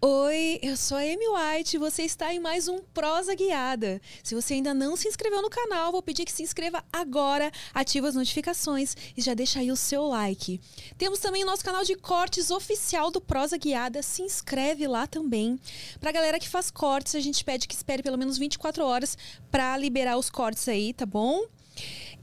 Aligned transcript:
Oi, 0.00 0.60
eu 0.62 0.76
sou 0.76 0.96
a 0.96 1.00
Amy 1.00 1.26
White 1.26 1.74
e 1.74 1.78
você 1.80 2.04
está 2.04 2.32
em 2.32 2.38
mais 2.38 2.68
um 2.68 2.78
Prosa 2.94 3.34
Guiada. 3.34 4.00
Se 4.22 4.32
você 4.32 4.54
ainda 4.54 4.72
não 4.72 4.94
se 4.94 5.08
inscreveu 5.08 5.42
no 5.42 5.50
canal, 5.50 5.90
vou 5.90 6.00
pedir 6.00 6.24
que 6.24 6.30
se 6.30 6.44
inscreva 6.44 6.84
agora, 6.92 7.50
ative 7.74 8.06
as 8.06 8.14
notificações 8.14 8.96
e 9.16 9.20
já 9.20 9.34
deixa 9.34 9.58
aí 9.58 9.72
o 9.72 9.76
seu 9.76 10.06
like. 10.06 10.60
Temos 10.96 11.18
também 11.18 11.42
o 11.42 11.46
nosso 11.46 11.64
canal 11.64 11.82
de 11.82 11.96
cortes 11.96 12.52
oficial 12.52 13.10
do 13.10 13.20
Prosa 13.20 13.58
Guiada, 13.58 14.00
se 14.00 14.22
inscreve 14.22 14.86
lá 14.86 15.04
também. 15.08 15.58
Pra 15.98 16.12
galera 16.12 16.38
que 16.38 16.48
faz 16.48 16.70
cortes, 16.70 17.16
a 17.16 17.20
gente 17.20 17.44
pede 17.44 17.66
que 17.66 17.74
espere 17.74 18.00
pelo 18.00 18.16
menos 18.16 18.38
24 18.38 18.84
horas 18.84 19.18
para 19.50 19.76
liberar 19.76 20.16
os 20.16 20.30
cortes 20.30 20.68
aí, 20.68 20.92
tá 20.92 21.04
bom? 21.04 21.44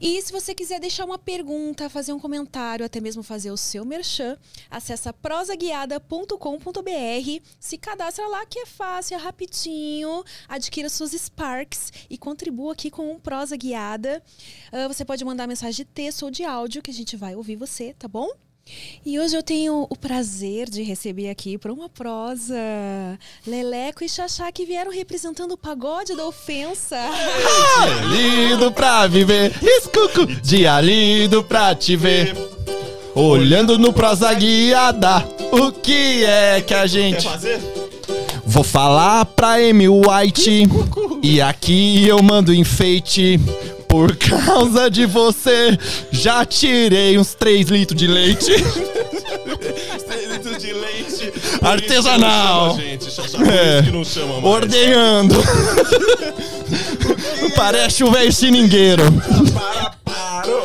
E 0.00 0.20
se 0.20 0.30
você 0.30 0.54
quiser 0.54 0.78
deixar 0.78 1.06
uma 1.06 1.18
pergunta, 1.18 1.88
fazer 1.88 2.12
um 2.12 2.20
comentário, 2.20 2.84
até 2.84 3.00
mesmo 3.00 3.22
fazer 3.22 3.50
o 3.50 3.56
seu 3.56 3.84
merchan, 3.84 4.36
acessa 4.70 5.12
prosaguiada.com.br, 5.12 7.42
se 7.58 7.78
cadastra 7.78 8.28
lá 8.28 8.44
que 8.44 8.58
é 8.58 8.66
fácil, 8.66 9.14
é 9.14 9.18
rapidinho, 9.18 10.22
adquira 10.46 10.90
suas 10.90 11.12
Sparks 11.12 11.92
e 12.10 12.18
contribua 12.18 12.74
aqui 12.74 12.90
com 12.90 13.10
um 13.10 13.18
Prosa 13.18 13.56
Guiada. 13.56 14.22
Uh, 14.70 14.88
você 14.88 15.04
pode 15.04 15.24
mandar 15.24 15.46
mensagem 15.46 15.76
de 15.76 15.84
texto 15.84 16.24
ou 16.24 16.30
de 16.30 16.44
áudio 16.44 16.82
que 16.82 16.90
a 16.90 16.94
gente 16.94 17.16
vai 17.16 17.34
ouvir 17.34 17.56
você, 17.56 17.94
tá 17.94 18.06
bom? 18.06 18.30
E 19.04 19.18
hoje 19.20 19.36
eu 19.36 19.42
tenho 19.42 19.86
o 19.88 19.96
prazer 19.96 20.68
de 20.68 20.82
receber 20.82 21.30
aqui 21.30 21.56
para 21.56 21.72
uma 21.72 21.88
prosa 21.88 22.56
Leleco 23.46 24.02
e 24.02 24.08
Xaxá 24.08 24.50
que 24.50 24.66
vieram 24.66 24.90
representando 24.90 25.52
o 25.52 25.56
pagode 25.56 26.16
da 26.16 26.26
ofensa. 26.26 26.96
Dia 28.12 28.48
lindo 28.48 28.72
pra 28.72 29.06
viver, 29.06 29.52
escuco, 29.62 30.26
dia 30.42 30.80
lindo 30.80 31.44
pra 31.44 31.74
te 31.74 31.94
ver. 31.94 32.34
Olhando 33.14 33.78
no 33.78 33.92
prosa 33.92 34.34
guiada, 34.34 35.26
o 35.52 35.70
que 35.70 36.24
é 36.24 36.60
que 36.60 36.74
a 36.74 36.86
gente. 36.86 37.22
Quer 37.22 37.30
fazer? 37.30 37.60
Vou 38.44 38.64
falar 38.64 39.24
pra 39.24 39.54
Amy 39.54 39.88
White, 39.88 40.68
e 41.22 41.40
aqui 41.40 42.06
eu 42.06 42.22
mando 42.22 42.52
enfeite. 42.52 43.40
Por 43.88 44.16
causa 44.16 44.90
de 44.90 45.06
você, 45.06 45.78
já 46.10 46.44
tirei 46.44 47.18
uns 47.18 47.34
3 47.34 47.68
litros 47.68 47.98
de 47.98 48.06
leite. 48.06 48.50
litros 50.36 50.58
de 50.58 50.72
leite. 50.72 51.32
Artesanal. 51.62 52.76
Gente. 52.76 53.06
É. 53.06 53.80
isso 53.80 53.84
que 53.84 53.90
não 53.90 54.04
chama 54.04 54.34
mais. 54.34 54.44
Ordenhando. 54.44 55.34
Parece 57.56 58.04
o 58.04 58.10
velho 58.10 58.32
seringueiro. 58.32 59.02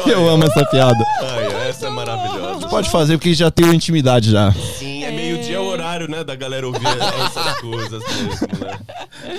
Eu 0.06 0.30
amo 0.30 0.45
essa 0.45 0.66
piada. 0.66 1.03
Ai, 1.22 1.69
essa 1.69 1.88
é 1.88 1.89
maravilhosa. 1.89 2.67
Pode 2.67 2.89
fazer 2.89 3.17
porque 3.17 3.33
já 3.33 3.50
tenho 3.50 3.73
intimidade 3.73 4.31
já. 4.31 4.53
Horário, 5.92 6.08
né, 6.09 6.23
da 6.23 6.36
galera 6.36 6.66
ouvir 6.67 6.80
essas 7.25 7.59
coisas 7.59 8.03
mesmo, 8.03 8.47
né? 8.59 8.80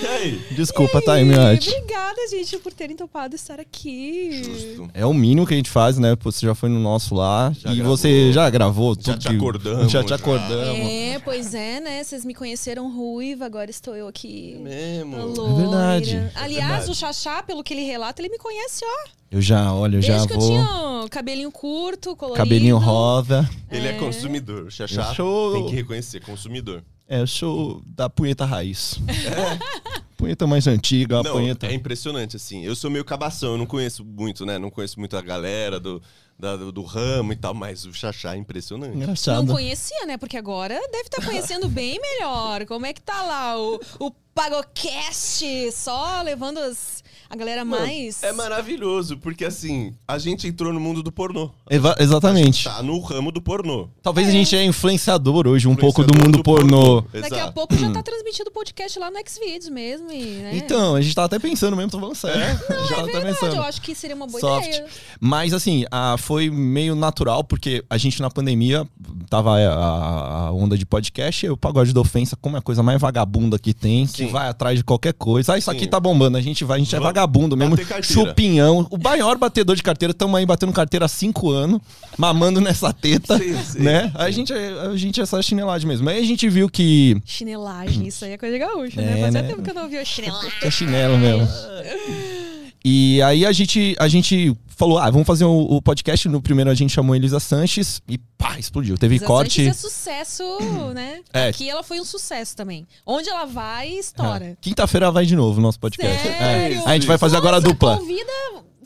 E 0.01 0.07
aí? 0.07 0.45
Desculpa, 0.51 1.01
E 1.05 1.09
Amy 1.09 1.35
White. 1.37 1.69
Obrigada, 1.69 2.27
gente, 2.29 2.57
por 2.57 2.71
terem 2.71 2.95
topado 2.95 3.35
estar 3.35 3.59
aqui. 3.59 4.43
Justo. 4.43 4.89
É 4.93 5.05
o 5.05 5.13
mínimo 5.13 5.47
que 5.47 5.53
a 5.53 5.57
gente 5.57 5.69
faz, 5.69 5.97
né? 5.97 6.15
Você 6.21 6.45
já 6.45 6.55
foi 6.55 6.69
no 6.69 6.79
nosso 6.79 7.15
lá 7.15 7.51
Já 7.57 7.71
e 7.71 7.77
gravou. 7.77 7.97
você 7.97 8.31
já 8.31 8.49
gravou 8.49 8.95
Já 8.95 9.13
tudo 9.13 9.19
te 9.19 9.27
acordamos, 9.29 9.91
Já 9.91 10.03
te 10.03 10.13
acordamos. 10.13 10.79
É, 10.79 11.19
pois 11.19 11.53
é, 11.53 11.79
né? 11.79 12.03
Vocês 12.03 12.23
me 12.23 12.33
conheceram 12.33 12.91
ruiva, 12.95 13.45
agora 13.45 13.69
estou 13.69 13.95
eu 13.95 14.07
aqui. 14.07 14.57
Mesmo. 14.61 15.17
loira. 15.25 15.55
verdade. 15.55 16.31
Aliás, 16.35 16.67
verdade. 16.69 16.91
o 16.91 16.95
Xaxá, 16.95 17.43
pelo 17.43 17.63
que 17.63 17.73
ele 17.73 17.83
relata, 17.83 18.21
ele 18.21 18.29
me 18.29 18.37
conhece, 18.37 18.85
ó. 18.85 19.09
Eu 19.33 19.41
já, 19.41 19.73
olha, 19.73 19.97
eu 19.97 20.01
já 20.01 20.13
Desde 20.13 20.27
que 20.27 20.33
eu 20.35 20.39
vou. 20.39 20.49
tinha 20.49 21.09
cabelinho 21.09 21.51
curto, 21.51 22.15
colorido. 22.15 22.37
Cabelinho 22.37 22.77
rosa. 22.77 23.49
Ele 23.71 23.87
é 23.87 23.93
consumidor. 23.93 24.71
Xaxá 24.71 25.09
Eu 25.09 25.15
sou- 25.15 25.53
tem 25.53 25.65
que 25.67 25.75
reconhecer, 25.75 26.21
consumidor. 26.21 26.83
É, 27.07 27.19
eu 27.19 27.27
sou 27.27 27.81
da 27.85 28.09
punheta 28.09 28.45
raiz. 28.45 28.99
Punheta 30.15 30.47
mais 30.47 30.67
antiga, 30.67 31.19
a 31.19 31.23
Não, 31.23 31.33
punheta. 31.33 31.67
é 31.67 31.73
impressionante, 31.73 32.37
assim. 32.37 32.63
Eu 32.63 32.75
sou 32.75 32.89
meio 32.89 33.03
cabação, 33.03 33.53
eu 33.53 33.57
não 33.57 33.65
conheço 33.65 34.05
muito, 34.05 34.45
né? 34.45 34.57
Não 34.57 34.69
conheço 34.69 34.97
muito 34.99 35.17
a 35.17 35.21
galera 35.21 35.79
do, 35.81 36.01
da- 36.39 36.55
do, 36.55 36.71
do 36.71 36.83
ramo 36.83 37.33
e 37.33 37.35
tal, 37.35 37.53
mas 37.53 37.83
o 37.85 37.91
Xaxá 37.93 38.35
é 38.35 38.37
impressionante. 38.37 38.91
Não 38.95 39.01
Engraçado. 39.01 39.45
conhecia, 39.51 40.05
né? 40.05 40.15
Porque 40.15 40.37
agora 40.37 40.75
deve 40.91 41.03
estar 41.09 41.25
conhecendo 41.25 41.67
bem 41.67 41.99
melhor. 41.99 42.65
Como 42.67 42.85
é 42.85 42.93
que 42.93 43.01
tá 43.01 43.21
lá 43.23 43.59
o, 43.59 43.81
o 43.99 44.11
Pagocast? 44.33 45.43
Só 45.73 46.21
levando 46.21 46.59
as- 46.59 47.02
a 47.33 47.35
galera 47.35 47.65
Mano, 47.65 47.83
mais. 47.85 48.21
É 48.21 48.31
maravilhoso, 48.31 49.17
porque 49.17 49.43
assim, 49.43 49.93
a 50.07 50.17
gente 50.19 50.47
entrou 50.47 50.71
no 50.71 50.79
mundo 50.79 51.01
do 51.01 51.11
pornô. 51.11 51.49
Eva- 51.69 51.95
exatamente. 51.99 52.63
Tá 52.65 52.83
no 52.83 52.99
ramo 52.99 53.31
do 53.31 53.41
pornô. 53.41 53.89
Talvez 54.03 54.27
a 54.27 54.31
gente 54.31 54.55
é 54.55 54.63
influenciador 54.63 55.47
hoje 55.47 55.67
um 55.67 55.75
pouco 55.75 56.03
do 56.03 56.13
Influenciador 56.13 56.37
mundo 56.37 56.43
pornô. 56.43 57.01
Daqui 57.21 57.39
a 57.39 57.51
pouco 57.51 57.75
já 57.75 57.91
tá 57.91 58.01
transmitido 58.03 58.49
o 58.49 58.53
podcast 58.53 58.99
lá 58.99 59.09
no 59.09 59.17
Xvideos 59.27 59.69
mesmo. 59.69 60.11
E, 60.11 60.23
né? 60.23 60.51
Então, 60.55 60.95
a 60.95 61.01
gente 61.01 61.15
tava 61.15 61.25
até 61.25 61.39
pensando 61.39 61.75
mesmo, 61.75 61.89
tô 61.91 61.99
falando 61.99 62.15
sério. 62.15 62.39
É? 62.41 62.53
Não, 62.73 62.87
já 62.87 62.95
é 62.95 62.97
tá 62.97 63.03
verdade, 63.05 63.25
pensando. 63.25 63.55
eu 63.55 63.63
acho 63.63 63.81
que 63.81 63.95
seria 63.95 64.15
uma 64.15 64.27
boa 64.27 64.39
Soft. 64.39 64.67
ideia. 64.67 64.85
Mas 65.19 65.53
assim, 65.53 65.85
ah, 65.91 66.15
foi 66.19 66.49
meio 66.51 66.93
natural, 66.95 67.43
porque 67.43 67.83
a 67.89 67.97
gente 67.97 68.21
na 68.21 68.29
pandemia 68.29 68.87
tava 69.29 69.57
a, 69.57 69.73
a- 69.73 70.47
a 70.47 70.51
onda 70.51 70.77
de 70.77 70.85
podcast, 70.85 71.45
e 71.45 71.49
o 71.49 71.57
pagode 71.57 71.93
da 71.93 71.99
ofensa, 72.01 72.35
como 72.35 72.55
é 72.57 72.59
a 72.59 72.61
coisa 72.61 72.83
mais 72.83 73.01
vagabunda 73.01 73.57
que 73.57 73.73
tem, 73.73 74.05
que 74.05 74.25
Sim. 74.25 74.27
vai 74.27 74.47
atrás 74.49 74.77
de 74.77 74.83
qualquer 74.83 75.13
coisa. 75.13 75.53
Ah, 75.53 75.57
isso 75.57 75.71
Sim. 75.71 75.77
aqui 75.77 75.87
tá 75.87 75.99
bombando, 75.99 76.37
a 76.37 76.41
gente 76.41 76.63
vai, 76.63 76.77
a 76.77 76.79
gente 76.83 76.93
é 76.95 76.99
Vamos 76.99 77.13
vagabundo 77.23 77.55
mesmo. 77.57 77.75
Chupinhão, 78.01 78.85
o 78.89 78.97
maior 78.97 79.37
batedor 79.37 79.75
de 79.75 79.83
carteira, 79.83 80.13
tamo 80.13 80.35
aí 80.35 80.45
batendo 80.45 80.71
carteira 80.73 81.05
há 81.05 81.09
cinco 81.09 81.49
anos, 81.49 81.79
mamando 82.17 82.59
nessa 82.61 82.91
teta, 82.93 83.37
Sim, 83.37 83.55
sim. 83.63 83.79
né? 83.79 84.11
A 84.13 84.29
gente, 84.29 84.51
é- 84.53 84.87
a 84.91 84.95
gente 84.95 85.19
é 85.19 85.23
essa 85.23 85.41
chinelagem 85.41 85.87
mesmo. 85.87 86.07
Aí 86.09 86.19
a 86.19 86.25
gente 86.25 86.47
viu 86.49 86.69
que 86.69 87.17
Chinelagem, 87.25 88.07
isso 88.07 88.25
aí 88.25 88.31
é 88.33 88.37
coisa 88.37 88.57
gaúcha, 88.57 89.01
É, 89.01 89.05
né? 89.05 89.21
Fazia 89.21 89.41
né? 89.41 89.47
tempo 89.47 89.61
que 89.61 89.69
eu 89.69 89.73
não 89.73 89.83
ouvi 89.83 89.97
a 89.97 90.05
chinelagem. 90.05 90.51
é 90.61 90.69
chinelo 90.71 91.17
mesmo. 91.17 91.47
E 92.85 93.21
aí 93.21 93.45
a 93.45 93.51
gente, 93.53 93.95
a 93.97 94.07
gente 94.09 94.53
falou, 94.67 94.97
ah, 94.99 95.09
vamos 95.09 95.25
fazer 95.25 95.45
o, 95.45 95.51
o 95.57 95.81
podcast. 95.81 96.27
No 96.27 96.41
primeiro 96.41 96.69
a 96.69 96.73
gente 96.75 96.91
chamou 96.91 97.15
Elisa 97.15 97.39
Sanches 97.39 98.01
e 98.09 98.17
pá, 98.17 98.59
explodiu. 98.59 98.97
Teve 98.97 99.15
Elisa 99.15 99.25
corte. 99.25 99.63
Sanches 99.63 99.77
é 99.77 99.87
sucesso, 99.89 100.43
né? 100.93 101.21
É. 101.31 101.47
Aqui 101.49 101.69
ela 101.69 101.81
foi 101.83 101.99
um 102.01 102.05
sucesso 102.05 102.55
também. 102.55 102.85
Onde 103.05 103.29
ela 103.29 103.45
vai, 103.45 103.89
estoura. 103.89 104.51
Ah, 104.53 104.57
Quinta-feira 104.59 105.09
vai 105.11 105.25
de 105.25 105.35
novo 105.35 105.59
o 105.59 105.61
nosso 105.61 105.79
podcast. 105.79 106.21
Sério? 106.23 106.79
É. 106.79 106.83
A 106.85 106.93
gente 106.93 107.07
vai 107.07 107.17
fazer 107.17 107.37
agora 107.37 107.57
a 107.57 107.61
Nossa, 107.61 107.71
dupla. 107.71 107.97
Convida, 107.97 108.31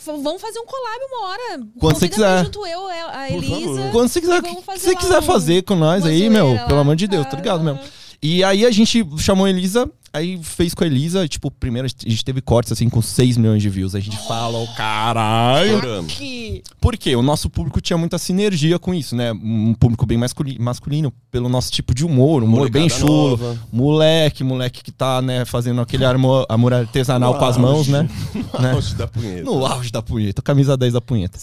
vamos 0.05 0.41
fazer 0.41 0.59
um 0.59 0.65
collab 0.65 0.99
uma 1.11 1.27
hora. 1.29 1.63
Quando 1.79 1.97
você 1.97 2.07
quiser. 2.07 2.45
Junto 2.45 2.67
eu, 2.67 2.87
a 2.87 3.31
Elisa. 3.31 3.89
Quando 3.91 4.09
você 4.09 4.21
quiser, 4.21 4.43
E 4.45 4.61
fazer 4.61 4.79
você 4.79 4.95
quiser 4.95 5.19
um- 5.19 5.23
fazer 5.23 5.63
com 5.63 5.75
nós 5.75 6.05
aí, 6.05 6.29
meu, 6.29 6.53
lá. 6.53 6.65
pelo 6.67 6.79
amor 6.81 6.95
de 6.95 7.07
Deus, 7.07 7.25
tá 7.25 7.35
ligado 7.35 7.63
mesmo? 7.63 7.79
E 8.21 8.43
aí 8.43 8.65
a 8.65 8.71
gente 8.71 9.03
chamou 9.17 9.45
a 9.45 9.49
Elisa, 9.49 9.89
aí 10.17 10.39
fez 10.43 10.73
com 10.73 10.83
a 10.83 10.87
Elisa, 10.87 11.23
e, 11.23 11.27
tipo, 11.29 11.49
primeiro 11.51 11.87
a 11.87 12.09
gente 12.09 12.23
teve 12.25 12.41
cortes 12.41 12.71
assim 12.71 12.89
com 12.89 13.01
6 13.01 13.37
milhões 13.37 13.61
de 13.61 13.69
views. 13.69 13.95
A 13.95 13.99
gente 13.99 14.17
fala, 14.27 14.57
o 14.57 14.67
caralho. 14.75 16.03
Que... 16.07 16.61
Por 16.81 16.97
quê? 16.97 17.15
O 17.15 17.21
nosso 17.21 17.49
público 17.49 17.79
tinha 17.81 17.97
muita 17.97 18.17
sinergia 18.17 18.77
com 18.79 18.93
isso, 18.93 19.15
né? 19.15 19.31
Um 19.31 19.73
público 19.73 20.05
bem 20.05 20.17
masculi- 20.17 20.57
masculino, 20.59 21.11
pelo 21.31 21.47
nosso 21.49 21.71
tipo 21.71 21.93
de 21.93 22.05
humor, 22.05 22.43
um 22.43 22.45
humor 22.45 22.69
bem 22.69 22.83
Molecada 22.83 23.01
chulo. 23.05 23.29
nova. 23.37 23.59
Moleque, 23.71 24.43
moleque 24.43 24.83
que 24.83 24.91
tá, 24.91 25.21
né, 25.21 25.45
fazendo 25.45 25.81
aquele 25.81 26.05
amor, 26.05 26.45
amor 26.49 26.73
artesanal 26.73 27.37
com 27.37 27.45
as 27.45 27.57
mãos, 27.57 27.87
né? 27.87 28.07
né? 28.59 28.71
Auge 28.73 28.95
da 28.95 29.07
punheta. 29.07 29.43
No 29.43 29.65
auge 29.65 29.91
da 29.91 30.01
punheta, 30.01 30.41
camisa 30.41 30.75
10 30.77 30.93
da 30.93 31.01
punheta. 31.01 31.39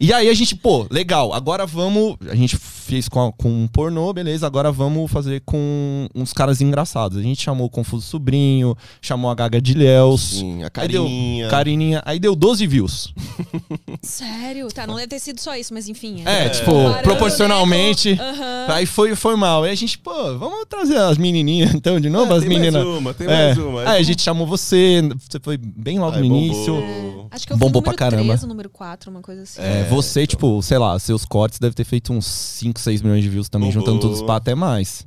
E 0.00 0.12
aí 0.12 0.28
a 0.28 0.34
gente, 0.34 0.54
pô, 0.56 0.86
legal, 0.90 1.32
agora 1.32 1.66
vamos. 1.66 2.16
A 2.30 2.34
gente 2.34 2.56
fez 2.56 3.08
com, 3.08 3.26
a- 3.28 3.32
com 3.32 3.48
um 3.50 3.66
pornô, 3.68 4.12
beleza, 4.12 4.46
agora 4.46 4.70
vamos 4.72 5.10
fazer 5.10 5.42
com 5.44 6.08
uns 6.14 6.32
caras 6.32 6.60
engraçados. 6.60 7.18
A 7.18 7.22
gente 7.22 7.42
chamou 7.42 7.66
o 7.66 7.70
Confuso 7.98 8.06
Sobrinho, 8.06 8.76
chamou 9.02 9.30
a 9.30 9.34
Gaga 9.34 9.60
de 9.60 9.74
Léus. 9.74 10.20
Sim, 10.38 10.62
a 10.62 10.70
Aí 10.74 10.88
deu- 10.88 11.02
Carininha. 11.04 11.48
Carininha. 11.48 12.02
Aí 12.04 12.18
deu 12.18 12.34
12 12.34 12.66
views. 12.66 13.12
Sério? 14.02 14.68
Tá, 14.68 14.86
não 14.86 14.94
deve 14.94 15.08
ter 15.08 15.18
sido 15.18 15.40
só 15.40 15.56
isso, 15.56 15.74
mas 15.74 15.88
enfim. 15.88 16.22
É, 16.24 16.48
tipo, 16.48 16.70
Comparando, 16.70 17.02
proporcionalmente. 17.02 18.10
né, 18.10 18.16
com- 18.16 18.22
Aham. 18.22 18.66
Aí 18.68 18.86
foi, 18.86 19.14
foi 19.14 19.36
mal. 19.36 19.64
Aí 19.64 19.72
a 19.72 19.74
gente, 19.74 19.98
pô, 19.98 20.12
vamos 20.38 20.64
trazer 20.68 20.96
as 20.98 21.18
menininhas 21.18 21.74
então 21.74 22.00
de 22.00 22.08
novo, 22.08 22.32
Ah, 22.32 22.36
as 22.36 22.42
tem 22.44 22.50
mais 22.50 22.60
meninas. 22.62 22.84
uma, 22.86 23.14
tem 23.14 23.26
É. 23.26 23.46
mais 23.46 23.58
uma. 23.58 23.80
Aí 23.90 24.00
a 24.00 24.02
gente 24.02 24.22
chamou 24.22 24.46
você, 24.46 25.02
você 25.28 25.38
foi 25.42 25.56
bem 25.56 25.98
logo 25.98 26.16
Ai, 26.16 26.22
no 26.22 26.28
bombou. 26.28 26.44
início. 26.44 27.28
Acho 27.30 27.46
que 27.46 27.52
eu 27.52 27.56
Bombou 27.56 27.82
fui 27.82 27.92
pra 27.92 27.92
número 27.92 27.98
caramba. 28.16 28.24
3 28.32 28.42
ou 28.42 28.48
número 28.48 28.70
4, 28.70 29.10
uma 29.10 29.20
coisa 29.20 29.42
assim. 29.42 29.60
É, 29.60 29.84
você, 29.90 30.26
tipo, 30.26 30.62
sei 30.62 30.78
lá, 30.78 30.98
seus 30.98 31.24
cortes 31.24 31.58
deve 31.58 31.74
ter 31.74 31.84
feito 31.84 32.12
uns 32.12 32.26
5, 32.26 32.80
6 32.80 33.02
milhões 33.02 33.22
de 33.22 33.28
views 33.28 33.48
também, 33.48 33.68
Bombou. 33.68 33.82
juntando 33.82 34.00
todos 34.00 34.20
os 34.20 34.22
pá, 34.26 34.36
até 34.36 34.54
mais. 34.54 35.06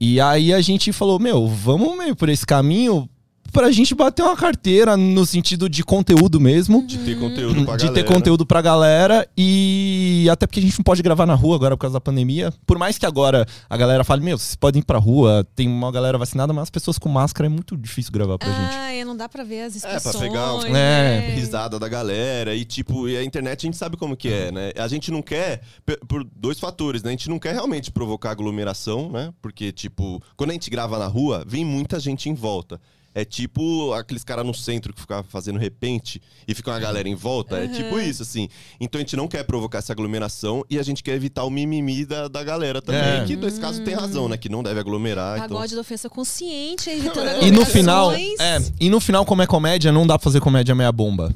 E 0.00 0.20
aí 0.20 0.52
a 0.52 0.60
gente 0.60 0.92
falou, 0.92 1.18
meu, 1.18 1.46
vamos 1.46 1.96
meio 1.96 2.16
por 2.16 2.28
esse 2.28 2.44
caminho 2.44 3.08
pra 3.54 3.70
gente 3.70 3.94
bater 3.94 4.22
uma 4.22 4.36
carteira 4.36 4.96
no 4.96 5.24
sentido 5.24 5.68
de 5.68 5.84
conteúdo 5.84 6.40
mesmo. 6.40 6.84
De 6.86 6.98
ter 6.98 7.18
conteúdo 7.18 7.64
pra 7.64 7.76
de 7.76 7.86
galera. 7.86 7.94
ter 7.94 8.12
conteúdo 8.12 8.44
pra 8.44 8.60
galera 8.60 9.26
e 9.38 10.26
até 10.30 10.44
porque 10.46 10.58
a 10.58 10.62
gente 10.62 10.76
não 10.78 10.82
pode 10.82 11.00
gravar 11.02 11.24
na 11.24 11.34
rua 11.34 11.54
agora 11.54 11.76
por 11.76 11.82
causa 11.82 11.94
da 11.94 12.00
pandemia. 12.00 12.52
Por 12.66 12.76
mais 12.78 12.98
que 12.98 13.06
agora 13.06 13.46
a 13.70 13.76
galera 13.76 14.02
fale, 14.02 14.22
meu, 14.22 14.36
vocês 14.36 14.56
podem 14.56 14.80
ir 14.80 14.84
pra 14.84 14.98
rua, 14.98 15.46
tem 15.54 15.68
uma 15.68 15.92
galera 15.92 16.18
vacinada, 16.18 16.52
mas 16.52 16.64
as 16.64 16.70
pessoas 16.70 16.98
com 16.98 17.08
máscara 17.08 17.46
é 17.46 17.48
muito 17.48 17.76
difícil 17.76 18.12
gravar 18.12 18.36
pra 18.38 18.48
gente. 18.48 18.74
Ah, 18.76 18.92
é, 18.92 19.04
não 19.04 19.16
dá 19.16 19.28
pra 19.28 19.44
ver 19.44 19.62
as 19.62 19.74
É, 19.74 19.78
expressões. 19.78 20.16
pra 20.16 20.20
pegar 20.20 20.54
uma 20.54 20.68
né? 20.68 21.30
risada 21.34 21.78
da 21.78 21.88
galera. 21.88 22.54
E, 22.56 22.64
tipo, 22.64 23.08
e 23.08 23.16
a 23.16 23.22
internet 23.22 23.60
a 23.60 23.66
gente 23.68 23.76
sabe 23.76 23.96
como 23.96 24.16
que 24.16 24.28
é, 24.28 24.50
né? 24.50 24.72
A 24.76 24.88
gente 24.88 25.12
não 25.12 25.22
quer, 25.22 25.60
por 26.08 26.24
dois 26.34 26.58
fatores, 26.58 27.02
né? 27.04 27.10
A 27.10 27.12
gente 27.12 27.30
não 27.30 27.38
quer 27.38 27.52
realmente 27.52 27.92
provocar 27.92 28.32
aglomeração, 28.32 29.10
né? 29.12 29.32
Porque, 29.40 29.70
tipo, 29.70 30.20
quando 30.36 30.50
a 30.50 30.52
gente 30.54 30.68
grava 30.70 30.98
na 30.98 31.06
rua, 31.06 31.44
vem 31.46 31.64
muita 31.64 32.00
gente 32.00 32.28
em 32.28 32.34
volta. 32.34 32.80
É 33.14 33.24
tipo 33.24 33.92
aqueles 33.92 34.24
caras 34.24 34.44
no 34.44 34.52
centro 34.52 34.92
que 34.92 35.00
ficam 35.00 35.22
fazendo 35.22 35.56
repente 35.58 36.20
e 36.48 36.54
fica 36.54 36.70
uma 36.72 36.80
galera 36.80 37.08
em 37.08 37.14
volta. 37.14 37.58
É 37.58 37.68
tipo 37.68 37.98
isso, 38.00 38.22
assim. 38.22 38.48
Então 38.80 38.98
a 38.98 39.02
gente 39.02 39.16
não 39.16 39.28
quer 39.28 39.44
provocar 39.44 39.78
essa 39.78 39.92
aglomeração 39.92 40.64
e 40.68 40.80
a 40.80 40.82
gente 40.82 41.02
quer 41.02 41.14
evitar 41.14 41.44
o 41.44 41.50
mimimi 41.50 42.04
da, 42.04 42.26
da 42.26 42.42
galera 42.42 42.82
também. 42.82 43.22
É. 43.22 43.24
Que 43.24 43.36
nesse 43.36 43.60
caso 43.60 43.82
tem 43.82 43.94
razão, 43.94 44.28
né? 44.28 44.36
Que 44.36 44.48
não 44.48 44.64
deve 44.64 44.80
aglomerar. 44.80 45.36
Então... 45.36 45.48
Pagode 45.50 45.76
da 45.76 45.80
ofensa 45.80 46.10
consciente, 46.10 46.90
evitando 46.90 47.24
E 47.46 47.52
no 47.52 47.64
final, 47.64 48.12
é, 48.12 48.58
e 48.80 48.90
no 48.90 48.98
final, 48.98 49.24
como 49.24 49.42
é 49.42 49.46
comédia, 49.46 49.92
não 49.92 50.06
dá 50.06 50.18
pra 50.18 50.24
fazer 50.24 50.40
comédia 50.40 50.74
meia 50.74 50.90
bomba. 50.90 51.32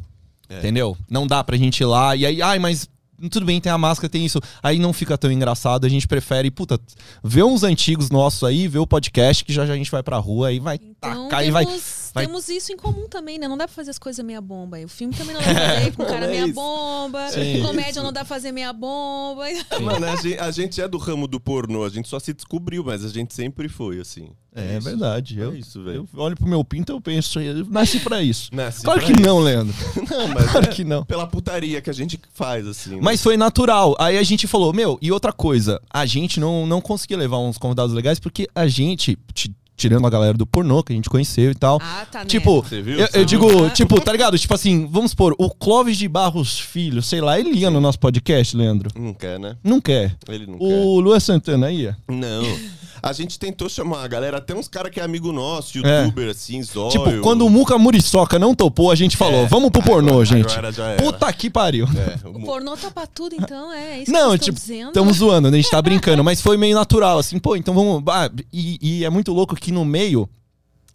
É. 0.48 0.58
Entendeu? 0.58 0.96
Não 1.08 1.26
dá 1.26 1.44
pra 1.44 1.56
gente 1.56 1.80
ir 1.80 1.86
lá 1.86 2.16
e 2.16 2.26
aí, 2.26 2.42
ai, 2.42 2.58
mas 2.58 2.88
tudo 3.30 3.46
bem, 3.46 3.60
tem 3.60 3.72
a 3.72 3.78
máscara, 3.78 4.08
tem 4.08 4.24
isso. 4.24 4.40
Aí 4.62 4.78
não 4.78 4.92
fica 4.92 5.18
tão 5.18 5.32
engraçado, 5.32 5.84
a 5.84 5.88
gente 5.88 6.06
prefere, 6.06 6.50
puta, 6.50 6.78
ver 7.22 7.42
uns 7.42 7.62
antigos 7.62 8.10
nossos 8.10 8.44
aí, 8.44 8.68
ver 8.68 8.78
o 8.78 8.86
podcast, 8.86 9.44
que 9.44 9.52
já 9.52 9.66
já 9.66 9.72
a 9.72 9.76
gente 9.76 9.90
vai 9.90 10.02
pra 10.02 10.18
rua 10.18 10.52
e 10.52 10.60
vai 10.60 10.76
Então 10.76 11.24
tacar 11.28 11.44
e 11.44 11.50
vai. 11.50 11.64
Temos, 12.12 12.14
vai- 12.14 12.26
temos 12.26 12.48
isso 12.48 12.72
em 12.72 12.76
comum 12.76 13.08
também, 13.08 13.38
né? 13.38 13.46
Não 13.48 13.56
dá 13.56 13.66
pra 13.66 13.74
fazer 13.74 13.90
as 13.90 13.98
coisas 13.98 14.24
meia 14.24 14.40
bomba. 14.40 14.78
O 14.80 14.88
filme 14.88 15.14
também 15.14 15.34
não 15.34 15.42
dá 15.42 15.52
pra 15.54 15.68
fazer 15.76 15.90
com 15.96 16.02
Não, 16.02 16.10
cara 16.10 16.24
é 16.26 16.28
meia 16.30 16.44
isso. 16.44 16.54
bomba. 16.54 17.28
Sim. 17.30 17.62
Comédia 17.62 18.02
não 18.02 18.12
dá 18.12 18.20
pra 18.20 18.28
fazer 18.28 18.52
meia 18.52 18.72
bomba. 18.72 19.44
Mano, 19.80 20.06
a 20.06 20.16
gente, 20.16 20.38
a 20.38 20.50
gente 20.50 20.80
é 20.80 20.88
do 20.88 20.98
ramo 20.98 21.26
do 21.26 21.38
pornô, 21.40 21.84
a 21.84 21.88
gente 21.88 22.08
só 22.08 22.18
se 22.18 22.32
descobriu, 22.32 22.82
mas 22.84 23.04
a 23.04 23.08
gente 23.08 23.34
sempre 23.34 23.68
foi, 23.68 24.00
assim. 24.00 24.28
É, 24.54 24.76
isso. 24.78 24.84
verdade. 24.88 25.38
Eu, 25.38 25.52
É 25.52 25.58
isso, 25.58 25.84
velho. 25.84 26.08
eu 26.12 26.20
olho 26.20 26.34
pro 26.36 26.46
meu 26.48 26.64
pinto 26.64 26.90
eu 26.90 27.00
penso, 27.00 27.38
eu 27.38 27.64
nasci 27.66 28.00
pra 28.00 28.22
isso. 28.22 28.48
Nasci 28.54 28.82
claro 28.82 29.00
pra 29.00 29.06
que 29.14 29.20
não, 29.20 29.38
Leandro. 29.38 29.74
Não, 30.10 30.28
mas 30.28 30.50
Claro 30.50 30.66
é 30.66 30.70
que 30.70 30.82
não. 30.84 31.04
pela 31.04 31.26
putaria 31.26 31.80
que 31.80 31.90
a 31.90 31.92
gente 31.92 32.18
faz, 32.32 32.66
assim. 32.66 32.90
né? 32.96 32.98
Mas 33.00 33.22
foi 33.22 33.36
natural. 33.36 33.94
Aí 34.00 34.16
a 34.18 34.22
gente 34.22 34.46
falou, 34.48 34.72
meu, 34.72 34.98
e 35.00 35.12
outra 35.12 35.32
coisa, 35.32 35.80
a 35.90 36.04
gente 36.06 36.40
não, 36.40 36.66
não 36.66 36.80
conseguia 36.80 37.16
levar 37.16 37.38
uns 37.38 37.58
convidados 37.58 37.94
legais 37.94 38.18
porque 38.18 38.48
a 38.54 38.66
gente, 38.66 39.16
tirando 39.78 40.06
a 40.06 40.10
galera 40.10 40.36
do 40.36 40.46
pornô 40.46 40.82
que 40.82 40.92
a 40.92 40.96
gente 40.96 41.08
conheceu 41.08 41.50
e 41.52 41.54
tal. 41.54 41.80
Ah, 41.80 42.04
tá, 42.10 42.18
né? 42.20 42.24
Tipo, 42.26 42.60
Você 42.60 42.82
viu? 42.82 42.98
eu, 42.98 43.08
eu 43.14 43.24
digo, 43.24 43.70
tipo, 43.70 43.98
tá 44.00 44.12
ligado? 44.12 44.36
Tipo 44.36 44.52
assim, 44.52 44.86
vamos 44.90 45.12
supor, 45.12 45.34
o 45.38 45.48
Clóvis 45.48 45.96
de 45.96 46.08
Barros 46.08 46.58
Filho, 46.58 47.00
sei 47.00 47.20
lá, 47.20 47.38
ele 47.38 47.50
ia 47.52 47.70
no 47.70 47.80
nosso 47.80 47.98
podcast, 48.00 48.56
Leandro? 48.56 48.90
Não 48.98 49.14
quer, 49.14 49.38
né? 49.38 49.56
Não 49.62 49.80
quer. 49.80 50.16
Ele 50.28 50.46
não 50.46 50.58
quer. 50.58 50.64
O 50.64 51.00
Lua 51.00 51.20
Santana 51.20 51.70
ia. 51.70 51.96
Não. 52.08 52.42
A 53.02 53.12
gente 53.12 53.38
tentou 53.38 53.68
chamar 53.68 54.04
a 54.04 54.08
galera, 54.08 54.38
até 54.38 54.54
uns 54.54 54.68
caras 54.68 54.90
que 54.90 55.00
é 55.00 55.02
amigo 55.02 55.32
nosso, 55.32 55.78
É. 55.86 56.02
youtuber, 56.04 56.30
assim, 56.30 56.62
zóio. 56.62 56.90
Tipo, 56.90 57.20
quando 57.22 57.46
o 57.46 57.50
Muca 57.50 57.78
Muriçoca 57.78 58.38
não 58.38 58.54
topou, 58.54 58.90
a 58.90 58.94
gente 58.94 59.16
falou, 59.16 59.46
vamos 59.46 59.70
pro 59.70 59.82
pornô, 59.82 60.10
agora- 60.20 60.24
gente. 60.24 60.52
agora. 60.58 60.96
Puta 60.96 61.32
que 61.32 61.48
pariu. 61.50 61.86
É, 61.86 62.18
O 62.28 62.40
pornô 62.40 62.76
tá 62.76 62.90
pra 62.90 63.06
tudo, 63.06 63.34
então, 63.38 63.72
é 63.72 64.00
isso 64.02 64.12
Não, 64.12 64.36
tipo, 64.38 64.58
estamos 64.58 65.16
zoando, 65.18 65.50
né? 65.50 65.58
a 65.58 65.60
gente 65.60 65.70
tá 65.70 65.80
brincando, 65.82 66.22
mas 66.24 66.40
foi 66.40 66.56
meio 66.56 66.74
natural, 66.74 67.18
assim, 67.18 67.38
pô, 67.38 67.56
então 67.56 67.74
vamos. 67.74 68.02
ah, 68.08 68.30
e, 68.52 68.78
e 68.80 69.04
é 69.04 69.10
muito 69.10 69.32
louco 69.32 69.54
que 69.56 69.70
no 69.72 69.84
meio 69.84 70.28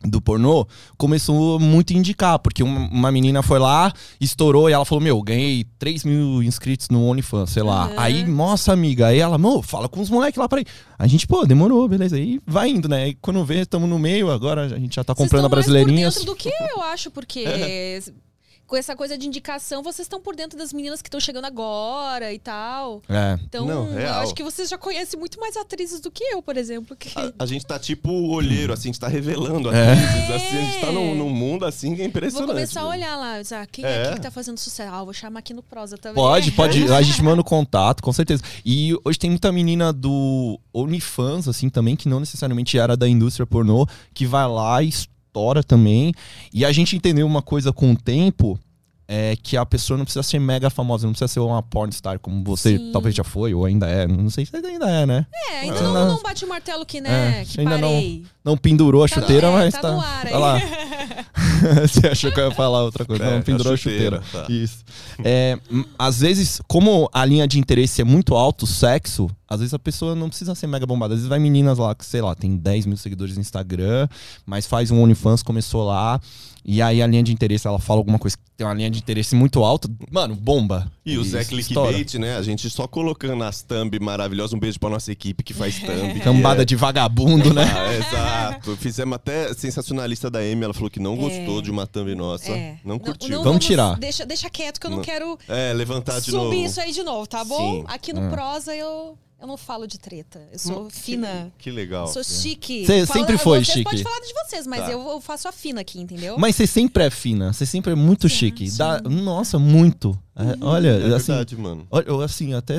do 0.04 0.22
pornô 0.22 0.68
começou 0.98 1.60
muito 1.60 1.94
a 1.94 1.96
indicar, 1.96 2.40
porque 2.40 2.62
uma, 2.64 3.12
menina 3.12 3.42
foi 3.42 3.60
lá, 3.60 3.92
estourou 4.20 4.70
e 4.70 4.74
ela 4.74 4.86
falou: 4.86 5.04
Meu, 5.04 5.22
ganhei 5.22 5.66
3 5.80 6.04
mil 6.04 6.44
inscritos 6.44 6.90
no 6.90 7.06
OnlyFans, 7.06 7.50
sei 7.52 7.64
lá. 7.64 7.88
Uhum. 7.88 8.00
Aí, 8.00 8.26
nossa, 8.26 8.74
amiga, 8.74 9.08
aí 9.08 9.20
ela, 9.20 9.38
mô, 9.38 9.62
fala 9.62 9.88
com 9.88 10.02
os 10.02 10.10
moleques 10.10 10.38
lá 10.38 10.48
pra 10.48 10.62
ir. 10.62 10.68
A 10.98 11.08
gente, 11.08 11.28
pô, 11.28 11.46
demorou, 11.46 11.88
beleza. 11.88 12.16
Aí 12.16 12.40
vai 12.46 12.70
indo, 12.70 12.88
né? 12.88 13.10
E 13.10 13.14
quando 13.16 13.44
vê, 13.44 13.62
estamos 13.62 13.90
no 13.90 14.00
meio, 14.00 14.32
agora 14.32 14.66
a 14.66 14.80
gente 14.80 14.96
já 14.96 15.04
tá 15.04 15.16
comprando 15.16 15.46
a 15.46 15.48
estão 15.48 15.74
mais 15.74 15.86
por 15.86 15.92
dentro 15.92 16.26
do 16.26 16.36
que 16.36 16.50
eu 16.50 16.82
acho, 16.82 17.12
porque 17.12 17.44
com 18.74 18.78
essa 18.78 18.96
coisa 18.96 19.16
de 19.16 19.28
indicação, 19.28 19.84
vocês 19.84 20.08
estão 20.08 20.20
por 20.20 20.36
dentro 20.36 20.58
das 20.58 20.74
meninas 20.74 21.00
que 21.00 21.08
estão 21.08 21.20
chegando 21.20 21.46
agora 21.46 22.34
e 22.34 22.40
tal. 22.40 23.04
É. 23.08 23.38
Então, 23.44 23.68
Não, 23.68 23.88
eu 24.00 24.12
acho 24.16 24.34
que 24.34 24.42
vocês 24.42 24.68
já 24.68 24.80
conhecem 24.80 25.20
muito 25.20 25.40
mais 25.40 25.56
atrizes 25.56 26.00
do 26.00 26.10
que 26.10 26.24
eu, 26.24 26.42
por 26.42 26.58
exemplo. 26.58 26.96
Que... 26.96 27.12
A, 27.16 27.32
a 27.38 27.46
gente 27.46 27.68
tá 27.68 27.78
tipo 27.78 28.12
olheiro, 28.34 28.74
assim, 28.74 28.90
a 28.90 28.92
gente 28.92 29.00
tá 29.00 29.08
revelando 29.08 29.72
É. 29.72 29.92
atrizes, 29.94 30.32
assim, 30.32 30.58
a 30.58 30.62
gente 30.72 30.80
tá 30.82 30.92
num, 30.92 31.14
num 31.14 31.30
mundo 31.30 31.66
assim 31.66 31.90
que 31.90 32.02
é 32.02 32.06
Vou 32.06 32.08
impressionante. 32.08 32.48
começar 32.48 32.82
a 32.82 32.88
olhar 32.88 33.16
lá, 33.16 33.36
ah, 33.38 33.68
quem 33.72 33.86
é, 33.86 33.90
É. 33.90 34.06
aqui 34.08 34.16
que 34.16 34.22
tá 34.22 34.32
fazendo 34.32 34.58
sucesso? 34.58 34.92
Ah, 34.92 35.04
vou 35.04 35.14
chamar 35.14 35.42
aqui 35.42 35.54
no 35.54 35.62
prosa 35.62 35.96
também. 35.96 36.16
Pode, 36.16 36.52
pode. 36.58 36.92
A 36.92 37.02
gente 37.04 37.22
manda 37.22 37.42
o 37.42 37.46
contato, 37.46 38.02
com 38.02 38.12
certeza. 38.12 38.42
E 38.66 38.98
hoje 39.06 39.20
tem 39.20 39.30
muita 39.30 39.52
menina 39.52 39.94
do 39.94 40.60
OnlyFans, 40.74 41.48
assim, 41.48 41.70
também, 41.70 41.96
que 41.96 42.10
não 42.10 42.20
necessariamente 42.20 42.76
era 42.80 42.98
da 42.98 43.08
indústria 43.08 43.46
pornô, 43.46 43.86
que 44.16 44.26
vai 44.26 44.48
lá 44.48 44.82
e 44.82 44.92
estoura 45.34 45.64
também. 45.64 46.14
E 46.54 46.64
a 46.64 46.72
gente 46.72 46.96
entendeu 46.96 47.26
uma 47.26 47.42
coisa 47.42 47.74
com 47.74 47.92
o 47.92 47.98
tempo. 47.98 48.60
É 49.06 49.36
que 49.36 49.58
a 49.58 49.66
pessoa 49.66 49.98
não 49.98 50.06
precisa 50.06 50.24
ser 50.24 50.40
mega 50.40 50.70
famosa, 50.70 51.06
não 51.06 51.12
precisa 51.12 51.28
ser 51.28 51.42
uma 51.42 51.62
pornstar 51.62 52.18
como 52.20 52.42
você 52.42 52.78
Sim. 52.78 52.90
talvez 52.94 53.14
já 53.14 53.24
foi, 53.24 53.54
ou 53.54 53.66
ainda 53.66 53.86
é. 53.86 54.08
Não 54.08 54.30
sei 54.30 54.46
se 54.46 54.56
ainda 54.56 54.90
é, 54.90 55.06
né? 55.06 55.26
É, 55.52 55.60
ainda 55.60 55.80
Ah. 55.80 55.84
não, 55.84 56.08
não 56.16 56.24
bate 56.24 56.46
o 56.46 56.48
martelo 56.48 56.86
que, 56.86 57.02
né, 57.02 57.42
É, 57.42 57.46
que 57.46 57.60
ainda 57.60 57.78
não- 57.78 57.90
parei. 57.92 58.24
Não 58.46 58.56
pendurou 58.58 59.04
a 59.04 59.08
Tá 59.10 59.18
no- 59.18 59.22
chuteira, 59.22 59.48
é, 59.48 59.52
mas 59.52 59.74
tá 59.74 59.82
tá. 59.82 59.92
no 59.92 60.00
ar 60.00 60.32
lá. 60.32 60.58
Você 61.86 62.08
achou 62.08 62.32
que 62.32 62.40
eu 62.40 62.46
ia 62.50 62.56
falar 62.56 62.82
outra 62.84 63.04
coisa? 63.06 63.24
É, 63.26 63.36
não, 63.36 63.42
pendurou 63.42 63.74
a 63.74 63.78
chuteira, 63.78 64.22
chuteira. 64.24 64.46
tá. 64.48 64.52
Isso. 64.54 64.84
É, 65.24 65.60
às 66.00 66.22
vezes, 66.22 66.62
como 66.66 67.10
a 67.14 67.26
linha 67.26 67.46
de 67.46 67.60
interesse 67.60 68.02
é 68.02 68.06
muito 68.06 68.36
alto, 68.36 68.66
sexo, 68.66 69.30
às 69.54 69.60
vezes 69.60 69.74
a 69.74 69.80
pessoa 69.80 70.16
não 70.16 70.30
precisa 70.30 70.56
ser 70.56 70.68
mega 70.68 70.86
bombada. 70.86 71.14
Às 71.14 71.20
vezes 71.20 71.30
vai 71.30 71.40
meninas 71.40 71.78
lá 71.78 71.94
que, 71.94 72.06
sei 72.06 72.22
lá, 72.22 72.36
tem 72.36 72.58
10 72.58 72.86
mil 72.86 72.98
seguidores 72.98 73.36
no 73.36 73.42
Instagram, 73.42 74.08
mas 74.46 74.66
faz 74.66 74.92
um 74.92 75.02
OnlyFans, 75.02 75.44
começou 75.44 75.86
lá. 75.86 76.20
E 76.66 76.82
aí 76.82 77.02
a 77.02 77.08
linha 77.08 77.24
de 77.24 77.34
interesse, 77.34 77.68
ela 77.68 77.80
fala 77.80 78.00
alguma 78.00 78.18
coisa 78.18 78.38
que 78.38 78.44
tem 78.56 78.66
uma 78.66 78.74
linha 78.74 78.90
de 78.90 79.00
interesse 79.00 79.36
muito 79.36 79.64
alta. 79.64 79.90
Mano, 80.10 80.36
bomba. 80.36 80.90
E 81.06 81.18
o 81.18 81.24
Zé 81.24 81.42
estoura. 81.42 81.92
Clickbait, 81.92 82.14
né? 82.20 82.38
A 82.38 82.42
gente 82.42 82.70
só 82.70 82.88
colocando 82.88 83.44
as 83.44 83.62
thumb 83.62 84.00
maravilhosas. 84.00 84.54
Um 84.54 84.60
beijo 84.60 84.80
pra 84.80 84.90
nossa 84.90 85.12
equipe 85.12 85.44
que 85.44 85.54
faz 85.54 85.76
thumb. 85.84 86.20
Cambada 86.22 86.66
de 86.66 86.76
vagabundo, 86.78 87.54
né? 87.54 87.64
Ah, 87.64 87.94
exato. 87.94 88.78
Fizemos 88.78 89.14
até 89.16 89.54
sensacionalista 89.54 90.30
da 90.32 90.40
Amy, 90.40 90.64
ela 90.64 90.74
falou 90.74 90.90
que 90.90 91.00
não 91.02 91.18
gostou 91.18 91.62
de 91.62 91.70
uma 91.70 91.86
thumb 91.86 92.16
nossa. 92.16 92.52
É. 92.52 92.78
Não 92.86 92.98
curtiu. 92.98 93.30
Vamos 93.32 93.44
vamos- 93.46 93.66
tirar. 93.66 93.98
Deixa, 94.00 94.26
deixa 94.26 94.50
quieto 94.50 94.80
que 94.80 94.86
eu 94.88 94.92
não, 94.92 94.98
Não. 94.98 95.04
quero 95.04 95.38
É, 95.50 95.74
levantar 95.74 96.20
de 96.20 96.26
subir 96.32 96.38
novo. 96.38 96.54
isso 96.54 96.80
aí 96.80 96.92
de 96.94 97.04
novo, 97.04 97.28
tá 97.28 97.44
bom? 97.44 97.82
Sim. 97.82 97.86
Aqui 97.88 98.14
no 98.14 98.30
prosa 98.30 98.74
eu, 98.74 99.18
eu 99.42 99.48
não 99.48 99.58
falo 99.58 99.86
de 99.86 100.00
treta. 100.00 100.42
Eu 100.54 100.60
sou 100.60 100.90
fina. 100.90 101.52
Que 101.58 101.70
legal. 101.70 102.08
Sou 102.08 102.24
chique. 102.24 102.86
Cê 102.86 103.06
Falo- 103.06 103.20
sempre 103.20 103.38
foi 103.38 103.60
vocês 103.60 103.68
chique. 103.78 103.84
Pode 103.84 104.04
falar 104.04 104.20
de 104.22 104.34
vocês, 104.46 104.66
mas 104.66 104.86
Tá. 104.86 104.92
eu, 104.92 105.02
eu 105.10 105.20
faço 105.20 105.50
a 105.50 105.52
fina 105.52 105.82
aqui, 105.82 106.00
entendeu? 106.00 106.38
Mas 106.38 106.56
você 106.56 106.66
sempre 106.66 107.04
é 107.04 107.10
fina, 107.10 107.52
você 107.52 107.66
sempre 107.66 107.92
é 107.92 107.96
muito 107.96 108.30
chique. 108.30 108.72
Dá- 108.72 109.02
nossa, 109.02 109.60
muito. 109.60 110.18
É, 110.36 110.58
olha, 110.62 110.90
É 110.90 111.14
assim, 111.14 111.28
verdade, 111.32 111.56
mano. 111.56 111.88
Olha, 111.92 112.26
assim, 112.26 112.56
até 112.56 112.78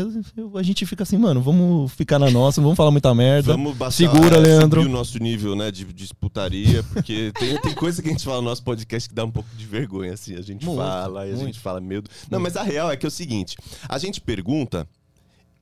a 0.56 0.62
gente 0.62 0.84
fica 0.86 1.04
assim, 1.04 1.16
mano, 1.16 1.40
vamos 1.40 1.92
ficar 1.92 2.18
na 2.18 2.28
nossa, 2.28 2.60
vamos 2.60 2.76
falar 2.76 2.90
muita 2.90 3.14
merda. 3.14 3.52
Vamos 3.52 3.76
baixar, 3.76 3.96
Segura, 3.96 4.36
é, 4.36 4.40
Leandro. 4.40 4.80
subir 4.82 4.92
o 4.92 4.96
nosso 4.96 5.18
nível, 5.20 5.54
né, 5.54 5.70
de 5.70 5.84
disputaria, 5.92 6.82
porque 6.82 7.30
tem, 7.38 7.60
tem 7.60 7.74
coisa 7.74 8.02
que 8.02 8.08
a 8.08 8.10
gente 8.12 8.24
fala 8.24 8.38
no 8.38 8.48
nosso 8.48 8.64
podcast 8.64 9.08
que 9.08 9.14
dá 9.14 9.24
um 9.24 9.30
pouco 9.30 9.48
de 9.56 9.66
vergonha, 9.66 10.14
assim. 10.14 10.34
A 10.34 10.42
gente 10.42 10.66
Muito, 10.66 10.78
fala 10.78 11.26
e 11.26 11.30
a 11.30 11.34
muito. 11.36 11.46
gente 11.46 11.60
fala, 11.60 11.80
Deus. 11.80 12.04
Não, 12.28 12.40
mas 12.40 12.56
a 12.56 12.62
real 12.64 12.90
é 12.90 12.96
que 12.96 13.06
é 13.06 13.08
o 13.08 13.10
seguinte: 13.10 13.56
a 13.88 13.98
gente 13.98 14.20
pergunta 14.20 14.88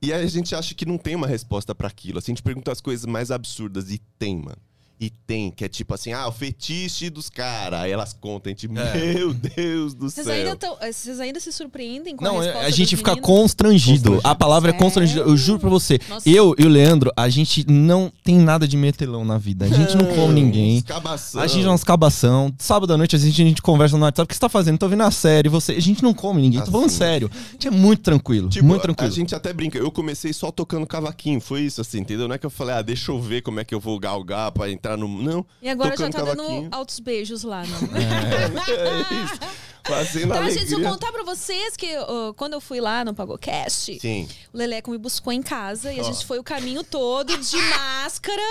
e 0.01 0.11
aí 0.11 0.23
a 0.23 0.27
gente 0.27 0.55
acha 0.55 0.73
que 0.73 0.85
não 0.87 0.97
tem 0.97 1.15
uma 1.15 1.27
resposta 1.27 1.75
pra 1.75 1.87
aquilo. 1.87 2.17
Assim, 2.17 2.31
a 2.31 2.35
gente 2.35 2.43
pergunta 2.43 2.71
as 2.71 2.81
coisas 2.81 3.05
mais 3.05 3.29
absurdas 3.29 3.91
e 3.91 4.01
tem, 4.17 4.35
mano. 4.37 4.57
E 4.99 5.09
tem, 5.09 5.51
que 5.51 5.65
é 5.65 5.67
tipo 5.67 5.93
assim, 5.93 6.13
ah, 6.13 6.27
o 6.27 6.31
fetiche 6.31 7.09
dos 7.09 7.29
caras. 7.29 7.81
Aí 7.81 7.91
elas 7.91 8.13
contam, 8.13 8.51
a 8.51 8.55
gente, 8.55 8.67
É. 8.77 9.13
meu 9.15 9.33
Deus 9.33 9.93
do 9.93 10.09
Vocês 10.09 10.25
céu. 10.25 10.33
ainda, 10.35 10.55
tão- 10.55 10.77
eh, 10.79 10.91
vocês 10.93 11.19
ainda 11.19 11.39
se 11.41 11.51
surpreendem 11.51 12.15
com 12.15 12.23
Não, 12.23 12.39
a 12.39 12.43
é- 12.43 12.45
resposta 12.45 12.67
a 12.67 12.71
gente 12.71 12.95
fica 12.95 13.15
constrangido. 13.17 14.11
Constrangido. 14.11 14.21
A 14.23 14.33
palavra 14.35 14.69
é 14.69 14.73
constrangido. 14.73 15.21
Eu 15.21 15.35
juro 15.35 15.59
pra 15.59 15.69
você. 15.69 15.99
Nossa. 16.07 16.29
Eu 16.29 16.55
e 16.57 16.65
o 16.65 16.69
Leandro, 16.69 17.11
a 17.17 17.27
gente 17.27 17.65
não 17.69 18.11
tem 18.23 18.37
nada 18.37 18.65
de 18.67 18.77
metelão 18.77 19.25
na 19.25 19.37
vida. 19.37 19.65
A 19.65 19.67
gente 19.67 19.97
não 19.97 20.05
come 20.15 20.33
ninguém. 20.41 20.83
A 21.35 21.47
gente 21.47 21.65
é 21.65 21.69
uns 21.69 21.83
cabação. 21.83 22.53
Sábado 22.57 22.93
à 22.93 22.97
noite 22.97 23.15
a 23.15 23.19
gente, 23.19 23.41
a 23.41 23.45
gente 23.45 23.61
conversa 23.61 23.97
no 23.97 24.03
WhatsApp. 24.03 24.25
O 24.25 24.27
que 24.27 24.35
você 24.35 24.39
tá 24.39 24.49
fazendo? 24.49 24.77
Tô 24.77 24.87
vendo 24.87 25.03
a 25.03 25.11
série. 25.11 25.49
Você... 25.49 25.73
A 25.73 25.79
gente 25.81 26.01
não 26.01 26.13
come 26.13 26.41
ninguém. 26.41 26.61
Tô 26.61 26.71
falando 26.71 26.87
Assim. 26.87 26.97
sério. 26.97 27.29
A 27.33 27.51
gente 27.53 27.67
é 27.67 27.71
muito 27.71 28.01
tranquilo. 28.01 28.47
Tipo, 28.49 28.65
muito 28.65 28.79
a 28.79 28.83
tranquilo. 28.83 29.11
gente 29.11 29.35
até 29.35 29.51
brinca. 29.51 29.77
Eu 29.77 29.91
comecei 29.91 30.31
só 30.31 30.49
tocando 30.51 30.85
cavaquinho, 30.87 31.41
foi 31.41 31.61
isso, 31.61 31.81
assim, 31.81 31.99
entendeu? 31.99 32.27
Não 32.27 32.35
é 32.35 32.37
que 32.37 32.45
eu 32.45 32.49
falei, 32.49 32.75
ah, 32.75 32.81
deixa 32.81 33.11
eu 33.11 33.19
ver 33.21 33.41
como 33.41 33.59
é 33.59 33.65
que 33.65 33.73
eu 33.75 33.79
vou 33.79 33.99
galgar 33.99 34.51
pra 34.51 34.69
entrar 34.83 34.97
no. 34.97 35.07
Não. 35.07 35.45
E 35.61 35.69
agora 35.69 35.95
já 35.95 36.09
tá 36.09 36.19
cavaquinho. 36.19 36.63
dando 36.63 36.75
altos 36.75 36.99
beijos 36.99 37.43
lá, 37.43 37.63
não? 37.65 37.79
É 38.67 39.23
isso. 39.23 39.63
Fazendo 39.85 40.31
alegria. 40.31 40.51
gente, 40.59 40.69
deixa 40.69 40.81
eu 40.81 40.89
contar 40.91 41.11
pra 41.11 41.23
vocês 41.23 41.75
que 41.75 41.97
ó, 41.97 42.31
quando 42.33 42.53
eu 42.53 42.61
fui 42.61 42.79
lá 42.79 43.03
no 43.03 43.13
Pagocast, 43.13 43.99
Sim. 43.99 44.29
o 44.53 44.57
Leleco 44.57 44.89
me 44.91 44.97
buscou 44.97 45.33
em 45.33 45.41
casa 45.41 45.91
e 45.91 45.99
a 45.99 46.03
gente 46.03 46.25
foi 46.25 46.39
o 46.39 46.43
caminho 46.43 46.83
todo 46.83 47.35
de 47.37 47.57
máscara. 47.69 48.41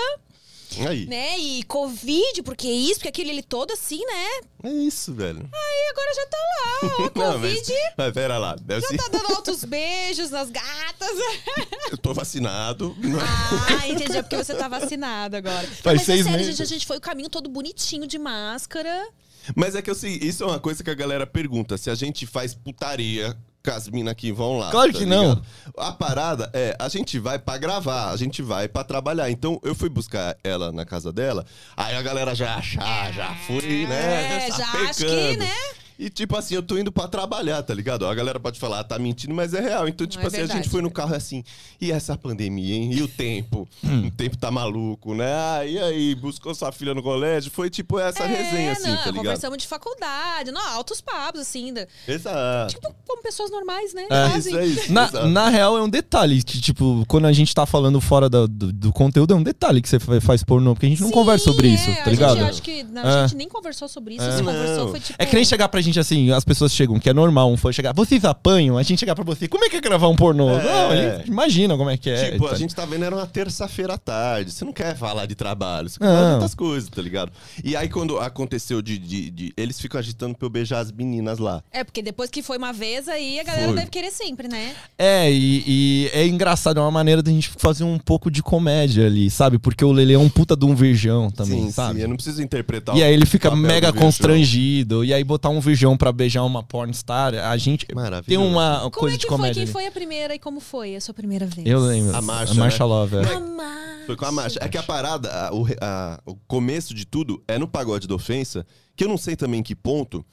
Aí. 0.87 1.05
né? 1.05 1.37
E 1.39 1.63
Covid, 1.63 2.41
porque 2.43 2.67
isso, 2.67 2.95
porque 2.95 3.09
aquilo, 3.09 3.29
ele 3.29 3.43
todo 3.43 3.71
assim, 3.71 4.03
né? 4.05 4.27
É 4.63 4.69
isso, 4.71 5.13
velho. 5.13 5.47
E 5.53 5.89
agora 5.91 6.13
já 6.15 6.25
tá 6.27 6.37
lá, 6.37 6.79
ó, 6.83 7.11
Não, 7.33 7.39
mas, 7.39 7.57
Covid. 7.59 7.73
mas 7.97 8.13
pera 8.13 8.37
lá. 8.37 8.55
Deve 8.55 8.85
ser- 8.87 8.97
Tá 8.97 9.07
dando 9.09 9.33
altos 9.35 9.63
beijos 9.65 10.29
nas 10.29 10.49
gatas. 10.49 11.09
Eu 11.91 11.97
tô 11.97 12.13
vacinado. 12.13 12.95
Ah, 13.21 13.87
entendi. 13.89 14.17
É 14.17 14.21
porque 14.21 14.37
você 14.37 14.55
tá 14.55 14.67
vacinado 14.67 15.35
agora. 15.35 15.67
Não, 15.67 15.75
Faz 15.75 15.97
mas 15.97 16.05
seis 16.05 16.21
é 16.21 16.23
sério, 16.23 16.37
meses. 16.39 16.55
gente, 16.57 16.61
a 16.65 16.69
gente 16.69 16.85
foi 16.87 16.97
o 16.97 17.01
caminho 17.01 17.29
todo 17.29 17.49
bonitinho 17.49 18.07
de 18.07 18.17
máscara. 18.17 19.07
Mas 19.55 19.75
é 19.75 19.81
que 19.81 19.89
eu 19.89 19.95
sei, 19.95 20.17
isso 20.21 20.43
é 20.43 20.47
uma 20.47 20.59
coisa 20.59 20.81
que 20.83 20.89
a 20.89 20.93
galera 20.93 21.27
pergunta: 21.27 21.77
se 21.77 21.89
a 21.89 21.95
gente 21.95 22.25
faz 22.25 22.53
putaria 22.55 23.35
as 23.71 23.87
minas 23.87 24.13
que 24.13 24.31
vão 24.31 24.57
lá. 24.57 24.71
Claro 24.71 24.91
tá 24.91 24.99
que 24.99 25.05
não. 25.05 25.29
ligado? 25.29 25.45
A 25.77 25.91
parada 25.91 26.49
é, 26.53 26.75
a 26.77 26.89
gente 26.89 27.17
vai 27.19 27.39
pra 27.39 27.57
gravar, 27.57 28.11
a 28.11 28.17
gente 28.17 28.41
vai 28.41 28.67
pra 28.67 28.83
trabalhar. 28.83 29.29
Então 29.29 29.59
eu 29.63 29.73
fui 29.73 29.89
buscar 29.89 30.35
ela 30.43 30.71
na 30.71 30.85
casa 30.85 31.13
dela, 31.13 31.45
aí 31.75 31.95
a 31.95 32.01
galera 32.01 32.35
já 32.35 32.55
achar, 32.55 33.13
já 33.13 33.33
fui, 33.47 33.87
né? 33.87 34.47
É, 34.47 34.51
já 34.51 34.65
sapecando. 34.65 34.89
acho 34.89 35.05
que, 35.05 35.37
né? 35.37 35.82
E 35.97 36.09
tipo 36.09 36.35
assim, 36.35 36.55
eu 36.55 36.63
tô 36.63 36.77
indo 36.77 36.91
pra 36.91 37.07
trabalhar, 37.07 37.61
tá 37.63 37.73
ligado? 37.73 38.05
A 38.07 38.13
galera 38.15 38.39
pode 38.39 38.59
falar, 38.59 38.79
ah, 38.79 38.83
tá 38.83 38.97
mentindo, 38.99 39.33
mas 39.33 39.53
é 39.53 39.59
real. 39.61 39.87
Então, 39.87 40.05
tipo 40.07 40.23
é 40.23 40.27
assim, 40.27 40.37
a 40.37 40.39
verdade. 40.39 40.59
gente 40.63 40.69
foi 40.71 40.81
no 40.81 40.89
carro 40.91 41.13
assim, 41.15 41.43
e 41.79 41.91
essa 41.91 42.17
pandemia, 42.17 42.75
hein? 42.75 42.91
E 42.93 43.01
o 43.01 43.07
tempo? 43.07 43.67
Hum. 43.83 44.07
O 44.07 44.11
tempo 44.11 44.37
tá 44.37 44.49
maluco, 44.49 45.13
né? 45.13 45.25
Ah, 45.33 45.65
e 45.65 45.77
aí, 45.77 46.15
buscou 46.15 46.55
sua 46.55 46.71
filha 46.71 46.93
no 46.93 47.03
colégio? 47.03 47.51
Foi 47.51 47.69
tipo 47.69 47.99
essa 47.99 48.25
resenha, 48.25 48.71
assim, 48.71 48.87
não, 48.87 48.95
tá 48.97 49.03
ligado? 49.05 49.15
Conversamos 49.17 49.57
de 49.57 49.67
faculdade, 49.67 50.51
não, 50.51 50.61
altos 50.69 51.01
papos, 51.01 51.41
assim, 51.41 51.73
da- 51.73 51.85
Exato. 52.07 52.73
tipo, 52.73 52.93
como 53.07 53.21
pessoas 53.21 53.51
normais, 53.51 53.93
né? 53.93 54.05
É. 54.09 54.29
Fazem. 54.29 54.53
Isso 54.53 54.57
é 54.59 54.65
isso. 54.65 54.91
Na, 54.93 55.03
exato. 55.05 55.27
na 55.27 55.49
real, 55.49 55.77
é 55.77 55.81
um 55.81 55.89
detalhe. 55.89 56.41
que, 56.43 56.59
Tipo, 56.61 57.03
quando 57.07 57.25
a 57.25 57.33
gente 57.33 57.53
tá 57.53 57.65
falando 57.65 57.99
fora 58.01 58.29
do, 58.29 58.47
do, 58.47 58.71
do 58.73 58.93
conteúdo, 58.93 59.33
é 59.33 59.37
um 59.37 59.43
detalhe 59.43 59.81
que 59.81 59.89
você 59.89 59.99
fa- 59.99 60.19
faz 60.21 60.43
pornô, 60.43 60.73
porque 60.73 60.85
a 60.85 60.89
gente 60.89 61.01
não 61.01 61.09
Sim, 61.09 61.13
conversa 61.13 61.43
sobre 61.45 61.67
é, 61.67 61.71
isso, 61.71 61.91
a 61.91 61.95
tá 61.95 62.09
ligado? 62.09 62.37
Gente, 62.37 62.49
acho 62.49 62.61
que 62.61 62.83
não, 62.83 63.01
É. 63.01 63.05
a 63.23 63.27
gente 63.27 63.37
nem 63.37 63.49
conversou 63.49 63.87
sobre 63.89 64.15
isso. 64.15 64.23
É. 64.25 64.31
Se 64.37 64.43
conversou, 64.43 64.85
Não. 64.85 64.91
foi 64.91 64.99
tipo. 65.01 65.15
É 65.21 65.25
que 65.25 65.35
nem 65.35 65.43
chegar 65.45 65.67
pra 65.67 65.81
gente 65.83 65.99
assim, 65.99 66.31
as 66.31 66.43
pessoas 66.43 66.73
chegam, 66.73 66.99
que 66.99 67.09
é 67.09 67.13
normal, 67.13 67.51
um 67.51 67.57
fã 67.57 67.71
chegar, 67.71 67.93
vocês 67.93 68.25
apanham, 68.25 68.77
a 68.77 68.83
gente 68.83 68.99
chegar 68.99 69.13
pra 69.15 69.23
você, 69.23 69.47
como 69.47 69.65
é 69.65 69.69
que 69.69 69.75
é 69.75 69.81
gravar 69.81 70.07
um 70.07 70.15
pornô? 70.15 70.49
É. 70.49 70.63
Não, 70.63 70.89
a 70.91 70.95
gente 70.95 71.27
imagina 71.27 71.77
como 71.77 71.89
é 71.89 71.97
que 71.97 72.09
é. 72.09 72.31
Tipo, 72.31 72.47
a 72.47 72.55
gente 72.55 72.73
tá 72.73 72.85
vendo, 72.85 73.03
era 73.05 73.15
uma 73.15 73.27
terça-feira 73.27 73.93
à 73.93 73.97
tarde. 73.97 74.51
Você 74.51 74.65
não 74.65 74.73
quer 74.73 74.95
falar 74.97 75.25
de 75.25 75.35
trabalho, 75.35 75.89
você 75.89 75.99
quer 75.99 76.05
falar 76.05 76.27
de 76.29 76.33
outras 76.35 76.55
coisas, 76.55 76.89
tá 76.89 77.01
ligado? 77.01 77.31
E 77.63 77.75
aí, 77.75 77.87
quando 77.89 78.17
aconteceu 78.19 78.81
de, 78.81 78.97
de- 78.97 79.29
de- 79.29 79.53
Eles 79.57 79.79
ficam 79.79 79.99
agitando 79.99 80.35
pra 80.35 80.45
eu 80.45 80.49
beijar 80.49 80.79
as 80.79 80.91
meninas 80.91 81.37
lá. 81.39 81.63
É, 81.71 81.83
porque 81.83 82.01
depois 82.01 82.29
que 82.29 82.41
foi 82.41 82.57
uma 82.57 82.71
vez 82.73 83.07
aí, 83.07 83.39
a 83.39 83.43
galera 83.43 83.67
Foi. 83.67 83.75
deve 83.75 83.89
querer 83.89 84.11
sempre, 84.11 84.47
né? 84.47 84.71
É, 84.97 85.31
e, 85.31 85.63
e 85.67 86.09
é 86.13 86.25
engraçado, 86.27 86.79
é 86.79 86.81
uma 86.81 86.91
maneira 86.91 87.21
da 87.21 87.31
gente 87.31 87.49
fazer 87.57 87.83
um 87.83 87.97
pouco 87.97 88.31
de 88.31 88.41
comédia 88.41 89.05
ali, 89.05 89.29
sabe? 89.29 89.57
Porque 89.59 89.83
o 89.83 89.91
Lele 89.91 90.13
é 90.13 90.19
um 90.19 90.29
puta 90.29 90.55
de 90.55 90.65
um 90.65 90.73
virgão 90.75 91.29
também, 91.29 91.65
sim, 91.65 91.71
sabe? 91.71 91.95
sim. 91.95 92.01
Eu 92.03 92.07
não 92.07 92.15
preciso 92.15 92.41
interpretar 92.41 92.95
E 92.95 93.01
o 93.01 93.03
aí 93.05 93.13
ele 93.13 93.25
fica 93.25 93.55
mega 93.55 93.91
constrangido. 93.93 95.03
E 95.03 95.13
aí 95.13 95.23
botar 95.23 95.49
um 95.49 95.59
virgão 95.59 95.72
pra 95.97 96.11
beijar 96.11 96.43
uma 96.43 96.61
pornstar, 96.63 97.33
a 97.35 97.57
gente 97.57 97.85
tem 98.25 98.37
uma 98.37 98.79
Como 98.79 98.91
coisa 98.91 99.15
é 99.15 99.17
de 99.17 99.23
que 99.25 99.29
foi? 99.29 99.37
comédia. 99.37 99.63
Quem 99.63 99.71
foi 99.73 99.85
a 99.87 99.91
primeira 99.91 100.35
e 100.35 100.39
como 100.39 100.59
foi 100.59 100.95
a 100.95 101.01
sua 101.01 101.13
primeira 101.13 101.45
vez? 101.45 101.67
Eu 101.67 101.79
lembro. 101.79 102.15
A 102.15 102.21
Marcha, 102.21 102.53
A 102.53 102.55
Marcha 102.57 102.79
né? 102.83 102.85
Love. 102.85 103.15
é. 103.17 103.33
A 103.33 103.39
Marcha. 103.39 103.83
Foi 104.05 104.15
com 104.17 104.25
a 104.25 104.31
marcha. 104.33 104.59
É 104.61 104.67
que 104.67 104.77
a 104.77 104.83
parada, 104.83 105.31
a- 105.31 105.53
o, 105.53 105.65
a- 105.79 106.19
o 106.25 106.35
começo 106.47 106.93
de 106.93 107.05
tudo 107.05 107.41
é 107.47 107.57
no 107.57 107.67
pagode 107.67 108.05
da 108.07 108.13
ofensa, 108.15 108.65
que 108.97 109.03
eu 109.05 109.07
não 109.07 109.17
sei 109.17 109.35
também 109.35 109.61
em 109.61 109.63
que 109.63 109.73
ponto. 109.75 110.25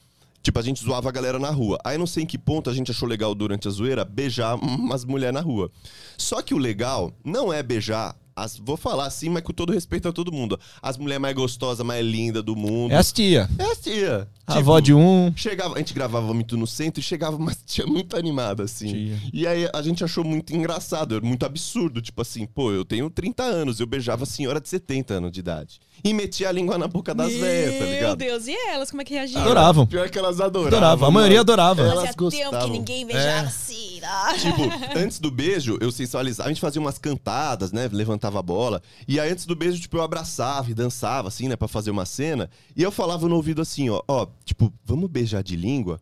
Tipo, 0.43 0.59
a 0.59 0.61
gente 0.61 0.83
zoava 0.83 1.07
a 1.07 1.11
galera 1.11 1.37
na 1.39 1.51
rua. 1.51 1.77
Aí 1.85 1.97
não 1.97 2.05
sei 2.07 2.23
em 2.23 2.25
que 2.25 2.37
ponto 2.37 2.69
a 2.69 2.73
gente 2.73 2.91
achou 2.91 3.07
legal 3.07 3.33
durante 3.33 3.67
a 3.67 3.71
zoeira 3.71 4.03
beijar 4.03 4.55
umas 4.55 5.05
mulheres 5.05 5.33
na 5.35 5.39
rua. 5.39 5.71
Só 6.17 6.41
que 6.41 6.53
o 6.53 6.57
legal 6.57 7.13
não 7.23 7.53
é 7.53 7.63
beijar. 7.63 8.15
As, 8.35 8.57
vou 8.57 8.77
falar 8.77 9.05
assim, 9.05 9.29
mas 9.29 9.43
com 9.43 9.51
todo 9.53 9.73
respeito 9.73 10.07
a 10.07 10.13
todo 10.13 10.31
mundo. 10.31 10.59
As 10.81 10.97
mulheres 10.97 11.21
mais 11.21 11.35
gostosas, 11.35 11.85
mais 11.85 12.05
lindas 12.05 12.43
do 12.43 12.55
mundo. 12.55 12.91
É 12.93 12.97
as 12.97 13.11
tia. 13.11 13.49
É 13.57 13.63
as 13.63 13.79
tia. 13.79 14.27
A 14.47 14.53
Tipo, 14.53 14.59
avó 14.59 14.79
de 14.79 14.93
um. 14.93 15.31
Chegava, 15.35 15.75
a 15.75 15.77
gente 15.77 15.93
gravava 15.93 16.33
muito 16.33 16.57
no 16.57 16.67
centro 16.67 16.99
e 16.99 17.03
chegava 17.03 17.37
uma 17.37 17.53
tia 17.65 17.85
muito 17.85 18.17
animada, 18.17 18.63
assim. 18.63 18.87
Tia. 18.87 19.17
E 19.33 19.47
aí 19.47 19.69
a 19.73 19.81
gente 19.81 20.03
achou 20.03 20.23
muito 20.23 20.53
engraçado, 20.55 21.15
era 21.15 21.25
muito 21.25 21.45
absurdo. 21.45 22.01
Tipo 22.01 22.21
assim, 22.21 22.45
pô, 22.45 22.71
eu 22.71 22.83
tenho 22.83 23.09
30 23.09 23.43
anos, 23.43 23.79
eu 23.79 23.87
beijava 23.87 24.23
a 24.23 24.25
senhora 24.25 24.59
de 24.59 24.67
70 24.67 25.13
anos 25.15 25.31
de 25.31 25.39
idade. 25.39 25.79
E 26.03 26.13
metia 26.13 26.49
a 26.49 26.51
língua 26.51 26.77
na 26.77 26.87
boca 26.87 27.13
das 27.13 27.31
velhas, 27.31 27.77
tá 27.77 27.85
Meu 27.85 27.93
ligado? 27.93 28.17
Deus, 28.17 28.47
e 28.47 28.55
elas, 28.69 28.89
como 28.89 29.01
é 29.01 29.05
que 29.05 29.13
reagiram? 29.13 29.41
Adoravam. 29.41 29.85
Pior 29.85 30.09
que 30.09 30.17
elas 30.17 30.41
adoravam. 30.41 30.67
Adorava. 30.77 31.07
A 31.07 31.11
maioria 31.11 31.41
adorava. 31.41 31.81
Elas 31.83 32.15
gostavam. 32.15 32.61
que 32.65 32.69
ninguém 32.71 33.05
beijava 33.05 33.27
É. 33.27 33.39
assim. 33.47 33.90
Tipo, 34.37 34.61
antes 34.97 35.19
do 35.19 35.31
beijo, 35.31 35.77
eu 35.81 35.91
sensualizava. 35.91 36.49
A 36.49 36.51
gente 36.51 36.61
fazia 36.61 36.81
umas 36.81 36.97
cantadas, 36.97 37.71
né? 37.71 37.89
Levantava 37.91 38.39
a 38.39 38.41
bola. 38.41 38.81
E 39.07 39.19
aí, 39.19 39.31
antes 39.31 39.45
do 39.45 39.55
beijo, 39.55 39.79
tipo, 39.79 39.97
eu 39.97 40.01
abraçava 40.01 40.69
e 40.69 40.73
dançava, 40.73 41.27
assim, 41.27 41.47
né? 41.47 41.55
Pra 41.55 41.67
fazer 41.67 41.91
uma 41.91 42.05
cena. 42.05 42.49
E 42.75 42.83
eu 42.83 42.91
falava 42.91 43.27
no 43.27 43.35
ouvido 43.35 43.61
assim, 43.61 43.89
ó. 43.89 44.01
Ó, 44.07 44.27
tipo, 44.43 44.73
vamos 44.85 45.09
beijar 45.09 45.43
de 45.43 45.55
língua? 45.55 45.99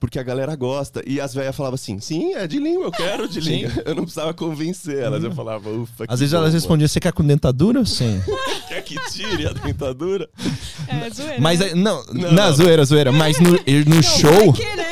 Porque 0.00 0.18
a 0.18 0.22
galera 0.22 0.56
gosta. 0.56 1.02
E 1.06 1.20
as 1.20 1.34
velhas 1.34 1.54
falavam 1.54 1.74
assim, 1.74 2.00
sim, 2.00 2.32
é 2.34 2.46
de 2.46 2.58
língua, 2.58 2.86
eu 2.86 2.90
quero 2.90 3.28
de 3.28 3.40
Sim. 3.44 3.50
língua. 3.66 3.82
Eu 3.84 3.94
não 3.94 4.02
precisava 4.04 4.32
convencer 4.32 4.98
elas. 4.98 5.22
Eu 5.22 5.30
falava, 5.32 5.68
ufa, 5.70 6.06
que 6.06 6.12
Às 6.12 6.20
vezes 6.20 6.32
bom, 6.32 6.38
elas 6.40 6.54
respondiam, 6.54 6.88
você 6.88 6.98
quer 6.98 7.12
com 7.12 7.22
dentadura? 7.22 7.84
Sim. 7.84 8.20
Quer 8.70 8.82
que 8.82 8.96
tire 9.10 9.48
a 9.48 9.52
dentadura? 9.52 10.28
É, 10.86 11.10
zoeira. 11.10 11.36
Mas 11.40 11.58
né? 11.58 11.72
não, 11.74 12.04
Não, 12.12 12.32
na 12.32 12.46
não. 12.46 12.52
zoeira, 12.54 12.84
zoeira. 12.84 13.10
Mas 13.12 13.38
no, 13.40 13.50
no 13.50 13.56
Não, 13.96 14.02
show. 14.02 14.30
Vai 14.30 14.52
que, 14.52 14.76
né? 14.76 14.86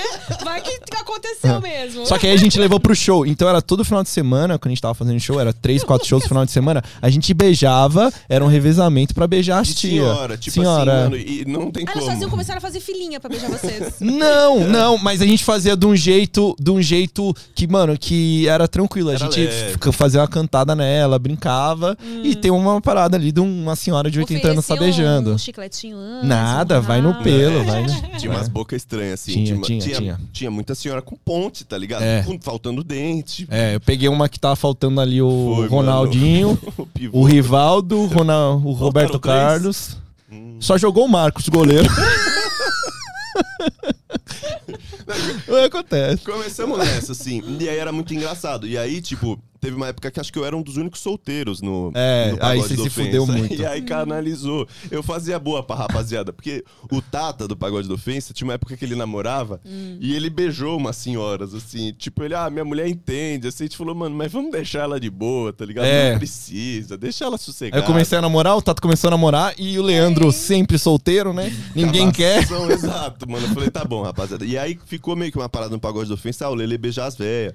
Vai 0.44 0.60
que 0.60 0.78
aconteceu 0.96 1.60
mesmo. 1.60 2.04
Só 2.04 2.18
que 2.18 2.26
aí 2.26 2.32
a 2.32 2.36
gente 2.36 2.58
levou 2.58 2.80
pro 2.80 2.94
show. 2.94 3.24
Então 3.24 3.48
era 3.48 3.62
todo 3.62 3.84
final 3.84 4.02
de 4.02 4.08
semana, 4.10 4.58
quando 4.58 4.66
a 4.66 4.74
gente 4.74 4.82
tava 4.82 4.94
fazendo 4.94 5.18
show, 5.20 5.38
era 5.40 5.52
três, 5.52 5.84
quatro 5.84 6.06
shows 6.08 6.24
no 6.24 6.28
final 6.28 6.44
de 6.44 6.50
semana. 6.50 6.82
A 7.00 7.08
gente 7.08 7.32
beijava, 7.32 8.12
era 8.28 8.44
um 8.44 8.48
revezamento 8.48 9.14
pra 9.14 9.26
beijar 9.28 9.60
as 9.60 9.68
De 9.68 9.74
tia. 9.76 9.90
senhora, 10.02 10.36
tipo 10.36 10.54
Senhora. 10.54 10.92
assim, 11.02 11.10
mano. 11.10 11.16
E 11.16 11.44
não 11.46 11.70
tem 11.70 11.84
Ah, 11.86 11.92
como. 11.92 12.02
elas 12.04 12.14
faziam, 12.14 12.30
começaram 12.30 12.58
a 12.58 12.60
fazer 12.60 12.80
filinha 12.80 13.20
pra 13.20 13.30
beijar 13.30 13.48
vocês. 13.48 13.94
Não, 14.00 14.60
não, 14.66 14.97
mas 15.02 15.20
a 15.22 15.26
gente 15.26 15.44
fazia 15.44 15.76
de 15.76 15.86
um 15.86 15.94
jeito, 15.96 16.54
de 16.58 16.70
um 16.70 16.80
jeito 16.82 17.34
que, 17.54 17.66
mano, 17.66 17.96
que 17.98 18.46
era 18.48 18.66
tranquilo. 18.68 19.10
A 19.10 19.14
Era 19.14 19.24
gente 19.26 19.40
leve. 19.40 19.92
fazia 19.92 20.20
uma 20.20 20.28
cantada 20.28 20.74
nela, 20.74 21.18
brincava. 21.18 21.96
E 22.22 22.34
tem 22.34 22.50
uma 22.50 22.80
parada 22.80 23.16
ali 23.16 23.32
de 23.32 23.40
uma 23.40 23.74
senhora 23.76 24.10
de 24.10 24.18
80 24.18 24.48
anos 24.48 24.66
tá 24.66 24.76
beijando. 24.76 25.32
Um 25.34 25.38
chicletinho 25.38 25.96
antes, 25.96 26.28
Nada, 26.28 26.78
um 26.78 26.82
vai 26.82 27.00
no 27.00 27.14
pelo, 27.22 27.58
É, 27.60 27.64
vai. 27.64 27.86
Tinha 28.18 28.30
umas 28.32 28.48
bocas 28.48 28.82
estranhas, 28.82 29.20
assim. 29.20 29.32
Tinha, 29.44 29.60
tinha, 29.60 29.80
tinha, 29.80 29.96
tinha. 29.96 30.20
tinha 30.32 30.50
muita 30.50 30.74
senhora 30.74 31.00
com 31.02 31.16
ponte, 31.16 31.64
tá 31.64 31.76
ligado? 31.78 32.02
É. 32.02 32.22
Com- 32.22 32.38
faltando 32.40 32.82
dente. 32.84 33.46
É, 33.50 33.74
eu 33.76 33.80
peguei 33.80 34.08
uma 34.08 34.28
que 34.28 34.38
tava 34.38 34.56
faltando 34.56 35.00
ali 35.00 35.20
o 35.22 35.54
Foi, 35.56 35.68
Ronaldinho, 35.68 36.58
mano. 36.78 37.10
o 37.12 37.24
Rivaldo, 37.24 37.98
o, 38.00 38.06
Ronal, 38.06 38.60
o 38.64 38.72
Roberto? 38.72 39.18
Carlos. 39.18 39.96
Hum. 40.30 40.56
Só 40.60 40.76
jogou 40.76 41.04
o 41.04 41.08
Marcos, 41.08 41.48
goleiro. 41.48 41.88
Não, 45.46 45.64
Acontece. 45.64 46.24
Começamos 46.24 46.78
nessa, 46.78 47.12
assim. 47.12 47.42
E 47.60 47.68
aí 47.68 47.78
era 47.78 47.92
muito 47.92 48.14
engraçado. 48.14 48.66
E 48.66 48.76
aí, 48.76 49.00
tipo, 49.00 49.40
teve 49.60 49.76
uma 49.76 49.88
época 49.88 50.10
que 50.10 50.20
acho 50.20 50.32
que 50.32 50.38
eu 50.38 50.44
era 50.44 50.56
um 50.56 50.62
dos 50.62 50.76
únicos 50.76 51.00
solteiros 51.00 51.60
no. 51.60 51.90
É, 51.94 52.32
no 52.32 52.34
aí 52.34 52.58
Pagode 52.58 52.76
você 52.76 52.82
se 52.82 52.90
fudeu 52.90 53.26
muito. 53.26 53.48
E 53.58 53.66
aí 53.66 53.82
canalizou. 53.82 54.68
Eu 54.90 55.02
fazia 55.02 55.38
boa 55.38 55.62
pra 55.62 55.76
rapaziada. 55.76 56.32
Porque 56.32 56.64
o 56.90 57.02
Tata 57.02 57.48
do 57.48 57.56
Pagode 57.56 57.88
da 57.88 57.94
Ofensa 57.94 58.32
tinha 58.32 58.46
uma 58.46 58.54
época 58.54 58.76
que 58.76 58.84
ele 58.84 58.94
namorava 58.94 59.60
e 60.00 60.14
ele 60.14 60.30
beijou 60.30 60.76
umas 60.76 60.96
senhoras, 60.96 61.54
assim. 61.54 61.92
Tipo, 61.92 62.22
ele, 62.22 62.34
ah, 62.34 62.48
minha 62.50 62.64
mulher 62.64 62.86
entende. 62.86 63.48
Assim, 63.48 63.64
a 63.64 63.66
gente 63.66 63.76
falou, 63.76 63.94
mano, 63.94 64.14
mas 64.14 64.30
vamos 64.30 64.52
deixar 64.52 64.80
ela 64.80 65.00
de 65.00 65.10
boa, 65.10 65.52
tá 65.52 65.64
ligado? 65.64 65.86
É. 65.86 66.12
Não 66.12 66.18
precisa, 66.18 66.96
deixa 66.96 67.24
ela 67.24 67.36
Aí 67.36 67.40
sossegada. 67.40 67.82
eu 67.82 67.86
comecei 67.86 68.16
a 68.16 68.22
namorar, 68.22 68.56
o 68.56 68.62
Tato 68.62 68.80
começou 68.80 69.08
a 69.08 69.10
namorar 69.12 69.54
e 69.58 69.78
o 69.78 69.82
Leandro 69.82 70.30
sempre 70.32 70.78
solteiro, 70.78 71.32
né? 71.32 71.52
Ninguém 71.74 72.10
quer. 72.10 72.46
Cavação, 72.46 72.70
Exato, 72.70 73.28
mano. 73.28 73.46
Eu 73.46 73.54
falei, 73.54 73.70
tá 73.70 73.84
bom, 73.84 74.02
rapaziada. 74.02 74.44
E 74.44 74.56
aí 74.56 74.78
ficou 74.86 75.16
meio 75.16 75.32
que 75.32 75.38
uma 75.38 75.48
parada 75.48 75.70
no 75.70 75.80
pagode 75.80 76.08
da 76.08 76.14
ofensa, 76.14 76.46
ah, 76.46 76.50
o 76.50 76.54
Lele 76.54 76.78
beijar 76.78 77.06
as 77.06 77.16
véias. 77.16 77.54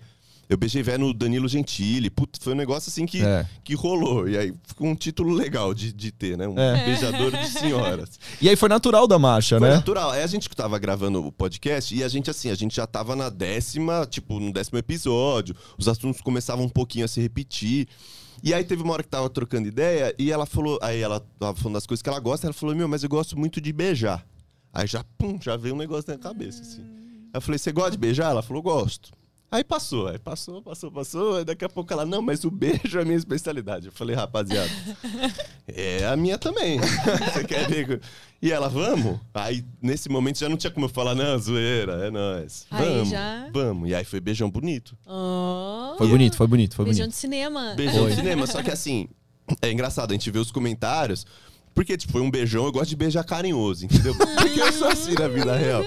Eu 0.53 0.57
beijei 0.57 0.83
véia 0.83 0.99
no 0.99 1.11
Danilo 1.15 1.47
Gentili. 1.47 2.11
Putz, 2.11 2.37
foi 2.43 2.53
um 2.53 2.55
negócio 2.55 2.87
assim 2.89 3.07
que, 3.07 3.25
É. 3.25 3.43
que 3.63 3.73
rolou. 3.73 4.29
E 4.29 4.37
aí 4.37 4.53
ficou 4.63 4.87
um 4.87 4.93
título 4.95 5.33
legal 5.33 5.73
de, 5.73 5.91
de 5.91 6.11
ter, 6.11 6.37
né? 6.37 6.47
Um 6.47 6.57
É. 6.59 6.85
beijador 6.85 7.31
de 7.31 7.47
senhoras. 7.49 8.19
E 8.39 8.47
aí 8.47 8.55
foi 8.55 8.69
natural 8.69 9.07
da 9.07 9.17
marcha, 9.17 9.57
Foi 9.57 9.67
né? 9.67 9.75
natural. 9.75 10.11
Aí 10.11 10.21
a 10.21 10.27
gente 10.27 10.47
que 10.47 10.55
tava 10.55 10.77
gravando 10.77 11.25
o 11.25 11.31
podcast 11.31 11.95
e 11.95 12.03
a 12.03 12.07
gente, 12.07 12.29
assim, 12.29 12.51
a 12.51 12.55
gente 12.55 12.75
já 12.75 12.85
tava 12.85 13.15
na 13.15 13.29
décima, 13.29 14.05
tipo, 14.07 14.39
no 14.39 14.53
décimo 14.53 14.77
episódio. 14.77 15.55
Os 15.75 15.87
assuntos 15.87 16.21
começavam 16.21 16.65
um 16.65 16.69
pouquinho 16.69 17.05
a 17.05 17.07
se 17.07 17.19
repetir. 17.19 17.87
E 18.43 18.53
aí 18.53 18.63
teve 18.63 18.83
uma 18.83 18.93
hora 18.93 19.01
que 19.01 19.09
tava 19.09 19.29
trocando 19.31 19.67
ideia 19.67 20.13
e 20.19 20.31
ela 20.31 20.45
falou, 20.45 20.77
aí 20.83 20.99
ela 21.01 21.19
tava 21.39 21.55
falando 21.57 21.73
das 21.75 21.87
coisas 21.87 22.03
que 22.03 22.09
ela 22.09 22.19
gosta, 22.19 22.45
ela 22.45 22.53
falou, 22.53 22.75
meu, 22.75 22.87
mas 22.87 23.01
eu 23.01 23.09
gosto 23.09 23.39
muito 23.39 23.59
de 23.59 23.73
beijar. 23.73 24.23
Aí 24.71 24.85
já, 24.85 25.03
pum, 25.17 25.39
já 25.41 25.57
veio 25.57 25.73
um 25.73 25.77
negócio 25.79 26.11
na 26.11 26.17
cabeça, 26.19 26.61
assim. 26.61 26.83
Eu 27.33 27.41
falei, 27.41 27.57
você 27.57 27.71
gosta 27.71 27.91
de 27.91 27.97
beijar? 27.97 28.29
Ela 28.29 28.43
falou, 28.43 28.61
gosto. 28.61 29.11
Aí 29.53 29.63
passou, 29.63 30.07
aí 30.07 30.17
passou, 30.17 30.63
passou, 30.63 30.91
passou. 30.91 31.35
Aí 31.37 31.45
daqui 31.45 31.63
a 31.63 31.69
pouco 31.69 31.93
ela, 31.93 32.07
não, 32.07 32.23
mas 32.23 32.43
o 32.43 32.49
beijo 32.49 32.97
é 32.97 33.03
a 33.03 33.05
minha 33.05 33.15
especialidade. 33.17 33.85
Eu 33.85 33.91
falei, 33.91 34.15
rapaziada, 34.15 34.67
é 35.67 36.07
a 36.07 36.15
minha 36.17 36.39
também. 36.39 36.79
Você 37.31 37.43
quer 37.43 37.67
ver? 37.69 38.01
E 38.41 38.51
ela, 38.51 38.67
vamos? 38.67 39.19
Aí, 39.31 39.63
nesse 39.79 40.09
momento, 40.09 40.39
já 40.39 40.49
não 40.49 40.57
tinha 40.57 40.71
como 40.71 40.87
eu 40.87 40.89
falar, 40.89 41.13
não, 41.13 41.37
zoeira, 41.37 42.07
é 42.07 42.09
nóis. 42.09 42.65
Aí 42.71 42.83
Vamos, 42.83 43.09
já- 43.09 43.47
vamos. 43.53 43.89
E 43.89 43.93
aí 43.93 44.03
foi 44.03 44.19
beijão 44.19 44.49
bonito. 44.49 44.97
Oh, 45.05 45.93
Foi 45.99 46.07
bonito, 46.07 46.35
foi 46.35 46.47
bonito, 46.47 46.75
foi 46.75 46.85
beijão 46.85 47.03
bonito. 47.03 47.13
de 47.13 47.19
cinema. 47.19 47.73
Beijão 47.75 47.99
Foi. 48.01 48.09
de 48.09 48.15
cinema, 48.15 48.47
só 48.47 48.63
que 48.63 48.71
assim, 48.71 49.07
é 49.61 49.71
engraçado, 49.71 50.09
a 50.09 50.13
gente 50.15 50.31
vê 50.31 50.39
os 50.39 50.51
comentários. 50.51 51.27
Porque, 51.73 51.97
tipo, 51.97 52.11
foi 52.13 52.21
um 52.21 52.29
beijão, 52.29 52.65
eu 52.65 52.71
gosto 52.71 52.89
de 52.89 52.95
beijar 52.95 53.23
carinhoso, 53.23 53.85
entendeu? 53.85 54.13
Porque 54.37 54.59
eu 54.59 54.71
sou 54.73 54.87
assim 54.87 55.13
na 55.13 55.27
vida 55.27 55.55
real. 55.55 55.83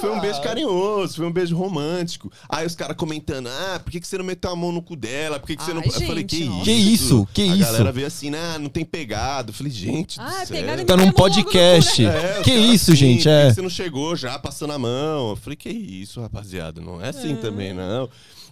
Foi 0.00 0.10
um 0.10 0.20
beijo 0.20 0.40
carinhoso, 0.42 1.16
foi 1.16 1.26
um 1.26 1.32
beijo 1.32 1.56
romântico. 1.56 2.30
Aí 2.48 2.66
os 2.66 2.74
caras 2.74 2.96
comentando, 2.96 3.48
ah, 3.48 3.80
por 3.82 3.90
que, 3.90 4.00
que 4.00 4.06
você 4.06 4.18
não 4.18 4.24
meteu 4.24 4.50
a 4.50 4.56
mão 4.56 4.72
no 4.72 4.82
cu 4.82 4.96
dela? 4.96 5.38
Por 5.38 5.46
que, 5.46 5.56
que 5.56 5.62
você 5.62 5.70
Ai, 5.70 5.76
não. 5.76 5.82
eu 5.84 5.90
falei, 5.92 6.26
gente, 6.28 6.36
que 6.36 6.42
isso? 6.44 6.64
Que 6.64 6.72
isso? 6.72 7.28
Que 7.34 7.42
a 7.42 7.46
isso? 7.56 7.58
galera 7.72 7.92
veio 7.92 8.06
assim, 8.06 8.34
ah, 8.34 8.58
não 8.58 8.68
tem 8.68 8.84
pegado. 8.84 9.50
Eu 9.50 9.54
falei, 9.54 9.72
gente. 9.72 10.20
Ah, 10.20 10.42
do 10.42 10.46
céu. 10.48 10.86
Tá 10.86 10.96
num 10.96 11.06
no 11.06 11.12
podcast. 11.12 12.04
É, 12.04 12.40
que 12.42 12.52
isso, 12.52 12.92
assim, 12.92 13.00
gente? 13.00 13.18
por 13.18 13.22
que 13.24 13.28
É. 13.28 13.48
que 13.48 13.54
Você 13.54 13.62
não 13.62 13.70
chegou 13.70 14.16
já 14.16 14.38
passando 14.38 14.72
a 14.72 14.78
mão. 14.78 15.30
Eu 15.30 15.36
falei, 15.36 15.56
que 15.56 15.68
isso, 15.68 16.20
rapaziada? 16.20 16.80
Não 16.80 17.00
é 17.00 17.10
assim 17.10 17.36
também, 17.36 17.72
não. 17.72 18.08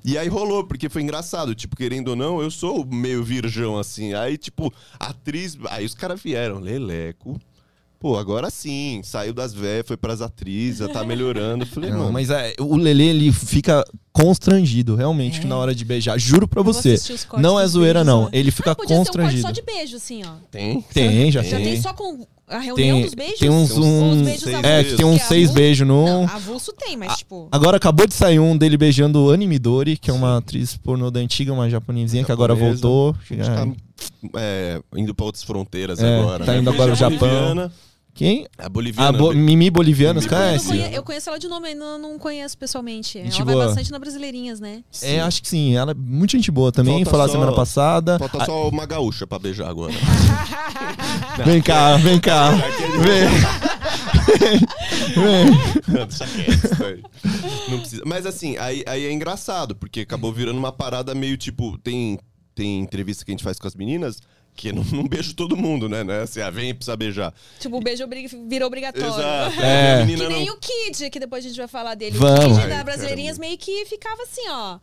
E 0.06 0.16
aí 0.16 0.28
rolou, 0.28 0.62
porque 0.64 0.88
foi 0.88 1.02
engraçado. 1.02 1.52
Tipo, 1.54 1.74
querendo 1.76 2.08
ou 2.08 2.16
não, 2.16 2.40
eu 2.40 2.50
sou 2.50 2.86
meio 2.86 3.24
virgão 3.24 3.76
assim. 3.76 4.14
Aí, 4.14 4.38
tipo, 4.38 4.72
atriz. 5.00 5.58
Aí 5.68 5.84
os 5.84 5.94
caras 5.94 6.20
vieram, 6.22 6.60
Leleco. 6.60 7.38
Pô, 7.98 8.16
agora 8.16 8.48
sim, 8.50 9.00
saiu 9.02 9.32
das 9.32 9.52
velhas, 9.54 9.86
foi 9.86 9.96
pras 9.96 10.20
atrizes, 10.20 10.78
já 10.78 10.88
tá 10.88 11.02
melhorando. 11.02 11.64
Falei, 11.66 11.90
Não, 11.90 12.00
mano. 12.00 12.12
mas 12.12 12.28
é, 12.30 12.54
o 12.60 12.76
Lele 12.76 13.02
ele 13.04 13.32
fica 13.32 13.82
constrangido, 14.12 14.94
realmente, 14.94 15.40
que 15.40 15.46
na 15.46 15.56
hora 15.56 15.74
de 15.74 15.84
beijar. 15.84 16.18
Juro 16.18 16.46
pra 16.46 16.60
É. 16.60 16.64
você. 16.64 16.94
Não 17.38 17.58
é 17.58 17.66
zoeira, 17.66 18.04
beijos, 18.04 18.06
não. 18.06 18.24
ó. 18.24 18.28
Ele 18.32 18.50
fica 18.50 18.72
ah, 18.72 18.74
podia 18.76 18.88
ser 18.88 18.94
um 18.94 18.96
corte 19.04 19.12
constrangido. 19.16 19.42
só 19.42 19.50
de 19.50 19.62
beijo, 19.62 19.96
assim, 19.96 20.22
ó. 20.24 20.34
Tem? 20.50 20.82
Tem, 20.82 21.32
já 21.32 21.42
Já 21.42 21.56
tem. 21.56 21.64
tem 21.64 21.80
só 21.82 21.92
com 21.94 22.26
a 22.48 22.58
reunião 22.58 22.96
Tem, 22.96 23.02
dos 23.02 23.14
beijos? 23.14 23.38
tem 23.38 23.50
uns. 23.50 23.68
Tem 23.70 23.78
uns 23.78 23.84
Um, 23.86 24.24
beijos 24.24 24.42
seis 24.42 24.54
avulsos, 24.54 24.70
é, 24.70 24.84
que 24.84 24.94
tem 24.96 25.06
uns 25.06 25.10
porque 25.18 25.28
seis 25.28 25.44
avulso- 25.48 25.54
beijos 25.54 25.88
no. 25.88 26.04
Não, 26.06 26.24
avulso 26.24 26.72
tem, 26.72 26.96
mas 26.96 27.16
tipo... 27.18 27.48
Agora 27.50 27.76
acabou 27.76 28.06
de 28.06 28.14
sair 28.14 28.38
um 28.38 28.56
dele 28.56 28.76
beijando 28.76 29.24
o 29.24 29.30
Anime 29.32 29.58
Dori, 29.58 29.96
que 29.96 30.10
é 30.10 30.14
uma 30.14 30.38
atriz 30.38 30.76
pornô 30.76 31.10
da 31.10 31.20
antiga, 31.20 31.52
uma 31.52 31.68
japonesinha 31.68 32.24
que 32.24 32.32
agora 32.32 32.54
voltou. 32.54 33.14
A 33.30 33.34
gente 33.34 33.46
tá 33.46 33.66
é, 34.36 34.80
indo 34.96 35.14
pra 35.14 35.26
outras 35.26 35.42
fronteiras 35.44 35.98
É, 36.00 36.20
agora. 36.20 36.44
tá 36.44 36.52
né? 36.52 36.58
indo 36.58 36.70
agora 36.70 36.90
Beijou 36.92 37.06
ao 37.06 37.12
a 37.12 37.14
Japão. 37.14 37.70
Boliviana, 38.16 38.46
Quem? 38.46 38.46
A 38.58 38.66
A 38.66 38.68
boliviana. 38.68 39.18
Bo- 39.18 39.32
Mimi 39.32 39.70
Boliviana, 39.70 40.20
você 40.20 40.28
Mimi 40.28 40.36
Eu, 40.40 40.46
conhece? 40.46 40.66
conheço, 40.68 40.90
eu 40.94 41.02
conheço 41.02 41.28
ela 41.30 41.38
de 41.38 41.48
nome, 41.48 41.74
não, 41.74 41.98
não 41.98 42.18
conheço 42.18 42.56
pessoalmente. 42.58 43.18
Gente 43.22 43.36
ela 43.36 43.44
vai 43.44 43.54
boa. 43.54 43.66
bastante 43.66 43.90
na 43.92 43.98
Brasileirinhas, 43.98 44.58
né? 44.60 44.82
É, 45.02 45.20
acho 45.20 45.42
que 45.42 45.48
sim. 45.48 45.76
Ela 45.76 45.92
é 45.92 45.94
muito 45.94 46.30
gente 46.32 46.50
boa 46.50 46.72
também. 46.72 47.04
Falta 47.04 47.18
lá 47.18 47.26
só- 47.26 47.32
semana 47.32 47.52
passada. 47.52 48.18
Falta 48.18 48.44
só 48.44 48.68
uma 48.68 48.86
gaúcha 48.86 49.26
pra 49.26 49.38
beijar 49.38 49.68
agora. 49.68 49.92
Vem 51.44 51.60
cá, 51.60 51.96
vem 51.98 52.18
cá. 52.18 52.50
Vem. 53.02 53.28
vem. 55.14 55.46
Não, 55.88 56.06
deixa 56.06 56.26
quieto. 56.26 57.10
Não 57.70 57.78
precisa. 57.80 58.02
Mas 58.06 58.26
assim, 58.26 58.56
aí, 58.58 58.82
aí 58.86 59.04
é 59.04 59.12
engraçado, 59.12 59.74
porque 59.76 60.00
acabou 60.00 60.32
virando 60.32 60.58
uma 60.58 60.72
parada 60.72 61.14
meio 61.14 61.36
tipo. 61.36 61.76
Tem, 61.78 62.18
tem 62.54 62.80
entrevista 62.80 63.24
que 63.24 63.30
a 63.30 63.34
gente 63.34 63.44
faz 63.44 63.58
com 63.58 63.66
as 63.66 63.74
meninas 63.74 64.18
que 64.56 64.72
não, 64.72 64.82
não 64.84 65.04
beijo 65.06 65.34
todo 65.34 65.56
mundo, 65.56 65.88
né? 65.88 66.02
Não 66.02 66.14
é 66.14 66.22
assim, 66.22 66.40
ah, 66.40 66.50
vem 66.50 66.74
precisa 66.74 66.96
beijar. 66.96 67.32
Tipo, 67.60 67.76
o 67.76 67.80
beijo 67.80 68.02
obri- 68.02 68.26
virou 68.48 68.66
obrigatório. 68.66 69.08
Exato. 69.08 69.56
É. 69.62 70.04
Menina 70.04 70.26
Que 70.26 70.32
nem 70.32 70.46
não... 70.46 70.54
o 70.54 70.58
Kid, 70.58 71.10
que 71.10 71.20
depois 71.20 71.44
a 71.44 71.48
gente 71.48 71.56
vai 71.58 71.68
falar 71.68 71.94
dele. 71.94 72.18
Vamos. 72.18 72.56
O 72.56 72.60
Kid 72.60 72.68
da 72.68 72.78
Ai, 72.78 72.84
Brasileirinhas 72.84 73.36
caramba. 73.36 73.46
meio 73.46 73.58
que 73.58 73.84
ficava 73.86 74.22
assim, 74.22 74.48
ó. 74.48 74.78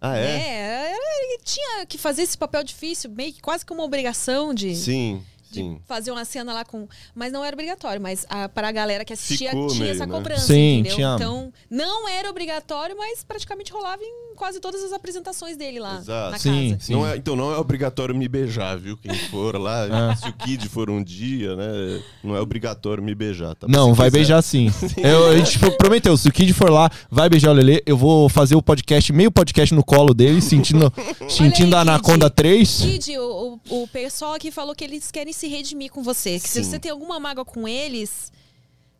Ah, 0.00 0.16
é? 0.16 0.22
É, 0.22 0.92
ele 0.92 1.38
tinha 1.44 1.84
que 1.86 1.98
fazer 1.98 2.22
esse 2.22 2.36
papel 2.38 2.62
difícil, 2.62 3.10
meio 3.10 3.32
que 3.32 3.40
quase 3.40 3.64
como 3.66 3.80
uma 3.80 3.86
obrigação 3.86 4.54
de, 4.54 4.76
Sim, 4.76 5.20
de 5.50 5.58
sim. 5.60 5.80
fazer 5.88 6.12
uma 6.12 6.24
cena 6.24 6.52
lá 6.52 6.64
com. 6.64 6.86
Mas 7.14 7.32
não 7.32 7.44
era 7.44 7.54
obrigatório, 7.56 8.00
mas 8.00 8.24
a, 8.28 8.48
para 8.48 8.68
a 8.68 8.72
galera 8.72 9.04
que 9.04 9.12
assistia 9.12 9.50
Ficou 9.50 9.66
tinha 9.66 9.80
meio, 9.80 9.92
essa 9.94 10.06
né? 10.06 10.12
cobrança, 10.14 10.46
Sim, 10.46 10.78
entendeu? 10.78 11.14
Então, 11.16 11.52
não 11.68 12.08
era 12.08 12.30
obrigatório, 12.30 12.96
mas 12.96 13.24
praticamente 13.24 13.72
rolava 13.72 14.02
em 14.02 14.27
quase 14.38 14.60
todas 14.60 14.82
as 14.82 14.92
apresentações 14.92 15.56
dele 15.56 15.80
lá 15.80 15.98
Exato. 15.98 16.30
na 16.30 16.38
Sim, 16.38 16.70
casa. 16.70 16.84
sim. 16.84 16.92
Não 16.94 17.06
é, 17.06 17.16
então 17.16 17.34
não 17.36 17.52
é 17.52 17.58
obrigatório 17.58 18.14
me 18.14 18.28
beijar, 18.28 18.78
viu? 18.78 18.96
Quem 18.96 19.12
for 19.28 19.58
lá, 19.60 20.12
É. 20.12 20.16
se 20.16 20.28
o 20.28 20.32
Kid 20.32 20.68
for 20.68 20.88
um 20.88 21.02
dia, 21.02 21.56
né? 21.56 22.02
Não 22.22 22.36
é 22.36 22.40
obrigatório 22.40 23.02
me 23.02 23.14
beijar, 23.14 23.54
tá? 23.54 23.66
Não, 23.68 23.92
vai 23.92 24.06
quiser. 24.08 24.18
beijar 24.18 24.42
sim. 24.42 24.70
Eu, 24.96 25.28
a 25.30 25.36
gente 25.36 25.58
prometeu, 25.76 26.16
se 26.16 26.28
o 26.28 26.32
Kid 26.32 26.52
for 26.54 26.70
lá, 26.70 26.88
vai 27.10 27.28
beijar 27.28 27.50
o 27.50 27.54
Lelê. 27.54 27.82
Eu 27.84 27.96
vou 27.96 28.28
fazer 28.28 28.54
o 28.54 28.62
podcast, 28.62 29.12
meio 29.12 29.30
podcast 29.30 29.74
no 29.74 29.84
colo 29.84 30.14
dele, 30.14 30.40
sentindo, 30.40 30.92
sentindo 31.28 31.74
a 31.76 31.80
Kid. 31.80 31.88
Anaconda 31.90 32.30
3. 32.30 32.80
Kid, 32.80 33.18
o, 33.18 33.58
o, 33.68 33.82
o 33.82 33.88
pessoal 33.88 34.34
aqui 34.34 34.50
falou 34.50 34.74
que 34.74 34.84
eles 34.84 35.10
querem 35.10 35.32
se 35.32 35.48
redimir 35.48 35.90
com 35.90 36.02
você. 36.02 36.38
Que 36.38 36.48
se 36.48 36.62
Sim. 36.62 36.70
você 36.70 36.78
tem 36.78 36.90
alguma 36.90 37.18
mágoa 37.18 37.44
com 37.44 37.66
eles, 37.66 38.30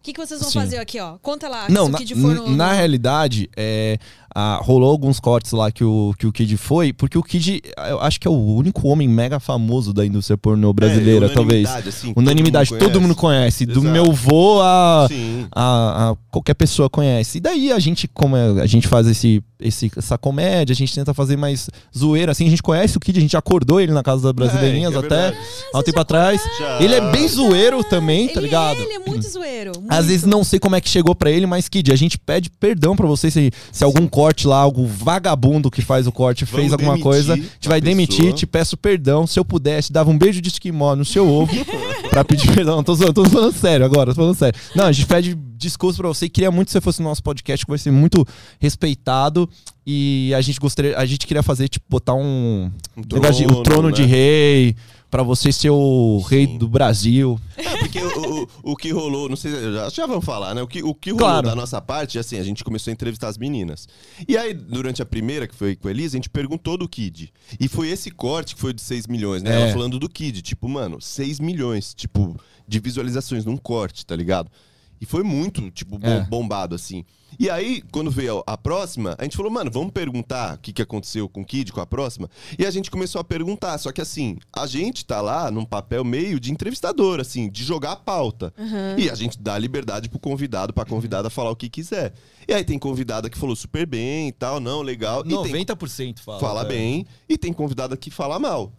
o 0.00 0.02
que, 0.02 0.12
que 0.12 0.20
vocês 0.26 0.40
vão 0.40 0.50
Sim. 0.50 0.60
fazer 0.60 0.78
aqui, 0.78 0.98
ó? 1.00 1.18
Conta 1.18 1.48
lá. 1.48 1.68
Não, 1.68 1.84
se 1.84 1.88
o 1.88 1.92
na, 1.92 1.98
Kid 1.98 2.14
for 2.14 2.34
no, 2.34 2.56
na 2.56 2.72
realidade, 2.72 3.50
é, 3.56 3.98
ah, 4.34 4.60
rolou 4.62 4.90
alguns 4.90 5.18
cortes 5.20 5.52
lá 5.52 5.70
que 5.70 5.82
o, 5.84 6.14
que 6.18 6.26
o 6.26 6.32
Kid 6.32 6.56
foi, 6.56 6.92
porque 6.92 7.16
o 7.18 7.22
Kid, 7.22 7.62
eu 7.88 8.00
acho 8.00 8.20
que 8.20 8.26
é 8.28 8.30
o 8.30 8.54
único 8.54 8.86
homem 8.88 9.08
mega 9.08 9.40
famoso 9.40 9.92
da 9.92 10.04
indústria 10.04 10.36
pornô 10.36 10.72
brasileira, 10.72 11.26
É, 11.26 11.28
talvez. 11.28 11.62
unanimidade, 11.68 11.88
assim, 11.88 12.12
Unanimidade, 12.16 12.68
todo 12.70 12.78
todo 12.78 12.92
mundo 13.00 13.08
mundo 13.08 13.14
conhece. 13.16 13.64
Do 13.66 13.80
Exato. 13.80 13.88
meu 13.88 14.12
vô 14.12 14.60
a, 14.60 15.08
a, 15.52 16.10
a 16.10 16.16
qualquer 16.30 16.54
pessoa 16.54 16.88
conhece. 16.90 17.38
E 17.38 17.40
daí 17.40 17.72
a 17.72 17.78
gente, 17.78 18.06
como 18.08 18.36
é- 18.36 18.60
a 18.62 18.66
gente 18.66 18.86
faz 18.86 19.06
esse, 19.06 19.42
esse, 19.58 19.90
essa 19.96 20.18
comédia, 20.18 20.72
a 20.72 20.76
gente 20.76 20.94
tenta 20.94 21.14
fazer 21.14 21.36
mais 21.36 21.68
zoeira, 21.96 22.32
assim, 22.32 22.46
a 22.46 22.50
gente 22.50 22.62
conhece 22.62 22.96
o 22.96 23.00
Kid, 23.00 23.18
a 23.18 23.22
gente 23.22 23.36
acordou 23.36 23.80
ele 23.80 23.92
na 23.92 24.02
casa 24.02 24.22
das 24.22 24.32
brasileirinhas 24.32 24.92
É, 24.94 24.96
é 24.96 24.98
até 25.00 25.38
há 25.72 25.78
um 25.78 25.82
tempo 25.82 26.00
atrás. 26.00 26.40
Já. 26.58 26.82
Ele 26.82 26.94
é 26.94 27.00
bem 27.12 27.26
zoeiro 27.28 27.82
também, 27.84 28.24
ele, 28.26 28.34
tá 28.34 28.40
ligado? 28.40 28.78
É, 28.78 28.82
ele 28.82 28.92
é 28.94 28.98
muito 28.98 29.28
zoeiro. 29.28 29.72
Às 29.88 29.98
muito. 29.98 30.08
vezes 30.08 30.24
não 30.26 30.44
sei 30.44 30.58
como 30.58 30.76
é 30.76 30.80
que 30.80 30.88
chegou 30.88 31.14
pra 31.14 31.30
ele, 31.30 31.46
mas 31.46 31.68
Kid, 31.68 31.92
a 31.92 31.96
gente 31.96 32.18
pede 32.18 32.50
perdão 32.50 32.94
pra 32.96 33.06
você 33.06 33.30
se, 33.30 33.50
se 33.72 33.82
algum 33.84 34.06
corte 34.18 34.48
lá, 34.48 34.58
algum 34.58 34.84
vagabundo 34.84 35.70
que 35.70 35.80
faz 35.80 36.08
o 36.08 36.12
corte 36.12 36.44
Vamos 36.44 36.60
fez 36.60 36.72
alguma 36.72 36.94
demitir 36.94 37.04
coisa, 37.04 37.32
a 37.34 37.36
gente 37.36 37.66
a 37.66 37.68
vai 37.68 37.80
demitir, 37.80 38.16
pessoa. 38.16 38.32
te 38.32 38.46
peço 38.48 38.76
perdão. 38.76 39.28
Se 39.28 39.38
eu 39.38 39.44
pudesse, 39.44 39.92
dava 39.92 40.10
um 40.10 40.18
beijo 40.18 40.40
de 40.42 40.48
esquimó 40.48 40.96
no 40.96 41.04
seu 41.04 41.28
ovo 41.28 41.52
pra 42.10 42.24
pedir 42.24 42.52
perdão. 42.52 42.82
Tô, 42.82 42.96
zoando, 42.96 43.12
tô 43.12 43.24
falando 43.24 43.52
sério 43.52 43.86
agora, 43.86 44.10
tô 44.10 44.16
falando 44.16 44.34
sério. 44.34 44.58
Não, 44.74 44.86
a 44.86 44.92
gente 44.92 45.06
pede 45.06 45.34
desculpas 45.36 45.96
pra 45.96 46.08
você. 46.08 46.28
Queria 46.28 46.50
muito 46.50 46.66
que 46.66 46.72
você 46.72 46.80
fosse 46.80 47.00
no 47.00 47.08
nosso 47.08 47.22
podcast, 47.22 47.64
que 47.64 47.70
vai 47.70 47.78
ser 47.78 47.92
muito 47.92 48.26
respeitado. 48.58 49.48
E 49.86 50.34
a 50.34 50.40
gente 50.40 50.58
gostaria, 50.58 50.98
a 50.98 51.06
gente 51.06 51.24
queria 51.26 51.42
fazer, 51.42 51.68
tipo, 51.68 51.86
botar 51.88 52.14
um. 52.14 52.70
Um 52.96 53.14
negócio 53.14 53.46
de- 53.46 53.52
o 53.52 53.62
trono 53.62 53.88
né? 53.88 53.94
de 53.94 54.04
rei. 54.04 54.74
Pra 55.10 55.22
você 55.22 55.50
ser 55.50 55.70
o 55.70 56.18
rei 56.20 56.46
Sim. 56.46 56.58
do 56.58 56.68
Brasil. 56.68 57.40
É, 57.56 57.78
porque 57.78 57.98
o, 57.98 58.42
o, 58.42 58.48
o 58.72 58.76
que 58.76 58.90
rolou, 58.90 59.26
não 59.28 59.36
sei, 59.36 59.50
já, 59.72 59.88
já 59.88 60.06
vamos 60.06 60.24
falar, 60.24 60.54
né? 60.54 60.60
O 60.62 60.66
que, 60.66 60.82
o 60.82 60.94
que 60.94 61.10
rolou 61.10 61.26
Claro. 61.26 61.46
da 61.48 61.54
nossa 61.54 61.80
parte, 61.80 62.18
assim, 62.18 62.38
a 62.38 62.42
gente 62.42 62.62
começou 62.62 62.90
a 62.90 62.92
entrevistar 62.92 63.28
as 63.28 63.38
meninas. 63.38 63.88
E 64.28 64.36
aí, 64.36 64.52
durante 64.52 65.00
a 65.00 65.06
primeira, 65.06 65.48
que 65.48 65.54
foi 65.54 65.74
com 65.76 65.88
a 65.88 65.90
Elisa, 65.90 66.16
a 66.16 66.18
gente 66.18 66.28
perguntou 66.28 66.76
do 66.76 66.86
Kid. 66.86 67.32
E 67.58 67.68
foi 67.68 67.88
esse 67.88 68.10
corte 68.10 68.54
que 68.54 68.60
foi 68.60 68.74
de 68.74 68.82
6 68.82 69.06
milhões, 69.06 69.42
né? 69.42 69.50
É. 69.50 69.62
Ela 69.62 69.72
falando 69.72 69.98
do 69.98 70.08
Kid, 70.10 70.42
tipo, 70.42 70.68
mano, 70.68 71.00
6 71.00 71.40
milhões, 71.40 71.94
tipo, 71.94 72.36
de 72.66 72.78
visualizações 72.78 73.46
num 73.46 73.56
corte, 73.56 74.04
tá 74.04 74.14
ligado? 74.14 74.50
E 75.00 75.06
foi 75.06 75.22
muito, 75.22 75.70
tipo, 75.70 75.98
bom- 75.98 76.06
É. 76.06 76.20
bombado, 76.22 76.74
assim. 76.74 77.04
E 77.38 77.48
aí, 77.50 77.82
quando 77.92 78.10
veio 78.10 78.42
a, 78.46 78.54
a 78.54 78.56
próxima, 78.56 79.14
a 79.18 79.22
gente 79.22 79.36
falou, 79.36 79.52
mano, 79.52 79.70
vamos 79.70 79.92
perguntar 79.92 80.56
o 80.56 80.58
que, 80.58 80.72
que 80.72 80.82
aconteceu 80.82 81.28
com 81.28 81.42
o 81.42 81.44
Kid, 81.44 81.72
com 81.72 81.80
a 81.80 81.86
próxima. 81.86 82.28
E 82.58 82.64
a 82.64 82.70
gente 82.70 82.90
começou 82.90 83.20
a 83.20 83.24
perguntar. 83.24 83.76
Só 83.78 83.92
que 83.92 84.00
assim, 84.00 84.38
a 84.52 84.66
gente 84.66 85.04
tá 85.04 85.20
lá 85.20 85.50
num 85.50 85.64
papel 85.64 86.04
meio 86.04 86.40
de 86.40 86.50
entrevistador, 86.50 87.20
assim, 87.20 87.48
de 87.48 87.62
jogar 87.64 87.92
a 87.92 87.96
pauta. 87.96 88.52
E 88.96 89.10
a 89.10 89.14
gente 89.14 89.38
dá 89.40 89.58
liberdade 89.58 90.08
pro 90.08 90.18
convidado, 90.18 90.72
pra 90.72 90.84
convidada 90.84 91.28
falar 91.30 91.50
o 91.50 91.56
que 91.56 91.68
quiser. 91.68 92.12
E 92.46 92.54
aí 92.54 92.64
tem 92.64 92.78
convidada 92.78 93.28
que 93.28 93.38
falou 93.38 93.54
super 93.54 93.86
bem 93.86 94.28
e 94.28 94.32
tal, 94.32 94.58
não, 94.58 94.80
legal. 94.80 95.22
E 95.24 95.28
tem 95.28 95.64
90% 95.66 96.20
fala. 96.20 96.40
fala 96.40 96.62
é. 96.62 96.64
bem 96.64 97.06
e 97.28 97.36
tem 97.36 97.52
convidada 97.52 97.96
que 97.96 98.10
fala 98.10 98.38
mal. 98.38 98.72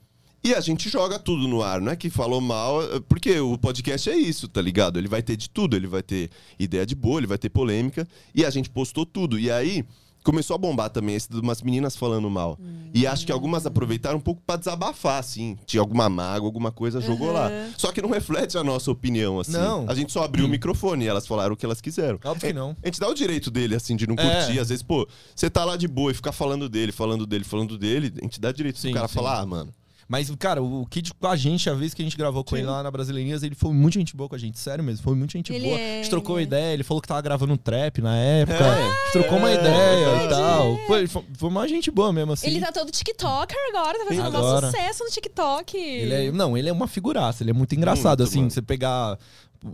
E 0.43 0.53
a 0.55 0.61
gente 0.61 0.87
joga 0.89 1.19
tudo 1.19 1.47
no 1.47 1.61
ar, 1.61 1.81
não 1.81 1.91
é 1.91 1.95
que 1.95 2.09
falou 2.09 2.39
mal, 2.39 2.81
é- 2.81 2.99
porque 3.01 3.39
o 3.39 3.57
podcast 3.57 4.09
é 4.09 4.15
isso, 4.15 4.47
tá 4.47 4.61
ligado? 4.61 4.97
Ele 4.97 5.07
vai 5.07 5.21
ter 5.21 5.35
de 5.35 5.49
tudo, 5.49 5.75
ele 5.75 5.87
vai 5.87 6.01
ter 6.01 6.29
ideia 6.57 6.85
de 6.85 6.95
boa, 6.95 7.19
ele 7.19 7.27
vai 7.27 7.37
ter 7.37 7.49
polêmica, 7.49 8.07
e 8.33 8.45
a 8.45 8.49
gente 8.49 8.69
postou 8.69 9.05
tudo. 9.05 9.37
E 9.37 9.51
aí 9.51 9.83
começou 10.23 10.53
a 10.53 10.57
bombar 10.57 10.89
também 10.89 11.15
esse 11.15 11.29
de 11.29 11.39
umas 11.39 11.61
meninas 11.61 11.95
falando 11.95 12.29
mal. 12.29 12.57
E 12.93 13.05
acho 13.07 13.25
que 13.25 13.31
algumas 13.31 13.65
aproveitaram 13.65 14.17
um 14.17 14.21
pouco 14.21 14.41
pra 14.45 14.55
desabafar, 14.57 15.17
assim. 15.19 15.57
Tinha 15.65 15.81
alguma 15.81 16.07
mágoa, 16.09 16.47
alguma 16.47 16.71
coisa, 16.71 17.01
jogou 17.01 17.31
lá. 17.33 17.49
Só 17.77 17.91
que 17.91 18.01
não 18.01 18.09
reflete 18.09 18.57
a 18.57 18.63
nossa 18.63 18.89
opinião, 18.91 19.39
assim. 19.39 19.53
Não. 19.53 19.85
A 19.89 19.93
gente 19.95 20.11
só 20.11 20.23
abriu 20.23 20.45
o 20.45 20.49
microfone 20.49 21.03
e 21.05 21.07
elas 21.07 21.25
falaram 21.27 21.53
o 21.53 21.57
que 21.57 21.65
elas 21.65 21.81
quiseram. 21.81 22.19
Óbvio 22.23 22.47
que 22.49 22.53
não. 22.53 22.75
A 22.83 22.87
gente 22.87 22.99
dá 22.99 23.07
o 23.09 23.13
direito 23.13 23.49
dele, 23.51 23.75
assim, 23.75 23.95
de 23.95 24.05
não 24.07 24.15
É. 24.17 24.17
curtir. 24.45 24.59
Às 24.59 24.69
vezes, 24.69 24.83
pô, 24.83 25.07
você 25.35 25.49
tá 25.49 25.65
lá 25.65 25.75
de 25.75 25.87
boa 25.87 26.11
e 26.11 26.13
ficar 26.13 26.31
falando 26.31 26.69
dele, 26.69 26.91
falando 26.91 27.25
dele, 27.25 27.43
falando 27.43 27.77
dele, 27.77 28.13
a 28.19 28.23
gente 28.23 28.39
dá 28.39 28.51
direito 28.51 28.77
Sim, 28.79 28.89
do 28.89 28.93
cara 28.95 29.07
sim. 29.07 29.13
falar, 29.15 29.39
ah, 29.39 29.45
mano. 29.45 29.73
Mas, 30.11 30.27
cara, 30.39 30.59
o 30.63 30.87
Kid 30.87 31.13
com 31.13 31.27
a 31.27 31.35
gente, 31.35 31.69
a 31.69 31.73
vez 31.75 31.93
que 31.93 32.01
a 32.01 32.05
gente 32.05 32.17
gravou 32.17 32.43
com 32.43 32.57
ele 32.57 32.65
lá 32.65 32.81
na 32.81 32.89
Brasileirinhas, 32.89 33.43
ele 33.43 33.53
foi 33.53 33.71
muito 33.71 33.93
gente 33.93 34.15
boa 34.15 34.27
com 34.27 34.33
a 34.33 34.39
gente, 34.39 34.57
sério 34.57 34.83
mesmo. 34.83 35.03
Foi 35.03 35.13
muito 35.15 35.33
gente 35.33 35.53
Ele 35.53 35.67
boa. 35.67 35.79
é, 35.79 35.93
a 35.93 35.95
gente 35.97 36.09
trocou 36.09 36.39
é. 36.39 36.41
ideia, 36.41 36.73
ele 36.73 36.83
falou 36.83 36.99
que 36.99 37.07
tava 37.07 37.21
gravando 37.21 37.53
um 37.53 37.57
trap 37.57 38.01
na 38.01 38.15
época. 38.17 38.57
É. 38.57 38.69
A 38.69 39.03
gente 39.03 39.11
trocou 39.11 39.37
uma 39.37 39.51
É, 39.51 39.53
ideia 39.53 40.25
e 40.25 40.29
tal. 40.29 40.77
Foi, 40.87 41.05
foi, 41.07 41.23
foi 41.37 41.49
uma 41.49 41.67
gente 41.67 41.91
boa 41.91 42.11
mesmo, 42.11 42.31
assim. 42.31 42.47
Ele 42.47 42.59
tá 42.59 42.71
todo 42.71 42.91
TikToker 42.91 43.55
agora, 43.69 43.99
tá 43.99 44.05
fazendo 44.05 44.23
um 44.23 44.27
Agora. 44.27 44.41
maior 44.61 44.71
sucesso 44.71 45.03
no 45.03 45.11
TikTok. 45.11 45.77
Ele 45.77 46.13
é- 46.13 46.31
não, 46.31 46.57
ele 46.57 46.69
é 46.69 46.73
uma 46.73 46.87
figuraça, 46.87 47.43
ele 47.43 47.51
é 47.51 47.53
muito 47.53 47.75
engraçado, 47.75 48.21
Muito, 48.21 48.29
assim, 48.29 48.39
mano. 48.39 48.49
você 48.49 48.63
pegar 48.63 49.15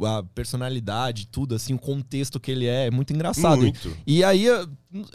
a 0.05 0.23
personalidade, 0.33 1.27
tudo, 1.27 1.55
assim, 1.55 1.73
o 1.73 1.77
contexto 1.79 2.39
que 2.39 2.51
ele 2.51 2.65
é, 2.65 2.87
é 2.87 2.91
muito 2.91 3.13
engraçado. 3.13 3.57
Muito. 3.61 3.95
E 4.07 4.23
aí, 4.23 4.45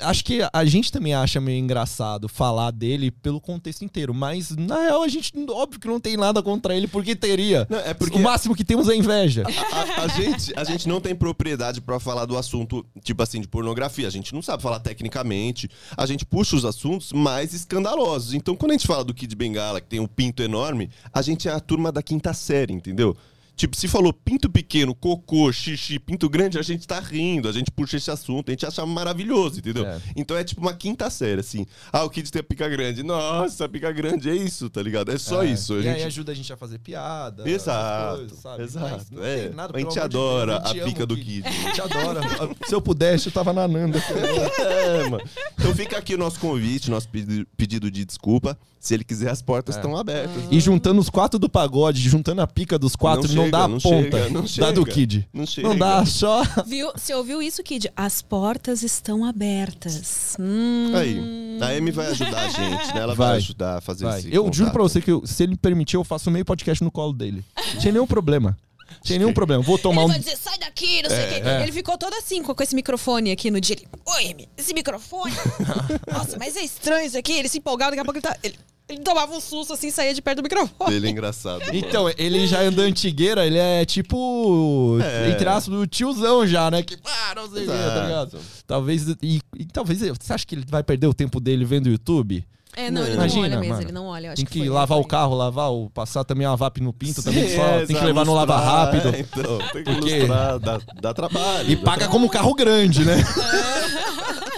acho 0.00 0.24
que 0.24 0.40
a 0.52 0.64
gente 0.64 0.92
também 0.92 1.14
acha 1.14 1.40
meio 1.40 1.58
engraçado 1.58 2.28
falar 2.28 2.70
dele 2.70 3.10
pelo 3.10 3.40
contexto 3.40 3.82
inteiro, 3.84 4.12
mas 4.14 4.54
na 4.56 4.80
real 4.82 5.02
a 5.02 5.08
gente, 5.08 5.32
óbvio 5.48 5.80
que 5.80 5.88
não 5.88 5.98
tem 5.98 6.16
nada 6.16 6.42
contra 6.42 6.74
ele, 6.74 6.86
porque 6.86 7.16
teria. 7.16 7.66
Não, 7.68 7.78
é 7.78 7.94
porque- 7.94 8.18
O 8.18 8.22
máximo 8.22 8.54
que 8.54 8.64
temos 8.64 8.88
é 8.88 8.94
inveja. 8.94 9.44
A, 9.72 10.02
a 10.04 10.08
gente, 10.08 10.52
a 10.56 10.64
gente 10.64 10.86
não 10.88 11.00
tem 11.00 11.14
propriedade 11.14 11.80
pra 11.80 11.98
falar 11.98 12.26
do 12.26 12.36
assunto, 12.36 12.84
tipo 13.02 13.22
assim, 13.22 13.40
de 13.40 13.48
pornografia. 13.48 14.06
A 14.06 14.10
gente 14.10 14.32
não 14.34 14.42
sabe 14.42 14.62
falar 14.62 14.80
tecnicamente. 14.80 15.68
A 15.96 16.06
gente 16.06 16.24
puxa 16.24 16.54
os 16.56 16.64
assuntos 16.64 17.12
mais 17.12 17.52
escandalosos. 17.54 18.34
Então, 18.34 18.54
quando 18.54 18.70
a 18.72 18.74
gente 18.74 18.86
fala 18.86 19.04
do 19.04 19.14
Kid 19.14 19.34
Bengala, 19.34 19.80
que 19.80 19.88
tem 19.88 20.00
um 20.00 20.06
pinto 20.06 20.42
enorme, 20.42 20.90
a 21.12 21.22
gente 21.22 21.48
é 21.48 21.52
a 21.52 21.60
turma 21.60 21.90
da 21.90 22.02
quinta 22.02 22.32
série, 22.34 22.72
entendeu? 22.72 23.16
Tipo, 23.60 23.76
se 23.76 23.86
falou 23.88 24.10
pinto 24.10 24.48
pequeno, 24.48 24.94
cocô, 24.94 25.52
xixi, 25.52 25.98
pinto 25.98 26.30
grande, 26.30 26.58
a 26.58 26.62
gente 26.62 26.88
tá 26.88 26.98
rindo, 26.98 27.46
a 27.46 27.52
gente 27.52 27.70
puxa 27.70 27.98
esse 27.98 28.10
assunto, 28.10 28.48
a 28.48 28.52
gente 28.52 28.64
acha 28.64 28.86
maravilhoso, 28.86 29.58
entendeu? 29.58 29.84
É. 29.86 30.00
Então 30.16 30.34
é 30.34 30.42
tipo 30.42 30.62
uma 30.62 30.72
quinta 30.72 31.10
série, 31.10 31.40
assim. 31.40 31.66
Ah, 31.92 32.02
o 32.04 32.08
Kid 32.08 32.32
tem 32.32 32.40
a 32.40 32.42
pica 32.42 32.66
grande. 32.70 33.02
Nossa, 33.02 33.66
a 33.66 33.68
pica 33.68 33.92
grande 33.92 34.30
é 34.30 34.34
isso, 34.34 34.70
tá 34.70 34.82
ligado? 34.82 35.12
É 35.12 35.18
só 35.18 35.42
É. 35.42 35.48
isso. 35.50 35.74
A 35.74 35.78
e 35.78 35.82
gente... 35.82 35.96
aí 35.96 36.02
ajuda 36.04 36.32
a 36.32 36.34
gente 36.34 36.50
a 36.50 36.56
fazer 36.56 36.78
piada. 36.78 37.46
Exato, 37.46 38.16
coisas, 38.20 38.38
sabe? 38.38 38.62
exato. 38.62 39.06
Mas 39.12 39.24
É, 39.26 39.50
nada, 39.50 39.76
a 39.76 39.78
gente 39.78 40.00
adora 40.00 40.56
a 40.56 40.72
pica 40.74 41.04
do 41.04 41.14
Kid. 41.14 41.46
A 41.46 41.50
gente 41.50 41.80
adora. 41.82 42.20
Se 42.66 42.74
eu 42.74 42.80
pudesse, 42.80 43.26
eu 43.26 43.32
tava 43.32 43.52
nanando. 43.52 43.98
É, 43.98 45.08
mano. 45.10 45.22
Então 45.58 45.74
fica 45.74 45.98
aqui 45.98 46.14
o 46.14 46.18
nosso 46.18 46.40
convite, 46.40 46.90
nosso 46.90 47.10
pedi- 47.10 47.46
pedido 47.58 47.90
de 47.90 48.06
desculpa. 48.06 48.56
Se 48.78 48.94
ele 48.94 49.04
quiser, 49.04 49.28
as 49.30 49.42
portas 49.42 49.76
estão 49.76 49.94
abertas. 49.94 50.44
E 50.50 50.58
juntando 50.58 50.98
os 51.02 51.10
quatro 51.10 51.38
do 51.38 51.50
pagode, 51.50 52.00
juntando 52.08 52.40
a 52.40 52.46
pica 52.46 52.78
dos 52.78 52.96
quatro, 52.96 53.28
Não 53.28 53.42
não, 53.44 53.49
chega, 53.50 53.58
dá 53.58 53.64
a 53.64 53.68
não 53.68 53.78
ponta 53.78 54.02
chega, 54.18 54.28
não 54.30 54.40
da 54.42 54.46
chega. 54.48 54.72
do 54.72 54.86
Kid. 54.86 55.28
Não 55.32 55.46
chega. 55.46 55.68
Não 55.68 55.76
dá, 55.76 56.04
só. 56.06 56.42
Viu? 56.66 56.90
Você 56.94 57.14
ouviu 57.14 57.42
isso, 57.42 57.62
Kid? 57.62 57.90
As 57.96 58.22
portas 58.22 58.82
estão 58.82 59.24
abertas. 59.24 60.36
Hum. 60.38 60.92
Aí, 60.94 61.18
a 61.60 61.76
Amy 61.76 61.90
vai 61.90 62.06
ajudar 62.08 62.40
a 62.46 62.48
gente, 62.48 62.94
né? 62.94 63.00
Ela 63.00 63.14
vai, 63.14 63.28
Vai. 63.28 63.36
ajudar 63.38 63.78
a 63.78 63.80
fazer 63.80 64.04
Vai. 64.04 64.18
esse 64.20 64.28
Eu 64.28 64.44
juro 64.44 64.52
contato. 64.70 64.72
pra 64.72 64.82
você 64.82 65.00
que 65.00 65.10
eu- 65.12 65.26
se 65.26 65.42
ele 65.42 65.52
me 65.52 65.58
permitir, 65.58 65.96
eu 65.96 66.04
faço 66.04 66.30
meio 66.30 66.44
podcast 66.44 66.82
no 66.82 66.90
colo 66.90 67.12
dele. 67.12 67.44
Sem 67.80 67.92
nenhum 67.92 68.06
problema. 68.06 68.56
Sem 69.04 69.18
nenhum 69.18 69.32
problema. 69.32 69.62
Vou 69.62 69.78
tomar 69.78 70.02
Ele 70.02 70.06
um. 70.06 70.08
vai 70.08 70.18
dizer, 70.18 70.36
sai 70.36 70.58
daqui, 70.58 71.00
não 71.02 71.10
sei 71.10 71.24
o 71.24 71.28
quê. 71.28 71.48
é. 71.48 71.62
Ele 71.62 71.72
ficou 71.72 71.96
todo 71.96 72.12
assim, 72.14 72.42
com 72.42 72.52
com 72.54 72.62
esse 72.62 72.74
microfone 72.74 73.30
aqui 73.30 73.50
no 73.50 73.60
dia. 73.60 73.76
Ele, 73.76 73.86
Oi, 74.16 74.30
Amy, 74.32 74.48
esse 74.58 74.74
microfone. 74.74 75.32
Nossa, 76.12 76.36
mas 76.38 76.56
é 76.56 76.60
estranho 76.62 77.06
isso 77.06 77.16
aqui. 77.16 77.32
Ele 77.32 77.48
se 77.48 77.58
empolgava, 77.58 77.92
daqui 77.92 78.00
a 78.00 78.04
pouco 78.04 78.18
ele 78.18 78.22
tá. 78.22 78.36
Ele, 78.42 78.58
ele 78.90 79.00
tomava 79.00 79.32
um 79.34 79.40
susto 79.40 79.72
assim, 79.72 79.90
saía 79.90 80.12
de 80.14 80.20
perto 80.20 80.38
do 80.38 80.42
microfone. 80.42 80.94
Ele 80.94 81.06
é 81.06 81.10
engraçado. 81.10 81.62
Então, 81.72 82.10
ele 82.18 82.46
já 82.46 82.60
anda 82.60 82.82
antigueira, 82.82 83.46
ele 83.46 83.58
é 83.58 83.84
tipo. 83.84 84.98
É. 85.02 85.30
Entre 85.30 85.48
aspas, 85.48 85.74
do 85.74 85.86
tiozão 85.86 86.46
já, 86.46 86.70
né? 86.70 86.82
Que. 86.82 86.96
Ah, 87.04 87.34
não 87.34 87.48
sei 87.50 87.64
o 87.64 87.66
que, 87.70 87.72
tá 87.76 88.02
ligado? 88.06 88.38
Talvez. 88.66 89.06
E, 89.22 89.40
e 89.58 89.64
talvez. 89.64 90.00
Você 90.00 90.32
acha 90.32 90.46
que 90.46 90.54
ele 90.54 90.64
vai 90.68 90.82
perder 90.82 91.06
o 91.06 91.14
tempo 91.14 91.40
dele 91.40 91.64
vendo 91.64 91.86
o 91.86 91.90
YouTube? 91.90 92.44
É, 92.76 92.88
não, 92.88 93.02
ele 93.02 93.14
Imagina, 93.14 93.48
não 93.48 93.48
olha 93.48 93.58
mesmo, 93.60 93.74
mano. 93.74 93.84
ele 93.86 93.92
não 93.92 94.06
olha. 94.06 94.26
eu 94.28 94.32
acho 94.32 94.36
Tem 94.36 94.44
que 94.46 94.52
que, 94.52 94.58
foi, 94.60 94.68
lavar 94.68 94.96
foi. 94.98 95.04
o 95.04 95.08
carro, 95.08 95.34
lavar 95.34 95.72
o. 95.72 95.90
Passar 95.90 96.22
também 96.22 96.46
uma 96.46 96.56
VAP 96.56 96.78
no 96.80 96.92
pinto 96.92 97.20
também. 97.22 97.48
Sim, 97.48 97.56
Só, 97.56 97.84
tem 97.86 97.96
que 97.96 98.04
levar 98.04 98.24
no 98.24 98.32
lava 98.32 98.54
lustrar, 98.54 98.76
rápido. 98.86 99.08
é, 99.08 99.20
Então, 99.20 99.58
tem 99.72 99.84
que 99.84 99.92
Porque- 99.92 100.16
ilustrar, 100.16 100.58
dá, 100.60 100.80
dá 101.00 101.14
trabalho. 101.14 101.68
E 101.70 101.74
dá 101.76 101.82
paga 101.82 102.08
como 102.08 102.28
carro 102.30 102.54
grande, 102.54 103.04
né? 103.04 103.16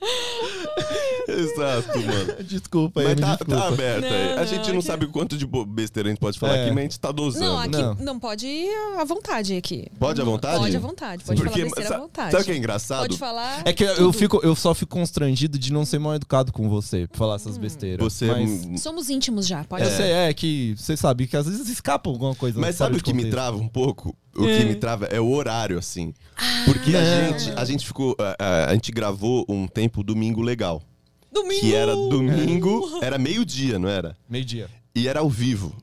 Exato, 1.28 1.98
mano. 2.00 2.42
desculpa 2.44 3.00
aí, 3.00 3.06
Mas 3.06 3.14
me 3.16 3.20
tá, 3.22 3.28
desculpa. 3.36 3.56
tá 3.60 3.68
aberto 3.68 4.04
aí. 4.04 4.34
Não, 4.34 4.42
A 4.42 4.44
gente 4.44 4.72
não, 4.72 4.82
sabe 4.82 5.06
quanto 5.08 5.36
de 5.36 5.46
besteira 5.66 6.08
a 6.08 6.12
gente 6.12 6.18
pode 6.20 6.38
falar 6.38 6.56
É. 6.56 6.62
aqui, 6.64 6.70
mas 6.70 6.78
a 6.78 6.82
gente 6.82 7.00
tá 7.00 7.10
dosando. 7.12 7.44
Não, 7.44 7.58
aqui 7.58 7.70
Não. 7.70 7.94
não. 7.94 8.18
pode 8.20 8.46
ir 8.46 8.70
à 8.98 9.04
vontade 9.04 9.56
aqui. 9.56 9.88
Pode 9.98 10.20
à 10.20 10.24
vontade? 10.24 10.58
Pode 10.58 10.76
à 10.76 10.80
vontade, 10.80 11.24
pode 11.24 11.40
Porque, 11.42 11.52
falar 11.60 11.64
besteira 11.64 11.94
à 11.94 11.98
vontade. 12.00 12.30
Sabe 12.30 12.42
o 12.42 12.46
que 12.46 12.52
é 12.52 12.56
engraçado? 12.56 13.00
Pode 13.02 13.18
falar. 13.18 13.62
É 13.64 13.72
que 13.72 13.84
eu, 13.84 14.12
fico, 14.12 14.40
eu 14.42 14.54
só 14.54 14.74
fico 14.74 14.94
constrangido 14.96 15.58
de 15.58 15.72
não 15.72 15.84
ser 15.84 15.98
mal 15.98 16.14
educado 16.14 16.52
com 16.52 16.68
você, 16.68 17.06
por 17.06 17.16
falar 17.16 17.32
Hum. 17.34 17.36
essas 17.36 17.58
besteiras. 17.58 18.02
Você. 18.04 18.26
Mas, 18.26 18.80
Somos 18.80 19.10
íntimos 19.10 19.46
já, 19.46 19.64
pode 19.64 19.84
eu 19.84 19.90
ser. 19.90 20.02
é 20.04 20.32
que 20.32 20.74
você 20.76 20.96
sabe 20.96 21.26
que 21.26 21.36
às 21.36 21.46
vezes 21.46 21.68
escapa 21.68 22.08
alguma 22.08 22.34
coisa. 22.34 22.58
Mas 22.60 22.76
sabe 22.76 22.98
o 22.98 23.02
que 23.02 23.12
me 23.12 23.24
contexto. 23.24 23.32
trava 23.34 23.56
um 23.56 23.68
pouco? 23.68 24.16
O 24.38 24.46
que 24.46 24.64
me 24.64 24.74
trava 24.74 25.06
é 25.06 25.20
o 25.20 25.30
horário, 25.30 25.78
assim. 25.78 26.12
Ah. 26.36 26.62
Porque 26.66 26.94
a 26.96 27.04
gente, 27.32 27.50
a 27.56 27.64
gente 27.64 27.86
ficou. 27.86 28.14
A, 28.18 28.36
a- 28.38 28.70
a 28.70 28.74
gente 28.74 28.92
gravou 28.92 29.44
um 29.48 29.66
tempo 29.66 30.02
domingo 30.02 30.42
legal. 30.42 30.82
Domingo! 31.32 31.60
Que 31.60 31.74
era 31.74 31.94
domingo, 31.94 32.98
era 33.02 33.18
meio-dia, 33.18 33.78
não 33.78 33.88
era? 33.88 34.16
Meio-dia. 34.28 34.68
E 34.94 35.06
era 35.08 35.20
ao 35.20 35.28
vivo. 35.28 35.74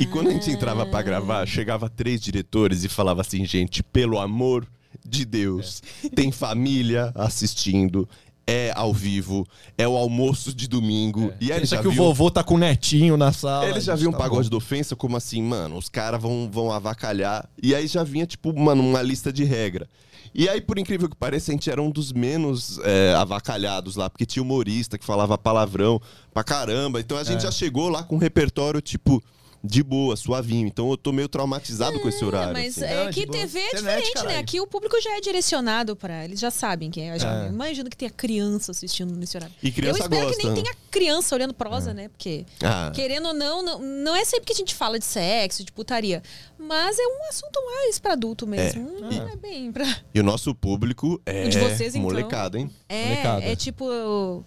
E 0.00 0.06
quando 0.06 0.28
a 0.28 0.32
gente 0.32 0.50
entrava 0.50 0.86
pra 0.86 1.02
gravar, 1.02 1.46
chegava 1.46 1.88
três 1.88 2.20
diretores 2.20 2.84
e 2.84 2.88
falava 2.88 3.20
assim, 3.20 3.44
gente, 3.44 3.82
pelo 3.82 4.18
amor 4.18 4.66
de 5.04 5.24
Deus, 5.24 5.82
tem 6.14 6.30
família 6.32 7.12
assistindo, 7.14 8.08
é 8.46 8.72
ao 8.74 8.92
vivo, 8.92 9.46
é 9.78 9.86
o 9.88 9.96
almoço 9.96 10.54
de 10.54 10.68
domingo. 10.68 11.32
E 11.40 11.46
aí 11.46 11.52
ele 11.52 11.60
Pensa 11.60 11.76
já 11.76 11.82
que 11.82 11.88
o 11.88 11.90
viu, 11.90 12.04
vovô 12.04 12.30
tá 12.30 12.44
com 12.44 12.54
o 12.54 12.58
netinho 12.58 13.16
na 13.16 13.32
sala. 13.32 13.66
ele 13.68 13.80
já 13.80 13.94
viu 13.94 14.08
um 14.10 14.12
tá 14.12 14.18
pagode 14.18 14.44
bom. 14.50 14.50
de 14.50 14.56
ofensa 14.56 14.94
como 14.94 15.16
assim, 15.16 15.42
mano, 15.42 15.76
os 15.78 15.88
caras 15.88 16.20
vão, 16.20 16.48
vão 16.52 16.70
avacalhar. 16.70 17.48
E 17.62 17.74
aí 17.74 17.86
já 17.86 18.04
vinha, 18.04 18.26
tipo, 18.26 18.52
mano, 18.58 18.82
uma 18.82 19.00
lista 19.02 19.32
de 19.32 19.44
regra. 19.44 19.88
E 20.34 20.48
aí, 20.48 20.60
por 20.60 20.78
incrível 20.78 21.08
que 21.08 21.14
pareça, 21.16 21.52
a 21.52 21.54
gente 21.54 21.70
era 21.70 21.80
um 21.80 21.90
dos 21.90 22.12
menos 22.12 22.78
é, 22.82 23.14
avacalhados 23.14 23.94
lá, 23.94 24.10
porque 24.10 24.26
tinha 24.26 24.42
humorista 24.42 24.98
que 24.98 25.04
falava 25.04 25.38
palavrão 25.38 26.00
pra 26.32 26.42
caramba. 26.42 26.98
Então 27.00 27.16
a 27.16 27.22
gente 27.22 27.38
É. 27.38 27.42
já 27.42 27.52
chegou 27.52 27.88
lá 27.88 28.02
com 28.02 28.16
um 28.16 28.18
repertório, 28.18 28.80
tipo, 28.80 29.22
de 29.66 29.82
boa, 29.82 30.14
suavinho. 30.14 30.66
Então 30.66 30.90
eu 30.90 30.96
tô 30.98 31.10
meio 31.10 31.26
traumatizado 31.26 31.98
com 32.00 32.08
esse 32.08 32.22
horário. 32.22 32.52
Mas 32.52 32.76
assim. 32.76 32.92
é 32.92 33.04
Não, 33.04 33.10
que. 33.10 33.26
TV 33.26 33.58
é 33.58 33.66
Internet, 33.68 33.72
diferente, 33.80 34.06
né? 34.08 34.12
caralho. 34.22 34.38
Aqui 34.40 34.60
o 34.60 34.66
público 34.66 35.00
já 35.00 35.16
é 35.16 35.20
direcionado 35.22 35.96
pra. 35.96 36.24
Eles 36.24 36.38
já 36.38 36.50
sabem 36.50 36.90
quem 36.90 37.10
é. 37.10 37.14
Eu 37.14 37.18
já 37.18 37.44
É. 37.44 37.48
imagino 37.48 37.88
que 37.88 37.96
tenha 37.96 38.10
criança 38.10 38.72
assistindo 38.72 39.16
nesse 39.16 39.36
horário. 39.38 39.54
E 39.62 39.72
criança 39.72 40.00
Eu 40.00 40.02
espero 40.02 40.20
que 40.20 40.26
gosta, 40.34 40.42
nem 40.42 40.54
né? 40.56 40.62
tenha 40.62 40.76
criança 40.90 41.34
olhando 41.34 41.54
prosa, 41.54 41.94
né? 41.94 42.08
Porque, 42.08 42.44
Ah. 42.62 42.92
querendo 42.94 43.28
ou 43.28 43.34
não, 43.34 43.62
não, 43.62 43.78
não 43.78 44.14
é 44.14 44.24
sempre 44.24 44.44
que 44.46 44.52
a 44.52 44.56
gente 44.56 44.74
fala 44.74 44.98
de 44.98 45.04
sexo, 45.06 45.64
de 45.64 45.72
putaria. 45.72 46.22
Mas 46.58 46.98
é 46.98 47.02
um 47.06 47.28
assunto 47.30 47.58
mais 47.64 47.98
pra 47.98 48.12
adulto 48.12 48.46
mesmo. 48.46 49.00
Não 49.00 49.10
É. 49.10 49.32
é, 49.32 49.36
bem 49.36 49.72
pra. 49.72 49.84
E 50.14 50.20
o 50.20 50.22
nosso 50.22 50.54
público 50.54 51.20
é 51.24 51.46
O 51.46 51.48
de 51.48 51.58
vocês, 51.58 51.94
então? 51.94 52.02
molecada, 52.02 52.58
hein? 52.58 52.70
Molecada. 52.90 53.42
É, 53.44 53.52
é 53.52 53.56
tipo. 53.56 54.44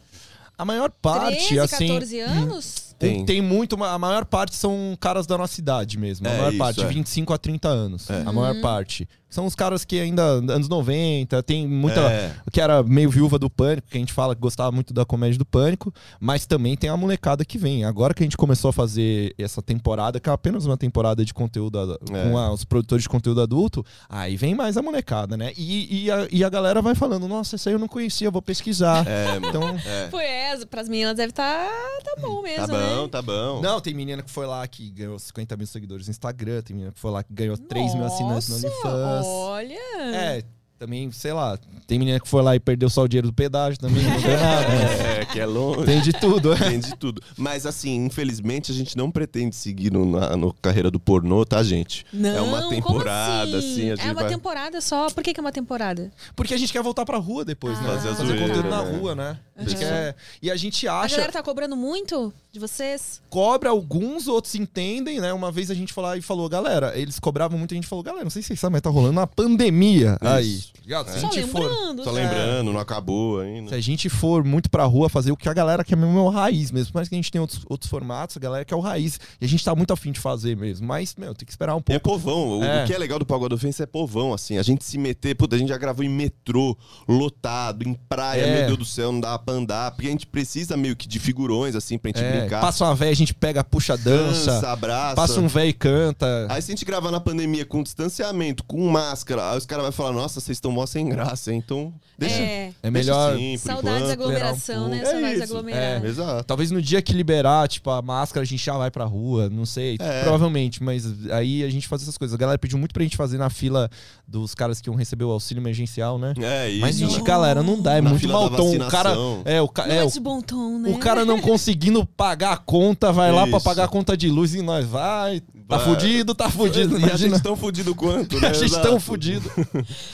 A 0.57 0.65
maior 0.65 0.89
parte, 0.89 1.49
13, 1.49 1.59
assim. 1.59 1.87
14 1.87 2.19
anos? 2.19 2.86
Tem. 2.99 3.25
Tem 3.25 3.41
muito, 3.41 3.81
a 3.83 3.99
maior 3.99 4.25
parte 4.25 4.55
são 4.55 4.97
caras 4.99 5.27
da 5.27 5.37
nossa 5.37 5.59
idade 5.59 5.97
mesmo. 5.99 6.27
A 6.27 6.31
É 6.31 6.37
maior 6.37 6.49
isso, 6.49 6.57
parte, 6.57 6.81
é. 6.83 6.87
25 6.87 7.33
a 7.33 7.37
30 7.37 7.67
anos. 7.67 8.09
É. 8.09 8.23
A 8.25 8.31
maior 8.31 8.59
parte. 8.61 9.07
São 9.29 9.45
os 9.45 9.53
caras 9.55 9.83
que 9.83 9.99
ainda, 9.99 10.23
anos 10.23 10.69
90, 10.69 11.43
tem 11.43 11.67
muita. 11.67 11.99
É. 12.01 12.33
Que 12.51 12.61
era 12.61 12.81
meio 12.81 13.09
viúva 13.09 13.37
do 13.37 13.49
pânico, 13.49 13.87
que 13.89 13.97
a 13.97 13.99
gente 13.99 14.13
fala 14.13 14.33
que 14.33 14.39
gostava 14.41 14.71
muito 14.71 14.93
da 14.93 15.03
comédia 15.05 15.37
do 15.37 15.45
pânico, 15.45 15.93
mas 16.19 16.45
também 16.45 16.77
tem 16.77 16.89
a 16.89 16.95
molecada 16.95 17.43
que 17.43 17.57
vem. 17.57 17.83
Agora 17.83 18.13
que 18.13 18.23
a 18.23 18.25
gente 18.25 18.37
começou 18.37 18.69
a 18.69 18.73
fazer 18.73 19.35
essa 19.37 19.61
temporada, 19.61 20.19
que 20.19 20.29
é 20.29 20.31
apenas 20.33 20.65
uma 20.65 20.77
temporada 20.77 21.25
de 21.25 21.33
conteúdo 21.33 21.77
É. 22.11 22.29
com 22.29 22.37
a- 22.37 22.51
os 22.53 22.63
produtores 22.63 23.03
de 23.03 23.09
conteúdo 23.09 23.41
adulto, 23.41 23.85
aí 24.09 24.37
vem 24.37 24.55
mais 24.55 24.77
a 24.77 24.81
molecada, 24.81 25.35
né? 25.35 25.51
E, 25.57 26.05
e, 26.05 26.11
a, 26.11 26.27
e 26.31 26.43
a 26.43 26.49
galera 26.49 26.81
vai 26.81 26.95
falando: 26.95 27.27
nossa, 27.27 27.55
isso 27.57 27.67
aí 27.67 27.75
eu 27.75 27.79
não 27.79 27.87
conhecia, 27.87 28.31
vou 28.31 28.41
pesquisar. 28.41 29.05
É, 29.07 29.37
Então. 29.37 29.61
é. 29.85 30.07
Foi 30.09 30.23
essa, 30.25 30.65
pras 30.65 30.87
meninas 30.87 31.15
deve 31.17 31.31
estar 31.31 31.67
tá, 32.03 32.15
bom 32.21 32.41
mesmo, 32.41 32.67
Tá 32.67 32.73
bom, 32.73 33.01
né? 33.03 33.07
tá 33.09 33.21
bom. 33.21 33.61
Não, 33.61 33.81
tem 33.81 33.93
menina 33.93 34.21
que 34.23 34.31
foi 34.31 34.45
lá 34.45 34.65
que 34.67 34.89
ganhou 34.89 35.19
50 35.19 35.57
mil 35.57 35.67
seguidores 35.67 36.07
no 36.07 36.11
Instagram, 36.11 36.61
tem 36.61 36.75
menina 36.75 36.93
que 36.93 36.99
foi 36.99 37.11
lá 37.11 37.23
que 37.23 37.33
ganhou 37.33 37.57
3 37.57 37.93
mil 37.93 38.05
assinantes 38.05 38.47
no 38.49 38.55
Nossa, 38.55 39.16
Olha! 39.25 39.75
É, 40.13 40.43
também, 40.79 41.11
sei 41.11 41.33
lá, 41.33 41.57
tem 41.87 41.97
menina 41.97 42.19
que 42.19 42.27
foi 42.27 42.43
lá 42.43 42.55
e 42.55 42.59
perdeu 42.59 42.87
só 42.87 43.01
o 43.03 43.07
dinheiro 43.07 43.27
do 43.29 43.33
pedágio 43.33 43.79
também, 43.79 44.03
não 44.03 44.21
ganhou 44.21 44.39
nada. 44.39 44.67
É, 45.17 45.25
que 45.25 45.39
é 45.39 45.45
longe. 45.47 45.85
Tem 45.85 45.99
de 45.99 46.13
tudo, 46.13 46.53
é. 46.53 46.57
Tem 46.57 46.79
de 46.79 46.95
tudo. 46.95 47.19
Mas 47.35 47.65
assim, 47.65 47.95
infelizmente, 48.05 48.71
a 48.71 48.75
gente 48.75 48.95
não 48.95 49.09
pretende 49.09 49.55
seguir 49.55 49.91
no, 49.91 50.05
na 50.05 50.37
no 50.37 50.53
carreira 50.53 50.91
do 50.91 50.99
pornô, 50.99 51.43
tá, 51.43 51.63
gente? 51.63 52.05
Não, 52.13 52.29
é 52.29 52.41
uma 52.41 52.57
como 52.59 52.69
temporada, 52.69 53.57
assim, 53.57 53.89
a 53.91 53.95
gente 53.95 54.01
É 54.07 54.11
uma 54.11 54.21
vai. 54.21 54.27
temporada 54.29 54.79
só. 54.79 55.07
Por 55.09 55.23
que, 55.23 55.33
que 55.33 55.39
é 55.39 55.41
uma 55.41 55.51
temporada? 55.51 56.11
Porque 56.35 56.53
a 56.53 56.57
gente 56.57 56.71
quer 56.71 56.83
voltar 56.83 57.03
pra 57.03 57.17
rua 57.17 57.43
depois, 57.43 57.79
né? 57.81 57.87
Fazer 57.87 58.09
a 58.09 58.15
Fazer 58.15 58.27
zoeira, 58.27 58.47
conteúdo 58.47 58.69
na 58.69 58.83
né? 58.83 58.97
rua, 58.99 59.15
né? 59.15 59.39
A 59.55 59.61
gente 59.63 59.73
Uhum. 59.73 59.79
quer... 59.79 60.15
E 60.39 60.51
a 60.51 60.55
gente 60.55 60.87
A 60.87 60.99
acha, 61.01 61.15
galera 61.15 61.33
tá 61.33 61.41
cobrando 61.41 61.75
muito 61.75 62.31
de 62.57 62.67
vocês? 62.67 63.21
cobra 63.29 63.69
alguns, 63.69 64.27
outros 64.27 64.55
entendem, 64.55 65.19
né? 65.19 65.33
Uma 65.33 65.51
vez 65.51 65.69
a 65.69 65.73
gente 65.75 65.91
falou 65.93 66.15
e 66.15 66.21
falou, 66.21 66.47
galera, 66.49 66.97
eles 66.97 67.19
cobravam 67.19 67.57
muito, 67.59 67.73
a 67.73 67.75
gente 67.75 67.85
falou, 67.85 68.01
galera, 68.01 68.23
não 68.23 68.31
sei 68.31 68.41
se 68.41 68.47
vocês 68.47 68.59
sabem, 68.59 68.73
mas 68.73 68.81
tá 68.81 68.89
rolando 68.89 69.19
uma 69.19 69.27
pandemia 69.27 70.17
aí. 70.21 70.55
Isso. 70.55 70.71
Ligado? 70.81 71.09
Se 71.11 71.17
a 71.17 71.19
Só 71.19 71.31
gente 71.31 71.49
for... 71.51 71.69
Só 72.03 72.11
né? 72.13 72.21
lembrando, 72.23 72.71
não 72.71 72.79
acabou 72.79 73.41
ainda. 73.41 73.69
Se 73.69 73.75
a 73.75 73.81
gente 73.81 74.07
for 74.09 74.43
muito 74.45 74.69
pra 74.69 74.85
rua 74.85 75.09
fazer 75.09 75.33
o 75.33 75.37
que 75.37 75.49
a 75.49 75.53
galera 75.53 75.83
quer 75.83 75.97
mesmo 75.97 76.17
é 76.17 76.21
o 76.21 76.29
raiz 76.29 76.71
mesmo. 76.71 76.93
Por 76.93 76.99
mais 76.99 77.09
que 77.09 77.15
a 77.15 77.17
gente 77.17 77.29
tenha 77.29 77.41
outros, 77.41 77.61
outros 77.67 77.89
formatos, 77.91 78.37
a 78.37 78.39
galera 78.39 78.63
quer 78.63 78.75
o 78.75 78.79
raiz. 78.79 79.19
E 79.41 79.43
a 79.45 79.47
gente 79.47 79.63
tá 79.63 79.75
muito 79.75 79.91
afim 79.91 80.13
de 80.13 80.19
fazer 80.21 80.55
mesmo. 80.55 80.87
Mas, 80.87 81.13
meu, 81.17 81.35
tem 81.35 81.45
que 81.45 81.51
esperar 81.51 81.75
um 81.75 81.79
É 81.89 81.99
pouco. 81.99 82.09
povão. 82.21 82.59
O- 82.59 82.63
É. 82.63 82.83
O 82.85 82.87
que 82.87 82.93
é 82.93 82.97
legal 82.97 83.19
do 83.19 83.25
Pagode 83.25 83.53
Ofensa 83.53 83.83
é 83.83 83.85
povão, 83.85 84.33
assim. 84.33 84.57
A 84.57 84.63
gente 84.63 84.85
se 84.85 84.97
meter. 84.97 85.35
Puta, 85.35 85.57
a 85.57 85.59
gente 85.59 85.67
já 85.69 85.77
gravou 85.77 86.05
em 86.05 86.09
metrô, 86.09 86.77
lotado, 87.07 87.83
em 87.87 87.93
praia, 88.07 88.41
É. 88.41 88.57
meu 88.59 88.65
Deus 88.67 88.77
do 88.79 88.85
céu, 88.85 89.11
não 89.11 89.19
dá 89.19 89.37
pra 89.37 89.53
andar. 89.53 89.91
Porque 89.91 90.07
a 90.07 90.11
gente 90.11 90.25
precisa 90.25 90.77
meio 90.77 90.95
que 90.95 91.07
de 91.07 91.19
figurões, 91.19 91.75
assim, 91.75 91.97
pra 91.97 92.09
gente 92.09 92.23
É, 92.23 92.46
passa 92.49 92.85
uma 92.85 92.95
véia, 92.95 93.11
a 93.11 93.15
gente 93.15 93.33
pega, 93.33 93.63
puxa, 93.63 93.97
dança. 93.97 94.53
dança, 94.53 94.71
abraça. 94.71 95.15
Passa 95.15 95.39
um 95.39 95.47
véio 95.47 95.69
e 95.69 95.73
canta. 95.73 96.47
Aí 96.49 96.61
se 96.61 96.71
a 96.71 96.75
gente 96.75 96.85
gravar 96.85 97.11
na 97.11 97.19
pandemia 97.19 97.65
com 97.65 97.83
distanciamento, 97.83 98.63
com 98.63 98.87
máscara, 98.89 99.51
aí 99.51 99.57
os 99.57 99.65
caras 99.65 99.83
vão 99.83 99.91
falar, 99.91 100.11
nossa, 100.11 100.39
vocês 100.39 100.57
estão 100.57 100.71
mó 100.71 100.85
sem 100.85 101.07
graça, 101.09 101.51
hein? 101.51 101.61
então 101.63 101.93
deixa. 102.17 102.35
É. 102.35 102.71
É 102.81 102.91
deixa 102.91 103.11
melhor. 103.11 103.33
assim, 103.33 103.57
por 103.57 103.67
Saudades 103.67 104.07
da 104.07 104.13
enquanto. 104.13 104.21
aglomeração, 104.21 104.87
né? 104.87 104.99
É 104.99 105.05
Saudades 105.05 105.39
da 105.39 105.45
isso. 105.45 105.53
aglomeração. 105.53 106.05
É. 106.05 106.09
Exato. 106.09 106.43
Talvez 106.43 106.71
no 106.71 106.81
dia 106.81 107.01
que 107.01 107.13
liberar, 107.13 107.67
tipo, 107.67 107.89
a 107.89 108.01
máscara, 108.01 108.43
a 108.43 108.45
gente 108.45 108.63
já 108.63 108.77
vai 108.77 108.89
pra 108.91 109.05
rua, 109.05 109.49
não 109.49 109.65
sei. 109.65 109.97
É. 109.99 110.21
Provavelmente, 110.21 110.81
mas 110.83 111.05
aí 111.31 111.63
a 111.63 111.69
gente 111.69 111.87
faz 111.87 112.01
essas 112.01 112.17
coisas. 112.17 112.33
A 112.33 112.37
galera 112.37 112.57
pediu 112.57 112.77
muito 112.77 112.93
pra 112.93 113.03
gente 113.03 113.17
fazer 113.17 113.37
na 113.37 113.49
fila 113.49 113.89
dos 114.27 114.53
caras 114.53 114.81
que 114.81 114.89
iam 114.89 114.95
receber 114.95 115.23
o 115.23 115.31
auxílio 115.31 115.61
emergencial, 115.61 116.19
né? 116.19 116.33
É 116.41 116.69
isso. 116.69 116.81
Mas, 116.81 116.97
gente, 116.97 117.21
galera, 117.21 117.63
não 117.63 117.81
dá, 117.81 117.93
é 117.95 118.01
Na 118.01 118.09
muito 118.09 118.27
mal 118.27 118.49
tom. 118.49 118.75
O 118.75 118.87
cara. 118.89 119.15
É, 119.45 119.61
o, 119.61 119.69
ca- 119.69 119.87
Não 119.87 119.95
é, 119.95 119.99
é, 119.99 120.03
o, 120.03 120.19
bom 120.19 120.41
tom, 120.41 120.79
né? 120.79 120.89
o 120.89 120.97
cara 120.97 121.23
não 121.23 121.39
conseguindo 121.39 122.05
pagar 122.05 122.51
a 122.51 122.57
conta, 122.57 123.11
vai 123.13 123.31
lá 123.31 123.47
pra 123.47 123.57
Isso. 123.57 123.63
pagar 123.63 123.85
a 123.85 123.87
conta 123.87 124.17
de 124.17 124.29
luz 124.29 124.53
e 124.53 124.61
nós 124.61 124.85
vai. 124.85 125.39
Tá 125.67 125.77
Vai. 125.77 125.85
fudido, 125.85 126.35
tá 126.35 126.49
fudido. 126.49 126.93
E 126.97 127.03
a 127.03 127.07
Imagina. 127.07 127.35
gente 127.35 127.43
tão 127.43 127.55
fudido 127.55 127.93
quanto, 127.95 128.39
né? 128.39 128.47
A 128.49 128.53
gente 128.53 128.65
Exato. 128.65 128.87
tão 128.87 128.99
fudido. 128.99 129.49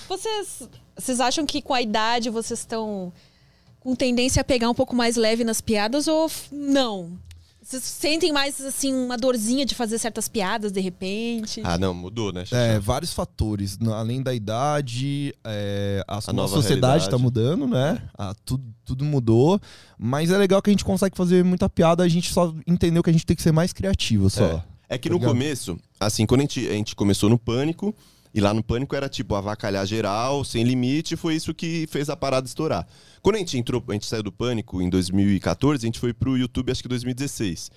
Vocês, 0.08 0.68
vocês 0.98 1.20
acham 1.20 1.46
que 1.46 1.62
com 1.62 1.74
a 1.74 1.82
idade 1.82 2.30
vocês 2.30 2.60
estão 2.60 3.12
com 3.80 3.96
tendência 3.96 4.42
a 4.42 4.44
pegar 4.44 4.70
um 4.70 4.74
pouco 4.74 4.96
mais 4.96 5.16
leve 5.16 5.44
nas 5.44 5.62
piadas 5.62 6.08
ou 6.08 6.30
não? 6.52 7.12
Vocês 7.64 7.82
sentem 7.84 8.34
mais, 8.34 8.60
assim, 8.60 8.94
uma 8.94 9.18
dorzinha 9.18 9.66
de 9.66 9.74
fazer 9.74 9.98
certas 9.98 10.28
piadas 10.28 10.72
de 10.72 10.82
repente? 10.82 11.62
Ah, 11.64 11.78
não, 11.78 11.94
mudou, 11.94 12.34
né? 12.34 12.44
Xixi? 12.44 12.56
É, 12.56 12.78
vários 12.78 13.14
fatores. 13.14 13.78
Além 13.96 14.22
da 14.22 14.34
idade, 14.34 15.34
é, 15.46 16.04
a, 16.06 16.16
nossa 16.16 16.34
nova 16.34 16.50
sociedade 16.54 17.06
realidade. 17.06 17.10
tá 17.10 17.18
mudando, 17.18 17.66
né? 17.66 18.02
Ah, 18.18 18.36
tudo, 18.44 18.66
tudo 18.84 19.06
mudou. 19.06 19.62
Mas 19.98 20.30
é 20.30 20.38
legal 20.38 20.62
que 20.62 20.70
a 20.70 20.74
gente 20.74 20.84
consegue 20.84 21.16
fazer 21.16 21.44
muita 21.46 21.70
piada, 21.70 22.04
a 22.04 22.08
gente 22.10 22.34
só 22.34 22.54
entendeu 22.68 23.02
que 23.02 23.10
a 23.10 23.14
gente 23.14 23.26
tem 23.26 23.36
que 23.36 23.42
ser 23.42 23.54
mais 23.54 23.72
criativo 23.72 24.30
só. 24.30 24.62
É 24.90 24.98
que 24.98 25.08
Tá 25.08 25.14
no 25.14 25.20
ligado? 25.20 25.32
começo, 25.34 25.80
assim, 26.00 26.26
quando 26.26 26.42
a 26.42 26.44
gente, 26.44 26.68
a 26.68 26.74
gente 26.74 26.96
começou 26.96 27.30
no 27.30 27.40
Pânico, 27.40 27.96
e 28.34 28.42
lá 28.42 28.54
no 28.54 28.64
Pânico 28.64 28.96
era 28.96 29.08
tipo 29.08 29.36
avacalhar 29.36 29.86
geral, 29.86 30.44
sem 30.44 30.64
limite, 30.64 31.16
foi 31.16 31.36
isso 31.36 31.54
que 31.54 31.88
fez 31.90 32.10
a 32.10 32.18
parada 32.18 32.48
estourar. 32.48 32.88
Quando 33.22 33.36
a 33.36 33.40
gente 33.40 33.58
entrou, 33.58 33.84
a 33.88 33.94
gente 33.94 34.06
saiu 34.06 34.24
do 34.24 34.32
Pânico 34.32 34.82
em 34.82 34.90
2014, 34.90 35.86
a 35.86 35.88
gente 35.88 36.00
foi 36.00 36.14
pro 36.14 36.38
YouTube 36.38 36.72
acho 36.72 36.82
que 36.82 36.90
2016. 36.90 37.72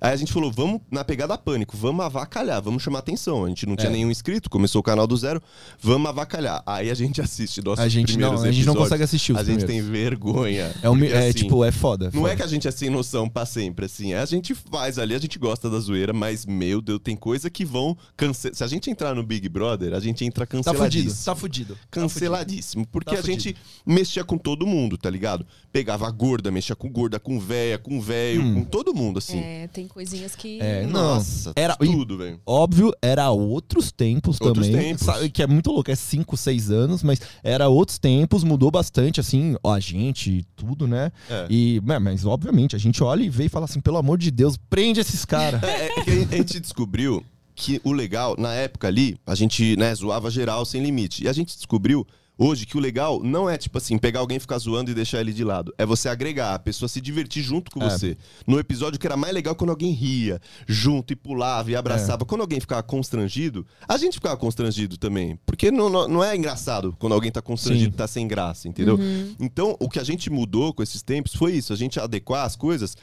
Aí 0.00 0.12
a 0.12 0.16
gente 0.16 0.32
falou, 0.32 0.50
vamos 0.50 0.80
na 0.90 1.04
pegada 1.04 1.36
pânico, 1.38 1.76
vamos 1.76 2.04
avacalhar, 2.04 2.60
vamos 2.62 2.82
chamar 2.82 3.00
atenção. 3.00 3.44
A 3.44 3.48
gente 3.48 3.66
não 3.66 3.76
tinha 3.76 3.88
É. 3.90 3.92
nenhum 3.92 4.10
inscrito, 4.10 4.48
começou 4.50 4.80
o 4.80 4.82
canal 4.82 5.06
do 5.06 5.16
zero, 5.16 5.42
vamos 5.80 6.08
avacalhar. 6.08 6.62
Aí 6.66 6.90
a 6.90 6.94
gente 6.94 7.20
assiste 7.22 7.62
nossos 7.62 7.84
A 7.84 7.88
gente 7.88 8.12
não, 8.18 8.30
primeiros 8.30 8.44
a 8.44 8.52
gente 8.52 8.66
não 8.66 8.74
consegue 8.74 9.02
assistir 9.02 9.32
os 9.32 9.38
A 9.38 9.44
gente 9.44 9.64
primeiros. 9.64 9.84
tem 9.86 9.92
vergonha. 10.00 10.74
É, 10.82 10.90
um, 10.90 10.98
porque, 10.98 11.12
é 11.12 11.28
assim, 11.28 11.32
tipo, 11.38 11.64
é 11.64 11.72
foda. 11.72 12.06
não 12.12 12.22
foda. 12.22 12.32
é 12.32 12.36
que 12.36 12.42
a 12.42 12.46
gente 12.46 12.66
é 12.68 12.70
sem 12.70 12.90
noção 12.90 13.28
pra 13.28 13.46
sempre, 13.46 13.86
assim. 13.86 14.14
A 14.14 14.24
gente 14.24 14.54
faz 14.54 14.98
ali, 14.98 15.14
a 15.14 15.18
gente 15.18 15.38
gosta 15.38 15.68
da 15.70 15.78
zoeira, 15.78 16.12
mas, 16.12 16.44
meu 16.46 16.80
Deus, 16.80 17.00
tem 17.02 17.16
coisa 17.16 17.48
que 17.50 17.64
vão 17.64 17.96
cancelar. 18.16 18.54
Se 18.56 18.64
a 18.64 18.66
gente 18.66 18.90
entrar 18.90 19.14
no 19.14 19.22
Big 19.22 19.48
Brother, 19.48 19.92
a 19.94 20.00
gente 20.00 20.24
entra 20.24 20.46
Tá 20.46 20.52
fudido, 20.52 20.72
canceladíssimo. 20.72 21.24
tá 21.24 21.34
fudido. 21.36 21.78
Canceladíssimo. 21.90 22.86
Porque 22.86 23.10
Tá 23.14 23.20
a 23.20 23.22
fudido. 23.22 23.40
gente 23.42 23.56
mexia 23.84 24.24
com 24.24 24.38
todo 24.38 24.66
mundo, 24.66 24.96
tá 24.96 25.10
ligado? 25.10 25.46
Pegava 25.72 26.06
a 26.06 26.10
gorda, 26.10 26.50
mexia 26.50 26.74
com 26.76 26.88
gorda, 26.90 27.18
com 27.18 27.38
véia, 27.38 27.78
com 27.78 28.00
velho, 28.00 28.54
com 28.54 28.64
todo 28.64 28.94
mundo, 28.94 29.18
assim. 29.18 29.38
É, 29.38 29.68
tem 29.68 29.85
coisinhas 29.88 30.34
que... 30.34 30.60
É, 30.60 30.82
não. 30.86 31.14
Nossa, 31.16 31.52
Era- 31.56 31.76
tudo, 31.76 32.18
velho. 32.18 32.40
Óbvio, 32.46 32.92
era 33.02 33.30
outros 33.30 33.90
tempos 33.92 34.40
Outros 34.40 34.66
também. 34.66 34.80
tempos. 34.90 35.04
sabe, 35.06 35.28
que 35.30 35.42
é 35.42 35.46
muito 35.46 35.70
louco, 35.70 35.90
é 35.90 35.94
5, 35.94 36.36
6 36.36 36.70
anos, 36.70 37.02
mas 37.02 37.20
era 37.42 37.68
outros 37.68 37.98
tempos, 37.98 38.44
mudou 38.44 38.70
bastante, 38.70 39.20
assim, 39.20 39.56
ó, 39.62 39.72
a 39.74 39.80
gente, 39.80 40.44
tudo, 40.56 40.86
né? 40.86 41.10
É. 41.30 41.46
E, 41.48 41.80
mas, 41.84 42.02
mas, 42.02 42.24
obviamente, 42.24 42.74
a 42.76 42.78
gente 42.78 43.02
olha 43.02 43.22
e 43.22 43.28
vê 43.30 43.44
e 43.44 43.48
fala 43.48 43.64
assim, 43.64 43.80
pelo 43.80 43.96
amor 43.96 44.18
de 44.18 44.30
Deus, 44.30 44.56
prende 44.68 45.00
esses 45.00 45.24
caras. 45.24 45.60
É, 45.66 45.86
é 45.86 46.02
que 46.02 46.10
a 46.10 46.36
gente 46.38 46.60
descobriu 46.60 47.24
que 47.54 47.80
o 47.84 47.92
legal, 47.92 48.34
na 48.38 48.52
época 48.52 48.86
ali, 48.86 49.16
a 49.26 49.34
gente, 49.34 49.76
né, 49.76 49.94
zoava 49.94 50.30
geral 50.30 50.64
sem 50.64 50.82
limite. 50.82 51.24
E 51.24 51.28
a 51.28 51.32
gente 51.32 51.56
descobriu 51.56 52.06
hoje 52.38 52.66
que 52.66 52.76
o 52.76 52.80
legal 52.80 53.20
não 53.22 53.48
é, 53.48 53.56
tipo 53.56 53.78
assim, 53.78 53.96
pegar 53.98 54.20
alguém 54.20 54.36
e 54.36 54.40
ficar 54.40 54.58
zoando 54.58 54.90
e 54.90 54.94
deixar 54.94 55.20
ele 55.20 55.32
de 55.32 55.42
lado. 55.44 55.72
É 55.78 55.86
você 55.86 56.08
agregar, 56.08 56.54
a 56.54 56.58
pessoa 56.58 56.88
se 56.88 57.00
divertir 57.00 57.42
junto 57.42 57.70
com 57.70 57.82
É. 57.82 57.88
você. 57.88 58.16
No 58.46 58.58
episódio 58.58 58.98
que 58.98 59.06
era 59.06 59.16
mais 59.16 59.32
legal 59.32 59.54
quando 59.54 59.70
alguém 59.70 59.92
ria 59.92 60.40
junto 60.66 61.12
e 61.12 61.16
pulava 61.16 61.70
e 61.70 61.76
abraçava. 61.76 62.22
É. 62.22 62.26
Quando 62.26 62.40
alguém 62.42 62.60
ficava 62.60 62.82
constrangido, 62.82 63.66
a 63.88 63.96
gente 63.96 64.14
ficava 64.14 64.36
constrangido 64.36 64.96
também. 64.96 65.38
Porque 65.46 65.70
não, 65.70 65.88
não, 65.88 66.08
não 66.08 66.24
é 66.24 66.36
engraçado 66.36 66.94
quando 66.98 67.12
alguém 67.14 67.30
tá 67.30 67.40
constrangido, 67.42 67.92
Sim. 67.92 67.96
tá 67.96 68.06
sem 68.06 68.26
graça, 68.28 68.68
entendeu? 68.68 68.98
Então, 69.40 69.76
o 69.80 69.88
que 69.88 69.98
a 69.98 70.04
gente 70.04 70.28
mudou 70.30 70.72
com 70.74 70.82
esses 70.82 71.02
tempos 71.02 71.34
foi 71.34 71.52
isso, 71.54 71.72
a 71.72 71.76
gente 71.76 71.98
adequar 71.98 72.44
as 72.44 72.56
coisas 72.56 72.96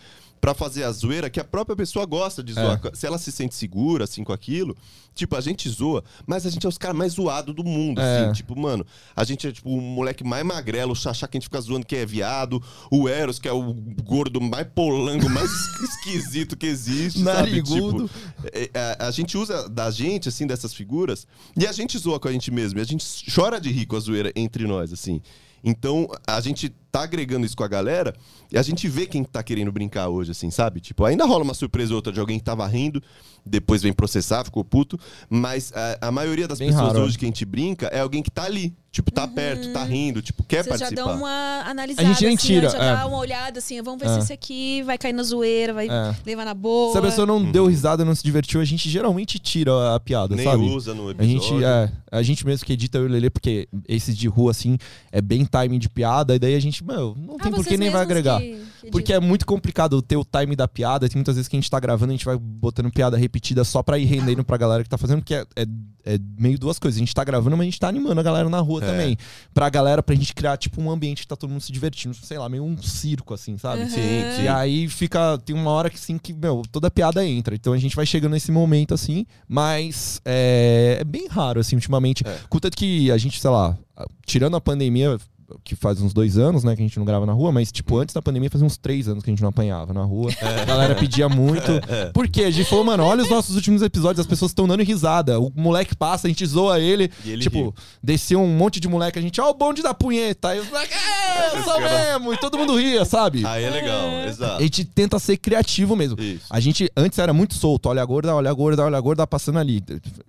pra 0.44 0.54
fazer 0.54 0.84
a 0.84 0.92
zoeira 0.92 1.30
que 1.30 1.40
a 1.40 1.44
própria 1.46 1.74
pessoa 1.74 2.06
gosta 2.06 2.44
de 2.44 2.52
zoar. 2.52 2.78
Se 2.94 3.08
ela 3.08 3.18
se 3.18 3.32
sente 3.32 3.56
segura, 3.56 4.04
assim, 4.04 4.26
com 4.26 4.34
aquilo, 4.34 4.76
tipo, 5.16 5.38
a 5.38 5.40
gente 5.40 5.70
zoa, 5.70 6.04
mas 6.28 6.46
a 6.46 6.50
gente 6.50 6.66
é 6.66 6.70
os 6.70 6.78
caras 6.78 6.98
mais 6.98 7.14
zoados 7.14 7.56
do 7.56 7.64
mundo, 7.64 8.02
É. 8.02 8.26
assim. 8.26 8.34
Tipo, 8.34 8.60
mano, 8.60 8.86
a 9.16 9.24
gente 9.24 9.48
é, 9.48 9.54
tipo, 9.54 9.70
o 9.70 9.80
moleque 9.80 10.22
mais 10.22 10.46
magrelo, 10.46 10.92
o 10.92 10.96
Xaxá 10.98 11.30
que 11.30 11.38
a 11.38 11.40
gente 11.40 11.46
fica 11.48 11.62
zoando 11.62 11.86
que 11.86 11.96
é 11.96 12.06
viado, 12.06 12.62
o 12.92 13.08
Eros, 13.08 13.40
que 13.40 13.48
é 13.48 13.54
o 13.54 13.74
gordo 14.04 14.42
mais 14.42 14.68
polango, 14.76 15.30
mais 15.30 15.50
esquisito 15.82 16.58
que 16.58 16.66
existe, 16.66 17.22
Narigudo. 17.22 18.10
sabe? 18.10 18.10
Tipo, 18.10 18.50
é, 18.54 18.70
é, 18.74 18.98
a 19.00 19.12
gente 19.12 19.38
usa 19.38 19.70
da 19.70 19.90
gente, 19.92 20.28
assim, 20.28 20.46
dessas 20.46 20.74
figuras, 20.74 21.26
e 21.56 21.66
a 21.66 21.72
gente 21.72 21.98
zoa 21.98 22.20
com 22.20 22.28
a 22.28 22.34
gente 22.34 22.52
mesmo, 22.52 22.80
e 22.80 22.82
a 22.82 22.86
gente 22.86 23.06
chora 23.34 23.62
de 23.62 23.72
rir 23.72 23.86
com 23.86 23.96
a 23.96 24.00
zoeira 24.02 24.30
entre 24.36 24.68
nós, 24.68 24.92
assim. 24.92 25.22
Então, 25.64 26.10
a 26.28 26.42
gente 26.42 26.76
tá 26.94 27.02
agregando 27.02 27.44
isso 27.44 27.58
com 27.58 27.64
a 27.64 27.68
galera 27.68 28.14
e 28.52 28.58
a 28.58 28.62
gente 28.62 28.88
vê 28.88 29.08
quem 29.08 29.24
tá 29.24 29.42
querendo 29.42 29.72
brincar 29.72 30.10
hoje, 30.10 30.30
assim, 30.30 30.52
sabe? 30.52 30.80
Tipo, 30.80 31.04
ainda 31.06 31.26
rola 31.26 31.44
uma 31.44 31.56
surpresa 31.56 31.92
ou 31.92 31.96
outra 31.96 32.14
de 32.14 32.20
alguém 32.20 32.38
que 32.38 32.46
tava 32.46 32.68
rindo, 32.68 33.02
depois 33.44 33.82
vem 33.82 33.92
processar, 33.92 34.44
ficou 34.46 34.64
puto, 34.64 34.98
mas 35.28 35.74
a, 35.74 36.08
a 36.08 36.12
maioria 36.12 36.48
das 36.48 36.60
Bem 36.60 36.70
pessoas 36.70 36.90
raro. 36.94 37.02
hoje 37.04 37.18
que 37.18 37.26
a 37.26 37.28
gente 37.28 37.44
brinca 37.46 37.88
é 37.88 38.00
alguém 38.00 38.22
que 38.22 38.30
tá 38.30 38.44
ali, 38.44 38.74
tipo, 38.92 39.12
tá 39.12 39.28
perto, 39.28 39.74
tá 39.74 39.84
rindo, 39.84 40.22
tipo, 40.22 40.44
quer 40.44 40.64
Vocês 40.64 40.80
já 40.80 40.86
participar. 40.86 41.10
dão 41.10 41.18
uma 41.20 41.64
analisada, 41.66 42.08
A 42.08 42.12
gente 42.14 42.24
nem 42.26 42.36
assim, 42.36 42.48
tira, 42.48 42.70
já 42.70 42.78
é. 42.78 42.96
dá 42.96 43.08
uma 43.08 43.18
olhada, 43.18 43.58
assim, 43.58 43.82
vamos 43.82 44.00
ver 44.00 44.10
É. 44.10 44.14
se 44.14 44.20
esse 44.20 44.34
aqui 44.34 44.84
vai 44.84 44.98
cair 45.00 45.14
na 45.14 45.24
zoeira, 45.24 45.74
vai 45.74 45.88
É. 45.90 46.16
levar 46.24 46.46
na 46.46 46.54
boa. 46.54 46.92
Se 46.92 47.00
a 47.00 47.02
pessoa 47.02 47.26
não 47.26 47.38
Uhum. 47.38 47.52
deu 47.52 47.66
risada, 47.66 48.06
não 48.06 48.14
se 48.14 48.24
divertiu, 48.24 48.62
a 48.62 48.66
gente 48.66 48.88
geralmente 48.88 49.40
tira 49.40 49.96
a 49.96 50.00
piada, 50.00 50.36
Nem 50.36 50.46
sabe? 50.46 50.64
usa 50.64 50.94
no 50.94 51.08
A 51.08 51.12
episódio. 51.12 51.42
gente, 51.42 51.64
é, 51.66 51.92
a 52.12 52.22
gente 52.22 52.46
mesmo 52.46 52.66
que 52.68 52.74
edita 52.74 53.00
eu 53.00 53.06
e 53.06 53.08
o 53.08 53.10
Lelê, 53.12 53.32
porque 53.32 53.68
esses 53.88 54.16
de 54.16 54.28
rua, 54.28 54.52
assim, 54.52 54.78
é 55.12 55.20
bem 55.22 55.44
timing 55.44 55.80
de 55.80 55.90
piada, 55.90 56.36
e 56.36 56.40
daí 56.40 56.54
a 56.56 56.60
gente, 56.60 56.83
meu, 56.84 57.16
não 57.18 57.36
Ah, 57.40 57.44
tem 57.44 57.52
por 57.52 57.66
que 57.66 57.78
nem 57.78 57.90
vai 57.90 58.02
agregar. 58.02 58.40
que- 58.40 58.64
que 58.82 58.92
Porque 58.92 59.14
é 59.14 59.20
muito 59.20 59.46
complicado 59.46 60.02
ter 60.02 60.18
o 60.18 60.26
time 60.26 60.56
da 60.56 60.68
piada. 60.68 61.08
Tem 61.08 61.16
muitas 61.18 61.36
vezes 61.36 61.48
que 61.48 61.56
a 61.56 61.60
gente 61.60 61.70
tá 61.72 61.80
gravando, 61.80 62.12
a 62.12 62.16
gente 62.16 62.26
vai 62.26 62.38
botando 62.38 62.92
piada 62.92 63.16
repetida 63.18 63.64
só 63.64 63.82
pra 63.82 63.98
ir 63.98 64.04
rendendo 64.06 64.44
pra 64.44 64.58
galera 64.58 64.84
que 64.84 64.90
tá 64.90 64.98
fazendo, 64.98 65.20
porque 65.20 65.34
é, 65.36 65.46
é- 65.56 65.66
é 66.06 66.20
meio 66.38 66.60
duas 66.60 66.78
coisas. 66.78 66.98
A 66.98 67.00
gente 67.00 67.14
tá 67.16 67.24
gravando, 67.24 67.56
mas 67.56 67.62
a 67.64 67.70
gente 67.70 67.80
tá 67.80 67.88
animando 67.88 68.20
a 68.20 68.24
galera 68.24 68.50
na 68.50 68.60
rua 68.60 68.84
É. 68.84 68.86
também. 68.88 69.18
Pra 69.54 69.70
galera, 69.70 70.04
pra 70.04 70.14
gente 70.16 70.36
criar, 70.36 70.58
tipo, 70.58 70.82
um 70.82 70.92
ambiente 70.92 71.22
que 71.22 71.28
tá 71.28 71.36
todo 71.38 71.50
mundo 71.50 71.62
se 71.62 71.72
divertindo. 71.72 72.14
Sei 72.14 72.38
lá, 72.38 72.50
meio 72.50 72.64
um 72.66 72.76
circo, 72.78 73.34
assim, 73.34 73.58
sabe? 73.58 73.84
Uhum. 73.84 73.90
Sim, 73.90 73.96
sim. 74.36 74.44
E 74.44 74.48
aí 74.50 74.90
fica. 74.90 75.38
Tem 75.38 75.56
uma 75.56 75.72
hora 75.72 75.90
que 75.90 75.98
sim 76.00 76.18
que, 76.18 76.34
meu, 76.34 76.62
toda 76.70 76.92
piada 76.92 77.26
entra. 77.26 77.56
Então 77.56 77.72
a 77.72 77.78
gente 77.78 77.96
vai 77.96 78.06
chegando 78.06 78.34
nesse 78.34 78.52
momento, 78.52 78.94
assim, 78.94 79.26
mas 79.48 80.20
é, 80.26 80.98
é 81.00 81.04
bem 81.06 81.28
raro, 81.30 81.62
assim, 81.62 81.76
ultimamente. 81.78 82.28
É. 82.28 82.38
Contanto 82.50 82.76
que 82.76 83.10
a 83.12 83.18
gente, 83.18 83.40
sei 83.40 83.50
lá, 83.50 83.78
tirando 84.26 84.58
a 84.58 84.62
pandemia, 84.62 85.18
que 85.64 85.76
faz 85.76 86.02
uns 86.02 86.14
dois 86.14 86.38
anos, 86.38 86.64
né, 86.64 86.76
que 86.76 86.82
a 86.82 86.86
gente 86.86 86.98
não 86.98 87.06
grava 87.06 87.26
na 87.26 87.34
rua, 87.34 87.52
mas, 87.52 87.72
tipo, 87.72 87.98
antes 87.98 88.14
da 88.14 88.22
pandemia 88.22 88.50
fazia 88.50 88.66
uns 88.66 88.78
três 88.78 89.08
anos 89.08 89.24
que 89.24 89.30
a 89.30 89.34
gente 89.34 89.42
não 89.42 89.50
apanhava 89.50 89.94
na 89.94 90.04
rua. 90.04 90.32
A 90.62 90.66
galera 90.66 90.96
pedia 90.96 91.28
muito. 91.30 91.72
Porque 92.14 92.44
a 92.44 92.52
gente 92.52 92.68
falou, 92.70 92.84
mano, 92.86 93.04
olha 93.04 93.24
os 93.24 93.30
nossos 93.30 93.56
últimos 93.56 93.82
episódios, 93.82 94.20
as 94.20 94.28
pessoas 94.28 94.52
estão 94.52 94.68
dando 94.68 94.84
risada. 94.84 95.40
O 95.40 95.52
moleque 95.56 95.96
passa, 95.96 96.28
a 96.28 96.30
gente 96.30 96.46
zoa 96.46 96.80
ele. 96.80 97.12
E 97.26 97.32
ele 97.32 97.42
tipo, 97.42 97.58
riu. 97.58 97.76
desceu 98.02 98.42
um 98.42 98.48
monte 98.56 98.80
de 98.80 98.88
moleque, 98.88 99.20
a 99.20 99.22
gente, 99.22 99.40
ó, 99.42 99.50
o 99.50 99.54
bonde 99.54 99.82
da 99.82 99.94
punheta. 99.94 100.50
Aí 100.50 100.60
os 100.60 100.68
moleques, 100.70 100.96
é, 100.96 101.58
eu 101.58 101.64
sou 101.64 101.80
mesmo. 101.80 102.34
E 102.34 102.38
todo 102.38 102.58
mundo 102.58 102.76
ria, 102.78 103.06
sabe? 103.06 103.46
Aí 103.46 103.64
é 103.64 103.70
legal, 103.70 104.10
A 104.10 104.26
exato. 104.28 104.64
gente 104.64 104.86
tenta 104.86 105.20
ser 105.20 105.38
criativo 105.38 105.96
mesmo. 105.96 106.20
Isso. 106.22 106.46
A 106.50 106.60
gente 106.60 106.90
antes 106.96 107.18
era 107.20 107.34
muito 107.34 107.54
solto, 107.56 107.88
olha 107.90 108.02
a 108.02 108.06
gorda, 108.06 108.34
olha 108.36 108.50
a 108.50 108.54
gorda, 108.54 108.84
olha 108.86 108.98
a 108.98 109.02
gorda 109.02 109.26
passando 109.28 109.60
ali. 109.60 109.84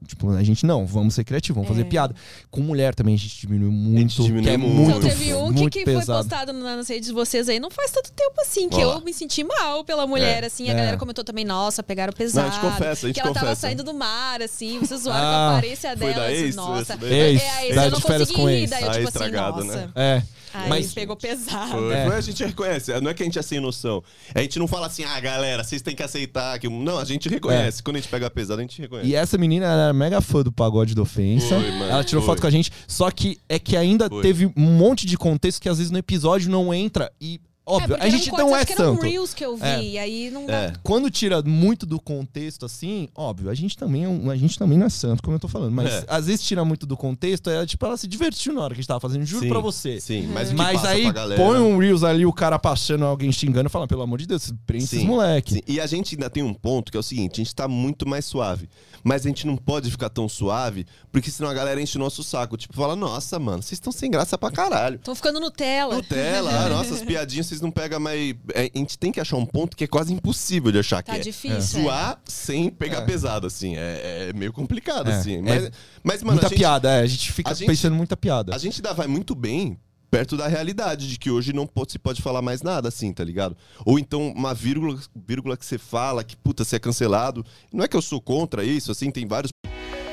Tipo, 0.07 0.31
a 0.31 0.43
gente 0.43 0.67
não, 0.67 0.87
vamos 0.87 1.15
ser 1.15 1.25
criativo, 1.25 1.55
vamos 1.57 1.69
fazer 1.69 1.83
É. 1.83 1.85
piada. 1.85 2.15
Com 2.51 2.61
mulher 2.61 2.95
também 2.95 3.15
a 3.15 3.19
gente 3.19 3.41
diminuiu 3.41 3.71
muito, 3.73 4.23
diminuiu 4.23 4.43
que 4.43 4.51
é 4.51 4.57
muito. 4.57 5.04
Teve 5.09 5.35
um 5.35 5.53
que, 5.55 5.71
que 5.71 5.85
foi 5.85 6.05
postado 6.05 6.53
nas 6.53 6.89
redes 6.89 7.09
de 7.09 7.15
vocês 7.15 7.49
aí 7.49 7.59
não 7.61 7.71
faz 7.71 7.91
tanto 7.91 8.11
tempo 8.13 8.41
assim, 8.41 8.69
que 8.69 8.83
Ó 8.85 8.89
lá. 8.89 8.95
eu 8.97 9.01
me 9.01 9.13
senti 9.13 9.43
mal 9.45 9.85
pela 9.85 10.07
mulher, 10.07 10.43
É. 10.43 10.47
assim. 10.47 10.69
A 10.69 10.73
É. 10.73 10.77
galera 10.77 10.97
comentou 10.97 11.25
também, 11.25 11.45
nossa, 11.45 11.83
pegaram 11.83 12.13
pesado. 12.13 12.49
Não, 12.49 12.53
a 12.57 12.61
gente 12.61 12.73
confessa, 12.73 13.07
a 13.07 13.09
gente 13.09 13.15
que 13.15 13.21
ela 13.21 13.35
tava 13.35 13.55
saindo 13.55 13.83
do 13.83 13.95
mar, 13.95 14.43
assim, 14.43 14.79
vocês 14.81 15.01
zoaram 15.03 15.21
com 15.21 15.27
Ah, 15.27 15.37
a 15.37 15.59
aparência 15.59 15.97
foi 15.97 16.13
dela. 16.15 16.27
assim, 16.27 16.53
nossa. 16.55 16.93
Esse 16.95 16.97
daí? 17.01 17.13
Ex, 17.15 17.43
é, 17.43 17.49
a 17.51 17.67
ex, 17.67 17.77
eu 17.77 17.91
não 17.91 18.01
consegui 18.01 18.33
com 18.35 18.49
rir, 18.49 18.67
daí 18.69 18.85
eu, 18.85 18.91
tipo 18.93 19.09
estragada, 19.09 19.59
assim, 19.59 19.67
nossa. 19.69 19.81
né? 19.87 19.93
É. 19.97 20.23
Aí 20.55 20.69
Mas- 20.69 20.95
pegou 20.95 21.17
pesado. 21.17 21.73
Foi, 21.73 21.93
É. 21.93 22.07
foi, 22.07 22.17
a 22.17 22.21
gente 22.21 22.45
reconhece. 22.45 23.01
Não 23.01 23.11
é 23.11 23.15
que 23.15 23.23
a 23.23 23.27
gente 23.27 23.39
é 23.39 23.43
sem 23.43 23.59
noção. 23.61 24.03
A 24.35 24.41
gente 24.41 24.59
não 24.59 24.69
fala 24.69 24.87
assim, 24.87 25.03
ah, 25.05 25.19
galera, 25.19 25.65
vocês 25.65 25.83
têm 25.83 25.95
que 25.97 26.03
aceitar. 26.03 26.59
Que... 26.61 26.69
Não, 26.69 26.99
a 26.99 27.05
gente 27.05 27.29
reconhece. 27.29 27.83
Quando 27.83 27.97
a 27.97 27.99
gente 28.01 28.09
pega 28.09 28.31
pesado, 28.31 28.61
a 28.61 28.63
gente 28.63 28.81
reconhece. 28.81 29.09
E 29.09 29.15
essa 29.17 29.37
menina 29.37 29.67
ela 29.67 29.83
era 29.85 29.93
mega 29.93 30.21
fã 30.21 30.43
do 30.43 30.53
pagode 30.53 30.95
da 30.95 31.03
ofensa. 31.03 31.49
Foi, 31.61 31.71
mano, 31.73 31.85
ela 31.91 32.05
tirou 32.05 32.23
foi. 32.23 32.33
foto 32.33 32.41
com 32.41 32.47
a 32.47 32.51
gente. 32.51 32.71
Só 32.87 33.11
que 33.11 33.39
é 33.49 33.59
que 33.59 33.77
ainda 33.77 34.09
Foi. 34.09 34.23
teve 34.23 34.47
um 34.47 34.53
monte 34.57 35.07
de 35.07 35.17
contexto 35.19 35.61
que 35.61 35.69
às 35.69 35.79
vezes 35.79 35.91
no 35.91 35.99
episódio 35.99 36.51
não 36.51 36.73
entra. 36.73 37.11
E, 37.21 37.41
óbvio, 37.67 37.89
porque 37.97 38.07
a 38.07 38.11
gente 38.11 38.31
não 38.33 38.55
é 38.57 38.61
eram 38.63 38.77
santo. 38.77 39.03
reels 39.03 39.35
que 39.35 39.45
eu 39.45 39.57
vi, 39.57 39.63
É. 39.67 39.83
e 39.83 39.99
aí 39.99 40.31
não 40.31 40.47
dá. 40.47 40.53
É. 40.53 40.73
Quando 40.83 41.11
tira 41.11 41.43
muito 41.43 41.87
do 41.87 42.01
contexto, 42.01 42.65
assim, 42.67 43.09
óbvio, 43.15 43.51
a 43.51 43.55
gente 43.55 43.77
também, 43.77 44.05
é 44.05 44.09
um- 44.09 44.31
a 44.31 44.37
gente 44.37 44.59
também 44.59 44.77
não 44.79 44.87
é 44.87 44.91
santo, 44.91 45.23
como 45.23 45.37
eu 45.37 45.41
tô 45.41 45.49
falando. 45.49 45.73
Mas 45.73 45.91
É. 45.93 46.05
às 46.09 46.27
vezes 46.27 46.45
tira 46.45 46.65
muito 46.65 46.87
do 46.87 46.97
contexto, 46.97 47.49
é 47.51 47.65
tipo, 47.67 47.85
ela 47.87 47.97
se 47.97 48.07
divertiu 48.07 48.53
na 48.53 48.61
hora 48.63 48.75
que 48.75 48.81
a 48.81 48.83
gente 48.83 48.89
tava 48.89 49.01
fazendo, 49.01 49.25
juro 49.25 49.43
Sim, 49.45 49.49
pra 49.49 49.61
você. 49.61 50.01
Sim, 50.01 50.27
mas, 50.33 50.49
que 50.51 50.55
Mas 50.55 50.85
aí 50.85 51.11
galera... 51.13 51.41
põe 51.43 51.59
um 51.59 51.79
Reels 51.79 52.03
ali, 52.05 52.27
o 52.27 52.33
cara 52.33 52.59
passando, 52.59 53.05
alguém 53.05 53.31
xingando, 53.33 53.69
falando, 53.71 53.89
pelo 53.89 54.03
amor 54.03 54.19
de 54.19 54.27
Deus, 54.27 54.53
prende 54.67 54.85
esses 54.85 55.03
moleque. 55.05 55.55
sim. 55.55 55.61
E 55.67 55.81
a 55.81 55.87
gente 55.87 56.15
ainda 56.15 56.29
tem 56.31 56.43
um 56.43 56.55
ponto 56.55 56.91
que 56.91 56.97
é 56.97 57.01
o 57.01 57.03
seguinte: 57.03 57.41
a 57.41 57.45
gente 57.45 57.55
tá 57.55 57.67
muito 57.69 58.09
mais 58.09 58.25
suave. 58.25 58.69
Mas 59.03 59.27
a 59.27 59.29
gente 59.29 59.47
não 59.47 59.55
pode 59.57 59.91
ficar 59.91 60.09
tão 60.09 60.27
suave, 60.31 60.87
porque 61.13 61.31
senão 61.31 61.51
a 61.51 61.55
galera 61.55 61.81
enche 61.81 61.99
o 61.99 62.01
nosso 62.01 62.23
saco. 62.25 62.57
Tipo, 62.57 62.75
fala, 62.75 62.97
nossa, 62.97 63.39
mano, 63.39 63.63
vocês 63.63 63.73
estão 63.73 63.93
sem 63.93 64.11
graça 64.11 64.39
pra 64.39 64.51
caralho. 64.51 64.99
Tô 65.05 65.15
ficando 65.15 65.39
Nutella. 65.41 65.97
Nutella, 65.97 66.69
nossas 66.71 67.03
piadinhas 67.03 67.47
vocês 67.55 67.61
não 67.63 67.71
pegam 67.71 67.99
mais. 68.01 68.35
É, 68.53 68.71
a 68.75 68.79
gente 68.79 68.99
tem 68.99 69.11
que 69.13 69.21
achar 69.21 69.37
um 69.37 69.47
ponto 69.47 69.77
que 69.77 69.85
é 69.85 69.87
quase 69.87 70.13
impossível 70.13 70.71
de 70.73 70.79
achar 70.79 71.03
Tá 71.03 71.13
que 71.15 71.19
é. 71.21 71.23
difícil. 71.23 71.57
é. 71.81 71.83
Zoar 71.85 72.21
sem 72.25 72.69
pegar 72.71 73.03
pesado, 73.03 73.47
assim. 73.47 73.77
É, 73.77 74.29
é 74.31 74.33
meio 74.33 74.53
complicado, 74.53 75.11
É, 75.11 75.15
assim. 75.17 75.37
é 75.37 75.43
Mas, 75.43 75.71
mas, 76.03 76.23
mano, 76.23 76.33
muita 76.35 76.47
a 76.47 76.49
gente, 76.51 76.59
piada, 76.59 76.91
é, 76.91 77.01
a 77.01 77.07
gente 77.07 77.33
fica 77.33 77.51
a 77.51 77.55
gente- 77.55 77.67
pensando 77.69 77.95
muita 77.97 78.17
piada. 78.17 78.55
a 78.55 78.59
gente 78.59 78.77
ainda 78.77 78.93
vai 78.93 79.07
muito 79.07 79.35
bem 79.35 79.79
perto 80.11 80.37
da 80.37 80.47
realidade 80.47 81.09
de 81.09 81.19
que 81.19 81.29
hoje 81.31 81.53
não 81.53 81.67
pode- 81.67 81.91
se 81.93 81.99
pode 81.99 82.23
falar 82.23 82.41
mais 82.41 82.63
nada, 82.63 82.89
assim, 82.89 83.13
tá 83.13 83.25
ligado? 83.25 83.57
Ou 83.85 83.99
então 83.99 84.29
uma 84.31 84.55
vírgula, 84.55 84.97
vírgula 85.27 85.57
que 85.57 85.67
você 85.67 85.77
fala 85.77 86.23
que, 86.23 86.37
puta, 86.37 86.65
você 86.65 86.77
é 86.77 86.79
cancelado. 86.79 87.45
Não 87.73 87.83
é 87.85 87.89
que 87.89 87.97
eu 87.97 88.03
sou 88.03 88.21
contra 88.21 88.63
isso, 88.63 88.93
assim, 88.93 89.11
tem 89.11 89.27
vários 89.27 89.51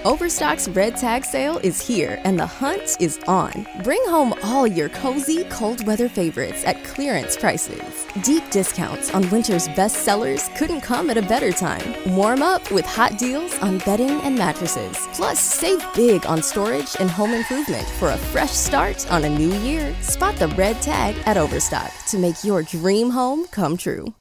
Overstock's 0.04 0.68
Red 0.70 0.98
Tag 0.98 1.24
Sale 1.24 1.60
is 1.60 1.80
here 1.80 2.20
and 2.24 2.40
the 2.40 2.46
hunt 2.46 2.98
is 3.00 3.20
on. 3.28 3.68
Bring 3.84 4.02
home 4.08 4.34
all 4.42 4.66
your 4.66 4.90
cozy, 4.90 5.44
cold 5.52 5.86
weather 5.86 6.10
favorites 6.10 6.64
at 6.66 6.84
clearance 6.84 7.38
prices. 7.38 8.08
Deep 8.24 8.44
discounts 8.50 9.14
on 9.14 9.30
winter's 9.30 9.68
best 9.70 9.98
sellers 9.98 10.50
couldn't 10.58 10.82
come 10.82 11.12
at 11.12 11.18
a 11.18 11.22
better 11.22 11.52
time. 11.52 11.94
Warm 12.16 12.42
up 12.42 12.72
with 12.72 12.84
hot 12.84 13.20
deals 13.20 13.54
on 13.60 13.78
bedding 13.80 14.20
and 14.22 14.36
mattresses. 14.36 14.98
Plus, 15.14 15.40
save 15.40 15.86
big 15.94 16.26
on 16.26 16.42
storage 16.42 16.96
and 17.00 17.10
home 17.12 17.32
improvement 17.36 17.88
for 18.00 18.10
a 18.10 18.18
fresh 18.18 18.50
start 18.52 19.06
on 19.12 19.24
a 19.24 19.30
new 19.30 19.54
year. 19.60 19.94
Spot 20.02 20.36
the 20.38 20.48
red 20.50 20.82
tag 20.82 21.16
at 21.28 21.38
Overstock 21.38 21.92
to 22.10 22.18
make 22.18 22.44
your 22.44 22.64
dream 22.64 23.12
home 23.12 23.46
come 23.52 23.78
true. 23.78 24.16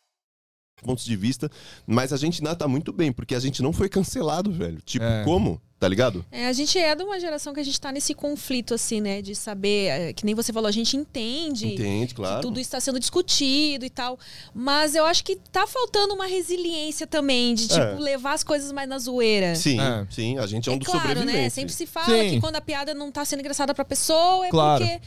pontos 0.82 1.04
de 1.04 1.14
vista, 1.14 1.50
mas 1.86 2.10
a 2.10 2.16
gente 2.16 2.40
ainda 2.40 2.56
tá 2.56 2.66
muito 2.66 2.90
bem, 2.90 3.12
porque 3.12 3.34
a 3.34 3.38
gente 3.40 3.62
não 3.62 3.70
foi 3.70 3.86
cancelado, 3.86 4.50
velho. 4.50 4.80
Tipo, 4.80 5.04
É. 5.04 5.24
como? 5.24 5.60
Tá 5.80 5.88
ligado? 5.88 6.22
É, 6.30 6.46
a 6.46 6.52
gente 6.52 6.78
é 6.78 6.94
de 6.94 7.02
uma 7.02 7.18
geração 7.18 7.54
que 7.54 7.58
a 7.60 7.62
gente 7.62 7.80
tá 7.80 7.90
nesse 7.90 8.12
conflito, 8.12 8.74
assim, 8.74 9.00
né? 9.00 9.22
De 9.22 9.34
saber, 9.34 9.86
é, 9.88 10.12
que 10.12 10.26
nem 10.26 10.34
você 10.34 10.52
falou, 10.52 10.68
a 10.68 10.70
gente 10.70 10.94
entende. 10.94 11.68
Entende, 11.72 12.14
claro. 12.14 12.36
que 12.36 12.42
tudo 12.42 12.60
está 12.60 12.78
sendo 12.78 13.00
discutido 13.00 13.82
e 13.86 13.88
tal. 13.88 14.18
Mas 14.54 14.94
eu 14.94 15.06
acho 15.06 15.24
que 15.24 15.36
tá 15.36 15.66
faltando 15.66 16.12
uma 16.12 16.26
resiliência 16.26 17.06
também, 17.06 17.54
de, 17.54 17.66
tipo, 17.66 17.80
É. 17.80 17.98
levar 17.98 18.34
as 18.34 18.44
coisas 18.44 18.70
mais 18.72 18.86
na 18.86 18.98
zoeira. 18.98 19.54
Sim, 19.54 19.80
É. 19.80 20.06
sim, 20.10 20.36
a 20.36 20.46
gente 20.46 20.68
é 20.68 20.72
um 20.72 20.74
é 20.74 20.78
dos 20.78 20.86
claro, 20.86 21.00
sobreviventes. 21.08 21.40
né? 21.42 21.48
Sempre 21.48 21.72
se 21.72 21.86
fala 21.86 22.06
Sim. 22.08 22.28
que 22.30 22.40
quando 22.40 22.56
a 22.56 22.60
piada 22.60 22.92
não 22.92 23.10
tá 23.10 23.24
sendo 23.24 23.40
engraçada 23.40 23.74
pra 23.74 23.82
pessoa 23.82 24.46
é 24.46 24.50
Claro. 24.50 24.84
porque. 24.84 25.00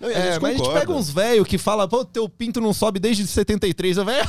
Não, 0.00 0.08
a 0.08 0.12
É, 0.12 0.32
gente 0.32 0.40
mas 0.42 0.54
a 0.54 0.64
gente 0.64 0.72
pega 0.72 0.92
uns 0.92 1.10
velhos 1.10 1.46
que 1.46 1.58
fala, 1.58 1.86
pô, 1.86 2.04
teu 2.04 2.28
pinto 2.28 2.60
não 2.60 2.72
sobe 2.72 2.98
desde 2.98 3.26
73. 3.26 3.98
Eu 3.98 4.04
velho, 4.04 4.24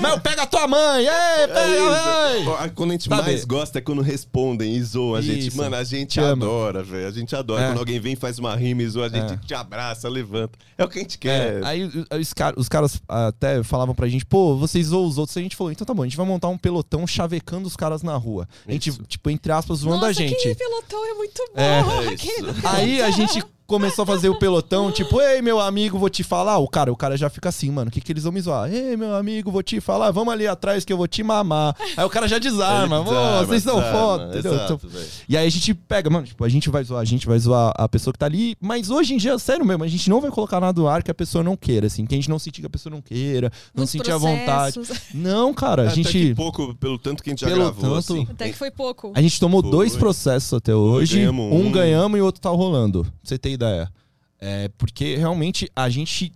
mas 0.00 0.12
eu 0.12 0.20
pego 0.20 0.40
a 0.40 0.46
tua 0.46 0.66
mãe, 0.66 1.02
ei, 1.02 1.08
É 1.08 1.46
pega. 1.46 2.50
Ó, 2.50 2.68
Quando 2.74 2.90
a 2.90 2.92
gente 2.94 3.08
Sabe? 3.08 3.22
mais 3.22 3.44
gosta 3.44 3.78
é 3.78 3.80
quando 3.82 4.00
respondem 4.02 4.74
e 4.74 4.82
zoam 4.82 5.14
a 5.14 5.20
gente. 5.20 5.48
Isso. 5.48 5.56
Mano, 5.56 5.76
a 5.76 5.84
gente 5.84 6.18
adora, 6.20 6.82
velho. 6.82 7.06
A 7.06 7.10
gente 7.10 7.34
adora. 7.36 7.62
É. 7.64 7.66
Quando 7.68 7.78
alguém 7.78 8.00
vem, 8.00 8.16
faz 8.16 8.38
uma 8.38 8.54
rima 8.56 8.82
e 8.82 8.88
zoa, 8.88 9.06
a 9.06 9.08
gente 9.08 9.34
É. 9.34 9.36
te 9.36 9.54
abraça, 9.54 10.08
levanta. 10.08 10.58
É 10.78 10.84
o 10.84 10.88
que 10.88 10.98
a 10.98 11.02
gente 11.02 11.16
É, 11.16 11.18
quer. 11.18 11.64
aí 11.64 11.90
os, 12.18 12.32
car- 12.32 12.54
os 12.56 12.68
caras 12.68 13.00
até 13.08 13.62
falavam 13.62 13.94
pra 13.94 14.08
gente, 14.08 14.24
pô, 14.24 14.56
vocês 14.56 14.86
zoam 14.86 15.06
os 15.06 15.18
outros. 15.18 15.36
A 15.36 15.40
gente 15.40 15.54
falou, 15.56 15.70
então 15.72 15.86
tá 15.86 15.92
bom, 15.94 16.02
a 16.02 16.06
gente 16.06 16.16
vai 16.16 16.26
montar 16.26 16.48
um 16.48 16.58
pelotão 16.58 17.06
chavecando 17.06 17.66
os 17.68 17.76
caras 17.76 18.02
na 18.02 18.16
rua. 18.16 18.48
A 18.66 18.72
gente, 18.72 18.90
Isso. 18.90 19.02
tipo, 19.06 19.28
entre 19.30 19.52
aspas, 19.52 19.78
zoando 19.80 19.96
Nossa, 19.98 20.10
a 20.10 20.12
gente. 20.12 20.34
aquele 20.34 20.54
pelotão 20.54 21.04
é 21.06 21.14
muito 21.14 21.44
bom. 21.54 21.60
É. 21.60 21.76
É. 21.76 22.68
Aí 22.68 23.02
a 23.02 23.10
gente 23.10 23.42
começou 23.66 24.02
a 24.04 24.06
fazer 24.06 24.28
o 24.28 24.38
pelotão, 24.38 24.90
tipo, 24.92 25.20
ei, 25.20 25.42
meu 25.42 25.60
amigo, 25.60 25.98
vou 25.98 26.08
te 26.08 26.22
falar. 26.22 26.58
O 26.58 26.68
cara, 26.68 26.92
o 26.92 26.96
cara 26.96 27.16
já 27.16 27.28
fica 27.28 27.48
assim, 27.48 27.70
mano, 27.70 27.88
o 27.88 27.92
que, 27.92 28.00
que 28.00 28.12
eles 28.12 28.22
vão 28.24 28.32
me 28.32 28.40
zoar? 28.40 28.72
Ei, 28.72 28.96
meu 28.96 29.14
amigo, 29.14 29.50
vou 29.50 29.62
te 29.62 29.80
falar, 29.80 30.10
vamos 30.10 30.32
ali 30.32 30.46
atrás 30.46 30.84
que 30.84 30.92
eu 30.92 30.96
vou 30.96 31.06
te 31.08 31.22
mamar. 31.22 31.74
Aí 31.96 32.04
o 32.04 32.08
cara 32.10 32.28
já 32.28 32.38
desarma, 32.38 32.96
Ele 32.98 33.08
"Ô, 33.08 33.10
desarma, 33.12 33.46
vocês 33.46 33.62
são 33.62 33.82
foda, 33.82 34.24
entendeu? 34.28 34.52
exato, 34.54 34.80
Então- 34.84 35.00
e 35.28 35.36
aí 35.36 35.46
a 35.46 35.50
gente 35.50 35.74
pega, 35.74 36.08
mano, 36.08 36.26
tipo, 36.26 36.44
a 36.44 36.48
gente 36.48 36.70
vai 36.70 36.84
zoar, 36.84 37.00
a 37.00 37.04
gente 37.04 37.26
vai 37.26 37.38
zoar 37.38 37.72
a 37.76 37.88
pessoa 37.88 38.12
que 38.12 38.18
tá 38.18 38.26
ali, 38.26 38.56
mas 38.60 38.90
hoje 38.90 39.14
em 39.14 39.16
dia, 39.16 39.38
sério 39.38 39.64
mesmo, 39.64 39.82
a 39.84 39.88
gente 39.88 40.08
não 40.08 40.20
vai 40.20 40.30
colocar 40.30 40.60
nada 40.60 40.80
no 40.80 40.86
ar 40.88 41.02
que 41.02 41.10
a 41.10 41.14
pessoa 41.14 41.42
não 41.42 41.56
queira, 41.56 41.86
assim, 41.86 42.06
que 42.06 42.14
a 42.14 42.18
gente 42.18 42.30
não 42.30 42.38
sentir 42.38 42.60
que 42.60 42.66
a 42.66 42.70
pessoa 42.70 42.90
não 42.94 43.00
queira, 43.02 43.50
não 43.74 43.80
Muitos 43.82 43.90
sentir 43.90 44.12
a 44.12 44.16
vontade. 44.18 44.74
processos. 44.74 45.02
Não, 45.14 45.52
cara, 45.52 45.82
a 45.82 45.86
Até 45.86 45.94
gente. 45.96 46.12
que 46.12 46.34
pouco, 46.34 46.74
pelo 46.76 46.98
tanto 46.98 47.22
que 47.22 47.30
a 47.30 47.32
gente 47.32 47.40
já 47.40 47.46
Pelo 47.48 47.60
gravou, 47.60 47.82
tanto- 47.82 48.12
assim. 48.14 48.26
Até 48.30 48.48
que 48.50 48.56
foi 48.56 48.70
pouco. 48.70 49.12
A 49.14 49.20
gente 49.20 49.40
tomou 49.40 49.60
Foi. 49.62 49.70
dois 49.70 49.96
processos 49.96 50.52
até 50.54 50.74
hoje. 50.74 51.16
ganhamos 51.16 51.52
um 51.52 51.66
um. 51.66 51.72
ganhamos 51.72 52.18
e 52.18 52.22
o 52.22 52.24
outro 52.24 52.40
tá 52.40 52.50
rolando. 52.50 53.02
Pra 53.02 53.12
você 53.24 53.38
ter 53.38 53.55
ideia. 53.56 53.92
É, 54.38 54.68
porque 54.78 55.16
realmente 55.16 55.70
a 55.74 55.88
gente, 55.88 56.32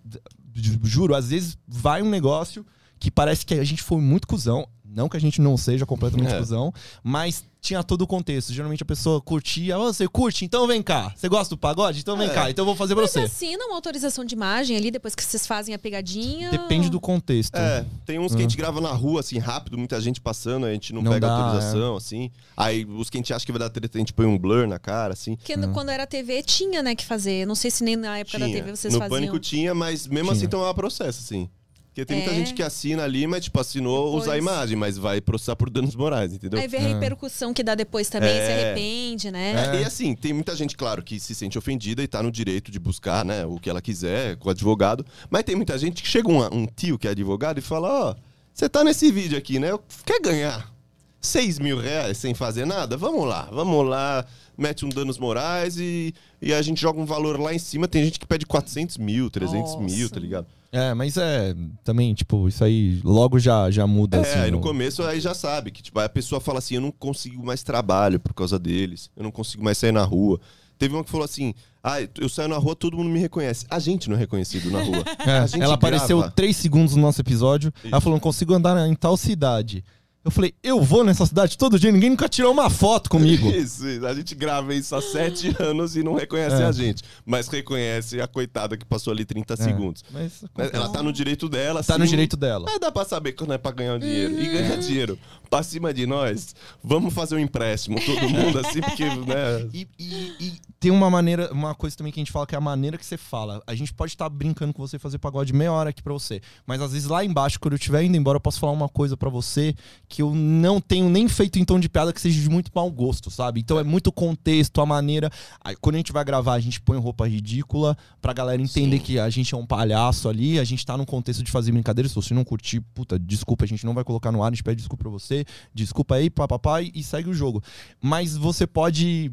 ju- 0.54 0.80
juro, 0.82 1.14
às 1.14 1.28
vezes 1.30 1.56
vai 1.68 2.02
um 2.02 2.08
negócio 2.10 2.66
que 2.98 3.10
parece 3.10 3.46
que 3.46 3.54
a 3.54 3.64
gente 3.64 3.82
foi 3.82 4.00
muito 4.00 4.26
cuzão. 4.26 4.66
Não 4.92 5.08
que 5.08 5.16
a 5.16 5.20
gente 5.20 5.40
não 5.40 5.56
seja 5.56 5.86
completamente 5.86 6.32
É. 6.34 6.38
cuzão, 6.38 6.72
mas 7.02 7.44
tinha 7.60 7.82
todo 7.84 8.02
o 8.02 8.06
contexto. 8.06 8.52
Geralmente 8.52 8.82
a 8.82 8.86
pessoa 8.86 9.20
curtia, 9.20 9.78
"Ô, 9.78 9.84
você 9.92 10.08
curte? 10.08 10.44
Então 10.44 10.66
vem 10.66 10.82
cá. 10.82 11.12
Você 11.14 11.28
gosta 11.28 11.54
do 11.54 11.58
pagode? 11.58 12.00
Então 12.00 12.16
vem 12.16 12.26
É. 12.28 12.32
cá. 12.32 12.50
Então 12.50 12.62
eu 12.62 12.66
vou 12.66 12.74
fazer 12.74 12.94
pra 12.94 13.02
Mas 13.02 13.12
você. 13.12 13.20
assina 13.20 13.66
uma 13.66 13.74
autorização 13.76 14.24
de 14.24 14.34
imagem 14.34 14.76
ali 14.76 14.90
depois 14.90 15.14
que 15.14 15.22
vocês 15.22 15.46
fazem 15.46 15.74
a 15.74 15.78
pegadinha. 15.78 16.50
Depende 16.50 16.88
do 16.90 16.98
contexto. 16.98 17.54
É, 17.54 17.84
tem 18.04 18.18
uns 18.18 18.32
que 18.32 18.38
a 18.38 18.42
gente 18.42 18.56
grava 18.56 18.80
na 18.80 18.90
rua, 18.90 19.20
assim, 19.20 19.38
rápido, 19.38 19.76
muita 19.78 20.00
gente 20.00 20.20
passando, 20.20 20.66
a 20.66 20.72
gente 20.72 20.92
não, 20.92 21.02
Não 21.02 21.12
pega 21.12 21.26
dá, 21.28 21.32
autorização, 21.34 21.96
assim. 21.96 22.30
Aí 22.56 22.84
os 22.84 23.08
que 23.10 23.18
a 23.18 23.20
gente 23.20 23.32
acha 23.32 23.44
que 23.46 23.52
vai 23.52 23.58
dar 23.60 23.70
treta, 23.70 23.96
a 23.96 24.00
gente 24.00 24.12
põe 24.12 24.26
um 24.26 24.38
blur 24.38 24.66
na 24.66 24.78
cara, 24.78 25.12
assim. 25.12 25.36
Porque 25.36 25.56
no- 25.56 25.72
quando 25.72 25.90
era 25.90 26.06
TV 26.06 26.42
tinha, 26.42 26.82
né, 26.82 26.94
que 26.96 27.04
fazer. 27.04 27.46
Não 27.46 27.54
sei 27.54 27.70
se 27.70 27.84
nem 27.84 27.94
na 27.94 28.18
época 28.18 28.38
da 28.38 28.46
Tinha. 28.46 28.56
TV 28.58 28.74
vocês 28.74 28.92
no 28.94 28.98
faziam. 28.98 29.16
Pânico 29.18 29.38
tinha, 29.38 29.74
mas 29.74 30.06
mesmo 30.08 30.30
Tinha. 30.30 30.32
assim 30.38 30.48
tomava 30.48 30.74
processo, 30.74 31.20
assim. 31.22 31.48
Porque 31.90 32.04
tem 32.04 32.18
muita 32.18 32.30
É. 32.30 32.34
gente 32.36 32.54
que 32.54 32.62
assina 32.62 33.02
ali, 33.02 33.26
mas, 33.26 33.42
tipo, 33.44 33.58
assinou 33.58 34.04
Depois- 34.06 34.22
usar 34.22 34.34
a 34.34 34.38
imagem, 34.38 34.76
mas 34.76 34.96
vai 34.96 35.20
processar 35.20 35.56
por 35.56 35.68
danos 35.68 35.96
morais, 35.96 36.32
entendeu? 36.32 36.60
Aí 36.60 36.68
vê 36.68 36.76
a 36.76 36.80
repercussão 36.80 37.52
que 37.52 37.64
dá 37.64 37.74
depois 37.74 38.08
também, 38.08 38.30
se 38.32 38.36
É. 38.38 38.64
arrepende, 38.70 39.30
né? 39.30 39.76
É, 39.76 39.80
E 39.80 39.84
assim, 39.84 40.14
tem 40.14 40.32
muita 40.32 40.54
gente, 40.54 40.76
claro, 40.76 41.02
que 41.02 41.18
se 41.18 41.34
sente 41.34 41.58
ofendida 41.58 42.00
e 42.00 42.06
tá 42.06 42.22
no 42.22 42.30
direito 42.30 42.70
de 42.70 42.78
buscar, 42.78 43.24
né, 43.24 43.44
o 43.44 43.58
que 43.58 43.68
ela 43.68 43.82
quiser 43.82 44.36
com 44.36 44.48
o 44.48 44.50
advogado. 44.52 45.04
Mas 45.28 45.42
tem 45.42 45.56
muita 45.56 45.76
gente 45.76 46.00
que 46.00 46.08
chega 46.08 46.28
um, 46.30 46.38
um 46.62 46.64
tio 46.64 46.96
que 46.96 47.08
é 47.08 47.10
advogado 47.10 47.58
e 47.58 47.60
fala, 47.60 48.10
ó, 48.10 48.14
você 48.54 48.68
tá 48.68 48.84
nesse 48.84 49.10
vídeo 49.10 49.36
aqui, 49.36 49.58
né? 49.58 49.76
Quer 50.06 50.20
ganhar 50.20 50.72
6 51.20 51.58
mil 51.58 51.76
reais 51.78 52.18
sem 52.18 52.34
fazer 52.34 52.64
nada? 52.66 52.96
Vamos 52.96 53.26
lá, 53.26 53.48
vamos 53.50 53.84
lá, 53.84 54.24
mete 54.56 54.84
um 54.86 54.88
danos 54.88 55.18
morais 55.18 55.76
e, 55.76 56.14
e 56.40 56.54
a 56.54 56.62
gente 56.62 56.80
joga 56.80 57.00
um 57.00 57.04
valor 57.04 57.38
lá 57.40 57.52
em 57.52 57.58
cima. 57.58 57.88
Tem 57.88 58.04
gente 58.04 58.20
que 58.20 58.26
pede 58.28 58.46
400 58.46 58.96
mil, 58.96 59.28
300 59.28 59.74
mil, 59.76 60.02
Nossa. 60.02 60.14
tá 60.14 60.20
ligado? 60.20 60.46
É, 60.72 60.94
mas 60.94 61.16
é 61.16 61.54
também, 61.82 62.14
tipo, 62.14 62.46
isso 62.48 62.62
aí 62.62 63.00
logo 63.04 63.38
já, 63.40 63.70
já 63.70 63.86
muda. 63.86 64.18
É, 64.18 64.20
assim, 64.20 64.38
aí 64.38 64.50
no 64.50 64.58
no- 64.58 64.62
começo 64.62 65.02
aí 65.02 65.20
já 65.20 65.34
sabe 65.34 65.70
que 65.72 65.82
tipo, 65.82 65.98
a 65.98 66.08
pessoa 66.08 66.40
fala 66.40 66.58
assim, 66.60 66.76
eu 66.76 66.80
não 66.80 66.92
consigo 66.92 67.44
mais 67.44 67.62
trabalho 67.64 68.20
por 68.20 68.32
causa 68.34 68.58
deles, 68.58 69.10
eu 69.16 69.22
não 69.24 69.30
consigo 69.32 69.64
mais 69.64 69.78
sair 69.78 69.92
na 69.92 70.04
rua. 70.04 70.40
Teve 70.78 70.94
uma 70.94 71.04
que 71.04 71.10
falou 71.10 71.24
assim, 71.24 71.52
ah, 71.82 71.96
eu 72.18 72.28
saio 72.28 72.48
na 72.48 72.56
rua, 72.56 72.74
todo 72.76 72.96
mundo 72.96 73.10
me 73.10 73.18
reconhece. 73.18 73.66
A 73.68 73.78
gente 73.78 74.08
não 74.08 74.16
é 74.16 74.18
reconhecido 74.20 74.70
na 74.70 74.80
rua. 74.82 75.04
É, 75.26 75.60
ela 75.62 75.74
apareceu 75.74 76.18
grava. 76.18 76.32
três 76.32 76.56
segundos 76.56 76.94
no 76.96 77.02
nosso 77.02 77.20
episódio. 77.20 77.72
Ela 77.84 77.96
Isso. 77.96 78.00
falou: 78.00 78.16
não 78.16 78.20
consigo 78.20 78.54
andar 78.54 78.88
em 78.88 78.94
tal 78.94 79.16
cidade. 79.16 79.84
Eu 80.22 80.30
falei, 80.30 80.52
eu 80.62 80.82
vou 80.82 81.02
nessa 81.02 81.24
cidade 81.24 81.56
todo 81.56 81.78
dia, 81.78 81.90
ninguém 81.90 82.10
nunca 82.10 82.28
tirou 82.28 82.52
uma 82.52 82.68
foto 82.68 83.08
comigo. 83.08 83.48
Isso, 83.56 83.88
isso. 83.88 84.06
a 84.06 84.12
gente 84.14 84.34
grava 84.34 84.74
isso 84.74 84.94
há 84.94 85.00
sete 85.00 85.54
anos 85.58 85.96
e 85.96 86.02
não 86.02 86.12
reconhece 86.14 86.60
É. 86.60 86.64
a 86.66 86.72
gente. 86.72 87.02
Mas 87.24 87.48
reconhece 87.48 88.20
a 88.20 88.26
coitada 88.26 88.76
que 88.76 88.84
passou 88.84 89.12
ali 89.14 89.24
30 89.24 89.56
segundos. 89.56 90.04
Mas 90.12 90.44
Ela 90.72 90.90
tá 90.90 91.02
no 91.02 91.10
direito 91.10 91.48
dela, 91.48 91.82
tá 91.82 91.94
sim. 91.94 92.00
no 92.00 92.06
direito 92.06 92.36
dela. 92.36 92.66
Mas 92.68 92.78
dá 92.78 92.92
pra 92.92 93.04
saber 93.06 93.32
quando 93.32 93.54
é 93.54 93.58
pra 93.58 93.72
ganhar 93.72 93.94
o 93.94 93.98
dinheiro. 93.98 94.38
E 94.38 94.46
ganhar 94.48 94.76
dinheiro 94.76 95.18
pra 95.48 95.62
cima 95.62 95.92
de 95.92 96.06
nós, 96.06 96.54
vamos 96.84 97.12
fazer 97.14 97.34
um 97.34 97.38
empréstimo, 97.38 97.98
todo 98.04 98.20
mundo 98.28 98.58
assim, 98.60 98.80
porque, 98.82 99.04
né? 99.04 99.68
E, 99.72 99.88
e- 99.98 100.32
e 100.38 100.52
tem 100.78 100.90
uma 100.90 101.10
maneira, 101.10 101.50
uma 101.52 101.74
coisa 101.74 101.96
também 101.96 102.12
que 102.12 102.20
a 102.20 102.22
gente 102.22 102.30
fala 102.32 102.46
que 102.46 102.54
é 102.54 102.58
a 102.58 102.60
maneira 102.60 102.96
que 102.98 103.04
você 103.06 103.16
fala. 103.16 103.62
A 103.66 103.74
gente 103.74 103.92
pode 103.92 104.12
estar 104.12 104.28
brincando 104.28 104.72
com 104.74 104.86
você 104.86 104.98
fazer 104.98 105.18
pagode 105.18 105.52
meia 105.52 105.72
hora 105.72 105.90
aqui 105.90 106.02
pra 106.02 106.12
você, 106.12 106.40
mas 106.66 106.80
às 106.80 106.92
vezes 106.92 107.08
lá 107.08 107.24
embaixo, 107.24 107.58
quando 107.58 107.72
eu 107.72 107.78
estiver 107.78 108.02
indo 108.04 108.16
embora, 108.16 108.36
eu 108.36 108.40
posso 108.40 108.60
falar 108.60 108.72
uma 108.72 108.88
coisa 108.88 109.16
pra 109.16 109.28
você 109.30 109.74
que 110.10 110.20
eu 110.20 110.34
não 110.34 110.80
tenho 110.80 111.08
nem 111.08 111.28
feito 111.28 111.60
em 111.60 111.64
tom 111.64 111.78
de 111.78 111.88
piada 111.88 112.12
que 112.12 112.20
seja 112.20 112.42
de 112.42 112.50
muito 112.50 112.72
mau 112.74 112.90
gosto, 112.90 113.30
sabe? 113.30 113.60
Então 113.60 113.78
é 113.78 113.84
muito 113.84 114.10
contexto, 114.10 114.80
a 114.80 114.84
maneira. 114.84 115.30
Aí, 115.64 115.76
quando 115.76 115.94
a 115.94 115.98
gente 115.98 116.12
vai 116.12 116.24
gravar, 116.24 116.54
a 116.54 116.60
gente 116.60 116.80
põe 116.80 116.98
roupa 116.98 117.28
ridícula 117.28 117.96
pra 118.20 118.32
galera 118.32 118.60
entender 118.60 118.98
Sim. 118.98 119.02
que 119.04 119.18
a 119.20 119.30
gente 119.30 119.54
é 119.54 119.56
um 119.56 119.64
palhaço 119.64 120.28
ali, 120.28 120.58
a 120.58 120.64
gente 120.64 120.84
tá 120.84 120.96
num 120.96 121.04
contexto 121.04 121.44
de 121.44 121.50
fazer 121.50 121.70
brincadeira. 121.70 122.08
Se 122.08 122.14
você 122.16 122.34
não 122.34 122.42
curtir, 122.42 122.80
puta, 122.92 123.16
desculpa, 123.16 123.64
a 123.64 123.68
gente 123.68 123.86
não 123.86 123.94
vai 123.94 124.02
colocar 124.02 124.32
no 124.32 124.42
ar, 124.42 124.48
a 124.48 124.50
gente 124.50 124.64
pede 124.64 124.78
desculpa 124.78 125.04
pra 125.04 125.12
você, 125.12 125.44
desculpa 125.72 126.16
aí, 126.16 126.28
papapá, 126.28 126.82
e 126.82 127.02
segue 127.04 127.30
o 127.30 127.34
jogo. 127.34 127.62
Mas 128.02 128.36
você 128.36 128.66
pode 128.66 129.30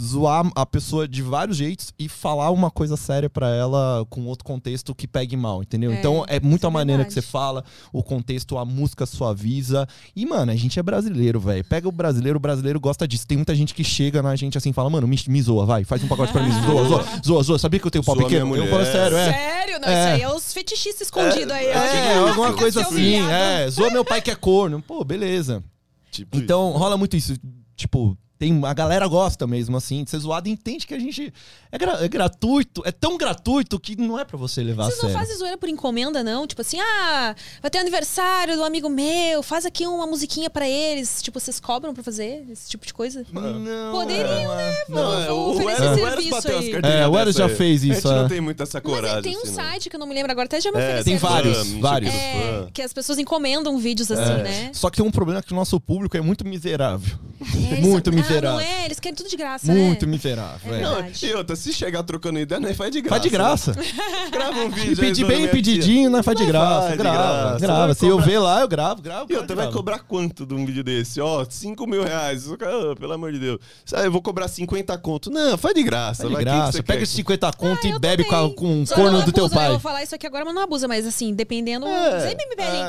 zoar 0.00 0.48
a 0.54 0.64
pessoa 0.64 1.08
de 1.08 1.22
vários 1.22 1.56
jeitos 1.56 1.92
e 1.98 2.08
falar 2.08 2.50
uma 2.50 2.70
coisa 2.70 2.96
séria 2.96 3.28
pra 3.28 3.48
ela 3.48 4.06
com 4.08 4.24
outro 4.26 4.44
contexto 4.44 4.94
que 4.94 5.08
pegue 5.08 5.36
mal, 5.36 5.62
entendeu? 5.62 5.90
É, 5.92 5.98
então 5.98 6.24
é 6.28 6.38
muito 6.38 6.58
isso 6.60 6.66
a 6.66 6.70
é 6.70 6.72
maneira 6.72 7.04
que 7.04 7.10
verdade. 7.10 7.26
você 7.26 7.32
fala, 7.32 7.64
o 7.92 8.02
contexto, 8.02 8.56
a 8.56 8.64
música 8.64 9.06
suaviza. 9.06 9.86
E, 10.14 10.24
mano, 10.24 10.52
a 10.52 10.54
gente 10.56 10.78
é 10.78 10.82
brasileiro, 10.82 11.40
velho. 11.40 11.64
Pega 11.64 11.88
o 11.88 11.92
brasileiro, 11.92 12.36
o 12.36 12.40
brasileiro 12.40 12.78
gosta 12.78 13.08
disso. 13.08 13.26
Tem 13.26 13.36
muita 13.36 13.54
gente 13.54 13.74
que 13.74 13.82
chega 13.82 14.22
na 14.22 14.36
gente 14.36 14.56
assim 14.56 14.70
e 14.70 14.72
fala, 14.72 14.88
mano, 14.88 15.08
me, 15.08 15.18
me 15.26 15.42
zoa, 15.42 15.66
vai, 15.66 15.82
faz 15.84 16.02
um 16.04 16.08
pacote 16.08 16.32
pra 16.32 16.42
mim. 16.42 16.52
Zoa, 16.64 16.84
zoa, 16.84 17.04
zoa, 17.26 17.42
zoa. 17.42 17.58
Sabia 17.58 17.80
que 17.80 17.86
eu 17.86 17.90
tenho 17.90 18.04
pau 18.04 18.14
Zoa 18.14 18.24
pequeno? 18.24 18.54
Eu 18.56 18.68
falo 18.68 18.84
sério, 18.84 19.16
é. 19.16 19.32
Sério? 19.32 19.80
Não, 19.80 19.88
É. 19.88 19.92
isso 19.92 20.08
aí 20.14 20.22
é 20.22 20.32
os 20.32 20.52
fetichistas 20.52 21.08
escondidos 21.08 21.50
aí. 21.52 21.66
ó. 21.66 21.70
É, 21.72 22.18
alguma 22.18 22.48
Fica 22.48 22.58
coisa 22.60 22.80
assim, 22.82 23.16
é. 23.28 23.68
Zoa 23.68 23.90
meu 23.90 24.04
pai 24.04 24.22
que 24.22 24.30
é 24.30 24.36
corno. 24.36 24.80
Pô, 24.80 25.02
beleza. 25.04 25.62
Tipo 26.10 26.38
Então 26.38 26.70
rola 26.70 26.96
muito 26.96 27.16
isso. 27.16 27.34
Tipo, 27.76 28.16
tem, 28.38 28.60
a 28.64 28.72
galera 28.72 29.06
gosta 29.06 29.46
mesmo, 29.46 29.76
assim, 29.76 30.04
de 30.04 30.10
ser 30.10 30.18
zoado 30.18 30.48
e 30.48 30.52
entende 30.52 30.86
que 30.86 30.94
a 30.94 30.98
gente. 30.98 31.32
É, 31.72 31.76
gra- 31.78 31.98
é 32.04 32.08
gratuito, 32.08 32.82
é 32.86 32.92
tão 32.92 33.18
gratuito 33.18 33.78
que 33.80 33.96
não 34.00 34.18
é 34.18 34.24
pra 34.24 34.38
você 34.38 34.62
levar 34.62 34.84
Vocês 34.84 34.98
a 35.00 35.02
não 35.02 35.10
sério. 35.10 35.18
fazem 35.18 35.36
zoeira 35.38 35.58
por 35.58 35.68
encomenda, 35.68 36.22
não? 36.22 36.46
Tipo 36.46 36.62
assim, 36.62 36.78
ah, 36.80 37.34
vai 37.60 37.70
ter 37.70 37.78
aniversário 37.78 38.56
do 38.56 38.64
amigo 38.64 38.88
meu, 38.88 39.42
faz 39.42 39.66
aqui 39.66 39.86
uma 39.86 40.06
musiquinha 40.06 40.48
pra 40.48 40.68
eles. 40.68 41.20
Tipo, 41.20 41.38
vocês 41.40 41.58
cobram 41.60 41.92
pra 41.92 42.02
fazer 42.02 42.46
esse 42.50 42.70
tipo 42.70 42.86
de 42.86 42.94
coisa? 42.94 43.26
Não, 43.32 43.92
Poderiam, 43.92 44.54
né? 44.56 44.74
Não, 44.88 45.20
é, 45.22 45.26
Vamos 45.26 45.30
o 45.30 45.50
oferecer 45.50 45.82
o 45.90 45.94
serviço 45.94 46.48
aí. 46.48 46.72
É, 47.00 47.06
o 47.08 47.18
Eros 47.18 47.34
dessa 47.34 47.46
já 47.48 47.52
aí. 47.52 47.56
fez 47.56 47.82
A 47.82 47.86
isso, 47.86 47.94
gente 48.08 48.12
é. 48.12 48.22
não 48.22 48.28
tem 48.28 48.40
muita 48.40 48.62
essa 48.62 48.80
Mas 48.82 48.92
coragem. 48.94 49.18
é, 49.18 49.22
tem 49.22 49.36
um 49.36 49.40
assim, 49.42 49.48
não. 49.48 49.54
site 49.54 49.90
que 49.90 49.96
eu 49.96 50.00
não 50.00 50.06
me 50.06 50.14
lembro 50.14 50.30
agora, 50.32 50.46
até 50.46 50.60
já 50.60 50.70
me 50.70 50.78
É, 50.80 51.02
tem 51.02 51.16
vários, 51.16 51.58
fã, 51.72 51.80
vários. 51.80 52.14
É, 52.14 52.68
que 52.72 52.82
as 52.82 52.92
pessoas 52.92 53.18
encomendam 53.18 53.76
vídeos 53.78 54.10
assim, 54.10 54.32
É. 54.40 54.42
né? 54.42 54.70
Só 54.72 54.88
que 54.90 54.96
tem 54.98 55.06
um 55.06 55.10
problema 55.10 55.42
que 55.42 55.52
o 55.52 55.56
nosso 55.56 55.78
público 55.80 56.16
é 56.16 56.20
muito 56.20 56.44
miserável. 56.46 57.18
É, 57.40 57.80
muito 57.80 58.06
são- 58.12 58.18
miserável. 58.28 58.52
Não 58.52 58.60
é, 58.60 58.84
eles 58.84 59.00
querem 59.00 59.16
tudo 59.16 59.28
de 59.28 59.36
graça, 59.36 59.72
Muito 59.72 60.06
né? 60.06 60.12
miserável. 60.12 60.74
É 60.74 60.78
é. 60.78 60.82
Não, 60.82 61.10
e 61.22 61.34
outra, 61.34 61.56
se 61.56 61.72
chegar 61.72 62.02
trocando 62.02 62.38
ideia, 62.38 62.60
nem 62.60 62.74
faz 62.74 62.90
de 62.90 63.00
graça. 63.00 63.10
Faz 63.18 63.22
de 63.22 63.28
graça. 63.30 63.72
né? 63.72 63.82
Grava 64.30 64.60
um 64.60 64.70
vídeo. 64.70 64.92
E 64.92 64.96
pedir 64.96 65.24
bem 65.26 65.48
pedidinho, 65.48 66.10
né? 66.10 66.22
Faz 66.22 66.36
de 66.36 66.44
Não 66.44 66.50
graça. 66.52 66.80
faz 66.80 66.90
de 66.92 66.96
grava, 66.98 67.18
graça. 67.48 67.58
grava. 67.58 67.94
Se 67.94 68.06
eu 68.06 68.20
ver 68.20 68.38
lá, 68.38 68.60
eu 68.60 68.68
gravo, 68.68 69.02
gravo. 69.02 69.26
E 69.32 69.36
outra, 69.36 69.56
vai 69.56 69.70
cobrar 69.70 70.00
quanto 70.00 70.44
de 70.46 70.54
um 70.54 70.64
vídeo 70.64 70.84
desse? 70.84 71.20
Ó, 71.20 71.44
5 71.48 71.86
mil 71.86 72.02
reais. 72.02 72.46
Ah, 72.52 72.94
pelo 72.98 73.12
amor 73.12 73.32
de 73.32 73.38
Deus. 73.38 73.58
Sabe, 73.84 74.06
eu 74.06 74.12
vou 74.12 74.22
cobrar 74.22 74.48
50 74.48 74.96
conto. 74.98 75.30
Não, 75.30 75.56
faz 75.56 75.74
de 75.74 75.82
graça. 75.82 76.22
Faz 76.24 76.36
de 76.36 76.44
graça. 76.44 76.72
você 76.72 76.82
Pega 76.82 77.02
esses 77.02 77.14
50 77.14 77.52
conto 77.52 77.80
Ah, 77.84 77.88
e 77.88 77.90
eu 77.90 77.98
bebe 78.00 78.24
com, 78.24 78.82
o 78.82 78.86
corno 78.86 79.22
do 79.22 79.32
teu 79.32 79.44
Eu 79.44 79.50
pai. 79.50 79.68
vou 79.70 79.80
falar 79.80 80.02
isso 80.02 80.14
aqui 80.14 80.26
agora, 80.26 80.44
mas 80.44 80.54
não 80.54 80.62
abusa, 80.62 80.86
mas 80.88 81.06
assim, 81.06 81.34
dependendo. 81.34 81.86
É, 81.86 82.28
sempre 82.28 82.46
me 82.48 82.56
pedem. 82.56 82.82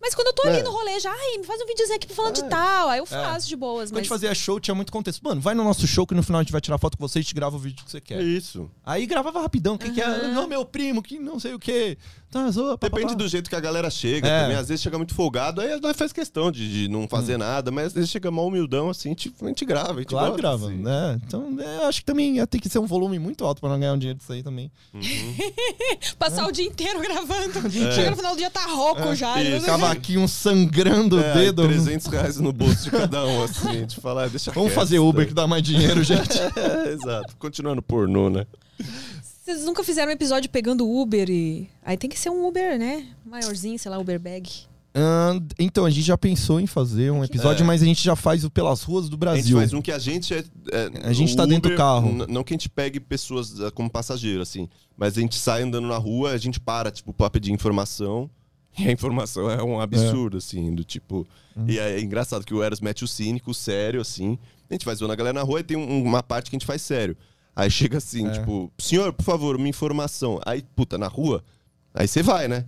Mas 0.00 0.14
quando 0.14 0.28
eu 0.28 0.32
tô 0.32 0.42
ali 0.46 0.58
É. 0.58 0.62
no 0.62 0.70
rolê 0.70 0.98
já, 1.00 1.10
ai, 1.12 1.38
me 1.38 1.44
faz 1.44 1.60
um 1.60 1.66
videozinho 1.66 1.96
aqui 1.96 2.12
falando 2.14 2.34
de 2.36 2.44
tal. 2.48 2.88
Aí 2.88 2.98
eu 3.00 3.06
faço 3.06 3.48
de 3.48 3.56
boas, 3.56 3.90
Quando 3.90 3.96
a 3.96 3.98
mas. 3.98 4.04
gente 4.04 4.08
fazia 4.08 4.34
show, 4.34 4.60
tinha 4.60 4.74
muito 4.74 4.92
contexto. 4.92 5.20
Mano, 5.22 5.40
vai 5.40 5.54
no 5.54 5.64
nosso 5.64 5.86
show 5.86 6.06
que 6.06 6.14
no 6.14 6.22
final 6.22 6.40
a 6.40 6.42
gente 6.42 6.52
vai 6.52 6.60
tirar 6.60 6.78
foto 6.78 6.96
com 6.96 7.06
você 7.06 7.20
e 7.20 7.24
te 7.24 7.34
grava 7.34 7.56
o 7.56 7.58
vídeo 7.58 7.84
que 7.84 7.90
você 7.90 7.98
É 7.98 8.00
quer. 8.00 8.22
isso. 8.22 8.70
Aí 8.84 9.06
gravava 9.06 9.40
rapidão. 9.40 9.76
Quem 9.76 9.92
que 9.92 10.00
é? 10.00 10.28
Não, 10.28 10.46
meu 10.46 10.64
primo, 10.64 11.02
que 11.02 11.18
não 11.18 11.38
sei 11.40 11.52
o 11.54 11.58
quê. 11.58 11.98
Tá, 12.30 12.50
zoa, 12.50 12.76
pá, 12.76 12.90
pá, 12.90 12.94
Depende 12.96 13.14
pá. 13.14 13.18
do 13.18 13.26
jeito 13.26 13.48
que 13.48 13.56
a 13.56 13.60
galera 13.60 13.88
chega 13.88 14.28
É. 14.28 14.42
também. 14.42 14.56
Às 14.58 14.68
vezes 14.68 14.82
chega 14.82 14.98
muito 14.98 15.14
folgado, 15.14 15.60
aí 15.62 15.80
nós 15.80 15.96
faz 15.96 16.12
questão 16.12 16.50
de, 16.52 16.70
de 16.82 16.88
não 16.88 17.08
fazer 17.08 17.38
nada, 17.38 17.70
mas 17.70 17.86
às 17.86 17.92
vezes 17.94 18.10
chega 18.10 18.30
mal 18.30 18.46
humildão, 18.46 18.90
assim, 18.90 19.14
tipo, 19.14 19.44
a 19.46 19.48
gente 19.48 19.64
grava, 19.64 19.94
a 19.94 19.96
gente 19.98 20.08
Claro, 20.08 20.26
gosta, 20.32 20.36
grava, 20.42 20.66
assim. 20.66 20.76
né? 20.76 21.18
Então, 21.26 21.56
é, 21.58 21.76
eu 21.78 21.86
acho 21.86 22.00
que 22.00 22.04
também 22.04 22.36
ia 22.36 22.46
ter 22.46 22.58
que 22.60 22.68
ser 22.68 22.78
um 22.80 22.86
volume 22.86 23.18
muito 23.18 23.44
alto 23.46 23.60
pra 23.60 23.70
não 23.70 23.80
ganhar 23.80 23.94
um 23.94 23.98
dinheiro 23.98 24.18
disso 24.18 24.30
aí 24.32 24.42
também. 24.42 24.70
Passar 26.18 26.46
o 26.46 26.52
dia 26.52 26.66
inteiro 26.66 27.00
gravando. 27.00 27.68
dia 27.68 27.92
Chega 27.92 28.10
no 28.10 28.16
final 28.16 28.34
do 28.34 28.38
dia, 28.38 28.50
tá 28.50 28.64
rouco 28.66 29.14
já. 29.14 29.42
isso. 29.42 29.64
Cavaquinho 29.66 30.28
sangrando 30.28 31.18
É, 31.18 31.30
o 31.30 31.34
dedo. 31.34 31.62
300 31.62 32.06
reais 32.08 32.36
no 32.38 32.52
bolso 32.52 32.84
de 32.84 32.90
cada 32.90 33.24
um, 33.24 33.42
assim, 33.42 33.68
a 33.68 33.72
gente 33.72 34.00
fala, 34.00 34.24
ah, 34.24 34.28
deixa 34.28 34.50
Vamos 34.52 34.70
quieto 34.70 34.74
fazer 34.78 34.98
Uber 34.98 35.20
daí. 35.20 35.26
que 35.28 35.34
dá 35.34 35.46
mais 35.46 35.62
dinheiro, 35.62 36.02
gente. 36.02 36.38
É, 36.58 36.92
exato. 36.92 37.36
Continuando 37.38 37.80
pornô, 37.80 38.28
né? 38.28 38.46
Vocês 39.48 39.64
nunca 39.64 39.82
fizeram 39.82 40.10
um 40.10 40.14
episódio 40.14 40.50
pegando 40.50 40.86
Uber 40.86 41.30
e. 41.30 41.70
Aí 41.82 41.96
tem 41.96 42.10
que 42.10 42.18
ser 42.18 42.28
um 42.28 42.46
Uber, 42.46 42.78
né? 42.78 43.06
Maiorzinho, 43.24 43.78
sei 43.78 43.90
lá, 43.90 43.96
Uber 43.98 44.20
bag. 44.20 44.46
Então, 45.58 45.86
a 45.86 45.90
gente 45.90 46.04
já 46.04 46.18
pensou 46.18 46.60
em 46.60 46.66
fazer 46.66 47.10
um 47.10 47.24
episódio, 47.24 47.62
É. 47.62 47.66
mas 47.66 47.80
a 47.80 47.86
gente 47.86 48.04
já 48.04 48.14
faz 48.14 48.44
o 48.44 48.50
pelas 48.50 48.82
ruas 48.82 49.08
do 49.08 49.14
A 49.14 49.16
gente 49.16 49.18
Brasil. 49.20 49.56
faz 49.56 49.72
um 49.72 49.80
que 49.80 49.90
a 49.90 49.98
gente 49.98 50.34
é. 50.34 50.44
é, 50.70 50.90
A 51.08 51.14
gente 51.14 51.32
o 51.32 51.36
tá 51.36 51.46
dentro 51.46 51.70
do 51.70 51.76
carro. 51.78 52.26
Não 52.28 52.44
que 52.44 52.52
a 52.52 52.56
gente 52.56 52.68
pegue 52.68 53.00
pessoas 53.00 53.58
ah, 53.62 53.70
como 53.70 53.88
passageiro, 53.88 54.42
assim. 54.42 54.68
Mas 54.94 55.16
a 55.16 55.20
gente 55.22 55.36
sai 55.38 55.62
andando 55.62 55.88
na 55.88 55.96
rua, 55.96 56.32
a 56.32 56.36
gente 56.36 56.60
para, 56.60 56.90
tipo, 56.90 57.14
pra 57.14 57.30
pedir 57.30 57.50
informação. 57.50 58.28
E 58.78 58.86
a 58.86 58.92
informação 58.92 59.50
é 59.50 59.60
um 59.62 59.80
absurdo, 59.80 60.36
assim, 60.36 60.72
do 60.74 60.84
tipo. 60.84 61.26
Hum. 61.56 61.64
E 61.66 61.78
é 61.80 61.98
engraçado 62.00 62.44
que 62.44 62.54
o 62.54 62.62
Eros 62.62 62.80
mete 62.80 63.02
o 63.02 63.08
cínico, 63.08 63.52
sério, 63.54 64.00
assim. 64.00 64.38
A 64.70 64.74
gente 64.74 64.84
vai 64.84 64.94
zoando 64.94 65.14
a 65.14 65.16
galera 65.16 65.32
na 65.32 65.42
rua 65.42 65.58
e 65.60 65.64
tem 65.64 65.76
um- 65.76 66.04
uma 66.04 66.22
parte 66.22 66.48
que 66.50 66.54
a 66.54 66.58
gente 66.58 66.66
faz 66.66 66.82
sério. 66.82 67.16
Aí 67.58 67.68
chega 67.70 67.98
assim, 67.98 68.26
É. 68.28 68.30
tipo, 68.30 68.70
senhor, 68.78 69.12
por 69.12 69.24
favor, 69.24 69.56
uma 69.56 69.66
informação. 69.68 70.40
Aí, 70.46 70.62
puta, 70.76 70.96
na 70.96 71.08
rua, 71.08 71.42
aí 71.92 72.06
você 72.06 72.22
vai, 72.22 72.46
né? 72.46 72.64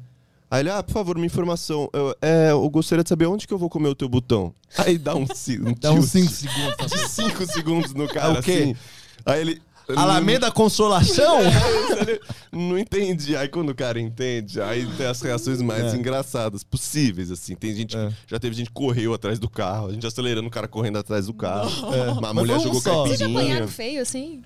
Aí 0.51 0.63
ele, 0.63 0.71
ah, 0.71 0.83
por 0.83 0.93
favor, 0.93 1.17
uma 1.17 1.25
informação. 1.27 1.89
Eu, 1.93 2.13
é, 2.21 2.51
eu 2.51 2.69
gostaria 2.69 3.05
de 3.05 3.09
saber 3.09 3.27
onde 3.27 3.47
que 3.47 3.55
eu 3.55 3.59
vou 3.59 3.71
comer 3.71 3.89
o 3.89 3.95
teu 3.95 4.09
botão. 4.09 4.53
Aí 4.77 4.99
dá 4.99 5.15
um, 5.15 5.23
um 5.23 5.75
Dá 5.79 5.93
uns 5.93 6.11
tilt 6.11 6.29
5 6.29 6.33
segundos. 6.33 6.87
de 6.91 7.09
5 7.09 7.47
segundos 7.53 7.95
no 7.95 8.09
cara, 8.09 8.35
É 8.35 8.41
o 8.41 8.43
quê? 8.43 8.51
assim. 8.53 8.77
Aí 9.25 9.41
ele. 9.43 9.63
Alameda 9.97 10.51
Consolação? 10.53 11.39
Não, 11.43 11.99
ele 12.01 12.21
não 12.53 12.79
entendi. 12.79 13.37
Aí 13.37 13.49
quando 13.49 13.71
o 13.71 13.75
cara 13.75 14.01
entende, 14.01 14.61
aí 14.61 14.87
tem 14.97 15.05
as 15.07 15.21
reações 15.21 15.61
mais 15.61 15.93
É. 15.93 15.97
engraçadas 15.97 16.63
possíveis, 16.63 17.29
assim. 17.31 17.55
Tem 17.57 17.75
gente. 17.75 17.97
É. 17.97 18.13
Já 18.29 18.39
teve 18.39 18.55
gente 18.55 18.69
que 18.69 18.73
correu 18.75 19.13
atrás 19.15 19.39
do 19.41 19.49
carro, 19.49 19.89
a 19.89 19.93
gente 19.93 20.07
acelerando 20.07 20.47
o 20.47 20.51
cara 20.51 20.69
correndo 20.69 20.99
atrás 20.99 21.27
do 21.27 21.35
carro. 21.35 21.71
Uma 22.13 22.21
Mas 22.33 22.35
mulher 22.35 22.61
jogou 22.61 22.81
só. 22.81 23.03
Vocês 23.05 23.19
já 23.19 23.25
caipirinha. 23.27 23.41
apanharam 23.55 23.69
feio, 23.69 24.03
assim? 24.03 24.43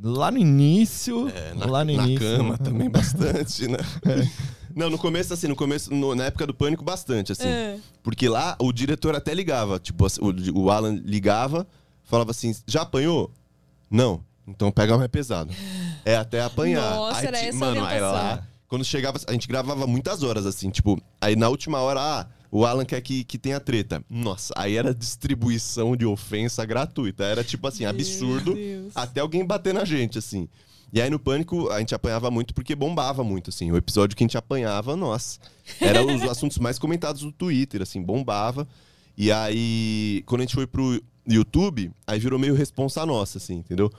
Lá 0.00 0.30
no 0.30 0.38
início. 0.38 1.28
É, 1.28 1.54
na, 1.54 1.66
lá 1.66 1.84
no 1.84 1.96
na 1.96 2.04
início. 2.04 2.36
cama 2.36 2.58
também 2.58 2.88
bastante, 2.90 3.68
né? 3.68 3.78
Não, 4.74 4.88
no 4.90 4.98
começo, 4.98 5.32
assim, 5.34 5.46
no 5.48 5.54
começo, 5.56 5.92
no- 5.94 6.14
na 6.14 6.24
época 6.24 6.46
do 6.46 6.54
pânico, 6.54 6.82
bastante, 6.84 7.32
assim. 7.32 7.46
É. 7.46 7.78
Porque 8.02 8.28
lá 8.28 8.56
o 8.58 8.72
diretor 8.72 9.14
até 9.14 9.32
ligava. 9.34 9.78
Tipo, 9.78 10.06
o, 10.20 10.60
o 10.62 10.70
Alan 10.70 11.00
ligava, 11.04 11.66
falava 12.04 12.30
assim: 12.30 12.54
já 12.66 12.82
apanhou? 12.82 13.30
Não. 13.90 14.24
Então 14.48 14.72
pega 14.72 14.96
mais 14.96 15.08
pesado. 15.10 15.52
É 16.04 16.16
até 16.16 16.42
apanhar. 16.42 16.96
Nossa, 16.96 17.20
Aí, 17.20 17.26
era 17.26 17.38
essa 17.38 17.56
a 17.56 17.60
Mano, 17.60 17.84
aí 17.84 18.00
lá. 18.00 18.42
Quando 18.66 18.84
chegava, 18.84 19.20
a 19.28 19.32
gente 19.32 19.46
gravava 19.46 19.86
muitas 19.86 20.22
horas, 20.22 20.46
assim, 20.46 20.70
tipo, 20.70 21.00
aí 21.20 21.36
na 21.36 21.48
última 21.50 21.78
hora, 21.80 22.00
ah, 22.00 22.26
o 22.54 22.66
Alan 22.66 22.84
quer 22.84 23.00
que, 23.00 23.24
que 23.24 23.38
tenha 23.38 23.58
treta. 23.58 24.04
Nossa, 24.10 24.52
aí 24.54 24.76
era 24.76 24.94
distribuição 24.94 25.96
de 25.96 26.04
ofensa 26.04 26.62
gratuita. 26.66 27.24
Era 27.24 27.42
tipo 27.42 27.66
assim, 27.66 27.86
absurdo 27.86 28.54
até 28.94 29.22
alguém 29.22 29.42
bater 29.42 29.72
na 29.72 29.86
gente, 29.86 30.18
assim. 30.18 30.46
E 30.92 31.00
aí 31.00 31.08
no 31.08 31.18
Pânico 31.18 31.70
a 31.70 31.78
gente 31.78 31.94
apanhava 31.94 32.30
muito 32.30 32.52
porque 32.52 32.76
bombava 32.76 33.24
muito, 33.24 33.48
assim. 33.48 33.72
O 33.72 33.76
episódio 33.78 34.14
que 34.14 34.22
a 34.22 34.26
gente 34.26 34.36
apanhava, 34.36 34.94
nossa. 34.94 35.40
Era 35.80 36.04
os 36.04 36.22
assuntos 36.24 36.58
mais 36.58 36.78
comentados 36.78 37.22
do 37.22 37.32
Twitter, 37.32 37.80
assim, 37.80 38.02
bombava. 38.02 38.68
E 39.16 39.32
aí, 39.32 40.22
quando 40.26 40.42
a 40.42 40.44
gente 40.44 40.54
foi 40.54 40.66
pro 40.66 41.02
YouTube, 41.26 41.90
aí 42.06 42.18
virou 42.18 42.38
meio 42.38 42.54
responsa 42.54 43.06
nossa, 43.06 43.38
assim, 43.38 43.54
entendeu? 43.54 43.90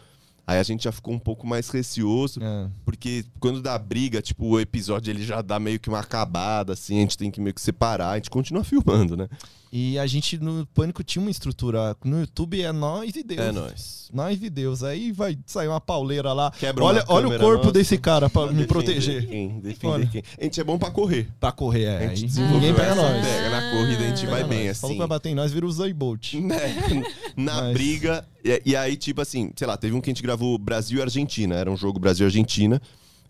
Aí 0.46 0.60
a 0.60 0.64
gente 0.64 0.84
já 0.84 0.92
ficou 0.92 1.14
um 1.14 1.20
pouco 1.20 1.48
mais 1.48 1.70
receoso, 1.70 2.40
É. 2.44 2.68
porque 2.84 3.24
quando 3.40 3.62
dá 3.62 3.78
briga, 3.78 4.22
tipo, 4.22 4.46
o 4.46 4.60
episódio 4.60 5.10
ele 5.10 5.24
já 5.24 5.42
dá 5.42 5.58
meio 5.60 5.80
que 5.80 5.88
uma 5.88 6.00
acabada, 6.00 6.74
assim, 6.74 6.98
a 6.98 7.02
gente 7.02 7.18
tem 7.18 7.32
que 7.32 7.40
meio 7.40 7.54
que 7.54 7.62
separar, 7.62 8.10
a 8.12 8.16
gente 8.16 8.30
continua 8.30 8.64
filmando, 8.64 9.16
né? 9.16 9.28
E 9.76 9.98
a 9.98 10.06
gente 10.06 10.38
no 10.38 10.68
Pânico 10.68 11.04
tinha 11.04 11.20
uma 11.20 11.32
estrutura. 11.32 11.98
No 12.06 12.20
YouTube 12.20 12.62
é 12.62 12.72
nós 12.72 13.16
e 13.16 13.24
Deus. 13.24 13.40
É 13.42 13.52
nóis. 13.52 14.08
Nós 14.14 14.40
e 14.40 14.48
Deus. 14.48 14.84
Aí 14.84 15.12
vai 15.12 15.36
sair 15.48 15.68
uma 15.68 15.82
pauleira 15.82 16.32
lá. 16.32 16.52
Quebra 16.52 16.84
olha, 16.84 17.04
olha 17.08 17.28
o 17.28 17.40
corpo 17.40 17.58
nossa. 17.58 17.72
desse 17.72 17.98
cara 17.98 18.30
pra 18.30 18.44
me 18.44 18.50
Defender 18.50 18.68
proteger. 18.68 19.28
Quem? 19.28 19.60
Defender 19.62 20.10
quem? 20.12 20.24
A 20.40 20.44
gente 20.44 20.62
é 20.62 20.64
bom 20.64 20.78
pra 20.78 20.92
correr. 20.92 21.28
Pra 21.40 21.52
correr, 21.52 21.86
é. 21.86 22.06
A 22.06 22.10
gente 22.10 22.28
desenvolveu 22.28 22.60
ninguém 22.60 22.76
pega 22.76 22.94
nós. 22.94 23.26
técnica. 23.26 23.50
Na 23.50 23.72
corrida 23.72 24.04
a 24.04 24.08
gente 24.10 24.26
vai 24.28 24.36
Pega 24.36 24.48
bem, 24.48 24.68
nós. 24.68 24.80
Falou 24.80 24.92
assim. 24.92 24.94
que 24.94 25.00
vai 25.00 25.08
bater 25.08 25.30
em 25.30 25.36
nós, 25.36 25.52
vira 25.52 25.66
o 25.66 25.72
Zayn 25.72 25.96
Bolt. 25.96 26.34
né? 26.38 27.04
Na 27.36 27.62
Mas- 27.64 27.74
briga. 27.74 28.28
E, 28.46 28.62
e 28.68 28.76
aí, 28.76 28.96
tipo 28.96 29.22
assim, 29.22 29.52
sei 29.56 29.66
lá, 29.66 29.76
teve 29.76 29.96
um 29.96 30.02
que 30.02 30.12
a 30.12 30.14
gente 30.14 30.22
gravou 30.22 30.56
Brasil 30.60 31.00
e 31.00 31.02
Argentina. 31.02 31.56
Era 31.56 31.72
um 31.72 31.76
jogo 31.76 32.00
Brasil 32.00 32.26
e 32.26 32.28
Argentina. 32.28 32.80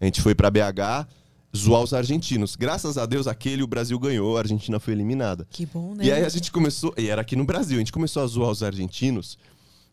A 0.02 0.04
gente 0.04 0.22
foi 0.22 0.36
pra 0.36 0.52
BH 0.52 1.08
zoar 1.56 1.82
os 1.84 1.94
argentinos. 1.94 2.56
Graças 2.56 2.98
a 2.98 3.06
Deus, 3.06 3.28
aquele 3.28 3.64
o 3.64 3.68
Brasil 3.68 3.98
ganhou, 4.00 4.38
a 4.38 4.40
Argentina 4.42 4.80
foi 4.80 4.94
eliminada. 4.94 5.48
Que 5.50 5.66
bom, 5.66 5.94
né? 5.96 6.06
E 6.06 6.12
aí 6.12 6.24
a 6.26 6.30
gente 6.30 6.52
começou. 6.52 6.94
E 6.98 7.08
era 7.10 7.22
aqui 7.22 7.36
no 7.36 7.46
Brasil, 7.46 7.78
a 7.78 7.80
gente 7.80 7.92
começou 7.92 8.24
a 8.24 8.28
zoar 8.28 8.50
os 8.50 8.64
argentinos. 8.64 9.38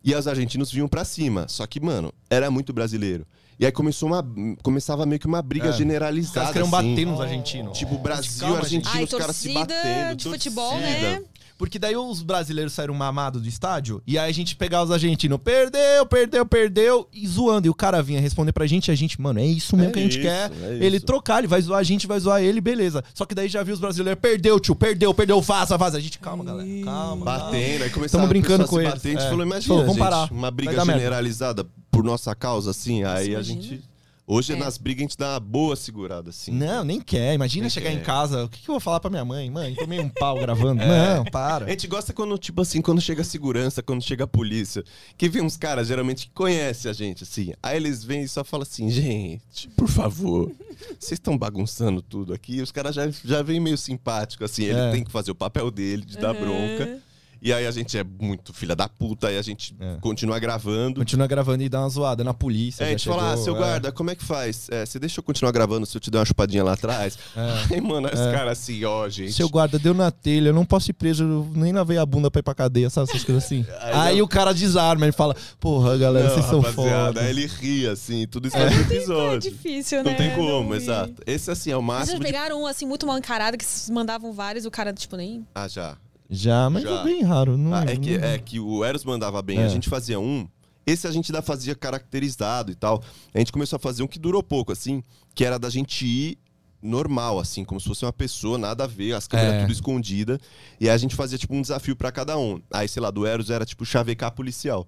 E 0.03 0.15
os 0.15 0.27
argentinos 0.27 0.71
vinham 0.71 0.87
pra 0.87 1.05
cima. 1.05 1.45
Só 1.47 1.65
que, 1.67 1.79
mano, 1.79 2.11
era 2.29 2.49
muito 2.49 2.73
brasileiro. 2.73 3.25
E 3.59 3.65
aí 3.67 3.71
começou 3.71 4.09
uma, 4.09 4.25
começava 4.63 5.05
meio 5.05 5.19
que 5.19 5.27
uma 5.27 5.39
briga 5.43 5.67
É. 5.67 5.69
Os 5.69 5.77
generalizada. 5.77 6.51
caras 6.51 6.53
queriam 6.53 6.75
assim. 6.75 6.89
bater 6.89 7.05
nos 7.05 7.21
argentinos. 7.21 7.77
Tipo, 7.77 7.97
Brasil, 7.99 8.39
Calma, 8.39 8.57
Argentina, 8.57 8.91
Ai, 8.95 9.03
os 9.03 9.11
caras 9.11 9.35
se 9.35 9.53
torcida 9.53 9.75
batendo. 9.75 10.15
de 10.15 10.23
futebol, 10.23 10.71
torcida. 10.71 10.99
né? 11.19 11.23
Porque 11.61 11.77
daí 11.77 11.95
os 11.95 12.23
brasileiros 12.23 12.73
saíram 12.73 12.95
mamados 12.95 13.39
do 13.39 13.47
estádio 13.47 14.01
e 14.07 14.17
aí 14.17 14.31
a 14.31 14.33
gente 14.33 14.55
pegava 14.55 14.85
os 14.85 14.89
argentinos, 14.91 15.37
perdeu, 15.43 16.03
perdeu, 16.07 16.43
perdeu, 16.43 17.07
e 17.13 17.27
zoando. 17.27 17.67
E 17.67 17.69
o 17.69 17.73
cara 17.75 18.01
vinha 18.01 18.19
responder 18.19 18.51
pra 18.51 18.65
gente 18.65 18.87
e 18.87 18.91
a 18.91 18.95
gente, 18.95 19.21
mano, 19.21 19.39
é 19.39 19.45
isso 19.45 19.77
mesmo 19.77 19.91
É 19.91 19.93
que 19.93 19.99
a 19.99 20.01
gente 20.01 20.13
isso, 20.13 20.21
quer. 20.23 20.51
é 20.51 20.83
ele 20.83 20.97
isso. 20.97 21.05
trocar, 21.05 21.37
ele 21.37 21.47
vai 21.47 21.61
zoar 21.61 21.77
a 21.79 21.83
gente, 21.83 22.07
vai 22.07 22.19
zoar 22.19 22.41
ele, 22.41 22.59
beleza. 22.59 23.03
Só 23.13 23.27
que 23.27 23.35
daí 23.35 23.47
já 23.47 23.61
viu 23.61 23.75
os 23.75 23.79
brasileiros, 23.79 24.19
perdeu, 24.19 24.59
tio, 24.59 24.73
perdeu, 24.73 25.13
perdeu, 25.13 25.39
vaza, 25.39 25.77
vaza. 25.77 25.99
A 25.99 26.01
gente, 26.01 26.17
calma, 26.17 26.43
galera, 26.43 26.67
calma. 26.83 26.91
calma. 26.91 27.25
Batendo, 27.25 27.83
aí 27.83 27.89
começava 27.91 28.23
Tamo 28.23 28.29
brincando 28.29 28.65
com 28.67 28.79
a 28.79 28.83
gente 28.95 29.17
É. 29.17 29.29
falou, 29.29 29.45
imagina, 29.45 29.67
Falou, 29.75 29.81
vamos 29.83 29.95
gente, 29.97 30.03
parar. 30.03 30.31
uma 30.31 30.49
briga 30.49 30.83
generalizada 30.83 31.63
por 31.91 32.03
nossa 32.03 32.33
causa, 32.33 32.71
assim, 32.71 33.03
aí 33.03 33.27
a 33.27 33.33
imagina. 33.33 33.61
gente... 33.61 33.90
Hoje, 34.27 34.53
É. 34.53 34.55
nas 34.55 34.77
brigas, 34.77 34.99
a 35.01 35.03
gente 35.03 35.17
dá 35.17 35.33
uma 35.33 35.39
boa 35.39 35.75
segurada, 35.75 36.29
assim. 36.29 36.51
Não, 36.51 36.83
nem 36.85 37.01
quer. 37.01 37.33
Imagina 37.33 37.63
Nem 37.63 37.69
chegar 37.69 37.89
quer. 37.89 37.97
em 37.97 38.01
casa, 38.03 38.45
o 38.45 38.49
que, 38.49 38.61
que 38.61 38.69
eu 38.69 38.73
vou 38.75 38.79
falar 38.79 38.99
pra 38.99 39.09
minha 39.09 39.25
mãe? 39.25 39.49
Mãe, 39.49 39.75
tomei 39.75 39.99
um 39.99 40.07
pau 40.07 40.37
gravando. 40.39 40.81
É. 40.81 41.15
Não, 41.15 41.25
para. 41.25 41.65
A 41.65 41.69
gente 41.69 41.87
gosta 41.87 42.13
quando, 42.13 42.37
tipo 42.37 42.61
assim, 42.61 42.81
quando 42.81 43.01
chega 43.01 43.21
a 43.21 43.25
segurança, 43.25 43.83
quando 43.83 44.01
chega 44.01 44.23
a 44.23 44.27
polícia. 44.27 44.83
Que 45.17 45.27
vem 45.27 45.41
uns 45.41 45.57
caras, 45.57 45.87
geralmente, 45.87 46.27
que 46.27 46.33
conhecem 46.33 46.89
a 46.89 46.93
gente, 46.93 47.23
assim. 47.23 47.51
Aí 47.61 47.75
eles 47.75 48.03
vêm 48.03 48.21
e 48.23 48.27
só 48.27 48.43
falam 48.43 48.63
assim, 48.63 48.89
gente, 48.89 49.67
por 49.75 49.89
favor, 49.89 50.51
vocês 50.99 51.13
estão 51.19 51.37
bagunçando 51.37 52.01
tudo 52.01 52.33
aqui. 52.33 52.57
E 52.57 52.61
os 52.61 52.71
caras 52.71 52.95
já, 52.95 53.09
já 53.09 53.41
vêm 53.41 53.59
meio 53.59 53.77
simpático, 53.77 54.45
assim. 54.45 54.63
Ele 54.63 54.79
É. 54.79 54.91
tem 54.91 55.03
que 55.03 55.11
fazer 55.11 55.31
o 55.31 55.35
papel 55.35 55.69
dele, 55.69 56.05
de 56.05 56.17
dar 56.17 56.33
bronca. 56.33 56.99
E 57.41 57.51
aí 57.51 57.65
a 57.65 57.71
gente 57.71 57.97
é 57.97 58.03
muito 58.03 58.53
filha 58.53 58.75
da 58.75 58.87
puta, 58.87 59.27
aí 59.29 59.37
a 59.37 59.41
gente 59.41 59.75
É. 59.79 59.95
continua 59.99 60.37
gravando. 60.37 60.99
Continua 60.99 61.25
gravando 61.25 61.63
e 61.63 61.69
dá 61.69 61.79
uma 61.79 61.89
zoada 61.89 62.23
na 62.23 62.33
polícia. 62.35 62.83
É, 62.83 62.87
a 62.87 62.89
gente 62.91 63.09
fala, 63.09 63.23
ah, 63.23 63.29
chegou, 63.31 63.43
seu 63.43 63.55
é. 63.55 63.57
guarda, 63.57 63.91
como 63.91 64.11
é 64.11 64.15
que 64.15 64.23
faz? 64.23 64.67
É, 64.69 64.85
você 64.85 64.99
deixa 64.99 65.19
eu 65.19 65.23
continuar 65.23 65.51
gravando 65.51 65.85
se 65.87 65.97
eu 65.97 66.01
te 66.01 66.11
der 66.11 66.19
uma 66.19 66.25
chupadinha 66.25 66.63
lá 66.63 66.73
atrás? 66.73 67.17
Aí, 67.71 67.81
mano, 67.81 68.07
os 68.07 68.13
caras 68.13 68.59
assim, 68.59 68.85
ó, 68.85 69.09
gente. 69.09 69.33
Seu 69.33 69.49
guarda 69.49 69.79
deu 69.79 69.93
na 69.93 70.11
telha, 70.11 70.49
eu 70.49 70.53
não 70.53 70.63
posso 70.65 70.91
ir 70.91 70.93
preso, 70.93 71.49
nem 71.55 71.73
lavei 71.73 71.97
a 71.97 72.05
bunda 72.05 72.29
pra 72.29 72.39
ir 72.41 72.43
pra 72.43 72.53
cadeia, 72.53 72.89
sabe? 72.91 73.09
Essas 73.09 73.23
coisas 73.23 73.43
assim. 73.43 73.65
Aí 73.81 74.11
Aí, 74.11 74.21
o 74.21 74.27
cara 74.27 74.53
desarma, 74.53 75.05
ele 75.05 75.11
fala, 75.11 75.35
porra, 75.59 75.97
galera, 75.97 76.27
Não, 76.27 76.33
vocês 76.35 76.45
são 76.45 76.61
foda. 76.61 77.21
Aí 77.21 77.29
ele 77.31 77.47
ri, 77.47 77.87
assim, 77.87 78.27
tudo 78.27 78.47
isso 78.49 78.57
faz 78.57 78.71
um 78.71 78.77
É 78.77 78.81
episódio. 78.81 79.51
difícil, 79.51 80.03
né? 80.03 80.11
Não 80.11 80.17
tem 80.17 80.35
como, 80.35 80.63
Não 80.63 80.73
ir. 80.75 80.77
exato. 80.77 81.13
Esse, 81.25 81.49
assim, 81.49 81.71
é 81.71 81.75
o 81.77 81.79
Vocês 81.79 81.87
máximo 81.87 82.19
de... 82.19 82.25
pegaram 82.25 82.61
um 82.61 82.67
assim 82.67 82.85
muito 82.85 83.07
mal 83.07 83.17
encarado 83.17 83.57
que 83.57 83.65
vocês 83.65 83.89
mandavam 83.89 84.31
vários, 84.31 84.65
o 84.65 84.69
cara, 84.69 84.93
tipo, 84.93 85.15
nem. 85.17 85.43
Ah, 85.55 85.67
já. 85.67 85.97
Já, 86.33 86.69
mas 86.69 86.83
Já. 86.83 87.01
é 87.01 87.03
bem 87.03 87.21
raro. 87.23 87.57
Não, 87.57 87.73
Ah, 87.73 87.83
é, 87.83 87.97
que, 87.97 88.17
não- 88.17 88.25
é 88.25 88.37
que 88.39 88.59
o 88.59 88.85
Eros 88.85 89.03
mandava 89.03 89.41
bem, 89.41 89.59
É. 89.59 89.65
a 89.65 89.67
gente 89.67 89.89
fazia 89.89 90.17
um. 90.19 90.47
Esse 90.87 91.05
a 91.05 91.11
gente 91.11 91.29
ainda 91.31 91.41
fazia 91.41 91.75
caracterizado 91.75 92.71
e 92.71 92.75
tal. 92.75 93.03
A 93.33 93.37
gente 93.39 93.51
começou 93.51 93.75
a 93.75 93.79
fazer 93.79 94.01
um 94.01 94.07
que 94.07 94.17
durou 94.17 94.41
pouco, 94.41 94.71
assim, 94.71 95.03
que 95.35 95.43
era 95.45 95.59
da 95.59 95.69
gente 95.69 96.05
ir 96.05 96.37
normal, 96.81 97.37
assim, 97.37 97.63
como 97.63 97.79
se 97.79 97.87
fosse 97.87 98.03
uma 98.05 98.13
pessoa, 98.13 98.57
nada 98.57 98.85
a 98.85 98.87
ver, 98.87 99.13
as 99.13 99.27
câmeras 99.27 99.53
É. 99.55 99.61
tudo 99.61 99.71
escondida. 99.73 100.39
E 100.79 100.89
aí 100.89 100.95
a 100.95 100.97
gente 100.97 101.15
fazia, 101.15 101.37
tipo, 101.37 101.53
um 101.53 101.61
desafio 101.61 101.95
pra 101.95 102.11
cada 102.11 102.37
um. 102.37 102.59
Aí, 102.73 102.87
sei 102.87 103.01
lá, 103.01 103.11
do 103.11 103.25
Eros 103.25 103.49
era, 103.51 103.65
tipo, 103.65 103.85
chavecar 103.85 104.31
policial. 104.31 104.87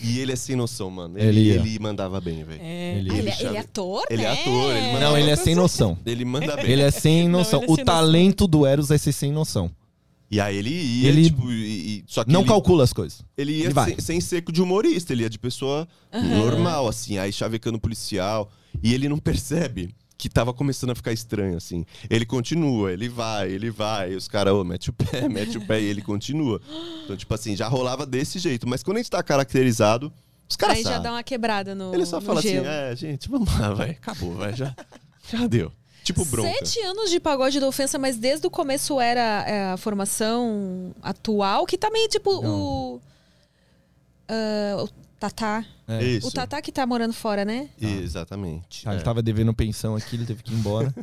E 0.00 0.20
ele 0.20 0.32
é 0.32 0.36
sem 0.36 0.54
noção, 0.56 0.90
mano. 0.90 1.18
Ele, 1.18 1.50
Ele 1.50 1.68
ele 1.68 1.78
mandava 1.80 2.20
bem, 2.20 2.44
velho. 2.44 2.60
É. 2.62 2.98
Ele- 2.98 3.10
Ah, 3.10 3.14
ele, 3.14 3.18
ele 3.18 3.30
é, 3.30 3.40
ele 3.46 3.56
é 3.56 3.60
ator? 3.60 4.04
Ele 4.08 4.22
é 4.22 4.24
né? 4.26 4.40
ator, 4.40 4.76
ele 4.76 4.86
manda- 4.92 5.00
Não, 5.00 5.18
ele 5.18 5.30
é 5.30 5.36
sem 5.36 5.54
noção. 5.54 5.98
Ele 6.06 6.24
manda 6.24 6.56
bem. 6.56 6.70
Ele 6.70 6.82
é 6.82 6.90
sem 6.90 7.24
Não, 7.28 7.40
noção. 7.40 7.60
ele 7.62 7.70
é 7.70 7.72
o 7.72 7.76
sem 7.76 7.84
talento 7.84 8.46
do 8.46 8.64
Eros 8.64 8.90
é 8.90 8.96
ser 8.98 9.12
sem 9.12 9.32
noção. 9.32 9.70
E 10.32 10.40
aí 10.40 10.56
ele 10.56 10.70
ia, 10.70 11.08
Ele 11.10 11.24
tipo, 11.26 11.52
e, 11.52 11.98
e- 11.98 12.04
só 12.06 12.24
que 12.24 12.32
Não 12.32 12.40
ele, 12.40 12.48
calcula 12.48 12.82
as 12.84 12.92
coisas. 12.92 13.22
ele 13.36 13.52
ia 13.52 13.64
ele 13.66 13.74
vai. 13.74 13.90
sem, 13.90 14.00
sem 14.00 14.20
seco 14.22 14.50
de 14.50 14.62
humorista, 14.62 15.12
ele 15.12 15.24
ia 15.24 15.28
de 15.30 15.38
pessoa 15.38 15.86
normal, 16.10 16.88
assim, 16.88 17.18
aí 17.18 17.30
chavecando 17.30 17.78
policial. 17.78 18.50
E 18.82 18.94
ele 18.94 19.10
não 19.10 19.18
percebe 19.18 19.94
que 20.16 20.30
tava 20.30 20.54
começando 20.54 20.88
a 20.90 20.94
ficar 20.94 21.12
estranho, 21.12 21.56
assim. 21.58 21.84
Ele 22.08 22.24
continua, 22.24 22.90
ele 22.92 23.10
vai, 23.10 23.50
ele 23.50 23.70
vai, 23.70 24.12
e 24.12 24.16
os 24.16 24.26
caras, 24.26 24.54
ô, 24.54 24.64
mete 24.64 24.88
o 24.88 24.92
pé, 24.94 25.28
mete 25.28 25.58
o 25.58 25.66
pé, 25.66 25.82
e 25.82 25.84
ele 25.84 26.00
continua. 26.00 26.60
Então, 27.04 27.14
tipo 27.14 27.34
assim, 27.34 27.54
já 27.54 27.68
rolava 27.68 28.06
desse 28.06 28.38
jeito. 28.38 28.66
Mas 28.66 28.82
quando 28.82 28.96
a 28.96 29.00
gente 29.00 29.10
tá 29.10 29.22
caracterizado, 29.22 30.10
os 30.48 30.56
caras 30.56 30.78
Aí 30.78 30.82
já 30.82 30.90
sabem. 30.90 31.02
dá 31.02 31.12
uma 31.12 31.22
quebrada 31.22 31.74
no. 31.74 31.92
Ele 31.92 32.06
só 32.06 32.20
no 32.20 32.26
fala 32.26 32.40
gelo. 32.40 32.66
assim, 32.66 32.92
é, 32.92 32.96
gente, 32.96 33.28
vamos 33.28 33.52
lá, 33.58 33.74
vai, 33.74 33.90
acabou, 33.90 34.32
vai, 34.34 34.54
já, 34.56 34.74
já 35.30 35.46
deu. 35.46 35.70
Tipo 36.04 36.24
bronca. 36.24 36.48
Sete 36.50 36.80
anos 36.80 37.10
de 37.10 37.20
pagode 37.20 37.60
da 37.60 37.66
ofensa, 37.68 37.98
mas 37.98 38.16
desde 38.16 38.46
o 38.46 38.50
começo 38.50 39.00
era 39.00 39.44
é, 39.48 39.72
a 39.72 39.76
formação 39.76 40.94
atual, 41.02 41.64
que 41.66 41.78
também, 41.78 42.08
tipo, 42.08 42.30
o. 42.44 43.00
ah, 44.28 44.82
o 44.84 44.88
Tatá. 45.20 45.64
É. 45.86 46.02
Isso. 46.02 46.26
O 46.26 46.32
Tatá 46.32 46.60
que 46.60 46.72
tá 46.72 46.84
morando 46.84 47.12
fora, 47.12 47.44
né? 47.44 47.68
Exatamente. 47.80 48.82
Ah, 48.88 48.92
é. 48.92 48.96
Ele 48.96 49.04
tava 49.04 49.22
devendo 49.22 49.54
pensão 49.54 49.94
aqui, 49.94 50.16
ele 50.16 50.26
teve 50.26 50.42
que 50.42 50.52
ir 50.52 50.56
embora. 50.56 50.92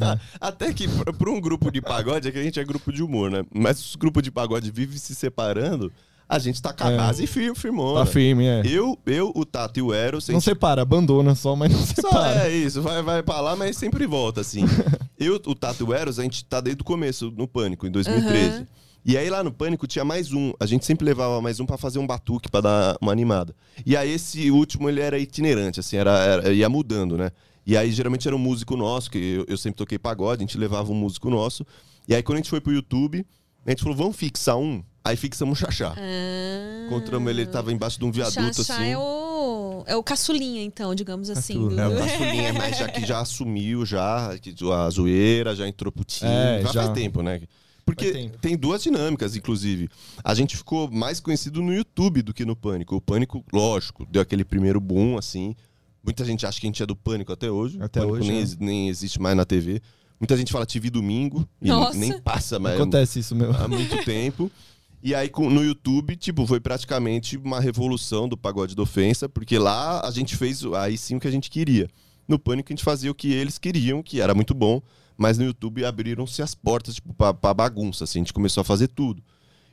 Ah, 0.00 0.18
Até 0.40 0.72
que 0.72 0.88
pra- 0.88 1.12
pra 1.12 1.30
um 1.30 1.40
grupo 1.40 1.70
de 1.70 1.80
pagode, 1.80 2.26
é 2.28 2.32
que 2.32 2.38
a 2.38 2.42
gente 2.42 2.58
é 2.58 2.64
grupo 2.64 2.92
de 2.92 3.00
humor, 3.02 3.30
né? 3.30 3.44
Mas 3.54 3.78
os 3.80 3.94
grupos 3.96 4.22
de 4.22 4.30
pagode 4.30 4.70
vivem 4.72 4.98
se 4.98 5.14
separando, 5.14 5.92
a 6.34 6.38
gente 6.38 6.60
tá 6.62 6.72
com 6.72 6.84
a 6.84 6.90
É. 6.90 6.96
base 6.96 7.26
firme, 7.26 7.54
firmou. 7.56 7.94
tá 7.94 8.06
firme, 8.06 8.46
é. 8.46 8.62
Eu, 8.64 8.98
eu, 9.06 9.32
o 9.34 9.44
Tato 9.44 9.78
e 9.78 9.82
o 9.82 9.92
Eros, 9.92 10.28
Não 10.28 10.34
gente 10.36 10.44
separa, 10.44 10.82
abandona 10.82 11.34
só, 11.34 11.54
mas 11.54 11.70
não 11.72 11.78
só 11.80 11.94
separa. 11.94 12.48
é 12.48 12.50
isso, 12.56 12.80
vai, 12.82 13.02
vai 13.02 13.22
pra 13.22 13.40
lá, 13.40 13.54
mas 13.54 13.76
sempre 13.76 14.06
volta, 14.06 14.40
assim. 14.40 14.64
eu, 15.18 15.34
o 15.46 15.54
Tato 15.54 15.82
e 15.82 15.86
o 15.86 15.92
Eros, 15.94 16.18
a 16.18 16.22
gente 16.22 16.44
tá 16.44 16.60
desde 16.60 16.82
o 16.82 16.84
começo 16.84 17.30
no 17.36 17.46
Pânico, 17.46 17.86
em 17.86 17.90
2013. 17.90 18.48
Aham. 18.56 18.66
E 19.04 19.18
aí 19.18 19.28
lá 19.28 19.42
no 19.42 19.50
Pânico 19.52 19.84
tinha 19.86 20.04
mais 20.04 20.32
um. 20.32 20.52
A 20.60 20.64
gente 20.64 20.86
sempre 20.86 21.04
levava 21.04 21.40
mais 21.42 21.58
um 21.58 21.66
pra 21.66 21.76
fazer 21.76 21.98
um 21.98 22.06
batuque, 22.06 22.48
pra 22.48 22.60
dar 22.60 22.96
uma 23.00 23.10
animada. 23.10 23.52
E 23.84 23.96
aí 23.96 24.10
esse 24.12 24.48
último, 24.50 24.88
ele 24.88 25.00
era 25.00 25.18
itinerante, 25.18 25.80
assim, 25.80 25.96
era, 25.96 26.16
era- 26.20 26.52
ia 26.52 26.68
mudando, 26.68 27.16
né? 27.18 27.30
E 27.66 27.76
aí 27.76 27.90
geralmente 27.90 28.26
era 28.28 28.36
um 28.36 28.38
músico 28.38 28.76
nosso, 28.76 29.10
que 29.10 29.18
eu, 29.18 29.44
eu 29.48 29.56
sempre 29.58 29.76
toquei 29.78 29.98
pagode, 29.98 30.42
a 30.42 30.46
gente 30.46 30.56
levava 30.56 30.90
um 30.92 30.94
músico 30.94 31.28
nosso. 31.28 31.66
E 32.08 32.14
aí 32.14 32.22
quando 32.22 32.36
a 32.36 32.40
gente 32.40 32.50
foi 32.50 32.60
pro 32.60 32.72
YouTube, 32.72 33.26
a 33.66 33.70
gente 33.70 33.82
falou, 33.82 33.96
vamos 33.98 34.16
fixar 34.16 34.56
um? 34.56 34.82
Aí 35.04 35.16
fixamos 35.16 35.58
o 35.58 35.60
Xaxá. 35.60 35.94
Ah. 35.96 36.86
Encontramos 36.86 37.28
ele, 37.30 37.42
ele 37.42 37.50
tava 37.50 37.72
embaixo 37.72 37.98
de 37.98 38.04
um 38.04 38.12
viaduto, 38.12 38.54
Xaxá 38.54 38.74
assim. 38.74 38.90
é 38.92 38.98
o, 38.98 39.82
é 39.86 39.96
o 39.96 40.02
caçulinha, 40.02 40.62
então, 40.62 40.94
digamos 40.94 41.28
assim. 41.28 41.54
Caçula. 41.54 41.82
É, 41.82 41.86
o 41.86 41.90
do- 41.90 41.98
Caçulinha, 42.06 42.52
mas 42.52 42.78
já 42.78 42.88
que 42.88 43.04
já 43.04 43.20
assumiu 43.20 43.84
já, 43.84 44.38
que 44.38 44.54
a 44.72 44.90
zoeira, 44.90 45.56
já 45.56 45.66
entrou 45.66 45.90
pro 45.90 46.04
time. 46.04 46.30
É, 46.30 46.62
já, 46.62 46.72
já. 46.72 46.82
faz 46.84 46.94
tempo, 46.94 47.22
né? 47.22 47.40
Porque 47.84 48.12
tempo. 48.12 48.38
tem 48.38 48.56
duas 48.56 48.82
dinâmicas, 48.82 49.34
inclusive. 49.34 49.88
A 50.22 50.34
gente 50.34 50.56
ficou 50.56 50.88
mais 50.90 51.18
conhecido 51.18 51.60
no 51.60 51.74
YouTube 51.74 52.22
do 52.22 52.32
que 52.32 52.44
no 52.44 52.54
Pânico. 52.54 52.94
O 52.94 53.00
Pânico, 53.00 53.44
lógico, 53.52 54.06
deu 54.08 54.22
aquele 54.22 54.44
primeiro 54.44 54.80
boom, 54.80 55.18
assim. 55.18 55.56
Muita 56.04 56.24
gente 56.24 56.46
acha 56.46 56.60
que 56.60 56.66
a 56.66 56.68
gente 56.68 56.82
é 56.82 56.86
do 56.86 56.94
Pânico 56.94 57.32
até 57.32 57.50
hoje. 57.50 57.78
Até 57.80 58.00
o 58.00 58.08
Pânico 58.10 58.24
hoje, 58.24 58.30
nem, 58.30 58.42
é. 58.42 58.56
nem 58.60 58.88
existe 58.88 59.20
mais 59.20 59.36
na 59.36 59.44
TV. 59.44 59.80
Muita 60.20 60.36
gente 60.36 60.52
fala 60.52 60.64
TV 60.64 60.88
domingo 60.88 61.48
e 61.60 61.66
Nossa. 61.66 61.98
nem 61.98 62.16
passa 62.20 62.60
mais 62.60 62.76
Acontece 62.76 63.18
isso 63.18 63.34
mesmo. 63.34 63.56
há 63.56 63.66
muito 63.66 64.04
tempo. 64.04 64.48
E 65.02 65.14
aí 65.16 65.30
no 65.36 65.64
YouTube, 65.64 66.14
tipo, 66.14 66.46
foi 66.46 66.60
praticamente 66.60 67.36
uma 67.36 67.58
revolução 67.58 68.28
do 68.28 68.36
pagode 68.36 68.76
da 68.76 68.82
ofensa, 68.82 69.28
porque 69.28 69.58
lá 69.58 70.00
a 70.06 70.10
gente 70.12 70.36
fez 70.36 70.64
aí 70.64 70.96
sim 70.96 71.16
o 71.16 71.20
que 71.20 71.26
a 71.26 71.30
gente 71.30 71.50
queria. 71.50 71.88
No 72.28 72.38
Pânico 72.38 72.72
a 72.72 72.72
gente 72.72 72.84
fazia 72.84 73.10
o 73.10 73.14
que 73.14 73.32
eles 73.32 73.58
queriam, 73.58 74.00
que 74.00 74.20
era 74.20 74.32
muito 74.32 74.54
bom, 74.54 74.80
mas 75.16 75.36
no 75.38 75.44
YouTube 75.44 75.84
abriram-se 75.84 76.40
as 76.40 76.54
portas, 76.54 76.94
tipo, 76.94 77.12
pra, 77.14 77.34
pra 77.34 77.52
bagunça, 77.52 78.04
assim, 78.04 78.20
a 78.20 78.22
gente 78.22 78.32
começou 78.32 78.60
a 78.60 78.64
fazer 78.64 78.88
tudo. 78.88 79.22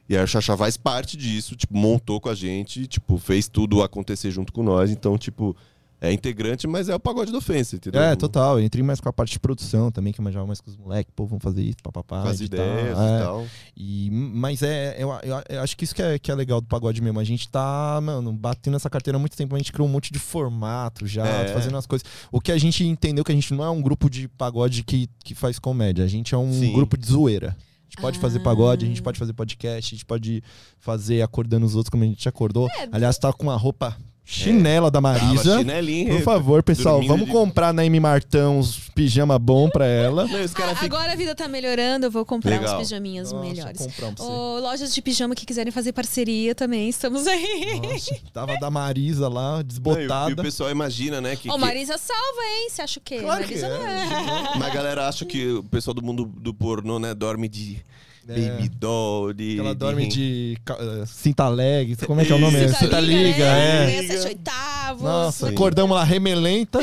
E 0.10 0.18
aí 0.18 0.24
o 0.24 0.28
Xaxá 0.28 0.58
faz 0.58 0.76
parte 0.76 1.16
disso, 1.16 1.56
tipo, 1.56 1.78
montou 1.78 2.20
com 2.20 2.30
a 2.30 2.34
gente, 2.34 2.88
tipo, 2.88 3.20
fez 3.20 3.48
tudo 3.48 3.84
acontecer 3.84 4.32
junto 4.32 4.52
com 4.52 4.64
nós, 4.64 4.90
então, 4.90 5.16
tipo, 5.16 5.56
é 6.02 6.14
integrante, 6.14 6.66
mas 6.68 6.88
é 6.88 6.96
o 6.96 7.00
pagode 7.00 7.32
da 7.32 7.38
ofensa, 7.40 7.76
entendeu? 7.76 8.02
É, 8.02 8.16
total. 8.16 8.60
Eu 8.60 8.66
entrei 8.66 8.82
mais 8.84 9.02
com 9.02 9.10
a 9.10 9.14
parte 9.14 9.32
de 9.34 9.40
produção 9.40 9.92
também, 9.92 10.14
que 10.14 10.20
eu 10.20 10.24
manjava 10.24 10.48
mais 10.48 10.62
com 10.62 10.70
os 10.70 10.78
moleques. 10.78 11.12
Pô, 11.16 11.26
vamos 11.26 11.44
fazer 11.44 11.62
isso, 11.62 11.78
papapá. 11.84 12.22
Com 12.22 12.28
as 12.30 12.40
editar, 12.40 12.64
ideias 12.64 12.98
é. 12.98 13.16
e 13.18 13.20
tal. 13.20 13.48
E, 13.76 14.10
mas 14.12 14.64
é, 14.64 14.96
eu, 14.98 15.10
eu- 15.24 15.44
eu 15.50 15.62
acho 15.62 15.76
que 15.76 15.84
isso 15.84 15.94
que 15.94 16.02
é, 16.02 16.18
que 16.18 16.32
é 16.32 16.36
legal 16.36 16.62
do 16.62 16.68
pagode 16.68 17.02
mesmo. 17.02 17.20
A 17.20 17.24
gente 17.24 17.50
tá, 17.50 18.00
mano, 18.02 18.32
batendo 18.32 18.78
essa 18.78 18.90
carteira 18.90 19.18
há 19.18 19.20
muito 19.20 19.36
tempo. 19.36 19.56
A 19.56 19.58
gente 19.58 19.74
criou 19.74 19.88
um 19.88 19.92
monte 19.92 20.14
de 20.14 20.20
formato 20.20 21.06
já, 21.06 21.26
É. 21.28 21.48
fazendo 21.54 21.76
as 21.78 21.86
coisas. 21.86 22.08
O 22.32 22.40
que 22.40 22.52
a 22.52 22.58
gente 22.58 22.84
entendeu 22.86 23.24
que 23.24 23.32
a 23.32 23.36
gente 23.36 23.54
não 23.54 23.64
é 23.64 23.70
um 23.70 23.82
grupo 23.82 24.10
de 24.10 24.28
pagode 24.30 24.84
que, 24.84 25.10
que 25.24 25.36
faz 25.36 25.60
comédia. 25.60 26.06
A 26.06 26.08
gente 26.08 26.34
é 26.34 26.38
um 26.38 26.52
Sim. 26.54 26.72
grupo 26.74 26.98
de 26.98 27.06
zoeira. 27.08 27.50
A 27.60 27.90
gente 27.92 28.02
pode 28.02 28.20
fazer 28.20 28.38
Ah. 28.40 28.44
pagode, 28.44 28.86
a 28.86 28.88
gente 28.88 29.02
pode 29.02 29.18
fazer 29.18 29.34
podcast, 29.34 29.94
a 29.94 29.96
gente 29.98 30.06
pode 30.06 30.44
fazer 30.78 31.24
acordando 31.24 31.66
os 31.66 31.76
outros 31.76 31.90
como 31.90 32.04
a 32.04 32.08
gente 32.08 32.30
acordou. 32.30 32.70
Aliás, 32.92 33.18
tá 33.18 33.34
com 33.34 33.44
uma 33.44 33.56
roupa 33.58 33.98
chinela 34.32 34.92
da 34.92 35.02
Tava 35.02 35.18
Marisa. 35.20 35.58
chinelinho, 35.58 36.16
Por 36.18 36.22
favor, 36.24 36.62
pessoal, 36.62 37.02
vamos 37.02 37.26
de- 37.26 37.32
comprar 37.32 37.74
na 37.74 37.84
M 37.84 38.00
Martão 38.00 38.60
uns 38.60 38.78
pijama 38.94 39.40
bom 39.40 39.68
pra 39.70 39.88
ela. 39.88 40.28
Não, 40.28 40.36
Ah, 40.44 40.48
ficam- 40.48 40.76
agora 40.82 41.14
a 41.14 41.16
vida 41.16 41.34
tá 41.34 41.48
melhorando, 41.48 42.06
eu 42.06 42.12
vou 42.12 42.24
comprar 42.24 42.52
Legal. 42.52 42.76
uns 42.80 42.84
pijaminhas 42.88 43.32
Nossa, 43.32 43.44
melhores. 43.48 43.88
Ô, 44.20 44.60
lojas 44.60 44.94
de 44.94 45.02
pijama 45.02 45.34
que 45.34 45.46
quiserem 45.46 45.72
fazer 45.72 45.94
parceria 45.94 46.54
também, 46.54 46.88
estamos 46.90 47.26
aí. 47.26 47.80
Nossa, 47.82 48.16
tava 48.32 48.56
da 48.60 48.70
Marisa 48.70 49.28
lá, 49.28 49.54
Não, 49.54 49.58
e 49.58 49.62
o- 49.62 49.64
desbotada. 49.64 50.30
E 50.30 50.34
o 50.34 50.38
pessoal 50.44 50.70
imagina, 50.70 51.20
né? 51.20 51.36
Que, 51.36 51.50
Ô, 51.50 51.54
que- 51.54 51.60
Marisa 51.60 51.98
salva, 51.98 52.42
hein? 52.56 52.70
Você 52.70 52.82
acha 52.84 53.00
o 53.00 53.04
quê? 53.04 53.20
Claro 53.22 53.44
que 53.48 53.56
Marisa 53.56 53.66
é. 53.68 53.78
não 53.80 53.88
é. 53.88 54.58
Mas 54.60 54.68
a 54.68 54.70
galera 54.74 55.08
acha 55.08 55.26
que 55.26 55.48
o 55.54 55.64
pessoal 55.64 55.94
do 55.96 56.04
mundo 56.04 56.26
do 56.26 56.54
pornô, 56.54 57.00
né, 57.00 57.16
dorme 57.16 57.48
de, 57.50 57.82
Baby 58.30 58.70
doll, 58.70 59.34
de. 59.34 59.60
Ela 59.60 59.74
de 59.74 59.80
dorme 59.80 60.04
ren- 60.04 60.10
de 60.10 60.58
eh, 60.70 61.04
cinta 61.06 61.48
leg. 61.50 61.96
Como 62.06 62.22
é 62.22 62.26
que 62.26 62.32
é 62.32 62.36
o 62.36 62.40
nome? 62.40 62.64
Isso. 62.64 62.76
Cinta 62.78 63.00
liga, 63.00 63.38
né? 63.52 63.96
é. 63.96 64.04
Sete 64.08 64.28
oitavos. 64.28 65.02
Nossa, 65.04 65.48
Sim. 65.48 65.54
acordamos 65.54 65.96
lá 65.96 66.04
remelenta. 66.04 66.80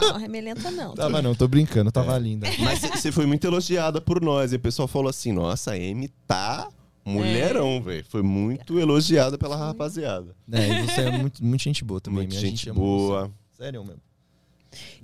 Não, 0.00 0.18
remelenta 0.18 0.70
não. 0.70 0.94
Tava 0.94 1.22
não, 1.22 1.34
tô 1.34 1.46
brincando, 1.48 1.90
tava 1.92 2.16
É. 2.16 2.18
linda. 2.18 2.46
Mas 2.58 2.80
você 2.80 3.10
foi 3.12 3.26
muito 3.26 3.46
elogiada 3.46 4.00
por 4.00 4.20
nós. 4.20 4.52
E 4.52 4.56
o 4.56 4.60
pessoal 4.60 4.86
falou 4.88 5.08
assim: 5.08 5.32
nossa, 5.32 5.72
a 5.72 5.74
Amy 5.74 6.08
tá 6.26 6.68
mulherão, 7.04 7.80
velho. 7.82 8.04
Foi 8.08 8.22
muito 8.22 8.78
elogiada 8.78 9.38
pela 9.38 9.56
rapaziada. 9.56 10.34
É, 10.50 10.80
e 10.82 10.82
você 10.86 11.00
é 11.02 11.10
muito, 11.18 11.44
muito 11.44 11.62
gente 11.62 11.84
boa 11.84 12.00
também. 12.00 12.26
Minha 12.26 12.40
gente 12.40 12.64
você. 12.66 12.72
boa. 12.72 13.30
Sério 13.56 13.82
mesmo. 13.84 14.00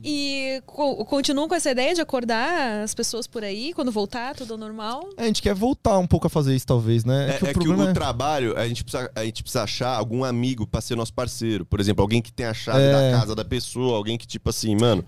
E 0.05 0.63
co- 0.67 1.05
continuam 1.05 1.49
com 1.49 1.55
essa 1.55 1.71
ideia 1.71 1.95
de 1.95 2.01
acordar 2.01 2.83
as 2.83 2.95
pessoas 2.95 3.27
por 3.27 3.45
aí 3.45 3.73
quando 3.73 3.91
voltar, 3.93 4.35
tudo 4.35 4.55
ao 4.55 4.59
normal? 4.59 5.09
É, 5.17 5.23
a 5.25 5.27
gente 5.27 5.41
quer 5.43 5.55
voltar 5.55 5.99
um 5.99 6.07
pouco 6.07 6.27
a 6.27 6.31
fazer 6.31 6.55
isso, 6.55 6.67
talvez, 6.67 7.05
né? 7.05 7.39
É, 7.43 7.51
é 7.51 7.55
que 7.55 7.69
o 7.69 7.93
trabalho, 7.95 8.57
a 8.59 8.67
gente, 8.67 8.83
precisa, 8.85 9.11
a 9.15 9.25
gente 9.25 9.43
precisa 9.43 9.63
achar 9.63 9.97
algum 9.97 10.25
amigo 10.25 10.67
pra 10.67 10.81
ser 10.81 10.97
nosso 10.97 11.13
parceiro. 11.15 11.65
Por 11.65 11.79
exemplo, 11.81 12.03
alguém 12.03 12.21
que 12.21 12.33
tem 12.33 12.47
a 12.47 12.55
chave 12.55 12.81
É. 12.83 12.93
da 13.13 13.19
casa 13.19 13.35
da 13.35 13.45
pessoa, 13.45 13.97
alguém 13.97 14.19
que, 14.19 14.27
tipo 14.27 14.51
assim, 14.51 14.75
mano, 14.77 15.05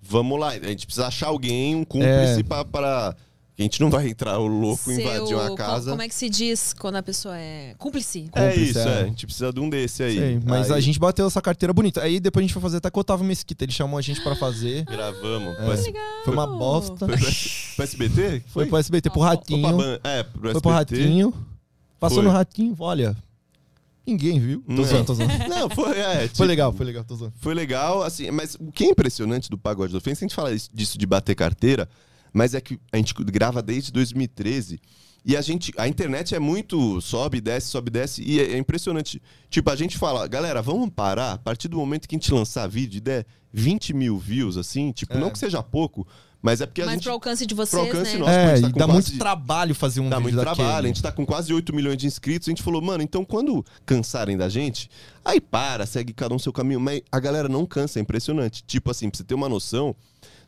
vamos 0.00 0.38
lá. 0.38 0.48
A 0.48 0.54
gente 0.68 0.86
precisa 0.86 1.06
achar 1.06 1.26
alguém, 1.28 1.74
um 1.76 1.84
cúmplice 1.84 2.40
É. 2.40 2.42
pra, 2.42 2.64
pra. 2.64 3.16
A 3.58 3.62
gente 3.62 3.80
não 3.80 3.90
vai 3.90 4.06
entrar 4.08 4.38
o 4.38 4.46
louco, 4.46 4.84
Seu- 4.84 5.00
invadir 5.00 5.34
uma 5.34 5.52
casa. 5.56 5.90
Como 5.90 6.00
é 6.00 6.08
que 6.08 6.14
se 6.14 6.30
diz 6.30 6.72
quando 6.72 6.94
a 6.94 7.02
pessoa 7.02 7.36
é 7.36 7.74
cúmplice? 7.76 8.30
É 8.32 8.50
Cúmplice, 8.50 8.70
isso, 8.70 8.78
é. 8.78 8.82
é. 8.82 9.00
A 9.00 9.04
gente 9.06 9.26
precisa 9.26 9.52
de 9.52 9.58
um 9.58 9.68
desse 9.68 10.02
aí. 10.04 10.16
Sei, 10.16 10.40
mas 10.46 10.70
Aí 10.70 10.78
a 10.78 10.80
gente 10.80 10.96
bateu 11.00 11.26
essa 11.26 11.42
carteira 11.42 11.72
bonita. 11.72 12.00
Aí 12.00 12.20
depois 12.20 12.44
a 12.44 12.46
gente 12.46 12.52
foi 12.52 12.62
fazer 12.62 12.76
até 12.76 12.88
com 12.88 12.98
o 12.98 13.02
Otávio 13.02 13.26
Mesquita. 13.26 13.64
Ele 13.64 13.72
chamou 13.72 13.98
a 13.98 14.02
gente 14.02 14.22
pra 14.22 14.36
fazer. 14.36 14.84
Gravamos. 14.84 15.58
É. 15.58 15.64
Foi, 15.76 15.92
Foi 16.26 16.32
uma 16.34 16.46
bosta. 16.46 17.06
foi 17.08 17.16
pro 17.16 17.84
SBT? 17.84 18.42
Foi 18.46 18.66
pro 18.66 18.76
SBT, 18.78 19.10
pro 19.10 19.20
Ratinho. 19.22 19.76
Ban- 19.76 19.98
É, 20.04 20.22
pro 20.22 20.52
Foi 20.52 20.60
pro 20.60 20.70
SBT. 20.72 20.96
Ratinho. 21.02 21.34
Passou 21.98 22.18
Foi. 22.18 22.24
no 22.26 22.30
Ratinho, 22.30 22.76
olha. 22.78 23.16
Ninguém 24.06 24.38
viu. 24.38 24.62
Tô 24.66 24.72
Não. 24.72 24.84
zoando, 24.84 25.04
tô 25.04 25.14
zoando. 25.14 25.32
Não, 25.50 25.68
foi, 25.68 25.98
é, 25.98 26.14
Foi 26.20 26.28
tipo, 26.28 26.44
legal, 26.44 26.72
foi 26.72 26.86
legal, 26.86 27.04
tô 27.04 27.16
zoando. 27.16 27.34
Foi 27.40 27.54
legal, 27.54 28.02
assim, 28.04 28.30
mas 28.30 28.54
o 28.54 28.70
que 28.72 28.84
é 28.84 28.88
impressionante 28.90 29.50
do 29.50 29.58
Pagode 29.58 29.92
da 29.92 29.98
Ofensa, 29.98 30.24
a 30.24 30.28
gente 30.28 30.34
fala 30.34 30.52
isso- 30.52 30.70
disso 30.72 30.96
de 30.96 31.04
bater 31.04 31.34
carteira, 31.34 31.86
mas 32.32 32.54
é 32.54 32.60
que 32.60 32.78
a 32.92 32.96
gente 32.96 33.14
grava 33.14 33.62
desde 33.62 33.90
2013 33.92 34.80
e 35.24 35.36
a 35.36 35.40
gente, 35.42 35.72
a 35.76 35.86
internet 35.88 36.34
é 36.34 36.38
muito 36.38 37.00
sobe, 37.00 37.40
desce, 37.40 37.68
sobe, 37.68 37.90
desce 37.90 38.22
e 38.22 38.40
é, 38.40 38.52
é 38.52 38.58
impressionante. 38.58 39.20
Tipo, 39.50 39.70
a 39.70 39.76
gente 39.76 39.98
fala, 39.98 40.26
galera, 40.26 40.62
vamos 40.62 40.88
parar 40.90 41.32
a 41.32 41.38
partir 41.38 41.68
do 41.68 41.76
momento 41.76 42.08
que 42.08 42.14
a 42.14 42.18
gente 42.18 42.32
lançar 42.32 42.66
vídeo 42.68 42.98
e 42.98 43.00
der 43.00 43.26
20 43.52 43.92
mil 43.94 44.16
views, 44.18 44.56
assim, 44.56 44.92
tipo, 44.92 45.14
É. 45.14 45.18
não 45.18 45.30
que 45.30 45.38
seja 45.38 45.62
pouco, 45.62 46.06
mas 46.40 46.60
é 46.60 46.66
porque 46.66 46.80
a 46.82 46.86
Mas 46.86 46.94
gente... 46.94 47.02
pro 47.04 47.12
alcance 47.12 47.44
de 47.44 47.52
vocês, 47.54 47.70
pro 47.70 47.80
alcance 47.90 48.12
né? 48.12 48.18
nosso. 48.20 48.30
É, 48.30 48.52
a 48.52 48.56
gente 48.56 48.62
tá 48.62 48.68
e 48.68 48.78
dá 48.78 48.86
quase- 48.86 49.10
muito 49.10 49.18
trabalho 49.18 49.74
fazer 49.74 50.00
um 50.00 50.08
Dá 50.08 50.16
vídeo 50.18 50.22
muito 50.34 50.36
daquele. 50.36 50.54
trabalho, 50.56 50.84
a 50.84 50.88
gente 50.88 51.02
tá 51.02 51.10
com 51.10 51.26
quase 51.26 51.52
8 51.52 51.74
milhões 51.74 51.96
de 51.98 52.06
inscritos, 52.06 52.46
a 52.48 52.52
gente 52.52 52.62
falou, 52.62 52.80
mano, 52.80 53.02
então 53.02 53.24
quando 53.24 53.64
cansarem 53.84 54.36
da 54.36 54.48
gente, 54.48 54.88
aí 55.24 55.40
para, 55.40 55.84
segue 55.84 56.12
cada 56.12 56.32
um 56.34 56.38
seu 56.38 56.52
caminho. 56.52 56.78
Mas 56.78 57.02
a 57.10 57.18
galera 57.18 57.48
não 57.48 57.66
cansa, 57.66 57.98
é 57.98 58.02
impressionante. 58.02 58.62
Tipo 58.64 58.90
assim, 58.92 59.10
pra 59.10 59.16
você 59.18 59.24
ter 59.24 59.34
uma 59.34 59.48
noção, 59.48 59.96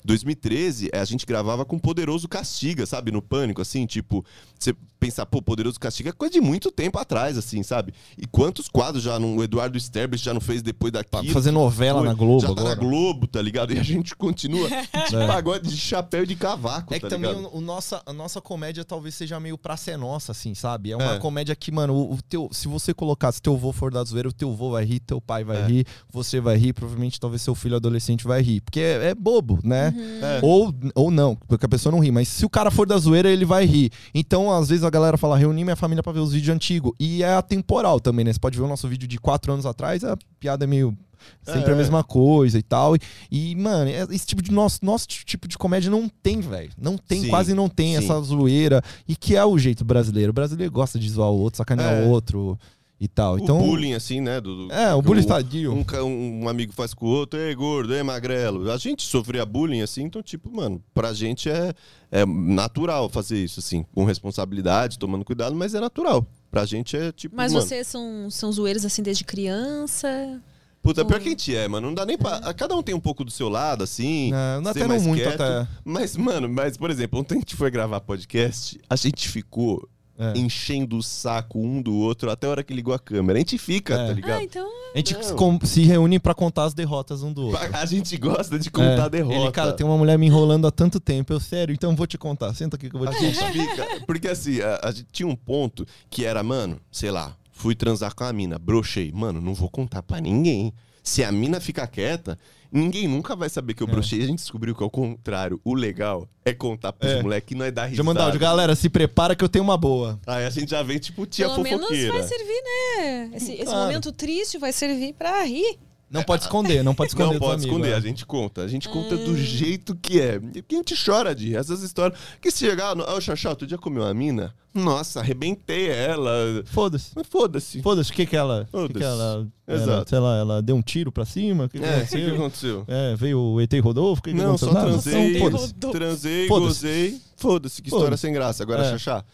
2013 0.05 0.91
eh, 0.93 0.99
a 0.99 1.05
gente 1.05 1.27
gravava 1.27 1.65
com 1.65 1.79
Poderoso 1.79 2.29
Castiga, 2.29 2.87
sabe? 2.87 3.11
No 3.11 3.21
Pânico, 3.23 3.61
assim, 3.61 3.87
tipo, 3.87 4.25
você 4.59 4.75
pensar, 4.99 5.25
pô, 5.27 5.41
Poderoso 5.41 5.81
Castiga 5.81 6.11
é 6.11 6.13
coisa 6.13 6.33
de 6.33 6.41
muito 6.41 6.71
tempo 6.71 6.99
atrás, 6.99 7.39
assim, 7.39 7.63
sabe? 7.63 7.95
E 8.19 8.27
quantos 8.27 8.69
quadros 8.69 9.03
já 9.03 9.19
não, 9.19 9.37
o 9.39 9.43
Eduardo 9.43 9.79
Sterblich 9.79 10.23
já 10.23 10.35
não 10.35 10.41
fez 10.41 10.63
depois 10.63 10.91
Pra 10.93 11.03
daquilo? 11.03 11.33
fazer 11.33 11.51
novela 11.51 12.01
Foi, 12.01 12.09
na 12.09 12.15
Globo 12.15 12.41
já 12.43 12.47
tá 12.49 12.53
agora. 12.61 12.69
na 12.69 12.75
Globo, 12.75 13.27
tá 13.27 13.41
ligado? 13.41 13.73
E 13.73 13.79
a 13.79 13.83
gente 13.83 14.15
continua 14.15 14.69
de 15.09 15.17
É. 15.17 15.27
pagode 15.27 15.69
de 15.71 15.77
chapéu 15.77 16.25
e 16.25 16.27
de 16.27 16.37
cavaco, 16.37 16.93
É 16.95 16.99
tá 16.99 17.07
que 17.09 17.15
também 17.15 17.31
ligado? 17.35 17.53
o, 17.55 17.59
o 17.59 17.61
nossa, 17.61 18.03
a 18.05 18.13
nossa 18.13 18.41
comédia 18.41 18.85
talvez 18.85 19.15
seja 19.15 19.39
meio 19.41 19.57
pra 19.57 19.77
ser 19.77 19.97
nossa, 19.97 20.33
assim, 20.33 20.55
sabe? 20.55 20.91
É 20.93 20.97
uma 20.97 21.15
É. 21.15 21.19
comédia 21.19 21.55
que, 21.57 21.71
mano, 21.73 21.95
o, 21.95 22.15
o 22.15 22.23
teu, 22.23 22.49
se 22.53 22.69
você 22.69 22.93
colocar, 22.93 23.33
se 23.33 23.41
teu 23.41 23.57
vô 23.57 23.73
for 23.73 23.91
da 23.93 24.03
zoeira, 24.05 24.29
o 24.29 24.33
teu 24.33 24.55
vô 24.55 24.71
vai 24.71 24.85
rir, 24.85 25.01
teu 25.01 25.21
pai 25.21 25.45
vai 25.45 25.63
É. 25.63 25.67
rir, 25.67 25.87
você 26.13 26.41
vai 26.41 26.57
rir, 26.57 26.73
provavelmente 26.73 27.19
talvez 27.19 27.41
seu 27.43 27.55
filho 27.55 27.77
adolescente 27.77 28.25
vai 28.25 28.43
rir. 28.43 28.61
Porque 28.61 28.81
é, 28.81 29.09
é 29.11 29.15
bobo, 29.15 29.59
né? 29.65 29.90
É. 30.23 30.41
Ou, 30.43 30.75
ou 30.95 31.11
não, 31.11 31.37
porque 31.49 31.67
a 31.67 31.69
pessoa 31.69 31.91
não 31.93 32.01
ri. 32.01 32.11
Mas 32.11 32.29
se 32.29 32.45
o 32.45 32.51
cara 32.51 32.71
for 32.71 32.87
da 32.87 32.97
zoeira, 32.99 33.29
ele 33.31 33.45
vai 33.45 33.65
rir. 33.67 33.91
Então, 34.15 34.51
às 34.53 34.69
vezes, 34.69 34.85
a 34.85 34.91
galera 34.91 35.17
fala, 35.19 35.37
reunir 35.37 35.65
minha 35.65 35.77
família 35.77 36.03
pra 36.03 36.13
ver 36.13 36.21
os 36.21 36.33
vídeos 36.33 36.55
antigos. 36.55 36.93
E 36.99 37.23
é 37.23 37.35
atemporal 37.35 38.01
também, 38.01 38.25
né? 38.25 38.33
Você 38.33 38.39
pode 38.39 38.57
ver 38.59 38.65
o 38.65 38.69
nosso 38.69 38.87
vídeo 38.89 39.07
de 39.09 39.19
quatro 39.19 39.53
anos 39.53 39.67
atrás, 39.67 40.03
a 40.05 40.17
piada 40.39 40.65
é 40.65 40.67
meio... 40.67 40.97
Sempre 41.45 41.71
É. 41.71 41.75
a 41.75 41.77
mesma 41.77 42.03
coisa 42.03 42.59
e 42.59 42.63
tal. 42.63 42.97
E, 42.97 43.01
e, 43.31 43.55
mano, 43.55 43.91
é- 43.91 44.07
esse 44.11 44.25
tipo 44.27 44.41
de 44.41 44.51
nosso, 44.51 44.79
nosso 44.83 45.07
tipo 45.07 45.47
de 45.47 45.59
comédia 45.59 45.91
não 45.91 46.09
tem, 46.23 46.41
velho. 46.41 46.71
Não 46.81 46.97
tem, 46.97 47.21
Sim, 47.25 47.29
quase 47.29 47.53
não 47.53 47.69
tem 47.69 47.89
sim. 47.99 48.03
essa 48.03 48.19
zoeira. 48.23 48.83
E 49.07 49.15
que 49.15 49.37
é 49.37 49.45
o 49.45 49.59
jeito 49.59 49.85
brasileiro. 49.85 50.31
O 50.31 50.33
brasileiro 50.33 50.73
gosta 50.73 50.99
de 50.99 51.11
zoar 51.11 51.29
o 51.31 51.39
outro, 51.39 51.59
sacanear 51.59 51.93
É. 51.93 52.07
o 52.07 52.09
outro 52.09 52.59
e 53.01 53.09
tal. 53.09 53.39
Então, 53.39 53.59
o 53.59 53.63
bullying, 53.63 53.95
assim, 53.95 54.21
né? 54.21 54.41
Do, 54.41 54.67
do- 54.69 54.73
É, 54.73 54.95
o 54.95 55.01
bullying 55.01 55.21
estadio. 55.21 55.73
Um, 55.73 56.43
um 56.45 56.49
amigo 56.49 56.73
faz 56.73 56.93
com 56.93 57.07
o 57.07 57.09
outro, 57.09 57.41
ei, 57.41 57.55
gordo, 57.55 57.95
ei, 57.95 58.03
magrelo. 58.03 58.71
A 58.71 58.77
gente 58.77 59.03
sofria 59.03 59.47
bullying, 59.47 59.81
assim, 59.81 60.03
então, 60.03 60.23
tipo, 60.23 60.55
mano, 60.55 60.83
pra 60.93 61.13
gente 61.15 61.49
é, 61.49 61.73
é 62.13 62.27
natural 62.27 63.09
fazer 63.09 63.43
isso, 63.43 63.59
assim, 63.61 63.85
com 63.95 64.05
responsabilidade, 64.05 64.99
tomando 64.99 65.25
cuidado, 65.25 65.57
mas 65.57 65.75
é 65.75 65.81
natural. 65.81 66.27
Pra 66.51 66.67
gente 66.67 66.97
é 66.97 67.11
tipo. 67.13 67.35
Mas 67.37 67.53
mano, 67.53 67.65
vocês 67.65 67.87
são, 67.87 68.29
são 68.29 68.53
zoeiros 68.53 68.85
assim 68.85 69.03
desde 69.03 69.25
criança? 69.25 70.41
Puta, 70.83 71.05
pior 71.05 71.21
que 71.21 71.29
a 71.29 71.31
gente 71.31 71.55
é, 71.55 71.69
mano. 71.69 71.89
Não 71.89 71.95
dá 71.95 72.05
nem 72.07 72.17
pra. 72.19 72.53
Cada 72.55 72.75
um 72.75 72.83
tem 72.83 72.95
um 72.95 73.01
pouco 73.01 73.23
do 73.25 73.31
seu 73.31 73.49
lado, 73.49 73.85
assim. 73.85 74.33
É, 74.35 74.57
não 74.61 74.65
ser 74.65 74.71
até 74.71 74.81
não 74.81 74.89
mais 74.89 75.07
muito 75.07 75.23
quieto. 75.23 75.41
até. 75.41 75.69
Mas, 75.85 76.17
mano, 76.17 76.49
mas, 76.49 76.77
por 76.77 76.91
exemplo, 76.91 77.21
ontem 77.21 77.37
a 77.37 77.39
gente 77.39 77.55
foi 77.55 77.71
gravar 77.71 78.01
podcast, 78.01 78.81
a 78.89 78.97
gente 78.97 79.29
ficou 79.29 79.87
É. 80.21 80.39
enchendo 80.39 80.99
o 80.99 81.03
saco 81.03 81.59
um 81.59 81.81
do 81.81 81.95
outro 81.97 82.31
até 82.31 82.47
a 82.47 82.51
hora 82.51 82.63
que 82.63 82.75
ligou 82.75 82.93
a 82.93 82.99
câmera. 82.99 83.39
A 83.39 83.41
gente 83.41 83.57
fica, 83.57 83.95
É. 83.95 84.07
tá 84.09 84.13
ligado? 84.13 84.39
Ah, 84.39 84.45
então. 84.45 84.69
A 84.95 84.99
gente 84.99 85.15
Não. 85.17 85.61
se 85.65 85.83
reúne 85.83 86.19
pra 86.19 86.35
contar 86.35 86.65
as 86.65 86.75
derrotas 86.75 87.23
um 87.23 87.33
do 87.33 87.47
outro. 87.47 87.61
A 87.73 87.87
gente 87.87 88.17
gosta 88.17 88.59
de 88.59 88.71
contar 88.71 88.91
É, 88.91 89.01
a 89.03 89.09
derrota. 89.09 89.35
Ele, 89.37 89.51
cara, 89.53 89.73
tem 89.73 89.87
uma 89.87 89.97
mulher 89.97 90.19
me 90.19 90.27
enrolando 90.27 90.67
há 90.67 90.71
tanto 90.71 90.99
tempo. 91.01 91.33
Eu, 91.33 91.41
sério, 91.41 91.73
então 91.73 91.91
eu 91.93 91.97
vou 91.97 92.07
te 92.07 92.19
contar. 92.19 92.53
Senta 92.55 92.77
aqui 92.77 92.91
que 92.91 92.97
eu 92.97 93.01
vou 93.01 93.09
A 93.09 93.13
te 93.13 93.21
gente 93.21 93.39
contar. 93.39 93.53
fica. 93.53 93.87
Porque 94.07 94.29
assim, 94.29 94.61
a, 94.61 94.81
a 94.83 94.91
gente 94.91 95.07
tinha 95.13 95.29
um 95.29 95.37
ponto 95.37 95.87
que 96.11 96.25
era, 96.25 96.43
mano, 96.43 96.79
sei 96.91 97.11
lá, 97.11 97.35
fui 97.53 97.75
transar 97.75 98.15
com 98.15 98.25
a 98.25 98.33
mina, 98.33 98.59
brochei. 98.59 99.13
Mano, 99.13 99.41
não 99.41 99.55
vou 99.55 99.69
contar 99.71 100.03
pra 100.03 100.21
ninguém. 100.21 100.73
Se 101.11 101.25
a 101.25 101.33
mina 101.33 101.59
ficar 101.61 101.89
quieta, 101.89 102.39
ninguém 102.71 103.09
nunca 103.09 103.35
vai 103.35 103.49
saber 103.49 103.75
que 103.75 103.83
eu 103.83 103.89
É. 103.89 103.91
brochei. 103.91 104.23
A 104.23 104.27
gente 104.27 104.39
descobriu 104.39 104.77
que, 104.77 104.83
ao 104.85 104.89
contrário, 104.89 105.61
o 105.65 105.75
legal 105.75 106.29
é 106.45 106.55
contar 106.55 106.93
pros 106.93 107.11
É. 107.11 107.21
moleques 107.21 107.49
que 107.49 107.55
nós 107.57 107.73
dá 107.73 107.83
risada. 107.83 107.97
Já 107.97 108.03
mandar 108.05 108.25
áudio, 108.27 108.39
galera, 108.39 108.77
se 108.77 108.89
prepara 108.89 109.35
que 109.35 109.43
eu 109.43 109.49
tenho 109.49 109.65
uma 109.65 109.77
boa. 109.77 110.21
Aí 110.25 110.47
a 110.47 110.51
gente 110.51 110.71
já 110.71 110.85
vem, 110.85 111.01
tipo, 111.01 111.27
tia 111.27 111.49
Pelo 111.49 111.65
menos 111.65 111.81
fofoqueira. 111.81 112.13
vai 112.13 112.23
servir, 112.23 112.63
né? 112.63 113.31
Esse, 113.35 113.53
esse 113.55 113.65
Claro. 113.65 113.81
momento 113.81 114.13
triste 114.13 114.57
vai 114.57 114.73
servir 114.73 115.13
pra 115.15 115.43
rir. 115.43 115.81
Não 116.11 116.25
pode 116.25 116.43
esconder, 116.43 116.83
não 116.83 116.95
pode 116.95 117.11
esconder. 117.13 117.35
Não 117.35 117.39
pode 117.39 117.53
amigos, 117.55 117.67
esconder, 117.67 117.93
é. 117.93 117.95
a 117.95 118.01
gente 118.01 118.27
conta. 118.27 118.63
A 118.63 118.69
gente 118.69 118.89
conta 118.89 119.17
do 119.17 119.37
jeito 119.37 119.95
que 119.95 120.21
é. 120.21 120.41
Porque 120.41 120.75
a 120.75 120.79
gente 120.79 120.95
chora 121.05 121.33
de 121.35 121.55
essas 121.55 121.83
histórias. 121.83 122.19
Que 122.41 122.51
se 122.51 122.67
chegar, 122.67 122.97
no... 122.97 123.05
ô 123.05 123.21
Xaxá, 123.21 123.51
outro 123.51 123.65
dia 123.67 123.79
comeu 123.79 124.03
uma 124.03 124.13
mina. 124.13 124.53
Nossa, 124.75 125.21
arrebentei 125.21 125.89
ela. 125.89 126.31
Foda-se. 126.67 127.13
Mas 127.15 127.27
foda-se. 127.29 127.81
Foda-se, 127.83 128.11
o 128.11 128.15
que 128.15 128.27
que 128.27 128.37
ela... 128.37 128.69
O 128.73 128.87
que 128.89 128.95
que 128.95 129.01
Foda-se. 129.01 129.05
ela... 129.05 129.49
ela- 129.69 129.83
Exato. 129.83 130.11
sei 130.11 130.19
lá, 130.19 130.37
ela 130.39 130.63
deu 130.63 130.75
um 130.77 130.83
tiro 130.83 131.13
pra 131.13 131.25
cima? 131.25 131.65
O 131.65 131.69
que, 131.69 131.79
que 131.79 131.85
É, 131.85 131.89
o 131.89 131.91
que, 131.93 131.97
aconteceu? 132.01 132.25
que 132.31 132.37
aconteceu? 132.37 132.85
É, 132.89 133.15
veio 133.17 133.39
o 133.41 133.61
ET 133.61 133.73
e 133.73 133.79
Rodolfo? 133.81 134.21
O 134.21 134.25
que, 134.25 134.31
que 134.33 134.37
Não, 134.37 134.47
aconteceu? 134.55 134.69
só 134.73 134.81
transei, 134.81 135.33
não, 135.33 135.41
foda-se. 135.51 135.75
transei, 135.75 136.49
Foda-se. 136.49 136.67
gozei. 136.69 137.21
Foda-se, 137.37 137.83
que 137.83 137.89
história 137.89 138.05
Foda-se. 138.07 138.21
sem 138.23 138.33
graça. 138.33 138.63
Agora, 138.65 138.85
É. 138.85 138.91
Xaxá. 138.91 139.25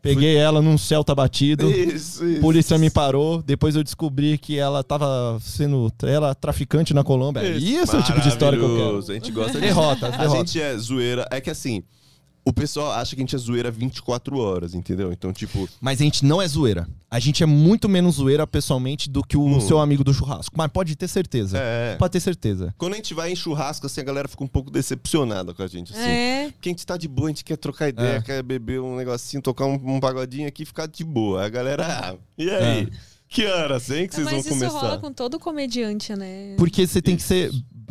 Peguei 0.00 0.36
ela 0.36 0.62
num 0.62 0.78
Celta 0.78 1.14
batido. 1.14 1.70
Isso, 1.70 2.24
isso. 2.24 2.40
Polícia 2.40 2.78
me 2.78 2.88
parou. 2.90 3.42
Depois 3.42 3.74
eu 3.76 3.82
descobri 3.82 4.38
que 4.38 4.58
ela 4.58 4.82
tava 4.84 5.38
sendo. 5.40 5.92
Ela 6.02 6.34
traficante 6.34 6.94
na 6.94 7.02
Colômbia. 7.02 7.42
Isso 7.56 7.96
é 7.96 7.98
o 7.98 8.02
tipo 8.02 8.20
de 8.20 8.28
história 8.28 8.58
que 8.58 8.64
eu 8.64 8.76
quero. 8.76 8.98
A 8.98 9.14
gente 9.14 9.32
gosta 9.32 9.52
de 9.52 9.60
Derrotas, 9.60 10.14
A 10.14 10.16
derrotas. 10.16 10.50
gente 10.50 10.60
é 10.60 10.76
zoeira. 10.76 11.26
É 11.30 11.40
que 11.40 11.50
assim, 11.50 11.82
o 12.48 12.52
pessoal 12.52 12.92
acha 12.92 13.14
que 13.14 13.20
a 13.20 13.24
gente 13.24 13.34
é 13.34 13.38
zoeira 13.38 13.70
24 13.70 14.38
horas, 14.38 14.74
entendeu? 14.74 15.12
Então, 15.12 15.32
tipo, 15.32 15.68
Mas 15.80 16.00
a 16.00 16.04
gente 16.04 16.24
não 16.24 16.40
é 16.40 16.48
zoeira. 16.48 16.88
A 17.10 17.18
gente 17.18 17.42
é 17.42 17.46
muito 17.46 17.88
menos 17.88 18.16
zoeira 18.16 18.46
pessoalmente 18.46 19.08
do 19.08 19.22
que 19.22 19.36
o 19.36 19.44
Hum. 19.44 19.60
seu 19.60 19.78
amigo 19.78 20.02
do 20.04 20.12
churrasco. 20.12 20.54
Mas 20.56 20.70
pode 20.70 20.94
ter 20.96 21.08
certeza. 21.08 21.58
é. 21.58 21.96
Pode 21.96 22.12
ter 22.12 22.20
certeza. 22.20 22.74
Quando 22.76 22.92
a 22.94 22.96
gente 22.96 23.14
vai 23.14 23.30
em 23.32 23.36
churrasco, 23.36 23.86
assim, 23.86 24.00
a 24.00 24.04
galera 24.04 24.28
fica 24.28 24.44
um 24.44 24.48
pouco 24.48 24.70
decepcionada 24.70 25.52
com 25.54 25.62
a 25.62 25.66
gente, 25.66 25.92
assim. 25.92 26.02
É. 26.02 26.50
Porque 26.52 26.68
a 26.68 26.72
gente 26.72 26.86
tá 26.86 26.96
de 26.96 27.08
boa, 27.08 27.28
a 27.28 27.30
gente 27.30 27.44
quer 27.44 27.56
trocar 27.56 27.88
ideia, 27.88 28.16
É. 28.16 28.22
quer 28.22 28.42
beber 28.42 28.80
um 28.80 28.96
negocinho, 28.96 29.42
tocar 29.42 29.64
um, 29.66 29.74
um 29.96 30.00
pagodinho 30.00 30.46
aqui 30.48 30.62
e 30.62 30.66
ficar 30.66 30.86
de 30.86 31.04
boa. 31.04 31.44
A 31.44 31.48
galera, 31.48 31.86
ah, 31.86 32.14
e 32.36 32.50
aí? 32.50 32.82
É. 32.82 32.86
Que 33.30 33.44
horas, 33.46 33.90
hein, 33.90 34.08
que 34.08 34.14
vocês 34.14 34.24
Mas 34.24 34.32
vão 34.32 34.40
isso 34.40 34.48
começar? 34.48 34.78
rola 34.80 34.98
com 34.98 35.12
todo 35.12 35.38
comediante, 35.38 36.14
né? 36.16 36.54
Porque 36.56 36.86
você 36.86 37.02
tem 37.02 37.14
que 37.14 37.22
ser. 37.22 37.50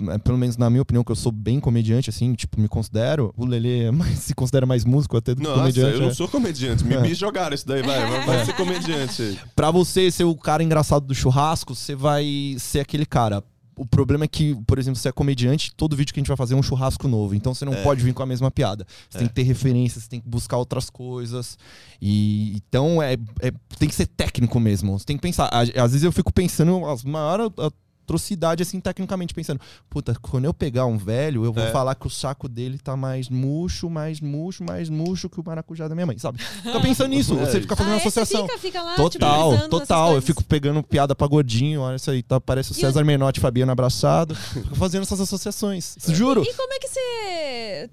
É, 0.09 0.17
Pelo 0.17 0.37
menos 0.37 0.57
na 0.57 0.69
minha 0.69 0.81
opinião, 0.81 1.03
que 1.03 1.11
eu 1.11 1.15
sou 1.15 1.31
bem 1.31 1.59
comediante, 1.59 2.09
assim, 2.09 2.33
tipo, 2.33 2.59
me 2.59 2.67
considero. 2.67 3.33
O 3.37 3.45
Lelê 3.45 3.85
é 3.85 3.91
mais- 3.91 4.19
se 4.19 4.33
considera 4.35 4.65
mais 4.65 4.85
músico 4.85 5.17
até 5.17 5.33
do 5.33 5.41
que 5.41 5.47
Nossa, 5.47 5.59
comediante. 5.59 5.93
eu 5.95 6.01
não 6.01 6.09
é. 6.09 6.13
sou 6.13 6.27
comediante. 6.27 6.83
Me, 6.83 6.95
É. 6.95 7.01
me 7.01 7.13
jogaram 7.13 7.53
isso 7.55 7.67
daí, 7.67 7.81
vai. 7.81 7.99
Vai, 8.09 8.25
vai 8.25 8.45
ser 8.45 8.53
comediante. 8.55 9.39
Pra 9.55 9.71
você 9.71 10.09
ser 10.11 10.23
o 10.23 10.35
cara 10.35 10.63
engraçado 10.63 11.05
do 11.05 11.15
churrasco, 11.15 11.73
você 11.75 11.95
vai 11.95 12.55
ser 12.59 12.79
aquele 12.79 13.05
cara 13.05 13.43
o 13.79 13.85
problema 13.85 14.25
é 14.25 14.27
que, 14.27 14.55
por 14.65 14.79
exemplo, 14.79 14.99
você 14.99 15.07
é 15.07 15.11
comediante, 15.11 15.71
todo 15.77 15.95
vídeo 15.95 16.11
que 16.11 16.19
a 16.19 16.21
gente 16.21 16.27
vai 16.29 16.35
fazer 16.35 16.55
é 16.55 16.57
um 16.57 16.63
churrasco 16.63 17.07
novo. 17.07 17.35
Então 17.35 17.53
você 17.53 17.63
não 17.63 17.75
É. 17.75 17.83
pode 17.83 18.03
vir 18.03 18.11
com 18.11 18.23
a 18.23 18.25
mesma 18.25 18.49
piada. 18.49 18.87
Você 19.07 19.19
tem 19.19 19.27
que 19.27 19.35
ter 19.35 19.43
referências, 19.43 20.01
você 20.03 20.09
tem 20.09 20.19
que 20.19 20.27
buscar 20.27 20.57
outras 20.57 20.89
coisas. 20.89 21.59
E 22.01 22.55
então 22.55 22.99
é, 23.03 23.13
é- 23.39 23.51
tem 23.77 23.87
que 23.87 23.93
ser 23.93 24.07
técnico 24.07 24.59
mesmo. 24.59 24.97
Você 24.97 25.05
tem 25.05 25.15
que 25.15 25.21
pensar. 25.21 25.47
Às 25.53 25.69
vezes 25.91 26.01
eu 26.01 26.11
fico 26.11 26.33
pensando 26.33 26.87
as 26.87 27.03
maiores 27.03 27.51
atrocidades, 28.07 28.65
assim, 28.65 28.79
tecnicamente, 28.79 29.33
pensando, 29.33 29.59
puta, 29.89 30.15
quando 30.21 30.45
eu 30.45 30.53
pegar 30.53 30.85
um 30.85 30.97
velho, 30.97 31.43
eu 31.43 31.51
vou 31.51 31.63
É. 31.63 31.71
falar 31.71 31.93
que 31.93 32.07
o 32.07 32.09
saco 32.09 32.47
dele 32.47 32.77
tá 32.77 32.95
mais 32.95 33.27
murcho, 33.27 33.89
mais 33.89 34.21
murcho, 34.21 34.63
mais 34.63 34.89
murcho 34.89 35.29
que 35.29 35.39
o 35.41 35.43
maracujá 35.45 35.89
da 35.89 35.93
minha 35.93 36.05
mãe, 36.07 36.17
sabe? 36.17 36.39
Fica 36.39 36.79
pensando 36.79 37.09
nisso, 37.09 37.33
É 37.37 37.45
você 37.45 37.59
fica 37.61 37.75
fazendo 37.75 37.93
ah, 37.93 37.97
associação. 37.97 38.47
Fica, 38.47 38.57
fica 38.57 38.81
lá, 38.81 38.91
tipo, 38.95 39.09
Total, 39.09 39.51
nessas 39.51 39.67
total. 39.69 40.15
Eu 40.15 40.21
fico 40.21 40.43
pegando 40.43 40.81
piada 40.81 41.13
pra 41.13 41.27
gordinho, 41.27 41.81
olha 41.81 41.97
isso 41.97 42.09
aí, 42.09 42.23
tá, 42.23 42.39
parece 42.39 42.71
o 42.71 42.73
E 42.73 42.79
César 42.79 43.03
Menotti 43.03 43.39
e 43.39 43.41
Fabiano 43.41 43.71
abraçado. 43.73 44.33
Fico 44.35 44.75
fazendo 44.75 45.01
essas 45.03 45.19
associações. 45.19 45.97
Juro. 46.07 46.43
E 46.43 46.53
como 46.53 46.73
é 46.73 46.79
que 46.79 46.87
você. 46.87 47.89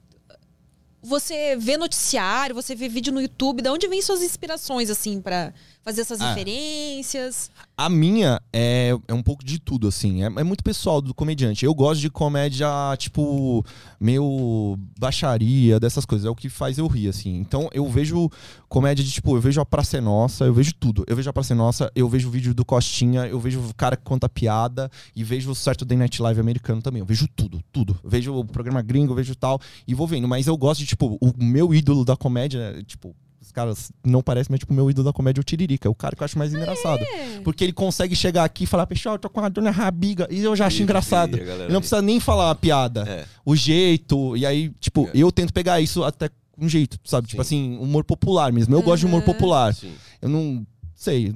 Você 1.02 1.56
vê 1.56 1.76
noticiário, 1.76 2.54
você 2.54 2.74
vê 2.74 2.88
vídeo 2.88 3.12
no 3.12 3.20
YouTube, 3.20 3.60
de 3.60 3.68
onde 3.68 3.86
vem 3.88 4.00
suas 4.00 4.22
inspirações, 4.22 4.88
assim, 4.88 5.20
pra 5.20 5.52
fazer 5.84 6.00
essas 6.00 6.20
Ah. 6.20 6.30
referências? 6.32 7.50
A 7.76 7.88
minha 7.88 8.40
é, 8.52 8.96
é 9.08 9.12
um 9.14 9.22
pouco 9.22 9.44
de 9.44 9.58
tudo, 9.58 9.88
assim. 9.88 10.22
É, 10.22 10.26
é 10.26 10.44
muito 10.44 10.62
pessoal 10.64 11.00
do 11.02 11.12
comediante. 11.12 11.64
Eu 11.64 11.74
gosto 11.74 12.00
de 12.00 12.08
comédia, 12.08 12.68
tipo, 12.96 13.64
meio 14.00 14.78
baixaria, 14.98 15.78
dessas 15.78 16.04
coisas. 16.06 16.24
É 16.26 16.30
o 16.30 16.34
que 16.34 16.48
faz 16.48 16.78
eu 16.78 16.86
rir, 16.86 17.08
assim. 17.08 17.36
Então 17.36 17.68
eu 17.72 17.86
vejo 17.88 18.30
comédia 18.68 19.04
de, 19.04 19.10
tipo, 19.10 19.36
eu 19.36 19.40
vejo 19.40 19.60
a 19.60 19.66
Praça 19.66 19.98
é 19.98 20.00
Nossa, 20.00 20.44
eu 20.44 20.54
vejo 20.54 20.72
tudo. 20.74 21.04
Eu 21.06 21.16
vejo 21.16 21.28
a 21.28 21.32
Praça 21.32 21.52
é 21.52 21.56
Nossa, 21.56 21.90
eu 21.94 22.08
vejo 22.08 22.28
o 22.28 22.30
vídeo 22.30 22.54
do 22.54 22.64
Costinha, 22.64 23.26
eu 23.26 23.38
vejo 23.38 23.60
o 23.60 23.74
cara 23.74 23.96
que 23.96 24.04
conta 24.04 24.28
piada 24.28 24.90
e 25.14 25.22
vejo 25.24 25.50
o 25.50 25.54
Saturday 25.54 25.98
Night 25.98 26.22
Live 26.22 26.40
americano 26.40 26.80
também. 26.80 27.00
Eu 27.00 27.06
vejo 27.06 27.28
tudo, 27.28 27.60
tudo. 27.72 27.98
Eu 28.02 28.08
vejo 28.10 28.34
o 28.34 28.44
programa 28.44 28.80
gringo, 28.82 29.12
eu 29.12 29.16
vejo 29.16 29.34
tal 29.34 29.60
e 29.86 29.94
vou 29.94 30.06
vendo. 30.06 30.26
Mas 30.28 30.46
eu 30.46 30.56
gosto 30.56 30.80
de, 30.80 30.86
tipo, 30.86 31.18
o 31.20 31.32
meu 31.36 31.74
ídolo 31.74 32.04
da 32.04 32.16
comédia, 32.16 32.82
tipo. 32.86 33.14
Os 33.44 33.52
caras 33.52 33.92
não 34.04 34.22
parecem, 34.22 34.48
mas 34.50 34.60
tipo, 34.60 34.72
o 34.72 34.76
meu 34.76 34.90
ídolo 34.90 35.04
da 35.04 35.12
comédia 35.12 35.40
é 35.40 35.42
o 35.42 35.44
Tiririca. 35.44 35.86
É 35.86 35.90
o 35.90 35.94
cara 35.94 36.16
que 36.16 36.22
eu 36.22 36.24
acho 36.24 36.38
mais 36.38 36.54
engraçado. 36.54 37.04
Porque 37.44 37.62
ele 37.62 37.72
consegue 37.74 38.16
chegar 38.16 38.42
aqui 38.44 38.64
e 38.64 38.66
falar, 38.66 38.86
pessoal, 38.86 39.16
eu 39.16 39.18
tô 39.18 39.28
com 39.28 39.40
a 39.40 39.48
dona 39.48 39.70
Rabiga. 39.70 40.26
E 40.30 40.40
eu 40.42 40.56
já 40.56 40.66
acho 40.66 40.82
engraçado. 40.82 41.36
Ele 41.36 41.72
não 41.72 41.80
precisa 41.80 42.00
nem 42.00 42.18
falar 42.18 42.50
a 42.50 42.54
piada. 42.54 43.04
É. 43.08 43.24
O 43.44 43.54
jeito. 43.54 44.36
E 44.36 44.46
aí, 44.46 44.70
tipo, 44.80 45.06
É. 45.08 45.10
eu 45.14 45.30
tento 45.30 45.52
pegar 45.52 45.80
isso 45.80 46.02
até 46.02 46.30
com 46.52 46.68
jeito, 46.68 46.98
sabe? 47.04 47.26
Tipo 47.28 47.42
Sim. 47.44 47.74
assim, 47.74 47.78
humor 47.78 48.04
popular 48.04 48.52
mesmo. 48.52 48.74
Eu 48.74 48.82
gosto 48.82 49.00
de 49.00 49.06
humor 49.06 49.22
Aham. 49.22 49.32
popular. 49.32 49.74
Sim. 49.74 49.92
Eu 50.22 50.28
não 50.28 50.66
sei. 50.94 51.32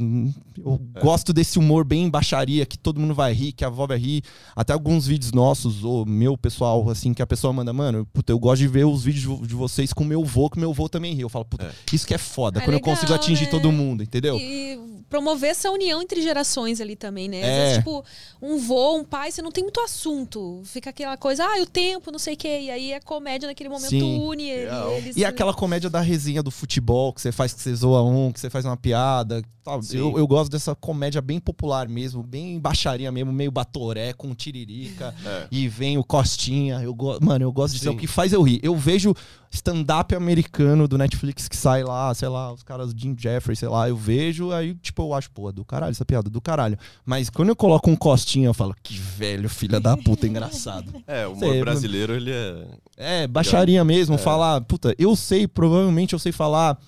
Eu 0.56 0.80
É. 0.94 1.00
gosto 1.00 1.32
desse 1.32 1.58
humor 1.58 1.84
bem 1.84 2.08
baixaria, 2.08 2.64
que 2.66 2.78
todo 2.78 3.00
mundo 3.00 3.14
vai 3.14 3.32
rir, 3.32 3.52
que 3.52 3.64
a 3.64 3.68
avó 3.68 3.86
vai 3.86 3.98
rir. 3.98 4.22
Até 4.56 4.72
alguns 4.72 5.06
vídeos 5.06 5.32
nossos, 5.32 5.84
ou 5.84 6.04
meu 6.06 6.36
pessoal, 6.36 6.88
assim, 6.90 7.12
que 7.14 7.22
a 7.22 7.26
pessoa 7.26 7.52
manda, 7.52 7.72
mano, 7.72 8.06
puta, 8.12 8.32
eu 8.32 8.38
gosto 8.38 8.60
de 8.60 8.68
ver 8.68 8.84
os 8.86 9.04
vídeos 9.04 9.22
de 9.22 9.28
vo- 9.28 9.46
de 9.46 9.54
vocês 9.54 9.92
com 9.92 10.04
meu 10.04 10.24
vô, 10.24 10.48
que 10.50 10.58
meu 10.58 10.72
vô 10.72 10.88
também 10.88 11.14
ri. 11.14 11.20
Eu 11.22 11.28
falo, 11.28 11.44
puta, 11.44 11.64
É. 11.66 11.94
isso 11.94 12.06
que 12.06 12.14
é 12.14 12.18
foda. 12.18 12.58
É 12.58 12.62
quando 12.62 12.74
eu 12.74 12.78
legal, 12.80 12.94
consigo 12.94 13.12
atingir 13.14 13.44
né? 13.44 13.50
todo 13.50 13.70
mundo, 13.72 14.02
entendeu? 14.02 14.36
E 14.38 14.78
promover 15.08 15.50
essa 15.50 15.70
união 15.70 16.02
entre 16.02 16.20
gerações 16.20 16.80
ali 16.80 16.94
também, 16.96 17.28
né? 17.28 17.40
Às 17.42 17.46
É. 17.48 17.60
vezes, 17.62 17.78
tipo, 17.78 18.04
um 18.42 18.58
vô, 18.58 18.96
um 18.96 19.04
pai, 19.04 19.30
você 19.32 19.40
não 19.40 19.50
tem 19.50 19.64
muito 19.64 19.80
assunto. 19.80 20.60
Fica 20.64 20.90
aquela 20.90 21.16
coisa, 21.16 21.44
ah, 21.44 21.62
o 21.62 21.66
tempo, 21.66 22.10
não 22.10 22.18
sei 22.18 22.34
o 22.34 22.36
quê. 22.36 22.60
E 22.62 22.70
aí 22.70 22.92
a 22.94 23.00
comédia 23.00 23.46
naquele 23.48 23.68
momento 23.70 23.88
Sim. 23.88 24.20
une 24.20 24.48
ele- 24.48 24.64
Real. 24.70 24.92
eles. 24.92 25.16
E 25.16 25.24
aquela 25.24 25.54
comédia 25.54 25.88
da 25.90 26.00
resenha 26.00 26.42
do 26.42 26.50
futebol, 26.50 27.12
que 27.12 27.20
você 27.20 27.32
faz 27.32 27.52
que 27.52 27.60
você 27.60 27.74
zoa 27.74 28.02
um, 28.02 28.30
que 28.32 28.38
você 28.40 28.50
faz 28.50 28.64
uma 28.64 28.76
piada. 28.76 29.42
tal. 29.64 29.80
Eu, 29.92 30.16
eu 30.18 30.26
gosto 30.26 30.50
dessa 30.50 30.74
comédia 30.74 31.20
bem 31.20 31.38
popular 31.38 31.86
mesmo, 31.88 32.22
bem 32.22 32.58
baixaria 32.58 33.12
mesmo, 33.12 33.30
meio 33.30 33.50
batoré, 33.50 34.14
com 34.14 34.34
tiririca. 34.34 35.14
É. 35.24 35.46
E 35.50 35.68
vem 35.68 35.98
o 35.98 36.04
Costinha. 36.04 36.80
Eu 36.82 36.94
go... 36.94 37.18
Mano, 37.20 37.44
eu 37.44 37.52
gosto 37.52 37.74
disso. 37.74 37.86
É 37.86 37.90
o 37.90 37.96
que 37.96 38.06
faz 38.06 38.32
eu 38.32 38.40
rir. 38.40 38.60
Eu 38.62 38.74
vejo 38.74 39.14
stand-up 39.50 40.14
americano 40.14 40.86
do 40.86 40.98
Netflix 40.98 41.48
que 41.48 41.56
sai 41.56 41.82
lá, 41.82 42.12
sei 42.14 42.28
lá, 42.28 42.52
os 42.52 42.62
caras 42.62 42.92
Jim 42.96 43.14
Jeffrey, 43.18 43.56
sei 43.56 43.68
lá. 43.68 43.88
Eu 43.88 43.96
vejo, 43.96 44.52
aí, 44.52 44.74
tipo, 44.74 45.02
eu 45.02 45.14
acho, 45.14 45.30
pô, 45.30 45.50
do 45.50 45.64
caralho, 45.64 45.90
essa 45.90 46.04
piada, 46.04 46.28
do 46.28 46.40
caralho. 46.40 46.78
Mas 47.04 47.30
quando 47.30 47.48
eu 47.48 47.56
coloco 47.56 47.90
um 47.90 47.96
Costinha, 47.96 48.46
eu 48.48 48.54
falo, 48.54 48.74
que 48.82 48.96
velho, 48.98 49.48
filha 49.48 49.80
da 49.80 49.96
puta, 49.96 50.26
engraçado. 50.28 50.92
É, 51.06 51.26
o 51.26 51.32
humor 51.32 51.50
Sei, 51.50 51.60
brasileiro, 51.60 52.14
ele 52.14 52.30
é. 52.30 52.66
É, 52.96 53.26
baixaria 53.26 53.82
mesmo, 53.84 54.18
falar, 54.18 54.60
puta, 54.62 54.94
eu 54.98 55.14
sei, 55.16 55.46
provavelmente 55.48 56.12
eu 56.12 56.18
sei 56.18 56.32
falar 56.32 56.78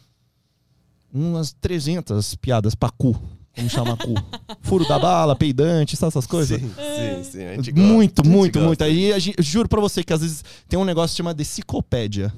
umas 1.12 1.52
300 1.52 2.34
piadas 2.36 2.74
pra 2.74 2.90
cu, 2.90 3.20
como 3.54 3.68
chama 3.68 3.96
cu. 3.96 4.14
Furo 4.62 4.86
da 4.86 4.98
bala, 4.98 5.34
peidante, 5.34 5.96
sabe 5.96 6.08
essas 6.08 6.26
coisas? 6.26 6.60
Sim, 6.60 6.68
sim, 6.70 7.24
sim. 7.24 7.44
A 7.44 7.54
gente 7.56 7.72
gosta, 7.72 7.88
Muito, 7.88 8.20
a 8.20 8.24
gente 8.24 8.32
muito, 8.36 8.52
gosta. 8.54 8.66
muito. 8.66 8.84
Aí 8.84 9.18
gente, 9.20 9.42
juro 9.42 9.68
pra 9.68 9.80
você 9.80 10.04
que 10.04 10.12
às 10.12 10.20
vezes 10.20 10.44
tem 10.68 10.78
um 10.78 10.84
negócio 10.84 11.14
que 11.14 11.16
chama 11.16 11.34
deciclopédia. 11.34 12.32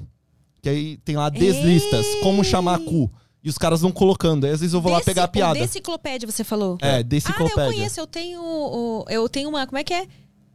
Que 0.63 0.69
aí 0.69 0.97
tem 1.03 1.15
lá 1.17 1.29
deslistas, 1.29 2.05
como 2.23 2.41
chamar 2.43 2.79
cu. 2.79 3.11
E 3.43 3.49
os 3.49 3.57
caras 3.57 3.81
vão 3.81 3.91
colocando. 3.91 4.45
Aí 4.45 4.51
às 4.53 4.61
vezes 4.61 4.73
eu 4.73 4.79
vou 4.79 4.89
lá 4.91 5.01
pegar 5.01 5.25
a 5.25 5.27
piada. 5.27 5.59
Deciclopédia, 5.59 6.25
você 6.25 6.45
falou? 6.45 6.77
É, 6.81 6.89
Ah, 6.95 6.99
eu 6.99 7.03
deciclopédia. 7.03 7.65
conheço, 7.65 7.99
eu 7.99 8.07
tenho. 8.07 9.05
Eu 9.09 9.27
tenho 9.27 9.49
uma. 9.49 9.67
Como 9.67 9.77
é 9.77 9.83
que 9.83 9.93
é? 9.93 10.07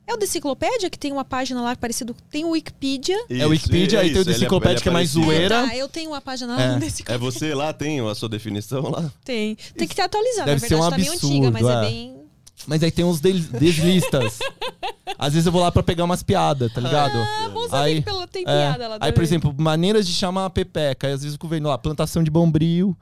É 0.06 0.14
o 0.14 0.16
Deciclopédia, 0.16 0.88
que 0.88 0.98
tem 0.98 1.12
uma 1.12 1.22
página 1.26 1.60
lá 1.60 1.76
parecido. 1.76 2.16
Tem 2.30 2.42
o 2.42 2.52
Wikipedia. 2.52 3.14
É 3.28 3.46
o 3.46 3.50
Wikipedia, 3.50 4.00
aí 4.00 4.08
tem 4.08 4.16
o 4.16 4.22
é- 4.22 4.24
Deciclopédia, 4.24 4.72
ele 4.72 4.78
é 4.78 4.82
que 4.82 4.88
é 4.88 4.92
mais 4.92 5.10
zoeira. 5.10 5.66
Tá, 5.66 5.76
eu 5.76 5.86
tenho 5.86 6.08
uma 6.12 6.20
página 6.22 6.56
lá 6.56 6.62
É. 6.62 6.68
no 6.72 6.80
Deciclopédia. 6.80 7.14
É 7.14 7.18
você 7.18 7.54
lá, 7.54 7.74
tem 7.74 8.00
a 8.00 8.14
sua 8.14 8.30
definição 8.30 8.88
lá? 8.88 9.12
Tem. 9.22 9.54
Tem 9.76 9.86
que 9.86 9.94
ter 9.94 10.00
atualizado, 10.00 10.46
Deve 10.46 10.62
na 10.62 10.66
ser 10.68 10.74
um 10.76 10.80
verdade. 10.80 10.90
tá 11.04 11.10
meio 11.10 11.12
antiga, 11.12 11.50
mas 11.50 11.62
absurdo, 11.62 11.84
é 11.84 11.86
é. 11.86 11.90
bem. 11.90 12.17
Mas 12.68 12.82
aí 12.82 12.90
tem 12.90 13.04
uns 13.04 13.18
deslistas. 13.20 14.38
Às 15.18 15.32
vezes 15.32 15.46
eu 15.46 15.52
vou 15.52 15.62
lá 15.62 15.72
pra 15.72 15.82
pegar 15.82 16.04
umas 16.04 16.22
piadas, 16.22 16.70
tá 16.72 16.80
ligado? 16.82 17.16
Ah, 17.16 17.48
bom 17.48 17.66
saber 17.68 17.82
Aí- 17.82 18.02
que 18.02 18.26
tem 18.28 18.42
É. 18.42 18.44
piada 18.44 18.88
lá 18.88 18.98
Aí, 19.00 19.10
por 19.10 19.22
exemplo, 19.22 19.54
maneiras 19.58 20.06
de 20.06 20.12
chamar 20.12 20.44
a 20.44 20.50
pepeca. 20.50 21.06
Aí 21.06 21.14
às 21.14 21.20
vezes 21.22 21.32
eu 21.34 21.38
fico 21.38 21.48
vendo 21.48 21.66
lá, 21.68 21.78
plantação 21.78 22.22
de 22.22 22.30
bombril. 22.30 22.94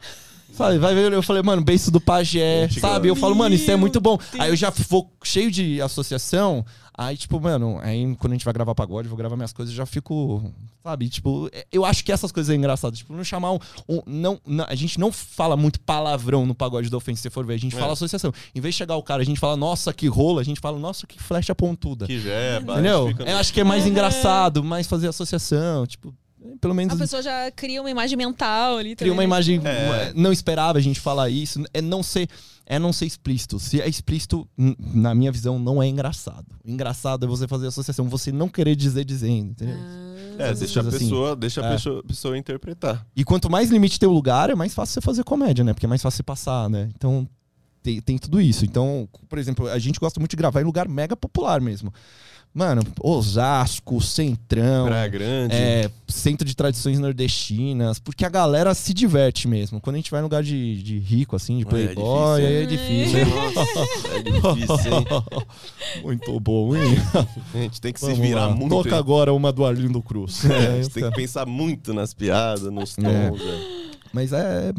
Sabe, 0.56 0.78
vai 0.78 0.94
ver, 0.94 1.12
eu 1.12 1.22
falei, 1.22 1.42
mano, 1.42 1.62
beiço 1.62 1.90
do 1.90 2.00
pajé, 2.00 2.68
sabe? 2.80 3.08
Eu 3.08 3.14
falo, 3.16 3.34
mano, 3.36 3.54
isso 3.54 3.70
é 3.70 3.76
muito 3.76 4.00
bom. 4.00 4.16
Deus. 4.16 4.40
Aí 4.40 4.48
eu 4.50 4.56
já 4.56 4.70
vou 4.88 5.12
cheio 5.22 5.50
de 5.50 5.80
associação. 5.82 6.64
Aí, 6.98 7.14
tipo, 7.14 7.38
mano, 7.38 7.78
aí 7.82 8.16
quando 8.18 8.32
a 8.32 8.36
gente 8.36 8.44
vai 8.46 8.54
gravar 8.54 8.74
pagode, 8.74 9.04
eu 9.06 9.10
vou 9.10 9.18
gravar 9.18 9.36
minhas 9.36 9.52
coisas, 9.52 9.70
eu 9.74 9.76
já 9.76 9.84
fico, 9.84 10.50
sabe? 10.82 11.10
Tipo, 11.10 11.50
eu 11.70 11.84
acho 11.84 12.02
que 12.02 12.10
essas 12.10 12.32
coisas 12.32 12.50
é 12.50 12.56
engraçadas. 12.56 13.00
Tipo, 13.00 13.12
não 13.12 13.22
chamar 13.22 13.52
um. 13.52 13.58
um- 13.86 14.00
não, 14.06 14.40
não- 14.46 14.64
a 14.66 14.74
gente 14.74 14.98
não 14.98 15.12
fala 15.12 15.58
muito 15.58 15.78
palavrão 15.80 16.46
no 16.46 16.54
pagode 16.54 16.88
da 16.88 16.96
ofensa, 16.96 17.18
se 17.18 17.22
você 17.24 17.30
for 17.30 17.44
ver. 17.44 17.52
A 17.52 17.58
gente 17.58 17.76
É. 17.76 17.78
fala 17.78 17.92
associação. 17.92 18.32
Em 18.54 18.60
vez 18.62 18.74
de 18.74 18.78
chegar 18.78 18.96
o 18.96 19.02
cara, 19.02 19.20
a 19.20 19.26
gente 19.26 19.38
fala, 19.38 19.58
nossa, 19.58 19.92
que 19.92 20.06
rola, 20.08 20.40
a 20.40 20.44
gente 20.44 20.58
fala, 20.58 20.78
nossa, 20.78 21.06
que 21.06 21.22
flecha 21.22 21.54
pontuda. 21.54 22.06
Que 22.06 22.18
jeba. 22.18 22.72
Entendeu? 22.72 23.12
Eu 23.26 23.36
acho 23.36 23.52
que 23.52 23.60
é 23.60 23.64
mais 23.64 23.86
engraçado, 23.86 24.64
mais 24.64 24.86
fazer 24.86 25.08
associação. 25.08 25.86
Tipo, 25.86 26.14
pelo 26.60 26.74
menos 26.74 26.94
A 26.94 26.96
pessoa 26.98 27.22
já 27.22 27.50
cria 27.50 27.80
uma 27.80 27.90
imagem 27.90 28.16
mental 28.16 28.76
ali 28.78 28.94
cria 28.96 29.10
uma 29.12 29.16
também, 29.16 29.26
imagem. 29.26 29.60
É. 29.64 30.12
Não 30.14 30.32
esperava 30.32 30.78
a 30.78 30.80
gente 30.80 31.00
falar 31.00 31.28
isso. 31.30 31.62
É 31.72 31.80
não 31.80 32.02
ser. 32.02 32.28
É 32.68 32.78
não 32.80 32.92
ser 32.92 33.06
explícito. 33.06 33.60
Se 33.60 33.80
é 33.80 33.88
explícito, 33.88 34.48
na 34.56 35.14
minha 35.14 35.30
visão, 35.30 35.56
não 35.56 35.80
é 35.80 35.86
engraçado. 35.86 36.46
Engraçado 36.64 37.24
é 37.24 37.28
você 37.28 37.46
fazer 37.46 37.68
associação, 37.68 38.08
você 38.08 38.32
não 38.32 38.48
querer 38.48 38.74
dizer 38.74 39.04
dizendo, 39.04 39.50
entendeu? 39.52 39.76
É, 40.36 40.52
deixa 40.52 40.80
a 40.80 40.82
assim. 40.88 40.98
pessoa, 40.98 41.36
deixa 41.36 41.60
a 41.62 41.66
É. 41.68 41.72
pessoa, 41.74 42.02
pessoa 42.02 42.36
interpretar. 42.36 43.06
E 43.14 43.24
quanto 43.24 43.48
mais 43.48 43.70
limite 43.70 44.00
tem 44.00 44.08
o 44.08 44.12
lugar, 44.12 44.50
é 44.50 44.54
mais 44.56 44.74
fácil 44.74 44.94
você 44.94 45.00
fazer 45.00 45.22
comédia, 45.22 45.64
né? 45.64 45.72
Porque 45.74 45.86
é 45.86 45.88
mais 45.88 46.02
fácil 46.02 46.16
você 46.16 46.22
passar, 46.24 46.68
né? 46.68 46.90
Então, 46.96 47.28
tem, 47.84 48.00
tem 48.00 48.18
tudo 48.18 48.40
isso. 48.40 48.64
Então, 48.64 49.08
por 49.28 49.38
exemplo, 49.38 49.68
a 49.68 49.78
gente 49.78 50.00
gosta 50.00 50.18
muito 50.18 50.30
de 50.32 50.36
gravar 50.36 50.60
em 50.60 50.64
lugar 50.64 50.88
mega 50.88 51.16
popular 51.16 51.60
mesmo. 51.60 51.92
Mano, 52.56 52.80
Osasco, 53.02 54.00
Centrão. 54.00 54.86
Praia 54.86 55.06
Grande. 55.08 55.54
É, 55.54 55.90
centro 56.08 56.48
de 56.48 56.56
tradições 56.56 56.98
nordestinas, 56.98 57.98
porque 57.98 58.24
a 58.24 58.30
galera 58.30 58.72
se 58.72 58.94
diverte 58.94 59.46
mesmo. 59.46 59.78
Quando 59.78 59.96
a 59.96 59.98
gente 59.98 60.10
vai 60.10 60.20
em 60.20 60.22
lugar 60.22 60.42
de, 60.42 60.82
de 60.82 60.98
rico, 60.98 61.36
assim, 61.36 61.58
de 61.58 61.64
É, 61.64 61.66
é 61.66 61.68
playboy, 61.68 62.40
difícil, 62.40 62.46
aí 62.48 62.62
é 62.62 62.66
difícil. 62.66 63.26
Nossa, 63.26 64.14
é 64.16 64.22
difícil, 64.22 64.96
hein? 64.96 65.06
Muito 66.02 66.40
bom, 66.40 66.74
hein? 66.74 66.96
A 67.54 67.58
gente 67.58 67.78
tem 67.78 67.92
que 67.92 68.00
se 68.00 68.06
Vamos 68.06 68.20
virar 68.20 68.46
lá. 68.46 68.54
muito. 68.54 68.70
Toca 68.74 68.88
hein? 68.88 68.94
agora 68.98 69.34
uma 69.34 69.52
do 69.52 69.62
Arlindo 69.64 70.00
Cruz. 70.00 70.42
É, 70.46 70.48
a 70.56 70.62
É, 70.78 70.82
gente 70.82 70.94
tem 70.94 71.10
que 71.10 71.16
pensar 71.16 71.44
muito 71.44 71.92
nas 71.92 72.14
piadas, 72.14 72.62
nos 72.72 72.96
É. 72.98 73.02
tons. 73.30 73.40
é. 73.42 73.75
Mas 74.12 74.32
é, 74.32 74.72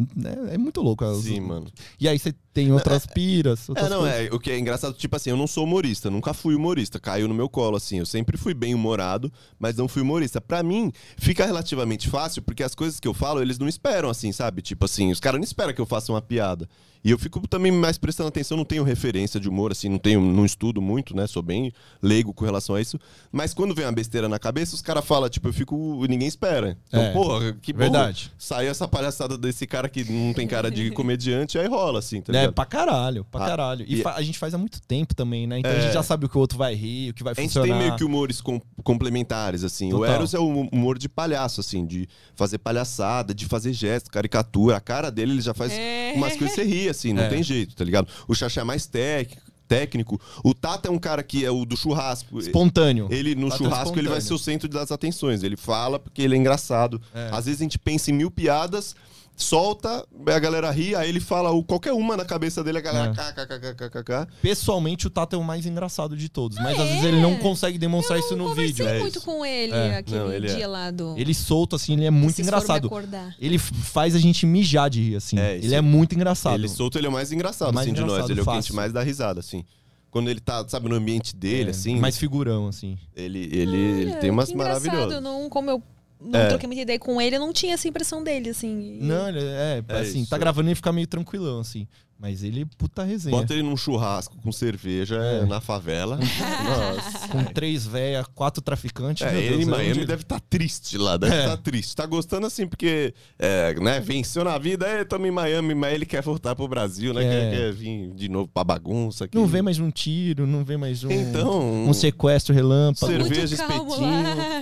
é, 0.51 0.55
é 0.55 0.57
muito 0.57 0.81
louco. 0.81 1.03
as- 1.05 1.19
Sim, 1.23 1.39
mano. 1.41 1.67
E 1.99 2.07
aí 2.07 2.17
você 2.17 2.33
tem 2.53 2.71
outras 2.71 3.05
piras. 3.05 3.67
Outras 3.69 3.87
É, 3.87 3.89
não, 3.89 3.99
coisas. 3.99 4.17
é. 4.19 4.29
O 4.33 4.39
que 4.39 4.49
é 4.51 4.57
engraçado, 4.57 4.93
tipo 4.95 5.15
assim, 5.15 5.29
eu 5.29 5.37
não 5.37 5.45
sou 5.47 5.63
humorista, 5.63 6.09
nunca 6.09 6.33
fui 6.33 6.55
humorista, 6.55 6.99
caiu 6.99 7.27
no 7.27 7.33
meu 7.33 7.47
colo, 7.47 7.77
assim. 7.77 7.99
Eu 7.99 8.05
sempre 8.05 8.35
fui 8.37 8.53
bem 8.53 8.73
humorado, 8.73 9.31
mas 9.59 9.75
não 9.77 9.87
fui 9.87 10.01
humorista. 10.01 10.41
Pra 10.41 10.63
mim, 10.63 10.91
fica 11.17 11.45
relativamente 11.45 12.09
fácil, 12.09 12.41
porque 12.41 12.63
as 12.63 12.73
coisas 12.73 12.99
que 12.99 13.07
eu 13.07 13.13
falo, 13.13 13.41
eles 13.41 13.59
não 13.59 13.67
esperam, 13.67 14.09
assim, 14.09 14.31
sabe? 14.31 14.61
Tipo 14.61 14.85
assim, 14.85 15.11
os 15.11 15.19
caras 15.19 15.39
não 15.39 15.43
esperam 15.45 15.73
que 15.73 15.81
eu 15.81 15.85
faça 15.85 16.11
uma 16.11 16.21
piada. 16.21 16.67
E 17.03 17.11
eu 17.11 17.17
fico 17.17 17.45
também 17.47 17.71
mais 17.71 17.97
prestando 17.97 18.29
atenção, 18.29 18.57
não 18.57 18.65
tenho 18.65 18.83
referência 18.83 19.39
de 19.39 19.47
humor, 19.47 19.71
assim, 19.71 19.87
não 19.89 19.97
tenho, 19.97 20.19
não 20.21 20.45
estudo 20.45 20.81
muito, 20.81 21.15
né? 21.15 21.25
Sou 21.27 21.41
bem 21.41 21.71
leigo 22.01 22.33
com 22.33 22.43
relação 22.45 22.75
a 22.75 22.81
isso. 22.81 22.99
Mas 23.31 23.53
quando 23.53 23.73
vem 23.73 23.85
uma 23.85 23.91
besteira 23.91 24.27
na 24.27 24.37
cabeça, 24.39 24.75
os 24.75 24.81
caras 24.81 25.05
falam, 25.05 25.29
tipo, 25.29 25.47
eu 25.47 25.53
fico. 25.53 26.05
ninguém 26.09 26.27
espera. 26.27 26.77
Então, 26.87 27.01
É, 27.01 27.11
porra, 27.13 27.53
que 27.61 27.71
bom. 27.73 27.79
verdade. 27.79 28.31
Sai 28.37 28.67
essa 28.67 28.87
palhaçada 28.87 29.37
desse 29.37 29.65
cara 29.67 29.87
que 29.89 30.03
não 30.11 30.33
tem 30.33 30.47
cara 30.47 30.69
de 30.71 30.91
comediante, 30.91 31.57
aí 31.57 31.67
rola, 31.67 31.99
assim, 31.99 32.21
tá 32.21 32.33
É, 32.37 32.51
pra 32.51 32.65
caralho, 32.65 33.23
pra 33.25 33.43
Ah, 33.43 33.47
caralho. 33.47 33.85
E, 33.87 34.01
e- 34.01 34.03
a 34.07 34.21
gente 34.21 34.37
faz 34.37 34.53
há 34.53 34.57
muito 34.57 34.81
tempo 34.81 35.13
também, 35.15 35.45
né? 35.47 35.59
Então 35.59 35.71
a 35.71 35.75
É. 35.75 35.81
gente 35.81 35.93
já 35.93 36.03
sabe 36.03 36.25
o 36.25 36.29
que 36.29 36.37
o 36.37 36.39
outro 36.41 36.57
vai 36.57 36.73
rir, 36.75 37.11
o 37.11 37.13
que 37.13 37.23
vai 37.23 37.31
A 37.31 37.35
gente 37.41 37.53
funcionar. 37.53 37.67
tem 37.67 37.77
meio 37.77 37.95
que 37.95 38.03
humores 38.03 38.41
com- 38.41 38.59
complementares, 38.83 39.63
assim. 39.63 39.87
O 39.93 39.99
Total. 39.99 40.15
Eros 40.15 40.33
é 40.33 40.39
o 40.39 40.47
humor 40.71 40.97
de 40.97 41.07
palhaço, 41.07 41.61
assim, 41.61 41.85
de 41.85 42.07
fazer 42.35 42.57
palhaçada, 42.57 43.33
de 43.33 43.45
fazer 43.45 43.73
gesto, 43.73 44.09
caricatura. 44.09 44.77
A 44.77 44.81
cara 44.81 45.11
dele, 45.11 45.33
ele 45.33 45.41
já 45.41 45.53
faz 45.53 45.71
É. 45.73 46.13
umas 46.15 46.35
coisas 46.35 46.55
que 46.55 46.61
você 46.61 46.67
ri, 46.67 46.86
assim, 46.89 47.13
não 47.13 47.23
É. 47.23 47.29
tem 47.29 47.41
jeito, 47.43 47.75
tá 47.75 47.83
ligado? 47.83 48.07
O 48.27 48.33
Xaxá 48.35 48.61
é 48.61 48.63
mais 48.63 48.85
técnico. 48.85 49.45
Técnico. 49.67 50.21
O 50.45 50.53
Tata 50.53 50.87
é 50.87 50.91
um 50.91 50.97
cara 50.97 51.21
que 51.21 51.43
é 51.43 51.51
o 51.51 51.65
do 51.65 51.75
churrasco. 51.75 52.39
Espontâneo. 52.39 53.09
Ele, 53.11 53.35
no 53.35 53.49
Tata 53.49 53.55
é 53.55 53.57
churrasco, 53.65 53.99
ele 53.99 54.07
vai 54.07 54.21
ser 54.21 54.33
o 54.33 54.37
centro 54.39 54.69
das 54.69 54.93
atenções. 54.93 55.43
Ele 55.43 55.57
fala 55.57 55.99
porque 55.99 56.21
ele 56.21 56.35
é 56.35 56.37
engraçado. 56.37 57.01
É. 57.13 57.29
Às 57.33 57.47
vezes 57.47 57.59
a 57.59 57.63
gente 57.65 57.77
pensa 57.77 58.09
em 58.09 58.13
mil 58.13 58.31
piadas, 58.31 58.95
solta, 59.37 60.03
a 60.25 60.39
galera 60.39 60.69
ri, 60.71 60.95
aí 60.95 61.07
ele 61.07 61.19
fala 61.19 61.51
o- 61.51 61.63
qualquer 61.63 61.93
uma 61.93 62.17
na 62.17 62.25
cabeça 62.25 62.63
dele, 62.63 62.79
a 62.79 62.81
galera 62.81 63.11
É. 63.15 63.45
kkkkkk. 63.45 64.27
Pessoalmente, 64.41 65.05
o 65.05 65.09
Tata 65.09 65.35
é 65.35 65.39
o 65.39 65.43
mais 65.43 65.65
engraçado 65.67 66.17
de 66.17 66.27
todos. 66.27 66.57
Mas 66.57 66.77
Ah, 66.77 66.81
às 66.83 66.89
vezes 66.89 67.03
é? 67.03 67.07
ele 67.09 67.21
não 67.21 67.37
consegue 67.37 67.77
demonstrar 67.77 68.17
Eu 68.17 68.25
isso 68.25 68.35
no 68.35 68.53
vídeo. 68.55 68.87
É 68.87 68.99
muito 68.99 69.17
isso. 69.17 69.25
com 69.25 69.45
ele 69.45 69.73
É. 69.73 69.97
aquele 69.97 70.17
Não, 70.19 70.33
ele 70.33 70.49
é. 70.51 70.55
dia 70.55 70.67
lá 70.67 70.89
do. 70.89 71.13
Ele 71.17 71.33
solto, 71.33 71.75
assim, 71.75 71.93
ele 71.93 72.05
é 72.05 72.09
muito 72.11 72.35
Vocês 72.35 72.47
engraçado. 72.47 72.87
acordar. 72.87 73.35
Ele 73.39 73.59
faz 73.59 74.15
a 74.15 74.19
gente 74.19 74.45
mijar 74.45 74.89
de 74.89 75.01
rir, 75.01 75.15
assim. 75.17 75.37
É, 75.37 75.55
ele 75.55 75.75
é 75.75 75.81
muito 75.81 76.15
engraçado. 76.15 76.55
Ele 76.55 76.67
solto, 76.67 76.97
ele 76.97 77.05
é 77.05 77.09
o 77.09 77.13
mais 77.13 77.31
engraçado, 77.31 77.73
Mais 77.73 77.85
assim, 77.85 77.93
de 77.93 78.01
nós. 78.01 78.09
engraçado, 78.09 78.31
Ele 78.31 78.39
é 78.39 78.41
o 78.41 78.45
que 78.45 78.51
a 78.51 78.61
gente 78.61 78.73
mais 78.73 78.91
dá 78.91 79.03
risada, 79.03 79.39
assim. 79.39 79.63
Quando 80.09 80.29
ele 80.29 80.39
tá, 80.39 80.65
sabe, 80.67 80.89
no 80.89 80.95
ambiente 80.95 81.35
dele, 81.35 81.67
É, 81.67 81.71
assim, 81.71 81.97
Mais 81.99 82.17
figurão, 82.17 82.67
assim. 82.67 82.97
ele, 83.15 83.39
ele, 83.51 83.77
ele 83.77 84.13
tem 84.15 84.31
umas 84.31 84.49
engraçado, 84.49 84.83
maravilhosas. 84.85 85.21
Não, 85.21 85.47
como 85.49 85.69
eu 85.69 85.83
não 86.19 86.39
É. 86.39 86.47
troquei 86.47 86.67
muita 86.67 86.81
ideia 86.81 86.99
com 86.99 87.21
ele, 87.21 87.35
eu 87.35 87.39
não 87.39 87.53
tinha 87.53 87.73
essa 87.73 87.87
impressão 87.87 88.23
dele, 88.23 88.49
assim. 88.49 88.99
Não, 89.01 89.29
ele 89.29 89.39
é, 89.43 89.83
É 89.87 89.99
assim, 89.99 90.21
isso. 90.21 90.29
tá 90.29 90.37
gravando 90.37 90.69
e 90.69 90.75
fica 90.75 90.91
meio 90.91 91.07
tranquilão, 91.07 91.59
assim. 91.59 91.87
Mas 92.19 92.41
ele, 92.43 92.65
puta 92.77 93.03
resenha. 93.03 93.35
Bota 93.37 93.53
ele 93.53 93.61
num 93.61 93.77
churrasco 93.77 94.35
com 94.41 94.51
cerveja 94.51 95.17
É. 95.17 95.45
na 95.45 95.61
favela. 95.61 96.17
Nossa. 96.65 97.27
Com 97.27 97.43
três 97.43 97.85
véia, 97.85 98.23
quatro 98.33 98.59
traficantes. 98.61 99.25
É, 99.25 99.39
ele 99.39 99.57
em 99.57 99.61
é 99.61 99.65
Miami 99.65 99.91
onde- 99.91 100.05
deve 100.05 100.23
estar 100.23 100.39
triste 100.39 100.97
lá, 100.97 101.15
deve 101.15 101.35
É. 101.35 101.39
estar 101.43 101.57
triste. 101.57 101.95
Tá 101.95 102.05
gostando 102.07 102.47
assim, 102.47 102.65
porque, 102.67 103.13
é, 103.37 103.75
né, 103.79 103.99
venceu 103.99 104.43
na 104.43 104.57
vida, 104.57 104.87
é, 104.87 105.03
tamo 105.05 105.27
em 105.27 105.31
Miami, 105.31 105.75
mas 105.75 105.93
ele 105.93 106.05
quer 106.07 106.23
voltar 106.23 106.55
pro 106.55 106.67
Brasil, 106.67 107.13
né? 107.13 107.23
É. 107.23 107.29
Quer, 107.29 107.57
quer 107.57 107.73
vir 107.73 108.11
de 108.15 108.27
novo 108.29 108.47
pra 108.51 108.63
bagunça. 108.63 109.25
aqui. 109.25 109.37
Não 109.37 109.45
vê 109.45 109.61
mais 109.61 109.77
um 109.77 109.91
tiro, 109.91 110.47
não 110.47 110.63
vê 110.65 110.75
mais 110.75 111.03
um, 111.03 111.11
Então, 111.11 111.85
um 111.87 111.93
sequestro 111.93 112.53
relâmpago, 112.53 113.11
cerveja, 113.11 113.53
espetinho. 113.53 114.07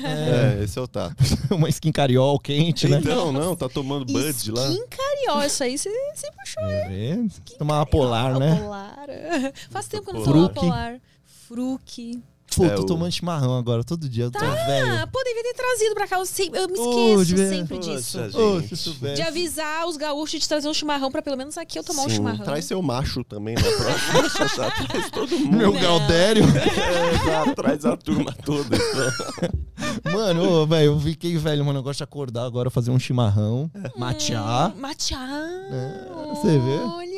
É, 0.03 0.63
esse 0.63 0.77
é 0.77 0.81
o 0.81 0.87
Tato. 0.87 1.15
uma 1.51 1.69
skin 1.69 1.91
cariol 1.91 2.37
quente, 2.39 2.87
né? 2.87 2.97
Então, 3.01 3.31
não, 3.31 3.55
tá 3.55 3.69
tomando 3.69 4.05
Bud 4.05 4.51
lá. 4.51 4.67
Skin 4.69 4.83
cariol, 4.89 5.43
isso 5.45 5.63
aí 5.63 5.77
você 5.77 5.89
você 6.13 6.29
puxou. 6.31 6.63
É, 6.65 7.17
tomar 7.53 7.79
uma 7.79 7.85
polar, 7.85 8.37
né? 8.39 8.55
Polar. 8.59 9.05
Faz 9.71 9.87
tempo 9.87 10.03
que 10.05 10.09
eu 10.11 10.13
não 10.15 10.23
Polar. 10.23 10.49
tomo 10.49 10.69
polar. 10.71 10.95
Fruque. 11.47 12.21
Pô, 12.55 12.63
É, 12.63 12.69
tô 12.69 12.85
tomando 12.85 13.11
chimarrão 13.11 13.57
agora, 13.57 13.83
todo 13.83 14.07
dia. 14.07 14.25
Eu 14.25 14.31
tô 14.31 14.39
velho. 14.39 14.93
Ah, 15.01 15.07
pô, 15.11 15.21
devia 15.25 15.43
ter 15.43 15.53
trazido 15.55 15.93
pra 15.95 16.07
cá. 16.07 16.17
Eu, 16.19 16.25
sempre, 16.25 16.59
eu 16.61 16.67
me 16.69 16.73
esqueço 16.75 17.25
devia- 17.25 17.49
sempre 17.49 17.77
Poxa, 17.77 17.91
disso. 17.95 18.75
soubesse. 18.77 19.15
De 19.15 19.21
avisar 19.23 19.85
os 19.87 19.97
gaúchos 19.97 20.39
de 20.39 20.47
trazer 20.47 20.69
um 20.69 20.73
chimarrão 20.73 21.11
pra 21.11 21.21
pelo 21.21 21.35
menos 21.35 21.57
aqui 21.57 21.77
eu 21.77 21.83
tomar 21.83 22.03
um 22.03 22.09
Sim, 22.09 22.15
chimarrão. 22.15 22.45
Traz 22.45 22.63
seu 22.65 22.81
macho 22.81 23.23
também 23.25 23.55
na 23.55 23.61
próxima. 23.61 24.29
Xaxá, 24.47 24.71
traz 24.87 25.09
todo 25.11 25.37
mundo. 25.37 25.57
Meu 25.57 25.73
Não. 25.73 25.81
Galdério. 25.81 26.43
É, 26.55 27.15
exato, 27.15 27.55
traz 27.55 27.83
a 27.85 27.97
turma 27.97 28.31
toda. 28.45 28.77
Então. 28.77 30.13
Mano, 30.13 30.49
ô, 30.61 30.65
velho, 30.67 30.93
eu 30.93 30.99
fiquei 30.99 31.35
velho, 31.37 31.65
mano. 31.65 31.79
Eu 31.79 31.83
gosto 31.83 31.97
de 31.97 32.03
acordar 32.03 32.45
agora, 32.45 32.69
fazer 32.69 32.91
um 32.91 32.99
chimarrão, 32.99 33.69
matchar. 33.97 34.71
Hum, 34.73 34.79
Matcha. 34.79 35.17
você 36.29 36.57
vê? 36.59 36.77
Olha. 36.85 37.14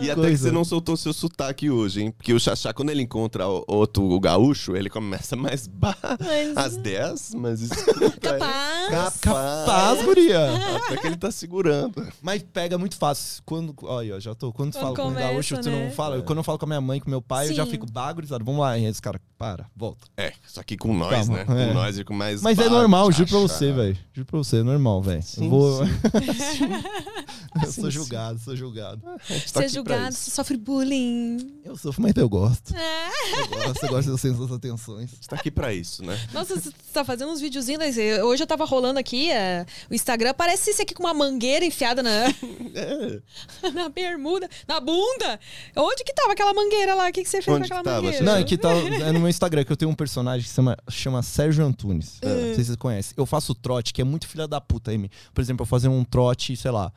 E 0.00 0.10
até 0.10 0.14
que 0.14 0.26
Coisa. 0.28 0.48
você 0.48 0.50
não 0.52 0.64
soltou 0.64 0.96
seu 0.96 1.12
sotaque 1.12 1.70
hoje, 1.70 2.02
hein? 2.02 2.10
Porque 2.10 2.32
o 2.32 2.40
Xaxá, 2.40 2.72
quando 2.72 2.90
ele 2.90 3.02
encontra 3.02 3.48
o- 3.48 3.64
outro 3.66 4.04
o 4.04 4.20
gaúcho, 4.20 4.76
ele 4.76 4.88
começa 4.90 5.34
mais 5.36 5.66
ba... 5.68 5.96
Mas- 6.20 6.56
às 6.56 6.76
10, 6.76 7.34
mas 7.34 7.60
isso. 7.60 7.74
Capaz. 8.20 9.16
Capaz, 9.18 10.02
guria. 10.04 10.50
Até 10.76 10.96
que 10.96 11.06
ele 11.06 11.16
tá 11.16 11.30
segurando. 11.30 12.06
Mas 12.22 12.42
pega 12.42 12.76
muito 12.78 12.96
fácil. 12.96 13.42
Quando, 13.44 13.74
olha, 13.82 14.20
já 14.20 14.34
tô. 14.34 14.52
Quando 14.52 14.72
tu 14.72 14.78
fala 14.80 14.94
com 14.94 15.08
o 15.08 15.12
gaúcho, 15.12 15.58
tu 15.60 15.70
né? 15.70 15.86
não 15.86 15.90
fala. 15.92 16.20
Quando 16.22 16.38
eu 16.38 16.44
falo 16.44 16.58
com 16.58 16.64
a 16.64 16.68
minha 16.68 16.80
mãe, 16.80 17.00
com 17.00 17.08
meu 17.10 17.22
pai, 17.22 17.48
eu 17.48 17.54
já 17.54 17.64
Sim. 17.64 17.70
fico 17.72 17.86
bagurizado. 17.90 18.44
Vamos 18.44 18.60
lá, 18.60 18.78
e 18.78 18.84
esse 18.84 19.00
cara, 19.02 19.20
para, 19.38 19.66
volta. 19.76 20.06
É, 20.16 20.32
só 20.46 20.62
que 20.62 20.76
com 20.76 20.94
nós, 20.96 21.10
Calma, 21.10 21.38
né? 21.38 21.44
Com 21.44 21.52
é. 21.54 21.72
nós 21.72 21.98
e 21.98 22.04
com 22.04 22.14
mais. 22.14 22.42
Mas 22.42 22.58
é 22.58 22.68
normal, 22.68 23.10
juro 23.12 23.28
pra 23.28 23.38
você, 23.38 23.72
velho. 23.72 23.96
Juro 24.12 24.26
pra 24.26 24.38
você, 24.38 24.58
é 24.58 24.62
normal, 24.62 25.02
velho. 25.02 25.22
Sim, 25.22 25.44
Eu 25.44 25.50
vou. 25.50 25.84
sim. 25.86 25.92
eu 27.64 27.72
sou 27.72 27.90
julgado, 27.90 28.38
sou 28.38 28.56
julgado. 28.56 29.00
Tá 29.02 29.18
Você 29.28 29.64
é 29.64 29.68
julgado, 29.68 29.84
isso. 29.94 30.18
você 30.18 30.30
sofre 30.30 30.56
bullying. 30.56 31.60
Eu 31.64 31.76
sofro, 31.76 32.02
mas 32.02 32.14
eu 32.16 32.28
gosto. 32.28 32.74
É. 32.74 33.08
Eu 33.40 33.48
gosto, 33.48 33.84
eu 33.84 33.88
gosto 33.90 34.12
dessas 34.12 34.52
atenções. 34.52 35.12
A 35.12 35.14
gente 35.14 35.28
tá 35.28 35.36
aqui 35.36 35.50
pra 35.50 35.72
isso, 35.72 36.04
né? 36.04 36.18
Nossa, 36.32 36.58
você 36.58 36.70
tá 36.92 37.04
fazendo 37.04 37.30
uns 37.32 37.40
videozinhos. 37.40 37.96
né? 37.96 38.22
Hoje 38.22 38.42
eu 38.42 38.46
tava 38.46 38.64
rolando 38.64 38.98
aqui 38.98 39.30
é, 39.30 39.66
o 39.90 39.94
Instagram. 39.94 40.34
Parece 40.34 40.70
esse 40.70 40.82
aqui 40.82 40.94
com 40.94 41.02
uma 41.02 41.14
mangueira 41.14 41.64
enfiada 41.64 42.02
na, 42.02 42.10
É. 42.74 43.20
na 43.74 43.88
bermuda, 43.88 44.48
na 44.66 44.80
bunda. 44.80 45.40
Onde 45.76 46.04
que 46.04 46.14
tava 46.14 46.32
aquela 46.32 46.52
mangueira 46.52 46.94
lá? 46.94 47.08
O 47.08 47.12
que, 47.12 47.22
que 47.22 47.28
você 47.28 47.42
fez 47.42 47.56
Onde 47.56 47.68
com 47.68 47.74
aquela 47.74 47.82
que 47.82 47.88
tava, 47.88 48.02
mangueira? 48.02 48.24
Não, 48.24 48.36
é 48.36 48.44
que 48.44 48.56
tá 48.58 48.70
é 48.72 49.12
no 49.12 49.20
meu 49.20 49.28
Instagram 49.28 49.64
que 49.64 49.72
eu 49.72 49.76
tenho 49.76 49.90
um 49.90 49.94
personagem 49.94 50.42
que 50.42 50.48
se 50.48 50.56
chama, 50.56 50.76
chama 50.88 51.22
Sérgio 51.22 51.64
Antunes. 51.64 52.18
É. 52.22 52.28
Não 52.28 52.40
sei 52.40 52.54
se 52.56 52.64
vocês 52.66 52.76
conhecem. 52.76 53.14
Eu 53.16 53.26
faço 53.26 53.54
trote, 53.54 53.92
que 53.92 54.00
é 54.00 54.04
muito 54.04 54.26
filha 54.28 54.46
da 54.46 54.60
puta, 54.60 54.90
Amy. 54.90 55.10
Por 55.34 55.40
exemplo, 55.40 55.62
eu 55.62 55.66
fazer 55.66 55.88
um 55.88 56.04
trote, 56.04 56.56
sei 56.56 56.70
lá, 56.70 56.92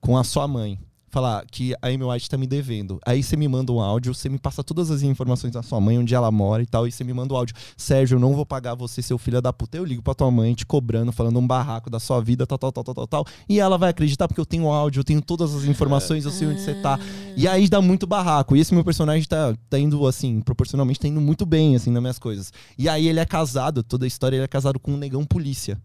com 0.00 0.16
a 0.16 0.24
sua 0.24 0.46
mãe. 0.46 0.78
Falar 1.16 1.46
que 1.50 1.72
a 1.80 1.88
Amy 1.88 2.04
White 2.04 2.28
tá 2.28 2.36
me 2.36 2.46
devendo. 2.46 3.00
Aí 3.06 3.22
você 3.22 3.38
me 3.38 3.48
manda 3.48 3.72
um 3.72 3.80
áudio, 3.80 4.14
você 4.14 4.28
me 4.28 4.38
passa 4.38 4.62
todas 4.62 4.90
as 4.90 5.00
informações 5.00 5.50
da 5.50 5.62
sua 5.62 5.80
mãe, 5.80 5.98
onde 5.98 6.14
ela 6.14 6.30
mora 6.30 6.62
e 6.62 6.66
tal, 6.66 6.86
e 6.86 6.92
você 6.92 7.02
me 7.04 7.14
manda 7.14 7.32
o 7.32 7.36
áudio. 7.38 7.56
Sérgio, 7.74 8.16
eu 8.16 8.20
não 8.20 8.34
vou 8.34 8.44
pagar 8.44 8.74
você, 8.74 9.00
seu 9.00 9.16
filho 9.16 9.40
da 9.40 9.50
puta. 9.50 9.78
Eu 9.78 9.84
ligo 9.86 10.02
pra 10.02 10.14
tua 10.14 10.30
mãe 10.30 10.52
te 10.52 10.66
cobrando, 10.66 11.10
falando 11.12 11.38
um 11.38 11.46
barraco 11.46 11.88
da 11.88 11.98
sua 11.98 12.20
vida, 12.20 12.46
tal, 12.46 12.58
tal, 12.58 12.70
tal, 12.70 12.84
tal, 12.84 12.94
tal, 12.94 13.06
tal. 13.06 13.26
E 13.48 13.58
ela 13.58 13.78
vai 13.78 13.88
acreditar 13.88 14.28
porque 14.28 14.42
eu 14.42 14.44
tenho 14.44 14.70
áudio, 14.70 15.00
eu 15.00 15.04
tenho 15.04 15.22
todas 15.22 15.54
as 15.54 15.64
informações, 15.64 16.26
eu 16.26 16.30
sei 16.30 16.48
onde 16.48 16.60
você 16.60 16.74
tá. 16.82 17.00
E 17.34 17.48
aí 17.48 17.66
dá 17.66 17.80
muito 17.80 18.06
barraco. 18.06 18.54
E 18.54 18.60
esse 18.60 18.74
meu 18.74 18.84
personagem 18.84 19.26
tá, 19.26 19.56
tá 19.70 19.78
indo, 19.78 20.06
assim, 20.06 20.42
proporcionalmente, 20.42 21.00
tá 21.00 21.08
indo 21.08 21.22
muito 21.22 21.46
bem, 21.46 21.76
assim, 21.76 21.90
nas 21.90 22.02
minhas 22.02 22.18
coisas. 22.18 22.52
E 22.76 22.90
aí 22.90 23.08
ele 23.08 23.20
é 23.20 23.24
casado, 23.24 23.82
toda 23.82 24.04
a 24.04 24.06
história, 24.06 24.36
ele 24.36 24.44
é 24.44 24.48
casado 24.48 24.78
com 24.78 24.92
um 24.92 24.98
negão 24.98 25.24
polícia. 25.24 25.80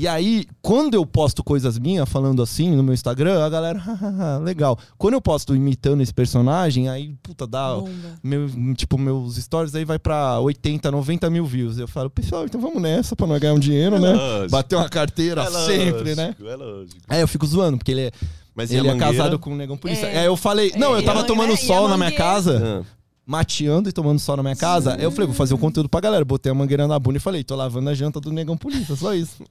E 0.00 0.06
aí, 0.06 0.44
quando 0.62 0.94
eu 0.94 1.04
posto 1.04 1.42
coisas 1.42 1.76
minhas 1.76 2.08
falando 2.08 2.40
assim 2.40 2.70
no 2.70 2.84
meu 2.84 2.94
Instagram, 2.94 3.44
a 3.44 3.48
galera, 3.48 3.80
"Hahaha, 3.82 4.38
legal. 4.38 4.78
Quando 4.96 5.14
eu 5.14 5.20
posto 5.20 5.56
imitando 5.56 6.00
esse 6.02 6.14
personagem, 6.14 6.88
aí, 6.88 7.16
puta, 7.20 7.48
dá. 7.48 7.76
Meu, 8.22 8.48
tipo, 8.76 8.96
meus 8.96 9.34
stories 9.34 9.74
aí 9.74 9.84
vai 9.84 9.98
pra 9.98 10.38
80, 10.38 10.88
90 10.92 11.28
mil 11.30 11.44
views. 11.44 11.78
Eu 11.78 11.88
falo, 11.88 12.08
pessoal, 12.08 12.44
então 12.44 12.60
vamos 12.60 12.80
nessa 12.80 13.16
pra 13.16 13.26
nós 13.26 13.40
ganhar 13.40 13.54
um 13.54 13.58
dinheiro, 13.58 13.98
né? 13.98 14.12
lógico. 14.12 14.50
Bater 14.52 14.76
uma 14.76 14.88
carteira 14.88 15.42
É 15.42 15.50
sempre, 15.50 16.14
né? 16.14 16.26
lógico, 16.38 16.46
É 16.48 16.54
lógico. 16.54 17.00
Aí 17.08 17.20
eu 17.20 17.26
fico 17.26 17.44
zoando, 17.44 17.76
porque 17.78 17.90
ele 17.90 18.02
é, 18.02 18.12
Mas 18.54 18.70
ele 18.70 18.86
é 18.86 18.96
casado 18.96 19.36
com 19.36 19.50
um 19.50 19.56
negão 19.56 19.76
polícia. 19.76 20.06
É. 20.06 20.20
Aí 20.20 20.26
eu 20.26 20.36
falei, 20.36 20.72
não, 20.76 20.92
eu 20.92 20.98
É, 20.98 21.02
tava 21.02 21.22
a 21.22 21.24
tomando 21.24 21.54
a 21.54 21.56
sol 21.56 21.88
na 21.88 21.96
minha 21.96 22.12
casa, 22.12 22.84
Ah. 22.84 22.86
mateando 23.26 23.88
e 23.88 23.92
tomando 23.92 24.20
sol 24.20 24.36
na 24.36 24.44
minha 24.44 24.54
casa. 24.54 24.94
Aí 24.94 25.02
eu 25.02 25.10
falei, 25.10 25.26
vou 25.26 25.34
fazer 25.34 25.54
um 25.54 25.58
conteúdo 25.58 25.88
pra 25.88 25.98
galera. 26.00 26.24
Botei 26.24 26.52
a 26.52 26.54
mangueira 26.54 26.86
na 26.86 26.96
bunda 27.00 27.16
e 27.16 27.20
falei, 27.20 27.42
tô 27.42 27.56
lavando 27.56 27.90
a 27.90 27.94
janta 27.94 28.20
do 28.20 28.30
negão 28.30 28.56
polícia, 28.56 28.94
só 28.94 29.12
isso. 29.12 29.42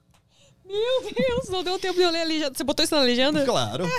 Meu 0.68 1.12
Deus, 1.14 1.50
não 1.50 1.64
deu 1.64 1.80
tempo 1.80 1.96
de 1.96 2.02
eu 2.04 2.12
ler 2.12 2.22
a 2.22 2.26
legenda. 2.26 2.52
Você 2.56 2.64
botou 2.64 2.84
isso 2.84 2.96
na 2.96 3.02
legenda? 3.02 3.44
Claro. 3.46 3.86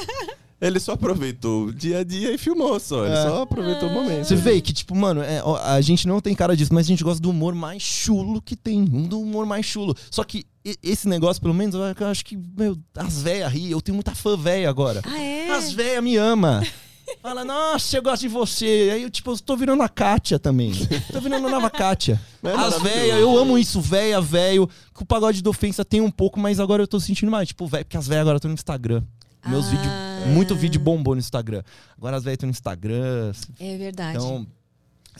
Ele 0.60 0.80
só 0.80 0.92
aproveitou 0.94 1.66
o 1.66 1.72
dia 1.72 1.98
a 2.00 2.04
dia 2.04 2.32
e 2.34 2.36
filmou 2.38 2.80
só. 2.80 3.04
Ele 3.06 3.14
É. 3.14 3.22
só 3.22 3.42
aproveitou 3.42 3.88
o 3.88 3.92
momento. 3.92 4.24
Você 4.26 4.34
vê 4.34 4.60
que, 4.60 4.72
tipo, 4.72 4.92
mano, 4.94 5.22
é, 5.22 5.40
ó, 5.44 5.56
a 5.56 5.80
gente 5.80 6.06
não 6.08 6.20
tem 6.20 6.34
cara 6.34 6.56
disso, 6.56 6.74
mas 6.74 6.84
a 6.86 6.88
gente 6.88 7.04
gosta 7.04 7.22
do 7.22 7.30
humor 7.30 7.54
mais 7.54 7.80
chulo 7.80 8.42
que 8.42 8.56
tem. 8.56 8.80
Um 8.80 9.04
do 9.06 9.20
humor 9.20 9.46
mais 9.46 9.64
chulo. 9.64 9.94
Só 10.10 10.24
que 10.24 10.44
e- 10.64 10.76
esse 10.82 11.06
negócio, 11.08 11.40
pelo 11.40 11.54
menos, 11.54 11.76
eu 11.76 12.06
acho 12.08 12.24
que, 12.24 12.36
meu, 12.36 12.76
as 12.96 13.22
véias 13.22 13.52
ri. 13.52 13.70
Eu 13.70 13.80
tenho 13.80 13.94
muita 13.94 14.16
fã 14.16 14.36
véia 14.36 14.68
agora. 14.68 15.00
Ah, 15.06 15.18
é? 15.22 15.48
As 15.52 15.72
véias 15.72 16.02
me 16.02 16.16
amam. 16.16 16.60
Fala, 17.22 17.44
nossa, 17.44 17.96
eu 17.96 18.02
gosto 18.02 18.22
de 18.22 18.28
você. 18.28 18.90
Aí 18.94 19.02
eu, 19.02 19.10
tipo, 19.10 19.30
eu 19.32 19.38
tô 19.38 19.56
virando 19.56 19.82
a 19.82 19.88
Kátia 19.88 20.38
também. 20.38 20.72
Tô 21.12 21.20
virando 21.20 21.46
a 21.46 21.50
nova 21.50 21.68
Kátia. 21.70 22.20
É 22.42 22.50
As 22.52 22.80
véias, 22.82 23.18
eu 23.18 23.36
amo 23.38 23.58
isso, 23.58 23.80
véia, 23.80 24.20
velho. 24.20 24.68
Que 24.94 25.02
o 25.02 25.06
pagode 25.06 25.42
de 25.42 25.48
ofensa 25.48 25.84
tem 25.84 26.00
um 26.00 26.10
pouco, 26.10 26.38
mas 26.38 26.60
agora 26.60 26.82
eu 26.82 26.86
tô 26.88 26.98
sentindo 27.00 27.30
mais. 27.30 27.48
Tipo, 27.48 27.66
velho, 27.66 27.84
porque 27.84 27.96
as 27.96 28.06
véias 28.06 28.22
agora 28.22 28.36
estão 28.36 28.48
no 28.48 28.54
Instagram. 28.54 29.02
Meus 29.46 29.66
Ah. 29.66 29.70
vídeos, 29.70 30.34
muito 30.34 30.54
vídeo 30.56 30.80
bombou 30.80 31.14
no 31.14 31.20
Instagram. 31.20 31.62
Agora 31.96 32.16
as 32.16 32.24
véias 32.24 32.34
estão 32.36 32.46
no 32.48 32.50
Instagram. 32.52 33.32
É 33.60 33.76
verdade. 33.76 34.16
Então, 34.18 34.46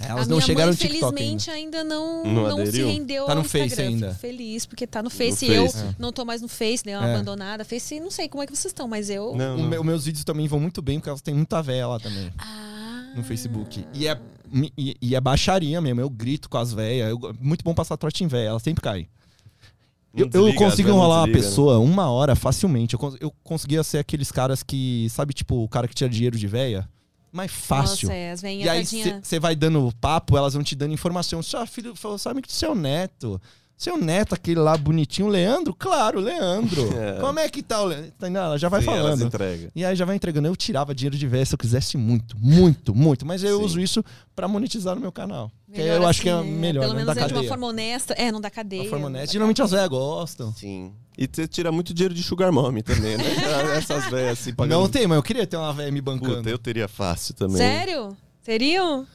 Elas 0.01 0.26
a 0.26 0.28
não 0.30 0.36
minha 0.36 0.46
chegaram 0.46 0.68
mãe, 0.68 0.72
no 0.72 0.76
TikTok 0.78 1.05
ainda. 1.05 1.16
felizmente, 1.16 1.51
ainda, 1.51 1.84
não, 1.84 2.24
Não 2.24 2.59
não, 2.59 2.66
se 2.66 2.82
rendeu 2.84 3.26
Tá 3.26 3.32
ao 3.32 3.38
no 3.38 3.44
Face 3.44 3.64
Instagram. 3.66 3.88
ainda. 3.90 4.09
Fico 4.09 4.20
feliz, 4.20 4.66
porque 4.66 4.86
tá 4.86 5.03
no 5.03 5.11
Face. 5.11 5.46
No 5.49 5.55
eu 5.55 5.70
Face. 5.70 5.84
não 5.99 6.12
tô 6.12 6.24
mais 6.24 6.40
no 6.40 6.49
Face, 6.49 6.84
dei 6.84 6.94
uma 6.94 7.07
É. 7.09 7.14
abandonada. 7.14 7.64
Face, 7.64 7.99
não 8.01 8.11
sei 8.11 8.28
como 8.28 8.42
é 8.42 8.46
que 8.46 8.55
vocês 8.55 8.66
estão, 8.66 8.86
mas 8.86 9.11
eu... 9.11 9.34
Não, 9.34 9.55
O 9.57 9.59
não. 9.59 9.68
meu- 9.68 9.82
meus 9.84 10.05
vídeos 10.05 10.24
também 10.24 10.46
vão 10.46 10.61
muito 10.61 10.80
bem, 10.80 10.99
porque 10.99 11.09
elas 11.09 11.20
têm 11.22 11.34
muita 11.34 11.61
véia 11.62 11.86
lá 11.88 11.99
também. 11.99 12.30
Ah. 12.38 13.12
no 13.16 13.24
Facebook. 13.24 13.84
E 13.94 14.07
é, 14.07 14.20
e, 14.76 14.96
e 15.01 15.14
é 15.16 15.20
baixaria 15.20 15.80
mesmo. 15.80 16.01
Eu 16.01 16.11
grito 16.11 16.49
com 16.49 16.59
as 16.59 16.72
velhas. 16.72 17.16
Muito 17.40 17.64
bom 17.64 17.74
passar 17.74 17.96
trote 17.96 18.22
em 18.22 18.26
véia, 18.28 18.49
elas 18.51 18.62
sempre 18.62 18.82
caem. 18.82 19.09
Eu, 20.14 20.24
eu 20.26 20.28
desliga, 20.30 20.59
consigo 20.59 20.76
velhas 20.76 20.86
não 20.88 20.96
enrolar 20.96 21.20
uma 21.20 21.26
né? 21.26 21.32
pessoa 21.32 21.78
uma 21.78 22.09
hora 22.11 22.36
facilmente. 22.36 22.94
Eu, 22.94 23.16
eu 23.20 23.32
conseguia 23.42 23.82
ser 23.82 23.99
aqueles 23.99 24.30
caras 24.30 24.62
que, 24.62 25.07
sabe, 25.11 25.32
tipo, 25.34 25.62
o 25.64 25.68
cara 25.68 25.88
que 25.88 25.94
tira 25.94 26.09
dinheiro 26.11 26.36
de 26.38 26.46
véia? 26.46 26.88
Mais 27.33 27.51
fácil. 27.53 28.09
Nossa, 28.09 28.18
é, 28.18 28.33
as 28.33 28.43
E 28.43 28.68
aí 28.68 28.85
você 29.22 29.39
vai 29.39 29.55
dando 29.55 29.93
papo, 30.01 30.37
elas 30.37 30.55
vão 30.55 30.62
te 30.62 30.74
dando 30.74 30.93
informação. 30.95 31.43
Seu 31.43 31.66
filho 31.66 31.95
falou, 31.95 32.18
sabe 32.18 32.43
que 32.43 32.53
seu 32.53 32.74
neto. 32.74 33.41
Seu 33.76 33.97
neto, 33.97 34.35
aquele 34.35 34.59
lá 34.59 34.76
bonitinho, 34.76 35.29
Leandro? 35.29 35.72
Claro, 35.72 36.18
Leandro. 36.18 36.89
É. 36.99 37.20
Como 37.20 37.39
é 37.39 37.49
que 37.49 37.62
tá 37.62 37.81
o 37.81 37.85
Leandro? 37.85 38.09
Entendeu? 38.09 38.43
Ela 38.43 38.59
já 38.59 38.68
vai 38.68 38.81
Sim, 38.81 38.87
falando. 38.87 39.31
E 39.74 39.85
aí 39.85 39.95
já 39.95 40.05
vai 40.05 40.16
entregando. 40.16 40.49
Eu 40.49 40.57
tirava 40.57 40.93
dinheiro 40.93 41.16
de 41.16 41.26
véia 41.29 41.47
se 41.47 41.55
eu 41.55 41.59
quisesse 41.59 41.97
muito, 41.97 42.37
muito, 42.37 42.93
muito. 42.93 43.24
Mas 43.24 43.45
eu 43.45 43.59
Sim. 43.59 43.64
uso 43.64 43.81
isso 43.81 44.05
pra 44.35 44.49
monetizar 44.49 44.97
no 44.97 45.01
meu 45.01 45.12
canal. 45.12 45.49
Que 45.72 45.81
eu 45.81 46.05
acho 46.09 46.22
que 46.22 46.29
é 46.29 46.33
assim, 46.33 46.51
melhor, 46.51 46.81
Pelo 46.81 46.95
não 46.95 47.01
menos 47.01 47.11
é 47.11 47.14
de 47.14 47.20
uma 47.20 47.29
cadeia. 47.29 47.49
forma 47.49 47.66
honesta. 47.68 48.14
É, 48.14 48.33
não 48.33 48.41
dá 48.41 48.51
cadeia. 48.51 48.83
Uma 48.83 48.91
forma 48.91 49.07
honesta. 49.07 49.33
Geralmente 49.33 49.62
as 49.62 49.70
velhas 49.70 49.89
gostam. 49.89 50.53
Sim. 50.55 50.93
E 51.19 51.29
você 51.31 51.49
tira 51.49 51.73
muito 51.73 51.93
dinheiro 51.93 52.14
de 52.14 52.23
sugar 52.23 52.53
mommy 52.53 52.81
também, 52.81 53.16
né? 53.16 53.25
Essas 53.77 54.09
velhas 54.09 54.39
assim 54.39 54.55
pagando. 54.55 54.81
Não 54.81 54.89
tem, 54.89 55.05
mas 55.09 55.16
eu 55.16 55.23
queria 55.23 55.45
ter 55.49 55.57
uma 55.57 55.73
velha 55.73 55.91
me 55.91 56.01
bancando. 56.01 56.37
Puta, 56.37 56.49
eu 56.49 56.59
teria 56.59 56.87
fácil 56.87 57.35
também. 57.35 57.57
Sério? 57.57 58.16
Teriam? 58.49 59.07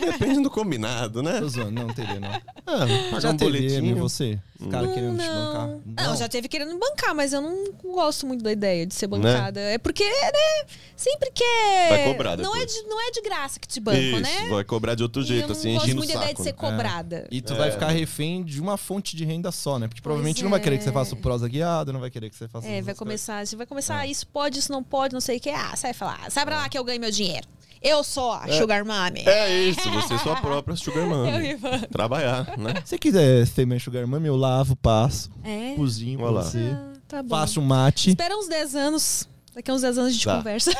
Depende 0.00 0.40
do 0.42 0.50
combinado, 0.50 1.22
né? 1.22 1.38
Tô 1.38 1.48
zoando, 1.50 1.70
não 1.82 1.88
teria, 1.92 2.18
não. 2.18 2.30
Ah, 2.66 2.86
pagar 3.10 3.20
Já 3.20 3.30
um 3.32 3.36
teve, 3.36 3.92
você? 3.92 4.38
Os 4.58 4.68
caras 4.68 4.86
Não, 4.88 4.94
querendo 4.94 5.18
te 5.18 5.26
bancar. 5.28 5.68
não. 5.68 5.82
Não, 6.08 6.16
já 6.16 6.28
teve 6.30 6.48
querendo 6.48 6.72
me 6.72 6.78
bancar, 6.80 7.14
mas 7.14 7.34
eu 7.34 7.42
não 7.42 7.72
gosto 7.84 8.26
muito 8.26 8.42
da 8.42 8.50
ideia 8.50 8.86
de 8.86 8.94
ser 8.94 9.06
Né? 9.06 9.18
bancada. 9.18 9.60
É 9.60 9.76
porque, 9.76 10.02
né? 10.08 10.66
Sempre 10.96 11.30
quer. 11.30 11.88
Vai 11.90 12.04
cobrar 12.04 12.38
não 12.38 12.56
é, 12.56 12.64
de, 12.64 12.82
não 12.84 12.98
é 13.06 13.10
de 13.10 13.20
graça 13.20 13.60
que 13.60 13.68
te 13.68 13.80
bancam, 13.80 14.00
Isso, 14.00 14.20
né? 14.20 14.48
vai 14.48 14.64
cobrar 14.64 14.94
de 14.94 15.02
outro 15.02 15.22
jeito, 15.22 15.42
eu 15.44 15.48
não 15.48 15.56
assim, 15.56 15.72
gosto 15.74 15.84
enchendo 15.84 16.00
o 16.00 16.04
muito 16.04 16.08
da 16.14 16.14
ideia 16.22 16.34
de 16.34 16.42
saco. 16.42 16.58
ser 16.58 16.64
né? 16.66 16.70
cobrada. 16.70 17.28
E 17.30 17.42
tu 17.42 17.52
É. 17.52 17.56
vai 17.56 17.70
ficar 17.70 17.88
refém 17.88 18.42
de 18.42 18.62
uma 18.62 18.78
fonte 18.78 19.14
de 19.14 19.26
renda 19.26 19.52
só, 19.52 19.78
né? 19.78 19.88
Porque 19.88 20.00
provavelmente 20.00 20.36
Pois 20.36 20.44
não 20.44 20.50
vai 20.52 20.60
querer 20.60 20.78
que 20.78 20.84
você 20.84 20.90
é. 20.90 20.92
faça 20.92 21.14
o 21.14 21.18
prosa 21.18 21.46
guiado, 21.48 21.92
não 21.92 22.00
vai 22.00 22.10
querer 22.10 22.30
que 22.30 22.36
você 22.36 22.48
faça 22.48 22.66
É, 22.66 22.70
vai 22.70 22.82
coisas. 22.82 22.98
começar, 22.98 23.46
você 23.46 23.56
vai 23.56 23.66
começar, 23.66 24.06
É. 24.06 24.10
isso 24.10 24.26
pode, 24.26 24.58
isso 24.58 24.72
não 24.72 24.82
pode, 24.82 25.12
não 25.12 25.20
sei 25.20 25.36
o 25.36 25.40
que. 25.40 25.50
Ah, 25.50 25.76
sai 25.76 25.92
falar, 25.92 26.30
sai 26.30 26.46
pra 26.46 26.56
lá 26.56 26.68
que 26.70 26.78
eu 26.78 26.84
ganho 26.84 26.98
meu 26.98 27.10
dinheiro. 27.10 27.46
Eu 27.82 28.04
sou 28.04 28.32
a 28.32 28.46
Sugar 28.48 28.84
Mommy. 28.84 29.22
É 29.26 29.62
isso, 29.62 29.90
você 29.90 30.14
é 30.14 30.18
sua 30.18 30.36
própria 30.36 30.76
sugar 30.76 31.06
vivo- 31.40 31.86
Trabalhar, 31.90 32.56
né? 32.58 32.74
Se 32.84 32.90
você 32.90 32.98
quiser 32.98 33.46
ser 33.46 33.66
minha 33.66 33.80
sugar 33.80 34.06
mami, 34.06 34.28
eu 34.28 34.36
lavo, 34.36 34.76
passo, 34.76 35.30
É. 35.42 35.74
cozinho 35.76 36.20
Olha 36.20 36.30
lá. 36.30 36.42
você. 36.42 36.58
Ah, 36.58 36.92
tá 37.08 37.22
bom. 37.22 37.30
Faço 37.30 37.60
um 37.60 37.64
mate. 37.64 38.10
Espera 38.10 38.36
uns 38.36 38.48
10 38.48 38.74
anos. 38.76 39.28
Daqui 39.54 39.70
a 39.70 39.74
uns 39.74 39.80
10 39.82 39.96
anos 39.98 40.10
a 40.10 40.12
gente 40.12 40.24
Tá. 40.24 40.36
conversa. 40.36 40.70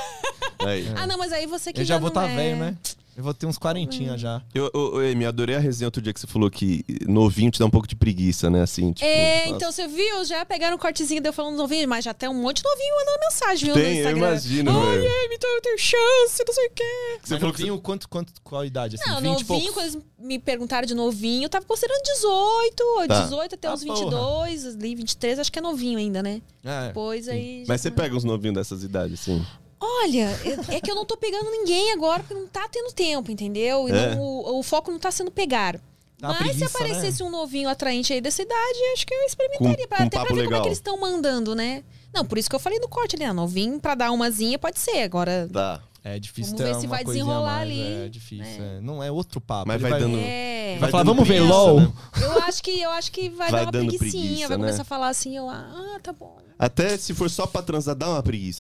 Aí. 0.60 0.86
Ah, 0.94 1.06
não, 1.06 1.16
mas 1.16 1.32
aí 1.32 1.46
você 1.46 1.72
que 1.72 1.80
Eu 1.80 1.84
já 1.86 1.94
vou 1.98 2.10
não 2.12 2.22
estar 2.22 2.30
é... 2.30 2.36
velho, 2.36 2.56
né? 2.58 2.76
Eu 3.20 3.24
vou 3.24 3.34
ter 3.34 3.44
uns 3.44 3.58
quarentinha 3.58 4.16
já. 4.16 4.40
Eu, 4.54 4.70
eu, 4.72 5.02
eu, 5.02 5.12
Amy, 5.12 5.26
adorei 5.26 5.54
a 5.54 5.58
resenha 5.58 5.86
outro 5.88 6.00
dia 6.00 6.10
que 6.10 6.18
você 6.18 6.26
falou 6.26 6.50
que 6.50 6.82
novinho 7.06 7.50
te 7.50 7.58
dá 7.58 7.66
um 7.66 7.70
pouco 7.70 7.86
de 7.86 7.94
preguiça, 7.94 8.48
né? 8.48 8.62
Assim, 8.62 8.94
tipo, 8.94 9.04
É, 9.06 9.42
nossa. 9.44 9.56
então 9.56 9.70
você 9.72 9.86
viu, 9.86 10.24
já 10.24 10.42
pegaram 10.46 10.76
um 10.76 10.78
cortezinho 10.78 11.20
de 11.20 11.28
eu 11.28 11.32
falando 11.34 11.54
novinho, 11.58 11.86
mas 11.86 12.02
já 12.02 12.14
tem 12.14 12.30
um 12.30 12.34
monte 12.34 12.62
de 12.62 12.64
novinho 12.64 12.94
mandando 12.96 13.18
mensagem, 13.20 13.64
viu, 13.66 13.74
Tem, 13.74 13.82
no 13.82 13.90
eu 13.90 13.94
Instagram. 13.96 14.18
imagino, 14.28 14.70
Ai, 14.70 14.98
velho. 15.00 15.24
Amy, 15.26 15.34
então 15.34 15.50
eu 15.54 15.60
tenho 15.60 15.78
chance, 15.78 16.44
não 16.46 16.54
sei 16.54 16.66
o 16.66 16.70
quê. 16.74 17.18
Você 17.22 17.38
falou 17.38 17.54
que 17.54 17.78
quanto, 17.82 18.08
quanto, 18.08 18.32
qual 18.42 18.62
a 18.62 18.66
idade? 18.66 18.96
Assim, 18.96 19.10
Não, 19.10 19.20
20 19.20 19.46
novinho, 19.46 19.72
quando 19.74 19.84
eles 19.86 19.98
me 20.18 20.38
perguntaram 20.38 20.86
de 20.86 20.94
novinho, 20.94 21.44
eu 21.44 21.48
tava 21.50 21.66
considerando 21.66 22.02
18, 22.02 22.84
Tá. 23.06 23.22
18 23.24 23.54
até 23.54 23.68
Ah, 23.68 23.72
porra. 23.76 23.84
22, 23.84 24.66
ali 24.66 24.94
23, 24.94 25.38
acho 25.40 25.52
que 25.52 25.58
é 25.58 25.62
novinho 25.62 25.98
ainda, 25.98 26.22
né? 26.22 26.40
É. 26.64 26.86
Depois 26.88 27.28
aí... 27.28 27.64
Mas 27.68 27.82
já- 27.82 27.90
você 27.90 27.90
pega 27.90 28.16
uns 28.16 28.24
novinhos 28.24 28.54
dessas 28.54 28.82
idades, 28.82 29.20
assim. 29.20 29.44
Olha, 29.80 30.28
é- 30.44 30.76
é 30.76 30.80
que 30.80 30.90
eu 30.90 30.94
não 30.94 31.04
tô 31.06 31.16
pegando 31.16 31.50
ninguém 31.50 31.92
agora, 31.92 32.20
porque 32.22 32.34
não 32.34 32.46
tá 32.46 32.68
tendo 32.70 32.92
tempo, 32.92 33.30
entendeu? 33.30 33.88
E 33.88 33.92
É. 33.92 34.14
não- 34.14 34.20
o, 34.20 34.58
o 34.58 34.62
foco 34.62 34.90
não 34.90 34.98
tá 34.98 35.10
sendo 35.10 35.30
pegar. 35.30 35.80
Dá 36.18 36.28
Mas 36.28 36.36
se 36.38 36.44
preguiça, 36.44 36.66
aparecesse 36.66 37.22
um 37.22 37.30
novinho 37.30 37.66
atraente 37.68 38.12
aí 38.12 38.20
dessa 38.20 38.42
idade, 38.42 38.78
acho 38.92 39.06
que 39.06 39.14
eu 39.14 39.18
Com- 39.20 39.26
experimentaria. 39.26 39.88
pra, 39.88 39.96
com 39.98 40.02
até 40.04 40.10
pra 40.10 40.20
papo 40.20 40.34
ver 40.34 40.40
como 40.40 40.40
é 40.40 40.44
legal. 40.44 40.62
que 40.62 40.68
eles 40.68 40.78
estão 40.78 41.00
mandando, 41.00 41.54
né? 41.54 41.82
Não, 42.12 42.26
por 42.26 42.36
isso 42.36 42.50
que 42.50 42.54
eu 42.54 42.60
falei 42.60 42.78
no 42.78 42.88
corte 42.88 43.16
ali, 43.16 43.24
ah, 43.24 43.32
novinho 43.32 43.80
pra 43.80 43.94
dar 43.94 44.10
umazinha 44.10 44.58
pode 44.58 44.78
ser. 44.78 45.02
Agora, 45.02 45.48
Dá. 45.50 45.80
É 46.02 46.18
difícil 46.18 46.56
Vamos 46.56 46.66
ter 46.66 46.74
ver 46.74 46.80
se 46.80 46.86
uma 46.86 46.96
vai 46.96 47.04
desenrolar 47.04 47.56
mais, 47.56 47.62
ali, 47.70 47.82
É 48.06 48.08
difícil. 48.08 48.44
né? 48.62 48.76
é. 48.78 48.80
Não 48.80 49.02
é 49.02 49.10
outro 49.10 49.38
papo. 49.38 49.68
Mas 49.68 49.82
Ele 49.82 49.90
vai 49.90 50.00
dando- 50.00 50.16
é. 50.18 50.70
Vai 50.72 50.78
Vai 50.80 50.90
falar, 50.90 51.02
dando 51.02 51.12
vamos 51.14 51.28
ver 51.28 51.34
preguiça, 51.36 51.54
LOL. 51.58 51.80
né? 51.80 51.92
Eu 52.22 52.42
acho 52.42 52.62
que 52.62 52.80
eu 52.80 52.90
acho 52.90 53.12
que 53.12 53.28
vai, 53.28 53.50
Vai 53.50 53.60
dar 53.66 53.66
uma 53.66 53.72
preguiçinha, 53.72 54.10
preguiça, 54.10 54.48
vai 54.48 54.56
né? 54.56 54.64
começar 54.64 54.82
a 54.82 54.84
falar 54.86 55.08
assim, 55.08 55.36
eu, 55.36 55.48
ah, 55.50 55.98
tá 56.02 56.12
bom. 56.14 56.38
Até 56.58 56.96
se 56.96 57.12
for 57.14 57.28
só 57.30 57.46
pra 57.46 57.60
transar, 57.62 57.94
dá 57.94 58.08
uma 58.08 58.22
preguiça. 58.22 58.60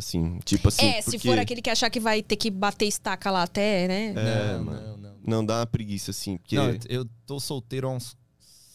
Assim, 0.00 0.38
tipo 0.44 0.68
assim. 0.68 0.86
é, 0.86 1.00
se 1.02 1.12
porque- 1.12 1.28
for 1.28 1.38
aquele 1.38 1.62
que 1.62 1.70
achar 1.70 1.90
que 1.90 2.00
vai 2.00 2.22
ter 2.22 2.36
que 2.36 2.50
bater 2.50 2.86
estaca 2.86 3.30
lá 3.30 3.42
até, 3.44 3.86
né? 3.88 4.06
É, 4.16 4.52
não, 4.58 4.64
mano. 4.64 4.80
não, 4.86 4.96
não. 4.96 5.14
Não 5.26 5.44
dá 5.46 5.60
uma 5.60 5.66
preguiça, 5.66 6.10
assim. 6.10 6.36
Porque. 6.36 6.56
Não, 6.56 6.76
eu 6.88 7.06
tô 7.26 7.40
solteiro 7.40 7.88
há 7.88 7.90
uns 7.92 8.14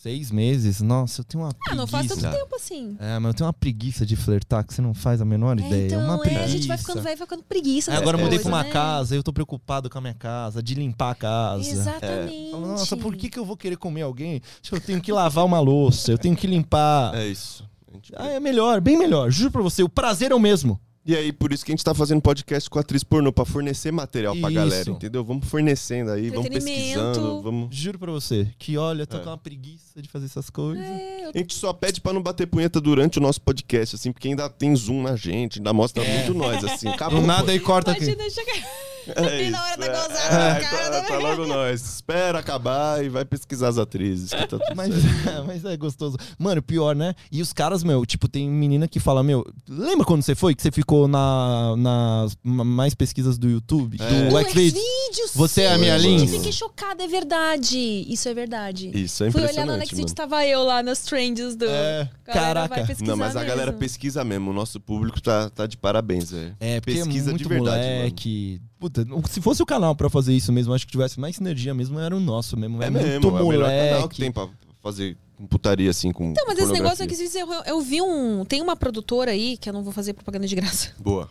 seis 0.02 0.32
meses. 0.32 0.80
Nossa, 0.82 1.22
eu 1.22 1.26
tenho 1.26 1.44
uma 1.44 1.50
Ah, 1.50 1.54
preguiça. 1.54 1.76
não 1.76 1.86
faz 1.88 2.08
tanto 2.08 2.22
tempo 2.22 2.56
assim. 2.56 2.96
É, 3.00 3.20
mas 3.20 3.30
eu 3.32 3.34
tenho 3.36 3.46
uma 3.48 3.54
preguiça 3.54 4.06
de 4.06 4.16
flertar 4.16 4.66
que 4.66 4.74
você 4.74 4.82
não 4.82 4.94
faz 4.94 5.20
a 5.22 5.26
menor 5.26 5.60
É, 5.60 5.66
ideia. 5.68 5.86
então, 5.88 6.04
uma 6.06 6.16
é, 6.16 6.20
preguiça. 6.20 6.44
a 6.44 6.48
gente 6.48 6.68
vai 6.68 6.78
ficando 6.78 7.02
velho, 7.04 7.18
vai 7.18 7.28
ficando 7.28 7.44
preguiça. 7.44 7.92
Das 7.92 8.00
agora 8.02 8.18
eu 8.18 8.24
mudei 8.24 8.40
pra 8.40 8.48
uma 8.48 8.64
né? 8.64 8.70
casa, 8.72 9.14
eu 9.16 9.22
tô 9.22 9.32
preocupado 9.34 9.90
com 9.90 9.98
a 9.98 10.02
minha 10.02 10.14
casa, 10.16 10.64
de 10.64 10.74
limpar 10.74 11.12
a 11.12 11.16
casa. 11.16 11.70
Exatamente. 11.70 12.52
Falo, 12.52 12.68
Nossa, 12.68 12.98
por 12.98 13.16
que, 13.16 13.30
que 13.30 13.38
eu 13.38 13.46
vou 13.46 13.58
querer 13.58 13.76
comer 13.78 14.02
alguém 14.04 14.42
se 14.64 14.72
eu 14.74 14.80
tenho 14.82 15.02
que 15.02 15.12
lavar 15.12 15.46
uma 15.46 15.60
louça, 15.60 16.12
eu 16.12 16.18
tenho 16.18 16.36
que 16.36 16.48
limpar? 16.48 17.14
É 17.14 17.28
isso. 17.28 17.68
Ah, 18.16 18.28
é 18.30 18.40
melhor, 18.40 18.80
bem 18.80 18.98
melhor. 18.98 19.30
Juro 19.30 19.52
pra 19.52 19.62
você, 19.62 19.84
o 19.84 19.90
prazer 19.90 20.32
é 20.32 20.36
o 20.36 20.40
mesmo. 20.40 20.80
E 21.06 21.16
aí, 21.16 21.32
por 21.32 21.52
isso 21.52 21.66
que 21.66 21.72
a 21.72 21.74
gente 21.74 21.84
tá 21.84 21.94
fazendo 21.96 22.22
podcast 22.22 22.70
com 22.70 22.78
a 22.78 22.82
atriz 22.82 23.04
pornô, 23.04 23.32
pra 23.32 23.44
fornecer 23.46 23.92
material 23.92 24.36
pra 24.36 24.50
Isso. 24.50 24.56
galera, 24.60 24.90
entendeu? 24.92 25.24
Vamos 25.24 25.48
fornecendo 25.48 26.12
aí, 26.12 26.30
vamos 26.30 26.46
Entretenimento. 26.46 26.94
pesquisando, 26.94 27.42
vamos... 27.42 27.76
Juro 27.76 27.98
pra 27.98 28.12
você, 28.12 28.48
que 28.60 28.78
olha, 28.78 29.08
tô 29.08 29.18
É. 29.18 29.22
com 29.22 29.30
uma 29.30 29.38
preguiça 29.38 30.02
de 30.02 30.08
fazer 30.10 30.26
essas 30.26 30.50
coisas. 30.52 30.84
É, 30.86 31.26
eu 31.26 31.32
A 31.34 31.38
gente 31.38 31.56
só 31.56 31.74
pede 31.74 32.00
pra 32.02 32.14
não 32.14 32.22
bater 32.22 32.46
punheta 32.46 32.80
durante 32.80 33.18
o 33.18 33.22
nosso 33.22 33.42
podcast, 33.42 33.96
assim, 33.96 34.12
porque 34.12 34.28
ainda 34.28 34.48
tem 34.50 34.76
zoom 34.76 35.02
na 35.02 35.16
gente, 35.16 35.58
ainda 35.60 35.74
mostra 35.74 36.04
muito 36.04 36.34
nós, 36.34 36.64
assim. 36.64 36.90
Acabou. 36.94 37.22
Do 37.22 37.26
nada 37.26 37.52
aí 37.54 37.60
corta 37.60 37.92
aqui. 37.92 38.04
Imagina 38.04 38.30
chegar 38.30 38.54
É 39.16 39.44
e 39.46 39.50
na 39.50 39.64
hora 39.64 39.78
da 39.78 39.86
isso, 39.88 40.08
gozada 40.08 40.58
é, 40.58 40.60
cara, 40.62 41.02
tá, 41.02 41.08
tá 41.08 41.18
logo 41.18 41.46
nós. 41.48 41.82
Espera 41.82 42.40
acabar 42.40 43.04
e 43.04 43.10
vai 43.10 43.26
pesquisar 43.26 43.70
as 43.70 43.78
atrizes. 43.78 44.30
que 44.32 44.38
tá 44.48 44.48
tudo 44.48 44.64
Mas, 44.76 44.94
certo. 44.94 45.46
mas 45.48 45.66
é 45.66 45.78
gostoso. 45.78 46.18
Mano, 46.38 46.62
pior, 46.62 46.96
né? 46.96 47.14
E 47.32 47.42
os 47.42 47.54
caras, 47.54 47.84
meu, 47.84 48.06
tipo, 48.06 48.28
tem 48.28 48.50
menina 48.50 48.88
que 48.88 49.00
fala, 49.00 49.24
meu, 49.24 49.46
lembra 49.68 50.06
quando 50.06 50.22
você 50.22 50.36
foi? 50.36 50.54
Que 50.56 50.62
você 50.62 50.72
ficou 50.72 51.08
na, 51.08 51.76
nas 51.78 52.38
ma- 52.44 52.64
mais 52.64 52.94
pesquisas 52.94 53.38
do 53.38 53.50
YouTube? 53.50 53.98
É. 54.00 54.30
Do 54.30 54.50
Xvideos? 54.50 55.32
Você 55.36 55.62
é 55.62 55.74
a 55.74 55.78
minha 55.78 55.98
Gente, 56.00 56.22
Lins? 56.22 56.32
fiquei 56.32 56.52
chocada, 56.52 57.04
é 57.04 57.08
verdade. 57.08 57.78
Isso 58.08 58.28
é 58.30 58.34
verdade. 58.34 58.92
Isso 58.94 59.24
é 59.24 59.32
Fui 59.32 59.42
olhar 59.42 59.66
no 59.66 59.74
impressionante, 59.74 59.88
Xvideos, 59.88 60.12
mano. 60.12 60.16
tava 60.16 60.46
eu 60.46 60.64
lá 60.64 60.82
nas 60.84 61.00
trends 61.00 61.56
do... 61.56 61.66
É, 61.66 62.10
Galera 62.26 62.60
vai 62.62 62.68
caraca. 62.70 62.88
pesquisar 62.88 63.12
Não, 63.12 63.18
mas 63.18 63.36
a 63.36 63.44
galera 63.44 63.68
mesmo. 63.72 63.80
pesquisa 63.80 64.24
mesmo. 64.24 64.52
O 64.52 64.54
nosso 64.54 64.80
público 64.80 65.22
tá, 65.22 65.50
tá 65.50 65.66
de 65.66 65.78
parabéns, 65.78 66.32
velho. 66.32 66.56
É, 66.60 66.80
porque 66.80 66.94
Pesquisa 67.00 67.32
é 67.32 67.34
de 67.34 67.44
muito 67.44 67.50
verdade, 67.50 67.88
moleque. 67.98 68.62
Puta, 68.80 69.06
se 69.30 69.42
fosse 69.42 69.62
o 69.62 69.66
canal 69.66 69.94
pra 69.96 70.10
fazer 70.10 70.34
isso 70.34 70.52
mesmo, 70.54 70.74
acho 70.74 70.86
que 70.86 70.92
tivesse 70.92 71.20
mais 71.20 71.36
sinergia 71.36 71.74
mesmo, 71.74 72.00
era 72.00 72.16
o 72.16 72.20
nosso 72.20 72.56
mesmo. 72.56 72.82
É, 72.82 72.88
É 72.88 72.90
muito 72.90 73.04
mesmo, 73.06 73.38
é 73.38 73.42
o 73.42 73.46
moleque. 73.46 73.90
canal 73.94 74.10
que 74.10 74.18
tem 74.18 74.32
pra 74.32 74.48
fazer 74.82 75.18
putaria, 75.50 75.90
assim, 75.90 76.12
com 76.12 76.32
Então, 76.32 76.46
mas 76.48 76.58
esse 76.60 76.72
negócio 76.72 76.98
se 77.10 77.24
dizer, 77.24 77.42
eu, 77.42 77.52
eu 77.66 77.82
vi 77.82 78.02
um... 78.02 78.44
Tem 78.46 78.62
uma 78.62 78.76
produtora 78.76 79.32
aí, 79.32 79.58
que 79.58 79.70
eu 79.70 79.74
não 79.74 79.84
vou 79.84 79.92
fazer 79.92 80.14
propaganda 80.14 80.48
de 80.48 80.56
graça, 80.56 80.92
Boa. 81.00 81.30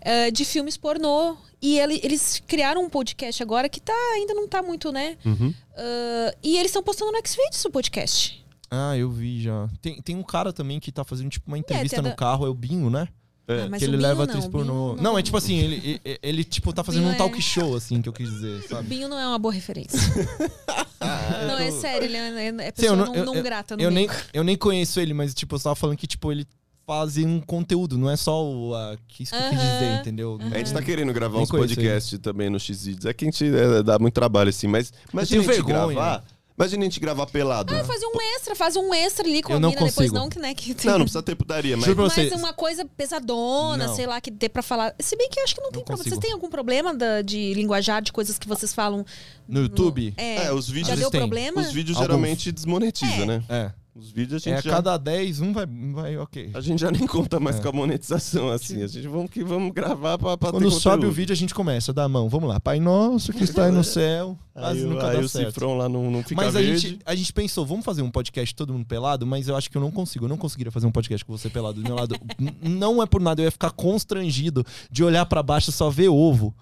eh, 0.00 0.30
de 0.30 0.44
filmes 0.44 0.76
pornô. 0.76 1.36
E 1.62 1.78
ele- 1.78 2.00
eles 2.02 2.42
criaram 2.46 2.82
um 2.84 2.88
podcast 2.88 3.42
agora 3.42 3.68
que 3.68 3.80
tá, 3.80 3.92
ainda 4.14 4.32
não 4.34 4.48
tá 4.48 4.62
muito, 4.62 4.90
né? 4.92 5.16
Uhum. 5.26 5.52
Ah, 5.76 6.34
e 6.42 6.56
eles 6.56 6.70
estão 6.70 6.82
postando 6.82 7.12
no 7.12 7.18
Xvideos 7.18 7.64
o 7.64 7.70
podcast. 7.70 8.44
Ah, 8.70 8.96
eu 8.96 9.10
vi 9.10 9.42
já. 9.42 9.68
Tem, 9.82 10.00
tem 10.00 10.16
um 10.16 10.22
cara 10.22 10.52
também 10.52 10.78
que 10.80 10.90
tá 10.92 11.04
fazendo 11.04 11.28
tipo 11.28 11.48
uma 11.48 11.58
entrevista 11.58 11.96
tem 11.96 11.98
a 11.98 12.02
no 12.02 12.08
da- 12.10 12.14
carro, 12.14 12.46
é 12.46 12.48
o 12.48 12.54
Binho, 12.54 12.88
né? 12.88 13.08
É. 13.50 13.62
Ah, 13.62 13.68
mas 13.70 13.78
que 13.80 13.84
ele 13.84 13.96
leva 13.96 14.24
não, 14.26 14.32
atriz 14.32 14.44
o 14.44 14.50
pornô. 14.50 14.92
Binho 14.92 15.02
Não, 15.02 15.18
é 15.18 15.22
tipo 15.22 15.36
assim, 15.36 15.56
ele, 15.58 16.00
ele, 16.04 16.18
ele, 16.22 16.44
tipo 16.44 16.72
tá 16.72 16.84
fazendo 16.84 17.02
Binho 17.04 17.14
um 17.14 17.18
talk 17.18 17.36
é- 17.36 17.40
show, 17.40 17.74
assim, 17.76 18.00
que 18.00 18.08
eu 18.08 18.12
quis 18.12 18.30
dizer, 18.30 18.60
O 18.64 18.68
sabe? 18.68 18.88
Binho 18.88 19.08
não 19.08 19.18
é 19.18 19.26
uma 19.26 19.38
boa 19.38 19.52
referência. 19.52 19.98
Não, 21.00 21.58
é 21.58 21.70
sério, 21.70 22.04
ele 22.04 22.16
é, 22.16 22.48
é 22.48 22.50
Sim, 22.50 22.56
eu 22.58 22.72
pessoa 22.72 22.96
não- 22.96 23.06
não, 23.06 23.14
eu- 23.16 23.24
não 23.24 23.34
eu- 23.36 23.42
grata 23.42 23.76
no 23.76 23.82
eu 23.82 23.90
nem, 23.90 24.08
eu 24.34 24.44
nem 24.44 24.54
conheço 24.56 25.00
ele, 25.00 25.14
mas, 25.14 25.32
tipo, 25.34 25.54
eu 25.56 25.60
tava 25.60 25.74
falando 25.74 25.96
que, 25.96 26.06
tipo, 26.06 26.30
ele 26.30 26.46
fazem 26.86 27.26
um 27.26 27.40
conteúdo, 27.40 27.96
não 27.96 28.10
é 28.10 28.16
só 28.16 28.44
o 28.44 28.74
a, 28.74 28.96
que 29.08 29.22
isso 29.22 29.32
que 29.32 29.38
eu 29.42 29.48
quis 29.50 29.58
dizer, 29.58 30.00
entendeu? 30.00 30.38
A 30.52 30.58
gente 30.58 30.72
tá 30.72 30.82
querendo 30.82 31.12
gravar 31.12 31.34
Nem 31.36 31.44
uns 31.44 31.50
podcasts 31.50 32.18
também 32.18 32.50
no 32.50 32.58
X-Videos. 32.60 33.06
É 33.06 33.12
que 33.14 33.24
a 33.24 33.30
gente 33.30 33.44
é, 33.46 33.82
dá 33.82 33.98
muito 33.98 34.12
trabalho, 34.14 34.50
assim, 34.50 34.66
mas 34.66 34.92
imagina 35.12 35.40
a 35.40 35.44
gente 35.44 35.52
vergonha. 35.54 35.94
gravar. 35.94 36.24
Imagina 36.60 36.82
a 36.82 36.84
gente 36.84 37.00
gravar 37.00 37.24
pelado. 37.26 37.74
Ah, 37.74 37.82
fazer 37.84 38.04
um 38.04 38.20
extra, 38.36 38.54
faz 38.54 38.76
um 38.76 38.92
extra 38.92 39.26
ali 39.26 39.42
com 39.42 39.52
Eu 39.52 39.56
a 39.56 39.60
não 39.60 39.70
mina, 39.70 39.80
depois 39.80 39.94
consigo. 39.94 40.14
não, 40.14 40.28
que 40.28 40.38
né, 40.38 40.52
que 40.52 40.74
Não, 40.86 40.92
não 40.98 41.00
precisa 41.06 41.22
ter 41.22 41.34
putaria, 41.34 41.74
mas. 41.74 41.86
Mas 41.96 42.32
uma 42.32 42.52
coisa 42.52 42.84
pesadona, 42.84 43.86
Não. 43.86 43.96
sei 43.96 44.06
lá, 44.06 44.20
que 44.20 44.30
dê 44.30 44.46
pra 44.48 44.62
falar. 44.62 44.94
Se 44.98 45.16
bem 45.16 45.28
que 45.30 45.40
eu 45.40 45.44
acho 45.44 45.54
que 45.54 45.60
não 45.62 45.70
tem 45.70 45.80
Não 45.80 45.84
problema. 45.86 46.04
consigo. 46.04 46.20
Vocês 46.20 46.30
têm 46.30 46.32
algum 46.34 46.50
problema 46.50 46.94
da- 46.94 47.22
de 47.22 47.54
linguajar, 47.54 48.02
de 48.02 48.12
coisas 48.12 48.38
que 48.38 48.46
vocês 48.46 48.74
falam 48.74 49.06
No 49.48 49.62
YouTube? 49.62 50.12
É, 50.18 50.44
É, 50.44 50.52
os 50.52 50.68
vídeos 50.68 50.88
já 50.88 50.94
deu 50.96 51.10
tem. 51.10 51.18
problema? 51.20 51.60
Os 51.62 51.72
vídeos 51.72 51.96
Alguns. 51.96 52.08
geralmente 52.12 52.52
desmonetiza, 52.52 53.22
É. 53.22 53.26
né? 53.26 53.42
É. 53.48 53.70
Os 53.94 54.10
vídeos 54.12 54.46
a 54.46 54.50
É, 54.50 54.54
gente 54.56 54.68
a 54.68 54.70
já. 54.70 54.76
cada 54.76 54.96
10, 54.96 55.40
um 55.40 55.52
vai, 55.52 55.66
vai 55.66 56.16
ok. 56.16 56.50
A 56.54 56.60
gente 56.60 56.78
já 56.80 56.90
nem 56.92 57.06
conta 57.06 57.40
mais 57.40 57.56
É. 57.56 57.60
com 57.60 57.68
a 57.68 57.72
monetização, 57.72 58.48
assim. 58.48 58.82
A 58.82 58.86
gente 58.86 59.08
vamos 59.08 59.30
que 59.30 59.42
vamos 59.42 59.72
gravar 59.72 60.16
pra, 60.16 60.36
pra 60.38 60.52
Quando 60.52 60.70
sobe 60.70 60.96
conteúdo. 60.96 61.10
o 61.10 61.14
vídeo, 61.14 61.32
a 61.32 61.36
gente 61.36 61.52
começa, 61.52 61.92
dá 61.92 62.04
a 62.04 62.08
mão. 62.08 62.28
Vamos 62.28 62.48
lá. 62.48 62.60
Pai 62.60 62.78
nosso 62.78 63.32
que 63.32 63.42
está 63.42 63.64
aí 63.66 63.72
no 63.72 63.82
céu. 63.82 64.38
Aí, 64.54 64.82
nunca 64.82 65.08
aí 65.08 65.16
dá 65.16 65.22
o 65.22 65.28
certo. 65.28 65.48
cifrão 65.48 65.76
lá 65.76 65.88
não, 65.88 66.10
não 66.10 66.22
fica 66.22 66.34
Mas 66.36 66.54
a 66.54 66.60
verde. 66.60 66.78
gente, 66.78 66.98
a 67.04 67.14
gente 67.14 67.32
pensou, 67.32 67.64
vamos 67.66 67.84
fazer 67.84 68.02
um 68.02 68.10
podcast 68.10 68.54
todo 68.54 68.72
mundo 68.72 68.84
pelado, 68.84 69.26
mas 69.26 69.48
eu 69.48 69.56
acho 69.56 69.70
que 69.70 69.76
eu 69.76 69.80
não 69.80 69.90
consigo. 69.90 70.26
Eu 70.26 70.28
não 70.28 70.36
conseguiria 70.36 70.70
fazer 70.70 70.86
um 70.86 70.92
podcast 70.92 71.24
com 71.24 71.36
você 71.36 71.48
pelado 71.48 71.80
do 71.80 71.84
meu 71.84 71.96
lado. 71.96 72.14
Não 72.62 73.02
é 73.02 73.06
por 73.06 73.20
nada, 73.20 73.40
eu 73.40 73.46
ia 73.46 73.50
ficar 73.50 73.70
constrangido 73.70 74.64
de 74.90 75.02
olhar 75.02 75.24
pra 75.26 75.42
baixo 75.42 75.70
e 75.70 75.72
só 75.72 75.88
ver 75.90 76.08
ovo. 76.08 76.54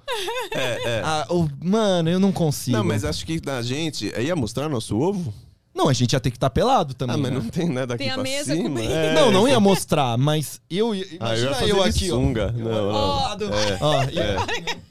É, 0.52 0.88
é. 0.98 1.02
Ah, 1.04 1.26
o- 1.30 1.48
mano, 1.62 2.08
eu 2.08 2.18
não 2.20 2.32
consigo. 2.32 2.76
Não, 2.76 2.84
mas 2.84 3.04
acho 3.04 3.24
que 3.26 3.40
na 3.44 3.60
gente. 3.62 4.12
Ia 4.18 4.34
mostrar 4.36 4.68
nosso 4.68 4.96
ovo? 4.98 5.32
Não, 5.78 5.88
a 5.88 5.92
gente 5.92 6.12
ia 6.12 6.18
ter 6.18 6.30
que 6.32 6.36
estar 6.36 6.50
pelado 6.50 6.92
também. 6.92 7.14
ah, 7.14 7.18
mas 7.18 7.30
né? 7.30 7.38
não 7.38 7.48
tem 7.48 7.68
nada 7.68 7.94
aqui 7.94 8.02
Tem 8.02 8.10
a 8.10 8.14
pra 8.14 8.22
mesa 8.24 8.52
cima. 8.52 8.82
É. 8.82 9.14
Não, 9.14 9.30
não 9.30 9.46
ia 9.46 9.60
mostrar, 9.60 10.18
mas 10.18 10.60
eu 10.68 10.92
ia. 10.92 11.04
Ah, 11.20 11.36
eu 11.36 11.44
Imagina 11.46 11.50
ia 11.50 11.54
fazer 11.54 11.70
eu, 11.70 11.82
aqui, 11.84 12.10
ó. 12.10 12.14
sunga. 12.16 12.50
Não, 12.50 12.64
não. 12.64 12.92
Pelado. 12.92 13.44
É. 13.54 13.78
Ó, 13.80 14.02
e- 14.02 14.18
É, 14.18 14.36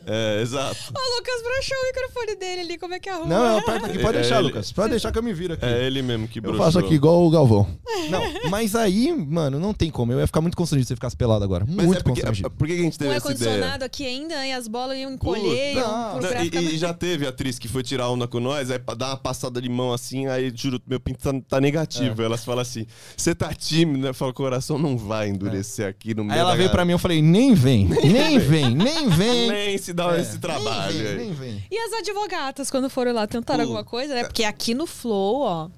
é, 0.08 0.42
exato. 0.42 0.76
O 0.90 1.18
Lucas 1.18 1.44
broxou 1.44 1.78
o 1.78 1.86
microfone 1.88 2.36
dele 2.40 2.62
ali, 2.62 2.78
como 2.78 2.94
é 2.94 3.00
que 3.00 3.10
arruma? 3.10 3.28
Não, 3.28 3.46
eu 3.46 3.58
aperto 3.58 3.86
aqui. 3.86 4.00
Pode 4.00 4.18
É, 4.18 4.22
deixar, 4.22 4.38
ele- 4.40 4.48
Lucas. 4.48 4.72
Pode 4.72 4.90
deixar 4.92 5.12
que 5.12 5.20
eu 5.20 5.24
me 5.24 5.34
viro 5.34 5.54
aqui. 5.54 5.66
É 5.66 5.86
ele 5.86 6.02
mesmo 6.02 6.28
que 6.28 6.40
Eu 6.40 6.44
broxou. 6.44 6.64
faço 6.66 6.80
aqui 6.80 6.94
igual 6.94 7.26
o 7.26 7.30
Galvão. 7.30 7.68
Não, 8.10 8.22
mas 8.50 8.76
aí, 8.76 9.12
mano, 9.12 9.60
não 9.60 9.74
tem 9.74 9.90
como. 9.90 10.12
Eu 10.14 10.20
ia 10.20 10.28
ficar 10.28 10.40
muito 10.40 10.56
constrangido 10.56 10.86
se 10.86 10.90
você 10.90 10.96
ficasse 10.96 11.18
pelado 11.18 11.44
agora. 11.44 11.66
Mas 11.68 11.86
muito 11.88 12.00
é 12.00 12.04
porque, 12.04 12.22
constrangido. 12.22 12.50
por 12.52 12.68
que 12.68 12.74
a 12.74 12.78
gente 12.78 12.98
teve 12.98 13.12
Um 13.12 13.14
essa 13.14 13.32
ideia? 13.32 13.50
ar-condicionado 13.52 13.84
aqui 13.86 14.06
ainda, 14.06 14.46
e 14.48 14.52
as 14.54 14.68
bolas 14.68 14.98
iam 14.98 15.12
encolher, 15.12 15.74
Puta. 15.74 15.88
Não, 15.88 16.22
Não, 16.22 16.44
e, 16.44 16.76
e 16.76 16.78
já 16.78 16.94
teve 16.94 17.26
atriz 17.28 17.58
que 17.60 17.68
foi 17.68 17.82
tirar 17.84 18.08
onda 18.10 18.28
com 18.28 18.40
nós, 18.40 18.70
aí 18.72 18.78
pra 18.80 18.94
dar 18.96 19.08
uma 19.08 19.18
passada 19.18 19.60
de 19.62 19.68
mão 19.68 19.92
assim, 19.92 20.28
aí 20.28 20.52
juro, 20.56 20.80
meu 20.88 21.00
pinto 21.00 21.20
tá, 21.20 21.34
tá 21.50 21.60
negativo. 21.62 22.22
É. 22.22 22.26
Elas 22.26 22.46
falam 22.46 22.62
assim: 22.62 22.86
você 23.18 23.34
tá 23.36 23.52
tímido, 23.54 24.06
né? 24.06 24.14
Fala, 24.14 24.32
o 24.32 24.34
coração 24.34 24.78
não 24.78 24.96
vai 24.98 25.30
endurecer 25.30 25.88
aqui 25.88 26.14
no 26.14 26.24
meio 26.24 26.34
Aí 26.36 26.40
ela 26.40 26.52
da 26.52 26.56
veio 26.56 26.70
pra 26.70 26.78
galera." 26.78 26.86
mim, 26.86 26.92
eu 26.94 27.00
falei, 27.00 27.22
nem 27.22 27.54
vem, 27.56 27.88
nem 28.06 28.38
vem, 28.40 28.76
nem 28.76 29.10
vem. 29.10 29.50
Nem 29.50 29.78
se 29.78 29.92
dá 29.98 30.16
É, 30.16 30.22
esse 30.22 30.38
trabalho 30.40 30.94
nem 30.94 31.04
vem, 31.04 31.16
nem 31.18 31.34
vem. 31.34 31.64
E 31.70 31.78
as 31.78 31.92
advogatas, 31.94 32.70
quando 32.70 32.90
foram 32.90 33.12
lá 33.14 33.26
tentar 33.28 33.60
alguma 33.60 33.84
coisa, 33.84 34.14
né? 34.14 34.24
Porque 34.24 34.44
aqui 34.44 34.74
no 34.74 34.86
Flow, 34.86 35.42
ó, 35.42 35.70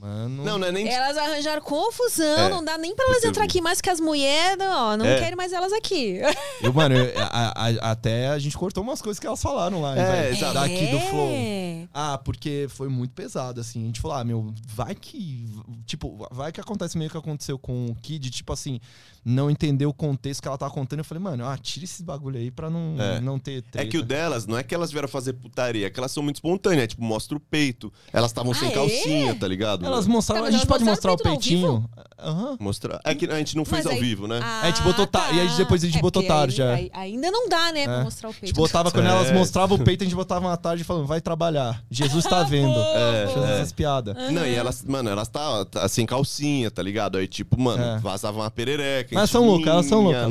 Mano. 0.00 0.44
Não, 0.44 0.58
não 0.58 0.66
é 0.68 0.72
nem. 0.72 0.88
elas 0.88 1.16
arranjaram 1.16 1.60
confusão, 1.60 2.38
É, 2.46 2.48
não 2.48 2.64
dá 2.64 2.78
nem 2.78 2.94
pra 2.94 3.04
elas 3.06 3.24
entrar 3.24 3.44
aqui 3.44 3.60
mais 3.60 3.80
que 3.80 3.90
as 3.90 3.98
mulheres, 3.98 4.56
ó, 4.60 4.96
não 4.96 5.04
É. 5.04 5.18
querem 5.18 5.34
mais 5.36 5.52
elas 5.52 5.72
aqui. 5.72 6.18
Eu, 6.62 6.72
mano, 6.72 6.94
eu- 6.96 7.12
a- 7.20 7.52
a- 7.56 7.90
até 7.92 8.28
a 8.28 8.38
gente 8.38 8.56
cortou 8.58 8.82
umas 8.82 9.00
coisas 9.00 9.18
que 9.20 9.26
elas 9.26 9.40
falaram 9.40 9.80
lá. 9.80 9.96
É, 9.98 10.30
exato. 10.30 10.54
Daqui 10.54 10.86
do 10.86 10.98
Flow. 11.00 11.28
É. 11.32 11.86
Ah, 11.94 12.18
porque 12.18 12.66
foi 12.68 12.88
muito 12.88 13.12
pesado, 13.12 13.60
assim. 13.60 13.82
A 13.82 13.86
gente 13.86 14.00
falou, 14.00 14.16
ah, 14.16 14.24
meu, 14.24 14.52
vai 14.66 14.94
que. 14.94 15.46
Tipo, 15.86 16.26
vai 16.32 16.50
que 16.52 16.60
acontece 16.60 16.98
meio 16.98 17.10
que 17.10 17.16
aconteceu 17.16 17.58
com 17.58 17.86
o 17.86 17.94
Kid, 17.94 18.30
tipo 18.30 18.52
assim, 18.52 18.80
não 19.24 19.50
entender 19.50 19.86
o 19.86 19.92
contexto 19.92 20.42
que 20.42 20.48
ela 20.48 20.58
tava 20.58 20.72
contando. 20.72 20.98
Eu 21.00 21.04
falei, 21.04 21.22
mano, 21.22 21.46
ah, 21.46 21.56
tira 21.56 21.84
esses 21.84 22.00
bagulho 22.02 22.38
aí 22.38 22.50
pra 22.50 22.68
não, 22.68 22.96
É. 23.00 23.20
não 23.20 23.38
ter 23.38 23.58
É 23.58 23.62
treta. 23.62 23.90
que 23.90 23.98
o 23.98 24.02
delas, 24.02 24.46
não 24.46 24.58
é 24.58 24.62
que 24.62 24.74
elas 24.74 24.90
vieram 24.90 25.08
fazer 25.08 25.32
putaria, 25.34 25.86
é 25.86 25.90
que 25.90 25.98
elas 25.98 26.10
são 26.12 26.22
muito 26.22 26.36
espontâneas, 26.36 26.88
tipo, 26.88 27.02
mostra 27.02 27.36
o 27.36 27.40
peito. 27.40 27.92
Elas 28.12 28.30
estavam 28.30 28.52
sem 28.52 28.68
Ah, 28.68 28.72
é? 28.72 28.74
calcinha, 28.74 29.34
tá 29.34 29.46
ligado? 29.48 29.87
Elas 29.88 30.06
mostraram. 30.06 30.42
Tá, 30.42 30.48
a 30.48 30.50
gente 30.52 30.66
pode 30.66 30.84
mostrar 30.84 31.12
o 31.12 31.16
peito 31.16 31.28
peitinho? 31.30 31.88
Aham. 32.20 32.56
Mostrar. 32.58 33.00
É 33.04 33.14
que 33.14 33.26
a 33.26 33.36
gente 33.38 33.56
não 33.56 33.64
fez 33.64 33.84
Mas 33.84 33.86
ao 33.86 33.92
aí- 33.92 34.00
vivo, 34.00 34.26
né? 34.26 34.40
Ah, 34.42 34.62
É, 34.62 34.66
a 34.66 34.70
gente 34.70 34.82
botou 34.82 35.06
ta- 35.06 35.30
e 35.30 35.40
aí 35.40 35.48
depois 35.56 35.84
a 35.84 35.86
gente 35.86 35.98
É, 35.98 36.02
botou 36.02 36.20
tarde, 36.24 36.60
aí- 36.60 36.68
é. 36.68 36.72
aí- 36.72 36.90
ainda 37.12 37.30
não 37.30 37.48
dá, 37.48 37.70
né, 37.72 37.84
pra 37.84 38.00
É. 38.00 38.02
mostrar 38.04 38.28
o 38.28 38.30
A 38.30 38.32
gente 38.32 38.40
peito. 38.40 38.56
botava, 38.56 38.90
quando 38.90 39.06
É. 39.06 39.10
elas 39.10 39.30
mostravam 39.30 39.76
o 39.76 39.84
peito, 39.84 40.02
a 40.02 40.04
gente 40.04 40.16
botava 40.16 40.44
uma 40.46 40.56
tarde 40.56 40.82
falando, 40.82 41.06
vai 41.06 41.20
trabalhar. 41.20 41.80
Jesus 41.88 42.24
tá 42.24 42.42
vendo. 42.42 42.76
É, 42.76 43.26
Fazendo 43.28 43.46
é. 43.46 43.54
essas 43.60 43.72
piadas. 43.72 44.16
Não, 44.32 44.44
e 44.44 44.52
elas, 44.54 44.84
mano, 44.84 45.08
elas 45.08 45.28
tá, 45.28 45.64
tá 45.64 45.88
sem 45.88 46.04
calcinha, 46.04 46.70
tá 46.72 46.82
ligado? 46.82 47.18
Aí, 47.18 47.28
tipo, 47.28 47.58
mano, 47.60 47.82
É. 47.84 47.98
vazava 47.98 48.38
uma 48.40 48.50
perereca. 48.50 49.14
Mas 49.14 49.30
são 49.30 49.46
loucas, 49.46 49.68
elas 49.68 49.86
são 49.86 50.02
loucas. 50.02 50.22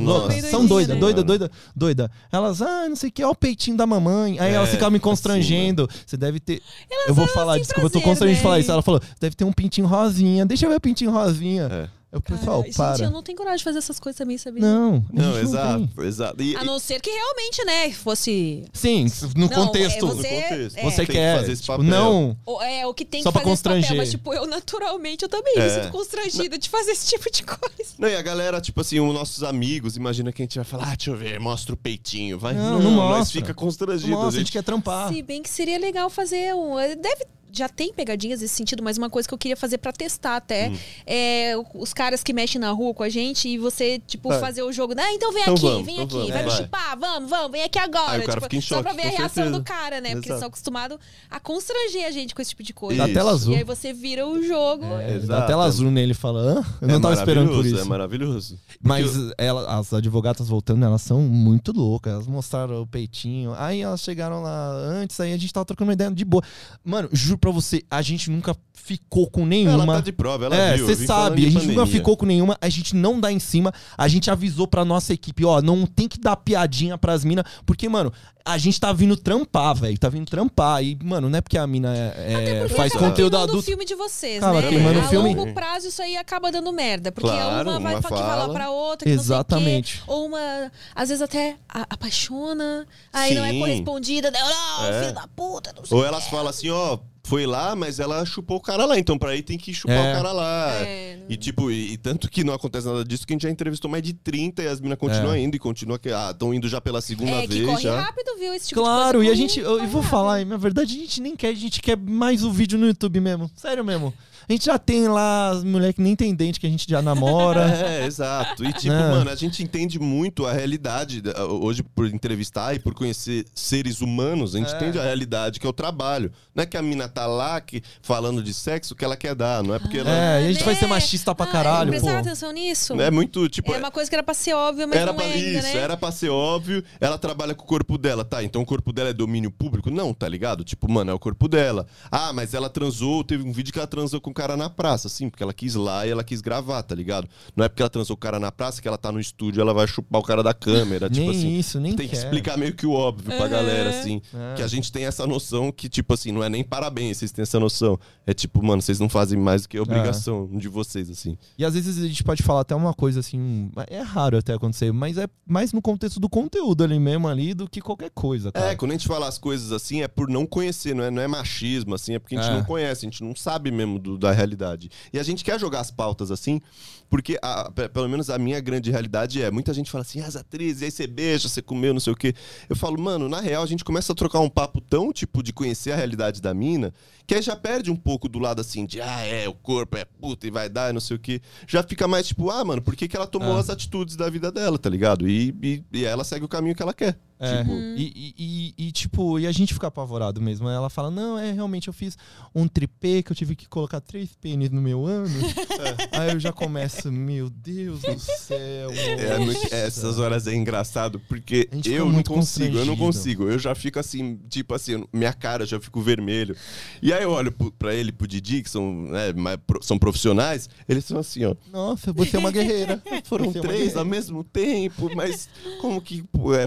São 0.50 0.66
doidas, 0.66 0.88
doidinha, 0.98 1.00
doida, 1.00 1.22
né? 1.22 1.26
doida, 1.28 1.52
doida. 1.74 2.12
Elas, 2.30 2.62
ah, 2.62 2.90
não 2.90 2.98
sei 2.98 3.08
o 3.10 3.12
que, 3.14 3.24
ó 3.24 3.30
o 3.32 3.36
peitinho 3.36 3.78
da 3.78 3.86
mamãe. 3.86 4.38
Aí 4.40 4.52
É, 4.52 4.56
elas 4.56 4.70
ficavam 4.70 4.92
me 4.92 4.98
assim, 4.98 5.04
constrangendo. 5.04 5.90
Você 6.06 6.18
deve 6.18 6.42
ter. 6.42 6.62
eu 7.08 7.14
vou 7.14 7.28
falar, 7.28 7.58
desculpa, 7.58 7.82
eu 7.82 7.90
tô 7.90 8.00
prazer, 8.00 8.10
constrangido 8.10 8.38
de 8.38 8.44
falar 8.44 8.56
né? 8.56 8.62
isso. 8.62 8.72
Ela 8.74 8.82
falou, 8.82 9.00
deve 9.22 9.36
ter 9.38 9.46
um 9.48 9.54
pintinho 9.54 9.88
rosinha. 9.88 10.46
Deixa 10.46 10.66
eu 10.66 10.70
ver 10.70 10.76
o 10.78 10.82
pintinho 10.82 11.12
rosinha. 11.12 11.68
É. 11.94 11.98
Eu, 12.10 12.22
pessoal, 12.22 12.62
Cara, 12.64 12.74
para. 12.74 12.96
Gente, 12.96 13.04
eu 13.06 13.12
não 13.12 13.22
tenho 13.22 13.38
coragem 13.38 13.58
de 13.58 13.64
fazer 13.66 13.80
essas 13.80 14.00
coisas 14.00 14.18
também, 14.18 14.38
sabia? 14.38 14.62
Não, 14.62 15.06
Não, 15.12 15.34
gente 15.34 15.44
exato, 15.44 15.90
tem. 15.94 16.06
exato. 16.06 16.42
E, 16.42 16.56
A 16.56 16.64
não 16.64 16.80
ser 16.80 17.02
que 17.02 17.10
realmente, 17.10 17.66
né, 17.66 17.92
fosse... 17.92 18.64
Sim, 18.72 19.08
no 19.36 19.42
Não, 19.42 19.50
contexto. 19.50 19.98
é 19.98 20.02
no 20.02 20.08
você- 20.16 20.28
contexto. 20.30 20.78
é. 20.78 20.84
Você 20.84 21.06
que 21.06 21.12
quer. 21.12 21.40
fazer 21.40 21.52
esse 21.52 21.62
tipo, 21.64 21.74
papel. 21.78 21.90
não. 21.92 22.38
o- 22.46 22.62
É, 22.62 22.88
o 22.88 22.94
que 22.94 23.04
tem 23.04 23.22
Só 23.22 23.30
que 23.30 23.34
pra 23.34 23.42
fazer 23.42 23.54
esse 23.54 23.62
papel, 23.64 23.76
constranger. 23.82 23.98
mas, 23.98 24.10
tipo, 24.12 24.34
eu 24.34 24.48
naturalmente, 24.48 25.24
eu 25.24 25.30
também 25.30 25.56
É. 25.58 25.64
me 25.66 25.70
sinto 25.70 25.92
constrangida 25.92 26.58
de 26.58 26.70
fazer 26.70 26.92
esse 26.92 27.08
tipo 27.08 27.30
de 27.30 27.44
coisa. 27.44 27.92
Não, 28.00 28.08
e 28.08 28.16
a 28.16 28.22
galera, 28.22 28.62
tipo 28.62 28.80
assim, 28.80 29.02
os 29.02 29.14
nossos 29.14 29.44
amigos, 29.44 29.98
imagina 29.98 30.32
que 30.32 30.42
a 30.42 30.46
gente 30.46 30.56
vai 30.56 30.66
falar, 30.66 30.86
ah, 30.86 30.96
deixa 30.96 31.12
eu 31.12 31.18
ver, 31.18 31.38
mostra 31.42 31.74
o 31.74 31.78
peitinho, 31.78 32.40
vai. 32.40 32.54
Não, 32.54 32.80
não 32.80 32.92
nós 32.92 33.18
mostra. 33.20 33.42
fica 33.42 33.54
constrangido. 33.54 34.12
Nossa, 34.14 34.24
a 34.24 34.28
a 34.28 34.32
gente 34.32 34.40
gente... 34.44 34.52
quer 34.54 34.64
trampar. 34.64 35.10
Se 35.14 35.22
bem 35.22 35.44
que 35.44 35.50
seria 35.50 35.78
legal 35.78 36.10
fazer 36.10 36.56
um... 36.56 36.78
Deve... 36.78 37.26
Já 37.52 37.70
tem 37.70 37.94
pegadinhas 37.94 38.42
nesse 38.42 38.54
sentido, 38.56 38.84
mas 38.84 38.98
uma 38.98 39.10
coisa 39.10 39.28
que 39.28 39.34
eu 39.34 39.38
queria 39.38 39.56
fazer 39.58 39.78
pra 39.78 39.92
testar 39.92 40.36
até 40.36 40.70
Hum. 40.70 40.78
é 41.06 41.54
os 41.74 41.94
caras 41.94 42.22
que 42.22 42.34
mexem 42.34 42.60
na 42.60 42.70
rua 42.72 42.94
com 42.94 43.04
a 43.04 43.10
gente 43.10 43.48
e 43.48 43.58
você, 43.58 44.00
tipo, 44.06 44.32
É. 44.34 44.40
fazer 44.40 44.64
o 44.64 44.72
jogo. 44.72 44.94
Ah, 44.98 45.14
então 45.14 45.32
vem 45.32 45.42
Então 45.44 45.54
aqui, 45.56 45.62
vem 45.68 45.84
vem 45.84 45.94
então 45.96 46.04
aqui, 46.06 46.14
vamos, 46.16 46.30
vai 46.34 46.44
me 46.44 46.50
vai. 46.50 46.58
chupar, 46.58 46.98
vamos, 47.00 47.30
vamos, 47.30 47.52
vem 47.52 47.64
aqui 47.64 47.80
agora. 47.80 48.12
Aí 48.12 48.20
o 48.20 48.26
cara 48.26 48.34
tipo, 48.34 48.44
fica 48.44 48.56
em 48.58 48.62
só 48.62 48.76
choque, 48.76 48.84
pra 48.84 48.94
ver 48.94 49.02
a 49.08 49.10
reação 49.10 49.30
certeza. 49.30 49.58
do 49.60 49.64
cara, 49.64 50.02
né? 50.02 50.10
Porque 50.12 50.18
eles 50.18 50.26
Exato. 50.28 50.40
são 50.40 50.48
acostumados 50.50 50.98
a 51.30 51.40
constranger 51.40 52.06
a 52.06 52.12
gente 52.12 52.36
com 52.36 52.42
esse 52.42 52.50
tipo 52.52 52.64
de 52.64 52.74
coisa. 52.74 53.08
Da 53.08 53.14
tela 53.14 53.32
azul. 53.32 53.54
E 53.54 53.58
aí 53.58 53.64
você 53.64 53.94
vira 53.94 54.28
o 54.28 54.44
jogo. 54.44 54.86
É, 55.00 55.16
Exato. 55.16 55.28
da 55.42 55.48
tela 55.48 55.64
azul 55.66 55.90
nele 55.90 56.14
fala, 56.14 56.40
hã? 56.42 56.66
Eu 56.82 56.88
não 56.90 56.96
É 56.98 57.00
tava 57.00 57.14
esperando 57.16 57.48
por 57.48 57.54
maravilhoso, 57.56 57.76
isso. 57.76 57.86
É 57.86 57.90
maravilhoso. 57.90 58.60
Mas 58.82 59.12
ela- 59.38 59.80
as 59.80 59.94
advogadas 59.94 60.48
voltando, 60.48 60.84
elas 60.86 61.02
são 61.02 61.22
muito 61.22 61.72
loucas. 61.72 62.14
Elas 62.14 62.28
mostraram 62.28 62.82
o 62.82 62.88
peitinho. 62.88 63.54
Aí 63.58 63.82
elas 63.82 64.02
chegaram 64.02 64.42
lá 64.44 64.70
antes, 64.72 65.20
aí 65.20 65.34
a 65.34 65.38
gente 65.38 65.54
tava 65.54 65.66
trocando 65.66 65.88
uma 65.90 65.94
ideia 65.94 66.12
de 66.12 66.26
boa. 66.26 66.44
Mano, 66.84 67.10
juro 67.38 67.40
pra 67.40 67.52
você, 67.52 67.84
a 67.90 68.02
gente 68.02 68.30
nunca 68.30 68.56
ficou 68.74 69.30
com 69.30 69.46
nenhuma. 69.46 69.84
Ela 69.84 69.96
tá 69.96 70.02
de 70.02 70.12
prova, 70.14 70.46
ela 70.46 70.56
é, 70.56 70.78
viu. 70.78 70.86
você 70.88 71.06
sabe, 71.06 71.46
a 71.46 71.50
gente 71.50 71.68
nunca 71.68 71.86
ficou 71.86 72.16
com 72.18 72.26
nenhuma, 72.26 72.58
a 72.62 72.70
gente 72.70 72.96
não 72.96 73.20
dá 73.20 73.32
em 73.32 73.40
cima, 73.40 73.74
a 73.98 74.08
gente 74.08 74.32
avisou 74.32 74.66
pra 74.68 74.84
nossa 74.86 75.14
equipe, 75.14 75.44
ó, 75.46 75.62
não 75.62 75.86
tem 75.86 76.08
que 76.08 76.18
dar 76.20 76.36
piadinha 76.38 76.98
pras 76.98 77.24
minas, 77.26 77.44
porque, 77.66 77.90
mano, 77.90 78.14
a 78.46 78.58
gente 78.58 78.80
tá 78.80 78.94
vindo 78.94 79.18
trampar, 79.18 79.76
velho, 79.76 79.98
tá 80.00 80.08
vindo 80.08 80.26
trampar, 80.30 80.82
e, 80.82 80.98
mano, 81.04 81.30
não 81.30 81.38
é 81.38 81.42
porque 81.42 81.58
a 81.58 81.68
mina 81.68 81.94
é- 81.94 82.64
é, 82.64 82.70
faz 82.70 82.94
conteúdo 82.94 83.36
adulto, 83.36 83.62
filme 83.64 83.84
de 83.84 83.94
vocês, 83.96 84.40
Cara, 84.40 84.62
né? 84.62 84.70
queimando 84.70 85.00
a 85.00 85.04
filme. 85.10 85.36
longo 85.36 85.54
prazo 85.54 85.90
isso 85.90 86.02
aí 86.02 86.16
acaba 86.16 86.50
dando 86.50 86.72
merda. 86.72 87.12
Porque 87.12 87.28
Claro, 87.30 87.70
uma 87.70 87.80
vai 87.82 87.96
uma 87.96 88.02
fa- 88.02 88.08
que 88.08 88.16
fala 88.16 88.42
fala. 88.44 88.54
pra 88.54 88.70
outra, 88.70 89.06
que 89.10 89.14
Exatamente. 89.14 89.98
não 89.98 90.06
sei 90.06 90.16
o 90.16 90.18
quê. 90.18 90.22
Ou 90.22 90.26
uma, 90.28 90.72
às 90.96 91.10
vezes 91.10 91.22
até 91.22 91.58
a- 91.68 91.88
apaixona, 91.90 92.86
aí 93.12 93.36
não 93.36 93.44
é 93.44 93.52
Sim. 93.52 93.60
correspondida, 93.60 94.32
não, 94.32 94.86
É. 94.88 95.02
filho 95.02 95.14
da 95.16 95.28
puta, 95.28 95.74
não 95.76 95.84
sei 95.84 95.98
Ou 95.98 96.06
elas 96.06 96.26
falam 96.28 96.48
assim, 96.48 96.70
ó, 96.70 96.98
foi 97.28 97.46
lá, 97.46 97.76
mas 97.76 98.00
ela 98.00 98.26
chupou 98.26 98.58
o 98.58 98.62
cara 98.62 98.86
lá, 98.86 98.98
então 98.98 99.18
pra 99.18 99.36
ir 99.36 99.42
tem 99.42 99.58
que 99.58 99.74
chupar 99.74 99.96
É. 99.98 100.12
o 100.12 100.16
cara 100.16 100.32
lá. 100.32 100.72
É, 100.82 101.18
não- 101.18 101.26
E 101.30 101.36
tipo, 101.36 101.70
e, 101.70 101.94
e 101.94 101.98
tanto 101.98 102.30
que 102.30 102.44
não 102.44 102.54
acontece 102.54 102.88
nada 102.88 103.04
disso 103.04 103.28
que 103.28 103.34
a 103.34 103.36
gente 103.36 103.44
já 103.44 103.50
entrevistou 103.50 103.92
mais 103.92 104.02
de 104.02 104.14
30 104.14 104.64
e 104.64 104.68
as 104.68 104.80
minas 104.80 104.98
continuam 104.98 105.34
É. 105.34 105.40
indo 105.42 105.56
e 105.56 105.60
continua 105.60 106.00
que 106.00 106.10
ah, 106.10 106.30
estão 106.32 106.54
indo 106.54 106.68
já 106.70 106.80
pela 106.80 107.02
segunda 107.02 107.32
É, 107.32 107.42
que 107.42 107.48
vez 107.48 107.66
corre 107.66 107.82
já. 107.84 108.02
rápido, 108.02 108.30
viu? 108.40 108.54
Esse 108.54 108.70
tipo 108.70 108.82
Claro, 108.82 109.20
de 109.20 109.26
coisa. 109.26 109.30
e 109.30 109.34
a 109.34 109.36
gente, 109.36 109.60
eu, 109.60 109.72
eu 109.80 109.88
vou 109.88 110.02
rápido. 110.02 110.10
falar, 110.10 110.46
na 110.46 110.58
verdade 110.58 110.96
a 110.96 111.00
gente 111.00 111.22
nem 111.22 111.36
quer, 111.36 111.50
a 111.50 111.54
gente 111.54 111.82
quer 111.82 111.98
mais 111.98 112.44
o 112.44 112.52
vídeo 112.52 112.80
no 112.80 112.88
YouTube 112.88 113.20
mesmo, 113.20 113.52
sério 113.56 113.84
mesmo. 113.84 114.14
A 114.50 114.54
gente 114.54 114.66
já 114.66 114.80
tem 114.80 115.10
lá 115.10 115.50
as 115.50 115.62
mulheres 115.64 115.94
que 115.96 116.02
nem 116.02 116.16
tem 116.16 116.34
dente, 116.34 116.58
que 116.58 116.66
a 116.66 116.70
gente 116.70 116.86
já 116.90 117.02
namora. 117.02 117.68
É, 117.88 118.06
exato. 118.06 118.64
E 118.64 118.72
tipo, 118.72 118.94
Né? 118.94 119.10
mano, 119.10 119.30
a 119.30 119.36
gente 119.36 119.62
entende 119.62 120.00
muito 120.00 120.46
a 120.46 120.54
realidade. 120.54 121.22
da- 121.22 121.46
Hoje, 121.46 121.84
por 121.84 122.08
entrevistar 122.08 122.74
e 122.74 122.80
por 122.80 122.94
conhecer 122.94 123.46
seres 123.54 124.00
humanos, 124.02 124.56
a 124.56 124.60
gente 124.60 124.72
É. 124.74 124.76
entende 124.78 124.98
a 125.00 125.04
realidade 125.04 125.60
que 125.60 125.68
é 125.68 125.70
o 125.70 125.74
trabalho. 125.74 126.32
Não 126.56 126.64
é 126.64 126.66
que 126.66 126.78
a 126.78 126.82
mina 126.82 127.10
tá 127.10 127.26
lá 127.28 127.60
que, 127.60 127.82
falando 128.02 128.42
de 128.42 128.54
sexo 128.54 128.96
que 128.96 129.04
ela 129.04 129.18
quer 129.18 129.36
dar, 129.36 129.62
não 129.64 129.76
é 129.76 129.80
porque 129.80 129.98
ela. 129.98 130.10
É, 130.10 130.44
e 130.44 130.48
a 130.50 130.54
gente 130.54 130.64
vai 130.64 130.74
né? 130.76 130.80
ser 130.80 130.88
machista 130.88 131.36
pra 131.36 131.46
Ah, 131.46 131.50
caralho, 131.50 131.90
prestaram 131.90 132.22
pô. 132.24 132.28
atenção 132.30 132.52
nisso? 132.54 133.02
É 133.02 133.12
muito, 133.12 133.50
tipo. 133.50 133.74
É 133.74 133.78
uma 133.78 133.92
coisa 133.92 134.10
que 134.10 134.16
era 134.16 134.24
pra 134.24 134.34
ser 134.34 134.54
óbvia, 134.54 134.88
mas 134.88 134.96
era 134.98 135.08
não 135.12 135.16
pra, 135.16 135.26
é 135.26 135.34
ainda, 135.34 135.60
isso, 135.60 135.74
né? 135.74 135.78
era 135.78 135.98
pra 135.98 136.12
ser 136.12 136.30
óbvio. 136.30 136.84
Ela 137.02 137.18
trabalha 137.18 137.54
com 137.54 137.64
o 137.64 137.68
corpo 137.68 137.98
dela, 137.98 138.24
tá? 138.24 138.42
Então 138.44 138.62
o 138.62 138.66
corpo 138.66 138.94
dela 138.94 139.10
é 139.10 139.14
domínio 139.14 139.52
público? 139.52 139.90
Não, 139.92 140.14
tá 140.14 140.28
ligado? 140.30 140.64
Tipo, 140.64 140.90
mano, 140.90 141.12
é 141.12 141.14
o 141.14 141.20
corpo 141.20 141.48
dela. 141.50 141.86
Ah, 142.10 142.32
mas 142.32 142.54
ela 142.54 142.70
transou, 142.70 143.24
teve 143.26 143.44
um 143.44 143.52
vídeo 143.52 143.74
que 143.74 143.80
ela 143.80 143.88
transou 143.88 144.22
com 144.22 144.37
cara 144.38 144.56
na 144.56 144.70
praça, 144.70 145.10
sim, 145.10 145.30
porque 145.30 145.42
ela 145.44 145.54
quis 145.54 145.74
lá 145.76 146.06
e 146.06 146.10
ela 146.12 146.24
quis 146.24 146.42
gravar, 146.42 146.84
tá 146.84 146.94
ligado? 146.94 147.28
Não 147.56 147.66
é 147.66 147.70
porque 147.70 147.82
ela 147.82 147.90
transou 147.90 148.14
o 148.14 148.18
cara 148.18 148.40
na 148.40 148.52
praça 148.52 148.82
que 148.82 148.88
ela 148.88 148.98
tá 148.98 149.12
no 149.12 149.20
estúdio, 149.20 149.62
ela 149.62 149.74
vai 149.74 149.88
chupar 149.88 150.22
o 150.22 150.24
cara 150.24 150.44
da 150.44 150.54
câmera, 150.54 151.10
tipo 151.12 151.28
nem 151.28 151.38
assim. 151.38 151.58
isso, 151.58 151.80
nem 151.80 151.96
tem 151.96 152.08
que 152.08 152.16
quer. 152.16 152.24
explicar 152.24 152.58
meio 152.58 152.74
que 152.76 152.86
o 152.86 152.92
óbvio 152.92 153.36
pra 153.36 153.48
galera, 153.48 153.90
assim. 153.90 154.22
É. 154.34 154.56
Que 154.56 154.62
a 154.62 154.68
gente 154.68 154.92
tem 154.92 155.06
essa 155.06 155.26
noção 155.26 155.72
que, 155.72 155.90
tipo 155.90 156.14
assim, 156.14 156.32
não 156.32 156.44
é 156.44 156.50
nem 156.50 156.64
parabéns, 156.64 157.18
vocês 157.18 157.32
têm 157.32 157.44
essa 157.44 157.60
noção. 157.60 158.00
É 158.26 158.34
tipo, 158.34 158.64
mano, 158.64 158.82
vocês 158.82 159.00
não 159.00 159.10
fazem 159.10 159.40
mais 159.40 159.64
do 159.64 159.70
que 159.70 159.78
a 159.78 159.82
obrigação 159.82 160.48
de 160.54 160.68
vocês, 160.68 161.10
assim. 161.10 161.38
E 161.58 161.66
às 161.66 161.74
vezes 161.74 161.98
a 162.04 162.08
gente 162.08 162.24
pode 162.24 162.44
falar 162.44 162.62
até 162.62 162.76
uma 162.76 162.94
coisa 162.94 163.20
assim, 163.20 163.72
é 163.88 164.02
raro 164.02 164.38
até 164.38 164.54
acontecer, 164.54 164.92
mas 164.92 165.18
é 165.18 165.28
mais 165.48 165.74
no 165.74 165.82
contexto 165.82 166.20
do 166.20 166.30
conteúdo 166.30 166.84
ali 166.84 167.00
mesmo 167.00 167.28
ali 167.28 167.54
do 167.54 167.68
que 167.70 167.82
qualquer 167.82 168.12
coisa, 168.12 168.52
cara. 168.52 168.72
É, 168.72 168.76
quando 168.76 168.92
a 168.92 168.94
gente 168.96 169.08
fala 169.08 169.28
as 169.28 169.38
coisas 169.38 169.72
assim, 169.72 170.02
é 170.04 170.08
por 170.08 170.30
não 170.30 170.46
conhecer, 170.46 170.94
não 170.94 171.04
é, 171.04 171.10
não 171.12 171.22
é 171.22 171.28
machismo, 171.28 171.96
assim, 171.96 172.14
é 172.16 172.20
porque 172.20 172.36
a 172.36 172.42
gente 172.42 172.52
É. 172.52 172.56
não 172.58 172.64
conhece, 172.64 173.06
a 173.06 173.10
gente 173.10 173.24
não 173.24 173.36
sabe 173.36 173.72
mesmo 173.72 173.98
do- 174.00 174.18
da 174.30 174.36
realidade. 174.36 174.90
E 175.14 175.20
a 175.20 175.24
gente 175.24 175.44
quer 175.44 175.60
jogar 175.60 175.80
as 175.80 175.90
pautas 175.92 176.32
assim, 176.32 176.62
porque 177.10 177.38
a- 177.42 177.72
pe- 177.72 177.88
pelo 177.90 178.08
menos 178.10 178.30
a 178.30 178.38
minha 178.38 178.60
grande 178.60 178.92
realidade 178.92 179.42
é, 179.42 179.50
muita 179.50 179.74
gente 179.74 179.90
fala 179.90 180.02
assim, 180.02 180.20
as 180.22 180.36
atrizes, 180.36 180.84
aí 180.84 180.92
você 180.92 181.08
beija, 181.08 181.48
você 181.48 181.62
comeu, 181.62 181.94
não 181.94 182.00
sei 182.00 182.14
o 182.14 182.16
quê. 182.16 182.34
Eu 182.70 182.76
falo, 182.76 183.00
mano, 183.02 183.30
na 183.30 183.40
real 183.40 183.64
a 183.64 183.66
gente 183.68 183.84
começa 183.84 184.12
a 184.12 184.16
trocar 184.16 184.40
um 184.40 184.50
papo 184.50 184.82
tão, 184.82 185.12
tipo, 185.14 185.42
de 185.42 185.54
conhecer 185.54 185.92
a 185.92 185.96
realidade 185.96 186.42
da 186.42 186.54
mina, 186.54 186.94
que 187.26 187.36
aí 187.36 187.42
já 187.42 187.56
perde 187.56 187.90
um 187.92 187.96
pouco 187.96 188.28
do 188.28 188.40
lado 188.40 188.60
assim, 188.60 188.86
de, 188.86 189.00
ah, 189.02 189.22
é, 189.26 189.48
o 189.48 189.54
corpo 189.54 189.98
é 189.98 190.06
puta 190.06 190.46
e 190.48 190.52
vai 190.52 190.68
dar, 190.70 190.94
não 190.94 191.00
sei 191.02 191.16
o 191.16 191.20
quê. 191.20 191.42
Já 191.68 191.82
fica 191.84 192.08
mais 192.08 192.28
tipo, 192.28 192.50
ah, 192.50 192.64
mano, 192.66 192.82
por 192.82 192.96
que, 192.96 193.08
que 193.08 193.16
ela 193.16 193.28
tomou 193.28 193.56
É. 193.58 193.60
as 193.60 193.70
atitudes 193.70 194.16
da 194.16 194.30
vida 194.30 194.52
dela, 194.52 194.78
tá 194.78 194.90
ligado? 194.90 195.28
E, 195.28 195.56
e, 195.62 195.84
e 195.94 196.06
ela 196.06 196.24
segue 196.24 196.44
o 196.46 196.48
caminho 196.50 196.76
que 196.76 196.82
ela 196.84 196.94
quer. 196.94 197.18
É, 197.40 197.58
Tipo, 197.60 197.72
Uhum. 197.72 197.96
e, 197.96 198.04
e- 198.16 198.34
e- 198.78 198.88
e, 198.88 198.92
tipo, 198.92 199.38
e 199.40 199.46
a 199.46 199.52
gente 199.52 199.74
fica 199.74 199.88
apavorado 199.88 200.42
mesmo. 200.42 200.68
Ela 200.68 200.90
fala, 200.90 201.12
não, 201.12 201.38
é, 201.38 201.52
realmente 201.52 201.88
eu 201.88 201.94
fiz 201.94 202.18
um 202.54 202.68
tripé 202.68 203.22
que 203.22 203.32
eu 203.32 203.36
tive 203.36 203.56
que 203.56 203.68
colocar 203.68 204.02
três 204.02 204.30
pênis 204.42 204.70
no 204.72 204.82
meu 204.82 205.06
ano. 205.06 205.30
Aí 206.12 206.32
eu 206.34 206.40
já 206.40 206.52
começo, 206.52 207.12
meu 207.12 207.50
Deus 207.50 208.02
do 208.02 208.20
céu. 208.20 208.90
É, 208.92 209.38
muito- 209.38 209.62
nossa. 209.62 209.76
essas 209.76 210.20
horas 210.20 210.48
é 210.48 210.56
engraçado, 210.56 211.20
porque 211.28 211.70
eu 211.86 212.12
não 212.12 212.24
consigo, 212.24 212.78
eu 212.78 212.86
não 212.86 212.98
consigo. 212.98 213.44
Eu 213.44 213.60
já 213.60 213.76
fico 213.76 214.00
assim, 214.00 214.40
tipo 214.50 214.74
assim, 214.74 215.06
minha 215.14 215.34
cara 215.34 215.66
já 215.66 215.80
fico 215.80 216.02
vermelho. 216.02 216.56
E 217.02 217.14
aí 217.14 217.24
eu 217.24 217.32
olho 217.32 217.52
pra 217.78 217.94
ele, 217.94 218.10
e 218.10 218.12
pro 218.12 218.28
Didi, 218.28 218.64
que 218.64 218.70
são, 218.70 218.92
né, 219.10 219.34
são 219.82 219.98
profissionais, 220.00 220.70
eles 220.90 221.06
são 221.06 221.20
assim, 221.20 221.46
ó. 221.46 221.56
Nossa, 221.72 222.12
você 222.14 222.36
é 222.36 222.40
uma 222.40 222.52
guerreira. 222.52 223.02
Foram 223.26 223.52
Você 223.52 223.60
é 223.60 223.62
três 223.62 223.78
guerreira. 223.78 224.00
ao 224.00 224.06
mesmo 224.06 224.44
tempo, 224.44 225.10
mas 225.16 225.50
como 225.82 226.02
que 226.02 226.24
é, 226.60 226.66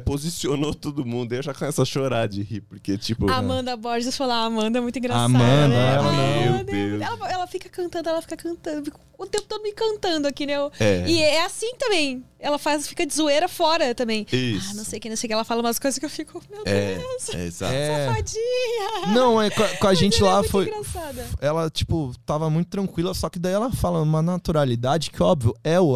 posicionou 0.61 0.74
todo 0.74 1.05
mundo? 1.05 1.32
Eu 1.35 1.43
já 1.43 1.55
começo 1.55 1.81
a 1.81 1.85
chorar 1.85 2.28
de 2.28 2.43
rir, 2.43 2.61
porque, 2.62 2.97
tipo. 2.99 3.28
A 3.31 3.37
Amanda 3.37 3.77
Borges 3.77 4.16
falou, 4.16 4.35
a 4.35 4.45
Amanda 4.45 4.78
é 4.78 4.81
muito 4.81 4.99
engraçada. 4.99 5.24
Amanda, 5.27 5.69
né? 5.69 5.97
Amanda, 5.97 6.53
Meu 6.53 6.65
Deus. 6.65 7.03
Ela, 7.03 7.31
ela 7.32 7.47
fica 7.47 7.69
cantando, 7.69 8.09
ela 8.09 8.23
fica 8.23 8.37
cantando, 8.37 8.93
o 9.19 9.27
tempo 9.27 9.45
todo 9.49 9.62
me 9.62 9.73
cantando 9.73 10.28
aqui, 10.28 10.47
né? 10.47 10.55
Eu- 10.57 10.70
É. 10.78 11.05
E 11.09 11.20
é 11.23 11.45
assim 11.45 11.74
também. 11.78 12.24
Ela 12.42 12.58
faz, 12.58 12.86
fica 12.88 13.06
de 13.06 13.14
zoeira 13.14 13.48
fora 13.48 13.94
também. 13.94 14.26
Isso. 14.32 14.68
Ah, 14.70 14.74
não 14.74 14.84
sei 14.84 14.98
o 14.98 15.02
que, 15.02 15.08
não 15.10 15.16
sei 15.16 15.26
o 15.26 15.28
que. 15.28 15.34
Ela 15.34 15.44
fala 15.44 15.60
umas 15.60 15.78
coisas 15.78 15.98
que 15.98 16.04
eu 16.06 16.10
fico, 16.10 16.42
meu 16.50 16.62
É, 16.64 16.94
Deus, 16.96 17.28
é 17.34 17.44
exato. 17.46 17.72
É. 17.74 18.06
safadinha. 18.06 19.06
Não, 19.14 19.40
é, 19.42 19.50
com 19.50 19.62
a, 19.62 19.68
com 19.68 19.86
a 19.86 19.94
gente 19.94 20.18
Ela 20.20 20.28
é 20.28 20.32
lá 20.32 20.38
muito 20.38 20.50
foi. 20.50 20.66
engraçada. 20.68 21.26
Ela, 21.40 21.68
tipo, 21.70 22.12
tava 22.24 22.48
muito 22.48 22.68
tranquila, 22.68 23.12
só 23.12 23.28
que 23.28 23.38
daí 23.38 23.52
ela 23.52 23.70
fala 23.70 24.00
uma 24.00 24.22
naturalidade 24.22 25.10
que, 25.10 25.22
óbvio, 25.22 25.54
é 25.62 25.78
o, 25.78 25.94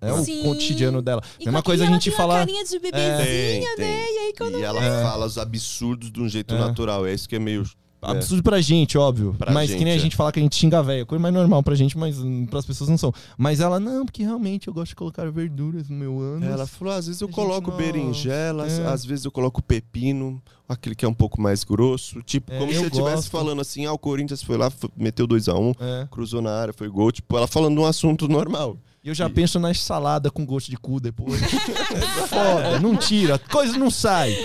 é 0.00 0.12
o 0.12 0.24
Sim. 0.24 0.42
cotidiano 0.42 1.00
dela. 1.00 1.22
E 1.38 1.44
Mesma 1.44 1.62
coisa 1.62 1.84
a 1.84 1.86
gente 1.86 2.08
tem 2.10 2.12
falar. 2.16 2.40
carinha 2.40 2.64
de 2.64 2.70
Tem, 2.70 2.80
bebezinha, 2.80 3.76
tem. 3.76 3.86
né? 3.86 4.04
E 4.10 4.18
aí 4.18 4.34
quando 4.36 4.58
E 4.58 4.62
ela 4.64 4.82
É. 4.82 5.02
fala 5.02 5.26
os 5.26 5.38
absurdos 5.38 6.10
de 6.10 6.20
um 6.20 6.28
jeito 6.28 6.54
É. 6.54 6.58
natural. 6.58 7.06
É 7.06 7.14
isso 7.14 7.28
que 7.28 7.36
é 7.36 7.38
meio. 7.38 7.64
É. 8.02 8.10
Absurdo 8.10 8.42
pra 8.42 8.60
gente, 8.60 8.96
óbvio. 8.96 9.34
Pra 9.38 9.52
mas 9.52 9.70
que 9.70 9.76
nem 9.84 9.88
a 9.88 9.96
gente, 9.96 10.00
é. 10.00 10.02
gente 10.04 10.16
fala 10.16 10.30
que 10.32 10.38
a 10.38 10.42
gente 10.42 10.54
xinga 10.56 10.82
velho. 10.82 11.04
Coisa 11.06 11.20
mais 11.20 11.34
normal 11.34 11.62
pra 11.62 11.74
gente, 11.74 11.96
mas 11.98 12.18
hum, 12.18 12.46
pras 12.46 12.64
pessoas 12.66 12.88
não 12.90 12.96
são. 12.98 13.12
Mas 13.36 13.60
ela, 13.60 13.80
não, 13.80 14.04
porque 14.04 14.22
realmente 14.22 14.68
eu 14.68 14.74
gosto 14.74 14.90
de 14.90 14.96
colocar 14.96 15.30
verduras 15.30 15.88
no 15.88 15.96
meu 15.96 16.18
ano. 16.20 16.44
Ela 16.44 16.66
falou, 16.66 16.94
às 16.94 17.06
vezes 17.06 17.20
eu 17.20 17.26
A 17.26 17.30
gente 17.30 17.34
coloco 17.34 17.70
não- 17.70 17.76
berinjela, 17.76 18.66
É. 18.66 18.86
às 18.86 19.04
vezes 19.04 19.24
eu 19.24 19.30
coloco 19.30 19.62
pepino, 19.62 20.40
aquele 20.68 20.94
que 20.94 21.04
é 21.04 21.08
um 21.08 21.14
pouco 21.14 21.40
mais 21.40 21.64
grosso. 21.64 22.22
Tipo, 22.22 22.52
É, 22.52 22.58
como 22.58 22.70
se 22.72 22.78
eu 22.78 22.86
estivesse 22.88 23.28
falando 23.28 23.60
assim, 23.60 23.86
ah, 23.86 23.92
o 23.92 23.98
Corinthians 23.98 24.42
foi 24.42 24.56
lá, 24.56 24.66
f- 24.70 24.88
meteu 24.96 25.26
2x1, 25.26 25.74
É. 25.80 26.06
cruzou 26.10 26.40
na 26.42 26.52
área, 26.52 26.72
foi 26.72 26.88
gol. 26.88 27.10
Tipo, 27.10 27.36
ela 27.36 27.46
falando 27.46 27.74
de 27.74 27.80
um 27.80 27.86
assunto 27.86 28.28
normal. 28.28 28.76
E 29.02 29.08
eu 29.08 29.14
já 29.14 29.30
penso 29.30 29.60
na 29.60 29.72
salada 29.72 30.30
com 30.30 30.44
gosto 30.44 30.70
de 30.70 30.76
cu 30.76 30.98
depois. 31.00 31.40
Foda, 32.28 32.80
não 32.80 32.96
tira. 32.96 33.38
Coisa 33.38 33.78
não 33.78 33.90
sai. 33.90 34.36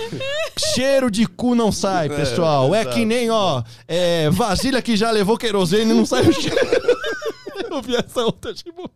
Cheiro 0.57 1.09
de 1.09 1.25
cu 1.25 1.55
não 1.55 1.71
sai, 1.71 2.05
É, 2.05 2.09
pessoal. 2.09 2.73
É, 2.73 2.81
exato. 2.81 2.95
que 2.95 3.03
nem, 3.05 3.29
ó, 3.29 3.63
é, 3.87 4.29
vasilha 4.29 4.81
que 4.81 4.95
já 4.95 5.09
levou 5.09 5.37
querosene 5.37 5.91
e 5.91 5.95
não 5.95 6.05
sai 6.05 6.27
o 6.27 6.33
cheiro. 6.33 6.55
Eu 7.69 7.81
vi 7.81 7.95
essa 7.95 8.21
outra, 8.21 8.53
tipo... 8.53 8.89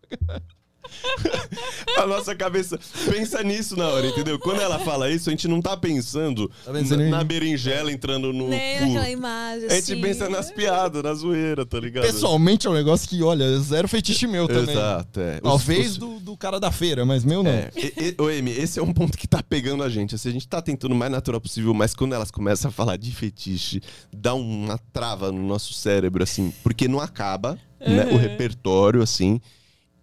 A 1.97 2.05
nossa 2.05 2.35
cabeça 2.35 2.79
pensa 3.09 3.41
nisso 3.43 3.75
na 3.75 3.87
hora, 3.87 4.07
entendeu? 4.07 4.37
Quando 4.39 4.61
ela 4.61 4.77
fala 4.79 5.09
isso, 5.09 5.29
a 5.29 5.31
gente 5.31 5.47
não 5.47 5.61
tá 5.61 5.75
pensando 5.75 6.49
Tá 6.63 6.71
pensando 6.71 7.03
na, 7.03 7.09
na 7.17 7.23
berinjela 7.23 7.91
entrando 7.91 8.31
no 8.31 8.45
cu. 8.45 8.49
naquela 8.51 9.09
imagem, 9.09 9.67
A 9.67 9.73
gente 9.75 9.93
assim. 9.93 10.01
pensa 10.01 10.29
nas 10.29 10.51
piadas, 10.51 11.01
na 11.01 11.13
zoeira, 11.13 11.65
tá 11.65 11.79
ligado? 11.79 12.05
Pessoalmente 12.05 12.67
é 12.67 12.69
um 12.69 12.73
negócio 12.73 13.07
que, 13.09 13.21
olha, 13.23 13.57
zero 13.59 13.87
fetiche 13.87 14.27
meu 14.27 14.47
também. 14.47 14.75
Exato, 14.75 15.19
é. 15.19 15.39
Talvez 15.39 15.91
os- 15.93 15.97
do, 15.97 16.19
do 16.19 16.37
cara 16.37 16.59
da 16.59 16.71
feira, 16.71 17.05
mas 17.05 17.23
meu 17.25 17.41
não. 17.41 17.49
É, 17.51 17.71
e, 17.75 18.15
e, 18.17 18.21
ô, 18.21 18.27
Amy, 18.27 18.51
esse 18.51 18.79
é 18.79 18.83
um 18.83 18.93
ponto 18.93 19.17
que 19.17 19.27
tá 19.27 19.41
pegando 19.41 19.81
a 19.83 19.89
gente. 19.89 20.13
Assim, 20.15 20.29
a 20.29 20.33
gente 20.33 20.47
tá 20.47 20.61
tentando 20.61 20.91
o 20.91 20.95
mais 20.95 21.11
natural 21.11 21.41
possível, 21.41 21.73
mas 21.73 21.95
quando 21.95 22.13
elas 22.13 22.29
começam 22.31 22.69
a 22.69 22.71
falar 22.71 22.97
de 22.97 23.11
fetiche, 23.11 23.81
dá 24.13 24.33
uma 24.33 24.77
trava 24.93 25.31
no 25.31 25.41
nosso 25.47 25.73
cérebro, 25.73 26.21
assim, 26.23 26.53
porque 26.63 26.87
não 26.87 26.99
acaba 26.99 27.57
né, 27.79 28.07
o 28.11 28.17
repertório, 28.17 29.01
assim. 29.01 29.39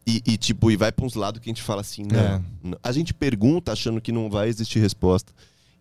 E, 0.06 0.22
e, 0.26 0.36
tipo, 0.36 0.70
e 0.70 0.76
vai 0.76 0.92
pra 0.92 1.04
uns 1.06 1.14
lados 1.14 1.40
que 1.40 1.48
a 1.48 1.52
gente 1.52 1.62
fala 1.62 1.80
assim, 1.80 2.02
não, 2.10 2.20
É. 2.20 2.42
não. 2.62 2.78
A 2.82 2.92
gente 2.92 3.14
pergunta 3.14 3.72
achando 3.72 4.00
que 4.00 4.12
não 4.12 4.28
vai 4.28 4.48
existir 4.48 4.78
resposta. 4.78 5.32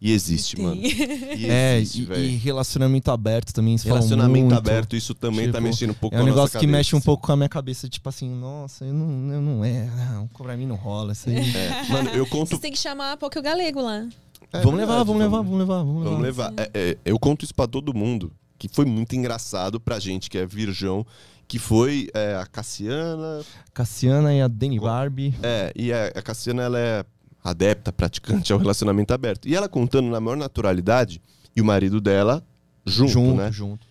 E 0.01 0.11
existe, 0.11 0.57
Tem. 0.57 0.65
mano. 0.65 0.81
E 1.37 1.45
É, 1.49 1.77
existe, 1.77 2.01
e, 2.01 2.05
velho. 2.05 2.23
e 2.25 2.35
relacionamento 2.35 3.09
aberto 3.09 3.53
também. 3.53 3.77
Relacionamento 3.77 4.45
muito. 4.47 4.57
aberto, 4.57 4.95
isso 4.97 5.13
também 5.13 5.45
tá 5.47 5.53
Tipo, 5.53 5.63
mexendo 5.63 5.89
um 5.91 5.93
pouco 5.93 6.15
É 6.15 6.19
com 6.19 6.23
um 6.23 6.27
a 6.27 6.29
nossa 6.29 6.35
negócio 6.37 6.59
que 6.59 6.65
cabeça, 6.65 6.77
mexe 6.77 6.95
um 6.95 6.97
assim. 6.99 7.05
pouco 7.05 7.25
com 7.25 7.31
a 7.31 7.35
minha 7.37 7.47
cabeça, 7.49 7.87
tipo 7.89 8.09
assim, 8.09 8.29
nossa, 8.29 8.83
eu 8.85 8.93
não, 8.93 9.33
eu 9.33 9.41
não 9.41 9.63
é, 9.65 9.89
não, 10.13 10.27
pra 10.27 10.57
mim 10.57 10.65
não 10.65 10.75
rola 10.75 11.13
isso 11.13 11.29
aí. 11.29 11.37
É, 11.37 11.83
Mano, 11.89 12.09
eu 12.09 12.25
conto 12.25 12.49
Vocês 12.49 12.59
têm 12.61 12.71
que 12.73 12.79
chamar 12.79 13.15
pouco 13.17 13.39
o 13.39 13.41
galego 13.41 13.81
lá. 13.81 14.05
É 14.51 14.59
vamos, 14.61 14.77
levar, 14.79 15.03
vamos 15.03 15.21
levar, 15.21 15.37
vamos 15.41 15.57
levar, 15.59 15.77
vamos 15.83 15.97
levar, 16.03 16.09
Vamos 16.09 16.21
levar. 16.23 16.53
É, 16.57 16.69
é, 16.73 16.97
eu 17.05 17.17
conto 17.17 17.43
isso 17.45 17.55
pra 17.55 17.65
todo 17.65 17.93
mundo, 17.93 18.31
que 18.67 18.73
foi 18.73 18.85
muito 18.85 19.13
engraçado 19.13 19.77
pra 19.77 19.99
gente, 19.99 20.29
que 20.29 20.37
é 20.37 20.45
virgão, 20.45 21.05
que 21.49 21.59
foi 21.59 22.09
é, 22.13 22.35
a 22.35 22.45
Cassiana. 22.45 23.41
Cassiana 23.73 24.33
e 24.33 24.41
a 24.41 24.47
Dani 24.47 24.79
Barbie. 24.79 25.35
É, 25.43 25.73
e 25.75 25.91
a, 25.91 26.05
a 26.05 26.21
Cassiana, 26.21 26.63
ela 26.63 26.79
é 26.79 27.03
adepta, 27.43 27.91
praticante 27.91 28.53
ao 28.53 28.59
relacionamento 28.59 29.13
aberto. 29.13 29.49
E 29.49 29.53
ela 29.53 29.67
contando 29.67 30.09
na 30.09 30.21
maior 30.21 30.37
naturalidade, 30.37 31.21
e 31.53 31.61
o 31.61 31.65
marido 31.65 31.99
dela 31.99 32.41
junto, 32.85 33.11
junto, 33.11 33.35
né? 33.35 33.51
junto. 33.51 33.85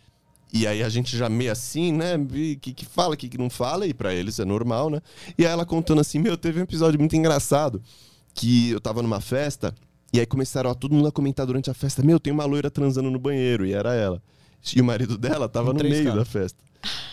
E 0.50 0.66
aí 0.66 0.82
a 0.82 0.88
gente 0.88 1.18
já 1.18 1.28
meio 1.28 1.52
assim, 1.52 1.92
né? 1.92 2.16
O 2.16 2.26
que, 2.58 2.72
que 2.72 2.86
fala, 2.86 3.12
o 3.12 3.16
que, 3.16 3.28
que 3.28 3.36
não 3.36 3.50
fala, 3.50 3.86
e 3.86 3.92
pra 3.92 4.14
eles 4.14 4.38
é 4.38 4.44
normal, 4.46 4.88
né? 4.88 5.02
E 5.36 5.44
aí 5.44 5.52
ela 5.52 5.66
contando 5.66 6.00
assim, 6.00 6.18
meu, 6.18 6.34
teve 6.38 6.60
um 6.60 6.62
episódio 6.62 6.98
muito 6.98 7.14
engraçado, 7.14 7.82
que 8.32 8.70
eu 8.70 8.80
tava 8.80 9.02
numa 9.02 9.20
festa, 9.20 9.74
e 10.14 10.18
aí 10.18 10.24
começaram 10.24 10.70
a 10.70 10.74
todo 10.74 10.94
mundo 10.94 11.08
a 11.08 11.12
comentar 11.12 11.44
durante 11.44 11.70
a 11.70 11.74
festa, 11.74 12.02
meu, 12.02 12.18
tem 12.18 12.32
uma 12.32 12.46
loira 12.46 12.70
transando 12.70 13.10
no 13.10 13.18
banheiro, 13.18 13.66
e 13.66 13.74
era 13.74 13.94
ela. 13.94 14.22
E 14.74 14.80
o 14.80 14.84
marido 14.84 15.18
dela 15.18 15.48
tava 15.48 15.72
Com 15.72 15.82
no 15.82 15.88
meio 15.88 16.14
da 16.14 16.24
festa. 16.24 16.62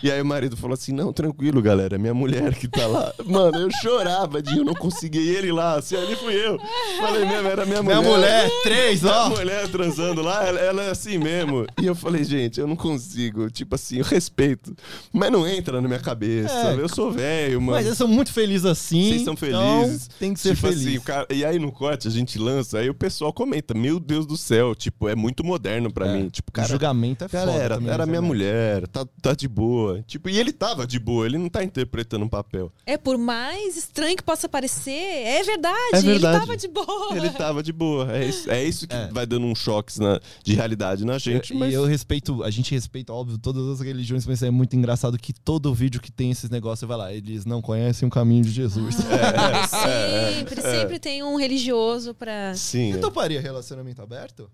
E 0.02 0.12
aí 0.12 0.22
o 0.22 0.26
marido 0.26 0.56
falou 0.56 0.74
assim, 0.74 0.94
não, 0.94 1.12
tranquilo, 1.12 1.62
galera, 1.62 1.96
é 1.96 1.98
minha 1.98 2.14
mulher 2.14 2.56
que 2.56 2.68
tá 2.68 2.88
lá. 2.88 3.14
Mano, 3.26 3.58
eu 3.58 3.70
chorava 3.82 4.41
de 4.41 4.58
eu 4.58 4.64
não 4.66 4.74
consegui 4.74 5.20
e 5.20 5.36
ele 5.36 5.52
lá, 5.52 5.76
assim, 5.78 5.96
ali 5.96 6.16
fui 6.16 6.34
eu. 6.34 6.58
Falei 7.00 7.26
mesmo, 7.26 7.48
era 7.48 7.66
minha 7.66 7.84
mulher. 7.84 8.00
Minha 8.00 8.10
mulher, 8.12 8.50
três, 8.64 9.04
ó. 9.04 9.30
mulher 9.30 9.68
transando 9.70 10.22
lá, 10.22 10.46
ela, 10.48 10.60
ela 10.60 10.84
é 10.84 10.90
assim 10.91 11.18
mesmo. 11.18 11.66
E 11.82 11.86
eu 11.86 11.94
falei, 11.96 12.24
gente, 12.24 12.60
eu 12.60 12.68
não 12.68 12.76
consigo. 12.76 13.50
Tipo 13.52 13.76
assim, 13.76 13.98
eu 13.98 14.06
respeito. 14.06 14.76
Mas 15.12 15.32
não 15.32 15.48
entra 15.48 15.82
na 15.82 15.88
minha 15.88 16.00
cabeça. 16.00 16.54
É, 16.54 16.74
eu 16.76 16.88
sou 16.90 17.12
velho, 17.12 17.62
mano. 17.62 17.78
Mas 17.78 17.86
eu 17.86 17.96
sou 17.96 18.08
muito 18.08 18.32
feliz 18.32 18.66
assim. 18.66 19.10
Vocês 19.10 19.24
são 19.24 19.34
então 19.34 19.82
felizes. 19.84 20.08
tem 20.20 20.34
que 20.34 20.40
ser 20.40 20.56
tipo 20.56 20.68
feliz. 20.68 20.88
assim, 20.88 20.98
o 20.98 21.02
cara- 21.02 21.28
e 21.30 21.44
aí 21.46 21.60
no 21.60 21.72
corte 21.72 22.08
a 22.08 22.12
gente 22.12 22.40
lança, 22.40 22.80
aí 22.80 22.90
o 22.90 22.94
pessoal 22.94 23.32
comenta: 23.34 23.74
Meu 23.74 24.00
Deus 24.00 24.26
do 24.26 24.38
céu, 24.38 24.74
tipo, 24.74 25.08
é 25.10 25.16
muito 25.16 25.44
moderno 25.44 25.91
pra 25.91 26.08
É. 26.08 26.14
mim. 26.14 26.30
Tipo, 26.30 26.50
o 26.50 26.54
cara, 26.54 26.68
julgamento 26.68 27.24
é 27.26 27.28
foda 27.28 27.46
galera, 27.46 27.76
também, 27.76 27.94
era 27.94 28.06
né, 28.06 28.10
minha 28.10 28.22
mulher, 28.22 28.88
tá, 28.88 29.06
tá 29.22 29.34
de 29.34 29.48
boa. 29.48 29.59
Tipo, 30.07 30.30
e 30.30 30.38
ele 30.38 30.52
tava 30.52 30.86
de 30.86 30.99
boa, 30.99 31.26
ele 31.26 31.38
não 31.38 31.49
tá 31.49 31.64
interpretando 31.64 32.26
um 32.26 32.30
papel. 32.30 32.72
É, 32.86 32.98
por 32.98 33.18
mais 33.18 33.76
estranho 33.76 34.15
que 34.15 34.23
possa 34.23 34.48
parecer, 34.48 34.91
é 34.91 35.44
verdade. 35.44 35.77
É 35.94 36.02
verdade. 36.02 36.36
Ele 36.36 36.40
tava 36.40 36.57
de 36.57 36.68
boa. 36.68 37.18
Ele 37.18 37.30
tava 37.30 37.64
de 37.64 37.73
boa. 37.73 38.15
É 38.15 38.26
isso, 38.26 38.49
é 38.52 38.64
isso 38.64 38.88
que 38.88 38.95
É. 38.95 39.07
vai 39.07 39.26
dando 39.26 39.45
uns 39.45 39.60
choques 39.60 39.99
na, 39.99 40.19
de 40.44 40.53
realidade 40.56 41.06
na 41.06 41.18
gente. 41.18 41.53
E 41.53 41.57
mas... 41.57 41.73
eu 41.73 41.86
respeito, 41.86 42.44
a 42.44 42.49
gente 42.49 42.72
respeita, 42.73 43.14
óbvio, 43.14 43.38
todas 43.38 43.68
as 43.68 43.80
religiões, 43.80 44.26
mas 44.26 44.41
é 44.44 44.49
muito 44.49 44.76
engraçado 44.76 45.18
que 45.18 45.34
todo 45.34 45.73
vídeo 45.73 46.02
que 46.02 46.11
tem 46.11 46.31
esses 46.31 46.49
negócios, 46.49 46.88
vai 46.88 46.98
lá, 46.98 47.14
eles 47.14 47.45
não 47.45 47.61
conhecem 47.61 48.07
o 48.07 48.11
caminho 48.11 48.44
de 48.44 48.52
Jesus. 48.52 48.98
É, 49.10 50.38
sempre, 50.38 50.61
sempre 50.61 50.99
tem 50.99 51.23
um 51.23 51.36
religioso 51.36 52.14
pra. 52.14 52.53
Sim. 52.56 52.91
Você 52.91 52.98
é. 52.98 53.02
toparia 53.02 53.41
relacionamento 53.41 54.02
aberto? 54.02 54.49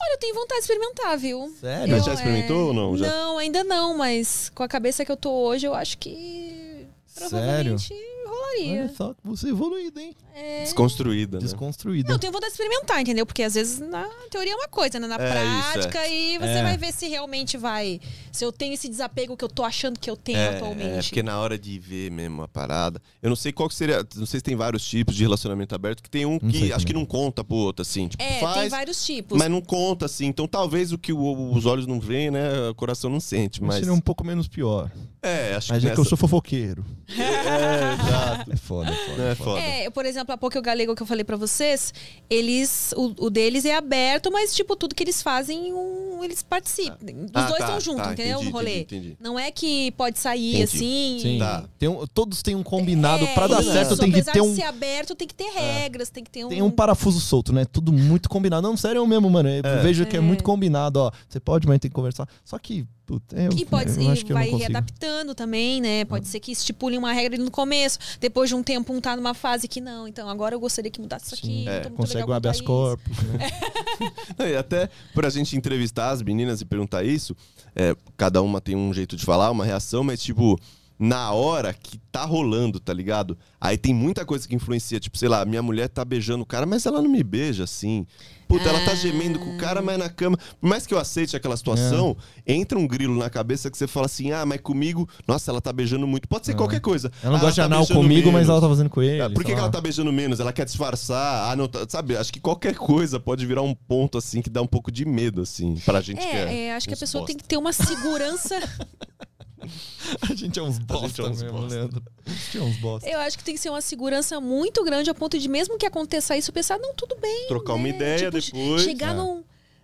Olha, 0.00 0.14
eu 0.14 0.18
tenho 0.18 0.34
vontade 0.34 0.60
de 0.60 0.64
experimentar, 0.64 1.18
viu? 1.18 1.52
Sério? 1.60 1.96
Eu, 1.96 2.02
já 2.02 2.14
experimentou 2.14 2.56
é, 2.56 2.62
ou 2.64 2.72
não? 2.72 2.96
Já? 2.96 3.06
Não, 3.06 3.38
ainda 3.38 3.64
não, 3.64 3.96
mas 3.96 4.50
com 4.54 4.62
a 4.62 4.68
cabeça 4.68 5.04
que 5.04 5.10
eu 5.10 5.16
tô 5.16 5.30
hoje, 5.30 5.66
eu 5.66 5.74
acho 5.74 5.98
que 5.98 6.86
provavelmente 7.14 7.94
rolaria. 8.28 8.80
Olha 8.82 8.94
só 8.94 9.14
que 9.14 9.20
você 9.24 9.46
é 9.46 9.50
evoluído, 9.50 9.98
hein? 10.00 10.14
É. 10.34 10.62
Desconstruída, 10.62 11.38
né? 11.38 11.44
Desconstruída. 11.44 12.08
Não, 12.08 12.14
eu 12.14 12.18
tenho 12.18 12.32
vontade 12.32 12.52
de 12.52 12.60
experimentar, 12.60 13.00
entendeu? 13.00 13.26
Porque 13.26 13.42
às 13.42 13.54
vezes 13.54 13.78
na 13.80 14.04
teoria 14.30 14.52
é 14.52 14.56
uma 14.56 14.68
coisa, 14.68 15.00
né? 15.00 15.06
Na 15.06 15.16
É, 15.16 15.18
isso, 15.44 15.72
prática, 15.72 15.98
aí 16.00 16.38
você 16.38 16.46
É. 16.46 16.62
vai 16.62 16.76
ver 16.76 16.92
se 16.92 17.08
realmente 17.08 17.56
vai. 17.56 18.00
Se 18.32 18.44
eu 18.44 18.52
tenho 18.52 18.74
esse 18.74 18.88
desapego 18.88 19.36
que 19.36 19.44
eu 19.44 19.48
tô 19.48 19.64
achando 19.64 19.98
que 19.98 20.08
eu 20.08 20.16
tenho 20.16 20.38
É, 20.38 20.56
atualmente. 20.56 20.82
é, 20.98 21.02
porque 21.02 21.22
na 21.22 21.38
hora 21.40 21.58
de 21.58 21.78
ver 21.78 22.10
mesmo 22.10 22.42
a 22.42 22.48
parada. 22.48 23.00
Eu 23.22 23.28
não 23.28 23.36
sei 23.36 23.50
qual 23.52 23.68
que 23.68 23.74
seria. 23.74 24.06
Não 24.16 24.26
sei 24.26 24.38
se 24.40 24.44
tem 24.44 24.54
vários 24.54 24.86
tipos 24.86 25.14
de 25.16 25.22
relacionamento 25.22 25.74
aberto, 25.74 26.02
que 26.02 26.10
tem 26.10 26.24
um 26.24 26.38
que 26.38 26.72
acho 26.72 26.86
que 26.86 26.92
não 26.92 27.04
conta 27.04 27.42
pro 27.42 27.56
outro, 27.56 27.82
assim. 27.82 28.06
Tipo, 28.08 28.22
É, 28.22 28.40
faz, 28.40 28.60
tem 28.60 28.68
vários 28.68 29.04
tipos. 29.04 29.36
mas 29.38 29.50
não 29.50 29.60
conta, 29.60 30.06
assim. 30.06 30.26
Então 30.26 30.46
talvez 30.46 30.92
o 30.92 30.98
que 30.98 31.12
o- 31.12 31.52
os 31.52 31.66
olhos 31.66 31.86
não 31.86 31.98
veem, 31.98 32.30
né? 32.30 32.68
O 32.68 32.74
coração 32.74 33.10
não 33.10 33.20
sente. 33.20 33.60
Mas 33.60 33.68
Mas. 33.68 33.78
seria 33.78 33.92
um 33.92 34.00
pouco 34.00 34.24
menos 34.24 34.46
pior. 34.46 34.90
É, 35.22 35.54
acho 35.54 35.72
Mas 35.72 35.82
que. 35.82 35.88
é 35.90 35.94
que 35.94 35.98
eu 36.00 36.04
sou 36.04 36.16
fofoqueiro. 36.16 36.84
É, 37.08 37.96
exato. 38.22 38.52
É 38.52 38.56
foda, 38.56 38.90
é 38.90 38.94
foda. 38.94 39.22
É 39.22 39.34
foda. 39.34 39.60
É, 39.60 39.86
eu, 39.86 39.90
por 39.90 40.04
exemplo, 40.06 40.32
há 40.34 40.36
pouco 40.38 40.58
o 40.58 40.62
galego 40.62 40.94
que 40.94 41.02
eu 41.02 41.06
falei 41.06 41.24
pra 41.24 41.36
vocês, 41.36 41.92
eles. 42.28 42.92
O, 42.96 43.26
o 43.26 43.30
deles 43.30 43.64
é 43.64 43.74
aberto, 43.76 44.30
mas, 44.32 44.54
tipo, 44.54 44.76
tudo 44.76 44.94
que 44.94 45.02
eles 45.02 45.22
fazem, 45.22 45.72
um, 45.72 46.22
eles 46.22 46.42
participam. 46.42 46.96
Os 47.24 47.30
Ah, 47.34 47.46
dois 47.46 47.58
tá, 47.58 47.64
estão 47.64 47.80
juntos, 47.80 48.04
tá, 48.06 48.12
entendeu? 48.12 48.34
entendi, 48.36 48.44
no 48.46 48.50
rolê. 48.56 48.80
entendi, 48.80 48.96
entendi. 49.08 49.16
Não 49.20 49.38
é 49.38 49.50
que 49.50 49.90
pode 49.92 50.18
sair 50.18 50.56
Entendi. 50.56 50.62
assim. 50.64 51.18
Sim. 51.20 51.38
Tá. 51.38 51.64
Tem 51.78 51.88
um- 51.88 52.06
todos 52.06 52.42
têm 52.42 52.54
um 52.54 52.62
combinado. 52.62 53.24
É, 53.24 53.34
pra 53.34 53.46
dar 53.46 53.60
isso. 53.62 53.72
certo, 53.72 53.96
tem 53.96 54.10
que 54.10 54.16
Apesar 54.20 54.32
ter 54.32 54.42
de 54.42 54.46
um. 54.48 54.54
ser 54.54 54.62
aberto, 54.62 55.14
tem 55.14 55.26
que 55.28 55.34
ter 55.34 55.50
regras, 55.50 56.10
tem 56.10 56.24
que 56.24 56.30
ter 56.30 56.44
um. 56.44 56.48
Tem 56.48 56.62
um 56.62 56.70
parafuso 56.70 57.20
solto, 57.20 57.52
né? 57.52 57.64
Tudo 57.64 57.92
muito 57.92 58.28
combinado. 58.28 58.66
Não, 58.66 58.76
sério 58.76 59.06
mesmo, 59.06 59.28
mano. 59.30 59.48
Eu 59.48 59.62
É. 59.64 59.76
vejo 59.82 60.06
que 60.06 60.16
é 60.16 60.18
É. 60.18 60.22
muito 60.22 60.42
combinado, 60.44 61.00
ó. 61.00 61.10
Você 61.28 61.40
pode, 61.40 61.66
mas 61.66 61.78
tem 61.78 61.90
que 61.90 61.94
conversar. 61.94 62.28
Só 62.44 62.58
que, 62.58 62.86
puta, 63.08 63.40
eu, 63.40 63.50
E 63.56 63.64
pode 63.64 63.90
eu 63.96 64.02
e 64.02 64.08
acho 64.10 64.26
que 64.26 64.32
eu 64.32 64.36
vai 64.36 64.50
readaptando 64.50 65.34
também, 65.34 65.80
né? 65.80 66.04
Pode 66.04 66.28
ser 66.28 66.38
que 66.40 66.52
estipule 66.52 66.98
uma 66.98 67.10
regra 67.10 67.36
ali 67.36 67.42
no 67.42 67.50
começo. 67.50 67.98
Depois 68.20 68.50
de 68.50 68.54
um 68.54 68.62
tempo, 68.62 68.92
um 68.92 69.00
tá 69.00 69.16
numa 69.16 69.32
fase 69.32 69.66
que 69.66 69.80
não. 69.80 70.06
Então 70.06 70.28
agora 70.28 70.54
eu 70.54 70.60
gostaria 70.60 70.90
que 70.90 71.00
mudasse 71.00 71.24
isso 71.24 71.34
aqui. 71.34 71.66
É, 71.66 71.88
Consegue 71.88 72.30
um 72.30 72.34
habeas 72.34 72.60
corpus. 72.60 73.16
Né? 73.22 73.48
Não, 74.38 74.46
E 74.46 74.54
até 74.54 74.90
pra 75.14 75.30
gente 75.30 75.56
entrevistar 75.56 76.10
as 76.10 76.22
meninas 76.22 76.60
e 76.60 76.64
perguntar 76.66 77.02
isso, 77.02 77.34
é, 77.74 77.96
cada 78.16 78.42
uma 78.42 78.60
tem 78.60 78.76
um 78.76 78.92
jeito 78.92 79.16
de 79.16 79.24
falar, 79.24 79.50
uma 79.50 79.64
reação, 79.64 80.04
mas 80.04 80.22
tipo, 80.22 80.60
na 80.98 81.32
hora 81.32 81.72
que 81.72 81.98
tá 82.10 82.24
rolando, 82.24 82.80
tá 82.80 82.92
ligado? 82.92 83.38
Aí 83.60 83.76
tem 83.78 83.94
muita 83.94 84.24
coisa 84.24 84.48
que 84.48 84.54
influencia, 84.54 84.98
tipo, 84.98 85.16
sei 85.16 85.28
lá, 85.28 85.44
minha 85.44 85.62
mulher 85.62 85.88
tá 85.88 86.04
beijando 86.04 86.42
o 86.42 86.46
cara, 86.46 86.66
mas 86.66 86.84
ela 86.86 87.00
não 87.00 87.08
me 87.10 87.22
beija 87.22 87.64
assim. 87.64 88.04
Puta, 88.48 88.66
ela 88.66 88.80
tá 88.80 88.94
gemendo 88.94 89.38
com 89.38 89.54
o 89.54 89.58
cara, 89.58 89.82
mas 89.82 89.98
na 89.98 90.08
cama. 90.08 90.38
Por 90.58 90.66
mais 90.66 90.86
que 90.86 90.94
eu 90.94 90.98
aceite 90.98 91.36
aquela 91.36 91.54
situação, 91.54 92.16
entra 92.46 92.78
um 92.78 92.86
grilo 92.86 93.14
na 93.18 93.28
cabeça 93.28 93.70
que 93.70 93.76
você 93.76 93.86
fala 93.86 94.06
assim: 94.06 94.32
ah, 94.32 94.46
mas 94.46 94.58
comigo, 94.62 95.06
nossa, 95.26 95.50
ela 95.50 95.60
tá 95.60 95.70
beijando 95.70 96.06
muito. 96.06 96.26
Pode 96.26 96.46
ser 96.46 96.54
qualquer 96.56 96.80
coisa. 96.80 97.12
Ela 97.22 97.32
não 97.32 97.38
Ah, 97.38 97.40
gosta 97.42 97.62
de 97.62 97.68
tá 97.68 97.74
anal 97.76 97.86
comigo, 97.86 98.28
mas 98.32 98.34
menos. 98.34 98.48
ela 98.48 98.60
tá 98.62 98.68
fazendo 98.68 98.88
com 98.88 99.02
ele. 99.02 99.20
Ah, 99.20 99.28
Por 99.28 99.44
que, 99.44 99.52
que 99.52 99.58
ela 99.60 99.68
tá 99.70 99.82
beijando 99.82 100.10
menos? 100.10 100.40
Ela 100.40 100.50
quer 100.52 100.64
disfarçar? 100.64 101.52
Ah, 101.52 101.54
não, 101.56 101.68
tá- 101.68 101.84
sabe? 101.86 102.16
Acho 102.16 102.32
que 102.32 102.40
qualquer 102.40 102.74
coisa 102.74 103.20
pode 103.20 103.44
virar 103.44 103.60
um 103.60 103.74
ponto, 103.74 104.16
assim, 104.16 104.40
que 104.40 104.48
dá 104.48 104.62
um 104.62 104.66
pouco 104.66 104.90
de 104.90 105.04
medo, 105.04 105.42
assim, 105.42 105.74
pra 105.84 106.00
gente 106.00 106.16
que 106.18 106.26
é. 106.26 106.38
É, 106.54 106.64
é, 106.68 106.74
acho 106.74 106.88
que 106.88 106.94
a 106.94 106.96
pessoa 106.96 107.26
tem 107.26 107.36
que 107.36 107.44
ter 107.44 107.58
uma 107.58 107.72
segurança. 107.74 108.54
A 110.30 110.34
gente 110.34 110.58
é 110.58 110.62
uns 110.62 110.78
bosta 110.78 111.22
é 111.22 111.24
uns 111.26 111.42
mesmo, 111.42 111.58
bosta. 111.58 111.74
Leandro. 111.74 112.02
A 112.26 112.30
gente 112.30 112.58
é 112.58 112.60
uns 112.62 112.76
bosta. 112.78 113.08
Eu 113.08 113.18
acho 113.20 113.36
que 113.38 113.44
tem 113.44 113.54
que 113.54 113.60
ser 113.60 113.70
uma 113.70 113.80
segurança 113.80 114.40
muito 114.40 114.84
grande 114.84 115.10
a 115.10 115.14
ponto 115.14 115.38
de, 115.38 115.48
mesmo 115.48 115.76
que 115.78 115.86
aconteça 115.86 116.36
isso, 116.36 116.52
pensar, 116.52 116.78
não, 116.78 116.94
tudo 116.94 117.16
bem. 117.16 117.46
Trocar 117.48 117.74
uma 117.74 117.84
né? 117.88 117.94
ideia 117.94 118.30
Tipo, 118.30 118.56
depois. 118.56 118.82
Chegar 118.82 119.12
É. 119.12 119.16
num- 119.16 119.42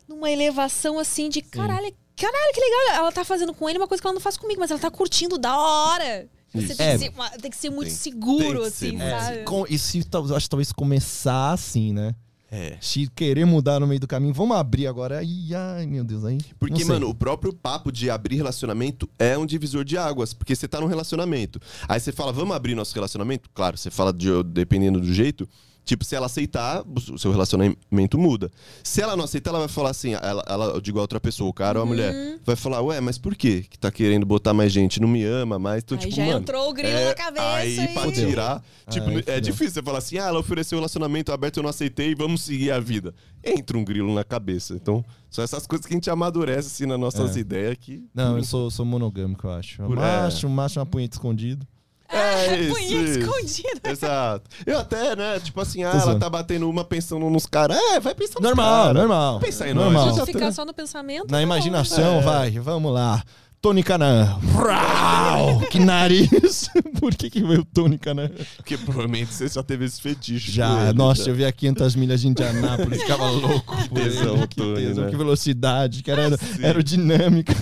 numa 0.09 0.31
elevação 0.31 0.99
assim 0.99 1.29
de 1.29 1.41
caralho, 1.43 1.93
caralho, 2.17 2.53
que 2.55 2.61
legal. 2.61 2.97
Ela 2.97 3.13
tá 3.13 3.25
fazendo 3.25 3.53
com 3.55 3.69
ele 3.69 3.79
uma 3.79 3.89
coisa 3.89 4.01
que 4.01 4.07
ela 4.07 4.15
não 4.15 4.21
faz 4.21 4.37
comigo, 4.37 4.61
mas 4.61 4.71
ela 4.71 4.81
tá 4.81 4.91
curtindo 4.91 5.39
da 5.39 5.59
hora. 5.59 6.29
Você 6.55 6.73
tem, 6.75 6.87
É. 6.87 6.93
que 6.93 6.99
ser, 7.01 7.09
uma- 7.11 7.31
tem 7.31 7.51
que 7.51 7.57
ser 7.57 7.71
muito 7.71 7.89
Tem- 7.89 7.97
seguro, 7.97 8.45
tem 8.45 8.53
que 8.61 8.67
assim, 8.69 8.99
ser 8.99 9.03
É, 9.05 9.21
sabe? 9.21 9.39
se 9.39 9.45
com- 9.45 9.67
e 9.69 9.77
se 9.79 9.99
acho 9.99 10.45
que 10.45 10.49
talvez 10.51 10.71
começar 10.73 11.53
assim, 11.53 11.93
né? 11.93 12.15
É. 12.57 12.77
Se 12.81 13.09
querer 13.09 13.45
mudar 13.45 13.81
no 13.81 13.87
meio 13.87 13.99
do 13.99 14.07
caminho, 14.07 14.33
vamos 14.33 14.57
abrir 14.57 14.87
agora. 14.87 15.19
Ai, 15.19 15.53
ai, 15.53 15.87
meu 15.87 16.05
Deus, 16.05 16.25
aí. 16.25 16.39
Porque, 16.57 16.85
mano, 16.85 17.09
o 17.09 17.15
próprio 17.15 17.53
papo 17.53 17.91
de 17.91 18.09
abrir 18.09 18.37
relacionamento 18.37 19.11
é 19.19 19.37
um 19.37 19.45
divisor 19.45 19.85
de 19.85 19.99
águas, 19.99 20.33
porque 20.33 20.55
você 20.55 20.69
tá 20.69 20.81
num 20.81 20.87
relacionamento. 20.87 21.61
Aí 21.89 21.99
você 21.99 22.13
fala, 22.13 22.33
vamos 22.33 22.55
abrir 22.55 22.77
nosso 22.77 22.95
relacionamento? 22.95 23.51
Claro, 23.53 23.77
você 23.77 23.91
fala 23.91 24.13
de, 24.13 24.29
dependendo 24.45 25.01
do 25.01 25.13
jeito. 25.13 25.49
Tipo, 25.85 26.03
se 26.05 26.17
ela 26.17 26.27
aceitar, 26.27 26.83
o 27.13 27.19
seu 27.19 27.31
relacionamento 27.31 28.17
muda. 28.19 28.51
Se 28.83 29.03
ela 29.03 29.15
não 29.17 29.25
aceitar, 29.25 29.51
ela 29.51 29.59
vai 29.59 29.69
falar 29.69 29.91
assim, 29.91 30.15
ela, 30.15 30.43
ela 30.49 30.65
eu 30.69 30.81
digo 30.81 30.99
a 30.99 31.03
outra 31.03 31.21
pessoa, 31.21 31.51
o 31.51 31.53
cara 31.53 31.79
ou 31.79 31.83
a 31.83 31.85
Uhum. 31.85 31.91
mulher, 31.91 32.39
vai 32.45 32.57
falar, 32.57 32.81
ué, 32.81 33.01
mas 33.03 33.19
por 33.19 33.35
quê? 33.37 33.67
Que 33.69 33.79
tá 33.79 33.91
querendo 33.91 34.25
botar 34.25 34.55
mais 34.55 34.73
gente, 34.73 34.99
não 34.99 35.07
me 35.09 35.23
ama 35.25 35.59
mais? 35.59 35.83
Então, 35.83 35.99
Aí 35.99 36.05
tipo, 36.05 36.17
já 36.17 36.25
mano, 36.25 36.39
entrou 36.39 36.71
o 36.71 36.73
grilo 36.73 36.97
é, 36.97 37.09
na 37.09 37.15
cabeça 37.15 37.47
Aí, 37.47 37.79
e- 37.79 37.89
pra 37.89 38.11
tirar, 38.13 38.65
tipo, 38.89 39.07
Ai, 39.09 39.17
é 39.17 39.21
fudeu. 39.23 39.41
difícil 39.43 39.71
você 39.75 39.83
falar 39.83 39.99
assim, 39.99 40.17
ah, 40.19 40.25
ela 40.29 40.39
ofereceu 40.41 40.79
um 40.79 40.81
relacionamento 40.81 41.31
aberto, 41.33 41.59
eu 41.59 41.63
não 41.63 41.71
aceitei, 41.71 42.15
vamos 42.15 42.41
seguir 42.43 42.71
a 42.71 42.81
vida. 42.81 43.15
Entra 43.45 43.77
um 43.77 43.85
grilo 43.85 44.15
na 44.15 44.25
cabeça. 44.25 44.73
Então, 44.75 45.05
são 45.29 45.45
essas 45.45 45.67
coisas 45.67 45.85
que 45.87 45.93
a 45.93 45.97
gente 45.97 46.09
amadurece, 46.09 46.69
assim, 46.69 46.87
nas 46.87 46.99
nossas 46.99 47.37
É. 47.37 47.41
ideias 47.41 47.77
que... 47.79 48.07
Não, 48.15 48.39
eu 48.39 48.45
sou, 48.45 48.71
sou 48.71 48.87
monogâmico, 48.87 49.47
eu 49.47 49.53
acho. 49.53 49.83
Por- 49.83 49.97
macho, 49.97 50.49
macho, 50.49 50.81
uma 50.81 50.87
punheta 50.87 51.17
escondido. 51.17 51.67
É 52.09 52.61
isso, 52.61 52.75
Punheta 52.75 53.11
isso. 53.11 53.19
escondida. 53.21 53.91
Exato. 53.91 54.45
Eu 54.67 54.79
até, 54.79 55.17
né, 55.17 55.41
tipo 55.41 55.61
assim, 55.61 55.83
ah, 55.85 55.91
ela 56.01 56.19
tá 56.19 56.29
batendo 56.31 56.69
uma 56.69 56.85
pensando 56.85 57.29
nos 57.31 57.47
caras. 57.47 57.77
É, 57.77 58.01
vai 58.01 58.15
pensar 58.15 58.35
nos 58.41 58.43
Normal, 58.43 58.87
cara. 58.87 58.99
normal. 58.99 59.41
Pensa 59.41 59.69
em 59.69 59.75
nós, 59.75 59.85
normal. 59.85 60.07
já 60.07 60.13
Se 60.13 60.19
tá- 60.21 60.27
ficar 60.27 60.53
só 60.53 60.65
no 60.65 60.75
pensamento. 60.75 61.23
Na 61.25 61.29
tá 61.29 61.37
bom, 61.37 61.43
imaginação, 61.43 62.19
É. 62.19 62.21
vai, 62.23 62.51
vamos 62.53 62.93
lá. 62.93 63.23
Tony 63.61 63.83
Canan. 63.83 64.39
Vrau! 64.43 65.61
que 65.73 65.79
nariz! 65.79 66.69
Por 67.01 67.15
que 67.15 67.31
que 67.31 67.43
veio 67.43 67.65
Tony 67.65 67.97
Canan? 67.97 68.31
Porque 68.57 68.77
provavelmente 68.77 69.33
você 69.33 69.49
já 69.49 69.63
teve 69.63 69.87
esse 69.87 70.03
fetiche. 70.03 70.53
Já, 70.53 70.89
ele, 70.89 70.93
nossa, 70.99 71.25
já. 71.25 71.31
eu 71.31 71.35
vi 71.35 71.47
a 71.47 71.51
500 71.53 71.97
milhas 71.97 72.21
de 72.21 72.29
Indianápolis, 72.29 73.01
ficava 73.01 73.31
louco 73.31 73.75
por 73.89 73.89
tesão, 73.89 74.37
ele. 74.37 74.47
Que 74.49 74.57
Tony, 74.57 74.75
tesão, 74.75 75.05
né? 75.05 75.11
que 75.11 75.17
velocidade, 75.17 76.03
que 76.03 76.11
era 76.11 76.29
aerodinâmica. 76.63 77.55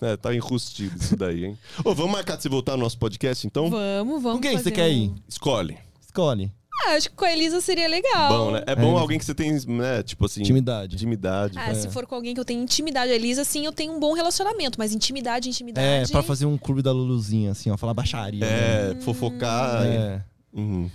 É, 0.00 0.16
tá 0.16 0.34
enrustido 0.34 0.96
isso 1.00 1.16
daí, 1.16 1.44
hein? 1.46 1.58
Ô, 1.84 1.94
vamos 1.94 2.12
marcar 2.12 2.36
de 2.36 2.42
você 2.42 2.48
voltar 2.48 2.72
no 2.76 2.82
nosso 2.84 2.98
podcast, 2.98 3.46
então? 3.46 3.70
Vamos, 3.70 4.22
vamos. 4.22 4.38
Com 4.38 4.42
quem 4.42 4.52
você 4.52 4.58
fazer 4.64 4.70
quer 4.72 4.88
um- 4.88 4.92
ir? 4.92 5.12
Escolhe. 5.28 5.78
Escolhe. 6.00 6.52
Ah, 6.84 6.90
acho 6.92 7.08
que 7.08 7.16
com 7.16 7.24
a 7.24 7.32
Elisa 7.32 7.58
seria 7.62 7.88
legal. 7.88 8.28
Bom, 8.28 8.50
né? 8.52 8.62
É 8.66 8.76
bom 8.76 8.96
É. 8.96 9.00
alguém 9.00 9.18
que 9.18 9.24
você 9.24 9.34
tem, 9.34 9.50
né, 9.66 10.02
tipo 10.02 10.26
assim... 10.26 10.42
Intimidade. 10.42 10.94
Intimidade. 10.94 11.58
Ah, 11.58 11.74
se 11.74 11.88
for 11.88 12.06
com 12.06 12.14
alguém 12.14 12.34
que 12.34 12.38
eu 12.40 12.44
tenho 12.44 12.62
intimidade, 12.62 13.10
a 13.10 13.14
Elisa, 13.14 13.44
sim, 13.44 13.64
eu 13.64 13.72
tenho 13.72 13.94
um 13.94 13.98
bom 13.98 14.12
relacionamento, 14.12 14.78
mas 14.78 14.92
intimidade, 14.94 15.48
intimidade. 15.48 15.86
É, 15.86 16.06
pra 16.12 16.22
fazer 16.22 16.44
um 16.44 16.58
clube 16.58 16.82
da 16.82 16.92
Luluzinha, 16.92 17.52
assim, 17.52 17.70
ó, 17.70 17.76
falar 17.78 17.94
baixaria. 17.94 18.40
né? 18.40 18.90
É, 18.92 18.94
fofocar. 19.00 19.84
É. 19.86 20.22
Uhum. 20.52 20.90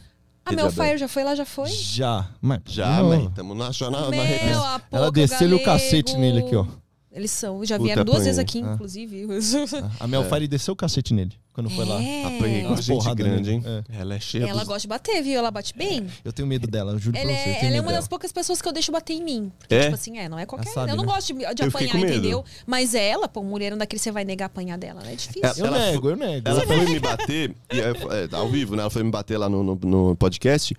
A 0.46 0.54
Melfire 0.54 0.98
já 0.98 1.08
foi 1.08 1.24
lá, 1.24 1.36
já 1.36 1.46
foi? 1.46 1.70
Já. 1.70 2.30
Mas, 2.42 2.60
Já, 2.66 2.98
não. 3.02 3.10
mãe. 3.10 3.32
Tamo 3.36 3.54
na, 3.56 3.72
já 3.72 3.90
na, 3.90 4.02
na 4.02 4.10
Meu, 4.10 4.22
a 4.22 4.82
Ela 4.92 5.06
Poca, 5.08 5.12
desceu-lhe 5.12 5.54
o 5.56 5.60
Galego. 5.60 5.66
cacete 5.84 6.16
nele 6.18 6.40
aqui, 6.40 6.56
ó. 6.56 6.66
Eles 7.14 7.32
são, 7.32 7.64
já 7.66 7.76
Puta, 7.76 7.86
vieram 7.88 8.06
duas 8.06 8.24
vezes 8.24 8.40
apanhei. 8.40 8.62
aqui, 8.64 8.72
Ah. 8.72 8.74
inclusive. 8.74 9.28
A 10.00 10.08
Melfire 10.08 10.48
desceu 10.48 10.74
o 10.74 10.78
cacete 10.78 11.14
nele 11.14 11.34
quando 11.52 11.70
foi 11.70 11.84
lá. 11.84 12.02
É. 12.02 12.24
Apanhei 12.38 12.64
com 12.64 12.76
gente 12.78 12.88
porrada 12.88 13.16
grande, 13.16 13.52
hein? 13.52 13.60
nele. 13.60 13.84
Ela 13.90 14.16
é 14.16 14.20
cheia 14.22 14.46
Ela 14.46 14.60
dos... 14.60 14.68
gosta 14.70 14.82
de 14.84 14.88
bater, 14.88 15.22
viu? 15.22 15.38
Ela 15.38 15.52
bate 15.52 15.76
bem. 15.78 16.08
Eu 16.24 16.32
tenho 16.32 16.48
medo 16.48 16.68
dela, 16.68 16.94
eu 16.94 17.00
juro 17.00 17.18
Ela 17.18 17.26
pra 17.28 17.36
você. 17.36 17.50
eu 17.50 17.52
é, 17.52 17.56
tenho 17.56 17.68
ela 17.68 17.76
é 17.78 17.82
uma 17.82 17.92
das 17.92 18.08
poucas 18.08 18.32
pessoas 18.32 18.62
que 18.62 18.68
eu 18.68 18.72
deixo 18.72 18.94
bater 18.94 19.12
em 19.14 19.22
mim. 19.24 19.52
Porque, 19.60 19.76
É? 19.76 19.82
tipo 19.84 19.96
assim, 19.96 20.18
é, 20.20 20.30
não 20.30 20.40
é 20.40 20.46
qualquer. 20.46 20.70
sabe, 20.72 20.90
eu 20.92 20.96
não 20.96 21.04
né? 21.04 21.12
gosto 21.14 21.34
de, 21.34 21.54
de 21.54 21.64
apanhar, 21.64 21.96
entendeu? 22.00 22.46
Mas 22.66 22.96
ela, 22.96 23.28
pô, 23.28 23.44
mulher 23.44 23.76
daquele 23.76 24.00
você 24.00 24.10
vai 24.12 24.24
negar 24.24 24.46
apanhar 24.46 24.78
dela, 24.78 25.02
né? 25.02 25.12
É 25.12 25.16
difícil. 25.18 25.44
É, 25.44 25.52
Eu 25.60 25.66
Ela 25.66 25.92
nego, 25.92 26.10
eu 26.12 26.16
nego. 26.16 26.48
Ela 26.48 26.62
foi 26.66 26.86
me 26.86 27.00
bater, 27.00 27.56
e 27.74 27.80
é, 27.82 28.36
ao 28.38 28.48
vivo, 28.48 28.78
né? 28.78 28.84
Ela 28.84 28.90
foi 28.90 29.04
me 29.04 29.12
bater 29.12 29.38
lá 29.38 29.50
no, 29.50 29.62
no, 29.62 29.76
no 29.84 30.16
podcast. 30.16 30.74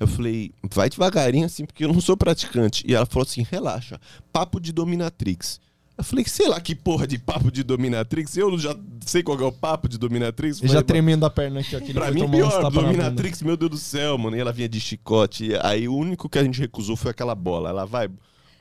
Eu 0.00 0.08
falei, 0.08 0.50
vai 0.74 0.90
devagarinho 0.90 1.46
assim, 1.46 1.64
porque 1.64 1.84
eu 1.84 1.92
não 1.92 2.00
sou 2.00 2.16
praticante. 2.16 2.84
E 2.88 2.92
ela 2.94 3.06
falou 3.06 3.22
assim: 3.24 3.46
relaxa, 3.48 4.00
papo 4.32 4.58
de 4.60 4.72
dominatrix. 4.72 5.60
Eu 5.98 6.04
falei, 6.04 6.24
sei 6.26 6.46
lá 6.46 6.60
que 6.60 6.74
porra 6.74 7.06
de 7.06 7.18
papo 7.18 7.50
de 7.50 7.62
dominatrix. 7.62 8.36
Eu 8.36 8.58
já 8.58 8.76
sei 9.00 9.22
qual 9.22 9.40
é 9.40 9.44
o 9.44 9.52
papo 9.52 9.88
de 9.88 9.96
dominatrix. 9.96 10.58
Já 10.58 10.82
tremendo 10.82 11.24
a 11.24 11.30
perna 11.30 11.60
aqui, 11.60 11.74
ó. 11.74 11.78
que 11.80 11.86
ele 11.86 11.94
Pra 11.94 12.10
mim, 12.10 12.28
pior, 12.30 12.70
dominatrix, 12.70 13.40
meu 13.42 13.56
Deus 13.56 13.70
do 13.70 13.78
céu, 13.78 14.18
mano. 14.18 14.36
E 14.36 14.40
ela 14.40 14.52
vinha 14.52 14.68
de 14.68 14.78
chicote. 14.78 15.50
Aí 15.62 15.88
o 15.88 15.96
único 15.96 16.28
que 16.28 16.38
a 16.38 16.44
gente 16.44 16.60
recusou 16.60 16.96
foi 16.96 17.10
aquela 17.10 17.34
bola. 17.34 17.70
Ela 17.70 17.86
vai. 17.86 18.10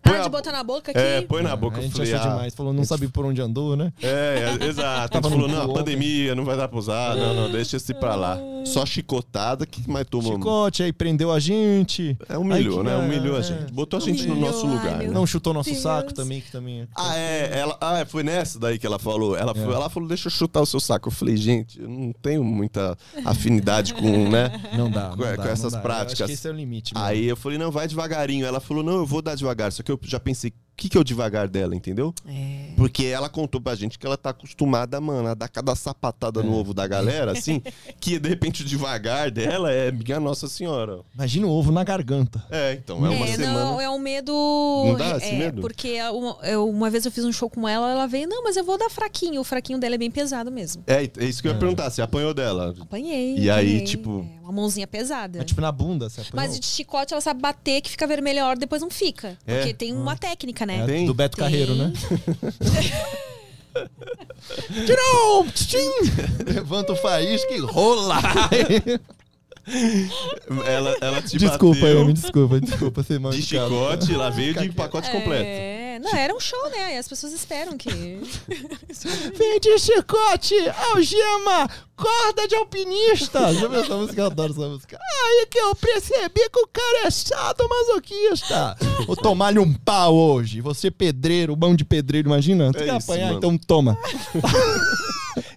Para 0.06 0.20
a- 0.20 0.24
de 0.24 0.30
botar 0.30 0.52
na 0.52 0.64
boca 0.64 0.92
aqui. 0.92 1.00
É, 1.00 1.22
põe 1.22 1.42
na 1.44 1.56
boca. 1.56 1.78
a 1.78 1.80
Eu 1.80 1.84
gente 1.84 1.94
falei, 1.98 2.14
achou 2.14 2.28
ah, 2.28 2.32
demais. 2.34 2.54
Falou, 2.54 2.72
não 2.74 2.84
sabe 2.86 3.08
por 3.08 3.26
onde 3.26 3.42
andou, 3.42 3.76
né? 3.76 3.92
É, 4.02 4.56
é, 4.62 4.66
exato. 4.66 5.18
A 5.18 5.22
falou, 5.22 5.48
no 5.48 5.48
não, 5.48 5.64
a 5.64 5.74
pandemia, 5.74 6.34
não 6.36 6.46
vai 6.46 6.56
dar 6.56 6.68
pra 6.68 6.78
usar. 6.78 7.16
Não, 7.16 7.34
não, 7.34 7.52
deixa 7.52 7.76
esse 7.78 7.94
pra 7.94 8.16
lá. 8.16 8.40
Só 8.66 8.86
chicotada 8.86 9.66
que 9.66 9.88
mais 9.90 10.08
tomou. 10.08 10.34
Chicote, 10.34 10.84
aí 10.84 10.94
prendeu 10.94 11.32
a 11.32 11.40
gente. 11.40 12.18
É, 12.30 12.38
humilhou, 12.38 12.84
né? 12.84 12.96
Humilhou 12.96 13.36
é, 13.36 13.40
a 13.40 13.42
gente. 13.42 13.72
Botou 13.74 13.98
a 13.98 14.02
gente 14.02 14.26
no 14.28 14.34
Humilhou, 14.34 14.52
nosso 14.52 14.66
ai, 14.68 14.72
lugar. 14.74 14.98
meu 15.00 15.08
né? 15.08 15.14
Não 15.14 15.26
chutou 15.28 15.54
nosso 15.54 15.70
Deus. 15.70 15.82
saco 15.82 16.14
também, 16.14 16.42
que 16.42 16.52
também 16.52 16.82
é. 16.82 16.88
Ah, 16.96 17.18
é, 17.18 17.60
ela, 17.60 17.78
ah, 17.82 18.06
foi 18.08 18.24
nessa 18.24 18.60
daí 18.60 18.78
que 18.80 18.86
ela 18.88 18.98
falou. 19.00 19.36
Ela, 19.36 19.54
foi- 19.54 19.72
É. 19.72 19.76
ela 19.76 19.90
falou, 19.90 20.08
deixa 20.10 20.28
eu 20.28 20.32
chutar 20.32 20.62
o 20.62 20.66
seu 20.66 20.80
saco. 20.80 21.08
Eu 21.10 21.12
falei, 21.12 21.36
gente, 21.38 21.80
eu 21.82 21.88
não 21.90 22.12
tenho 22.22 22.44
muita 22.44 22.98
afinidade 23.24 23.94
com, 23.94 24.30
né? 24.30 24.52
Não 24.76 24.90
dá. 24.90 25.10
Com- 25.10 25.10
não 25.10 25.18
com 25.18 25.24
dá, 25.38 25.44
não 25.46 25.52
essas 25.52 25.72
dá. 25.74 25.78
Eu 25.80 25.82
práticas. 25.84 26.22
Acho 26.22 26.26
que 26.28 26.34
esse 26.34 26.48
é 26.48 26.52
o 26.52 26.54
limite. 26.54 26.94
mesmo. 26.94 27.08
Aí 27.08 27.26
eu 27.26 27.36
falei, 27.36 27.58
não, 27.58 27.72
vai 27.72 27.88
devagarinho. 27.88 28.46
Ela 28.46 28.60
falou, 28.60 28.84
não, 28.84 28.94
eu 28.98 29.06
vou 29.06 29.22
dar 29.22 29.36
devagar. 29.36 29.72
Só 29.72 29.84
que 29.84 29.92
eu 29.92 29.95
já 30.04 30.20
pensei, 30.20 30.52
o 30.52 30.54
que, 30.78 30.90
que 30.90 30.98
é 30.98 31.00
o 31.00 31.06
devagar 31.06 31.48
dela, 31.48 31.74
entendeu? 31.74 32.14
É. 32.28 32.74
Porque 32.76 33.06
ela 33.06 33.30
contou 33.30 33.62
pra 33.62 33.76
gente 33.76 33.98
que 33.98 34.06
ela 34.06 34.18
tá 34.18 34.32
acostumada, 34.32 35.00
mano, 35.00 35.30
a 35.30 35.34
dar 35.34 35.48
cada 35.48 35.74
sapatada 35.74 36.42
É. 36.42 36.44
no 36.44 36.54
ovo 36.54 36.74
da 36.74 36.86
galera, 36.86 37.32
assim, 37.38 37.62
que 38.02 38.20
de 38.20 38.28
repente 38.28 38.62
o 38.62 38.66
devagar 38.66 39.32
dela 39.32 39.72
é 39.72 39.90
minha 39.90 40.20
Nossa 40.20 40.50
Senhora. 40.50 41.00
Imagina 41.14 41.48
o 41.48 41.50
ovo 41.50 41.72
na 41.72 41.82
garganta. 41.86 42.44
É, 42.52 42.74
então, 42.74 43.06
é 43.06 43.10
uma 43.10 43.26
é, 43.26 43.36
semana. 43.38 43.54
não, 43.54 43.80
é 43.80 43.90
um 43.90 43.98
medo. 43.98 44.34
Não 44.34 44.96
dá 44.98 45.16
esse 45.16 45.28
é, 45.34 45.38
medo? 45.38 45.62
Porque 45.62 45.98
uma, 46.12 46.38
eu- 46.46 46.68
uma 46.70 46.90
vez 46.90 47.06
eu 47.06 47.12
fiz 47.12 47.24
um 47.24 47.32
show 47.32 47.50
com 47.50 47.66
ela, 47.66 47.90
ela 47.92 48.06
veio, 48.06 48.28
não, 48.28 48.44
mas 48.44 48.58
eu 48.58 48.64
vou 48.66 48.78
dar 48.78 48.90
fraquinho. 48.90 49.40
O 49.40 49.44
fraquinho 49.46 49.80
dela 49.80 49.96
é 49.96 49.98
bem 49.98 50.12
pesado 50.12 50.52
mesmo. 50.52 50.84
É, 50.88 51.04
é 51.18 51.26
isso 51.26 51.42
que 51.42 51.48
eu 51.48 51.54
ia 51.54 51.58
perguntar, 51.58 51.90
você 51.90 52.02
apanhou 52.02 52.34
dela. 52.34 52.76
Apanhei. 52.82 53.38
E 53.38 53.50
aí, 53.50 53.66
apanhei. 53.70 53.82
tipo- 53.86 54.28
É, 54.30 54.35
uma 54.46 54.54
mãozinha 54.54 54.86
pesada. 54.88 55.42
É 55.42 55.44
tipo 55.44 55.60
na 55.60 55.72
bunda, 55.72 56.10
você 56.10 56.22
apanhou? 56.22 56.36
Mas 56.36 56.60
de 56.60 56.66
chicote 56.66 57.14
ela 57.14 57.22
sabe 57.22 57.42
bater 57.42 57.82
que 57.82 57.90
fica 57.90 58.06
vermelho 58.06 58.44
a 58.44 58.48
hora, 58.48 58.60
depois 58.60 58.82
não 58.82 58.90
fica. 58.90 59.38
É. 59.46 59.58
Porque 59.58 59.74
tem 59.74 59.92
uma 59.94 60.16
técnica, 60.16 60.66
né? 60.66 60.86
É, 60.88 61.06
do 61.06 61.14
Beto 61.14 61.36
Tem. 61.36 61.44
Carreiro, 61.46 61.76
né? 61.76 61.92
Tirou! 64.86 65.46
Tchim! 65.52 65.92
Levanta 66.46 66.94
o 66.94 66.96
faísca 66.96 67.54
e 67.54 67.60
rola! 67.60 68.22
Ela, 70.68 70.96
ela 71.02 71.22
te 71.24 71.38
desculpa, 71.38 71.80
bateu 71.82 72.06
me 72.06 72.14
desculpa, 72.14 72.62
desculpa. 72.62 73.02
Você 73.04 73.18
de 73.18 73.42
chicote, 73.42 74.14
ela 74.14 74.30
veio 74.30 74.54
de 74.54 74.70
pacote 74.72 75.10
completo. 75.10 75.44
É, 75.44 76.00
não, 76.00 76.16
era 76.16 76.34
um 76.36 76.40
show, 76.40 76.70
né? 76.70 76.94
E 76.96 76.98
as 76.98 77.08
pessoas 77.08 77.34
esperam 77.34 77.76
que. 77.78 77.90
Vem 79.36 79.60
de 79.60 79.80
chicote, 79.80 80.54
algema, 80.92 81.68
corda 81.96 82.48
de 82.48 82.56
alpinista. 82.56 83.54
Já 83.54 83.68
viu 83.68 83.80
essa 83.82 83.96
música? 83.96 84.22
Eu 84.22 84.26
adoro 84.28 84.54
essa 84.54 84.68
música. 84.70 85.00
Aí 85.02 85.48
que 85.50 85.58
eu 85.58 85.76
percebi 85.76 86.50
que 86.50 86.60
o 86.60 86.68
cara 86.68 87.08
é 87.08 87.12
chato 87.12 87.68
masoquista. 87.68 88.78
Vou 89.08 89.16
tomar-lhe 89.16 89.58
um 89.60 89.74
pau 89.74 90.16
hoje. 90.16 90.62
Você 90.62 90.92
pedreiro, 90.92 91.58
mão 91.58 91.76
de 91.76 91.84
pedreiro, 91.84 92.28
imagina? 92.28 92.72
Tu 92.72 92.84
É 92.84 92.86
quer 92.86 92.98
isso, 92.98 93.12
apanhar? 93.12 93.26
mano. 93.28 93.38
Então 93.40 93.58
toma. 93.58 93.98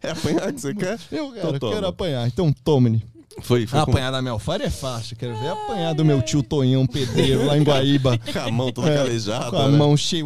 É 0.02 0.10
apanhar 0.10 0.52
que 0.52 0.60
você 0.60 0.74
quer? 0.74 0.98
Eu 1.10 1.30
quero, 1.32 1.48
Então 1.48 1.58
toma. 1.58 1.74
quero 1.74 1.86
apanhar, 1.86 2.26
então 2.26 2.52
tome-lhe. 2.64 3.04
Foi, 3.40 3.66
foi 3.66 3.84
com, 3.84 3.90
Apanhar 3.90 4.10
da 4.10 4.20
Melfara 4.22 4.64
é 4.64 4.70
fácil. 4.70 5.16
Quero 5.16 5.36
ver 5.38 5.48
apanhar 5.48 5.94
do 5.94 6.04
meu 6.04 6.20
tio 6.22 6.42
Tonhão 6.42 6.86
pedreiro 6.86 7.46
lá 7.46 7.56
em 7.56 7.62
Guaíba. 7.62 8.18
com 8.32 8.38
a 8.38 8.50
mão 8.50 8.72
toda 8.72 8.90
É, 8.90 8.96
calejada. 8.96 9.50
Com 9.50 9.56
a 9.58 9.68
né? 9.68 9.76
mão 9.78 9.96
cheia, 9.96 10.24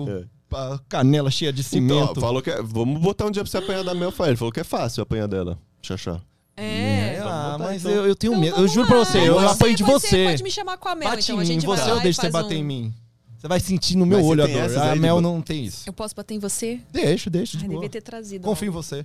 É. 0.52 0.56
a 0.56 0.78
canela 0.89 1.30
cheia 1.30 1.52
de 1.52 1.60
Então, 1.60 1.70
cimento. 1.70 2.20
falou 2.20 2.40
que 2.43 2.51
é- 2.51 2.60
vamos 2.62 3.01
botar 3.01 3.26
um 3.26 3.30
dia 3.30 3.43
pra 3.43 3.51
você 3.51 3.59
apanhar 3.59 3.82
da 3.84 3.94
Mel 3.94 4.12
Ele 4.26 4.36
falou 4.36 4.52
que 4.52 4.60
é 4.60 4.64
fácil 4.64 5.02
apanhar 5.02 5.26
dela. 5.28 5.59
Xaxá. 5.82 6.20
É. 6.56 7.18
ah, 7.22 7.52
botar, 7.52 7.59
mas 7.59 7.82
então. 7.82 7.93
eu, 7.93 8.06
eu 8.09 8.14
tenho 8.16 8.32
Então 8.34 8.40
medo. 8.43 8.56
Eu 8.60 8.68
juro 8.68 8.86
pra 8.86 8.98
lá. 8.98 9.05
você, 9.05 9.18
eu 9.28 9.34
Você 9.34 9.47
apanho 9.47 9.74
de 9.76 9.82
você. 9.82 10.06
ser- 10.09 10.30
Pode 10.30 10.43
me 10.43 10.51
chamar 10.51 10.76
com 10.76 10.89
a 10.89 10.94
Mel, 10.94 11.09
Bate 11.10 11.22
então 11.32 11.43
em 11.43 11.47
mim, 11.48 11.60
você 11.60 11.82
lá 11.89 11.94
ou 11.94 12.01
e 12.01 12.02
deixa 12.02 12.20
você 12.22 12.30
bater 12.30 12.55
um- 12.56 12.59
em 12.59 12.64
mim? 12.64 12.94
Você 13.39 13.48
vai 13.48 13.59
sentir 13.59 13.97
no 13.97 14.06
meu 14.06 14.18
Mas 14.18 14.26
você 14.26 14.32
olho 14.32 14.44
a 14.44 14.68
dor. 14.68 14.78
A 14.93 14.94
Mel 14.94 15.20
não 15.20 15.40
tem 15.43 15.64
isso. 15.64 15.82
Eu 15.86 15.93
posso 15.93 16.14
bater 16.14 16.34
em 16.34 16.39
você? 16.39 16.78
Deixa, 16.93 17.28
deixa. 17.28 17.56
de 17.59 17.64
Ai, 17.64 17.68
boa. 17.68 17.80
devia 17.80 17.90
ter 17.90 18.01
trazido. 18.02 18.44
Confio 18.44 18.68
em 18.68 18.70
você. 18.70 19.05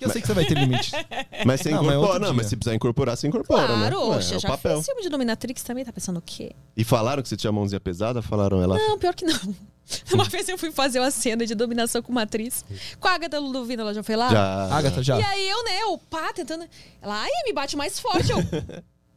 Eu 0.00 0.10
sei 0.10 0.20
que 0.20 0.26
você 0.28 0.34
vai 0.34 0.44
ter 0.44 0.54
limite. 0.56 0.92
Mas 1.44 1.60
você 1.60 1.70
Não, 1.70 1.82
mas 1.82 1.92
é 1.92 1.96
incorpora. 1.96 2.12
outro 2.12 2.20
não, 2.28 2.34
mas 2.34 2.46
se 2.46 2.56
precisar 2.56 2.74
incorporar, 2.74 3.16
você 3.16 3.26
incorpora, 3.26 3.66
Claro, 3.66 3.80
né? 3.80 3.96
Ué, 3.96 4.16
oxe, 4.16 4.34
é 4.34 4.36
o 4.36 4.40
já 4.40 4.48
papel. 4.48 4.76
fiz 4.76 4.86
filme 4.86 5.02
de 5.02 5.08
Dominatrix 5.08 5.62
também, 5.62 5.84
tá 5.84 5.92
pensando 5.92 6.18
o 6.18 6.22
quê? 6.22 6.52
E 6.76 6.84
falaram 6.84 7.22
que 7.22 7.28
você 7.28 7.36
tinha 7.36 7.48
a 7.48 7.52
mãozinha 7.52 7.80
pesada? 7.80 8.22
Falaram 8.22 8.62
ela. 8.62 8.76
Não, 8.78 8.98
pior 8.98 9.14
que 9.14 9.24
não. 9.24 9.34
Uma 10.12 10.24
vez 10.24 10.48
eu 10.48 10.58
fui 10.58 10.70
fazer 10.70 11.00
uma 11.00 11.10
cena 11.10 11.46
de 11.46 11.54
dominação 11.54 12.02
com 12.02 12.12
uma 12.12 12.22
atriz. 12.22 12.64
Com 13.00 13.08
a 13.08 13.12
Agatha 13.14 13.38
Ludovina, 13.38 13.82
ela 13.82 13.94
já 13.94 14.02
foi 14.02 14.16
lá? 14.16 14.28
Já. 14.30 14.64
Agatha, 14.76 15.02
já. 15.02 15.18
E 15.18 15.22
aí 15.24 15.48
eu, 15.48 15.64
né, 15.64 15.84
o 15.86 15.96
pá, 15.98 16.30
tentando... 16.32 16.64
Ela, 17.00 17.22
ai, 17.22 17.30
me 17.46 17.52
bate 17.54 17.74
mais 17.76 17.98
forte. 17.98 18.30
Eu, 18.30 18.36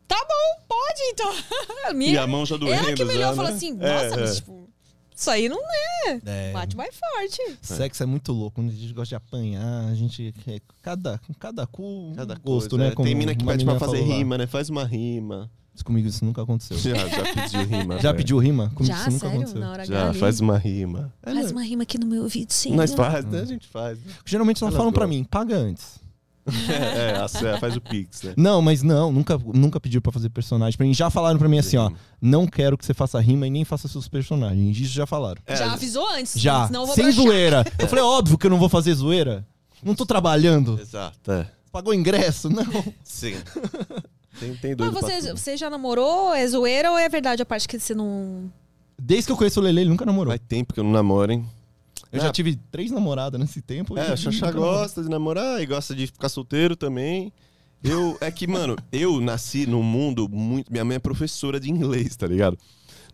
tá 0.07 0.25
bom, 0.27 0.63
pode 0.67 1.01
então. 1.11 1.33
A 1.89 1.93
minha- 1.93 2.13
E 2.13 2.17
a 2.17 2.25
mão 2.25 2.45
já 2.45 2.55
doendo. 2.57 2.73
Ela 2.85 2.93
que 2.93 3.03
me 3.03 3.11
olhou 3.13 3.21
já, 3.27 3.33
e 3.33 3.35
falou 3.35 3.51
né? 3.51 3.57
assim, 3.57 3.77
É, 3.81 3.93
nossa, 4.03 4.15
é. 4.15 4.17
mas 4.21 4.35
tipo... 4.37 4.69
Isso 5.22 5.30
aí 5.30 5.48
não 5.48 5.60
é. 6.07 6.19
É. 6.26 6.52
Bate 6.52 6.76
mais 6.76 6.95
forte. 6.95 7.57
Sexo 7.61 8.02
é 8.02 8.06
muito 8.07 8.31
louco. 8.31 8.60
A 8.60 8.64
gente 8.64 8.91
gosta 8.91 9.10
de 9.10 9.15
apanhar, 9.15 9.85
a 9.88 9.93
gente. 9.93 10.34
é 10.48 10.60
Cada, 10.81 11.22
cada 11.39 11.68
cu. 11.68 12.11
Cada 12.15 12.34
gosto, 12.34 12.72
coisa, 12.72 12.85
né? 12.85 12.91
é. 12.91 12.95
Como 12.95 13.06
Tem 13.07 13.14
mina 13.15 13.35
que 13.35 13.45
pede 13.45 13.64
pra 13.64 13.77
fazer 13.77 13.98
falou 13.98 14.10
lá. 14.10 14.15
rima, 14.18 14.38
né? 14.39 14.48
Faz 14.48 14.69
uma 14.72 14.84
rima. 14.84 15.48
Mas 15.73 15.84
Comigo 15.84 16.07
isso 16.07 16.26
nunca 16.26 16.41
aconteceu. 16.41 16.76
Já, 16.81 16.95
já 17.07 17.23
pediu 17.34 17.64
rima. 17.65 17.95
Já 17.98 18.02
velho. 18.02 18.15
pediu 18.18 18.38
rima? 18.39 18.72
Comigo 18.73 18.93
Já, 18.95 19.02
isso 19.02 19.10
nunca 19.11 19.19
sério? 19.19 19.35
aconteceu. 19.38 19.61
Na 19.61 19.72
hora 19.72 19.84
H 19.84 19.93
Já, 19.93 20.10
ali. 20.10 20.19
faz 20.19 20.39
uma 20.39 20.57
rima. 20.57 21.14
É, 21.23 21.34
Faz 21.34 21.45
né? 21.45 21.52
uma 21.52 21.64
rima 21.64 21.84
aqui 21.84 21.98
no 21.99 22.07
meu 22.07 22.23
ouvido, 22.23 22.52
sim. 22.52 22.76
Nós 22.76 22.91
faz, 22.93 23.23
né? 23.23 23.41
A 23.41 23.45
gente 23.45 23.68
faz. 23.68 23.99
né? 23.99 24.11
Geralmente 24.26 24.61
elas 24.64 24.73
Elas 24.73 24.77
falam 24.80 24.91
pra 24.91 25.06
gostam. 25.06 25.19
mim, 25.19 25.23
paga 25.23 25.56
antes. 25.56 26.00
É, 26.69 27.11
é, 27.11 27.18
a 27.18 27.27
Sé 27.27 27.57
faz 27.59 27.76
o 27.76 27.81
pix, 27.81 28.23
né? 28.23 28.34
Não, 28.35 28.61
mas 28.61 28.81
não, 28.81 29.11
nunca, 29.11 29.38
nunca 29.53 29.80
pediram 29.80 30.01
pra 30.01 30.11
fazer 30.11 30.30
personagem 30.30 30.76
pra 30.77 30.85
mim. 30.85 30.93
Já 30.93 31.09
falaram 31.09 31.38
pra 31.38 31.47
mim 31.47 31.59
assim, 31.59 31.77
ó, 31.77 31.91
não 32.22 32.47
quero 32.47 32.77
que 32.77 32.85
você 32.85 32.93
faça 32.93 33.19
rima 33.19 33.45
e 33.45 33.49
nem 33.49 33.63
faça 33.63 33.88
seus 33.88 34.07
personagens. 34.07 34.77
Isso 34.77 34.93
já 34.93 35.05
falaram. 35.05 35.41
É, 35.45 35.55
Já 35.55 35.73
avisou 35.73 36.07
antes. 36.09 36.39
Já, 36.39 36.68
Senão 36.68 36.81
eu 36.81 36.85
vou 36.88 36.95
sem 36.95 37.05
broxar. 37.05 37.23
zoeira. 37.23 37.65
Eu 37.77 37.88
falei, 37.88 38.03
óbvio 38.05 38.38
que 38.38 38.45
eu 38.47 38.49
não 38.49 38.57
vou 38.57 38.69
fazer 38.69 38.93
zoeira. 38.93 39.45
Não 39.84 39.93
tô 39.95 40.05
trabalhando. 40.05 40.80
Exato, 40.80 41.31
é. 41.31 41.47
Pagou 41.72 41.93
ingresso? 41.93 42.49
Não. 42.49 42.65
Sim. 43.03 43.35
Tem, 44.39 44.55
tem 44.55 44.72
Mas 44.72 44.77
doido 44.77 44.91
pra 44.93 45.01
você, 45.01 45.31
você 45.34 45.57
já 45.57 45.69
namorou? 45.69 46.34
É 46.34 46.47
zoeira 46.47 46.89
ou 46.89 46.97
é 46.97 47.07
verdade 47.07 47.43
a 47.43 47.45
parte 47.45 47.68
que 47.68 47.77
você 47.80 47.93
não. 47.93 48.51
Desde 48.99 49.27
que 49.27 49.31
eu 49.34 49.38
conheço 49.38 49.59
o 49.59 49.63
Lele, 49.63 49.81
ele 49.81 49.89
nunca 49.89 50.05
namorou. 50.05 50.31
Faz 50.31 50.41
tempo 50.47 50.73
que 50.73 50.80
eu 50.80 50.84
não 50.84 50.91
namoro, 50.91 51.31
hein? 51.31 51.45
Eu 52.11 52.19
Ah. 52.21 52.25
já 52.25 52.31
tive 52.31 52.55
três 52.71 52.91
namoradas 52.91 53.39
nesse 53.39 53.61
tempo. 53.61 53.97
É, 53.97 54.11
a 54.11 54.15
Xaxá 54.17 54.51
gosta 54.51 55.01
de 55.01 55.09
namorar 55.09 55.61
e 55.61 55.65
gosta 55.65 55.95
de 55.95 56.07
ficar 56.07 56.29
solteiro 56.29 56.75
também. 56.75 57.31
Eu, 57.83 58.17
é 58.21 58.29
que, 58.29 58.45
mano, 58.45 58.75
eu 58.91 59.19
nasci 59.21 59.65
num 59.65 59.81
mundo 59.81 60.27
muito. 60.29 60.71
Minha 60.71 60.85
mãe 60.85 60.95
é 60.97 60.99
professora 60.99 61.59
de 61.59 61.69
inglês, 61.71 62.15
tá 62.15 62.27
ligado? 62.27 62.57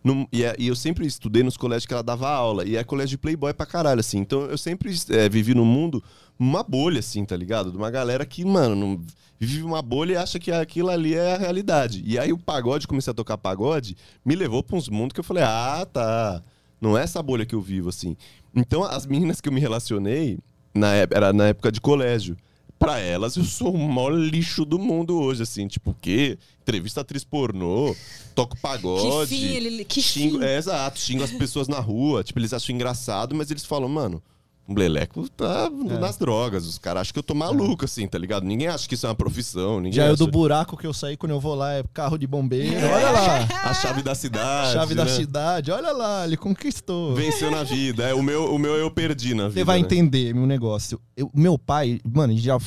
Num- 0.04 0.26
e, 0.32 0.44
é- 0.44 0.54
e 0.58 0.68
eu 0.68 0.76
sempre 0.76 1.06
estudei 1.06 1.42
nos 1.42 1.56
colégios 1.56 1.86
que 1.86 1.92
ela 1.92 2.02
dava 2.02 2.28
aula. 2.28 2.64
E 2.66 2.76
é 2.76 2.84
colégio 2.84 3.10
de 3.16 3.18
playboy 3.18 3.52
pra 3.54 3.64
caralho, 3.66 4.00
assim. 4.00 4.18
Então 4.18 4.42
eu 4.42 4.58
sempre 4.58 4.94
é, 5.10 5.28
vivi 5.28 5.54
num 5.54 5.64
mundo, 5.64 6.02
uma 6.38 6.62
bolha, 6.62 6.98
assim, 7.00 7.24
tá 7.24 7.36
ligado? 7.36 7.70
De 7.70 7.76
uma 7.76 7.90
galera 7.90 8.24
que, 8.26 8.44
mano, 8.44 8.74
não, 8.76 9.00
vive 9.40 9.62
uma 9.62 9.80
bolha 9.82 10.12
e 10.12 10.16
acha 10.16 10.38
que 10.38 10.52
aquilo 10.52 10.90
ali 10.90 11.14
é 11.14 11.34
a 11.34 11.38
realidade. 11.38 12.02
E 12.04 12.18
aí 12.18 12.32
o 12.32 12.38
pagode, 12.38 12.86
comecei 12.86 13.10
a 13.10 13.14
tocar 13.14 13.38
pagode, 13.38 13.96
me 14.24 14.34
levou 14.36 14.62
pra 14.62 14.76
uns 14.76 14.88
mundos 14.88 15.14
que 15.14 15.20
eu 15.20 15.24
falei, 15.24 15.42
ah, 15.44 15.86
tá. 15.90 16.42
Não 16.80 16.96
é 16.96 17.02
essa 17.02 17.20
bolha 17.20 17.44
que 17.44 17.56
eu 17.56 17.60
vivo, 17.60 17.88
assim. 17.88 18.16
Então 18.54 18.82
as 18.84 19.06
meninas 19.06 19.40
que 19.40 19.48
eu 19.48 19.52
me 19.52 19.60
relacionei, 19.60 20.38
na, 20.74 20.94
era 20.94 21.32
na 21.32 21.48
época 21.48 21.70
de 21.72 21.80
colégio. 21.80 22.36
Pra 22.78 23.00
elas, 23.00 23.36
eu 23.36 23.42
sou 23.42 23.74
o 23.74 23.88
maior 23.92 24.10
lixo 24.10 24.64
do 24.64 24.78
mundo 24.78 25.20
hoje, 25.20 25.42
assim. 25.42 25.66
Tipo, 25.66 25.90
o 25.90 25.96
quê? 26.00 26.38
Entrevista 26.62 27.00
atriz 27.00 27.24
pornô, 27.24 27.92
toco 28.36 28.56
pagode. 28.60 29.28
Que 29.28 29.36
fim, 29.36 29.44
ele- 29.46 29.84
que 29.84 30.00
xingo, 30.00 30.38
fim. 30.38 30.44
É, 30.44 30.56
exato. 30.56 31.00
Xingo 31.00 31.24
as 31.24 31.32
pessoas 31.32 31.66
na 31.66 31.80
rua. 31.80 32.22
Tipo, 32.22 32.38
eles 32.38 32.52
acham 32.52 32.72
engraçado, 32.72 33.34
mas 33.34 33.50
eles 33.50 33.64
falam, 33.64 33.88
mano, 33.88 34.22
o 34.68 34.74
Leleco 34.74 35.26
tá 35.30 35.70
É. 35.90 35.98
nas 35.98 36.18
drogas. 36.18 36.66
Os 36.66 36.76
caras 36.76 37.00
acham 37.00 37.12
que 37.14 37.18
eu 37.18 37.22
tô 37.22 37.34
maluco, 37.34 37.86
assim, 37.86 38.06
tá 38.06 38.18
ligado? 38.18 38.44
Ninguém 38.44 38.68
acha 38.68 38.86
que 38.86 38.94
isso 38.94 39.06
é 39.06 39.08
uma 39.08 39.14
profissão. 39.14 39.82
Já 39.90 40.06
eu 40.06 40.12
acha... 40.12 40.16
do 40.24 40.30
buraco 40.30 40.76
que 40.76 40.86
eu 40.86 40.92
saí 40.92 41.16
quando 41.16 41.32
eu 41.32 41.40
vou 41.40 41.54
lá 41.54 41.72
é 41.72 41.82
carro 41.94 42.18
de 42.18 42.26
bombeiro. 42.26 42.76
Olha 42.76 43.10
lá. 43.10 43.48
A 43.64 43.72
chave 43.72 44.02
da 44.02 44.14
cidade. 44.14 44.74
Chave 44.74 44.94
da 44.94 45.06
né? 45.06 45.10
cidade. 45.10 45.70
Olha 45.70 45.90
lá, 45.92 46.26
ele 46.26 46.36
conquistou. 46.36 47.14
Venceu 47.14 47.50
na 47.50 47.62
vida. 47.64 48.04
É, 48.04 48.12
o, 48.14 48.22
meu, 48.22 48.54
o 48.54 48.58
meu 48.58 48.74
eu 48.74 48.90
perdi 48.90 49.32
na 49.32 49.48
vida. 49.48 49.60
Você 49.60 49.64
vai 49.64 49.78
né? 49.78 49.86
entender 49.86 50.34
meu 50.34 50.46
negócio. 50.46 51.00
Eu- 51.16 51.30
meu 51.34 51.58
pai, 51.58 52.00
mano, 52.04 52.34
ele 52.34 52.40
já 52.40 52.58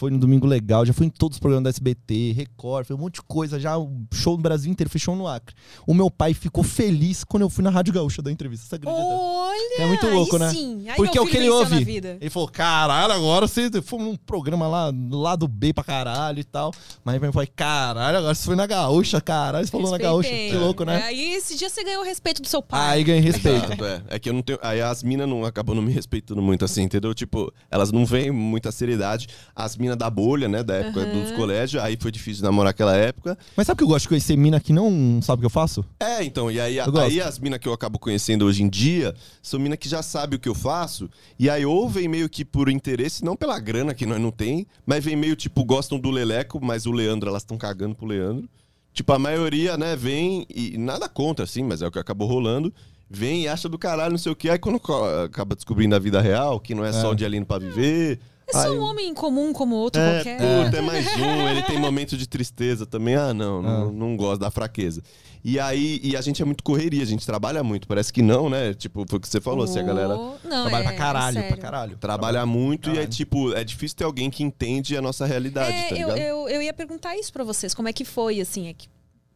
foi 0.00 0.10
no 0.10 0.16
Domingo 0.18 0.46
Legal, 0.46 0.86
já 0.86 0.94
foi 0.94 1.04
em 1.04 1.10
todos 1.10 1.36
os 1.36 1.40
programas 1.40 1.64
da 1.64 1.68
SBT, 1.68 2.32
Record, 2.32 2.86
foi 2.86 2.96
um 2.96 3.00
monte 3.00 3.16
de 3.16 3.22
coisa, 3.22 3.60
já 3.60 3.74
show 4.10 4.34
no 4.34 4.42
Brasil 4.42 4.72
inteiro, 4.72 4.88
foi 4.88 4.98
show 4.98 5.14
no 5.14 5.28
Acre. 5.28 5.54
O 5.86 5.92
meu 5.92 6.10
pai 6.10 6.32
ficou 6.32 6.64
feliz 6.64 7.22
quando 7.22 7.42
eu 7.42 7.50
fui 7.50 7.62
na 7.62 7.68
Rádio 7.68 7.92
Gaúcha 7.92 8.22
da 8.22 8.32
entrevista, 8.32 8.64
você 8.66 8.76
acredita? 8.76 8.98
Olha! 8.98 9.82
É 9.82 9.86
muito 9.86 10.08
louco, 10.08 10.36
aí 10.36 10.40
né? 10.40 10.50
Sim. 10.52 10.88
Aí 10.88 10.96
Porque 10.96 11.18
é 11.18 11.20
o 11.20 11.26
que 11.26 11.36
ele 11.36 11.50
ouve. 11.50 11.84
vida. 11.84 12.16
Ele 12.18 12.30
falou, 12.30 12.48
caralho, 12.48 13.12
agora 13.12 13.46
você 13.46 13.70
foi 13.82 13.98
num 13.98 14.16
programa 14.16 14.66
lá, 14.66 14.90
lá 15.10 15.36
do 15.36 15.46
B 15.46 15.74
pra 15.74 15.84
caralho 15.84 16.40
e 16.40 16.44
tal. 16.44 16.72
Mas 17.04 17.20
meu 17.20 17.30
pai, 17.30 17.46
caralho, 17.46 18.16
agora 18.16 18.34
você 18.34 18.46
foi 18.46 18.56
na 18.56 18.66
Gaúcha, 18.66 19.20
caralho, 19.20 19.66
você 19.66 19.70
falou 19.70 19.90
na 19.90 19.98
Gaúcha. 19.98 20.30
Respeitei. 20.30 20.50
Que 20.58 20.64
louco, 20.64 20.82
né? 20.82 21.02
Aí 21.02 21.34
esse 21.34 21.58
dia 21.58 21.68
você 21.68 21.84
ganhou 21.84 22.00
o 22.00 22.06
respeito 22.06 22.40
do 22.40 22.48
seu 22.48 22.62
pai. 22.62 22.96
Aí 22.96 23.04
ganhei 23.04 23.20
respeito. 23.20 23.66
Exato, 23.66 23.84
é. 23.84 24.02
É 24.08 24.18
que 24.18 24.30
eu 24.30 24.32
não 24.32 24.40
tenho. 24.40 24.58
Aí 24.62 24.80
as 24.80 25.02
minas 25.02 25.28
não 25.28 25.44
acabam 25.44 25.76
não 25.76 25.82
me 25.82 25.92
respeitando 25.92 26.40
muito 26.40 26.64
assim, 26.64 26.84
entendeu? 26.84 27.12
Tipo, 27.12 27.52
elas 27.70 27.92
não 27.92 28.06
veem 28.06 28.30
muita 28.30 28.72
seriedade. 28.72 29.28
As 29.54 29.76
minas 29.76 29.89
menina 29.90 29.96
da 29.96 30.08
bolha, 30.08 30.48
né? 30.48 30.62
Da 30.62 30.74
época 30.76 31.00
Aham. 31.02 31.12
dos 31.12 31.30
colégios. 31.32 31.82
Aí 31.82 31.96
foi 31.98 32.10
difícil 32.10 32.44
namorar 32.44 32.70
aquela 32.70 32.96
época. 32.96 33.36
Mas 33.56 33.66
sabe 33.66 33.78
que 33.78 33.84
eu 33.84 33.88
gosto 33.88 34.04
de 34.04 34.08
conhecer 34.08 34.36
mina 34.36 34.60
que 34.60 34.72
não 34.72 35.20
sabe 35.22 35.38
o 35.38 35.40
que 35.40 35.46
eu 35.46 35.50
faço? 35.50 35.84
É, 35.98 36.22
então, 36.22 36.50
e 36.50 36.60
aí, 36.60 36.78
Eu 36.78 36.90
gosto. 36.92 37.06
aí 37.06 37.20
as 37.20 37.38
minas 37.38 37.58
que 37.58 37.68
eu 37.68 37.72
acabo 37.72 37.98
conhecendo 37.98 38.44
hoje 38.44 38.62
em 38.62 38.68
dia 38.68 39.14
são 39.42 39.58
minas 39.58 39.78
que 39.78 39.88
já 39.88 40.02
sabem 40.02 40.36
o 40.36 40.40
que 40.40 40.48
eu 40.48 40.54
faço, 40.54 41.08
e 41.38 41.48
aí 41.50 41.64
ou 41.64 41.88
vem 41.88 42.08
meio 42.08 42.28
que 42.28 42.44
por 42.44 42.68
interesse, 42.68 43.24
não 43.24 43.36
pela 43.36 43.58
grana 43.58 43.94
que 43.94 44.06
nós 44.06 44.20
não 44.20 44.30
tem, 44.30 44.66
mas 44.86 45.04
vem 45.04 45.16
meio 45.16 45.34
tipo, 45.36 45.64
gostam 45.64 45.98
do 45.98 46.10
Leleco, 46.10 46.60
mas 46.62 46.86
o 46.86 46.92
Leandro, 46.92 47.28
elas 47.28 47.42
estão 47.42 47.56
cagando 47.56 47.94
pro 47.94 48.06
Leandro. 48.06 48.48
Tipo, 48.92 49.12
a 49.12 49.18
maioria, 49.18 49.76
né, 49.76 49.94
vem 49.96 50.46
e 50.54 50.76
nada 50.76 51.08
contra, 51.08 51.44
assim, 51.44 51.62
mas 51.62 51.80
é 51.80 51.86
o 51.86 51.90
que 51.90 51.98
acabou 51.98 52.26
rolando. 52.28 52.72
Vem 53.08 53.42
e 53.42 53.48
acha 53.48 53.68
do 53.68 53.78
caralho, 53.78 54.12
não 54.12 54.18
sei 54.18 54.30
o 54.30 54.36
que. 54.36 54.48
Aí 54.48 54.58
quando 54.58 54.80
acaba 55.24 55.54
descobrindo 55.54 55.94
a 55.96 55.98
vida 55.98 56.20
real, 56.20 56.60
que 56.60 56.74
não 56.74 56.84
é, 56.84 56.92
só 56.92 57.10
um 57.12 57.14
dia 57.14 57.26
lindo 57.28 57.46
pra 57.46 57.58
viver. 57.58 58.20
É 58.50 58.52
só 58.52 58.70
aí- 58.72 58.78
um 58.78 58.82
homem 58.82 59.14
comum 59.14 59.52
como 59.52 59.74
outro 59.76 60.00
é, 60.00 60.14
qualquer. 60.22 60.38
puta, 60.38 60.76
é 60.76 60.80
mais 60.80 61.06
um. 61.16 61.48
Ele 61.48 61.62
tem 61.62 61.78
momento 61.78 62.16
de 62.16 62.26
tristeza 62.26 62.84
também. 62.86 63.14
Ah, 63.16 63.32
não, 63.34 63.62
não, 63.62 63.92
não 63.92 64.16
gosto 64.16 64.40
da 64.40 64.50
fraqueza. 64.50 65.02
E 65.42 65.58
aí, 65.58 65.98
e 66.02 66.14
a 66.16 66.20
gente 66.20 66.42
é 66.42 66.44
muito 66.44 66.62
correria, 66.62 67.02
a 67.02 67.06
gente 67.06 67.24
trabalha 67.24 67.62
muito. 67.64 67.88
Parece 67.88 68.12
que 68.12 68.20
não, 68.20 68.50
né? 68.50 68.74
Tipo, 68.74 69.06
foi 69.08 69.18
o 69.18 69.20
que 69.20 69.26
você 69.28 69.40
falou, 69.40 69.66
se 69.66 69.78
a 69.78 69.82
galera 69.82 70.14
Oh, 70.14 70.34
não, 70.46 70.62
Trabalha 70.68 70.82
é, 70.82 70.86
pra 70.88 70.92
caralho, 70.96 71.38
é 71.38 71.40
pra 71.40 71.48
sério. 71.48 71.62
caralho. 71.62 71.96
trabalha 71.96 72.44
muito 72.44 72.88
e 72.88 72.92
é 72.92 72.94
Caralho. 72.96 73.10
tipo, 73.10 73.52
é 73.54 73.64
difícil 73.64 73.96
ter 73.96 74.04
alguém 74.04 74.28
que 74.28 74.42
entende 74.42 74.94
a 74.96 75.00
nossa 75.00 75.24
realidade, 75.24 75.72
É, 75.74 75.88
tá 75.88 75.96
eu, 75.96 76.08
eu, 76.10 76.48
eu 76.48 76.60
ia 76.62 76.74
perguntar 76.74 77.16
isso 77.16 77.32
pra 77.32 77.42
vocês. 77.42 77.72
Como 77.72 77.88
é 77.88 77.92
que 77.92 78.04
foi, 78.04 78.38
assim? 78.38 78.68
É 78.68 78.74
que 78.74 78.86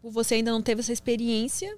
você 0.03 0.35
ainda 0.35 0.51
não 0.53 0.61
teve 0.61 0.83
essa 0.83 0.93
experiência, 0.93 1.75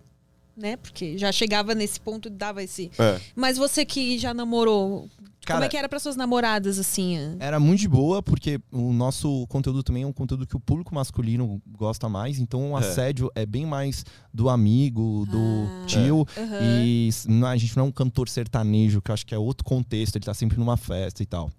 né? 0.56 0.76
Porque 0.76 1.16
já 1.16 1.30
chegava 1.30 1.72
nesse 1.72 2.00
ponto 2.00 2.26
e 2.26 2.30
dava 2.32 2.64
esse... 2.64 2.90
É. 2.98 3.20
Mas 3.36 3.56
você 3.56 3.84
que 3.84 4.18
já 4.18 4.34
namorou, 4.34 5.08
como 5.46 5.56
Cara, 5.58 5.66
é 5.66 5.68
que 5.68 5.76
era 5.76 5.88
para 5.88 5.98
suas 6.00 6.16
namoradas, 6.16 6.78
assim? 6.78 7.16
Era 7.38 7.58
muito 7.60 7.80
de 7.80 7.88
boa, 7.88 8.22
porque 8.22 8.60
o 8.72 8.92
nosso 8.92 9.46
conteúdo 9.48 9.82
também 9.82 10.02
é 10.02 10.06
um 10.06 10.12
conteúdo 10.12 10.46
que 10.46 10.56
o 10.56 10.60
público 10.60 10.94
masculino 10.94 11.62
gosta 11.68 12.08
mais. 12.08 12.38
Então 12.38 12.72
o 12.72 12.76
É. 12.76 12.80
assédio 12.80 13.30
é 13.34 13.46
bem 13.46 13.64
mais 13.64 14.04
do 14.34 14.48
amigo, 14.48 15.24
do 15.30 15.38
Ah. 15.38 15.84
tio. 15.86 16.26
Aham. 16.36 16.58
E 16.62 17.08
s- 17.08 17.28
não- 17.30 17.46
a 17.48 17.56
gente 17.56 17.76
não 17.76 17.84
é 17.84 17.88
um 17.88 17.92
cantor 17.92 18.28
sertanejo, 18.28 19.00
que 19.00 19.10
eu 19.10 19.14
acho 19.14 19.24
que 19.24 19.34
é 19.34 19.38
outro 19.38 19.64
contexto, 19.64 20.16
ele 20.16 20.24
tá 20.24 20.34
sempre 20.34 20.58
numa 20.58 20.76
festa 20.76 21.22
e 21.22 21.26
tal. 21.26 21.50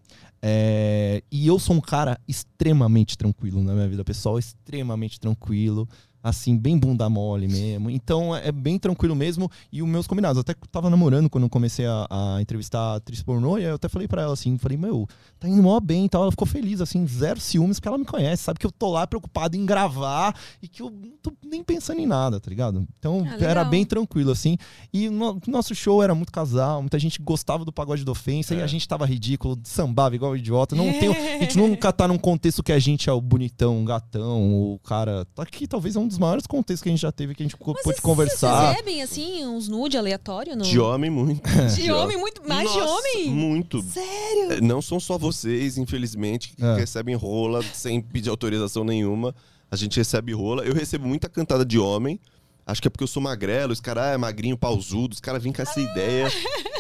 É, 0.42 1.24
e 1.32 1.48
eu 1.48 1.58
sou 1.58 1.76
um 1.76 1.82
cara 1.82 2.20
extremamente 2.28 3.18
tranquilo 3.18 3.64
na 3.64 3.74
minha 3.74 3.88
vida 3.88 4.04
pessoal, 4.04 4.38
extremamente 4.38 5.20
tranquilo, 5.20 5.88
assim, 6.30 6.58
bem 6.58 6.78
bunda 6.78 7.10
mole 7.10 7.48
mesmo. 7.48 7.90
Então 7.90 8.36
é 8.36 8.52
bem 8.52 8.78
tranquilo 8.80 9.16
mesmo. 9.16 9.50
E 9.72 9.82
os 9.82 9.88
meus 9.90 10.08
combinados, 10.08 10.38
eu 10.38 10.42
até 10.42 10.54
tava 10.72 10.90
namorando 10.90 11.30
quando 11.30 11.46
eu 11.46 11.50
comecei 11.50 11.86
a, 11.86 12.08
a 12.10 12.42
entrevistar 12.42 12.80
a 12.80 12.96
atriz 12.96 13.22
pornô, 13.24 13.58
e 13.58 13.62
aí 13.64 13.70
eu 13.70 13.76
até 13.76 13.88
falei 13.90 14.08
pra 14.08 14.22
ela 14.22 14.34
assim, 14.34 14.58
falei, 14.58 14.78
meu, 14.78 15.08
tá 15.40 15.48
indo 15.48 15.62
mó 15.64 15.80
bem 15.80 16.06
e 16.06 16.10
tal. 16.10 16.24
Ela 16.24 16.32
ficou 16.32 16.48
feliz, 16.48 16.82
assim, 16.82 17.06
zero 17.08 17.40
ciúmes, 17.40 17.78
porque 17.80 17.88
ela 17.88 17.98
me 17.98 18.06
conhece, 18.06 18.44
sabe 18.44 18.60
que 18.60 18.66
eu 18.66 18.72
tô 18.72 18.92
lá 18.92 19.06
preocupado 19.08 19.56
em 19.56 19.66
gravar 19.66 20.36
e 20.62 20.68
que 20.68 20.82
eu 20.82 20.90
não 20.90 21.12
tô 21.22 21.32
nem 21.46 21.64
pensando 21.64 22.00
em 22.00 22.06
nada, 22.06 22.40
tá 22.40 22.50
ligado? 22.50 22.86
Então 23.00 23.26
Ah, 23.30 23.38
era 23.44 23.64
bem 23.70 23.86
tranquilo, 23.86 24.32
assim. 24.32 24.58
E 24.94 25.10
no- 25.10 25.40
nosso 25.48 25.74
show 25.76 26.02
era 26.04 26.14
muito 26.16 26.32
casal, 26.32 26.82
muita 26.82 27.00
gente 27.00 27.22
gostava 27.22 27.64
do 27.66 27.72
pagode 27.72 28.04
da 28.04 28.12
ofensa 28.12 28.54
e 28.54 28.62
a 28.62 28.68
gente 28.68 28.88
tava 28.88 29.06
ridículo, 29.06 29.58
sambava 29.64 30.16
igual 30.16 30.36
idiota. 30.36 30.76
Não 30.76 30.92
tem, 30.92 31.10
a 31.10 31.40
gente 31.40 31.58
nunca 31.58 31.92
tá 31.92 32.08
num 32.08 32.18
contexto 32.18 32.62
que 32.64 32.72
a 32.72 32.80
gente 32.80 33.10
é 33.10 33.14
o 33.14 33.22
bonitão, 33.22 33.82
o 33.82 33.86
gatão, 33.86 34.74
o 34.74 34.80
cara. 34.84 35.26
Tá 35.36 35.44
aqui, 35.44 35.68
talvez 35.68 35.96
é 35.96 36.00
um 36.00 36.08
dos 36.08 36.17
maiores 36.18 36.46
contextos 36.48 36.82
que 36.84 36.90
a 36.90 36.92
gente 36.92 37.02
já 37.02 37.12
teve, 37.12 37.34
que 37.36 37.44
a 37.44 37.46
gente 37.46 37.56
Mas 37.66 37.82
pôde 37.84 38.02
conversar. 38.02 38.56
Vocês 38.56 38.70
recebem, 38.72 39.02
assim, 39.02 39.46
uns 39.46 39.68
nude 39.68 39.98
aleatório? 39.98 40.56
No... 40.56 40.64
De 40.64 40.80
homem, 40.80 41.10
muito. 41.10 41.42
De 41.76 41.92
homem, 41.92 42.18
muito 42.18 42.48
mais 42.48 42.72
de 42.72 42.78
Nossa, 42.78 42.94
homem? 42.94 43.30
Muito. 43.30 43.82
Sério? 43.84 44.54
É, 44.54 44.62
Não 44.62 44.82
são 44.82 45.00
só 45.00 45.18
vocês, 45.18 45.78
infelizmente, 45.78 46.54
que 46.56 46.64
É. 46.64 46.76
recebem 46.76 47.16
rola 47.16 47.62
sem 47.74 48.02
pedir 48.02 48.30
autorização 48.30 48.84
nenhuma. 48.84 49.34
A 49.70 49.76
gente 49.76 49.98
recebe 49.98 50.34
rola. 50.34 50.64
Eu 50.64 50.74
recebo 50.74 51.08
muita 51.08 51.28
cantada 51.28 51.66
de 51.66 51.78
homem. 51.78 52.20
Acho 52.68 52.82
que 52.82 52.88
é 52.88 52.92
porque 52.92 53.04
eu 53.04 53.08
sou 53.08 53.24
magrelo, 53.24 53.72
os 53.72 53.80
caras 53.80 54.08
é 54.14 54.18
magrinho, 54.18 54.58
pausudo, 54.58 55.14
os 55.14 55.22
caras 55.22 55.42
vêm 55.42 55.54
com 55.54 55.62
essa 55.62 55.80
ideia. 55.80 56.28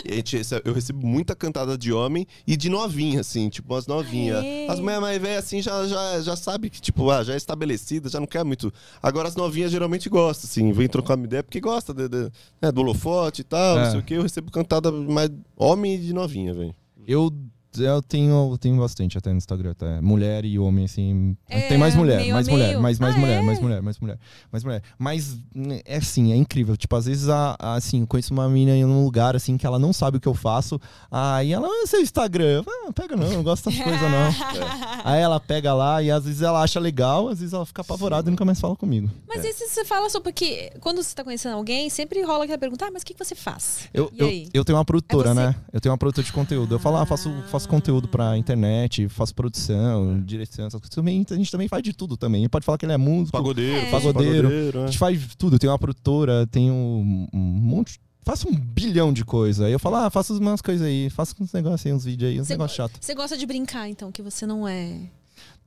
E 0.05 0.11
a 0.11 0.15
gente 0.15 0.38
eu 0.65 0.73
recebo 0.73 1.05
muita 1.07 1.34
cantada 1.35 1.77
de 1.77 1.93
homem 1.93 2.27
e 2.45 2.57
de 2.57 2.69
novinha, 2.69 3.22
assim, 3.22 3.47
tipo, 3.49 3.73
umas 3.73 3.88
novinhas. 3.88 4.43
As 4.69 4.80
mulheres 4.81 5.01
mais 5.01 5.22
velhas, 5.22 5.45
assim, 5.45 5.61
já, 5.61 5.88
já, 5.88 6.22
já 6.22 6.35
sabe 6.35 6.69
que, 6.69 6.81
tipo, 6.81 7.09
ah, 7.09 7.23
já 7.23 7.34
é 7.34 7.38
estabelecida, 7.38 8.09
já 8.09 8.19
não 8.19 8.27
quer 8.27 8.43
muito. 8.43 8.72
Agora 9.01 9.27
as 9.30 9.35
novinhas 9.35 9.72
geralmente 9.72 10.09
gostam, 10.09 10.49
assim, 10.49 10.72
vem 10.73 10.88
trocar 10.89 11.15
uma 11.15 11.26
ideia 11.26 11.41
porque 11.43 11.59
gosta 11.61 11.93
de, 11.93 12.07
de- 12.09 12.31
né, 12.61 12.72
do 12.72 12.81
holofote 12.81 13.41
e 13.41 13.43
tal, 13.45 13.77
É. 13.80 13.84
não 13.85 13.91
sei 13.91 13.99
o 13.99 14.03
quê. 14.03 14.14
Eu 14.15 14.23
recebo 14.23 14.51
cantada 14.51 14.91
mais 14.91 15.30
homem 15.55 15.95
e 15.95 15.97
de 15.99 16.14
novinha, 16.14 16.53
velho. 16.53 16.76
Eu, 17.07 17.31
eu 17.77 18.02
tenho, 18.02 18.52
eu 18.52 18.57
tenho 18.57 18.77
bastante 18.77 19.18
até 19.18 19.31
no 19.31 19.38
Instagram, 19.38 19.72
até. 19.72 20.02
Mulher 20.02 20.45
e 20.45 20.57
homem, 20.60 20.85
assim. 20.85 21.35
É, 21.49 21.61
tem 21.68 21.77
mais 21.77 21.95
mulher, 21.95 22.22
meio 22.22 22.34
mais 22.34 22.48
mulher, 22.48 22.68
meio. 22.69 22.81
mais, 22.81 22.99
mais 22.99 23.15
Ah, 23.15 23.19
mulher, 23.19 23.39
é? 23.39 23.41
mais 23.41 23.60
mulher, 23.60 23.81
mais 23.81 23.99
mulher, 23.99 24.19
mais 24.52 24.64
mulher. 24.64 24.84
Mas 24.98 25.38
né, 25.53 25.81
é 25.85 25.98
assim, 25.98 26.31
é 26.31 26.35
incrível. 26.35 26.76
Tipo, 26.77 26.95
às 26.95 27.06
vezes, 27.06 27.30
a, 27.30 27.56
a, 27.60 27.76
assim, 27.76 28.02
eu 28.02 28.07
conheço 28.07 28.34
uma 28.34 28.48
menina 28.49 28.76
em 28.76 28.85
um 28.85 29.03
lugar, 29.03 29.35
assim, 29.35 29.57
que 29.57 29.65
ela 29.65 29.77
não 29.80 29.91
sabe 29.94 30.18
o 30.18 30.19
que 30.19 30.27
eu 30.27 30.34
faço. 30.34 30.80
Aí 31.11 31.52
ela, 31.53 31.68
ah, 31.68 31.88
seu 31.88 32.02
Instagram. 32.02 32.45
Eu 32.57 32.64
falo, 32.64 32.77
Ah, 32.88 32.94
pega 32.94 33.15
não, 33.15 33.30
não 33.30 33.44
gosto 33.44 33.69
dessas 33.69 33.84
coisas, 33.84 34.02
não. 34.02 34.27
Aí 35.03 35.22
ela 35.22 35.39
pega 35.39 35.73
lá 35.73 36.02
e 36.02 36.11
às 36.11 36.26
vezes 36.26 36.41
ela 36.41 36.61
acha 36.61 36.80
legal, 36.80 37.30
às 37.30 37.39
vezes 37.39 37.53
ela 37.53 37.65
fica 37.65 37.81
apavorada 37.81 38.30
e 38.30 38.31
nunca 38.31 38.44
mais 38.45 38.60
fala 38.60 38.76
comigo. 38.76 39.10
Mas 39.27 39.44
isso 39.44 39.64
você 39.68 39.85
fala 39.85 40.10
só 40.10 40.19
porque 40.19 40.72
quando 40.81 41.02
você 41.02 41.15
tá 41.15 41.23
conhecendo 41.23 41.56
alguém, 41.56 41.89
sempre 41.89 42.22
rola 42.23 42.44
aquela 42.44 42.57
pergunta, 42.57 42.85
ah, 42.85 42.91
mas 42.91 43.03
o 43.03 43.06
que, 43.06 43.14
que 43.14 43.23
você 43.23 43.35
faz? 43.35 43.88
Eu, 43.94 44.11
eu, 44.18 44.30
eu 44.53 44.65
tenho 44.65 44.77
uma 44.77 44.85
produtora, 44.85 45.30
É 45.30 45.34
você? 45.34 45.39
né? 45.39 45.56
Eu 45.72 45.80
tenho 45.81 45.91
uma 45.91 45.98
produtora 45.98 46.26
de 46.26 46.34
conteúdo. 46.34 46.76
Eu 46.76 46.80
falo, 46.80 46.98
ah, 46.98 47.06
faço, 47.06 47.31
faço 47.49 47.56
conteúdo 47.65 48.09
pra 48.09 48.38
internet, 48.38 49.07
faço 49.07 49.34
produção, 49.34 50.21
direção, 50.21 50.67
essas 50.67 50.79
coisas. 50.81 50.93
Também, 50.93 51.25
a 51.29 51.34
gente 51.35 51.49
também 51.49 51.69
faz 51.69 51.81
de 51.81 51.93
tudo 51.93 52.17
também. 52.17 52.47
Pode 52.49 52.65
falar 52.65 52.77
que 52.77 52.85
ele 52.85 52.91
é 52.91 52.97
músico, 52.97 53.31
Pagodeiro, 53.31 53.77
É. 53.77 53.89
faço 53.89 54.07
Pagodeiro. 54.07 54.47
pagodeiro, 54.49 54.79
a 54.79 54.84
é. 54.84 54.85
gente 54.88 54.97
faz 54.97 55.35
tudo. 55.38 55.57
Tenho 55.57 55.71
uma 55.71 55.79
produtora, 55.79 56.45
tenho 56.47 56.73
um, 56.73 57.27
um 57.34 57.39
monte. 57.39 57.97
Faço 58.23 58.49
um 58.49 58.53
bilhão 58.53 59.13
de 59.13 59.23
coisas. 59.23 59.65
Aí 59.65 59.71
eu 59.71 59.79
falo, 59.79 59.95
ah, 59.95 60.09
faço 60.09 60.38
umas 60.38 60.61
coisas 60.61 60.85
aí, 60.85 61.09
faço 61.09 61.34
uns 61.39 61.53
negócios 61.53 61.85
aí, 61.85 61.93
uns 61.93 62.03
vídeos 62.03 62.29
aí, 62.29 62.41
uns 62.41 62.49
negócios 62.49 62.75
chatos. 62.75 62.97
Você 63.01 63.15
gosta 63.15 63.38
de 63.38 63.45
brincar, 63.45 63.88
então, 63.88 64.11
que 64.11 64.21
você 64.21 64.45
não 64.45 64.67
é. 64.67 64.99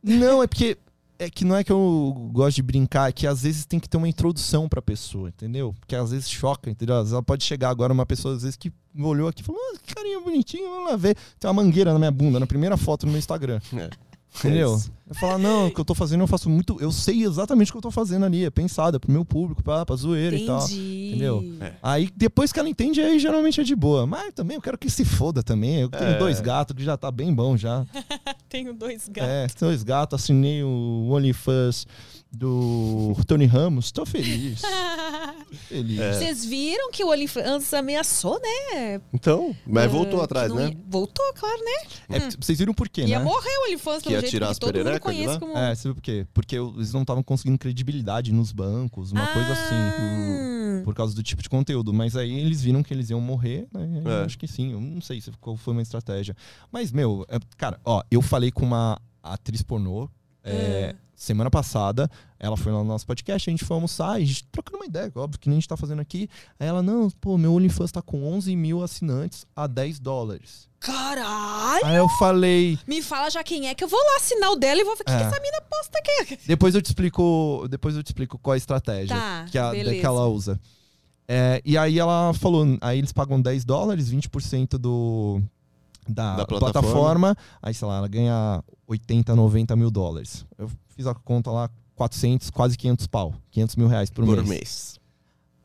Não, 0.02 0.42
é 0.42 0.46
porque. 0.46 0.76
É 1.18 1.28
que 1.28 1.44
não 1.44 1.54
é 1.54 1.62
que 1.62 1.70
eu 1.70 2.30
gosto 2.32 2.56
de 2.56 2.62
brincar, 2.62 3.10
é 3.10 3.12
que 3.12 3.26
às 3.26 3.42
vezes 3.42 3.66
tem 3.66 3.78
que 3.78 3.86
ter 3.86 3.98
uma 3.98 4.08
introdução 4.08 4.66
pra 4.66 4.80
pessoa, 4.80 5.28
entendeu? 5.28 5.74
Porque 5.78 5.94
às 5.94 6.12
vezes 6.12 6.30
choca, 6.30 6.70
entendeu? 6.70 6.94
Às 6.94 7.00
vezes 7.02 7.12
ela 7.12 7.22
pode 7.22 7.44
chegar 7.44 7.68
agora 7.68 7.92
uma 7.92 8.06
pessoa, 8.06 8.34
às 8.34 8.40
vezes, 8.42 8.56
que 8.56 8.72
olhou 8.98 9.28
aqui 9.28 9.42
e 9.42 9.44
falou, 9.44 9.60
ah, 9.72 9.78
que 9.82 9.94
carinha 9.94 10.20
bonitinho, 10.20 10.68
vamos 10.68 10.90
lá 10.90 10.96
ver. 10.96 11.16
Tem 11.38 11.50
uma 11.50 11.62
mangueira 11.62 11.92
na 11.92 11.98
minha 11.98 12.10
bunda, 12.10 12.40
na 12.40 12.46
primeira 12.46 12.76
foto 12.76 13.06
no 13.06 13.12
meu 13.12 13.18
Instagram. 13.18 13.60
É. 13.76 13.90
Entendeu? 14.38 14.74
É 14.74 14.76
isso. 14.76 14.92
eu 15.08 15.14
falar, 15.16 15.38
não, 15.38 15.66
o 15.66 15.70
que 15.74 15.80
eu 15.80 15.84
tô 15.84 15.92
fazendo, 15.92 16.20
eu 16.20 16.26
faço 16.28 16.48
muito. 16.48 16.76
Eu 16.80 16.92
sei 16.92 17.24
exatamente 17.24 17.70
o 17.70 17.72
que 17.72 17.78
eu 17.78 17.82
tô 17.82 17.90
fazendo 17.90 18.24
ali. 18.24 18.44
É 18.44 18.50
pensado, 18.50 18.96
é 18.96 19.00
pro 19.00 19.10
meu 19.10 19.24
público, 19.24 19.60
pra, 19.60 19.84
pra 19.84 19.96
zoeira 19.96 20.36
e 20.36 20.46
tal. 20.46 20.62
Entendi. 20.64 21.08
entendeu? 21.08 21.44
É. 21.60 21.72
Aí 21.82 22.08
depois 22.16 22.52
que 22.52 22.60
ela 22.60 22.68
entende, 22.68 23.00
aí 23.00 23.18
geralmente 23.18 23.60
é 23.60 23.64
de 23.64 23.74
boa. 23.74 24.06
Mas 24.06 24.32
também 24.32 24.54
eu 24.54 24.60
quero 24.62 24.78
que 24.78 24.88
se 24.88 25.04
foda 25.04 25.42
também. 25.42 25.80
Eu 25.80 25.88
tenho 25.88 26.10
É. 26.12 26.18
dois 26.18 26.40
gatos 26.40 26.76
que 26.76 26.84
já 26.84 26.96
tá 26.96 27.10
bem 27.10 27.34
bom 27.34 27.56
já. 27.56 27.84
Tenho 28.48 28.72
dois 28.74 29.08
gatos. 29.08 29.30
É, 29.30 29.46
dois 29.60 29.82
gatos, 29.84 30.20
assinei 30.22 30.62
o 30.64 31.08
OnlyFans 31.10 31.86
do 32.32 33.15
Tony 33.27 33.47
Ramos. 33.47 33.90
Tô 33.90 34.07
feliz. 34.07 34.62
feliz. 35.69 35.98
É. 35.98 36.12
Vocês 36.12 36.44
viram 36.44 36.90
que 36.90 37.02
o 37.05 37.09
OnlyFans 37.11 37.73
ameaçou, 37.74 38.40
né? 38.40 39.01
Então, 39.12 39.55
mas 39.66 39.85
Ah, 39.85 39.89
voltou 39.89 40.23
atrás, 40.23 40.52
né? 40.55 40.69
ia- 40.69 40.77
Voltou, 40.89 41.24
claro, 41.35 41.59
né? 41.65 42.16
É, 42.16 42.20
vocês 42.40 42.59
viram 42.59 42.73
por 42.73 42.89
quê, 42.89 43.02
Ia 43.02 43.19
né? 43.19 43.24
morrer 43.24 43.51
o 43.59 43.66
OnlyFans 43.69 43.98
Que 43.98 44.05
pelo 44.05 44.15
ia 44.15 44.20
jeito 44.20 44.31
tirar 44.31 44.47
que 44.47 44.52
as 44.52 44.59
todo 44.59 44.77
mundo 44.77 45.01
conhece 45.01 45.39
como... 45.39 45.57
É, 45.57 45.74
você 45.74 45.89
viu 45.89 45.94
por 45.94 46.02
quê? 46.02 46.27
Porque 46.32 46.57
eles 46.57 46.93
não 46.93 47.02
estavam 47.02 47.23
conseguindo 47.23 47.59
credibilidade 47.59 48.32
nos 48.32 48.52
bancos, 48.52 49.12
uma 49.12 49.27
coisa 49.27 49.52
assim. 49.52 49.74
Ah. 49.74 50.82
Por 50.85 50.94
causa 50.94 51.15
do 51.15 51.23
tipo 51.23 51.43
de 51.43 51.48
conteúdo. 51.48 51.93
Mas 51.93 52.16
aí 52.16 52.32
eles 52.40 52.62
viram 52.62 52.82
que 52.82 52.94
eles 52.94 53.11
iam 53.11 53.20
morrer, 53.20 53.66
né? 53.73 54.02
Eu 54.05 54.11
É. 54.11 54.24
acho 54.24 54.39
que 54.39 54.47
sim. 54.47 54.73
Eu 54.73 54.81
não 54.81 55.01
sei 55.01 55.20
se 55.20 55.31
qual 55.40 55.57
foi 55.57 55.73
uma 55.73 55.82
estratégia. 55.82 56.35
Mas, 56.73 56.90
meu, 56.93 57.27
é- 57.28 57.39
cara, 57.59 57.78
ó, 57.85 58.02
eu 58.11 58.23
falei 58.23 58.51
com 58.51 58.65
uma 58.65 58.98
atriz 59.23 59.62
pornô 59.62 60.09
é, 60.43 60.94
semana 61.22 61.51
passada. 61.51 62.10
Ela 62.38 62.56
foi 62.56 62.72
lá 62.72 62.78
no 62.78 62.84
nosso 62.84 63.06
podcast, 63.06 63.48
a 63.48 63.52
gente 63.52 63.64
foi 63.64 63.74
almoçar, 63.74 64.18
e 64.18 64.22
a 64.22 64.26
gente 64.26 64.44
trocando 64.51 64.78
uma 64.78 64.86
ideia, 64.86 65.12
óbvio 65.14 65.38
que 65.38 65.48
nem 65.48 65.59
a 65.59 65.60
gente 65.60 65.68
tá 65.68 65.76
fazendo 65.76 66.01
aqui. 66.01 66.28
Aí 66.59 66.66
ela, 66.66 66.82
não, 66.82 67.10
pô, 67.20 67.36
meu 67.36 67.52
OnlyFans 67.55 67.92
tá 67.92 68.01
com 68.01 68.24
11 68.32 68.56
mil 68.56 68.82
assinantes 68.82 69.44
a 69.55 69.66
10 69.66 70.01
dólares. 70.01 70.68
Caralho! 70.80 71.84
Aí 71.84 71.97
eu 71.97 72.09
falei, 72.18 72.78
Me 72.86 73.02
fala 73.02 73.28
já 73.30 73.44
quem 73.44 73.68
é 73.68 73.74
que 73.74 73.84
eu 73.84 73.88
vou 73.88 74.01
lá 74.01 74.16
assinar 74.16 74.51
o 74.51 74.56
dela 74.56 74.80
e 74.80 74.84
vou 74.84 74.97
ver 74.97 75.02
o 75.02 75.05
que, 75.05 75.12
É. 75.12 75.16
que 75.18 75.22
essa 75.24 75.40
mina 75.40 75.60
posta 75.68 75.98
aqui. 75.98 76.38
Depois 76.47 76.74
eu 76.74 76.80
te 76.80 76.86
explico, 76.86 77.66
depois 77.68 77.94
eu 77.94 78.02
te 78.02 78.06
explico 78.06 78.38
qual 78.38 78.55
é 78.55 78.56
a 78.56 78.59
estratégia 78.59 79.14
Tá, 79.14 79.47
que, 79.51 79.59
a, 79.59 79.72
que 79.72 80.01
ela 80.06 80.26
usa. 80.26 80.59
É, 81.28 81.60
e 81.64 81.76
aí 81.76 81.98
ela 81.98 82.32
falou, 82.32 82.66
aí 82.80 82.98
eles 82.98 83.12
pagam 83.12 83.40
10 83.40 83.64
dólares, 83.66 84.10
20% 84.10 84.78
do, 84.78 85.40
da, 86.09 86.36
Da 86.36 86.47
plataforma. 86.47 86.72
plataforma. 86.72 87.36
Aí, 87.62 87.74
sei 87.74 87.86
lá, 87.86 87.98
ela 87.98 88.09
ganha 88.09 88.64
80, 88.88 89.36
90 89.36 89.76
mil 89.76 89.90
dólares. 89.90 90.44
Eu 90.59 90.68
fiz 91.01 91.06
a 91.06 91.14
conta 91.14 91.51
lá, 91.51 91.70
400, 91.97 92.51
quase 92.51 92.77
500 92.77 93.06
pau. 93.06 93.35
500 93.51 93.77
mil 93.77 93.89
reais 93.89 94.10
por, 94.10 94.22
Por 94.27 94.36
mês. 94.36 94.48
mês. 94.48 95.01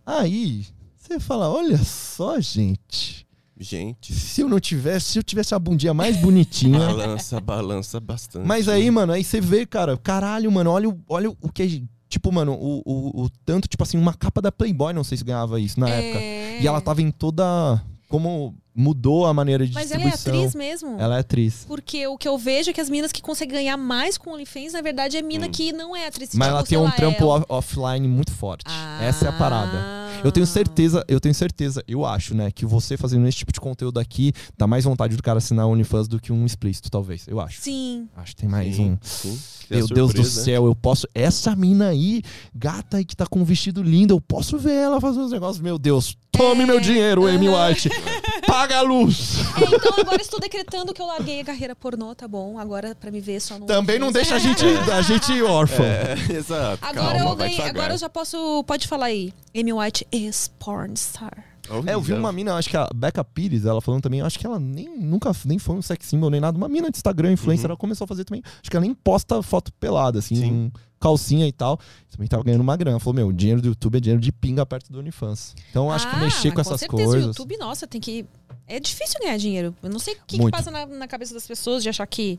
Aí, 0.06 0.66
você 0.96 1.20
fala, 1.20 1.50
olha 1.50 1.78
só, 1.78 2.40
gente. 2.40 3.26
Gente, 3.58 4.14
Se 4.14 4.42
eu 4.42 4.50
não 4.50 4.60
tivesse, 4.60 5.14
se 5.14 5.20
eu 5.20 5.24
tivesse 5.24 5.54
a 5.56 5.60
bundinha 5.60 5.94
mais 5.94 6.18
bonitinha. 6.18 6.78
balança, 6.80 7.40
balança 7.40 8.00
bastante. 8.02 8.46
Mas 8.46 8.68
aí, 8.70 8.90
mano, 8.92 9.14
aí 9.14 9.24
você 9.24 9.40
vê, 9.42 9.66
cara, 9.66 9.98
caralho, 9.98 10.52
mano, 10.52 10.70
olha, 10.72 10.90
o- 10.90 11.00
olha 11.08 11.30
o 11.30 11.50
que 11.52 11.64
é. 11.64 11.82
Tipo, 12.10 12.32
mano, 12.32 12.54
o, 12.54 12.82
o, 12.86 13.24
o 13.24 13.30
tanto, 13.46 13.68
tipo 13.68 13.82
assim, 13.84 13.98
uma 13.98 14.14
capa 14.14 14.42
da 14.42 14.52
Playboy, 14.52 14.94
não 14.94 15.04
sei 15.04 15.18
se 15.18 15.24
ganhava 15.24 15.60
isso 15.60 15.80
na 15.80 15.90
época. 15.90 16.20
É. 16.22 16.62
E 16.62 16.68
ela 16.68 16.80
tava 16.82 17.02
em 17.02 17.12
toda. 17.12 17.82
Como 18.10 18.56
mudou 18.76 19.26
a 19.26 19.34
maneira 19.34 19.66
de 19.66 19.74
Mas 19.74 19.90
ela 19.92 20.04
é 20.04 20.10
distribuição. 20.10 20.42
atriz 20.48 20.56
mesmo? 20.56 21.00
Ela 21.00 21.16
é 21.18 21.20
atriz. 21.20 21.64
Porque 21.68 22.06
o 22.08 22.18
que 22.18 22.28
eu 22.28 22.38
vejo 22.38 22.70
é 22.70 22.74
que 22.74 22.82
as 22.82 22.90
minas 22.90 23.12
que 23.12 23.22
conseguem 23.22 23.56
ganhar 23.56 23.78
mais 23.78 24.18
com 24.18 24.32
OnlyFans, 24.32 24.74
na 24.74 24.82
verdade, 24.82 25.16
é 25.18 25.22
mina 25.22 25.48
que 25.48 25.72
não 25.72 25.96
é 25.96 26.08
atriz. 26.08 26.30
Hum. 26.34 26.38
Mas 26.38 26.48
tipo, 26.50 26.58
ela 26.58 26.64
tem 26.64 26.78
um 26.78 26.92
trampo 26.92 27.24
é... 27.24 27.26
off- 27.26 27.46
offline 27.48 28.08
muito 28.08 28.32
forte. 28.34 28.66
Essa 29.02 29.26
é 29.26 29.30
a 29.30 29.32
parada. 29.34 29.78
Ah. 29.78 30.02
Eu 30.24 30.32
tenho 30.32 30.46
certeza, 30.46 31.04
eu 31.08 31.20
tenho 31.20 31.36
certeza, 31.36 31.84
eu 31.88 32.06
acho, 32.06 32.34
né, 32.36 32.50
que 32.52 32.66
você 32.66 32.98
fazendo 32.98 33.28
esse 33.28 33.38
tipo 33.38 33.52
de 33.54 33.60
conteúdo 33.60 34.00
aqui, 34.00 34.34
dá 34.58 34.66
mais 34.66 34.84
vontade 34.84 35.16
do 35.16 35.22
cara 35.22 35.38
assinar 35.38 35.68
o 35.68 35.72
OnlyFans 35.72 36.08
do 36.08 36.20
que 36.20 36.34
um 36.34 36.46
explícito, 36.46 36.90
talvez. 36.90 37.28
Eu 37.28 37.40
acho. 37.40 37.62
Sim. 37.62 38.08
Acho 38.18 38.36
que 38.36 38.42
tem 38.42 38.50
mais 38.50 38.76
Sim, 38.76 38.92
um. 38.92 38.98
sim. 39.02 39.40
Meu 39.70 39.88
Deus 39.88 40.14
do 40.14 40.18
surpresa, 40.24 40.40
né? 40.40 40.46
céu, 40.46 40.66
eu 40.68 40.76
posso. 40.76 41.08
Essa 41.14 41.56
mina 41.56 41.88
aí, 41.90 42.22
gata 42.54 42.98
aí 42.98 43.06
que 43.06 43.16
tá 43.16 43.26
com 43.26 43.40
um 43.40 43.44
vestido 43.44 43.82
lindo, 43.82 44.14
eu 44.14 44.22
posso 44.22 44.58
ver 44.60 44.74
ela 44.76 45.02
fazer 45.02 45.20
uns 45.20 45.32
negócios. 45.32 45.60
Meu 45.60 45.80
Deus, 45.80 46.16
tome 46.32 46.64
É. 46.64 46.66
meu 46.68 46.80
dinheiro, 46.80 47.26
Amy 47.28 47.48
White. 47.50 47.90
Paga 48.46 48.65
a 48.74 48.82
luz. 48.82 49.36
É, 49.62 49.76
então 49.76 49.94
agora 50.00 50.22
estou 50.22 50.40
decretando 50.40 50.94
que 50.94 51.02
eu 51.02 51.06
larguei 51.06 51.42
a 51.42 51.46
carreira 51.46 51.76
pornô, 51.76 52.14
tá 52.16 52.28
bom? 52.28 52.58
Agora 52.60 52.96
pra 52.96 53.12
me 53.12 53.20
ver 53.22 53.40
só 53.40 53.58
no 53.60 53.66
Também 53.66 54.00
não 54.00 54.12
deixa 54.12 54.36
a 54.36 54.40
gente, 54.40 54.66
a 54.66 55.02
gente 55.02 55.42
órfã. 55.44 55.84
É, 55.84 56.16
exato. 56.34 56.80
Agora 56.84 57.18
Calma, 57.18 57.32
eu 57.32 57.36
ganhei, 57.36 57.62
agora 57.62 57.94
eu 57.94 57.98
já 57.98 58.10
posso, 58.10 58.64
pode 58.66 58.88
falar 58.88 59.08
aí. 59.08 59.34
Amy 59.56 59.74
White 59.74 60.08
is 60.12 60.52
porn 60.60 60.96
star. 60.98 61.46
É, 61.88 61.96
eu 61.96 62.02
vi 62.02 62.14
uma 62.14 62.32
mina, 62.32 62.54
acho 62.56 62.70
que 62.70 62.78
a 62.78 62.88
Becca 62.94 63.24
Pires, 63.24 63.66
ela 63.66 63.82
falando 63.82 64.04
também, 64.04 64.22
acho 64.22 64.38
que 64.38 64.46
ela 64.46 64.60
nem 64.60 64.88
nunca 65.00 65.32
nem 65.46 65.58
foi 65.58 65.76
um 65.76 65.82
sex 65.82 66.06
symbol 66.06 66.30
nem 66.30 66.40
nada. 66.40 66.56
Uma 66.56 66.70
mina 66.70 66.92
de 66.92 66.98
Instagram, 66.98 67.32
influencer, 67.32 67.66
ela 67.66 67.76
começou 67.76 68.06
a 68.06 68.08
fazer 68.08 68.24
também. 68.24 68.44
Acho 68.62 68.70
que 68.70 68.78
ela 68.78 68.86
nem 68.86 68.94
posta 68.94 69.42
foto 69.42 69.74
pelada, 69.74 70.20
assim, 70.20 70.36
Sim. 70.36 70.52
um 70.52 70.72
calcinha 71.00 71.48
e 71.48 71.52
tal. 71.52 71.80
Também 72.12 72.28
tava 72.28 72.44
ganhando 72.44 72.62
uma 72.62 72.78
grana. 72.78 72.94
Ela 72.94 73.00
falou, 73.00 73.16
meu, 73.16 73.28
o 73.30 73.34
dinheiro 73.34 73.62
do 73.64 73.70
YouTube 73.70 73.98
é 73.98 74.00
dinheiro 74.00 74.22
de 74.22 74.32
pinga 74.32 74.64
perto 74.64 74.92
do 74.92 75.00
OnlyFans. 75.00 75.56
Então 75.72 75.92
acho 75.92 76.08
que 76.08 76.16
Ah, 76.16 76.20
mexer 76.20 76.52
com 76.52 76.58
mas 76.58 76.68
essas 76.68 76.80
certeza, 76.82 77.04
coisas. 77.04 77.26
O 77.26 77.28
YouTube, 77.30 77.58
nossa, 77.58 77.88
tem 77.88 78.00
que. 78.00 78.26
É 78.68 78.80
difícil 78.80 79.20
ganhar 79.22 79.38
dinheiro. 79.38 79.76
Eu 79.84 79.90
não 79.90 80.00
sei 80.00 80.16
o 80.16 80.18
que, 80.26 80.38
que 80.40 80.52
passa 80.52 80.72
na, 80.72 80.86
na 80.86 81.08
cabeça 81.08 81.34
das 81.34 81.46
pessoas 81.46 81.84
de 81.84 81.90
achar 81.90 82.06
que. 82.08 82.38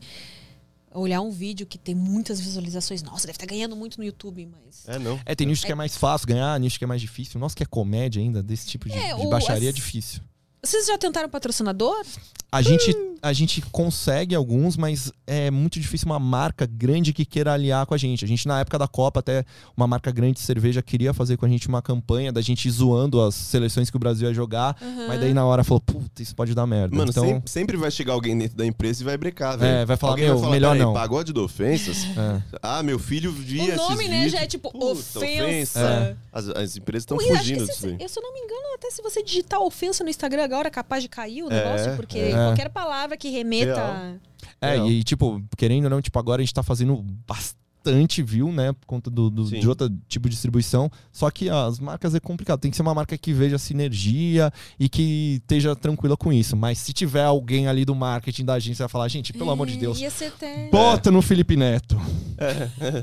Olhar 0.93 1.21
um 1.21 1.29
vídeo 1.29 1.67
que 1.67 1.77
tem 1.77 1.93
muitas 1.93 2.39
visualizações. 2.39 3.03
Nossa, 3.03 3.27
deve 3.27 3.35
estar 3.35 3.45
ganhando 3.45 3.75
muito 3.75 3.97
no 3.99 4.03
YouTube, 4.05 4.47
mas. 4.47 4.87
É, 4.87 4.97
não. 4.97 5.19
É, 5.25 5.35
tem 5.35 5.45
nicho 5.45 5.65
que 5.65 5.71
é 5.71 5.75
mais 5.75 5.95
fácil 5.95 6.27
ganhar, 6.27 6.57
nicho 6.59 6.77
que 6.79 6.83
é 6.85 6.87
mais 6.87 7.01
difícil. 7.01 7.39
Nossa, 7.39 7.55
que 7.55 7.61
é 7.61 7.65
comédia 7.65 8.21
ainda, 8.21 8.41
desse 8.41 8.65
tipo 8.67 8.89
de, 8.89 8.97
É, 8.97 9.13
de 9.13 9.21
o- 9.21 9.29
baixaria 9.29 9.67
é 9.67 9.69
as- 9.69 9.75
difícil. 9.75 10.21
Vocês 10.67 10.85
já 10.87 10.97
tentaram 10.97 11.29
patrocinador? 11.29 11.95
A 12.49 12.61
gente, 12.61 12.91
Hum. 12.95 13.15
a 13.21 13.33
gente 13.33 13.61
consegue 13.71 14.33
alguns, 14.33 14.77
mas 14.77 15.11
é 15.25 15.51
muito 15.51 15.79
difícil 15.81 16.05
uma 16.05 16.17
marca 16.17 16.65
grande 16.65 17.11
que 17.11 17.25
queira 17.25 17.51
aliar 17.53 17.85
com 17.85 17.93
a 17.93 17.97
gente. 17.97 18.23
A 18.23 18.27
gente, 18.27 18.47
na 18.47 18.61
época 18.61 18.77
da 18.79 18.87
Copa, 18.87 19.19
até 19.19 19.43
uma 19.75 19.85
marca 19.85 20.11
grande 20.11 20.35
de 20.35 20.39
cerveja 20.39 20.81
queria 20.81 21.13
fazer 21.13 21.35
com 21.35 21.45
a 21.45 21.49
gente 21.49 21.67
uma 21.67 21.81
campanha 21.81 22.31
da 22.31 22.39
gente 22.41 22.69
zoando 22.71 23.21
as 23.21 23.35
seleções 23.35 23.89
que 23.89 23.97
o 23.97 23.99
Brasil 23.99 24.29
ia 24.29 24.33
jogar. 24.33 24.77
Mas 25.09 25.19
daí 25.19 25.33
na 25.33 25.45
hora 25.45 25.61
falou, 25.63 25.81
puta, 25.81 26.21
isso 26.21 26.33
pode 26.33 26.55
dar 26.55 26.65
merda. 26.65 26.95
Mano, 26.95 27.11
então, 27.11 27.25
sempre, 27.25 27.49
sempre 27.51 27.77
vai 27.77 27.91
chegar 27.91 28.13
alguém 28.13 28.37
dentro 28.37 28.55
da 28.57 28.65
empresa 28.65 29.01
e 29.03 29.05
vai 29.05 29.17
brecar, 29.17 29.57
velho. 29.57 29.79
É, 29.79 29.85
vai 29.85 29.97
falar, 29.97 30.13
Alguém 30.13 30.25
meu, 30.25 30.35
vai 30.35 30.41
falar, 30.43 30.53
melhor 30.53 30.71
"Peraí, 30.71 30.85
não." 30.85 30.93
Pagode 30.93 31.33
de 31.33 31.39
ofensas? 31.39 31.97
é. 32.17 32.41
Ah, 32.61 32.81
meu 32.81 32.97
filho 32.97 33.29
via 33.31 33.73
O 33.73 33.75
nome, 33.77 34.07
né, 34.07 34.15
vídeos. 34.23 34.31
já 34.31 34.39
é 34.41 34.47
tipo, 34.47 34.71
Puta, 34.71 35.19
ofensa. 35.19 35.79
É. 35.81 36.15
As, 36.31 36.47
as 36.49 36.77
empresas 36.77 37.01
estão 37.03 37.19
fugindo 37.19 37.65
se- 37.65 37.71
disso 37.73 37.87
aí. 37.87 37.97
eu, 37.99 38.07
se 38.07 38.17
eu 38.19 38.23
não 38.23 38.33
me 38.33 38.39
engano, 38.39 38.57
até 38.75 38.89
se 38.89 39.01
você 39.01 39.21
digitar 39.21 39.59
ofensa 39.59 40.01
no 40.03 40.09
Instagram 40.09 40.43
agora, 40.57 40.67
é 40.67 40.71
capaz 40.71 41.03
de 41.03 41.09
cair 41.09 41.43
o 41.43 41.49
negócio, 41.49 41.95
porque 41.95 42.17
é. 42.17 42.31
qualquer 42.31 42.69
palavra 42.69 43.15
que 43.15 43.29
remeta. 43.29 43.75
Real. 43.75 44.15
É, 44.59 44.71
Real. 44.73 44.89
e 44.89 45.03
tipo, 45.03 45.43
querendo 45.55 45.85
ou 45.85 45.89
não, 45.89 46.01
tipo, 46.01 46.17
agora 46.17 46.41
a 46.41 46.45
gente 46.45 46.53
tá 46.53 46.63
fazendo 46.63 47.03
bastante 47.27 47.66
view, 48.25 48.51
né? 48.51 48.73
Por 48.73 48.85
conta 48.85 49.09
do, 49.09 49.29
do- 49.29 49.45
de 49.49 49.67
outro 49.67 49.89
tipo 50.07 50.27
de 50.29 50.35
distribuição. 50.35 50.91
Só 51.11 51.29
que 51.31 51.49
as 51.49 51.79
marcas 51.79 52.13
é 52.15 52.19
complicado. 52.19 52.59
Tem 52.59 52.69
que 52.71 52.77
ser 52.77 52.83
uma 52.83 52.93
marca 52.93 53.17
que 53.17 53.33
veja 53.33 53.57
sinergia 53.57 54.51
e 54.79 54.87
que 54.89 55.35
esteja 55.41 55.75
tranquila 55.75 56.15
com 56.17 56.31
isso. 56.31 56.55
Mas 56.55 56.77
se 56.79 56.93
tiver 56.93 57.23
alguém 57.23 57.67
ali 57.67 57.85
do 57.85 57.95
marketing 57.95 58.45
da 58.45 58.53
agência 58.55 58.83
vai 58.83 58.89
falar, 58.89 59.07
gente, 59.07 59.33
pelo 59.33 59.51
amor 59.51 59.67
de 59.67 59.77
Deus, 59.77 59.99
bota 60.71 61.11
no 61.11 61.21
Felipe 61.21 61.55
Neto. 61.55 61.97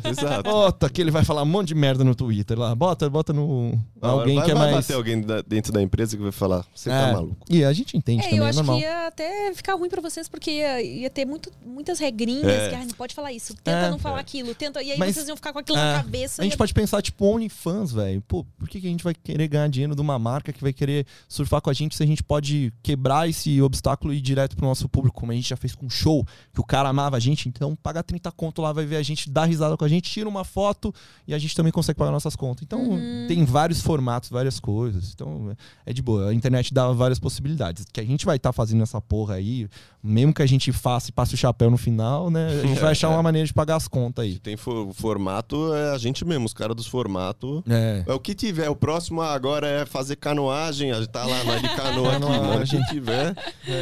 Exato. 0.08 0.42
Bota 0.50 0.88
que 0.88 1.00
ele 1.00 1.10
vai 1.10 1.24
falar 1.24 1.42
um 1.42 1.46
monte 1.46 1.68
de 1.68 1.74
merda 1.74 2.04
no 2.04 2.14
Twitter 2.14 2.58
lá. 2.58 2.74
Bota, 2.74 3.08
bota 3.10 3.32
no. 3.32 3.78
alguém 4.00 4.36
vai, 4.36 4.44
que 4.44 4.50
é 4.50 4.54
vai 4.54 4.72
mais. 4.72 4.86
bater 4.86 4.94
alguém 4.96 5.20
da- 5.20 5.42
dentro 5.42 5.72
da 5.72 5.82
empresa 5.82 6.16
que 6.16 6.22
vai 6.22 6.32
falar, 6.32 6.64
você 6.74 6.90
É. 6.90 6.92
tá 6.92 7.12
maluco. 7.12 7.36
E 7.48 7.64
a 7.64 7.72
gente 7.72 7.96
entende 7.96 8.20
É, 8.20 8.24
também, 8.24 8.38
eu 8.38 8.44
é 8.44 8.48
acho 8.48 8.56
normal. 8.58 8.76
que 8.78 8.82
ia 8.82 9.06
até 9.06 9.52
ficar 9.54 9.74
ruim 9.74 9.88
pra 9.88 10.00
vocês, 10.00 10.28
porque 10.28 10.50
ia, 10.50 10.82
ia 10.82 11.10
ter 11.10 11.24
muito, 11.24 11.50
muitas 11.64 11.98
regrinhas 11.98 12.46
É. 12.46 12.70
que, 12.70 12.76
não 12.76 12.94
pode 12.94 13.14
falar 13.14 13.32
isso, 13.32 13.54
tenta 13.54 13.70
É. 13.86 13.90
não 13.90 13.98
falar 13.98 14.20
aquilo, 14.20 14.54
tenta. 14.54 14.73
E 14.82 14.92
aí 14.92 14.98
Mas- 14.98 15.14
vocês 15.14 15.28
iam 15.28 15.36
ficar 15.36 15.52
com 15.52 15.58
aquilo 15.58 15.78
É. 15.78 15.92
na 15.96 16.02
cabeça. 16.02 16.42
A 16.42 16.44
gente 16.44 16.54
e- 16.54 16.56
pode 16.58 16.72
pensar, 16.74 17.00
tipo, 17.02 17.24
OnlyFans, 17.26 17.92
velho. 17.92 18.22
Pô, 18.22 18.44
por 18.58 18.68
que, 18.68 18.80
que 18.80 18.86
a 18.86 18.90
gente 18.90 19.04
vai 19.04 19.14
querer 19.14 19.48
ganhar 19.48 19.68
dinheiro 19.68 19.94
de 19.94 20.00
uma 20.00 20.18
marca 20.18 20.52
que 20.52 20.60
vai 20.60 20.72
querer 20.72 21.06
surfar 21.28 21.60
com 21.60 21.70
a 21.70 21.72
gente 21.72 21.96
se 21.96 22.02
a 22.02 22.06
gente 22.06 22.22
pode 22.22 22.72
quebrar 22.82 23.28
esse 23.28 23.60
obstáculo 23.62 24.12
e 24.12 24.18
ir 24.18 24.20
direto 24.20 24.56
pro 24.56 24.66
nosso 24.66 24.88
público, 24.88 25.18
como 25.20 25.32
a 25.32 25.34
gente 25.34 25.48
já 25.48 25.56
fez 25.56 25.74
com 25.74 25.86
o 25.86 25.90
show, 25.90 26.26
que 26.52 26.60
o 26.60 26.64
cara 26.64 26.88
amava 26.88 27.16
a 27.16 27.20
gente, 27.20 27.48
então 27.48 27.74
paga 27.76 28.02
30 28.02 28.30
conto 28.32 28.62
lá, 28.62 28.72
vai 28.72 28.84
ver 28.86 28.96
a 28.96 29.02
gente, 29.02 29.30
dá 29.30 29.44
risada 29.44 29.76
com 29.76 29.84
a 29.84 29.88
gente, 29.88 30.10
tira 30.10 30.28
uma 30.28 30.44
foto 30.44 30.92
e 31.26 31.34
a 31.34 31.38
gente 31.38 31.54
também 31.54 31.72
consegue 31.72 31.98
pagar 31.98 32.10
nossas 32.10 32.36
contas. 32.36 32.62
Então, 32.64 32.80
Uhum. 32.80 33.26
tem 33.28 33.44
vários 33.44 33.80
formatos, 33.80 34.30
várias 34.30 34.58
coisas. 34.60 35.12
Então, 35.14 35.56
é 35.86 35.92
de 35.92 36.02
boa. 36.02 36.28
A 36.30 36.34
internet 36.34 36.72
dá 36.72 36.90
várias 36.92 37.18
possibilidades. 37.18 37.84
Que 37.92 38.00
a 38.00 38.04
gente 38.04 38.24
vai 38.26 38.36
estar 38.36 38.52
fazendo 38.52 38.82
essa 38.82 39.00
porra 39.00 39.34
aí, 39.34 39.68
mesmo 40.02 40.32
que 40.34 40.42
a 40.42 40.46
gente 40.46 40.72
faça 40.72 41.10
e 41.10 41.12
passe 41.12 41.34
o 41.34 41.36
chapéu 41.36 41.70
no 41.70 41.76
final, 41.78 42.30
né? 42.30 42.60
A 42.62 42.66
gente 42.66 42.80
vai 42.80 42.92
achar 42.92 43.08
uma 43.10 43.22
maneira 43.22 43.46
de 43.46 43.52
pagar 43.54 43.76
as 43.76 43.88
contas 43.88 44.24
aí. 44.24 44.38
Tem 44.38 44.56
fo- 44.64 44.90
formato, 44.94 45.72
é 45.74 45.90
a 45.94 45.98
gente 45.98 46.24
mesmo, 46.24 46.46
os 46.46 46.54
caras 46.54 46.74
dos 46.74 46.86
formatos. 46.86 47.62
É. 47.68 48.02
É 48.06 48.12
o 48.12 48.18
que 48.18 48.34
tiver. 48.34 48.68
O 48.70 48.74
próximo 48.76 49.20
agora 49.22 49.68
é 49.68 49.84
fazer 49.86 50.16
canoagem. 50.16 50.90
A 50.90 50.96
gente 51.00 51.10
tá 51.10 51.24
lá 51.24 51.44
na 51.44 51.58
de 51.58 51.68
canoa 51.76 52.12
aqui, 52.16 52.20
mano. 52.24 52.40
Canoagem. 52.42 52.80
que 52.82 52.88
tiver, 52.90 53.34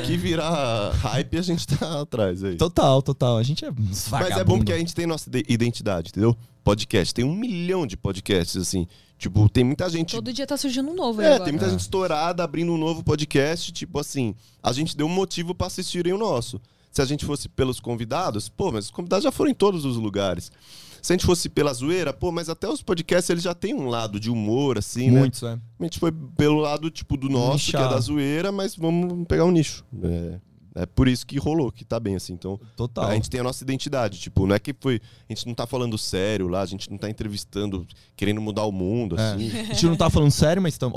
que 0.06 0.16
virar 0.16 0.90
hype, 0.92 1.38
a 1.38 1.42
gente 1.42 1.66
tá 1.66 2.00
atrás 2.02 2.42
aí. 2.44 2.56
Total, 2.56 3.00
total. 3.00 3.38
A 3.38 3.42
gente 3.42 3.64
é 3.64 3.70
uns 3.70 4.08
Mas 4.10 4.36
é 4.36 4.44
bom 4.44 4.58
porque 4.58 4.72
a 4.72 4.78
gente 4.78 4.94
tem 4.94 5.06
nossa 5.06 5.28
ide- 5.30 5.44
identidade, 5.48 6.08
entendeu? 6.10 6.36
Podcast. 6.64 7.14
Tem 7.14 7.24
um 7.24 7.34
milhão 7.34 7.86
de 7.86 7.96
podcasts, 7.96 8.56
assim. 8.56 8.86
Tipo, 9.18 9.48
tem 9.48 9.62
muita 9.62 9.88
gente. 9.88 10.16
Todo 10.16 10.32
dia 10.32 10.46
tá 10.46 10.56
surgindo 10.56 10.90
um 10.90 10.94
novo 10.94 11.20
aí 11.20 11.26
É, 11.26 11.30
agora. 11.34 11.44
tem 11.44 11.52
muita 11.52 11.70
gente 11.70 11.80
estourada 11.80 12.42
abrindo 12.42 12.72
um 12.72 12.78
novo 12.78 13.02
podcast. 13.04 13.70
Tipo 13.72 14.00
assim, 14.00 14.34
a 14.62 14.72
gente 14.72 14.96
deu 14.96 15.06
um 15.06 15.10
motivo 15.10 15.54
pra 15.54 15.68
assistirem 15.68 16.12
o 16.12 16.18
nosso. 16.18 16.60
Se 16.92 17.00
a 17.00 17.04
gente 17.06 17.24
fosse 17.24 17.48
pelos 17.48 17.80
convidados, 17.80 18.48
pô, 18.50 18.70
mas 18.70 18.84
os 18.84 18.90
convidados 18.90 19.24
já 19.24 19.32
foram 19.32 19.50
em 19.50 19.54
todos 19.54 19.84
os 19.86 19.96
lugares. 19.96 20.52
Se 21.00 21.12
a 21.12 21.16
gente 21.16 21.26
fosse 21.26 21.48
pela 21.48 21.72
zoeira, 21.72 22.12
pô, 22.12 22.30
mas 22.30 22.48
até 22.48 22.68
os 22.68 22.80
podcasts 22.82 23.28
eles 23.30 23.42
já 23.42 23.54
têm 23.54 23.74
um 23.74 23.88
lado 23.88 24.20
de 24.20 24.30
humor, 24.30 24.78
assim, 24.78 25.10
né? 25.10 25.20
Muitos, 25.20 25.42
é. 25.42 25.58
A 25.80 25.82
gente 25.84 25.98
foi 25.98 26.12
pelo 26.36 26.58
lado, 26.60 26.90
tipo, 26.90 27.16
do 27.16 27.28
nosso, 27.28 27.70
que 27.70 27.76
é 27.76 27.80
da 27.80 27.98
zoeira, 27.98 28.52
mas 28.52 28.76
vamos 28.76 29.26
pegar 29.26 29.44
um 29.44 29.50
nicho. 29.50 29.84
É, 30.00 30.82
é 30.82 30.86
por 30.86 31.08
isso 31.08 31.26
que 31.26 31.38
rolou, 31.38 31.72
que 31.72 31.84
tá 31.84 31.98
bem, 31.98 32.14
assim. 32.14 32.34
Então, 32.34 32.60
Total. 32.76 33.06
a 33.08 33.14
gente 33.14 33.28
tem 33.28 33.40
a 33.40 33.42
nossa 33.42 33.64
identidade. 33.64 34.20
Tipo, 34.20 34.46
não 34.46 34.54
é 34.54 34.60
que 34.60 34.72
foi. 34.78 35.00
A 35.28 35.32
gente 35.34 35.44
não 35.46 35.54
tá 35.54 35.66
falando 35.66 35.98
sério 35.98 36.46
lá, 36.46 36.60
a 36.60 36.66
gente 36.66 36.88
não 36.88 36.98
tá 36.98 37.10
entrevistando, 37.10 37.84
querendo 38.14 38.40
mudar 38.40 38.64
o 38.64 38.70
mundo, 38.70 39.18
É. 39.18 39.32
assim. 39.32 39.50
A 39.50 39.64
gente 39.64 39.86
não 39.86 39.96
tá 39.96 40.08
falando 40.08 40.30
sério, 40.30 40.62
mas 40.62 40.74
estamos. 40.74 40.96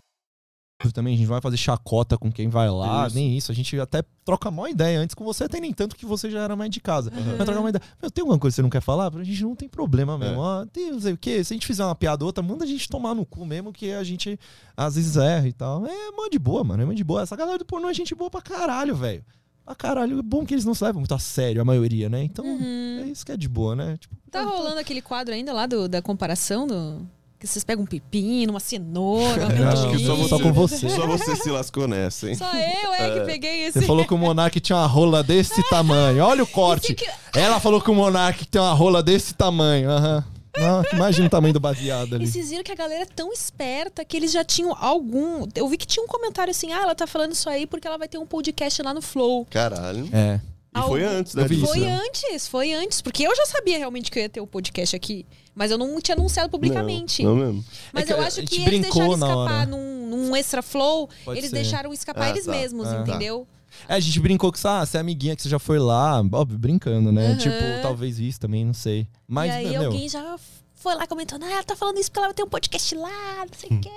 Também 0.93 1.13
a 1.13 1.17
gente 1.17 1.27
vai 1.27 1.41
fazer 1.41 1.57
chacota 1.57 2.17
com 2.17 2.31
quem 2.31 2.49
vai 2.49 2.69
lá, 2.69 3.07
Isso. 3.07 3.15
nem 3.15 3.37
isso. 3.37 3.51
A 3.51 3.55
gente 3.55 3.79
até 3.79 4.03
troca 4.25 4.49
a 4.49 4.51
maior 4.51 4.67
ideia 4.67 4.99
antes 4.99 5.13
com 5.13 5.23
você, 5.23 5.43
até 5.43 5.59
nem 5.59 5.71
tanto 5.73 5.95
que 5.95 6.05
você 6.05 6.29
já 6.29 6.41
era 6.41 6.55
mais 6.55 6.69
de 6.71 6.79
casa. 6.79 7.11
Vai 7.11 7.45
trocar 7.45 7.59
uma 7.59 7.69
ideia. 7.69 7.81
Meu, 8.01 8.09
tem 8.09 8.21
alguma 8.21 8.39
coisa 8.39 8.53
que 8.53 8.55
você 8.55 8.61
não 8.61 8.69
quer 8.69 8.81
falar? 8.81 9.15
A 9.15 9.23
gente 9.23 9.43
não 9.43 9.55
tem 9.55 9.67
problema 9.69 10.17
mesmo. 10.17 10.35
É. 10.35 10.37
Ó, 10.39 10.65
tem 10.65 10.91
não 10.91 10.99
sei 10.99 11.13
o 11.13 11.17
quê. 11.17 11.43
Se 11.43 11.53
a 11.53 11.55
gente 11.55 11.67
fizer 11.67 11.85
uma 11.85 11.95
piada 11.95 12.23
ou 12.23 12.27
outra, 12.27 12.43
manda 12.43 12.63
a 12.63 12.67
gente 12.67 12.87
tomar 12.89 13.13
no 13.13 13.25
cu 13.25 13.45
mesmo, 13.45 13.71
que 13.73 13.91
a 13.91 14.03
gente 14.03 14.39
às 14.75 14.95
vezes 14.95 15.17
erra 15.17 15.47
e 15.47 15.53
tal. 15.53 15.85
É 15.85 16.11
mó 16.11 16.27
de 16.29 16.39
boa, 16.39 16.63
mano. 16.63 16.83
É 16.83 16.85
mó 16.85 16.93
de 16.93 17.03
boa. 17.03 17.21
Essa 17.21 17.35
galera 17.35 17.57
do 17.57 17.65
pornô 17.65 17.89
é 17.89 17.93
gente 17.93 18.15
boa 18.15 18.29
pra 18.29 18.41
caralho, 18.41 18.95
velho. 18.95 19.23
Pra 19.65 19.75
caralho. 19.75 20.19
É 20.19 20.21
bom 20.21 20.45
que 20.45 20.53
eles 20.53 20.65
não 20.65 20.73
se 20.73 20.83
levam 20.83 20.99
muito 21.01 21.13
a 21.13 21.19
sério, 21.19 21.61
a 21.61 21.65
maioria, 21.65 22.09
né? 22.09 22.23
Então, 22.23 22.45
é 22.45 23.05
isso 23.07 23.25
que 23.25 23.31
é 23.31 23.37
de 23.37 23.47
boa, 23.47 23.75
né? 23.75 23.95
Tipo, 23.97 24.15
Tá 24.31 24.43
rolando 24.43 24.79
aquele 24.79 25.01
quadro 25.01 25.33
ainda 25.33 25.53
lá 25.53 25.65
do, 25.65 25.87
da 25.87 26.01
comparação 26.01 26.65
do. 26.65 27.05
Que 27.41 27.47
vocês 27.47 27.63
pegam 27.63 27.83
um 27.83 27.87
pepino, 27.87 28.53
uma 28.53 28.59
cenoura, 28.59 29.47
uma 29.47 29.51
Eu 29.55 29.67
acho 29.69 29.89
que 29.89 29.97
melancia. 30.03 30.27
só 30.27 30.39
com 30.39 30.53
você. 30.53 30.87
Só 30.89 31.07
você 31.07 31.35
se 31.35 31.49
lascou 31.49 31.87
nessa, 31.87 32.29
hein? 32.29 32.35
Só 32.35 32.45
eu 32.53 32.93
é 32.93 33.19
que 33.19 33.25
peguei 33.25 33.63
esse. 33.65 33.79
Você 33.79 33.87
falou 33.87 34.05
que 34.05 34.13
o 34.13 34.17
Monark 34.17 34.59
tinha 34.59 34.77
uma 34.77 34.85
rola 34.85 35.23
desse 35.23 35.67
tamanho. 35.67 36.23
Olha 36.23 36.43
o 36.43 36.47
corte. 36.47 36.93
que- 36.93 37.09
Ela 37.35 37.59
falou 37.59 37.81
que 37.81 37.89
o 37.89 37.95
Monark 37.95 38.45
tem 38.45 38.61
uma 38.61 38.73
rola 38.73 39.01
desse 39.01 39.33
tamanho. 39.33 39.89
Aham. 39.89 40.23
Ah, 40.55 40.83
imagina 40.93 41.25
o 41.27 41.29
tamanho 41.31 41.53
do 41.53 41.59
baseado 41.59 42.13
ali. 42.13 42.25
E 42.25 42.27
vocês 42.27 42.49
viram 42.51 42.61
que 42.63 42.71
a 42.71 42.75
galera 42.75 43.03
é 43.03 43.07
tão 43.07 43.31
esperta 43.33 44.05
que 44.05 44.15
eles 44.17 44.31
já 44.31 44.43
tinham 44.43 44.75
algum. 44.79 45.47
Eu 45.55 45.67
vi 45.67 45.77
que 45.77 45.87
tinha 45.87 46.03
um 46.03 46.07
comentário 46.07 46.51
assim: 46.51 46.71
ah, 46.73 46.81
ela 46.83 46.93
tá 46.93 47.07
falando 47.07 47.31
isso 47.31 47.49
aí 47.49 47.65
porque 47.65 47.87
ela 47.87 47.97
vai 47.97 48.07
ter 48.07 48.17
um 48.19 48.25
podcast 48.27 48.83
lá 48.83 48.93
no 48.93 49.01
Flow. 49.01 49.47
Caralho. 49.49 50.07
É. 50.13 50.39
E 50.73 50.81
foi 50.83 51.03
antes, 51.03 51.35
né? 51.35 51.43
Vi 51.47 51.55
disso, 51.55 51.67
Foi 51.67 51.79
né? 51.79 51.99
antes, 52.05 52.47
foi 52.47 52.73
antes. 52.73 53.01
Porque 53.01 53.23
eu 53.27 53.35
já 53.35 53.45
sabia 53.45 53.77
realmente 53.77 54.09
que 54.09 54.17
eu 54.17 54.23
ia 54.23 54.29
ter 54.29 54.39
o 54.39 54.47
podcast 54.47 54.95
aqui. 54.95 55.25
Mas 55.53 55.69
eu 55.69 55.77
não 55.77 55.99
tinha 55.99 56.15
anunciado 56.15 56.49
publicamente. 56.49 57.23
Não, 57.23 57.35
não 57.35 57.45
mesmo. 57.45 57.65
Mas 57.91 58.09
É 58.09 58.13
eu 58.13 58.21
acho 58.21 58.41
que 58.43 58.61
eles 58.61 58.79
deixaram 58.81 59.13
escapar 59.13 59.67
num, 59.67 60.07
num 60.09 60.35
extra 60.35 60.61
flow. 60.61 61.09
Pode 61.25 61.39
eles 61.39 61.49
ser. 61.49 61.55
deixaram 61.57 61.91
escapar 61.91 62.27
Ah, 62.27 62.29
eles 62.29 62.45
tá. 62.45 62.51
mesmos, 62.51 62.87
Ah. 62.87 63.01
entendeu? 63.01 63.45
É, 63.87 63.95
a 63.95 63.99
gente 63.99 64.17
brincou 64.19 64.49
que 64.51 64.59
ah, 64.65 64.85
você 64.85 64.95
é 64.97 64.99
amiguinha 65.01 65.35
que 65.35 65.41
você 65.41 65.49
já 65.49 65.59
foi 65.59 65.77
lá, 65.79 66.21
óbvio, 66.31 66.57
brincando, 66.57 67.11
né? 67.11 67.27
Aham. 67.27 67.37
Tipo, 67.37 67.81
talvez 67.81 68.19
isso 68.19 68.39
também, 68.39 68.65
não 68.65 68.73
sei. 68.73 69.07
Mas, 69.27 69.51
e 69.51 69.55
aí 69.55 69.69
meu, 69.71 69.85
alguém 69.85 70.07
já 70.09 70.37
foi 70.75 70.95
lá 70.95 71.05
comentando, 71.07 71.43
ah, 71.43 71.51
ela 71.51 71.63
tá 71.63 71.75
falando 71.75 71.97
isso 71.97 72.09
porque 72.09 72.19
ela 72.19 72.27
vai 72.29 72.33
ter 72.33 72.43
um 72.43 72.49
podcast 72.49 72.95
lá, 72.95 73.45
não 73.45 73.57
sei 73.57 73.77
o 73.77 73.79
quê. 73.81 73.89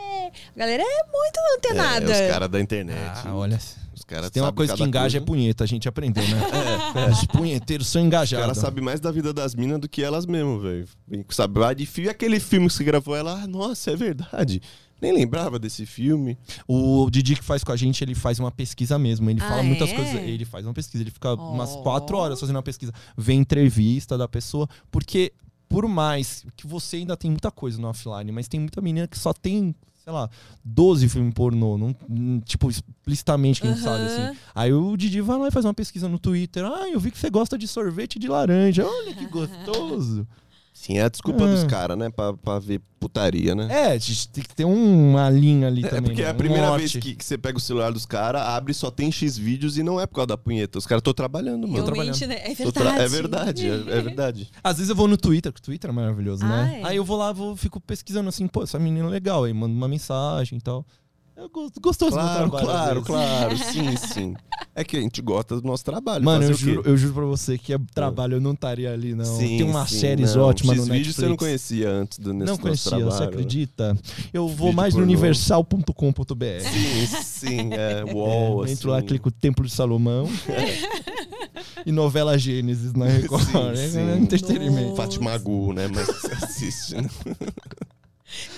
A 0.55 0.59
galera 0.59 0.83
é 0.83 1.05
muito 1.13 1.39
antenada. 1.57 2.13
É, 2.13 2.27
os 2.27 2.33
caras 2.33 2.49
da 2.49 2.61
internet. 2.61 3.21
ah, 3.25 3.35
olha, 3.35 3.59
Os 3.95 4.05
caras 4.05 4.31
tem 4.31 4.43
uma 4.43 4.53
coisa 4.53 4.75
que 4.77 4.83
engaja 4.83 5.19
é 5.19 5.21
coisa. 5.21 5.27
punheta, 5.27 5.65
a 5.65 5.66
gente 5.66 5.89
aprendeu, 5.89 6.23
né? 6.27 6.41
É, 7.09 7.11
Os 7.11 7.25
punheteiros 7.27 7.87
são 7.87 8.03
Os 8.03 8.07
engajados. 8.07 8.43
caras 8.47 8.59
sabem 8.59 8.83
mais 8.85 9.01
da 9.01 9.11
vida 9.11 9.33
das 9.33 9.55
minas 9.55 9.81
do 9.81 9.89
que 9.89 10.03
elas 10.03 10.27
mesmo, 10.27 10.61
velho. 10.61 10.87
Vem, 11.07 11.25
Sabe, 11.31 11.59
lá 11.59 11.73
de 11.73 11.87
filme, 11.87 12.11
aquele 12.11 12.39
filme 12.41 12.66
que 12.69 12.73
você 12.75 12.85
gravou 12.85 13.15
ela, 13.16 13.43
ah, 13.43 13.47
nossa, 13.47 13.91
é 13.93 13.97
verdade. 13.97 14.61
Nem 15.01 15.12
lembrava 15.12 15.59
desse 15.59 15.85
filme. 15.85 16.39
O 16.66 17.09
Didi 17.11 17.35
que 17.37 17.45
faz 17.45 17.62
com 17.62 17.73
a 17.73 17.77
gente, 17.77 18.03
ele 18.03 18.15
faz 18.15 18.39
uma 18.39 18.51
pesquisa 18.51 18.99
mesmo. 18.99 19.29
Ele 19.29 19.41
Ah, 19.43 19.49
fala 19.49 19.62
muitas 19.62 19.91
é? 19.91 19.95
coisas. 19.95 20.15
Ele 20.15 20.45
faz 20.45 20.65
uma 20.65 20.73
pesquisa, 20.73 21.03
ele 21.03 21.11
fica 21.11 21.35
umas 21.35 21.71
Oh. 21.73 21.83
quatro 21.83 22.16
horas 22.16 22.41
fazendo 22.41 22.57
uma 22.57 22.62
pesquisa. 22.62 22.93
Vê 23.16 23.35
entrevista 23.35 24.16
da 24.16 24.27
pessoa, 24.29 24.69
porque 24.91 25.33
por 25.69 25.87
mais 25.89 26.45
que 26.57 26.66
você 26.66 26.97
ainda 26.99 27.16
tem 27.16 27.31
muita 27.31 27.51
coisa 27.51 27.81
no 27.81 27.89
offline, 27.89 28.31
mas 28.33 28.49
tem 28.49 28.61
muita 28.61 28.81
menina 28.81 29.07
que 29.09 29.19
só 29.19 29.33
tem, 29.33 29.75
sei 30.05 30.13
lá, 30.13 30.29
12 30.63 31.09
filmes 31.09 31.33
pornô, 31.33 31.79
não, 31.79 31.97
tipo, 32.41 32.69
explicitamente 32.69 33.63
quem 33.63 33.75
sabe, 33.75 34.05
Aham. 34.05 34.29
assim. 34.29 34.39
Aí 34.55 34.71
o 34.71 34.95
Didi 34.99 35.23
vai 35.23 35.39
lá 35.39 35.49
e 35.49 35.51
faz 35.51 35.65
uma 35.65 35.73
pesquisa 35.73 36.07
no 36.11 36.19
Twitter. 36.19 36.63
Ah, 36.63 36.87
eu 36.91 37.01
vi 37.01 37.11
que 37.11 37.19
você 37.19 37.31
gosta 37.31 37.57
de 37.57 37.67
sorvete 37.67 38.19
de 38.19 38.29
laranja. 38.29 38.85
Olha 38.87 39.15
que 39.15 39.25
gostoso. 39.27 40.27
Sim, 40.85 40.98
é 40.98 41.05
a 41.05 41.09
desculpa 41.09 41.44
Ah. 41.44 41.47
dos 41.51 41.65
caras, 41.65 41.97
né? 41.97 42.11
Pra, 42.11 42.35
pra 42.35 42.59
ver 42.59 42.78
putaria, 43.01 43.55
né? 43.55 43.69
É, 43.70 43.86
a 43.93 43.98
gente 43.98 44.28
tem 44.28 44.44
que 44.44 44.55
ter 44.55 44.66
um- 44.66 45.11
uma 45.12 45.31
linha 45.31 45.66
ali 45.66 45.82
É 45.85 45.89
também. 45.89 46.02
porque 46.05 46.20
é 46.20 46.24
né? 46.27 46.31
a 46.31 46.35
Um 46.35 46.36
primeira 46.36 46.66
norte. 46.66 46.81
vez 46.81 46.93
que, 47.05 47.15
que 47.15 47.24
você 47.24 47.39
pega 47.39 47.56
o 47.56 47.61
celular 47.61 47.90
dos 47.90 48.05
caras, 48.05 48.43
abre 48.43 48.73
e 48.73 48.74
só 48.74 48.90
tem 48.90 49.11
X 49.11 49.39
vídeos 49.39 49.78
e 49.78 49.82
não 49.82 49.98
é 49.98 50.06
por 50.06 50.16
causa 50.16 50.27
da 50.28 50.36
punheta. 50.36 50.78
Os 50.78 50.86
caras 50.86 51.01
estão 51.01 51.15
trabalhando, 51.15 51.66
mano. 51.66 51.85
Realmente, 51.90 52.27
né? 52.27 52.36
É 52.51 52.55
verdade. 52.55 52.98
É 53.02 53.09
verdade, 53.09 53.66
é, 53.66 53.74
é 53.74 54.01
verdade. 54.02 54.51
Às 54.62 54.77
vezes 54.77 54.90
eu 54.90 54.97
vou 54.97 55.09
no 55.09 55.16
Twitter, 55.16 55.51
que 55.55 55.61
o 55.61 55.62
Twitter 55.62 55.89
é 55.89 55.93
maravilhoso, 55.93 56.44
Ah, 56.44 56.48
né? 56.48 56.81
é? 56.82 56.86
Aí 56.86 56.97
eu 56.97 57.05
vou 57.05 57.16
lá, 57.16 57.32
vou, 57.32 57.56
fico 57.56 57.81
pesquisando 57.81 58.28
assim, 58.28 58.47
pô, 58.47 58.62
essa 58.62 58.78
menina 58.78 59.06
é 59.06 59.11
legal, 59.11 59.44
aí 59.44 59.55
mando 59.55 59.74
uma 59.74 59.89
mensagem 59.89 60.59
e 60.59 60.61
tal. 60.61 60.85
Eu 61.36 61.48
gosto, 61.48 61.81
gostoso 61.81 62.12
do 62.12 62.16
meu 62.16 62.24
Claro, 62.48 62.51
trabalho. 62.51 63.02
claro, 63.02 63.02
claro. 63.02 63.59
Sim, 63.73 63.97
sim. 63.97 64.36
É 64.73 64.85
que 64.85 64.97
a 64.97 65.01
gente 65.01 65.20
gosta 65.20 65.61
do 65.61 65.66
nosso 65.66 65.85
trabalho. 65.85 66.24
Mano, 66.24 66.44
eu 66.44 66.55
juro, 66.55 66.82
eu 66.85 66.97
juro 66.97 67.15
pra 67.15 67.24
você 67.24 67.59
que 67.59 67.73
é 67.73 67.78
trabalho, 67.93 68.35
eu 68.36 68.40
não 68.40 68.52
estaria 68.52 68.93
ali, 68.93 69.15
não. 69.15 69.24
Sim, 69.24 69.59
Tem 69.59 69.62
umas 69.65 69.90
sim, 69.90 69.98
séries 69.98 70.35
não. 70.36 70.44
ótimas 70.44 70.77
no 70.77 70.82
X 70.82 70.89
Netflix. 70.89 70.98
vídeos 71.06 71.16
você 71.16 71.28
não 71.28 71.36
conhecia 71.36 71.90
antes 71.90 72.19
do 72.19 72.32
nesse 72.32 72.51
Não 72.52 72.56
conhecia, 72.59 72.90
trabalho. 72.90 73.11
você 73.11 73.20
né? 73.20 73.27
acredita? 73.27 73.98
Eu 74.32 74.47
vou 74.48 74.69
Vídeo 74.69 74.77
mais 74.77 74.94
no 74.94 75.02
universal.com.br. 75.02 76.44
Sim, 76.73 77.06
sim, 77.23 77.70
é. 77.73 78.05
Uol, 78.15 78.62
É, 78.62 78.65
assim. 78.65 78.73
entro 78.74 78.90
lá, 78.90 79.02
clico 79.02 79.31
Templo 79.31 79.65
de 79.65 79.73
Salomão. 79.73 80.28
e 81.85 81.90
novela 81.93 82.39
Gênesis 82.39 82.93
na 82.94 83.06
Record. 83.06 83.43
Sim, 83.44 83.82
é, 83.82 83.89
sim. 83.89 83.98
é 84.11 84.16
entretenimento. 84.16 84.94
Fátima 84.97 85.36
Gu, 85.39 85.73
né? 85.73 85.89
Mas 85.89 86.09
assiste, 86.43 86.94
né? 86.94 87.09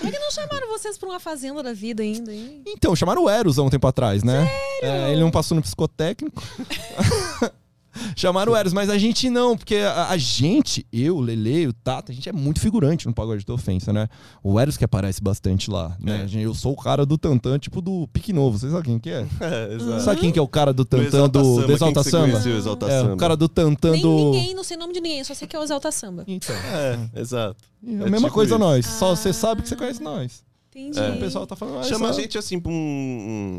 É 0.03 0.16
não 0.27 0.31
chamaram 0.31 0.67
vocês 0.67 0.97
pra 0.97 1.07
uma 1.07 1.19
fazenda 1.19 1.63
da 1.63 1.73
vida 1.73 2.03
ainda, 2.03 2.33
hein? 2.33 2.61
Então, 2.67 2.93
chamaram 2.95 3.23
o 3.23 3.29
Eros 3.29 3.57
há 3.57 3.63
um 3.63 3.69
tempo 3.69 3.87
atrás, 3.87 4.23
né? 4.23 4.49
É, 4.81 5.11
ele 5.11 5.21
não 5.21 5.31
passou 5.31 5.55
no 5.55 5.61
psicotécnico. 5.61 6.43
chamaram 8.15 8.51
o 8.53 8.55
Eros, 8.55 8.73
mas 8.73 8.89
a 8.89 8.97
gente 8.97 9.29
não, 9.29 9.57
porque 9.57 9.75
a, 9.75 10.09
a 10.09 10.17
gente, 10.17 10.85
eu, 10.91 11.17
o 11.17 11.21
Lele, 11.21 11.67
o 11.67 11.73
Tata, 11.73 12.11
a 12.11 12.15
gente 12.15 12.27
é 12.29 12.33
muito 12.33 12.59
figurante 12.59 13.05
no 13.07 13.13
Pagode 13.13 13.45
da 13.45 13.53
Ofensa, 13.53 13.91
né? 13.93 14.07
O 14.43 14.59
Eros 14.59 14.77
que 14.77 14.85
aparece 14.85 15.21
bastante 15.21 15.69
lá, 15.69 15.95
né? 15.99 16.23
É. 16.23 16.27
Gente, 16.27 16.43
Eu 16.43 16.53
sou 16.53 16.73
o 16.73 16.75
cara 16.77 17.05
do 17.05 17.17
Tantan, 17.17 17.57
tipo 17.59 17.81
do 17.81 18.07
Pique 18.13 18.31
Novo. 18.33 18.57
Vocês 18.57 18.71
sabem 18.71 18.97
quem 18.97 18.99
que 18.99 19.09
é? 19.09 19.25
É, 19.47 19.73
exato. 19.75 20.01
Sabe 20.01 20.19
quem 20.21 20.31
que 20.31 20.39
é 20.39 20.41
o 20.41 20.47
cara 20.47 20.73
do 20.73 20.83
Tantan 20.85 21.29
do, 21.29 21.71
Exalta 21.71 22.03
Samba? 22.03 22.29
conheceu, 22.31 22.57
Exalta 22.57 22.85
É, 22.87 23.01
Samba? 23.01 23.13
o 23.13 23.17
cara 23.17 23.35
do 23.37 23.47
Tantan 23.47 23.91
Nem 23.91 24.01
do... 24.01 24.31
ninguém, 24.31 24.53
não 24.53 24.63
sei 24.63 24.75
o 24.77 24.79
nome 24.79 24.93
de 24.93 24.99
ninguém, 25.01 25.23
só 25.23 25.33
sei 25.33 25.47
que 25.47 25.55
é 25.55 25.59
o 25.59 25.63
Exalta 25.63 25.91
Samba. 25.91 26.23
Então, 26.27 26.55
É, 26.55 27.19
exato. 27.21 27.55
é 27.85 27.89
a 27.89 27.93
É 27.93 28.09
mesma 28.09 28.17
tipo 28.27 28.31
coisa 28.33 28.55
isso. 28.55 28.59
nós. 28.59 28.85
Só 28.85 29.15
você 29.15 29.31
sabe 29.33 29.61
que 29.61 29.69
você 29.69 29.75
conhece 29.75 30.01
nós. 30.01 30.43
Entendi. 30.79 31.17
O 31.17 31.19
pessoal 31.19 31.47
tá 31.47 31.55
falando... 31.55 31.79
ah, 31.79 31.83
Chama 31.83 32.09
a 32.09 32.11
gente 32.13 32.37
assim 32.37 32.59
pra 32.59 32.71
um, 32.71 32.75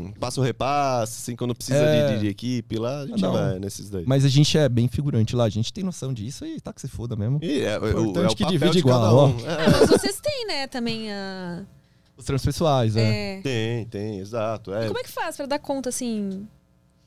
um 0.07 0.13
passo 0.19 0.41
repasse, 0.41 1.21
assim, 1.21 1.35
quando 1.35 1.53
precisa 1.53 1.77
É. 1.79 2.13
de, 2.15 2.21
de 2.21 2.27
equipe 2.27 2.77
lá, 2.77 3.01
a 3.01 3.07
gente 3.07 3.21
Não. 3.21 3.33
vai 3.33 3.59
nesses 3.59 3.89
daí. 3.89 4.03
Mas 4.07 4.23
a 4.23 4.29
gente 4.29 4.57
é 4.57 4.69
bem 4.69 4.87
figurante 4.87 5.35
lá, 5.35 5.43
a 5.43 5.49
gente 5.49 5.71
tem 5.73 5.83
noção 5.83 6.13
disso 6.13 6.45
e 6.45 6.59
tá 6.61 6.71
que 6.71 6.79
se 6.81 6.87
foda 6.87 7.15
mesmo. 7.15 7.39
E 7.41 7.61
é, 7.61 7.77
o- 7.79 7.87
é 7.87 7.93
o, 7.95 8.01
Importante 8.01 8.35
que 8.35 8.43
papel 8.43 8.57
divide 8.59 8.77
de 8.77 8.83
cada 8.83 8.95
igual, 9.07 9.15
ó. 9.15 9.27
um. 9.27 9.35
Ah, 9.47 9.61
É. 9.63 9.69
mas 9.69 9.89
vocês 9.89 10.19
têm, 10.21 10.47
né, 10.47 10.67
também 10.67 11.11
a. 11.11 11.65
Os 12.17 12.25
transpessoais, 12.25 12.95
é. 12.97 13.37
É. 13.37 13.41
Tem, 13.41 13.85
tem, 13.85 14.19
exato. 14.19 14.73
É. 14.73 14.87
Como 14.87 14.99
é 14.99 15.03
que 15.03 15.09
faz 15.11 15.37
pra 15.37 15.45
dar 15.45 15.59
conta, 15.59 15.89
assim, 15.89 16.45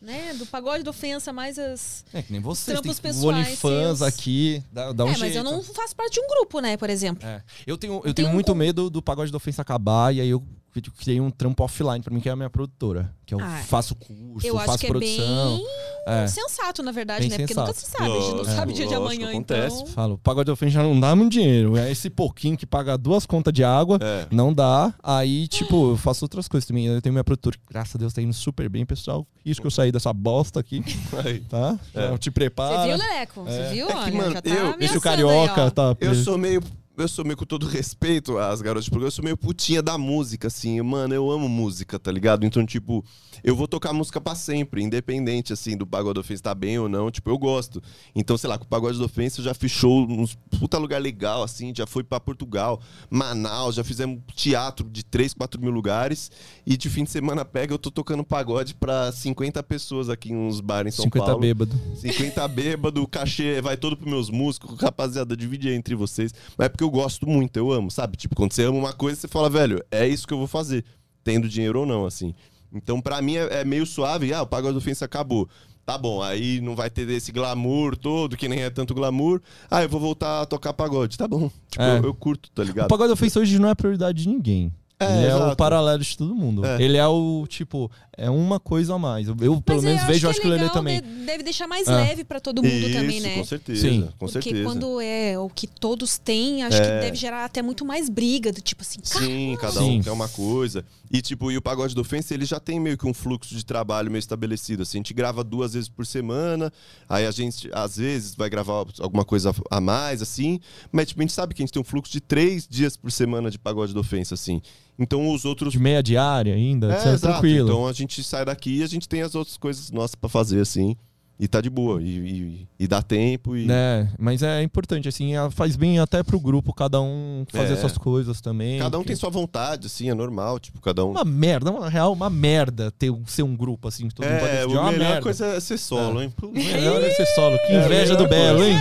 né? 0.02 0.34
Do 0.34 0.44
pagode 0.44 0.82
da 0.82 0.90
ofensa, 0.90 1.32
mais 1.32 1.58
as. 1.58 2.04
É 2.12 2.20
que 2.20 2.32
nem 2.32 2.40
vocês, 2.40 2.74
Trampos 2.78 2.98
tem 2.98 3.10
pessoais 3.12 3.58
seus. 3.58 4.02
aqui, 4.02 4.62
dá, 4.72 4.92
dá 4.92 5.04
um 5.04 5.08
é, 5.08 5.14
jeito. 5.14 5.20
mas 5.20 5.36
eu 5.36 5.44
não 5.44 5.62
faço 5.62 5.94
parte 5.96 6.14
de 6.14 6.20
um 6.20 6.28
grupo, 6.28 6.60
né, 6.60 6.76
por 6.76 6.90
exemplo. 6.90 7.26
É. 7.26 7.42
Eu 7.66 7.78
tenho, 7.78 7.94
eu 7.94 8.02
Tem 8.02 8.14
tenho 8.14 8.28
um 8.28 8.32
muito 8.32 8.52
com- 8.52 8.58
medo 8.58 8.90
do 8.90 9.00
pagode 9.00 9.30
da 9.30 9.36
ofensa 9.36 9.62
acabar, 9.62 10.14
e 10.14 10.20
aí 10.20 10.28
eu 10.28 10.42
criei 10.80 11.20
um 11.20 11.30
trampo 11.30 11.62
offline 11.62 12.00
pra 12.02 12.14
mim, 12.14 12.20
que 12.20 12.28
é 12.28 12.32
a 12.32 12.36
minha 12.36 12.48
produtora. 12.48 13.12
Que 13.26 13.34
eu 13.34 13.40
Ah, 13.40 13.62
faço 13.66 13.94
curso, 13.94 14.46
eu 14.46 14.56
acho 14.58 14.66
faço 14.66 14.78
que 14.78 14.86
é 14.86 14.88
produção. 14.88 15.56
bem 15.56 15.66
É. 16.06 16.26
sensato, 16.26 16.82
na 16.82 16.90
verdade, 16.92 17.20
Bem 17.20 17.30
né? 17.30 17.36
Porque 17.38 17.54
nunca 17.54 17.72
se 17.72 17.80
sensato. 17.82 17.98
sabe, 18.02 18.10
a 18.10 18.20
gente 18.20 18.28
não 18.30 18.36
Lógico, 18.38 18.56
sabe 18.56 18.72
dia 18.72 18.86
de 18.86 18.94
lógico, 18.96 19.06
amanhã, 19.22 19.30
acontece. 19.36 19.76
então. 19.76 19.86
Falo, 19.88 20.18
pagode 20.18 20.50
ofensa 20.50 20.72
já 20.72 20.82
não 20.82 20.98
dá 20.98 21.14
muito 21.14 21.32
dinheiro. 21.32 21.76
É 21.76 21.90
esse 21.90 22.10
pouquinho 22.10 22.56
que 22.56 22.66
paga 22.66 22.96
duas 22.98 23.24
contas 23.26 23.52
de 23.52 23.62
água, 23.62 23.98
É. 24.02 24.26
não 24.30 24.52
dá. 24.52 24.92
Aí, 25.02 25.46
tipo, 25.48 25.92
eu 25.92 25.96
faço 25.96 26.24
outras 26.24 26.48
coisas 26.48 26.66
também. 26.66 26.86
Eu 26.86 27.00
tenho 27.00 27.12
minha 27.12 27.24
produtora, 27.24 27.56
que, 27.56 27.62
graças 27.72 27.94
a 27.94 27.98
Deus, 27.98 28.12
tá 28.12 28.20
indo 28.22 28.32
super 28.32 28.68
bem, 28.68 28.84
pessoal. 28.84 29.26
Isso 29.44 29.60
que 29.60 29.66
eu 29.66 29.70
saí 29.70 29.92
dessa 29.92 30.12
bosta 30.12 30.58
aqui, 30.60 30.82
Aí. 31.24 31.40
tá? 31.40 31.78
É. 31.94 32.08
Já 32.08 32.18
te 32.18 32.24
Você 32.24 32.30
prepara. 32.30 32.84
viu, 32.86 32.96
Leleco? 32.96 33.44
Você 33.44 33.68
viu? 33.72 33.88
É 33.88 33.92
que, 33.92 33.98
Olha, 33.98 34.12
mano, 34.14 34.32
já 34.32 34.42
tá 34.42 34.50
eu- 34.50 34.78
Deixa 34.78 34.98
o 34.98 35.00
carioca, 35.00 35.64
aí, 35.64 35.70
tá? 35.70 35.96
Eu 36.00 36.14
sou 36.16 36.36
meio. 36.36 36.62
Eu 37.02 37.08
sou 37.08 37.24
meio 37.24 37.36
com 37.36 37.44
todo 37.44 37.66
respeito 37.68 38.38
às 38.38 38.62
garotas 38.62 38.84
de 38.84 38.90
programa, 38.90 39.08
eu 39.08 39.12
sou 39.12 39.24
meio 39.24 39.36
putinha 39.36 39.82
da 39.82 39.98
música, 39.98 40.46
assim. 40.46 40.80
Mano, 40.80 41.12
eu 41.12 41.28
amo 41.32 41.48
música, 41.48 41.98
tá 41.98 42.12
ligado? 42.12 42.46
Então, 42.46 42.64
tipo, 42.64 43.04
eu 43.42 43.56
vou 43.56 43.66
tocar 43.66 43.92
música 43.92 44.20
pra 44.20 44.36
sempre, 44.36 44.82
independente, 44.84 45.52
assim, 45.52 45.76
do 45.76 45.84
Pagode 45.84 46.20
Ofensa 46.20 46.44
tá 46.44 46.54
bem 46.54 46.78
ou 46.78 46.88
não. 46.88 47.10
Tipo, 47.10 47.30
eu 47.30 47.36
gosto. 47.36 47.82
Então, 48.14 48.38
sei 48.38 48.48
lá, 48.48 48.56
com 48.56 48.64
o 48.64 48.68
Pagode 48.68 49.00
da 49.00 49.04
Ofensa 49.04 49.40
eu 49.40 49.44
já 49.44 49.52
fiz 49.52 49.72
show 49.72 50.06
nos 50.06 50.36
puta 50.60 50.78
lugar 50.78 51.02
legal, 51.02 51.42
assim. 51.42 51.72
Já 51.74 51.88
fui 51.88 52.04
pra 52.04 52.20
Portugal, 52.20 52.80
Manaus, 53.10 53.74
já 53.74 53.82
fizemos 53.82 54.20
teatro 54.36 54.88
de 54.88 55.04
3, 55.04 55.34
4 55.34 55.60
mil 55.60 55.72
lugares. 55.72 56.30
E 56.64 56.76
de 56.76 56.88
fim 56.88 57.02
de 57.02 57.10
semana 57.10 57.44
pega, 57.44 57.74
eu 57.74 57.78
tô 57.78 57.90
tocando 57.90 58.22
pagode 58.22 58.74
pra 58.74 59.10
50 59.10 59.60
pessoas 59.64 60.08
aqui 60.08 60.32
em 60.32 60.36
uns 60.36 60.60
bares 60.60 60.94
em 60.94 60.96
São 60.96 61.04
50 61.06 61.26
Paulo. 61.26 61.40
bêbado. 61.40 61.80
50 61.96 62.46
bêbado, 62.46 63.02
o 63.02 63.08
cachê 63.08 63.60
vai 63.60 63.76
todo 63.76 63.96
pros 63.96 64.08
meus 64.08 64.30
músicos, 64.30 64.78
rapaziada, 64.80 65.36
divide 65.36 65.68
aí 65.68 65.74
entre 65.74 65.96
vocês. 65.96 66.32
Mas 66.56 66.66
é 66.66 66.68
porque 66.68 66.84
eu 66.84 66.91
gosto 66.92 67.26
muito, 67.28 67.56
eu 67.56 67.72
amo, 67.72 67.90
sabe? 67.90 68.16
Tipo, 68.16 68.36
quando 68.36 68.52
você 68.52 68.62
ama 68.64 68.78
uma 68.78 68.92
coisa, 68.92 69.18
você 69.20 69.26
fala, 69.28 69.48
velho, 69.50 69.82
é 69.90 70.06
isso 70.06 70.26
que 70.26 70.34
eu 70.34 70.38
vou 70.38 70.46
fazer, 70.46 70.84
tendo 71.24 71.48
dinheiro 71.48 71.80
ou 71.80 71.86
não, 71.86 72.06
assim. 72.06 72.34
Então, 72.72 73.00
pra 73.00 73.20
mim, 73.20 73.36
é, 73.36 73.60
é 73.60 73.64
meio 73.64 73.84
suave, 73.86 74.32
ah, 74.32 74.42
o 74.42 74.46
pagode 74.46 74.76
ofensa 74.78 75.04
acabou. 75.04 75.48
Tá 75.84 75.98
bom, 75.98 76.22
aí 76.22 76.60
não 76.60 76.76
vai 76.76 76.88
ter 76.88 77.08
esse 77.10 77.32
glamour 77.32 77.96
todo, 77.96 78.36
que 78.36 78.48
nem 78.48 78.60
é 78.62 78.70
tanto 78.70 78.94
glamour. 78.94 79.40
Ah, 79.68 79.82
eu 79.82 79.88
vou 79.88 80.00
voltar 80.00 80.42
a 80.42 80.46
tocar 80.46 80.72
pagode. 80.72 81.18
Tá 81.18 81.26
bom. 81.26 81.50
Tipo, 81.68 81.82
É. 81.82 81.98
eu, 81.98 82.04
eu 82.04 82.14
curto, 82.14 82.48
tá 82.52 82.62
O 82.62 82.64
ligado? 82.64 82.88
pagode 82.88 83.08
da 83.08 83.14
ofensa 83.14 83.40
hoje 83.40 83.58
não 83.58 83.68
é 83.68 83.74
prioridade 83.74 84.22
de 84.22 84.28
ninguém. 84.28 84.72
É, 85.04 85.16
ele 85.18 85.26
é 85.26 85.34
o 85.34 85.38
exato. 85.38 85.56
paralelo 85.56 86.02
de 86.02 86.16
todo 86.16 86.34
mundo. 86.34 86.64
É. 86.64 86.82
Ele 86.82 86.96
é 86.96 87.06
o, 87.06 87.46
tipo, 87.48 87.90
é 88.16 88.28
uma 88.30 88.58
coisa 88.60 88.94
a 88.94 88.98
mais. 88.98 89.28
Eu, 89.28 89.34
pelo 89.36 89.62
Mas 89.66 89.76
eu 89.76 89.82
menos, 89.82 90.04
vejo, 90.04 90.20
que 90.26 90.30
acho 90.30 90.40
que 90.40 90.46
o 90.46 90.50
Lelê 90.50 90.62
legal, 90.62 90.74
também. 90.74 91.00
de- 91.02 91.08
Deve 91.26 91.42
deixar 91.42 91.66
mais 91.66 91.86
É. 91.88 91.92
leve 91.94 92.24
pra 92.24 92.40
todo 92.40 92.62
mundo 92.62 92.72
Isso, 92.72 92.92
também, 92.92 93.20
né? 93.20 93.34
com 93.36 93.44
certeza. 93.44 93.88
Sim. 93.88 94.02
Com 94.18 94.26
Porque 94.26 94.42
certeza. 94.42 94.64
quando 94.64 95.00
é 95.00 95.38
o 95.38 95.48
que 95.48 95.66
todos 95.66 96.18
têm, 96.18 96.62
acho 96.64 96.76
que 96.80 96.86
deve 96.88 97.16
gerar 97.16 97.44
até 97.44 97.62
muito 97.62 97.84
mais 97.84 98.08
briga, 98.08 98.52
do 98.52 98.60
tipo 98.60 98.82
assim, 98.82 99.00
cara, 99.00 99.24
Sim, 99.24 99.56
cada 99.60 99.80
Sim. 99.80 99.98
um 99.98 100.02
quer 100.02 100.12
uma 100.12 100.28
coisa. 100.28 100.84
E 101.12 101.20
tipo, 101.20 101.52
e 101.52 101.58
o 101.58 101.62
Pagode 101.62 101.94
do 101.94 102.00
Ofensa, 102.00 102.32
ele 102.32 102.46
já 102.46 102.58
tem 102.58 102.80
meio 102.80 102.96
que 102.96 103.06
um 103.06 103.12
fluxo 103.12 103.54
de 103.54 103.64
trabalho 103.66 104.10
meio 104.10 104.18
estabelecido. 104.18 104.82
Assim, 104.82 104.96
a 104.96 105.00
gente 105.00 105.12
grava 105.12 105.44
duas 105.44 105.74
vezes 105.74 105.88
por 105.90 106.06
semana, 106.06 106.72
aí 107.06 107.26
a 107.26 107.30
gente, 107.30 107.68
às 107.70 107.98
vezes, 107.98 108.34
vai 108.34 108.48
gravar 108.48 108.86
alguma 108.98 109.22
coisa 109.24 109.54
a 109.70 109.78
mais, 109.78 110.22
assim. 110.22 110.58
Mas, 110.90 111.08
tipo, 111.08 111.20
a 111.20 111.24
gente 111.24 111.34
sabe 111.34 111.52
que 111.54 111.62
a 111.62 111.64
gente 111.66 111.72
tem 111.72 111.82
um 111.82 111.84
fluxo 111.84 112.10
de 112.10 112.20
três 112.20 112.66
dias 112.66 112.96
por 112.96 113.12
semana 113.12 113.50
de 113.50 113.58
Pagode 113.58 113.92
do 113.92 114.00
Ofensa, 114.00 114.32
assim. 114.34 114.62
Então, 114.98 115.30
os 115.34 115.44
outros... 115.44 115.72
De 115.74 115.78
meia 115.78 116.02
diária 116.02 116.54
ainda, 116.54 116.94
É, 116.94 117.14
é 117.14 117.18
tranquilo. 117.18 117.68
Então, 117.68 117.86
a 117.86 117.92
gente 117.92 118.24
sai 118.24 118.46
daqui 118.46 118.78
e 118.78 118.82
a 118.82 118.86
gente 118.86 119.06
tem 119.06 119.20
as 119.20 119.34
outras 119.34 119.58
coisas 119.58 119.90
nossas 119.90 120.14
pra 120.14 120.30
fazer, 120.30 120.60
assim. 120.60 120.96
E 121.40 121.48
tá 121.48 121.60
de 121.60 121.68
boa. 121.68 122.00
E, 122.00 122.06
e, 122.06 122.68
e 122.80 122.86
dá 122.86 123.02
tempo 123.02 123.56
e... 123.56 123.66
Né? 123.66 124.08
Mas 124.18 124.42
é 124.44 124.62
importante, 124.62 125.08
assim, 125.08 125.32
faz 125.50 125.74
bem 125.74 125.98
até 125.98 126.22
pro 126.22 126.38
grupo, 126.38 126.72
cada 126.72 127.00
um 127.00 127.44
fazer 127.50 127.72
É. 127.72 127.76
suas 127.76 127.98
coisas 127.98 128.40
também. 128.40 128.78
Cada 128.78 128.96
um 128.96 129.00
porque- 129.00 129.08
tem 129.08 129.16
sua 129.16 129.30
vontade, 129.30 129.86
assim, 129.88 130.08
é 130.08 130.14
normal. 130.14 130.60
Tipo, 130.60 130.80
cada 130.80 131.04
um... 131.04 131.10
Uma 131.10 131.24
merda, 131.24 131.70
uma 131.72 131.88
real, 131.88 132.12
uma 132.12 132.30
merda 132.30 132.92
ter, 132.92 133.12
ser 133.26 133.42
um 133.42 133.56
grupo 133.56 133.88
assim, 133.88 134.06
que 134.08 134.14
todo 134.14 134.26
mundo 134.26 134.38
pode 134.38 134.50
É, 134.52 134.54
decidir. 134.58 134.74
a 134.76 134.78
É 134.78 134.82
uma 134.82 134.92
melhor 134.92 135.06
merda. 135.08 135.22
coisa 135.22 135.46
é 135.46 135.60
ser 135.60 135.78
solo, 135.78 136.22
hein? 136.22 136.32
Pô, 136.36 136.48
Melhor 136.48 137.02
é 137.02 137.10
ser 137.10 137.26
solo. 137.34 137.56
Que 137.66 137.72
É 137.72 137.82
a 137.82 137.84
inveja 137.86 138.14
do 138.14 138.28
Belo, 138.28 138.62
hein? 138.62 138.76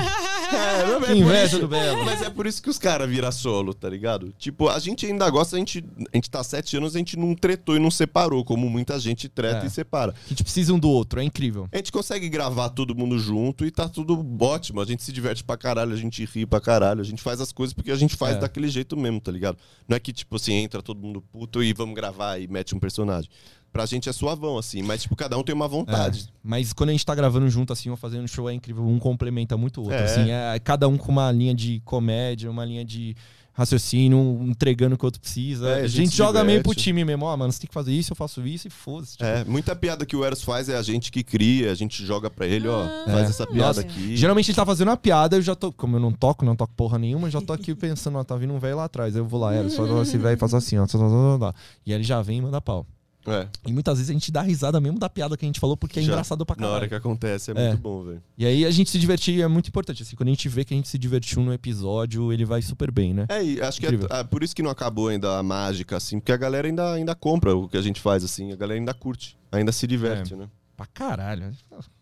É, 0.51 0.85
não 0.87 0.97
é 1.03 1.05
Que 1.07 1.13
inveja 1.13 1.59
do 1.59 1.67
Belo. 1.67 2.03
Mas 2.05 2.21
é 2.21 2.29
por 2.29 2.45
isso 2.45 2.61
que 2.61 2.69
os 2.69 2.77
caras 2.77 3.09
viram 3.09 3.31
solo, 3.31 3.73
tá 3.73 3.89
ligado? 3.89 4.33
Tipo, 4.37 4.67
a 4.69 4.77
gente 4.79 5.05
ainda 5.05 5.29
gosta, 5.29 5.55
a 5.55 5.59
gente, 5.59 5.83
a 6.13 6.17
gente 6.17 6.29
tá 6.29 6.39
há 6.39 6.43
sete 6.43 6.75
anos, 6.77 6.95
a 6.95 6.97
gente 6.99 7.17
não 7.17 7.33
tretou 7.35 7.75
e 7.75 7.79
não 7.79 7.89
separou, 7.91 8.43
como 8.43 8.69
muita 8.69 8.99
gente 8.99 9.29
treta 9.29 9.63
É. 9.63 9.67
e 9.67 9.69
separa. 9.69 10.13
A 10.25 10.29
gente 10.29 10.43
precisa 10.43 10.73
um 10.73 10.79
do 10.79 10.89
outro, 10.89 11.19
é 11.19 11.23
incrível. 11.23 11.67
A 11.71 11.77
gente 11.77 11.91
consegue 11.91 12.27
gravar 12.29 12.69
todo 12.69 12.95
mundo 12.95 13.17
junto 13.17 13.65
e 13.65 13.71
tá 13.71 13.87
tudo 13.87 14.25
ótimo. 14.39 14.81
A 14.81 14.85
gente 14.85 15.03
se 15.03 15.11
diverte 15.11 15.43
pra 15.43 15.57
caralho, 15.57 15.93
a 15.93 15.97
gente 15.97 16.23
ri 16.25 16.45
pra 16.45 16.59
caralho, 16.59 17.01
a 17.01 17.05
gente 17.05 17.21
faz 17.21 17.39
as 17.39 17.51
coisas 17.51 17.73
porque 17.73 17.91
a 17.91 17.95
gente 17.95 18.15
faz 18.15 18.35
É. 18.35 18.39
daquele 18.39 18.67
jeito 18.67 18.97
mesmo, 18.97 19.19
tá 19.21 19.31
ligado? 19.31 19.57
Não 19.87 19.95
é 19.95 19.99
que, 19.99 20.11
tipo 20.11 20.35
assim, 20.35 20.53
entra 20.53 20.81
todo 20.81 20.99
mundo 21.01 21.21
puto 21.21 21.63
e 21.63 21.73
vamos 21.73 21.95
gravar 21.95 22.37
e 22.39 22.47
mete 22.47 22.75
um 22.75 22.79
personagem. 22.79 23.29
Pra 23.71 23.85
gente 23.85 24.09
é 24.09 24.11
suavão, 24.13 24.57
assim, 24.57 24.81
mas, 24.81 25.03
tipo, 25.03 25.15
cada 25.15 25.37
um 25.37 25.43
tem 25.43 25.55
uma 25.55 25.67
vontade. 25.67 26.25
É. 26.27 26.31
Mas 26.43 26.73
quando 26.73 26.89
a 26.89 26.91
gente 26.91 27.05
tá 27.05 27.15
gravando 27.15 27.49
junto, 27.49 27.71
assim, 27.71 27.89
ou 27.89 27.95
fazendo 27.95 28.27
show, 28.27 28.49
é 28.49 28.53
incrível. 28.53 28.85
Um 28.85 28.99
complementa 28.99 29.55
muito 29.55 29.79
o 29.79 29.83
outro. 29.85 29.97
É. 29.97 30.03
Assim, 30.03 30.29
é 30.29 30.59
cada 30.59 30.87
um 30.89 30.97
com 30.97 31.11
uma 31.11 31.31
linha 31.31 31.53
de 31.55 31.81
comédia, 31.85 32.51
uma 32.51 32.65
linha 32.65 32.83
de 32.83 33.15
raciocínio, 33.53 34.17
um 34.17 34.47
entregando 34.49 34.95
o 34.95 34.97
que 34.97 35.03
o 35.03 35.07
outro 35.07 35.21
precisa. 35.21 35.67
É, 35.69 35.73
a 35.73 35.75
a, 35.77 35.81
gente 35.87 35.91
gente, 35.97 36.09
se 36.11 36.17
joga 36.17 36.43
meio 36.43 36.59
diverte. 36.59 36.75
pro 36.75 36.83
time 36.83 37.05
mesmo. 37.05 37.25
Ó, 37.25 37.35
mano, 37.37 37.51
você 37.51 37.59
tem 37.59 37.67
que 37.67 37.73
fazer 37.73 37.93
isso, 37.93 38.11
eu 38.11 38.15
faço 38.15 38.45
isso 38.47 38.67
e 38.67 38.71
foda-se. 38.71 39.13
Tipo, 39.13 39.23
É, 39.23 39.43
muita 39.45 39.75
piada 39.75 40.05
que 40.05 40.15
o 40.15 40.23
Eros 40.25 40.41
faz 40.43 40.67
é 40.69 40.75
a 40.77 40.81
gente 40.81 41.11
que 41.11 41.23
cria, 41.23 41.71
a 41.71 41.75
gente 41.75 42.05
joga 42.05 42.29
pra 42.29 42.45
ele, 42.47 42.67
ó, 42.67 42.85
faz 43.05 43.19
É. 43.27 43.29
essa 43.29 43.45
piada 43.47 43.67
Nossa, 43.67 43.81
aqui. 43.81 44.15
Geralmente 44.17 44.49
ele 44.51 44.55
tá 44.55 44.65
fazendo 44.65 44.87
uma 44.89 44.97
piada, 44.97 45.35
eu 45.37 45.41
já 45.41 45.55
tô. 45.55 45.71
Como 45.71 45.95
eu 45.97 45.99
não 45.99 46.11
toco, 46.11 46.43
não 46.45 46.55
toco 46.55 46.73
porra 46.75 46.97
nenhuma, 46.97 47.27
eu 47.27 47.31
já 47.31 47.41
tô 47.41 47.53
aqui 47.53 47.73
pensando, 47.75 48.17
ó, 48.17 48.23
tá 48.23 48.35
vindo 48.35 48.53
um 48.53 48.59
velho 48.59 48.77
lá 48.77 48.85
atrás. 48.85 49.15
Eu 49.15 49.25
vou 49.25 49.39
lá, 49.39 49.53
era 49.53 49.69
só 49.69 50.01
esse 50.01 50.17
velho 50.17 50.37
faz 50.37 50.53
assim, 50.53 50.77
ó. 50.77 50.85
tá, 50.87 50.97
tá, 50.97 51.07
tá. 51.39 51.53
E 51.85 51.91
aí 51.93 51.97
ele 51.97 52.03
já 52.03 52.21
vem 52.21 52.39
e 52.39 52.41
manda 52.41 52.59
pau. 52.61 52.85
É. 53.25 53.47
E 53.67 53.71
muitas 53.71 53.97
vezes 53.97 54.09
a 54.09 54.13
gente 54.13 54.31
dá 54.31 54.41
risada 54.41 54.79
mesmo 54.81 54.97
da 54.97 55.09
piada 55.09 55.37
que 55.37 55.45
a 55.45 55.47
gente 55.47 55.59
falou, 55.59 55.77
porque 55.77 55.99
é 55.99 56.01
Já, 56.01 56.11
engraçado 56.11 56.45
pra 56.45 56.55
Na 56.55 56.59
caralho. 56.61 56.75
hora 56.75 56.87
que 56.87 56.95
acontece, 56.95 57.51
é, 57.51 57.53
É. 57.55 57.67
muito 57.69 57.81
bom, 57.81 58.03
velho. 58.03 58.23
E 58.37 58.45
aí 58.45 58.65
a 58.65 58.71
gente 58.71 58.89
se 58.89 58.97
divertir 58.97 59.41
é 59.41 59.47
muito 59.47 59.67
importante. 59.67 60.01
Assim, 60.03 60.15
quando 60.15 60.29
a 60.29 60.31
gente 60.31 60.49
vê 60.49 60.65
que 60.65 60.73
a 60.73 60.77
gente 60.77 60.89
se 60.89 60.97
divertiu 60.97 61.41
no 61.43 61.53
episódio, 61.53 62.33
ele 62.33 62.45
vai 62.45 62.61
super 62.61 62.89
bem, 62.91 63.13
né? 63.13 63.25
É, 63.29 63.43
e 63.43 63.61
acho 63.61 63.79
que 63.79 63.85
é, 63.85 63.89
Incrível. 63.89 64.07
é 64.15 64.23
por 64.23 64.41
isso 64.43 64.55
que 64.55 64.63
não 64.63 64.71
acabou 64.71 65.09
ainda 65.09 65.37
a 65.37 65.43
mágica, 65.43 65.97
assim, 65.97 66.19
porque 66.19 66.31
a 66.31 66.37
galera 66.37 66.67
ainda, 66.67 66.93
ainda 66.93 67.13
compra 67.13 67.55
o 67.55 67.67
que 67.69 67.77
a 67.77 67.81
gente 67.81 67.99
faz, 68.01 68.23
assim, 68.23 68.51
a 68.51 68.55
galera 68.55 68.79
ainda 68.79 68.93
curte, 68.93 69.37
ainda 69.51 69.71
se 69.71 69.85
diverte, 69.85 70.33
É. 70.33 70.37
né? 70.37 70.49
Pra 70.75 70.85
caralho. 70.87 71.51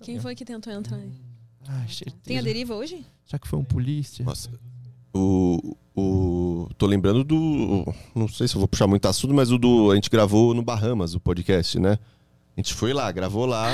quem 0.02 0.20
foi 0.22 0.34
que 0.36 0.46
tentou 0.46 0.72
entrar 0.72 0.96
aí? 0.98 1.12
Certeza. 1.90 2.16
Tem 2.24 2.38
a 2.40 2.41
deriva 2.41 2.74
hoje? 2.76 3.06
Já 3.26 3.38
que 3.38 3.48
foi 3.48 3.60
um 3.60 3.64
polícia. 3.64 4.24
Nossa. 4.24 4.50
O, 5.14 5.76
o. 5.95 6.69
Tô 6.77 6.86
lembrando 6.86 7.23
do. 7.23 7.86
Não 8.15 8.27
sei 8.27 8.48
se 8.48 8.56
eu 8.56 8.60
vou 8.60 8.68
puxar 8.68 8.88
muito 8.88 9.07
assunto, 9.07 9.34
mas 9.34 9.52
o 9.52 9.57
do. 9.57 9.91
A 9.91 9.95
gente 9.95 10.10
gravou 10.10 10.53
no 10.53 10.61
Bahamas, 10.61 11.15
o 11.15 11.19
podcast, 11.19 11.80
né? 11.80 11.98
A 12.56 12.61
gente 12.61 12.73
foi 12.73 12.91
lá, 12.94 13.10
gravou 13.11 13.45
lá 13.45 13.73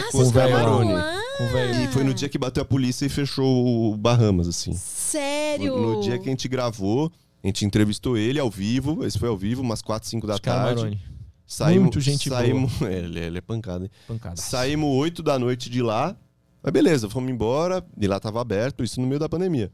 lá? 0.94 1.22
Com 1.38 1.44
o 1.44 1.48
velho. 1.48 1.84
E 1.84 1.88
foi 1.88 2.04
no 2.04 2.14
dia 2.14 2.30
que 2.30 2.38
bateu 2.38 2.62
a 2.62 2.66
polícia 2.66 3.06
e 3.06 3.10
fechou 3.10 3.92
o 3.92 3.98
Bahamas, 3.98 4.48
assim. 4.48 4.74
Sério? 4.74 5.76
No, 5.76 5.96
no 5.96 6.02
dia 6.02 6.20
que 6.20 6.28
a 6.28 6.32
gente 6.32 6.48
gravou, 6.48 7.12
a 7.44 7.48
gente 7.48 7.66
entrevistou 7.66 8.16
ele 8.16 8.40
ao 8.40 8.50
vivo, 8.50 9.04
esse 9.06 9.18
foi 9.18 9.28
ao 9.28 9.36
vivo, 9.38 9.62
umas 9.62 9.82
4, 9.82 10.08
5 10.08 10.28
da 10.28 10.36
Os 10.36 10.40
tarde. 10.40 10.76
Camarone. 10.76 11.02
Saímos, 11.48 11.82
Muito 11.82 12.00
gente 12.00 12.30
saímos, 12.30 12.74
É, 12.82 13.00
ele, 13.00 13.20
ele 13.20 13.38
é 13.38 13.42
pancada, 13.42 13.86
hein? 13.86 13.92
Pancada. 14.08 14.36
Saímos 14.36 14.90
8 14.98 15.22
da 15.22 15.38
noite 15.38 15.70
de 15.70 15.82
lá, 15.82 16.16
mas 16.62 16.74
beleza, 16.74 17.10
fomos 17.10 17.30
embora, 17.32 17.86
e 18.00 18.08
lá 18.08 18.20
tava 18.20 18.42
aberto, 18.42 18.84
isso 18.84 19.00
no 19.00 19.08
meio 19.08 19.20
da 19.20 19.30
pandemia. 19.30 19.72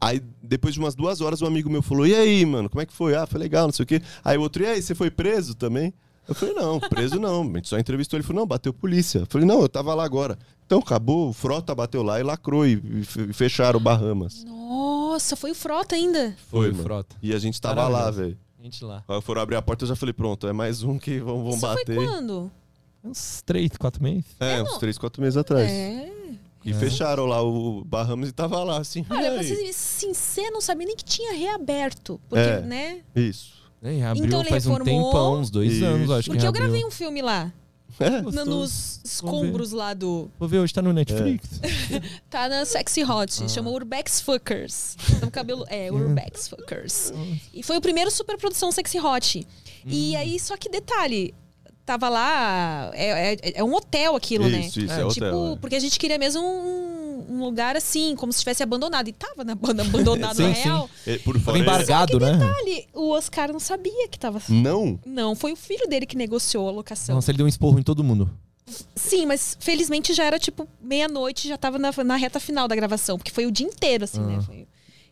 Aí, 0.00 0.22
depois 0.42 0.72
de 0.74 0.80
umas 0.80 0.94
duas 0.94 1.20
horas, 1.20 1.42
um 1.42 1.46
amigo 1.46 1.68
meu 1.68 1.82
falou: 1.82 2.06
E 2.06 2.14
aí, 2.14 2.44
mano, 2.46 2.70
como 2.70 2.80
é 2.80 2.86
que 2.86 2.92
foi? 2.92 3.14
Ah, 3.14 3.26
foi 3.26 3.38
legal, 3.38 3.66
não 3.66 3.72
sei 3.72 3.82
o 3.82 3.86
quê. 3.86 4.00
Aí 4.24 4.38
o 4.38 4.40
outro, 4.40 4.62
e 4.62 4.66
aí, 4.66 4.80
você 4.82 4.94
foi 4.94 5.10
preso 5.10 5.54
também? 5.54 5.92
Eu 6.28 6.34
falei: 6.34 6.54
Não, 6.54 6.78
preso 6.80 7.18
não. 7.20 7.42
A 7.42 7.56
gente 7.56 7.68
só 7.68 7.78
entrevistou. 7.78 8.16
Ele 8.16 8.24
falou: 8.26 8.40
Não, 8.42 8.46
bateu 8.46 8.72
polícia. 8.72 9.18
Eu 9.20 9.26
falei: 9.28 9.46
Não, 9.46 9.60
eu 9.60 9.68
tava 9.68 9.92
lá 9.94 10.04
agora. 10.04 10.38
Então 10.64 10.78
acabou, 10.78 11.28
o 11.28 11.32
Frota 11.32 11.74
bateu 11.74 12.02
lá 12.02 12.18
e 12.20 12.22
lacrou 12.22 12.64
e, 12.64 12.76
fe- 13.04 13.32
fecharam 13.32 13.78
o 13.78 13.82
Bahamas. 13.82 14.44
Nossa, 14.44 15.34
foi 15.36 15.50
o 15.50 15.54
Frota 15.54 15.96
ainda. 15.96 16.34
Foi, 16.48 16.70
mano. 16.70 16.82
frota. 16.84 17.16
E 17.20 17.34
a 17.34 17.38
gente 17.38 17.60
tava 17.60 17.86
lá, 17.88 18.10
velho. 18.10 18.38
Gente 18.62 18.84
lá. 18.84 19.02
Aí 19.08 19.20
foram 19.20 19.42
abrir 19.42 19.56
a 19.56 19.62
porta, 19.62 19.84
eu 19.84 19.88
já 19.88 19.96
falei: 19.96 20.12
Pronto, 20.12 20.46
é 20.46 20.52
mais 20.52 20.82
um 20.82 20.96
que 20.98 21.18
vão, 21.18 21.42
vão 21.42 21.50
Isso 21.52 21.60
bater. 21.60 21.94
foi 21.96 22.06
quando? 22.06 22.50
Uns 23.02 23.42
três, 23.44 23.70
quatro 23.78 24.02
meses. 24.02 24.24
É, 24.38 24.58
É, 24.58 24.62
uns 24.62 24.72
não. 24.72 24.78
3, 24.78 24.98
4 24.98 25.22
meses 25.22 25.36
atrás. 25.36 25.68
É. 25.70 26.12
E 26.64 26.74
fecharam 26.74 27.24
lá 27.26 27.42
o 27.42 27.82
Bahamas 27.84 28.28
e 28.28 28.32
tava 28.32 28.62
lá, 28.62 28.78
assim. 28.78 29.04
Olha, 29.08 29.32
pra 29.32 29.42
ser 29.42 29.72
sincero, 29.72 30.52
não 30.52 30.60
sabia 30.60 30.86
nem 30.86 30.96
que 30.96 31.04
tinha 31.04 31.32
reaberto. 31.32 32.20
Porque, 32.28 32.42
É. 32.44 32.60
né? 32.60 33.00
Isso. 33.16 33.52
É, 33.82 34.04
abriu 34.04 34.26
Então 34.26 34.40
ele 34.40 34.50
faz 34.50 34.66
um 34.66 34.72
reformou. 34.74 35.06
tempão, 35.06 35.40
uns 35.40 35.50
dois 35.50 35.72
Isso. 35.72 35.84
anos, 35.86 36.10
acho 36.10 36.28
Porque 36.28 36.40
que 36.40 36.46
eu 36.46 36.52
gravei 36.52 36.84
um 36.84 36.90
filme 36.90 37.22
lá. 37.22 37.50
É. 37.98 38.22
Gostoso. 38.22 38.46
nos 38.50 39.00
escombros 39.04 39.72
lá 39.72 39.92
do. 39.92 40.30
Vou 40.38 40.48
ver 40.48 40.58
hoje, 40.60 40.72
tá 40.72 40.80
no 40.80 40.92
Netflix. 40.92 41.60
Tá 42.30 42.48
na 42.48 42.64
Sexy 42.64 43.02
Ah. 43.02 43.14
Hot. 43.16 43.50
Chama 43.50 43.68
Urbex 43.70 44.20
Fuckers. 44.20 44.96
No 45.20 45.30
cabelo. 45.30 45.66
É, 45.68 45.90
Urbex 45.92 46.48
Fuckers. 46.48 47.12
E 47.52 47.62
foi 47.62 47.76
o 47.76 47.80
primeiro 47.80 48.10
super 48.10 48.38
produção 48.38 48.70
Sexy 48.72 48.98
Hot. 49.00 49.46
Hum. 49.84 49.88
E 49.90 50.16
aí, 50.16 50.38
só 50.38 50.56
que 50.56 50.68
detalhe. 50.70 51.34
Tava 51.90 52.08
lá. 52.08 52.90
É, 52.94 53.34
é, 53.34 53.38
é 53.56 53.64
um 53.64 53.74
hotel 53.74 54.14
aquilo, 54.14 54.48
né? 54.48 54.60
Isso, 54.60 54.78
isso, 54.80 54.92
É, 54.92 55.02
é, 55.02 55.08
Tipo, 55.08 55.26
hotel. 55.26 55.52
é. 55.54 55.56
porque 55.56 55.74
a 55.74 55.80
gente 55.80 55.98
queria 55.98 56.18
mesmo 56.18 56.40
um, 56.40 57.26
um 57.30 57.40
lugar 57.44 57.76
assim, 57.76 58.14
como 58.14 58.32
se 58.32 58.36
estivesse 58.38 58.62
abandonado. 58.62 59.08
E 59.08 59.12
tava 59.12 59.42
na 59.42 59.56
banda 59.56 59.82
abandonado 59.84 60.36
Sim, 60.36 60.42
na 60.48 60.54
sim. 60.54 60.62
real. 60.62 60.88
É, 61.04 61.18
Por 61.18 61.32
Tava 61.34 61.44
fora 61.46 61.58
é- 61.58 61.60
embargado, 61.60 62.20
né? 62.20 62.32
Detalhe, 62.34 62.86
o 62.94 63.10
Oscar 63.10 63.52
não 63.52 63.58
sabia 63.58 64.06
que 64.08 64.16
tava. 64.18 64.40
Não? 64.48 65.00
Não, 65.04 65.34
foi 65.34 65.52
o 65.52 65.56
filho 65.56 65.88
dele 65.88 66.06
que 66.06 66.16
negociou 66.16 66.68
a 66.68 66.70
locação. 66.70 67.16
Nossa, 67.16 67.30
ele 67.32 67.38
deu 67.38 67.46
um 67.46 67.48
esporro 67.48 67.78
em 67.78 67.82
todo 67.82 68.04
mundo. 68.04 68.30
Sim, 68.94 69.26
mas 69.26 69.56
felizmente 69.58 70.14
já 70.14 70.22
era 70.24 70.38
tipo 70.38 70.68
meia-noite, 70.80 71.48
já 71.48 71.58
tava 71.58 71.76
na, 71.76 71.90
na 72.04 72.14
reta 72.14 72.38
final 72.38 72.68
da 72.68 72.76
gravação, 72.76 73.18
porque 73.18 73.32
foi 73.32 73.44
o 73.44 73.50
dia 73.50 73.66
inteiro, 73.66 74.04
assim, 74.04 74.20
Ah. 74.20 74.26
né? 74.26 74.40
Foi- 74.42 74.66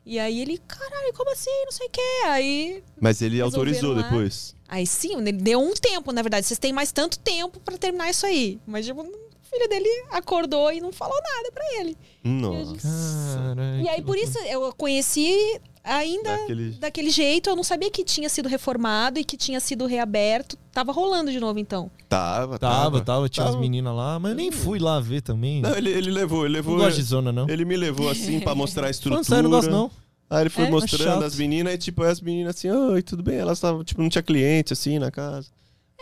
E 0.08 0.18
aí 0.18 0.40
ele, 0.40 0.56
caralho, 0.66 1.12
como 1.14 1.30
assim? 1.30 1.50
Não 1.66 1.70
sei 1.70 1.86
o 1.86 1.90
quê. 1.90 2.00
Aí. 2.24 2.82
Mas 2.98 3.20
ele 3.20 3.42
autorizou 3.42 3.92
lá. 3.92 4.00
depois. 4.00 4.56
Aí 4.66 4.86
sim, 4.86 5.18
ele 5.18 5.32
deu 5.32 5.60
um 5.60 5.74
tempo, 5.74 6.12
na 6.12 6.22
verdade. 6.22 6.46
Vocês 6.46 6.58
têm 6.58 6.72
mais 6.72 6.90
tanto 6.90 7.18
tempo 7.18 7.60
pra 7.60 7.76
terminar 7.76 8.08
isso 8.08 8.24
aí. 8.24 8.58
Mas, 8.66 8.86
tipo, 8.86 9.02
o 9.02 9.12
filho 9.50 9.68
dele 9.68 9.86
acordou 10.10 10.72
e 10.72 10.80
não 10.80 10.92
falou 10.92 11.14
nada 11.14 11.52
pra 11.52 11.62
ele. 11.78 11.94
Nossa. 12.24 12.88
Caralho. 13.36 13.82
E 13.82 13.88
aí, 13.90 14.00
por 14.00 14.16
isso, 14.16 14.38
eu 14.38 14.72
conheci 14.78 15.60
ainda 15.96 16.36
Daquele- 16.36 16.70
daquele 16.72 17.10
jeito. 17.10 17.48
Eu 17.50 17.56
não 17.56 17.62
sabia 17.64 17.90
que 17.90 18.04
tinha 18.04 18.28
sido 18.28 18.48
reformado 18.48 19.18
e 19.18 19.24
que 19.24 19.36
tinha 19.36 19.58
sido 19.60 19.86
reaberto. 19.86 20.56
Tava 20.72 20.92
rolando 20.92 21.30
de 21.32 21.40
novo, 21.40 21.58
então. 21.58 21.90
Tava, 22.08 22.58
Tava, 22.58 23.00
tava, 23.00 23.28
tinha 23.28 23.44
Tava. 23.44 23.56
as 23.56 23.60
meninas 23.60 23.94
lá, 23.94 24.18
mas 24.18 24.30
eu 24.32 24.36
nem 24.36 24.50
fui 24.50 24.78
lá 24.78 25.00
ver 25.00 25.20
também. 25.22 25.60
Não, 25.62 25.74
ele, 25.76 25.90
ele 25.90 26.10
levou, 26.10 26.44
ele 26.44 26.48
não 26.54 26.70
levou. 26.70 26.76
gosto 26.76 26.96
de 26.96 27.02
zona, 27.02 27.32
não. 27.32 27.48
Ele 27.48 27.64
me 27.64 27.76
levou 27.76 28.08
assim 28.08 28.40
pra 28.40 28.54
mostrar 28.56 28.86
a 28.86 28.90
estrutura. 28.90 29.24
Falando 29.24 29.26
sério, 29.26 29.42
não 29.44 29.50
gosto 29.56 29.70
não. 29.70 29.90
Aí 30.30 30.42
ele 30.42 30.50
foi 30.50 30.64
É? 30.64 30.70
mostrando 30.70 31.24
as 31.24 31.34
meninas 31.36 31.72
e 31.74 31.78
tipo, 31.78 32.02
as 32.02 32.20
meninas 32.20 32.56
assim, 32.56 32.70
oi, 32.70 33.02
tudo 33.02 33.22
bem? 33.22 33.36
Elas 33.38 33.58
estavam, 33.58 33.82
tipo, 33.82 34.00
não 34.02 34.08
tinha 34.10 34.22
cliente 34.22 34.72
assim 34.74 34.98
na 34.98 35.10
casa. 35.10 35.48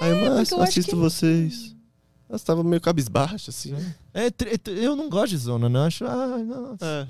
Aí, 0.00 0.12
mas 0.14 0.22
É, 0.24 0.36
porque 0.42 0.54
eu 0.54 0.62
assisto 0.62 0.90
que- 0.90 0.96
vocês. 0.96 1.74
Elas 2.28 2.40
estavam 2.40 2.64
meio 2.64 2.80
cabisbaixas, 2.80 3.48
assim. 3.54 3.72
É, 4.12 4.28
tre- 4.30 4.58
tre- 4.58 4.84
eu 4.84 4.96
não 4.96 5.08
gosto 5.08 5.28
de 5.30 5.36
zona, 5.36 5.68
não. 5.68 5.84
Acho, 5.84 6.04
ah, 6.04 6.38
nossa. 6.38 6.84
É. 6.84 7.06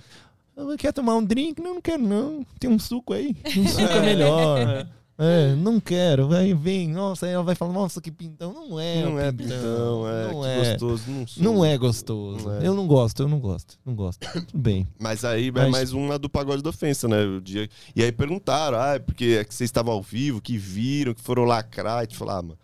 Eu 0.57 0.77
Quer 0.79 0.93
tomar 0.93 1.15
um 1.17 1.25
drink? 1.25 1.61
Não, 1.61 1.75
não 1.75 1.83
quero, 1.83 2.03
não. 2.03 2.45
Tem 2.59 2.71
um 2.71 2.79
suco 2.79 3.13
aí. 3.13 3.37
Um 3.57 3.69
suco 3.69 3.93
é 3.93 4.01
melhor. 4.01 4.89
É, 5.19 5.55
não 5.55 5.81
quero. 5.81 6.35
Aí 6.35 6.53
vem, 6.53 6.89
nossa, 6.89 7.27
aí 7.27 7.33
ela 7.33 7.43
vai 7.43 7.55
falar, 7.55 7.73
nossa, 7.73 8.01
que 8.01 8.11
pintão. 8.11 8.53
Não 8.53 8.81
é, 8.81 9.03
não 9.03 9.19
é 9.19 9.33
pintão, 9.33 10.09
é, 10.09 10.33
não 10.33 10.41
que 10.43 10.47
é. 10.47 10.71
gostoso. 10.71 11.11
Não, 11.11 11.27
sou. 11.27 11.43
Não 11.43 11.65
é 11.65 11.79
gostoso. 11.79 12.49
Não 12.49 12.55
é. 12.55 12.67
Eu 12.67 12.75
não 12.75 12.87
gosto, 12.87 13.23
eu 13.23 13.29
não 13.29 13.39
gosto. 13.39 13.79
Não 13.85 13.95
gosto. 13.95 14.27
Tudo 14.33 14.59
bem. 14.59 14.87
Mas 14.99 15.25
aí 15.25 15.49
é 15.49 15.53
Mas- 15.53 15.71
mais 15.71 15.93
uma 15.93 16.19
do 16.19 16.29
pagode 16.29 16.63
da 16.63 16.71
ofensa, 16.71 17.07
né? 17.07 17.23
O 17.25 17.41
dia... 17.41 17.69
E 17.95 18.03
aí 18.03 18.13
perguntaram, 18.13 18.79
ah, 18.79 18.95
é 18.95 18.99
porque 18.99 19.39
é 19.41 19.45
que 19.45 19.55
vocês 19.55 19.69
estavam 19.69 19.93
ao 19.95 20.03
vivo, 20.03 20.41
que 20.41 20.57
viram, 20.59 21.15
que 21.15 21.23
foram 21.23 21.45
lacrar. 21.45 22.05
E 22.05 22.07
tu 22.09 22.17
falou, 22.17 22.35
ah, 22.35 22.43
mano, 22.43 22.59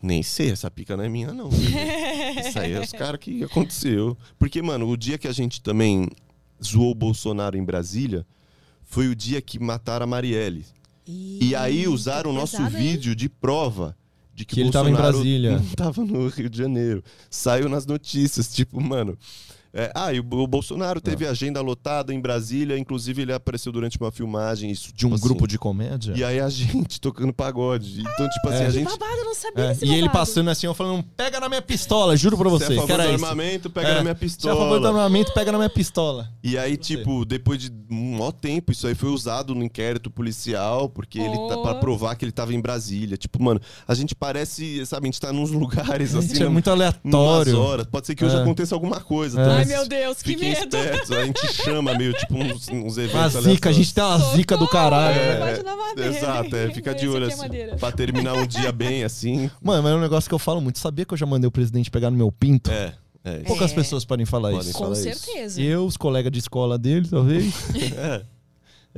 nem 0.00 0.22
sei, 0.22 0.50
essa 0.50 0.70
pica 0.70 0.96
não 0.96 1.04
é 1.04 1.08
minha, 1.08 1.32
não. 1.32 1.50
filho. 1.50 1.76
Isso 2.46 2.58
aí 2.58 2.72
é 2.72 2.80
os 2.80 2.92
caras 2.92 3.18
que 3.18 3.42
aconteceu. 3.42 4.16
Porque, 4.38 4.62
mano, 4.62 4.88
o 4.88 4.96
dia 4.96 5.18
que 5.18 5.26
a 5.26 5.32
gente 5.32 5.60
também 5.60 6.08
zoou 6.62 6.90
o 6.90 6.94
Bolsonaro 6.94 7.56
em 7.56 7.64
Brasília 7.64 8.26
foi 8.84 9.08
o 9.08 9.14
dia 9.16 9.42
que 9.42 9.58
mataram 9.58 10.04
a 10.04 10.06
Marielle. 10.06 10.64
E 11.06 11.54
aí 11.54 11.86
usaram 11.86 12.30
o 12.30 12.34
nosso 12.34 12.56
pesado, 12.56 12.76
hein? 12.76 12.82
vídeo 12.82 13.14
de 13.14 13.28
prova 13.28 13.96
de 14.34 14.44
que, 14.44 14.56
Que 14.56 14.60
ele 14.60 14.70
tava 14.70 14.88
em 14.88 14.92
Bolsonaro 14.92 15.18
Brasília. 15.18 15.58
não 15.58 15.64
tava 15.76 16.04
no 16.04 16.28
Rio 16.28 16.50
de 16.50 16.58
Janeiro. 16.58 17.02
Saiu 17.30 17.68
nas 17.68 17.86
notícias, 17.86 18.52
tipo, 18.52 18.80
mano. 18.80 19.16
É, 19.72 19.90
ah, 19.94 20.12
e 20.12 20.20
o, 20.20 20.22
o 20.22 20.46
Bolsonaro 20.46 21.00
teve 21.00 21.26
agenda 21.26 21.60
lotada 21.60 22.12
em 22.14 22.20
Brasília, 22.20 22.78
inclusive 22.78 23.22
ele 23.22 23.32
apareceu 23.32 23.70
durante 23.72 23.98
uma 24.00 24.10
filmagem, 24.10 24.70
isso 24.70 24.92
De 24.94 25.06
um 25.06 25.10
tipo 25.10 25.22
grupo 25.22 25.44
assim. 25.44 25.50
de 25.52 25.58
comédia. 25.58 26.12
E 26.16 26.24
aí 26.24 26.40
a 26.40 26.48
gente 26.50 27.00
tocando 27.00 27.32
pagode. 27.32 28.00
Então, 28.00 28.28
tipo 28.28 28.48
assim, 28.48 28.56
É. 28.58 28.62
a 28.62 28.66
Que 28.66 28.70
gente. 28.72 28.84
babado, 28.88 29.16
eu 29.18 29.24
não 29.24 29.34
sabia 29.34 29.64
É, 29.64 29.76
E 29.82 29.94
ele 29.94 30.08
passando 30.08 30.48
assim, 30.50 30.66
eu 30.66 30.74
falando, 30.74 31.02
pega 31.16 31.38
na 31.40 31.48
minha 31.48 31.62
pistola, 31.62 32.16
juro 32.16 32.36
pra 32.36 32.48
Se 32.50 32.54
é 32.54 32.56
a 32.56 32.58
você. 32.58 32.74
favor 32.74 32.86
que 32.86 32.92
era 32.92 33.02
do 33.06 33.12
armamento, 33.14 33.70
pega 33.70 33.88
É. 33.88 33.94
na 33.94 34.02
minha 34.02 34.16
Se 34.28 34.48
é 34.48 34.50
a 34.50 34.54
favor 34.54 34.68
do 34.68 34.74
pistola. 34.74 34.88
armamento, 34.88 35.32
pega 35.34 35.52
na 35.52 35.58
minha 35.58 35.70
pistola. 35.70 36.28
E 36.42 36.56
aí, 36.56 36.72
Você. 36.72 36.96
tipo, 36.96 37.24
depois 37.24 37.60
de 37.60 37.70
um 37.90 38.12
maior 38.18 38.32
tempo, 38.32 38.72
isso 38.72 38.86
aí 38.86 38.94
foi 38.94 39.10
usado 39.10 39.54
no 39.54 39.62
inquérito 39.62 40.10
policial, 40.10 40.88
porque 40.88 41.18
ele 41.18 41.36
tá 41.48 41.56
Oh. 41.56 41.62
pra 41.62 41.74
provar 41.76 42.14
que 42.16 42.24
ele 42.24 42.32
tava 42.32 42.54
em 42.54 42.60
Brasília. 42.60 43.16
Tipo, 43.16 43.42
mano, 43.42 43.60
a 43.86 43.94
gente 43.94 44.14
parece, 44.14 44.84
sabe, 44.86 45.06
a 45.06 45.08
gente 45.08 45.20
tá 45.20 45.32
nos 45.32 45.50
lugares 46.00 46.14
assim. 46.14 46.42
É 46.42 46.48
muito 46.48 46.70
aleatório. 46.70 47.58
horas. 47.60 47.86
Pode 47.86 48.06
ser 48.06 48.14
que 48.14 48.24
hoje 48.24 48.36
É. 48.36 48.40
aconteça 48.40 48.74
alguma 48.74 49.00
coisa. 49.00 49.40
É. 49.40 49.65
meu 49.66 49.86
Deus, 49.88 50.22
que 50.22 50.30
Fiquem 50.30 50.50
medo. 50.50 50.76
espertos, 50.76 51.10
a 51.12 51.24
gente 51.24 51.52
chama 51.52 51.94
meio, 51.94 52.12
tipo, 52.12 52.34
uns, 52.36 52.68
uns 52.68 52.98
eventos 52.98 53.34
Uma 53.34 53.42
zica, 53.42 53.68
a 53.70 53.72
gente 53.72 53.92
tem 53.94 54.04
uma 54.04 54.18
zica 54.18 54.56
do 54.56 54.68
caralho. 54.68 55.18
É. 55.18 55.62
madeira. 55.62 56.16
Exato, 56.16 56.56
é, 56.56 56.70
fica 56.74 56.94
de 56.94 57.06
Esse 57.06 57.08
olho 57.14 57.24
é 57.24 57.28
assim. 57.32 57.76
pra 57.78 57.92
terminar 57.92 58.34
um 58.34 58.46
dia 58.46 58.70
bem 58.72 59.04
assim. 59.04 59.50
Mano, 59.62 59.82
mas 59.82 59.92
é 59.92 59.94
um 59.96 60.00
negócio 60.00 60.28
que 60.28 60.34
eu 60.34 60.38
falo 60.38 60.60
muito. 60.60 60.78
Sabia 60.78 61.04
que 61.04 61.12
eu 61.14 61.18
já 61.18 61.26
mandei 61.26 61.46
o 61.48 61.50
presidente 61.52 61.90
pegar 61.90 62.10
no 62.10 62.16
meu 62.16 62.30
pinto? 62.32 62.70
É, 62.70 62.94
é. 63.24 63.38
Poucas 63.40 63.72
É. 63.72 63.74
pessoas 63.74 64.04
podem 64.04 64.24
falar 64.26 64.50
Podem 64.52 64.68
isso. 64.68 64.72
Com 64.78 64.84
Fala 64.84 64.94
isso. 64.94 65.02
certeza. 65.02 65.60
Eu, 65.60 65.84
os 65.86 65.96
colegas 65.96 66.30
de 66.32 66.38
escola 66.38 66.78
dele, 66.78 67.08
talvez. 67.08 67.52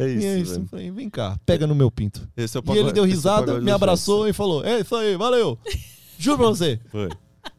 É, 0.01 0.05
é 0.05 0.09
e 0.11 0.15
isso. 0.17 0.27
é 0.27 0.39
isso. 0.39 0.67
falei, 0.71 0.91
vem 0.93 1.11
cá, 1.11 1.37
pega 1.45 1.67
no 1.67 1.75
meu 1.75 1.91
pinto. 1.91 2.29
Esse 2.37 2.57
é 2.57 2.61
o 2.61 2.75
E 2.75 2.79
ele 2.79 2.93
deu 2.93 3.05
é 3.05 3.07
risada, 3.09 3.61
me 3.61 3.71
abraçou 3.73 4.29
e 4.29 4.33
falou: 4.33 4.65
É 4.65 4.79
isso 4.81 4.95
aí, 4.95 5.17
valeu. 5.17 5.59
Juro 6.17 6.39
pra 6.39 6.47
você. 6.47 6.79
Foi. 6.91 7.09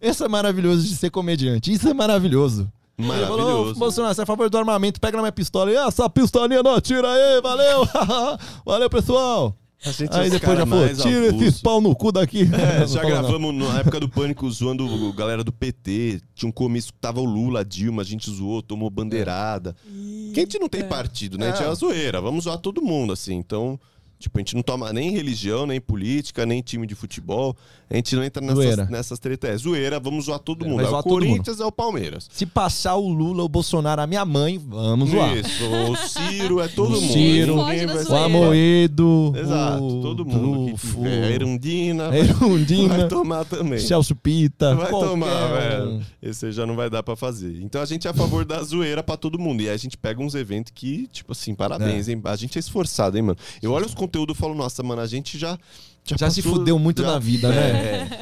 Esse 0.02 0.24
é 0.24 0.28
maravilhoso 0.30 0.88
de 0.88 0.96
ser 0.96 1.10
comediante. 1.10 1.72
Isso 1.74 1.90
é 1.90 1.94
maravilhoso. 1.94 2.72
Ele 3.00 3.08
falou, 3.08 3.38
Maravilhoso. 3.38 3.72
"Ô, 3.72 3.76
Bolsonaro, 3.80 4.14
você 4.14 4.22
é 4.22 4.24
a 4.24 4.28
favor 4.28 4.50
do 4.50 4.58
armamento, 4.58 5.00
pega 5.00 5.16
na 5.18 5.24
minha 5.24 5.32
pistola. 5.32 5.72
E 5.72 5.76
essa 5.76 6.10
pistolinha 6.10 6.62
não 6.62 6.76
atira 6.76 7.10
aí, 7.12 7.42
valeu. 7.42 7.88
valeu, 8.66 8.90
pessoal. 8.90 9.56
A 9.86 9.92
gente 9.92 10.14
Aí 10.14 10.28
é 10.28 10.30
depois 10.30 10.58
já 10.58 10.66
falou, 10.66 10.90
tira 10.94 11.28
esses 11.28 11.62
pau 11.62 11.80
no 11.80 11.96
cu 11.96 12.12
daqui. 12.12 12.42
É, 12.42 12.84
já 12.86 13.00
falou, 13.00 13.16
não. 13.16 13.22
gravamos 13.22 13.56
na 13.70 13.80
época 13.80 13.98
do 14.02 14.10
Pânico 14.10 14.52
zoando 14.52 14.86
o 14.86 15.14
galera 15.14 15.42
do 15.42 15.54
PT. 15.54 16.20
Tinha 16.36 16.50
um 16.50 16.52
comício 16.52 16.92
que 16.92 17.00
tava 17.00 17.22
o 17.22 17.24
Lula, 17.26 17.62
a 17.62 17.64
Dilma, 17.64 18.02
a 18.02 18.06
gente 18.06 18.30
zoou, 18.30 18.62
tomou 18.62 18.90
bandeirada. 18.90 19.74
Que 20.34 20.40
a 20.42 20.42
gente 20.42 20.60
não 20.60 20.68
tem 20.68 20.84
partido, 20.84 21.38
né? 21.38 21.48
A 21.48 21.52
gente 21.52 21.62
é 21.62 21.66
É. 21.66 21.70
uma 21.70 21.76
zoeira, 21.76 22.20
vamos 22.20 22.44
zoar 22.44 22.58
todo 22.58 22.82
mundo, 22.82 23.14
assim. 23.14 23.36
Então, 23.36 23.80
tipo, 24.20 24.38
a 24.38 24.42
gente 24.42 24.56
não 24.56 24.62
toma 24.62 24.92
nem 24.94 25.12
religião, 25.12 25.66
nem 25.66 25.80
política, 25.82 26.46
nem 26.46 26.62
time 26.62 26.86
de 26.86 26.94
futebol. 26.94 27.56
A 27.90 27.96
gente 27.96 28.16
não 28.16 28.24
entra 28.24 28.46
Zoeira. 28.54 28.76
nessas, 28.76 28.90
nessas 28.92 29.20
tretas. 29.20 29.50
É 29.50 29.58
zoeira, 29.58 30.00
vamos 30.00 30.26
zoar 30.26 30.38
todo 30.40 30.64
mundo. 30.66 30.76
vai 30.76 30.86
É 30.86 30.90
o 30.90 30.92
todo 31.02 31.06
mundo. 31.14 31.20
Corinthians, 31.28 31.60
é 31.60 31.66
o 31.66 31.72
Palmeiras. 31.72 32.28
Se 32.32 32.46
passar 32.46 32.96
o 32.98 33.08
Lula, 33.10 33.44
o 33.44 33.50
Bolsonaro, 33.50 34.02
a 34.02 34.06
minha 34.08 34.24
mãe, 34.26 34.60
vamos 34.64 35.10
zoar. 35.10 35.36
Isso, 35.36 35.64
o 35.66 35.96
Ciro, 35.96 36.60
é 36.60 36.68
todo 36.68 36.98
O 36.98 37.02
mundo. 37.02 37.14
Ciro, 37.14 37.56
O. 37.56 38.16
Amoedo. 38.16 39.34
Exato, 39.36 39.84
o, 39.84 40.02
todo 40.02 40.26
mundo. 40.26 40.62
o- 40.64 40.66
que 40.76 40.88
tiver. 40.88 41.24
A 41.24 41.32
Erundina, 41.32 42.06
a 42.06 42.10
vai, 42.10 42.20
Erundina, 42.20 42.98
vai 42.98 43.08
tomar 43.08 43.46
também. 43.46 43.80
Celso 43.80 44.16
Pita. 44.16 44.76
Vai 44.76 44.90
qualquer 44.90 45.10
tomar, 45.10 45.48
velho. 45.54 46.06
Esse 46.22 46.46
aí 46.48 46.52
já 46.52 46.66
não 46.66 46.76
vai 46.76 46.90
dar 46.90 47.02
pra 47.04 47.16
fazer. 47.16 47.60
Então 47.62 47.82
a 47.82 47.86
gente 47.86 48.08
é 48.08 48.12
a 48.12 48.14
favor 48.14 48.46
da 48.46 48.62
zoeira 48.64 49.02
pra 49.04 49.18
todo 49.18 49.40
mundo. 49.40 49.62
E 49.62 49.68
aí 49.70 49.74
a 49.74 49.78
gente 49.78 49.98
pega 49.98 50.22
uns 50.22 50.36
eventos 50.36 50.72
que, 50.76 51.08
tipo 51.08 51.32
assim, 51.32 51.56
parabéns, 51.56 52.08
É. 52.08 52.12
hein? 52.12 52.22
A 52.26 52.36
gente 52.36 52.58
é 52.58 52.60
esforçado, 52.60 53.18
hein, 53.18 53.24
mano? 53.24 53.38
Eu 53.62 53.72
olho 53.72 53.86
os 53.86 53.94
conteúdos 54.10 54.36
e 54.36 54.40
falo, 54.40 54.56
nossa, 54.56 54.82
mano, 54.82 55.02
a 55.02 55.08
gente 55.08 55.38
já. 55.38 55.58
Já, 56.04 56.16
Já 56.18 56.30
se 56.32 56.42
passou- 56.42 56.58
fudeu 56.58 56.80
muito 56.80 57.02
já- 57.04 57.12
na 57.12 57.20
vida, 57.20 57.50
né? 57.50 57.70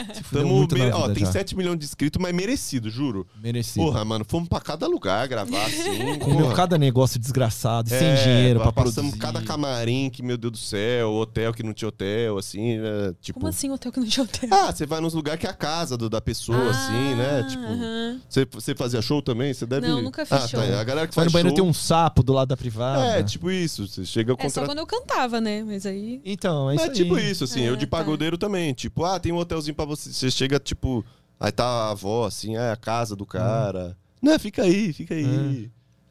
É. 0.10 0.14
Se 0.18 0.24
fudeu 0.24 0.41
Tamo 0.44 0.56
muito 0.56 0.76
na 0.78 0.84
mere- 0.86 0.95
Ó, 0.95 1.02
vida 1.04 1.14
tem 1.14 1.26
já. 1.26 1.32
7 1.32 1.56
milhões 1.56 1.80
de 1.80 1.86
inscritos, 1.86 2.22
mas 2.22 2.34
merecido, 2.34 2.90
juro. 2.90 3.26
Merecido. 3.41 3.86
Porra, 3.86 4.04
mano, 4.04 4.26
fomos 4.28 4.49
pra 4.49 4.60
cada 4.60 4.88
lugar 4.88 5.26
gravar 5.28 5.64
assim. 5.68 6.20
Comeu 6.20 6.52
cada 6.52 6.78
negócio 6.78 7.18
desgraçado, 7.20 7.88
sem 7.90 7.98
É, 7.98 8.16
dinheiro 8.16 8.60
pra 8.60 8.72
Passamos 8.74 8.95
produzir. 9.12 9.18
cada 9.20 9.41
camarim 9.41 10.10
que, 10.10 10.22
meu 10.22 10.38
Deus 10.38 10.52
do 10.52 10.58
céu, 10.58 11.14
hotel 11.14 11.54
que 11.54 11.64
não 11.64 11.74
tinha 11.74 11.88
hotel, 11.88 12.38
assim, 12.38 12.78
né? 12.78 13.14
Tipo. 13.22 13.40
Como 13.40 13.48
assim 13.49 13.70
hotel 13.72 13.91
que 13.91 13.99
não 13.99 14.08
tinha 14.08 14.24
hotel? 14.24 14.49
Ah, 14.52 14.72
você 14.74 14.86
vai 14.86 14.99
nos 14.99 15.14
lugares 15.14 15.40
que 15.40 15.48
é 15.48 15.49
a 15.49 15.54
casa 15.54 15.95
do- 15.95 16.10
da 16.10 16.20
pessoa, 16.20 16.70
assim, 16.70 17.16
né? 17.16 17.40
Ah, 17.41 17.48
Tipo. 17.48 17.64
aham. 17.64 18.22
Você, 18.28 18.45
você 18.52 18.76
fazia 18.76 19.02
show 19.02 19.22
também? 19.22 19.54
Você 19.54 19.66
deve. 19.66 19.88
Não, 19.88 20.02
nunca 20.02 20.26
fiz 20.26 20.34
ah, 20.44 20.48
show. 20.48 20.60
Tá. 20.60 20.80
A 20.82 20.84
galera 20.84 21.08
que 21.08 21.16
Vai 21.16 21.24
faz 21.24 21.28
no 21.28 21.32
banheiro 21.32 21.49
show... 21.49 21.56
tem 21.56 21.64
um 21.64 21.74
sapo 21.74 22.22
do 22.24 22.34
lado 22.34 22.49
da 22.49 22.58
privada. 22.58 23.06
É, 23.20 23.24
tipo 23.24 23.49
isso. 23.49 23.88
Você 23.88 24.04
chega 24.04 24.34
É 24.34 24.49
só 24.49 24.62
contra... 24.62 24.66
quando 24.66 24.80
eu 24.80 24.88
cantava, 24.88 25.40
né? 25.40 25.64
Mas 25.64 25.86
aí. 25.86 26.20
Então, 26.26 26.70
é 26.72 26.76
isso 26.76 26.84
É 26.84 26.88
aí. 26.88 26.94
tipo 26.94 27.18
isso, 27.20 27.44
assim. 27.44 27.66
Eu 27.68 27.73
É, 27.73 27.77
de 27.77 27.85
tá. 27.85 27.98
pagodeiro 27.98 28.38
também. 28.38 28.73
Tipo, 28.73 29.03
ah, 29.06 29.19
tem 29.19 29.31
um 29.31 29.38
hotelzinho 29.38 29.76
pra 29.76 29.85
você. 29.85 30.11
Você 30.11 30.31
chega, 30.31 30.60
tipo... 30.60 31.03
Aí 31.39 31.52
tá 31.52 31.64
a 31.65 31.91
avó, 31.91 32.26
assim, 32.26 32.56
é 32.56 32.72
a 32.72 32.76
casa 32.76 33.15
do 33.15 33.26
cara. 33.26 33.95
Não, 34.22 34.39
fica 34.39 34.64
aí, 34.64 34.91
fica 34.91 35.14
aí. 35.14 35.69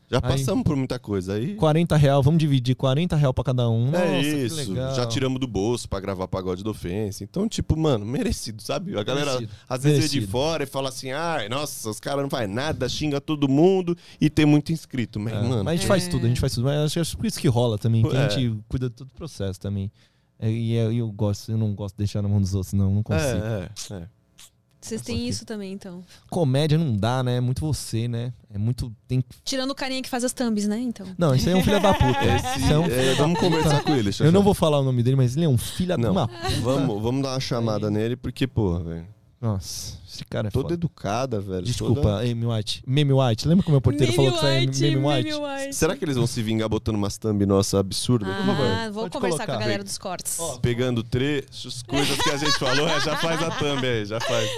Já 0.09 0.19
Hum. 0.19 0.21
Aí- 0.23 0.31
passamos 0.39 0.63
por 0.63 0.77
muita 0.77 1.01
coisa. 1.01 1.35
Aí... 1.35 1.57
40 1.57 1.97
real, 1.97 2.23
vamos 2.23 2.39
dividir 2.39 2.77
40 2.77 3.17
real 3.17 3.35
pra 3.35 3.43
cada 3.43 3.69
um. 3.69 3.87
Nossa, 3.91 4.05
é 4.05 4.21
que 4.21 4.29
isso. 4.29 4.55
legal. 4.55 4.95
Já 4.95 5.05
tiramos 5.05 5.41
do 5.41 5.49
bolso 5.49 5.89
pra 5.89 5.99
gravar 5.99 6.29
pagode 6.29 6.63
da 6.63 6.71
ofensa. 6.71 7.25
Então, 7.25 7.49
tipo, 7.49 7.77
mano, 7.77 8.07
merecido, 8.07 8.63
sabe? 8.63 8.97
A 8.97 9.03
galera 9.03 9.33
Merecido. 9.33 9.53
às 9.69 9.83
vezes 9.83 9.99
é 9.99 10.03
de 10.07 10.15
Merecido. 10.15 10.31
fora 10.31 10.63
e 10.63 10.67
fala 10.67 10.91
assim: 10.91 11.11
ai, 11.11 11.49
nossa, 11.49 11.91
os 11.91 11.99
caras 11.99 12.23
não 12.23 12.31
fazem 12.31 12.55
nada, 12.55 12.89
xinga 12.89 13.21
todo 13.21 13.49
mundo 13.49 13.99
e 14.21 14.31
tem 14.31 14.47
muito 14.47 14.73
inscrito. 14.73 15.19
Mas, 15.19 15.33
É, 15.35 15.43
mano, 15.43 15.65
mas 15.65 15.73
a 15.73 15.75
gente 15.75 15.85
É. 15.87 15.89
faz 15.89 16.07
tudo, 16.07 16.25
a 16.25 16.29
gente 16.29 16.41
faz 16.41 16.55
tudo. 16.55 16.67
Mas 16.67 16.77
acho 16.85 16.95
que 16.95 17.01
é 17.01 17.19
por 17.19 17.27
isso 17.27 17.41
que 17.41 17.49
rola 17.49 17.77
também, 17.77 18.09
que 18.09 18.17
a 18.17 18.21
É. 18.21 18.31
gente 18.31 18.57
cuida 18.69 18.89
de 18.89 18.95
todo 18.95 19.09
o 19.09 19.15
processo 19.15 19.59
também. 19.59 19.91
É, 20.39 20.51
e 20.51 20.77
é- 20.77 20.93
eu 20.93 21.11
gosto, 21.11 21.51
eu 21.51 21.57
não 21.59 21.75
gosto 21.75 21.95
de 21.95 21.99
deixar 21.99 22.23
na 22.23 22.29
mão 22.29 22.41
dos 22.41 22.55
outros, 22.55 22.73
não, 22.75 22.91
não 22.95 23.03
consigo. 23.03 23.25
é, 23.45 23.69
é, 23.91 23.95
é. 24.03 24.09
Vocês 24.79 25.03
têm 25.03 25.27
isso 25.27 25.45
também, 25.45 25.73
então. 25.73 26.05
Comédia 26.31 26.79
não 26.79 26.97
dá, 26.97 27.21
né? 27.21 27.39
É 27.39 27.41
muito 27.41 27.61
você, 27.61 28.07
né? 28.07 28.33
É 28.49 28.57
muito. 28.57 28.95
Tem... 29.09 29.25
Tirando 29.43 29.71
o 29.73 29.75
carinha 29.75 30.01
que 30.01 30.09
faz 30.09 30.23
as 30.23 30.33
thumbs, 30.33 30.69
né? 30.69 30.79
Então. 30.79 31.05
Não, 31.19 31.35
isso 31.35 31.49
aí 31.49 31.55
é 31.55 31.59
um 31.59 31.65
filho 31.65 31.81
da 31.83 31.93
puta. 31.93 32.07
Isso 32.57 32.73
é 32.73 32.79
um 32.79 32.85
É, 32.85 33.11
da 33.11 33.15
vamos 33.17 33.41
puta. 33.41 33.51
conversar 33.51 33.83
com 33.83 33.97
ele. 33.97 34.11
Eu 34.21 34.31
não 34.31 34.45
vou 34.45 34.55
falar 34.55 34.79
o 34.79 34.85
nome 34.85 35.03
dele, 35.03 35.17
mas 35.17 35.35
ele 35.37 35.45
é 35.45 35.49
um 35.49 35.59
filho 35.59 35.97
Não, 35.99 36.13
uma. 36.13 36.31
vamos, 36.63 37.03
vamos 37.03 37.23
dar 37.23 37.31
uma 37.33 37.41
chamada 37.41 37.91
nele, 37.91 38.15
porque, 38.17 38.47
porra, 38.47 38.85
velho. 38.85 39.07
Nossa, 39.41 39.99
esse 40.09 40.25
cara 40.25 40.49
é 40.49 40.51
Toda 40.51 40.65
foda. 40.65 40.75
educada, 40.75 41.39
velho. 41.41 41.63
Desculpa, 41.63 42.01
toda- 42.01 42.21
Amy 42.21 42.47
White. 42.47 42.83
Meme 42.87 43.13
White. 43.13 43.47
Lembra 43.47 43.63
que 43.65 43.69
o 43.69 43.73
meu 43.73 43.81
porteiro 43.83 44.13
falou 44.15 44.33
que 44.33 44.37
isso 44.39 44.47
é 44.47 44.91
Meme 44.91 45.07
White? 45.07 45.75
Será 45.75 45.95
que 45.95 46.03
eles 46.05 46.17
vão 46.17 46.27
se 46.27 46.43
vingar 46.43 46.69
botando 46.71 46.95
umas 46.97 47.19
thumb 47.19 47.45
nossa 47.45 47.79
absurda? 47.79 48.27
Ah, 48.27 48.89
vou 48.91 49.03
Pode 49.05 49.13
conversar 49.13 49.37
colocar. 49.39 49.47
com 49.47 49.53
a 49.53 49.61
galera 49.61 49.85
dos 49.85 49.99
cortes. 49.99 50.39
Pegando 50.63 51.03
trechos, 51.03 51.83
coisas 51.83 52.17
que 52.19 52.31
a 52.31 52.37
gente 52.39 52.59
falou, 52.59 52.89
é, 52.89 52.99
já 53.01 53.17
faz 53.19 53.43
a 53.43 53.51
thumb 53.51 53.87
aí, 53.87 54.07
já 54.07 54.19
faz. 54.21 54.49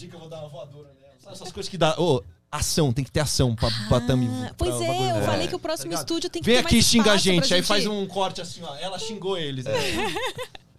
que 0.00 0.12
eu 0.12 0.18
vou 0.18 0.28
dar 0.28 0.40
uma 0.40 0.48
voadora 0.48 0.88
nela. 1.00 1.32
Essas 1.32 1.52
coisas 1.52 1.70
que 1.70 1.78
dá. 1.78 1.94
Ô, 1.96 2.20
ação, 2.50 2.92
tem 2.92 3.04
que 3.04 3.12
ter 3.12 3.20
ação 3.20 3.54
pra, 3.54 3.70
pra 3.88 4.00
thumb. 4.00 4.26
Ah, 4.28 4.46
pra 4.46 4.54
pois 4.58 4.74
o 4.74 4.82
é, 4.82 4.88
eu 5.12 5.16
É. 5.18 5.22
falei 5.22 5.46
que 5.46 5.54
o 5.54 5.58
próximo 5.60 5.92
Tá 5.92 6.00
estúdio 6.00 6.28
tem 6.28 6.42
que 6.42 6.46
Vem 6.46 6.56
ter 6.56 6.66
aqui 6.66 6.74
mais 6.74 6.84
xinga 6.84 7.02
a 7.04 7.12
pra 7.12 7.16
gente, 7.16 7.54
aí 7.54 7.62
faz 7.62 7.86
um 7.86 8.04
corte 8.08 8.40
assim, 8.40 8.60
ó. 8.64 8.74
Ela 8.80 8.98
xingou 8.98 9.38
eles. 9.38 9.64
né? 9.64 9.72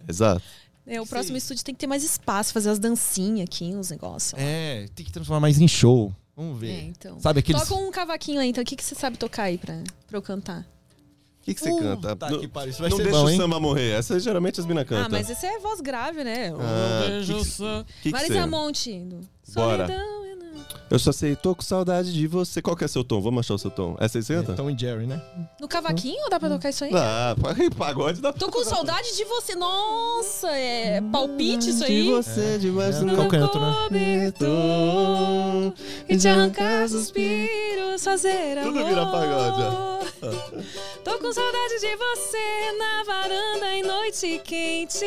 Exato. 0.06 0.42
É, 0.86 1.00
o 1.00 1.06
próximo 1.06 1.36
estúdio 1.36 1.64
tem 1.64 1.74
que 1.74 1.80
ter 1.80 1.86
mais 1.86 2.02
espaço, 2.02 2.52
fazer 2.52 2.70
as 2.70 2.78
dancinhas 2.78 3.44
aqui, 3.44 3.66
uns 3.74 3.90
negócios. 3.90 4.34
É, 4.36 4.88
tem 4.94 5.06
que 5.06 5.12
transformar 5.12 5.40
mais 5.40 5.60
em 5.60 5.68
show. 5.68 6.12
Vamos 6.36 6.58
ver. 6.58 6.70
É, 6.70 6.82
então. 6.84 7.20
Sabe 7.20 7.40
aqueles. 7.40 7.62
Toca 7.62 7.74
um 7.80 7.90
cavaquinho 7.90 8.40
aí, 8.40 8.48
então. 8.48 8.62
O 8.62 8.66
que, 8.66 8.74
que 8.74 8.82
você 8.84 8.94
sabe 8.94 9.16
tocar 9.16 9.44
aí 9.44 9.58
pra, 9.58 9.74
pra 10.08 10.18
eu 10.18 10.22
cantar? 10.22 10.60
O 11.40 11.44
que, 11.44 11.54
que 11.54 11.60
você 11.60 11.70
Uh, 11.72 11.78
canta? 11.78 12.14
tá 12.16 12.30
não 12.30 12.40
que 12.40 12.46
pariu, 12.48 12.72
não 12.78 12.90
ser 12.96 13.02
deixa 13.02 13.10
bom, 13.18 13.24
o 13.24 13.30
hein? 13.30 13.36
samba 13.36 13.58
morrer. 13.60 13.90
Essa 13.90 14.18
geralmente 14.20 14.60
as 14.60 14.66
minas 14.66 14.84
cantam. 14.84 15.06
Ah, 15.06 15.08
mas 15.10 15.28
esse 15.28 15.44
é 15.44 15.58
voz 15.58 15.80
grave, 15.80 16.22
né? 16.22 16.52
Ah, 16.58 17.20
que 17.20 17.34
que- 17.34 17.44
que 17.44 17.84
que 18.02 18.10
Marisa 18.10 18.46
Monte. 18.46 18.98
do 19.00 19.20
Bora. 19.52 19.86
Solidão 19.88 20.21
Eu 20.92 20.98
só 20.98 21.10
sei, 21.10 21.34
tô 21.34 21.54
com 21.54 21.62
saudade 21.62 22.12
de 22.12 22.26
você. 22.26 22.60
Qual 22.60 22.76
que 22.76 22.84
é 22.84 22.88
seu 22.88 23.02
tom? 23.02 23.18
Vamos 23.22 23.40
achar 23.40 23.54
o 23.54 23.58
seu 23.58 23.70
tom. 23.70 23.96
Aí 23.98 24.06
você 24.10 24.22
canta? 24.22 24.52
Tom 24.52 24.68
e 24.68 24.76
Jerry, 24.78 25.06
né? 25.06 25.22
No 25.58 25.66
cavaquinho 25.66 26.28
dá 26.28 26.38
pra 26.38 26.50
tocar 26.50 26.68
isso 26.68 26.84
aí? 26.84 26.90
Ah, 26.94 27.34
pagode 27.78 28.20
dá 28.20 28.30
Tô 28.30 28.50
com 28.50 28.62
saudade 28.62 29.16
de 29.16 29.24
você. 29.24 29.54
Nossa, 29.54 30.50
é 30.50 31.00
palpite 31.00 31.70
isso 31.70 31.78
De 31.78 31.92
aí? 31.92 32.10
você, 32.10 32.58
debaixo 32.58 32.98
É, 32.98 33.04
do 33.06 33.14
qual 33.16 33.26
canto, 33.26 33.58
né? 33.58 33.72
E 36.06 36.16
te 36.18 36.28
arrancar 36.28 36.86
suspiros, 36.90 38.04
fazer 38.04 38.58
amor. 38.58 38.74
Tudo 38.74 38.86
vira 38.86 39.06
pagode, 39.06 39.62
ó. 39.62 40.02
Tô 41.02 41.18
com 41.18 41.32
saudade 41.32 41.80
de 41.80 41.96
você 41.96 42.72
na 42.78 43.02
varanda 43.04 43.74
em 43.74 43.82
noite 43.82 44.40
quente. 44.44 45.04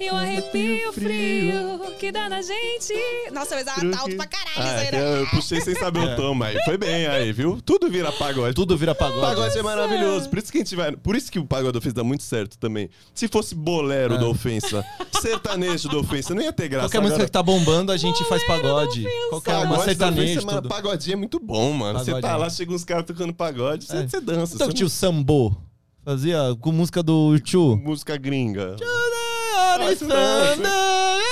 E 0.00 0.10
um 0.10 0.16
arrepio 0.16 0.92
frio 0.92 1.94
que 1.98 2.10
dá 2.10 2.28
na 2.28 2.42
gente. 2.42 2.92
Nossa, 3.32 3.54
mas 3.54 3.66
ela 3.66 3.90
tá 3.96 4.00
alto 4.00 4.16
pra 4.16 4.26
caralho, 4.26 4.78
Ah, 4.78 4.79
é 4.86 5.20
eu 5.22 5.26
puxei 5.28 5.60
sem 5.60 5.74
saber 5.74 6.00
o 6.00 6.16
tom, 6.16 6.34
mas 6.34 6.62
foi 6.64 6.76
bem 6.76 7.06
aí, 7.06 7.32
viu? 7.32 7.60
Tudo 7.60 7.88
vira 7.90 8.10
pagode. 8.12 8.54
Tudo 8.54 8.76
vira 8.76 8.94
pagode. 8.94 9.20
Pagode 9.20 9.58
é 9.58 9.62
maravilhoso. 9.62 10.28
Por 10.28 10.38
isso 10.38 10.50
que 10.52 10.58
a 10.58 10.60
gente 10.60 10.76
vai. 10.76 10.92
Por 10.96 11.16
isso 11.16 11.30
que 11.30 11.38
o 11.38 11.44
pagode 11.46 11.72
da 11.72 11.78
ofensa 11.78 11.94
dá 11.96 12.04
muito 12.04 12.22
certo 12.22 12.58
também. 12.58 12.88
Se 13.14 13.28
fosse 13.28 13.54
bolero 13.54 14.18
da 14.18 14.26
ofensa, 14.28 14.84
sertanejo 15.20 15.88
da 15.88 15.98
ofensa, 15.98 16.34
não 16.34 16.42
ia 16.42 16.52
ter 16.52 16.68
graça. 16.68 16.86
Qualquer 16.88 17.00
música 17.00 17.24
que 17.24 17.30
tá 17.32 17.42
bombando, 17.42 17.92
a 17.92 17.96
gente 17.96 18.22
faz 18.24 18.42
pagode. 18.46 19.04
Qualquer 19.30 19.52
uma 19.54 19.60
Pagode 19.60 19.78
da 19.78 19.84
sertanejo, 19.84 20.38
ofensa, 20.40 20.56
tudo. 20.56 20.68
pagodinho 20.68 21.12
é 21.14 21.16
muito 21.16 21.38
bom, 21.40 21.72
mano. 21.72 21.98
Você 21.98 22.06
Pagode 22.12 22.22
tá 22.22 22.32
é. 22.32 22.36
lá, 22.36 22.50
chega 22.50 22.72
uns 22.72 22.84
caras 22.84 23.04
tocando 23.04 23.32
pagode, 23.34 23.86
você, 23.86 23.96
É. 23.96 24.08
você 24.08 24.20
dança. 24.20 24.54
Então 24.54 24.66
você 24.68 24.72
tinha 24.74 24.86
o 24.86 24.90
sambô. 24.90 25.54
Fazia 26.04 26.38
com 26.60 26.72
música 26.72 27.02
do 27.02 27.36
não- 27.52 27.76
Música 27.76 28.16
gringa. 28.16 28.74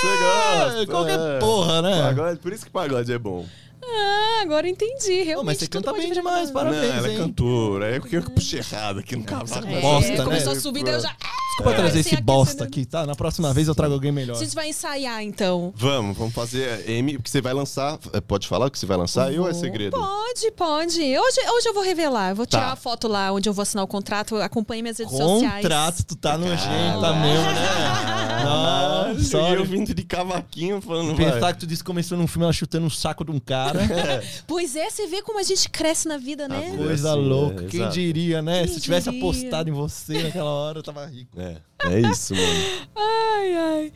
Você 0.00 0.16
gosta, 0.16 0.86
Qualquer 0.86 1.18
é. 1.18 1.38
porra, 1.38 1.82
né? 1.82 2.02
Pagode, 2.02 2.38
por 2.38 2.52
isso 2.52 2.64
que 2.64 2.70
pagode 2.70 3.12
é 3.12 3.18
bom. 3.18 3.44
Ah, 3.82 4.40
agora 4.42 4.68
entendi. 4.68 5.22
Realmente, 5.22 5.34
Pô, 5.36 5.44
mas 5.44 5.58
você 5.58 5.66
canta 5.68 5.92
bem 5.92 6.12
demais. 6.12 6.50
Parabéns, 6.50 6.82
não, 6.82 6.94
ela 6.98 7.08
é 7.08 7.12
hein? 7.12 7.18
cantora. 7.18 7.86
É 7.96 8.00
porque 8.00 8.16
eu 8.16 8.22
puxei 8.22 8.58
errado 8.60 8.98
aqui 9.00 9.16
no 9.16 9.24
cavalo. 9.24 9.66
É, 9.66 9.80
bosta, 9.80 10.12
né? 10.12 10.24
começou 10.24 10.52
a 10.52 10.60
subir, 10.60 10.84
daí 10.84 10.94
eu 10.94 11.00
já. 11.00 11.14
Desculpa 11.58 11.74
trazer 11.76 11.98
esse 12.00 12.20
bosta 12.20 12.62
aqui, 12.64 12.86
tá? 12.86 13.04
Na 13.04 13.16
próxima 13.16 13.52
vez 13.52 13.66
eu 13.66 13.74
trago 13.74 13.92
alguém 13.92 14.12
melhor. 14.12 14.36
A 14.36 14.38
gente 14.38 14.54
vai 14.54 14.68
ensaiar, 14.68 15.22
então. 15.24 15.72
Vamos, 15.74 16.16
vamos 16.16 16.32
fazer 16.32 16.88
M, 16.88 17.14
porque 17.14 17.28
você 17.30 17.40
vai 17.40 17.52
lançar. 17.52 17.98
é, 18.12 18.20
Pode 18.20 18.46
falar 18.46 18.66
o 18.66 18.70
que 18.70 18.78
você 18.78 18.86
vai 18.86 18.96
lançar 18.96 19.32
ou 19.32 19.48
é 19.48 19.54
segredo? 19.54 19.96
Pode, 19.96 20.50
pode. 20.52 21.00
Hoje, 21.00 21.40
hoje 21.50 21.68
eu 21.68 21.74
vou 21.74 21.82
revelar. 21.82 22.30
Eu 22.30 22.36
vou 22.36 22.46
tirar 22.46 22.66
Tá. 22.66 22.72
a 22.72 22.76
foto 22.76 23.08
lá 23.08 23.32
onde 23.32 23.48
eu 23.48 23.52
vou 23.52 23.62
assinar 23.62 23.84
o 23.84 23.88
contrato. 23.88 24.36
Acompanhe 24.36 24.82
minhas 24.82 24.98
redes 24.98 25.16
sociais. 25.16 25.62
Contrato, 25.62 26.04
tu 26.04 26.14
tá 26.16 26.38
nojenta 26.38 26.60
Caralho. 27.00 27.20
mesmo, 27.22 27.44
né? 27.46 28.18
Ah, 28.40 29.12
Nossa, 29.16 29.38
e 29.38 29.54
eu 29.54 29.64
vindo 29.64 29.92
de 29.94 30.02
cavaquinho 30.04 30.80
falando. 30.80 31.16
Pensar 31.16 31.40
vai. 31.40 31.52
que 31.54 31.60
tu 31.60 31.66
disse 31.66 31.82
que 31.82 31.86
começou 31.86 32.16
num 32.16 32.26
filme 32.28 32.44
ela 32.44 32.52
chutando 32.52 32.86
um 32.86 32.90
saco 32.90 33.24
de 33.24 33.32
um 33.32 33.40
cara. 33.40 33.77
Pois 34.46 34.74
é, 34.76 34.88
você 34.90 35.06
vê 35.06 35.22
como 35.22 35.38
a 35.38 35.42
gente 35.42 35.68
cresce 35.68 36.08
na 36.08 36.16
vida, 36.18 36.48
né? 36.48 36.70
vida. 36.70 36.76
Coisa 36.84 37.10
Assim, 37.12 37.20
louca. 37.20 37.64
é, 37.64 37.68
Quem 37.68 37.80
exato. 37.80 37.94
diria, 37.94 38.42
né? 38.42 38.58
Quem 38.64 38.68
Se 38.68 38.74
eu 38.78 38.80
tivesse 38.82 39.10
diria? 39.10 39.20
apostado 39.20 39.68
em 39.70 39.72
você 39.72 40.22
naquela 40.22 40.50
hora, 40.50 40.78
eu 40.78 40.82
tava 40.82 41.04
rico. 41.06 41.40
É, 41.40 41.56
é 41.84 42.00
isso, 42.00 42.34
mano. 42.34 42.88
Ai, 42.96 43.54
ai. 43.56 43.92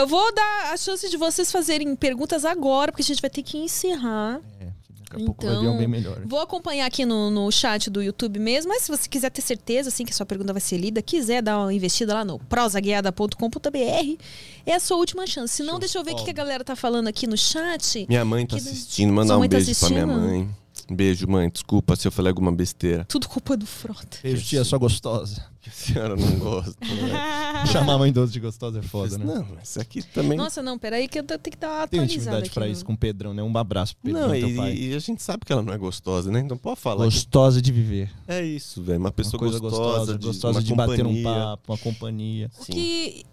Eu 0.00 0.06
vou 0.06 0.32
dar 0.34 0.72
a 0.72 0.76
chance 0.76 1.08
de 1.08 1.16
vocês 1.16 1.50
fazerem 1.50 1.94
perguntas 1.96 2.44
agora, 2.44 2.92
porque 2.92 3.02
a 3.02 3.04
gente 3.04 3.20
vai 3.20 3.30
ter 3.30 3.42
que 3.42 3.58
encerrar. 3.58 4.40
É, 4.60 4.66
daqui 5.10 5.22
a 5.22 5.26
pouco 5.26 5.44
vai 5.44 5.54
vir 5.54 5.60
Então, 5.60 5.72
alguém 5.72 5.88
melhor. 5.88 6.20
Vou 6.24 6.40
acompanhar 6.40 6.86
aqui 6.86 7.04
no, 7.04 7.30
no 7.30 7.50
chat 7.50 7.90
do 7.90 8.02
YouTube 8.02 8.38
mesmo, 8.38 8.70
mas 8.70 8.82
se 8.82 8.88
você 8.90 9.08
quiser 9.08 9.30
ter 9.30 9.42
certeza, 9.42 9.88
assim, 9.88 10.04
que 10.04 10.12
a 10.12 10.14
sua 10.14 10.26
pergunta 10.26 10.52
vai 10.52 10.60
ser 10.60 10.78
lida, 10.78 11.02
quiser 11.02 11.42
dar 11.42 11.58
uma 11.58 11.72
investida 11.72 12.14
lá 12.14 12.24
no 12.24 12.38
prosaguiada.com.br, 12.38 14.22
é 14.66 14.74
a 14.74 14.80
sua 14.80 14.96
última 14.96 15.26
chance. 15.26 15.56
Se 15.56 15.62
não, 15.62 15.78
deixa 15.78 15.98
eu 15.98 16.04
ver 16.04 16.12
o 16.12 16.16
que 16.16 16.30
a 16.30 16.34
galera 16.34 16.64
tá 16.64 16.76
falando 16.76 17.08
aqui 17.08 17.26
no 17.26 17.36
chat. 17.36 18.06
Minha 18.08 18.24
mãe 18.24 18.46
tá 18.46 18.56
assistindo, 18.56 19.12
mandar 19.12 19.36
um 19.36 19.40
mãe 19.40 19.48
tá 19.48 19.56
beijo 19.56 19.78
pra 19.78 19.88
minha 19.90 20.06
mãe. 20.06 20.48
Um 20.90 20.94
beijo, 20.94 21.28
mãe. 21.28 21.48
Desculpa 21.48 21.94
se 21.94 22.06
eu 22.08 22.12
falei 22.12 22.30
alguma 22.30 22.52
besteira. 22.52 23.04
Tudo 23.04 23.28
culpa 23.28 23.56
do 23.56 23.66
Frota. 23.66 24.18
Beijo, 24.22 24.44
tia, 24.44 24.64
sua 24.64 24.78
gostosa. 24.78 25.44
Que 25.60 25.68
a 25.68 25.72
senhora 25.72 26.16
não 26.16 26.38
gosta. 26.38 26.74
Né? 26.82 27.66
Chamar 27.70 27.92
a 27.94 27.98
mãe 27.98 28.10
doce 28.10 28.32
de 28.32 28.40
gostosa 28.40 28.78
é 28.78 28.82
foda, 28.82 29.18
né? 29.18 29.24
Não, 29.26 29.46
isso 29.62 29.78
aqui 29.78 30.02
também. 30.02 30.38
Nossa, 30.38 30.62
não, 30.62 30.78
peraí 30.78 31.06
que 31.06 31.18
eu 31.18 31.22
tenho 31.22 31.38
que 31.38 31.50
dar 31.56 31.68
uma 31.68 31.82
atualizada 31.82 32.14
intimidade 32.38 32.50
pra 32.50 32.64
no- 32.66 32.72
isso 32.72 32.82
com 32.84 32.94
o 32.94 32.96
Pedrão, 32.96 33.34
né? 33.34 33.42
Um 33.42 33.58
abraço 33.58 33.94
pro 33.96 34.04
Pedrão, 34.10 34.28
Não, 34.28 34.34
teu 34.34 34.56
pai. 34.56 34.72
e, 34.72 34.92
e 34.92 34.94
a 34.94 34.98
gente 34.98 35.22
sabe 35.22 35.44
que 35.44 35.52
ela 35.52 35.60
não 35.60 35.72
é 35.74 35.76
gostosa, 35.76 36.30
né? 36.30 36.40
Então 36.40 36.56
pode 36.56 36.80
falar. 36.80 37.00
que- 37.06 37.12
Gostosa 37.14 37.60
de 37.60 37.70
viver. 37.72 38.10
É 38.26 38.42
isso, 38.42 38.82
velho. 38.82 38.98
Uma 39.00 39.12
pessoa 39.12 39.34
uma 39.34 39.50
coisa 39.50 39.58
gostosa, 39.58 39.88
gostosa, 40.14 40.18
de, 40.18 40.26
gostosa 40.26 40.62
de 40.62 40.74
bater 40.74 41.04
um 41.06 41.08
companhia. 41.08 41.24
papo, 41.24 41.72
uma 41.72 41.78
companhia. 41.78 42.50
O 42.58 42.64
que, 42.64 43.24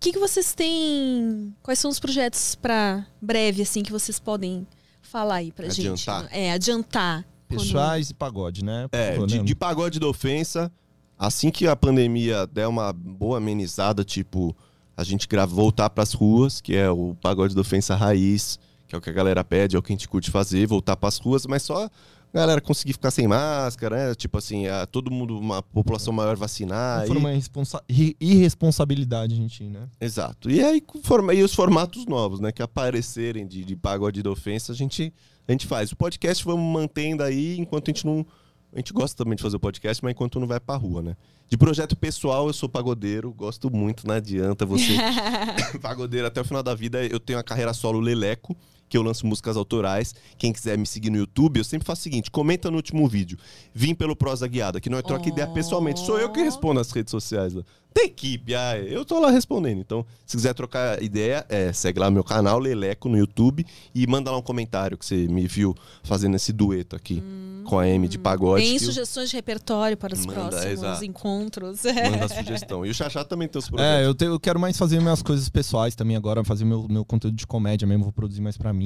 que 0.00 0.12
que 0.12 0.18
vocês 0.18 0.54
têm... 0.54 1.54
Quais 1.62 1.78
são 1.78 1.90
os 1.90 2.00
projetos 2.00 2.54
pra 2.54 3.04
breve, 3.20 3.60
assim, 3.60 3.82
que 3.82 3.92
vocês 3.92 4.18
podem 4.18 4.66
falar 5.02 5.34
aí 5.36 5.52
pra 5.52 5.68
gente? 5.68 5.80
Adiantar? 5.88 6.28
É, 6.32 6.52
adiantar. 6.52 7.22
Quando- 7.48 7.60
Pessoais 7.60 8.08
e 8.08 8.14
pagode, 8.14 8.64
né? 8.64 8.88
Por 8.88 8.96
É, 8.96 9.12
favor, 9.12 9.26
de, 9.26 9.38
né? 9.38 9.44
de 9.44 9.54
pagode 9.54 10.00
da 10.00 10.06
ofensa, 10.06 10.72
assim 11.20 11.50
que 11.50 11.66
a 11.66 11.76
pandemia 11.76 12.46
der 12.46 12.66
uma 12.66 12.92
boa 12.92 13.36
amenizada, 13.36 14.02
tipo, 14.02 14.56
a 14.96 15.04
gente 15.04 15.28
grava 15.28 15.54
voltar 15.54 15.88
pras 15.90 16.12
ruas, 16.14 16.60
que 16.60 16.74
é 16.74 16.90
o 16.90 17.14
pagode 17.22 17.54
da 17.54 17.60
ofensa 17.60 17.94
raiz, 17.94 18.58
que 18.88 18.94
é 18.94 18.98
o 18.98 19.00
que 19.00 19.10
a 19.10 19.12
galera 19.12 19.44
pede, 19.44 19.76
é 19.76 19.78
o 19.78 19.82
que 19.82 19.92
a 19.92 19.96
gente 19.96 20.08
curte 20.08 20.30
fazer, 20.30 20.66
voltar 20.66 20.96
pras 20.96 21.18
ruas, 21.18 21.46
mas 21.46 21.62
só 21.62 21.84
a 21.84 21.90
galera 22.32 22.60
conseguir 22.60 22.92
ficar 22.92 23.10
sem 23.10 23.26
máscara, 23.26 24.08
né? 24.08 24.14
Tipo 24.14 24.38
assim, 24.38 24.66
a, 24.68 24.86
todo 24.86 25.10
mundo, 25.10 25.36
uma 25.38 25.62
população 25.62 26.12
maior 26.12 26.36
vacinar. 26.36 27.06
For 27.06 27.16
e- 27.16 27.18
uma 27.18 27.32
irresponsa- 27.32 27.82
irresponsabilidade, 28.20 29.34
gente, 29.34 29.64
né? 29.64 29.88
Exato. 30.00 30.50
E 30.50 30.62
aí, 30.62 30.82
forma- 31.02 31.34
e 31.34 31.42
os 31.42 31.54
formatos 31.54 32.06
novos, 32.06 32.40
né? 32.40 32.52
Que 32.52 32.62
aparecerem 32.62 33.46
de, 33.46 33.64
de 33.64 33.76
pagode 33.76 34.22
da 34.22 34.30
ofensa, 34.30 34.72
a 34.72 34.74
gente, 34.74 35.12
a 35.46 35.52
gente 35.52 35.66
faz. 35.66 35.92
O 35.92 35.96
podcast 35.96 36.44
vamos 36.44 36.72
mantendo 36.72 37.22
aí 37.22 37.58
enquanto 37.58 37.88
a 37.88 37.92
gente 37.92 38.06
não. 38.06 38.24
A 38.72 38.78
gente 38.78 38.92
gosta 38.92 39.16
também 39.16 39.36
de 39.36 39.42
fazer 39.42 39.56
o 39.56 39.60
podcast, 39.60 40.02
mas 40.02 40.12
enquanto 40.12 40.38
não 40.38 40.46
vai 40.46 40.60
pra 40.60 40.76
rua, 40.76 41.02
né? 41.02 41.16
De 41.48 41.58
projeto 41.58 41.96
pessoal, 41.96 42.46
eu 42.46 42.52
sou 42.52 42.68
pagodeiro, 42.68 43.32
gosto 43.32 43.68
muito, 43.70 44.06
não 44.06 44.14
adianta 44.14 44.64
você. 44.64 44.96
pagodeiro 45.82 46.26
até 46.26 46.40
o 46.40 46.44
final 46.44 46.62
da 46.62 46.74
vida. 46.74 47.04
Eu 47.04 47.18
tenho 47.18 47.38
a 47.38 47.42
carreira 47.42 47.72
solo 47.72 47.98
Leleco, 47.98 48.56
que 48.90 48.98
eu 48.98 49.02
lanço 49.02 49.26
músicas 49.26 49.56
autorais. 49.56 50.14
Quem 50.36 50.52
quiser 50.52 50.76
me 50.76 50.86
seguir 50.86 51.08
no 51.08 51.16
YouTube, 51.16 51.56
eu 51.58 51.64
sempre 51.64 51.86
faço 51.86 52.00
o 52.00 52.02
seguinte: 52.02 52.30
comenta 52.30 52.70
no 52.70 52.76
último 52.76 53.08
vídeo. 53.08 53.38
Vim 53.72 53.94
pelo 53.94 54.14
Prosa 54.14 54.46
Guiada, 54.46 54.78
que 54.80 54.90
não 54.90 54.98
é 54.98 55.02
troca 55.02 55.26
ideia 55.28 55.46
pessoalmente. 55.46 56.00
Sou 56.00 56.18
eu 56.20 56.28
que 56.30 56.42
respondo 56.42 56.74
nas 56.74 56.90
redes 56.90 57.10
sociais 57.12 57.54
lá. 57.54 57.62
Tem 57.92 58.04
equipe, 58.06 58.54
ah, 58.54 58.78
eu 58.78 59.04
tô 59.04 59.18
lá 59.18 59.30
respondendo. 59.32 59.80
Então, 59.80 60.06
se 60.24 60.36
quiser 60.36 60.54
trocar 60.54 61.02
ideia, 61.02 61.44
é, 61.48 61.72
segue 61.72 61.98
lá 61.98 62.08
meu 62.08 62.22
canal, 62.22 62.60
Leleco, 62.60 63.08
no 63.08 63.18
YouTube, 63.18 63.66
e 63.92 64.06
manda 64.06 64.30
lá 64.30 64.38
um 64.38 64.42
comentário 64.42 64.96
que 64.96 65.04
você 65.04 65.26
me 65.26 65.44
viu 65.48 65.74
fazendo 66.04 66.36
esse 66.36 66.52
dueto 66.52 66.94
aqui 66.94 67.20
com 67.64 67.80
a 67.80 67.88
M 67.88 68.06
de 68.06 68.16
pagode. 68.16 68.62
Tem 68.62 68.78
que 68.78 68.84
eu- 68.84 68.86
sugestões 68.86 69.28
de 69.30 69.34
repertório 69.34 69.96
para 69.96 70.14
os 70.14 70.24
Manda, 70.24 70.40
próximos 70.40 70.64
exato. 70.72 71.04
encontros. 71.04 71.80
Manda 71.84 72.24
a 72.26 72.28
sugestão. 72.44 72.86
E 72.86 72.90
o 72.90 72.94
Xaxá 72.94 73.24
também 73.24 73.48
tem 73.48 73.58
os 73.58 73.68
projetos. 73.68 73.92
É, 73.92 74.06
eu, 74.06 74.14
te- 74.14 74.24
eu 74.24 74.38
quero 74.38 74.60
mais 74.60 74.78
fazer 74.78 75.00
minhas 75.00 75.20
coisas 75.20 75.48
pessoais 75.48 75.96
também 75.96 76.14
agora, 76.16 76.44
fazer 76.44 76.64
meu, 76.64 76.86
meu 76.88 77.04
conteúdo 77.04 77.34
de 77.36 77.46
comédia 77.46 77.88
mesmo, 77.88 78.04
vou 78.04 78.12
produzir 78.12 78.40
mais 78.40 78.56
pra 78.56 78.72
mim. 78.72 78.79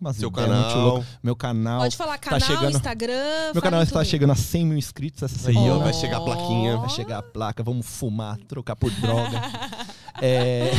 Umas 0.00 0.16
Seu 0.16 0.30
canal. 0.30 1.04
Meu 1.22 1.36
canal. 1.36 1.80
Pode 1.80 1.96
falar 1.96 2.18
tá 2.18 2.30
canal, 2.30 2.40
chegando- 2.40 2.76
Instagram. 2.76 3.52
Meu 3.52 3.62
canal 3.62 3.82
está 3.82 4.00
tudo. 4.00 4.08
chegando 4.08 4.30
a 4.32 4.36
100 4.36 4.66
mil 4.66 4.78
inscritos 4.78 5.22
essa 5.22 5.38
semana. 5.38 5.76
ó, 5.76 5.78
vai 5.78 5.92
chegar 5.92 6.18
a 6.18 6.20
plaquinha. 6.20 6.76
Vai 6.76 6.88
chegar 6.90 7.18
a 7.18 7.22
placa, 7.22 7.62
vamos 7.62 7.86
fumar, 7.86 8.36
trocar 8.48 8.76
por 8.76 8.90
droga. 8.90 9.40
É... 10.20 10.72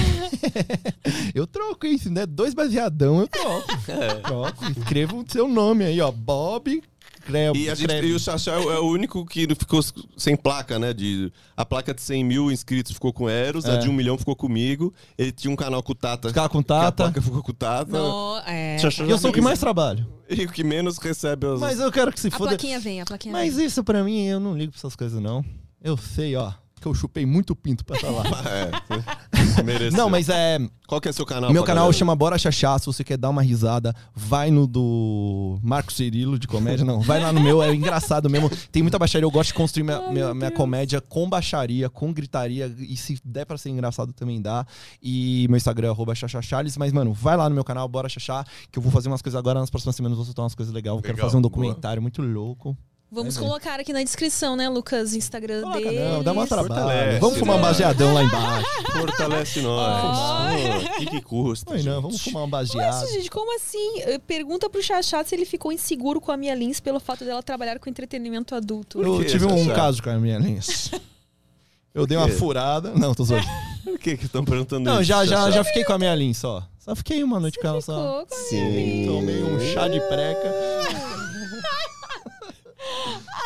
eu 1.34 1.48
troco 1.48 1.88
isso, 1.88 2.12
né? 2.12 2.26
Dois 2.26 2.54
baseadão 2.54 3.22
eu 3.22 3.28
troco. 3.28 3.70
É. 3.90 4.16
Troco. 4.16 4.66
Escrevo 4.66 5.22
o 5.22 5.26
seu 5.32 5.48
nome 5.48 5.86
aí, 5.86 6.02
ó. 6.02 6.12
Bob 6.12 6.84
Crebo. 7.30 7.58
E, 7.58 7.70
a 7.70 7.76
gente, 7.76 7.94
e 7.94 8.14
o 8.14 8.20
Xaxá 8.20 8.52
é 8.54 8.58
o 8.58 8.72
é 8.72 8.80
o 8.80 8.86
único 8.88 9.26
que 9.26 9.48
ficou 9.56 9.82
sem 10.18 10.36
placa, 10.36 10.78
né? 10.80 10.94
De, 10.94 11.32
a 11.56 11.66
placa 11.66 11.94
de 11.94 12.02
100 12.02 12.24
mil 12.24 12.52
inscritos 12.52 12.92
ficou 12.94 13.14
com 13.14 13.26
o 13.26 13.30
Eros, 13.30 13.66
a 13.66 13.74
É. 13.74 13.78
de 13.78 13.90
1 13.90 13.94
milhão 13.94 14.18
ficou 14.18 14.36
comigo. 14.36 14.94
Ele 15.18 15.32
tinha 15.32 15.52
um 15.52 15.56
canal 15.56 15.82
com 15.84 15.92
o 15.92 15.96
Tata. 15.96 16.30
Ficar 16.30 16.50
com 16.50 16.60
A 16.60 16.64
Tata. 16.64 17.04
placa 17.04 17.22
ficou 17.22 17.42
com 17.44 17.52
o 17.52 17.56
Tata. 17.56 17.92
No, 18.00 18.38
é, 18.46 18.78
E 18.78 19.10
eu 19.10 19.18
sou 19.18 19.30
o 19.30 19.34
que 19.34 19.42
mais 19.42 19.60
trabalho. 19.60 20.06
E 20.30 20.44
o 20.46 20.52
que 20.52 20.64
menos 20.64 20.98
recebe 20.98 21.48
as... 21.48 21.60
Mas 21.60 21.80
eu 21.80 21.92
quero 21.92 22.12
que 22.12 22.20
se 22.20 22.28
a 22.28 22.32
foda. 22.32 22.50
plaquinha 22.50 22.80
vem, 22.80 23.02
a 23.02 23.06
plaquinha 23.06 23.32
Mas 23.32 23.56
vem. 23.56 23.66
isso 23.66 23.84
pra 23.84 24.04
mim, 24.04 24.26
eu 24.26 24.40
não 24.40 24.56
ligo 24.58 24.72
pra 24.72 24.80
essas 24.80 24.96
coisas, 24.96 25.20
não. 25.22 25.44
Eu 25.82 25.98
sei, 25.98 26.36
ó, 26.36 26.52
que 26.80 26.88
eu 26.88 26.94
chupei 26.94 27.26
muito 27.26 27.56
pinto 27.56 27.84
pra 27.86 27.96
estar 27.96 28.10
lá. 28.10 28.24
É, 28.50 29.64
mereceu. 29.64 29.98
não, 29.98 30.10
mas 30.10 30.30
é. 30.30 30.60
Qual 30.88 31.00
que 31.00 31.08
é 31.08 31.12
seu 31.12 31.26
canal? 31.26 31.52
Meu 31.52 31.64
canal 31.64 31.84
galera? 31.84 31.98
chama 31.98 32.16
Bora 32.16 32.38
Chachá. 32.38 32.78
Se 32.80 32.86
você 32.86 33.04
quer 33.04 33.18
dar 33.18 33.30
uma 33.30 33.42
risada, 33.42 33.94
vai 34.16 34.50
no 34.50 34.66
do 34.66 35.60
Marco 35.62 35.92
Cirilo 35.94 36.40
de 36.40 36.48
comédia. 36.48 36.84
Não, 36.84 37.00
vai 37.02 37.20
lá 37.22 37.32
no 37.32 37.40
meu, 37.40 37.62
é 37.62 37.74
engraçado 37.74 38.30
mesmo. 38.30 38.50
Tem 38.72 38.82
muita 38.82 38.98
baixaria. 38.98 39.26
Eu 39.26 39.32
gosto 39.32 39.50
de 39.50 39.54
construir 39.54 39.84
minha, 39.84 40.12
minha, 40.12 40.34
minha 40.34 40.52
comédia 40.52 41.00
com 41.00 41.30
baixaria, 41.30 41.90
com 41.90 42.12
gritaria. 42.12 42.74
E 42.80 42.96
se 42.98 43.20
der 43.24 43.46
pra 43.46 43.58
ser 43.58 43.70
engraçado, 43.70 44.14
também 44.14 44.42
dá. 44.42 44.66
E 45.02 45.46
meu 45.50 45.58
Instagram 45.58 45.90
é 45.90 45.92
arroba 45.92 46.16
chachachales. 46.16 46.76
Mas, 46.78 46.92
mano, 46.92 47.14
vai 47.14 47.38
lá 47.38 47.48
no 47.48 47.56
meu 47.56 47.64
canal, 47.64 47.88
Bora 47.88 48.10
Chachá, 48.10 48.46
que 48.72 48.80
eu 48.80 48.84
vou 48.84 48.92
fazer 48.92 49.10
umas 49.10 49.22
coisas 49.22 49.38
agora. 49.38 49.60
Nas 49.60 49.70
próximas 49.70 49.96
semanas 49.96 50.16
vou 50.18 50.26
soltar 50.26 50.44
umas 50.44 50.56
coisas 50.56 50.74
legais. 50.74 50.96
Eu 50.96 51.02
quero 51.02 51.16
Legal, 51.16 51.28
fazer 51.28 51.38
um 51.38 51.42
boa. 51.42 51.50
documentário 51.52 52.02
muito 52.02 52.22
louco. 52.22 52.76
Vamos 53.12 53.36
É, 53.38 53.40
colocar 53.40 53.80
aqui 53.80 53.92
na 53.92 54.04
descrição, 54.04 54.56
né, 54.56 54.70
Lucas? 54.70 55.16
Instagram 55.16 55.62
Coloca 55.62 55.80
dele. 55.80 56.00
não, 56.00 56.22
dá 56.24 56.32
uma 56.32 56.46
trabalho. 56.46 56.68
Fortalece, 56.76 57.20
Vamos 57.20 57.40
fumar 57.40 57.56
um 57.56 57.60
né? 57.60 57.66
baseadão 57.66 58.14
lá 58.14 58.24
embaixo. 58.24 58.68
Fortalece 58.94 59.62
nós. 59.62 60.84
O 60.86 60.98
que, 61.00 61.06
que 61.08 61.22
custa? 61.22 61.76
Não, 61.82 62.02
vamos 62.04 62.22
fumar 62.22 62.44
um 62.44 62.48
Mas, 62.48 62.70
baseado. 62.70 63.08
gente, 63.12 63.32
como 63.32 63.56
assim? 63.56 64.02
Eh, 64.02 64.20
Pergunta 64.20 64.70
pro 64.70 64.84
Chachá 64.84 65.24
se 65.24 65.34
ele 65.34 65.46
ficou 65.46 65.72
inseguro 65.72 66.22
com 66.22 66.32
a 66.32 66.38
Mia 66.38 66.54
Lins 66.54 66.80
pelo 66.80 67.00
fato 67.00 67.26
dela 67.26 67.42
trabalhar 67.42 67.80
com 67.80 67.90
entretenimento 67.90 68.54
adulto. 68.54 69.02
Eu 69.02 69.26
tive 69.26 69.46
um 69.46 69.58
Sassá? 69.58 69.74
caso 69.74 70.04
com 70.04 70.10
a 70.12 70.18
minha 70.20 70.38
Lins. 70.38 70.92
Eu 71.92 72.06
dei 72.06 72.16
uma 72.16 72.30
furada. 72.30 72.92
Não, 72.92 73.16
tô 73.16 73.24
zoando. 73.24 73.44
Por 73.84 73.98
que 73.98 74.16
que 74.18 74.26
estão 74.26 74.46
perguntando 74.46 74.82
Não, 74.86 74.96
isso? 75.02 75.06
já, 75.06 75.26
já, 75.26 75.50
já 75.50 75.64
fiquei 75.64 75.84
com 75.84 75.94
a 75.94 75.98
minha 75.98 76.14
Lins 76.14 76.38
só. 76.38 76.64
Só 76.78 76.96
fiquei 76.96 77.24
uma 77.24 77.40
noite 77.40 77.60
com 77.60 77.68
ela 77.68 77.82
só. 77.82 78.24
Sim. 78.30 79.06
Tomei 79.08 79.44
um 79.44 79.60
chá 79.74 79.88
de 79.88 80.00
preca. 80.02 80.54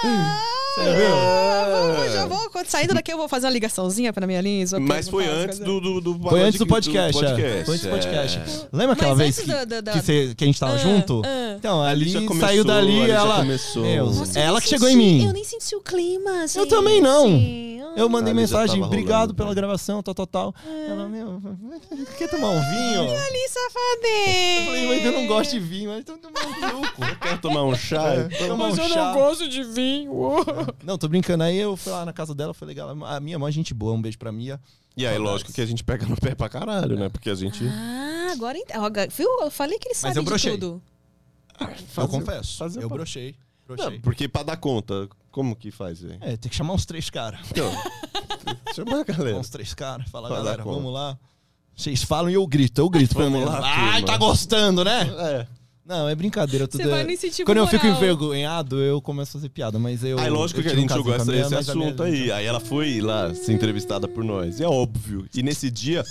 Você 0.03 0.83
viu? 0.95 1.15
Ah, 1.15 2.09
já 2.11 2.25
vou, 2.25 2.49
quando 2.49 2.67
saindo 2.67 2.93
daqui 2.93 3.13
eu 3.13 3.17
vou 3.17 3.29
fazer 3.29 3.45
uma 3.45 3.51
ligaçãozinha 3.53 4.11
pra 4.11 4.25
minha 4.25 4.41
Lins. 4.41 4.71
vou 4.71 4.79
Mas 4.81 5.07
foi 5.07 5.27
antes 5.27 5.59
do, 5.59 5.79
do, 5.79 6.01
do 6.01 6.19
Foi 6.29 6.41
antes 6.41 6.57
do 6.59 6.65
podcast, 6.67 7.23
é. 7.23 7.63
Foi 7.63 7.75
antes 7.75 7.85
do 7.85 7.89
podcast. 7.91 8.39
é. 8.39 8.43
Lembra 8.73 8.93
aquela 8.93 9.15
Mas 9.15 9.19
vez 9.19 9.39
que, 9.39 9.65
da- 9.65 9.81
da- 9.81 9.91
que, 9.93 10.01
você- 10.01 10.33
que 10.35 10.43
a 10.43 10.47
gente 10.47 10.59
tava 10.59 10.73
Ah, 10.73 10.77
junto? 10.77 11.21
ah. 11.25 11.55
Então, 11.57 11.81
ali 11.81 12.09
já 12.09 12.21
começou, 12.21 12.47
saiu 12.47 12.63
dali 12.63 12.99
ali 13.01 13.07
já 13.07 13.13
ela. 13.13 13.35
começou. 13.37 13.83
Meu, 13.83 14.05
Nossa, 14.07 14.39
ela 14.39 14.59
que 14.59 14.67
chegou 14.67 14.89
em 14.89 14.93
senti- 14.93 15.03
mim. 15.05 15.25
Eu 15.27 15.33
nem 15.33 15.43
senti 15.43 15.75
o 15.75 15.81
clima, 15.81 16.45
Eu 16.55 16.67
também 16.67 16.99
não. 17.01 17.27
gente. 17.29 17.82
Eu 17.95 18.09
mandei 18.09 18.33
mensagem, 18.33 18.81
obrigado 18.81 19.11
rolando, 19.19 19.35
pela 19.35 19.49
né? 19.49 19.55
gravação, 19.55 20.01
tal, 20.01 20.13
tal, 20.15 20.27
tal. 20.27 20.55
Ela, 20.87 21.07
meu, 21.07 21.41
quer 22.17 22.29
tomar 22.29 22.49
um 22.49 22.59
vinho? 22.59 23.01
Ali, 23.01 23.43
Eu 23.43 23.49
safadinho. 23.49 24.65
falei, 24.65 24.87
mas 24.87 25.05
eu 25.05 25.11
não 25.11 25.27
gosto 25.27 25.51
de 25.51 25.59
vinho, 25.59 25.89
mas 25.91 25.99
então 25.99 26.17
toma 26.17 26.39
um 26.39 26.83
suco. 26.85 27.19
Quer 27.21 27.39
tomar 27.39 27.63
um 27.63 27.75
chá? 27.75 28.27
Toma 28.47 28.67
um 28.67 28.75
chá. 28.75 29.13
gosto 29.13 29.47
de 29.47 29.63
vinho. 29.63 30.11
Não, 30.83 30.97
tô 30.97 31.07
brincando. 31.07 31.43
Aí 31.43 31.57
eu 31.57 31.75
fui 31.77 31.91
lá 31.91 32.03
na 32.05 32.13
casa 32.13 32.33
dela, 32.33 32.53
foi 32.53 32.67
legal. 32.67 32.89
A 33.05 33.19
minha 33.19 33.37
mãe, 33.37 33.51
gente 33.51 33.73
boa, 33.73 33.93
um 33.93 34.01
beijo 34.01 34.17
pra 34.17 34.31
Mia. 34.31 34.59
E 34.95 35.07
aí, 35.07 35.17
lógico 35.17 35.51
que 35.51 35.61
a 35.61 35.65
gente 35.65 35.83
pega 35.83 36.05
no 36.05 36.15
pé 36.15 36.35
pra 36.35 36.47
caralho, 36.49 36.95
né? 36.97 37.09
Porque 37.09 37.29
a 37.29 37.35
gente. 37.35 37.63
Ah, 37.67 38.29
agora 38.31 38.57
então. 38.57 38.83
Viu? 39.15 39.27
Eu 39.41 39.49
falei 39.51 39.77
que 39.79 39.87
ele 39.87 39.95
sabe 39.95 40.17
eu 40.17 40.23
de 40.23 40.29
brochei. 40.29 40.51
tudo. 40.53 40.81
eu 41.97 42.07
confesso. 42.07 42.57
fazer 42.57 42.83
eu 42.83 42.89
pa- 42.89 42.95
brochei. 43.75 43.93
Não, 43.95 44.01
porque 44.01 44.27
pra 44.27 44.43
dar 44.43 44.57
conta, 44.57 45.07
como 45.31 45.55
que 45.55 45.71
faz, 45.71 46.01
velho? 46.01 46.17
É, 46.21 46.37
tem 46.37 46.49
que 46.49 46.55
chamar 46.55 46.73
uns 46.73 46.85
três 46.85 47.09
caras. 47.09 47.39
Então, 47.51 47.71
chama 48.75 49.01
a 49.01 49.03
galera. 49.03 49.37
Uns 49.37 49.49
três 49.49 49.73
caras. 49.73 50.07
Fala, 50.09 50.27
Pra 50.27 50.37
galera, 50.37 50.63
conta. 50.63 50.75
vamos 50.75 50.93
lá. 50.93 51.17
Vocês 51.75 52.03
falam 52.03 52.29
e 52.29 52.35
eu 52.35 52.45
grito, 52.45 52.79
eu 52.81 52.89
grito. 52.89 53.15
Vamos 53.15 53.43
lá, 53.45 53.59
Ai, 53.63 54.01
turma. 54.01 54.07
tá 54.07 54.17
gostando, 54.17 54.83
né? 54.83 55.01
É. 55.17 55.47
Não, 55.85 56.07
é 56.07 56.15
brincadeira. 56.15 56.67
Tudo 56.67 56.81
Você 56.83 56.87
vai 56.89 57.01
é- 57.05 57.11
incentivo 57.11 57.45
Quando 57.45 57.57
eu 57.57 57.67
fico 57.67 57.85
moral. 57.85 57.97
envergonhado, 58.01 58.79
eu 58.81 59.01
começo 59.01 59.31
a 59.31 59.39
fazer 59.39 59.49
piada, 59.49 59.77
mas 59.79 60.03
eu. 60.03 60.17
Aí, 60.19 60.29
lógico 60.29 60.59
eu 60.59 60.63
que 60.63 60.69
a 60.69 60.75
gente 60.75 60.93
jogou 60.93 61.13
essa- 61.13 61.35
esse 61.35 61.55
assunto 61.55 62.03
aí. 62.03 62.31
Aí 62.31 62.45
ela 62.45 62.59
foi 62.59 63.01
lá 63.01 63.33
ser 63.33 63.51
entrevistada 63.53 64.07
por 64.07 64.23
nós. 64.23 64.59
E 64.59 64.63
é 64.63 64.67
óbvio. 64.67 65.27
E 65.35 65.43
nesse 65.43 65.69
dia, 65.69 66.03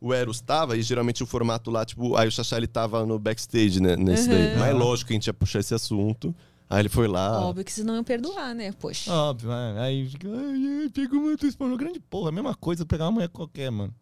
o 0.00 0.12
Eros 0.14 0.40
tava, 0.40 0.76
e 0.76 0.82
geralmente 0.82 1.22
o 1.24 1.26
formato 1.26 1.70
lá, 1.72 1.84
tipo, 1.84 2.14
aí 2.14 2.28
o 2.28 2.30
Xaxá 2.30 2.56
ele 2.58 2.68
tava 2.68 3.04
no 3.04 3.18
backstage, 3.18 3.80
né? 3.80 3.96
Nesse 3.96 4.28
daí. 4.28 4.52
Uhum. 4.52 4.58
Mas 4.60 4.68
é 4.68 4.72
lógico 4.72 5.08
que 5.08 5.14
a 5.14 5.16
gente 5.16 5.26
ia 5.26 5.34
puxar 5.34 5.58
esse 5.58 5.74
assunto. 5.74 6.32
Aí 6.68 6.80
ele 6.80 6.88
foi 6.88 7.06
lá. 7.06 7.40
Óbvio 7.40 7.64
que 7.64 7.72
vocês 7.72 7.86
não 7.86 7.94
iam 7.94 8.04
perdoar, 8.04 8.54
né? 8.54 8.72
Poxa. 8.72 9.12
Óbvio, 9.12 9.52
é. 9.52 9.80
Aí 9.80 10.08
fica, 10.08 10.28
ai, 10.28 10.82
ai, 10.82 10.88
pegou 10.90 11.20
uma 11.20 11.32
atriz 11.34 11.54
pornô. 11.54 11.76
Grande 11.76 12.00
porra, 12.00 12.30
a 12.30 12.32
mesma 12.32 12.54
coisa 12.54 12.84
pegar 12.84 13.04
uma 13.04 13.12
mulher 13.12 13.28
qualquer, 13.28 13.70
mano. 13.70 13.94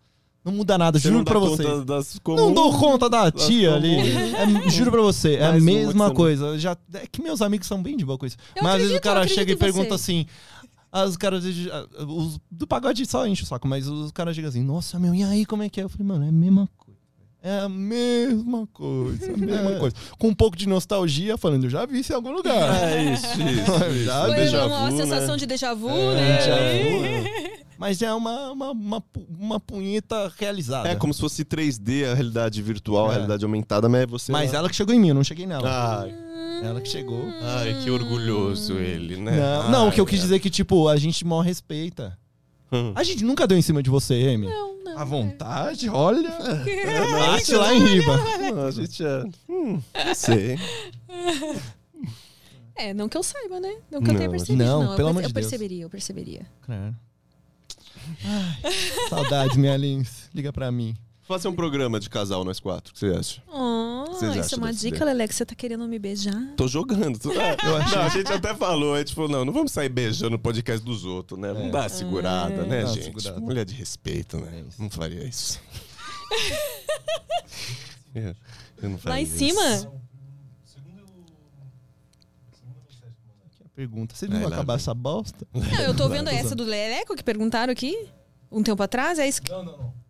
Não 0.45 0.53
muda 0.53 0.77
nada, 0.77 0.99
Você 0.99 1.05
juro 1.09 1.17
não 1.19 1.25
dá 1.25 1.31
pra 1.31 1.41
você. 1.41 1.63
Não 2.29 2.53
dou 2.53 2.79
conta 2.79 3.09
da 3.09 3.31
tia 3.31 3.75
ali. 3.75 3.97
É, 4.35 4.69
juro 4.71 4.91
pra 4.91 5.01
você, 5.01 5.37
é 5.37 5.47
a 5.47 5.53
mesma 5.59 6.13
coisa. 6.13 6.59
Já, 6.59 6.77
é 6.95 7.07
que 7.07 7.23
meus 7.23 7.41
amigos 7.41 7.67
são 7.67 7.83
bem 7.83 7.97
de 7.97 8.05
boa 8.05 8.19
com 8.19 8.27
isso. 8.27 8.37
Eu 8.55 8.63
Mas 8.63 8.75
às 8.75 8.81
vezes 8.83 8.97
o 8.97 9.01
cara 9.01 9.27
chega 9.27 9.53
e 9.53 9.57
pergunta 9.57 9.89
você. 9.89 9.95
assim. 9.95 10.27
Os 11.09 11.17
caras. 11.17 11.45
ah, 11.73 12.05
Os, 12.05 12.39
do 12.51 12.67
pagode 12.67 13.05
só 13.07 13.27
enche 13.27 13.43
o 13.43 13.47
saco, 13.47 13.67
mas 13.67 13.89
os 13.89 14.13
caras 14.13 14.37
chegam 14.37 14.49
assim, 14.49 14.63
nossa, 14.63 14.99
meu, 14.99 15.15
e 15.15 15.23
aí 15.25 15.45
como 15.47 15.63
é 15.63 15.69
que 15.69 15.81
é? 15.81 15.85
Eu 15.85 15.89
falei, 15.89 16.07
mano, 16.07 16.25
é 16.25 16.29
a 16.29 16.33
mesma 16.33 16.69
coisa. 16.77 16.84
É 17.47 17.59
a 17.59 17.69
mesma 17.69 18.67
coisa, 18.73 19.35
a 19.35 19.37
mesma 19.37 19.73
coisa. 19.79 19.95
Com 20.19 20.29
um 20.29 20.35
pouco 20.35 20.57
de 20.57 20.67
nostalgia, 20.67 21.37
falando, 21.37 21.65
eu 21.65 21.71
já 21.71 21.85
vi 21.85 21.99
isso 22.01 22.11
em 22.11 22.17
algum 22.17 22.33
lugar. 22.33 22.83
É 22.91 23.13
isso, 23.13 23.27
isso. 23.27 23.75
Já 24.05 24.25
Foi 24.25 24.35
déjà 24.35 24.67
uma 24.67 24.91
vu, 24.91 24.97
sensação 24.97 25.33
né? 25.33 25.37
de 25.37 25.45
déjà 25.47 25.75
vu, 25.75 25.91
É, 25.91 26.15
né? 26.15 26.37
déjà 26.39 26.55
vu, 26.57 27.03
né? 27.03 27.51
Mas 27.77 28.01
é 28.01 28.15
uma, 28.15 28.51
uma, 28.53 28.71
uma, 28.71 29.03
uma 29.39 29.61
punheta 29.61 30.33
realizada. 30.39 30.89
É 30.89 30.95
como 30.95 31.13
se 31.13 31.21
fosse 31.21 31.45
3D, 31.45 32.11
a 32.11 32.15
realidade 32.15 32.63
virtual, 32.63 33.09
a 33.09 33.11
É. 33.11 33.13
realidade 33.17 33.45
aumentada, 33.45 33.89
mas 33.91 34.03
é 34.03 34.07
você. 34.07 34.33
Mas 34.33 34.55
ela 34.55 34.71
que 34.71 34.77
chegou 34.77 34.95
em 34.95 34.99
mim, 34.99 35.09
eu 35.09 35.15
não 35.15 35.25
cheguei 35.25 35.45
nela. 35.45 35.69
Ai, 36.03 36.15
Ela 36.63 36.81
que 36.81 36.89
chegou. 36.89 37.27
ai, 37.43 37.77
que 37.83 37.91
orgulhoso 37.91 38.75
ele, 38.75 39.17
né? 39.19 39.33
Não, 39.37 39.71
não, 39.71 39.89
o 39.89 39.93
que 39.93 40.01
eu 40.01 40.05
Ai, 40.05 40.11
quis 40.11 40.21
dizer 40.21 40.37
é 40.37 40.39
que, 40.39 40.49
tipo, 40.49 40.89
a 40.89 40.97
gente 40.97 41.27
mal 41.27 41.41
respeita. 41.43 42.17
Hum. 42.73 42.93
A 42.95 43.03
gente 43.05 43.25
nunca 43.25 43.47
deu 43.47 43.57
em 43.57 43.63
cima 43.63 43.83
de 43.83 43.91
você, 43.91 44.15
Amy. 44.35 44.47
Não, 44.49 44.83
não. 44.85 44.99
À 44.99 45.05
vontade, 45.05 45.89
olha. 45.89 46.29
É, 46.67 47.11
Bate 47.11 47.55
lá 47.55 47.75
em 47.75 47.85
riba. 47.85 48.17
Não, 48.53 48.67
a 48.67 48.71
gente 48.71 49.05
é. 49.05 49.25
Hum, 49.49 49.81
não 50.07 50.15
sei. 50.15 50.59
É, 52.77 52.93
não 52.93 53.09
que 53.09 53.17
eu 53.17 53.23
saiba, 53.23 53.61
né? 53.61 53.77
Não 53.91 54.01
que 54.03 54.09
eu 54.09 54.13
Não, 54.13 54.19
tenha 54.19 54.31
percebido. 54.31 54.65
não, 54.65 54.83
Não, 54.83 54.91
eu 54.93 54.97
pelo 54.97 55.09
perce- 55.09 55.11
amor 55.11 55.23
de 55.23 55.29
eu 55.29 55.33
Deus. 55.33 55.47
perceberia, 55.47 55.83
eu 55.85 55.91
perceberia. 55.91 56.47
Claro. 56.63 56.95
Ai, 58.25 58.73
saudades, 59.09 59.57
minha 59.57 59.77
Lins. 59.77 60.29
Liga 60.35 60.53
pra 60.53 60.71
mim. 60.73 60.95
Fazer 61.27 61.49
um 61.49 61.55
programa 61.55 61.99
de 61.99 62.11
casal, 62.11 62.45
nós 62.45 62.61
quatro. 62.61 62.91
O 62.91 62.95
que 62.95 63.01
você 63.01 63.07
acha? 63.17 63.43
Oh, 63.49 64.05
Vocês 64.09 64.37
isso 64.37 64.55
é 64.55 64.59
uma 64.59 64.71
dica, 64.73 64.97
ideia? 64.97 65.05
Lelé, 65.07 65.27
que 65.27 65.35
você 65.35 65.47
tá 65.47 65.55
querendo 65.55 65.89
me 65.89 65.99
beijar. 65.99 66.35
Tô 66.55 66.69
jogando. 66.69 67.19
Tô... 67.19 67.33
É, 67.41 67.57
não, 67.65 67.77
a 68.03 68.09
gente 68.11 68.31
até 68.31 68.55
falou, 68.55 68.95
a 68.95 68.99
gente 68.99 69.15
falou, 69.15 69.31
não, 69.31 69.43
não 69.45 69.53
vamos 69.53 69.73
sair 69.73 69.89
beijando 69.89 70.33
no 70.33 70.39
podcast 70.39 70.85
dos 70.85 71.05
outros, 71.07 71.41
né? 71.41 71.49
Vamos 71.49 71.69
É. 71.69 71.71
dar 71.71 71.81
uma 71.83 71.89
segurada, 71.89 72.67
né, 72.67 72.83
Dá 72.83 72.87
uma 72.89 72.95
gente? 72.95 73.05
segurada. 73.05 73.41
Mulher 73.41 73.65
de 73.65 73.75
respeito, 73.75 74.37
né? 74.39 74.53
É 74.55 74.69
isso. 74.69 74.83
Não 74.83 74.91
faria 74.91 75.25
isso. 75.25 75.61
É, 78.17 78.33
eu 78.81 78.91
não 78.91 78.97
faria 78.99 79.15
Lá 79.17 79.21
em 79.21 79.25
isso. 79.25 79.39
cima? 79.39 79.93
Que 83.63 83.69
pergunta. 83.75 84.15
Você 84.15 84.27
Vai 84.29 84.35
não 84.37 84.43
vai 84.43 84.51
lá, 84.51 84.57
acabar 84.59 84.75
essa 84.77 84.95
bosta? 84.95 85.45
Não, 85.53 85.81
eu 85.81 85.97
tô 85.97 86.09
vendo 86.09 86.29
essa 86.31 86.55
do 86.55 86.63
Leleco 86.63 87.17
que 87.17 87.25
perguntaram 87.25 87.73
aqui 87.73 88.09
um 88.53 88.63
tempo 88.63 88.81
atrás. 88.83 89.19
É 89.19 89.27
isso 89.27 89.43
que... 89.43 89.51
Não, 89.51 89.65
não, 89.65 89.77
não. 89.79 90.04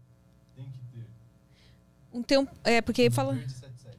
Um 2.15 2.23
tempo. 2.23 2.51
É, 2.63 2.81
porque 2.81 3.11
fala. 3.11 3.35
Verde 3.35 3.53
77. 3.53 3.99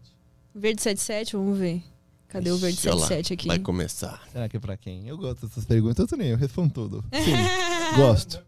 Verde 0.56 0.82
77, 0.82 1.36
vamos 1.36 1.60
ver. 1.60 1.84
Cadê 2.30 2.50
o 2.50 2.58
Verde 2.58 2.78
Ixi, 2.78 2.88
olha 2.90 2.96
lá, 2.96 3.08
77 3.08 3.34
aqui? 3.34 3.48
Vai 3.48 3.60
começar. 3.60 4.22
Será 4.32 4.50
que 4.50 4.58
é 4.58 4.60
pra 4.60 4.76
quem? 4.76 5.08
Eu 5.08 5.18
gosto 5.18 5.46
dessas 5.48 5.66
perguntas, 5.66 6.00
eu 6.00 6.08
também, 6.08 6.30
eu 6.30 6.38
respondo 6.38 6.74
tudo. 6.74 7.06
Sim, 7.14 7.96
gosto. 7.96 8.44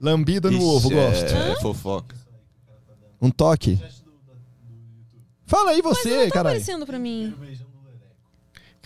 Lambida 0.00 0.50
no 0.50 0.56
Ixi, 0.56 0.66
ovo, 0.66 0.90
gosto. 0.90 1.34
É, 1.34 1.52
é 1.52 1.60
fofoca. 1.60 2.16
Um 3.20 3.30
toque. 3.30 3.78
Fala 5.46 5.70
aí 5.72 5.82
você, 5.82 6.10
não 6.10 6.24
tá 6.26 6.30
caralho. 6.30 6.56
aparecendo 6.56 6.86
pra 6.86 6.98
mim. 6.98 7.34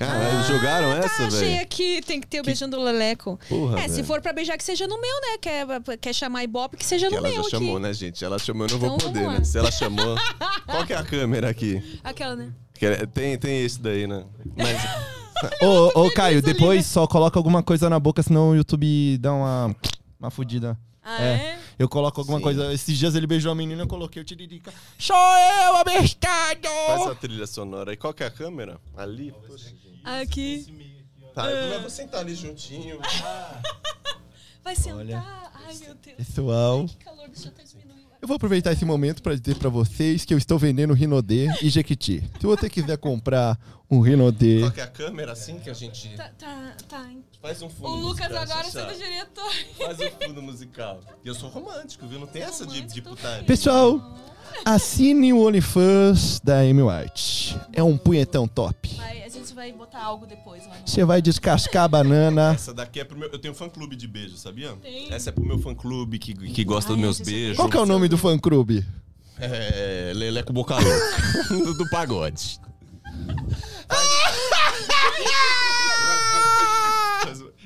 Caralho, 0.06 0.42
jogaram 0.46 0.90
Tá, 1.00 1.06
essa, 1.06 1.26
achei 1.26 1.48
velho? 1.50 1.62
aqui, 1.62 2.00
tem 2.02 2.20
que 2.20 2.26
ter 2.26 2.40
o 2.40 2.42
beijando 2.44 2.76
o 2.78 2.82
Leleco. 2.82 3.38
Porra, 3.48 3.78
é, 3.80 3.82
se 3.88 3.94
velho. 3.96 4.04
for 4.04 4.20
pra 4.20 4.32
beijar, 4.32 4.56
que 4.58 4.64
seja 4.64 4.86
no 4.86 5.00
meu, 5.00 5.14
né? 5.20 5.38
Quer, 5.40 5.66
quer 6.00 6.12
chamar 6.14 6.42
Ibope, 6.44 6.76
que 6.76 6.84
seja 6.84 7.06
Que 7.08 7.12
no 7.12 7.18
ela 7.18 7.28
meu 7.28 7.36
já 7.36 7.40
aqui. 7.42 7.50
chamou, 7.50 7.78
né, 7.78 7.92
gente? 7.92 8.24
Ela 8.24 8.38
chamou, 8.38 8.66
eu 8.66 8.72
não 8.72 8.78
vou 8.78 8.94
Então, 8.96 9.08
poder, 9.08 9.24
vamos 9.24 9.38
né? 9.40 9.44
Se 9.44 9.58
ela 9.58 9.70
chamou. 9.70 10.16
Qual 10.66 10.86
que 10.86 10.92
é 10.92 10.96
a 10.96 11.02
câmera 11.04 11.48
aqui? 11.50 12.00
Aquela, 12.02 12.34
né? 12.36 12.52
Que 12.74 12.86
é- 12.86 13.06
Tem, 13.06 13.38
tem 13.38 13.64
esse 13.64 13.80
daí, 13.80 14.06
né? 14.06 14.24
Mas. 14.56 14.76
Ô, 15.60 16.02
ô, 16.06 16.10
Caio, 16.12 16.40
depois 16.40 16.86
só 16.86 17.06
coloca 17.06 17.38
alguma 17.38 17.62
coisa 17.62 17.90
na 17.90 17.98
boca, 17.98 18.22
senão 18.22 18.50
o 18.50 18.56
YouTube 18.56 19.18
dá 19.18 19.32
uma, 19.32 19.76
uma 20.20 20.30
fudida. 20.30 20.78
Ah, 21.02 21.20
É. 21.20 21.26
é? 21.34 21.58
Eu 21.78 21.88
coloco 21.88 22.20
alguma 22.20 22.38
Sim. 22.38 22.44
coisa. 22.44 22.72
Esses 22.72 22.96
dias 22.96 23.16
ele 23.16 23.26
beijou 23.26 23.50
a 23.50 23.54
menina, 23.56 23.82
eu 23.82 23.88
coloquei 23.88 24.22
o 24.22 24.24
tiririca. 24.24 24.72
Sou 24.98 25.16
eu, 25.16 25.76
abestado! 25.78 26.68
Faz 26.86 27.06
a 27.08 27.14
trilha 27.16 27.46
sonora 27.46 27.90
aí. 27.90 27.96
Qual 27.96 28.14
que 28.14 28.22
é 28.22 28.26
a 28.26 28.30
câmera? 28.30 28.78
Ali? 28.96 29.34
Poxa. 29.48 29.72
Aqui. 30.04 30.66
Tá, 31.34 31.50
eu 31.50 31.80
vou 31.80 31.90
sentar 31.90 32.20
ali 32.20 32.34
juntinho. 32.34 32.98
Vai 34.62 34.76
sentar. 34.76 34.98
Olha. 34.98 35.24
Ai, 35.66 35.74
meu 35.78 35.94
Deus. 35.94 36.16
Pessoal, 36.16 36.86
Que 36.86 36.96
calor, 37.04 37.26
deixa 37.28 37.48
eu 37.48 37.52
até 37.52 37.64
diminuir. 37.64 38.02
eu 38.20 38.28
vou 38.28 38.36
aproveitar 38.36 38.72
esse 38.72 38.84
momento 38.84 39.22
pra 39.22 39.34
dizer 39.34 39.56
pra 39.56 39.68
vocês 39.68 40.24
que 40.24 40.32
eu 40.32 40.38
estou 40.38 40.58
vendendo 40.58 40.92
Rinodê 40.94 41.46
e 41.62 41.68
Jequiti. 41.68 42.22
Se 42.40 42.46
você 42.46 42.68
quiser 42.70 42.96
comprar 42.98 43.58
um 43.90 44.00
Rinodê, 44.00 44.60
Qual 44.60 44.70
que 44.72 44.80
é 44.80 44.84
a 44.84 44.88
câmera 44.88 45.32
assim 45.32 45.58
que 45.58 45.68
a 45.68 45.74
gente. 45.74 46.10
Tá, 46.16 46.30
tá, 46.38 46.76
tá. 46.88 47.10
Faz 47.40 47.60
um 47.62 47.68
fundo 47.68 47.88
O 47.88 47.96
Lucas 47.96 48.28
musical, 48.28 48.42
agora 48.42 48.64
Xaxá. 48.64 48.88
sendo 48.88 48.98
diretor. 48.98 49.52
Faz 49.78 49.98
um 50.00 50.10
fundo 50.26 50.42
musical. 50.42 51.00
E 51.24 51.28
eu 51.28 51.34
sou 51.34 51.48
romântico, 51.48 52.06
viu? 52.06 52.20
Não 52.20 52.26
tem 52.26 52.42
essa 52.42 52.64
de, 52.66 52.82
de 52.82 53.02
putaria. 53.02 53.44
pessoal, 53.44 54.16
assine 54.64 55.32
o 55.32 55.44
OnlyFans 55.46 56.40
da 56.40 56.60
Amy 56.60 56.82
White. 56.82 57.58
É 57.72 57.82
um 57.82 57.96
punhetão 57.96 58.46
top. 58.46 58.94
Vai, 58.96 59.22
a 59.22 59.28
gente 59.28 59.52
vai 59.54 59.72
botar 59.72 60.02
algo 60.02 60.26
depois. 60.26 60.62
Você 60.84 61.04
vai 61.04 61.20
descascar 61.22 61.84
a 61.84 61.88
banana. 61.88 62.52
Essa 62.54 62.72
daqui 62.74 63.00
é 63.00 63.04
pro 63.04 63.18
meu. 63.18 63.28
Eu 63.30 63.38
tenho 63.38 63.54
fã 63.54 63.68
clube 63.68 63.96
de 63.96 64.06
beijo, 64.06 64.36
sabia? 64.36 64.72
Tem. 64.82 65.12
Essa 65.12 65.30
é 65.30 65.32
pro 65.32 65.44
meu 65.44 65.58
fã 65.58 65.74
clube 65.74 66.18
que, 66.18 66.34
que 66.34 66.64
gosta 66.64 66.90
Ai, 66.92 66.96
dos 66.96 67.02
meus 67.02 67.20
é 67.20 67.24
beijos. 67.24 67.56
Qual 67.56 67.68
que 67.68 67.76
é 67.76 67.80
o 67.80 67.86
nome 67.86 68.08
do 68.08 68.18
fã 68.18 68.38
clube? 68.38 68.84
É. 69.38 70.12
Leleco 70.14 70.52
Boca 70.52 70.74
Louca. 70.74 71.44
do, 71.48 71.74
do 71.74 71.90
pagode. 71.90 72.60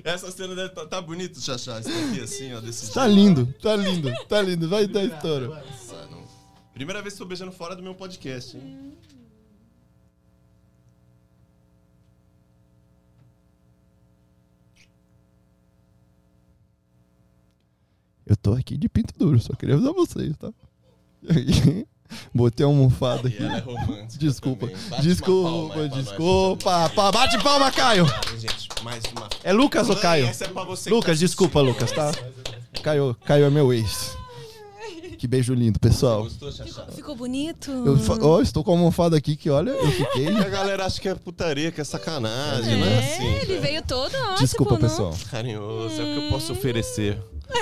Essa 0.05 0.31
cena 0.31 0.55
deve 0.55 0.69
tá, 0.69 0.87
tá 0.87 1.01
bonito, 1.01 1.41
Xaxá. 1.41 1.81
Isso 1.81 1.89
aqui 1.89 2.21
assim, 2.21 2.55
ó, 2.55 2.61
desse 2.61 2.93
Tá 2.93 3.07
jeito. 3.09 3.17
lindo, 3.21 3.55
tá 3.61 3.75
lindo, 3.75 4.13
tá 4.29 4.41
lindo. 4.43 4.69
Vai 4.69 4.87
dar 4.87 5.05
história. 5.05 5.51
Primeira 6.77 7.01
vez 7.01 7.15
que 7.15 7.19
tô 7.21 7.25
beijando 7.25 7.53
fora 7.53 7.75
do 7.75 7.83
meu 7.83 7.95
podcast, 7.95 8.55
hein? 8.55 8.95
Eu 18.27 18.37
tô 18.37 18.53
aqui 18.55 18.77
de 18.77 18.89
pinto 18.89 19.15
duro, 19.17 19.39
só 19.41 19.55
queria 19.55 19.77
avisar 19.77 19.93
vocês, 19.93 20.37
tá? 20.37 20.53
Botei 22.35 22.65
a 22.65 22.69
almofada 22.69 23.29
aqui. 23.29 23.43
ela 23.43 23.57
é 23.57 23.61
romântica 23.61 24.19
Desculpa. 24.19 24.67
uma 24.67 25.01
Desculpa, 25.01 25.89
desculpa. 25.89 26.91
Pa- 26.95 27.11
Bate 27.13 27.43
palma, 27.43 27.71
Caio. 27.73 28.07
Gente, 28.39 28.69
mais 28.85 29.03
uma. 29.17 29.29
É 29.43 29.53
Lucas 29.53 29.89
ou 29.89 29.97
Caio? 29.97 30.27
essa 30.27 30.45
é 30.45 30.49
pra 30.49 30.65
você 30.65 30.89
Lucas, 30.91 31.19
tá 31.19 31.21
desculpa, 31.25 31.61
Lucas, 31.61 31.91
tá? 31.91 32.13
Caio, 32.83 33.17
Caio 33.25 33.45
é 33.47 33.51
meu 33.51 33.73
ex. 33.73 34.17
Que 35.19 35.27
beijo 35.27 35.55
lindo, 35.55 35.79
pessoal. 35.79 36.23
Gostou, 36.25 36.51
Xaxá? 36.53 36.87
Ficou 36.95 37.15
bonito? 37.17 37.71
Eu 37.71 37.99
ó, 38.23 38.41
estou 38.41 38.63
com 38.65 38.73
a 38.73 38.75
almofada 38.75 39.17
aqui 39.17 39.37
que, 39.37 39.49
olha, 39.51 39.71
eu 39.71 39.91
fiquei. 39.93 40.29
A 40.29 40.49
galera 40.49 40.85
acha 40.87 41.01
que 41.01 41.09
é 41.09 41.15
putaria, 41.15 41.71
que 41.73 41.81
é 41.81 41.85
sacanagem, 41.85 42.83
é 42.83 42.87
É, 42.87 42.99
assim. 42.99 43.27
ele 43.27 43.59
veio 43.59 43.83
todo, 43.83 44.13
ó, 44.15 44.35
Desculpa, 44.35 44.75
tipo, 44.75 44.83
não- 44.85 44.91
pessoal. 44.91 45.17
Carinhoso, 45.31 46.01
é 46.01 46.05
o 46.05 46.19
que 46.21 46.25
eu 46.27 46.31
posso 46.31 46.53
oferecer 46.53 47.19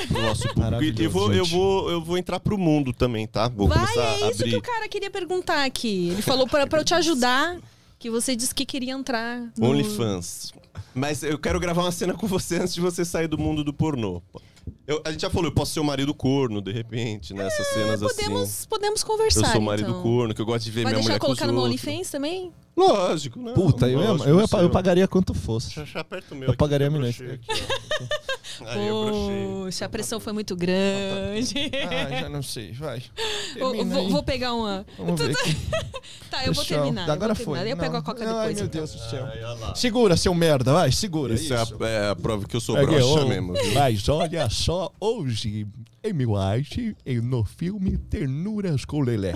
pro 0.09 0.23
nosso 0.23 0.49
público. 0.49 0.83
E 1.01 1.05
eu 1.05 1.11
vou, 1.11 1.33
eu, 1.33 1.45
vou, 1.45 1.91
eu 1.91 2.01
vou 2.03 2.19
entrar 2.19 2.41
pro 2.41 2.57
mundo 2.59 2.93
também, 2.93 3.27
tá? 3.27 3.49
Vou 3.49 3.69
Vai, 3.69 3.79
começar 3.79 4.01
é 4.01 4.25
a 4.25 4.31
isso 4.31 4.39
que 4.39 4.45
abrir 4.45 4.57
o 4.57 4.63
cara 4.63 4.89
queria 4.89 5.11
perguntar 5.11 5.65
aqui. 5.65 6.09
Ele 6.11 6.23
falou 6.23 6.47
pra, 6.47 6.67
pra 6.67 6.81
eu 6.81 6.85
te 6.85 6.95
ajudar, 6.95 7.57
que 7.99 8.11
você 8.11 8.35
disse 8.35 8.55
que 8.55 8.65
queria 8.67 8.93
entrar 8.93 9.41
no... 9.57 9.67
OnlyFans. 9.69 10.53
Mas 10.95 11.23
eu 11.23 11.39
quero 11.39 11.59
gravar 11.61 11.83
uma 11.83 11.93
cena 11.93 12.15
com 12.15 12.27
você 12.27 12.57
antes 12.57 12.75
de 12.75 12.81
você 12.81 13.05
sair 13.05 13.27
do 13.29 13.37
mundo 13.39 13.63
do 13.65 13.73
pornô. 13.73 14.23
Eu- 14.87 15.01
a 15.05 15.11
gente 15.11 15.21
já 15.23 15.31
falou, 15.31 15.49
eu 15.49 15.55
posso 15.55 15.73
ser 15.73 15.81
o 15.81 15.85
marido 15.85 16.13
corno, 16.15 16.61
de 16.61 16.71
repente, 16.73 17.33
nessas 17.33 17.67
cenas 17.69 18.03
assim. 18.03 18.15
Podemos, 18.25 18.67
podemos 18.67 19.01
Eu 19.01 19.07
conversar, 19.07 19.53
sou 19.53 19.61
o 19.61 19.65
marido 19.65 19.89
então. 19.91 20.03
corno, 20.03 20.35
que 20.35 20.41
eu 20.41 20.47
gosto 20.47 20.65
de 20.65 20.71
ver 20.71 20.83
Vai 20.85 20.93
minha 20.93 20.97
deixar 20.97 21.09
mulher 21.09 21.17
eu 21.17 21.21
colocar 21.21 21.47
com 21.47 21.53
no 21.53 21.59
os 21.59 21.63
meu 21.65 21.71
outros. 21.73 21.87
OnlyFans 21.89 22.11
também? 22.11 22.53
Lógico, 22.77 23.39
né? 23.41 23.53
Puta, 23.55 23.89
eu, 23.89 24.01
ia, 24.01 24.07
eu, 24.29 24.41
ia- 24.41 24.47
eu 24.63 24.71
pagaria 24.71 25.09
quanto 25.09 25.33
fosse. 25.33 25.71
Já, 25.75 25.85
já 25.85 26.01
aperta 26.01 26.35
o 26.35 26.37
meu 26.37 26.49
Eu 26.49 26.51
aqui, 26.51 26.59
pagaria 26.59 26.87
eu 26.87 26.91
brochei 26.91 27.31
aqui, 27.33 27.47
ó. 27.51 28.24
Aí 28.67 28.87
eu. 28.89 29.63
Poxa, 29.65 29.85
a 29.85 29.89
pressão 29.89 30.21
foi 30.21 30.33
muito 30.33 30.55
grande. 30.57 31.55
Ah, 32.11 32.21
já 32.21 32.29
não 32.29 32.43
sei, 32.43 32.73
vai. 32.73 33.03
Vou, 33.59 33.85
vou- 33.85 34.09
vou 34.11 34.23
pegar 34.23 34.53
uma. 34.55 34.85
Vamos 34.99 35.21
ver 35.21 35.31
aqui. 35.33 35.57
Tá, 36.31 36.45
eu 36.45 36.53
vou 36.53 36.65
terminar. 36.65 37.07
eu 37.07 37.13
Agora 37.15 37.33
vou 37.35 37.45
foi. 37.45 37.55
terminar. 37.59 37.71
Eu 37.71 37.77
pego 37.79 37.93
Não. 37.93 38.01
a 38.01 38.03
coca 38.03 38.21
Ai, 38.25 38.27
depois. 38.27 38.57
meu 38.57 38.67
então. 38.67 38.81
Deus 38.81 38.93
do 38.93 38.99
céu. 39.11 39.27
Segura, 39.75 40.17
seu 40.17 40.35
merda, 40.35 40.73
vai, 40.73 40.91
segura. 40.93 41.33
Isso 41.35 41.55
é 41.55 41.63
isso. 41.63 41.83
a, 41.83 41.89
é 41.89 42.11
a 42.11 42.17
prova 42.17 42.47
que 42.47 42.57
eu 42.57 42.61
sou 42.61 42.77
É 42.77 42.85
broxa 42.85 43.25
mesmo. 43.27 43.55
viu? 43.55 43.73
Mas 43.75 44.07
olha 44.09 44.51
só, 44.51 44.93
hoje, 45.01 45.67
Amy 46.05 46.27
White, 46.27 46.97
em- 47.07 47.21
no 47.21 47.45
filme 47.45 47.97
Ternuras 47.97 48.85
com 48.85 49.01
Lelé. 49.01 49.33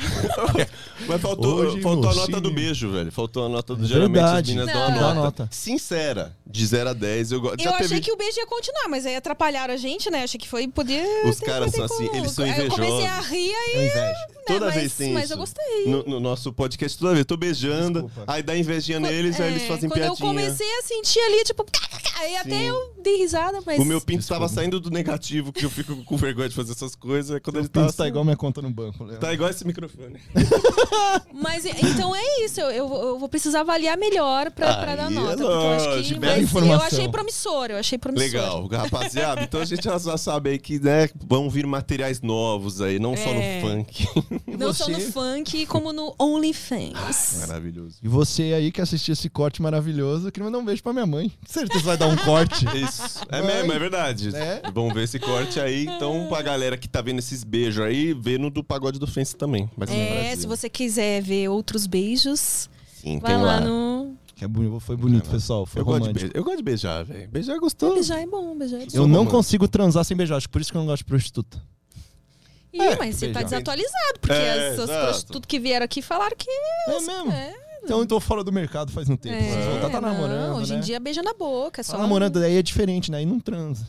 Mas 1.07 1.20
faltou, 1.20 1.57
Hoje 1.57 1.81
faltou 1.81 2.11
a 2.11 2.15
no 2.15 2.20
nota 2.20 2.40
do 2.40 2.49
cine. 2.49 2.61
beijo, 2.61 2.90
velho. 2.90 3.11
Faltou 3.12 3.47
a 3.47 3.49
nota 3.49 3.74
do. 3.74 3.85
É 3.85 3.89
Geralmente 3.89 4.19
as 4.19 4.24
verdade. 4.24 4.55
meninas 4.55 4.74
dão 4.74 4.82
a 4.85 4.90
nota. 4.90 5.15
nota. 5.15 5.49
Sincera, 5.51 6.36
de 6.47 6.66
0 6.66 6.90
a 6.90 6.93
10. 6.93 7.32
Eu, 7.32 7.40
go- 7.40 7.49
Eu 7.59 7.70
achei 7.74 7.89
teve... 7.89 8.01
que 8.01 8.12
o 8.12 8.16
beijo 8.16 8.39
ia 8.39 8.47
continuar, 8.47 8.89
mas 8.89 9.07
aí 9.07 9.16
atrapalharam 9.16 9.73
a 9.73 9.77
gente, 9.77 10.11
né? 10.11 10.23
Achei 10.24 10.39
que 10.39 10.49
foi. 10.49 10.69
Podia. 10.69 11.03
Os 11.27 11.40
caras 11.40 11.73
são 11.73 11.85
assim, 11.85 12.09
eles 12.15 12.32
são 12.32 12.45
Aí 12.45 12.51
Eu 12.61 12.69
comecei 12.69 13.07
a 13.07 13.19
invejosos. 13.19 13.31
rir 13.31 13.55
aí. 13.55 13.73
É 13.74 13.86
inveja. 13.86 14.01
né, 14.01 14.15
Toda 14.47 14.66
mas, 14.66 14.74
vez 14.77 14.95
tem 14.95 15.12
Mas 15.12 15.24
isso. 15.24 15.35
eu 15.35 15.39
gostei. 15.39 15.85
No, 15.86 16.03
no 16.05 16.20
nosso 16.20 16.53
podcast, 16.53 16.99
toda 16.99 17.12
vez. 17.15 17.27
Tô 17.27 17.36
beijando, 17.36 18.03
Desculpa. 18.05 18.32
aí 18.32 18.43
dá 18.43 18.57
invejinha 18.57 18.99
neles, 18.99 19.39
aí 19.40 19.51
eles 19.51 19.62
É, 19.65 19.66
fazem 19.66 19.89
quando 19.90 20.01
piadinha. 20.01 20.15
eu 20.15 20.16
comecei 20.16 20.66
a 20.78 20.82
sentir 20.82 21.20
ali, 21.20 21.45
tipo, 21.45 21.66
aí 22.16 22.35
até 22.36 22.65
eu 22.65 22.95
dei 23.03 23.19
risada, 23.19 23.61
mas. 23.66 23.78
O 23.78 23.85
meu 23.85 24.01
pinto 24.01 24.27
tava 24.27 24.49
saindo 24.49 24.81
do 24.81 24.90
negativo, 24.90 25.53
que 25.53 25.65
eu 25.66 25.70
fico 25.70 26.03
com 26.05 26.16
vergonha 26.16 26.49
de 26.49 26.55
fazer 26.62 26.72
essas 26.72 26.94
coisas. 26.94 27.36
é 27.36 27.40
Quando 27.40 27.56
ele 27.56 27.68
Pinto 27.68 27.93
tá 27.93 28.02
assim, 28.02 28.09
igual 28.09 28.24
minha 28.24 28.36
conta 28.36 28.60
no 28.62 28.70
banco, 28.70 29.05
Leandro. 29.05 29.20
Tá 29.20 29.32
igual 29.32 29.51
esse 29.51 29.66
microfone. 29.66 30.20
Mas 31.32 31.64
então 31.64 32.14
é 32.14 32.44
isso, 32.44 32.60
eu, 32.60 32.70
eu, 32.70 33.18
vou 33.18 33.28
precisar 33.28 33.60
avaliar 33.60 33.97
melhor 33.97 34.51
pra, 34.51 34.74
pra 34.74 34.97
dar 34.97 35.10
é 35.10 35.14
nota. 35.14 35.36
porque 35.36 35.52
eu 35.52 35.70
acho 35.70 35.85
que. 35.89 35.94
lógico, 35.97 36.20
bela 36.20 36.32
Mas 36.32 36.43
eu 36.43 36.44
informação. 36.44 36.86
achei 36.86 37.09
promissor, 37.09 37.66
eu 37.70 37.76
achei 37.76 37.98
promissor. 37.98 38.26
Legal, 38.26 38.66
rapaziada. 38.66 39.43
Então 39.43 39.60
a 39.60 39.64
gente 39.64 39.85
já 39.85 39.98
já 39.98 40.16
sabe 40.16 40.51
aí 40.51 40.59
que, 40.59 40.78
né, 40.78 41.09
vão 41.26 41.48
vir 41.51 41.66
materiais 41.66 42.20
novos 42.20 42.80
aí, 42.80 42.98
não 42.98 43.16
só 43.16 43.28
É. 43.30 43.60
no 43.60 43.68
funk. 43.68 44.09
Não 44.59 44.72
só 44.72 44.89
no 44.89 45.01
você? 45.01 45.12
funk, 45.12 45.66
como 45.66 45.93
no 45.93 46.14
OnlyFans. 46.18 47.39
Maravilhoso. 47.47 47.97
E 48.02 48.09
você 48.09 48.55
aí 48.55 48.72
que 48.72 48.80
assistiu 48.80 49.12
esse 49.12 49.28
corte 49.28 49.62
maravilhoso, 49.62 50.28
eu 50.28 50.32
queria 50.32 50.47
mandar 50.47 50.59
um 50.59 50.64
beijo 50.64 50.82
pra 50.82 50.93
minha 50.93 51.06
mãe. 51.06 51.28
Com 51.28 51.52
certeza 51.52 51.85
vai 51.85 51.97
dar 51.97 52.06
um 52.09 52.16
corte. 52.16 52.64
Isso, 52.76 53.20
é 53.28 53.40
Vai. 53.43 53.56
mesmo, 53.56 53.72
é 53.72 53.78
verdade. 53.78 54.30
Né? 54.32 54.60
Vamos 54.74 54.94
ver 54.94 55.05
esse 55.05 55.18
corte 55.18 55.60
aí. 55.60 55.86
Então, 55.86 56.26
pra 56.28 56.43
galera 56.53 56.77
que 56.77 56.89
tá 56.89 57.01
vendo 57.03 57.19
esses 57.19 57.45
beijos 57.45 57.85
aí, 57.85 58.12
vê 58.15 58.39
no 58.39 58.51
do 58.51 58.62
Pagode 58.65 58.99
do 58.99 59.07
Fence 59.07 59.37
também. 59.37 59.69
É, 59.89 60.35
se 60.37 60.47
você 60.47 60.69
quiser 60.69 61.23
ver 61.23 61.49
outros 61.49 61.87
beijos, 61.87 62.69
Sim, 63.01 63.19
vai 63.19 63.35
tem 63.35 63.43
lá 63.45 63.55
lá. 63.57 63.61
no. 63.61 64.16
É 64.41 64.47
bonito, 64.47 64.79
foi 64.81 64.97
bonito, 64.97 65.29
pessoal. 65.29 65.66
Foi 65.66 65.81
Eu 65.83 65.85
gosto, 65.85 65.99
de 65.99 66.07
romântico. 66.07 66.20
beijar. 66.27 66.37
eu 66.39 66.45
gosto 66.45 66.57
de 66.59 66.62
beijar, 66.62 67.05
velho. 67.05 67.29
Beijar 67.29 67.57
é 67.57 67.59
gostoso. 67.59 67.95
Beijar 67.95 68.20
é 68.20 68.27
bom, 68.27 68.57
beijar 68.57 68.77
é 68.77 68.81
bom. 68.85 68.91
Eu 68.95 69.03
não 69.03 69.09
romântico. 69.16 69.37
consigo 69.37 69.69
transar 69.69 70.05
sem 70.05 70.16
beijar, 70.16 70.37
acho 70.37 70.47
que 70.47 70.53
por 70.53 70.61
isso 70.61 70.70
que 70.70 70.77
eu 70.77 70.81
não 70.81 70.87
gosto 70.87 70.99
de 70.99 71.05
prostituta. 71.07 71.61
Ih, 72.73 72.81
É, 72.81 72.97
mas 72.97 73.16
você 73.16 73.27
tá 73.29 73.41
beijar. 73.41 73.45
desatualizado, 73.51 74.20
porque 74.20 74.33
É, 74.35 74.69
as, 74.69 74.79
as 74.79 74.91
prostitutas 74.91 75.47
que 75.49 75.59
vieram 75.59 75.85
aqui 75.85 76.01
falaram 76.03 76.37
que. 76.37 76.49
É 76.51 77.01
mesmo? 77.01 77.33
É, 77.33 77.55
Então 77.83 77.99
eu 78.01 78.07
tô 78.07 78.20
fora 78.20 78.45
do 78.45 78.53
mercado 78.53 78.93
faz 78.93 79.09
um 79.09 79.16
tempo. 79.16 79.35
é, 79.35 79.70
voltar 79.70 79.91
tá 79.91 80.01
não, 80.01 80.12
namorando, 80.12 80.57
Hoje 80.59 80.73
né? 80.73 80.79
em 80.79 80.83
dia 80.83 81.01
beija 81.01 81.23
na 81.23 81.35
boca, 81.35 81.81
é 81.81 81.85
só. 81.85 81.93
Tá 81.93 81.99
namorando, 81.99 82.39
daí 82.39 82.57
é 82.57 82.62
diferente, 82.62 83.11
né? 83.11 83.19
Aí 83.19 83.27
não 83.27 83.41
transa. 83.41 83.87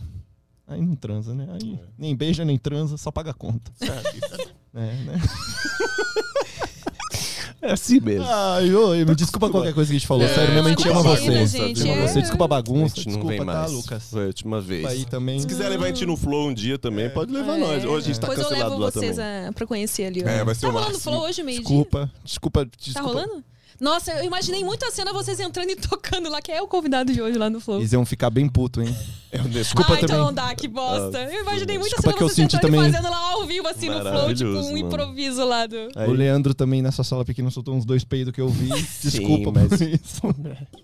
Aí 0.69 0.81
não 0.81 0.95
transa, 0.95 1.33
né? 1.33 1.47
Aí 1.51 1.79
nem 1.97 2.15
beija, 2.15 2.45
nem 2.45 2.57
transa, 2.57 2.95
só 2.97 3.11
paga 3.11 3.31
a 3.31 3.33
conta. 3.33 3.71
É, 4.71 4.79
né? 5.03 5.19
É 7.61 7.71
assim 7.73 7.99
mesmo. 7.99 8.23
Ai, 8.25 8.73
ô, 8.73 8.91
me 9.05 9.15
desculpa 9.15 9.49
qualquer 9.49 9.73
coisa 9.73 9.89
que 9.89 9.95
a 9.95 9.99
gente 9.99 10.07
falou. 10.07 10.23
É, 10.23 10.33
Sério, 10.33 10.53
mesmo 10.53 10.67
a 10.67 10.69
gente 10.69 10.87
ama 10.87 11.01
você. 11.03 11.45
gente, 11.47 11.81
Ama 11.89 11.91
é. 12.03 12.07
você. 12.07 12.21
Desculpa 12.21 12.43
a 12.43 12.45
A 12.45 12.47
bagunça. 12.47 12.95
gente 12.95 13.07
não 13.07 13.13
Desculpa, 13.15 13.27
vem 13.29 13.37
tá, 13.39 13.45
mais. 13.45 13.71
Lucas? 13.71 14.03
Foi 14.11 14.23
a 14.23 14.27
última 14.27 14.61
vez. 14.61 14.85
Aí 14.85 15.05
também. 15.05 15.39
Se 15.41 15.47
quiser 15.47 15.67
levar 15.69 15.85
a 15.85 15.87
gente 15.87 16.05
no 16.05 16.15
Flow 16.15 16.47
um 16.49 16.53
dia 16.53 16.77
também, 16.77 17.09
pode 17.09 17.33
levar 17.33 17.57
É. 17.57 17.59
nós. 17.59 17.83
Hoje 17.83 18.05
a 18.05 18.07
gente 18.13 18.19
tá 18.19 18.27
Depois 18.27 18.39
eu 18.39 18.43
cancelado 18.49 18.69
levo 18.71 18.83
lá 18.83 18.91
vocês 18.91 19.15
também. 19.17 19.47
a, 19.47 19.51
pra 19.51 19.67
conhecer 19.67 20.05
ali. 20.05 20.23
ó. 20.23 20.29
É, 20.29 20.43
vai 20.45 20.55
ser 20.55 20.61
tá 20.61 20.67
o 20.67 20.71
rolando 20.71 20.91
máximo. 20.93 21.11
Flow 21.11 21.23
hoje, 21.27 21.43
meio-dia? 21.43 21.63
Desculpa, 21.67 22.11
desculpa, 22.23 22.65
Tá 22.65 22.71
desculpa. 22.79 23.07
rolando? 23.09 23.43
Nossa, 23.79 24.11
eu 24.11 24.25
imaginei 24.25 24.63
muito 24.63 24.83
a 24.85 24.91
cena 24.91 25.13
vocês 25.13 25.39
entrando 25.39 25.69
e 25.69 25.75
tocando 25.77 26.29
lá, 26.29 26.41
que 26.41 26.51
é 26.51 26.61
o 26.61 26.67
convidado 26.67 27.13
de 27.13 27.21
hoje 27.21 27.37
lá 27.37 27.49
no 27.49 27.61
Flow. 27.61 27.79
Eles 27.79 27.93
iam 27.93 28.05
ficar 28.05 28.29
bem 28.29 28.49
puto, 28.49 28.81
hein? 28.81 28.93
Eu 29.31 29.43
Desculpa 29.45 29.93
ah, 29.93 29.95
então 29.97 30.07
também. 30.07 30.25
não 30.25 30.33
dá, 30.33 30.53
que 30.53 30.67
bosta. 30.67 31.17
eu 31.31 31.41
imaginei 31.41 31.77
muito 31.77 31.91
Desculpa 31.95 31.99
a 31.99 32.01
cena 32.01 32.13
que 32.17 32.23
eu 32.23 32.27
vocês 32.29 32.45
entrando 32.45 32.61
também. 32.61 32.79
e 32.81 32.91
fazendo 32.91 33.09
lá 33.09 33.31
ao 33.31 33.45
vivo, 33.45 33.67
assim, 33.67 33.89
no 33.89 34.01
Flow, 34.01 34.33
tipo, 34.35 34.49
um 34.49 34.63
mano. 34.63 34.77
improviso 34.79 35.45
lá 35.45 35.65
do... 35.65 35.75
Aí- 35.95 36.09
O 36.09 36.11
Leandro 36.11 36.53
também 36.53 36.81
nessa 36.81 37.03
sala 37.03 37.23
pequena 37.23 37.49
soltou 37.51 37.73
uns 37.75 37.85
dois 37.85 38.03
peidos 38.03 38.33
que 38.33 38.41
eu 38.41 38.49
vi. 38.49 38.67
Desculpa 39.01 39.51
mas- 39.53 39.69
por 39.69 39.81
isso. 39.81 40.21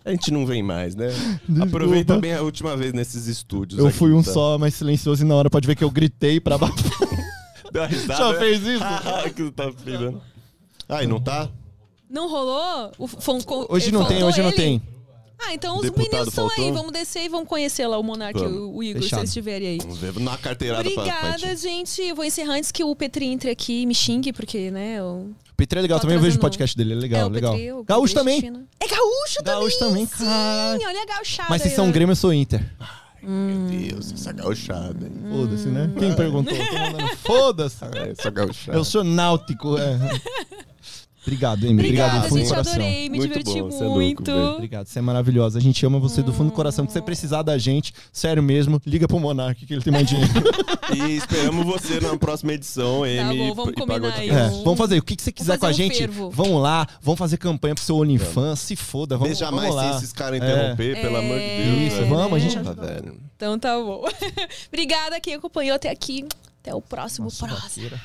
A 0.06 0.12
gente 0.12 0.32
não 0.32 0.46
vem 0.46 0.64
mais, 0.64 0.96
né? 0.96 1.08
Desculpa. 1.10 1.64
Aproveita 1.66 2.18
bem 2.18 2.34
a 2.34 2.42
última 2.42 2.78
vez 2.78 2.94
nesses 2.94 3.28
estúdios. 3.28 3.78
Eu 3.80 3.88
aqui, 3.88 3.98
fui 3.98 4.14
um 4.14 4.24
tá? 4.24 4.32
só, 4.32 4.58
mas 4.58 4.74
silencioso 4.76 5.24
e 5.24 5.28
na 5.28 5.36
hora 5.36 5.50
pode 5.50 5.68
ver 5.68 5.76
que 5.76 5.84
eu 5.84 5.92
gritei 5.92 6.40
pra 6.40 6.58
baixo. 6.58 6.76
Deu 7.74 7.82
uma 7.82 7.88
risada. 7.88 8.20
Já 8.20 8.32
né? 8.32 8.40
fez 8.40 8.62
isso? 8.64 8.84
que 9.36 9.44
tu 9.44 9.52
tá 9.52 9.70
pirando. 9.84 10.22
Ai, 10.88 11.08
não 11.08 11.20
tá? 11.20 11.50
Não 12.10 12.30
rolou? 12.30 12.92
O, 12.98 13.06
um 13.06 13.66
Hoje 13.70 13.92
não 13.92 14.06
tem, 14.06 14.24
hoje 14.24 14.42
não 14.42 14.50
ele? 14.50 14.58
tem. 14.58 14.82
Ah, 15.38 15.54
então 15.54 15.76
os 15.76 15.82
Deputado 15.82 16.12
meninos 16.12 16.28
estão 16.30 16.50
aí. 16.58 16.72
Vamos 16.72 16.92
descer 16.92 17.26
e 17.26 17.30
vamos 17.30 17.48
conhecer 17.48 17.86
lá 17.88 17.98
o 17.98 18.04
Monark 18.04 18.40
e 18.40 18.44
o, 18.46 18.76
o 18.76 18.84
Igor, 18.84 19.02
se 19.02 19.06
Fechado. 19.06 19.20
eles 19.22 19.30
estiverem 19.30 19.68
aí. 19.68 19.78
Vamos 19.80 19.98
ver. 19.98 20.20
Na 20.20 20.38
carteirada 20.38 20.84
pra, 20.84 21.04
pra 21.04 21.14
Obrigada, 21.14 21.56
gente. 21.56 22.02
Eu 22.02 22.16
vou 22.16 22.24
encerrar 22.24 22.54
antes 22.54 22.72
que 22.72 22.84
o 22.84 22.96
Petri 22.96 23.26
entre 23.26 23.50
aqui 23.50 23.82
e 23.82 23.86
me 23.86 23.94
xingue, 23.94 24.32
porque, 24.32 24.72
né, 24.72 25.00
eu... 25.00 25.32
O 25.52 25.56
Petri 25.56 25.80
é 25.80 25.82
legal 25.82 26.00
Tá 26.00 26.04
também, 26.04 26.18
eu 26.18 26.22
vejo 26.22 26.38
o 26.38 26.40
podcast 26.40 26.76
dele, 26.76 26.94
é 26.94 26.96
legal, 26.96 27.22
é, 27.22 27.26
o 27.26 27.30
legal. 27.30 27.54
Petri, 27.54 27.72
o 27.72 27.84
Gaúcho 27.84 28.14
Petri 28.14 28.42
também. 28.42 28.68
É 28.80 28.88
gaúcho 28.88 29.44
também. 29.44 29.54
Gaúcho 29.54 29.80
também, 29.80 30.06
sim. 30.06 30.26
caralho. 30.26 30.82
Olha 30.86 31.02
a 31.02 31.06
gauchada 31.06 31.50
Mas 31.50 31.62
vocês 31.62 31.74
são. 31.74 31.92
Grêmio, 31.92 32.12
eu 32.12 32.16
sou 32.16 32.34
Inter. 32.34 32.64
Meu 33.22 33.70
Deus, 33.70 34.12
essa 34.14 34.32
gauchada. 34.32 35.06
hein? 35.06 35.14
Foda-se, 35.32 35.68
né? 35.68 35.92
Quem 35.98 36.14
perguntou? 36.14 36.54
Foda-se. 37.24 37.84
É, 37.94 38.12
essa 38.18 38.30
gauchada. 38.30 38.78
Eu 38.78 38.84
sou 38.84 39.04
náutico. 39.04 39.78
É. 39.78 39.98
Obrigado, 41.26 41.64
Amy. 41.66 41.74
Obrigado 41.74 42.08
Obrigada, 42.08 42.20
do 42.20 42.30
fundo 42.30 42.34
do 42.34 42.40
gente. 42.40 42.50
coração. 42.50 42.74
Adorei. 42.74 43.10
Me 43.10 43.18
Muito 43.18 43.28
diverti 43.38 43.62
bom, 43.62 43.72
você 43.72 43.78
é 43.78 43.86
louco, 43.86 43.96
muito. 43.96 44.32
Obrigado, 44.32 44.88
você 44.88 45.00
é 45.00 45.02
maravilhosa. 45.02 45.58
A 45.58 45.62
gente 45.62 45.86
ama 45.86 46.00
você 46.00 46.22
do 46.22 46.32
fundo 46.32 46.50
do 46.50 46.54
coração. 46.54 46.86
Se 46.88 46.94
você 46.94 47.02
precisar 47.02 47.42
da 47.42 47.58
gente, 47.58 47.94
sério 48.12 48.44
mesmo, 48.44 48.80
liga 48.86 49.08
pro 49.08 49.20
Monark 49.20 49.66
que 49.66 49.74
ele 49.74 49.82
tem 49.82 49.92
mais 49.92 50.08
dinheiro. 50.08 50.32
E 50.96 51.16
esperamos 51.18 51.66
você 51.66 52.00
na 52.00 52.16
próxima 52.16 52.54
edição, 52.54 53.04
Amy. 53.04 53.38
bom, 53.50 53.56
vamos 53.56 53.72
e 53.72 53.76
combinar 53.76 54.14
aí. 54.14 54.30
É, 54.30 54.50
vamos 54.64 54.78
fazer 54.78 55.00
o 55.00 55.04
que, 55.04 55.16
que 55.16 55.24
você 55.24 55.32
quiser 55.32 55.58
com 55.58 55.66
a 55.66 55.70
um 55.70 55.74
gente. 55.74 55.98
fervo. 55.98 56.30
Vamos 56.30 56.62
lá, 56.62 56.88
vamos 57.02 57.18
fazer 57.18 57.38
campanha 57.38 57.74
pro 57.74 57.84
seu 57.84 57.98
OnlyFans. 57.98 58.60
Se 58.60 58.76
foda, 58.76 59.18
vamos, 59.18 59.30
Deixa 59.30 59.46
vamos 59.50 59.62
mais 59.64 59.74
lá. 59.74 59.98
esses 59.98 60.14
caras 60.14 60.38
interromper, 60.38 61.02
pelo 61.02 61.18
amor 61.18 61.40
de 61.40 61.46
Deus. 61.64 61.78
Isso, 61.88 61.96
velho. 61.98 62.10
vamos, 62.10 62.34
a 62.34 62.40
gente- 62.40 62.56
Tá, 62.60 62.72
velho. 62.74 63.18
Então 63.36 63.58
tá 63.58 63.76
bom. 63.80 64.06
Obrigada 64.72 65.20
quem 65.20 65.34
acompanhou 65.34 65.76
até 65.76 65.90
aqui. 65.90 66.24
Até 66.62 66.74
o 66.76 66.82
próximo 66.82 67.26
Nossa, 67.26 67.48
próximo. 67.48 67.90
vaqueira. 67.90 68.02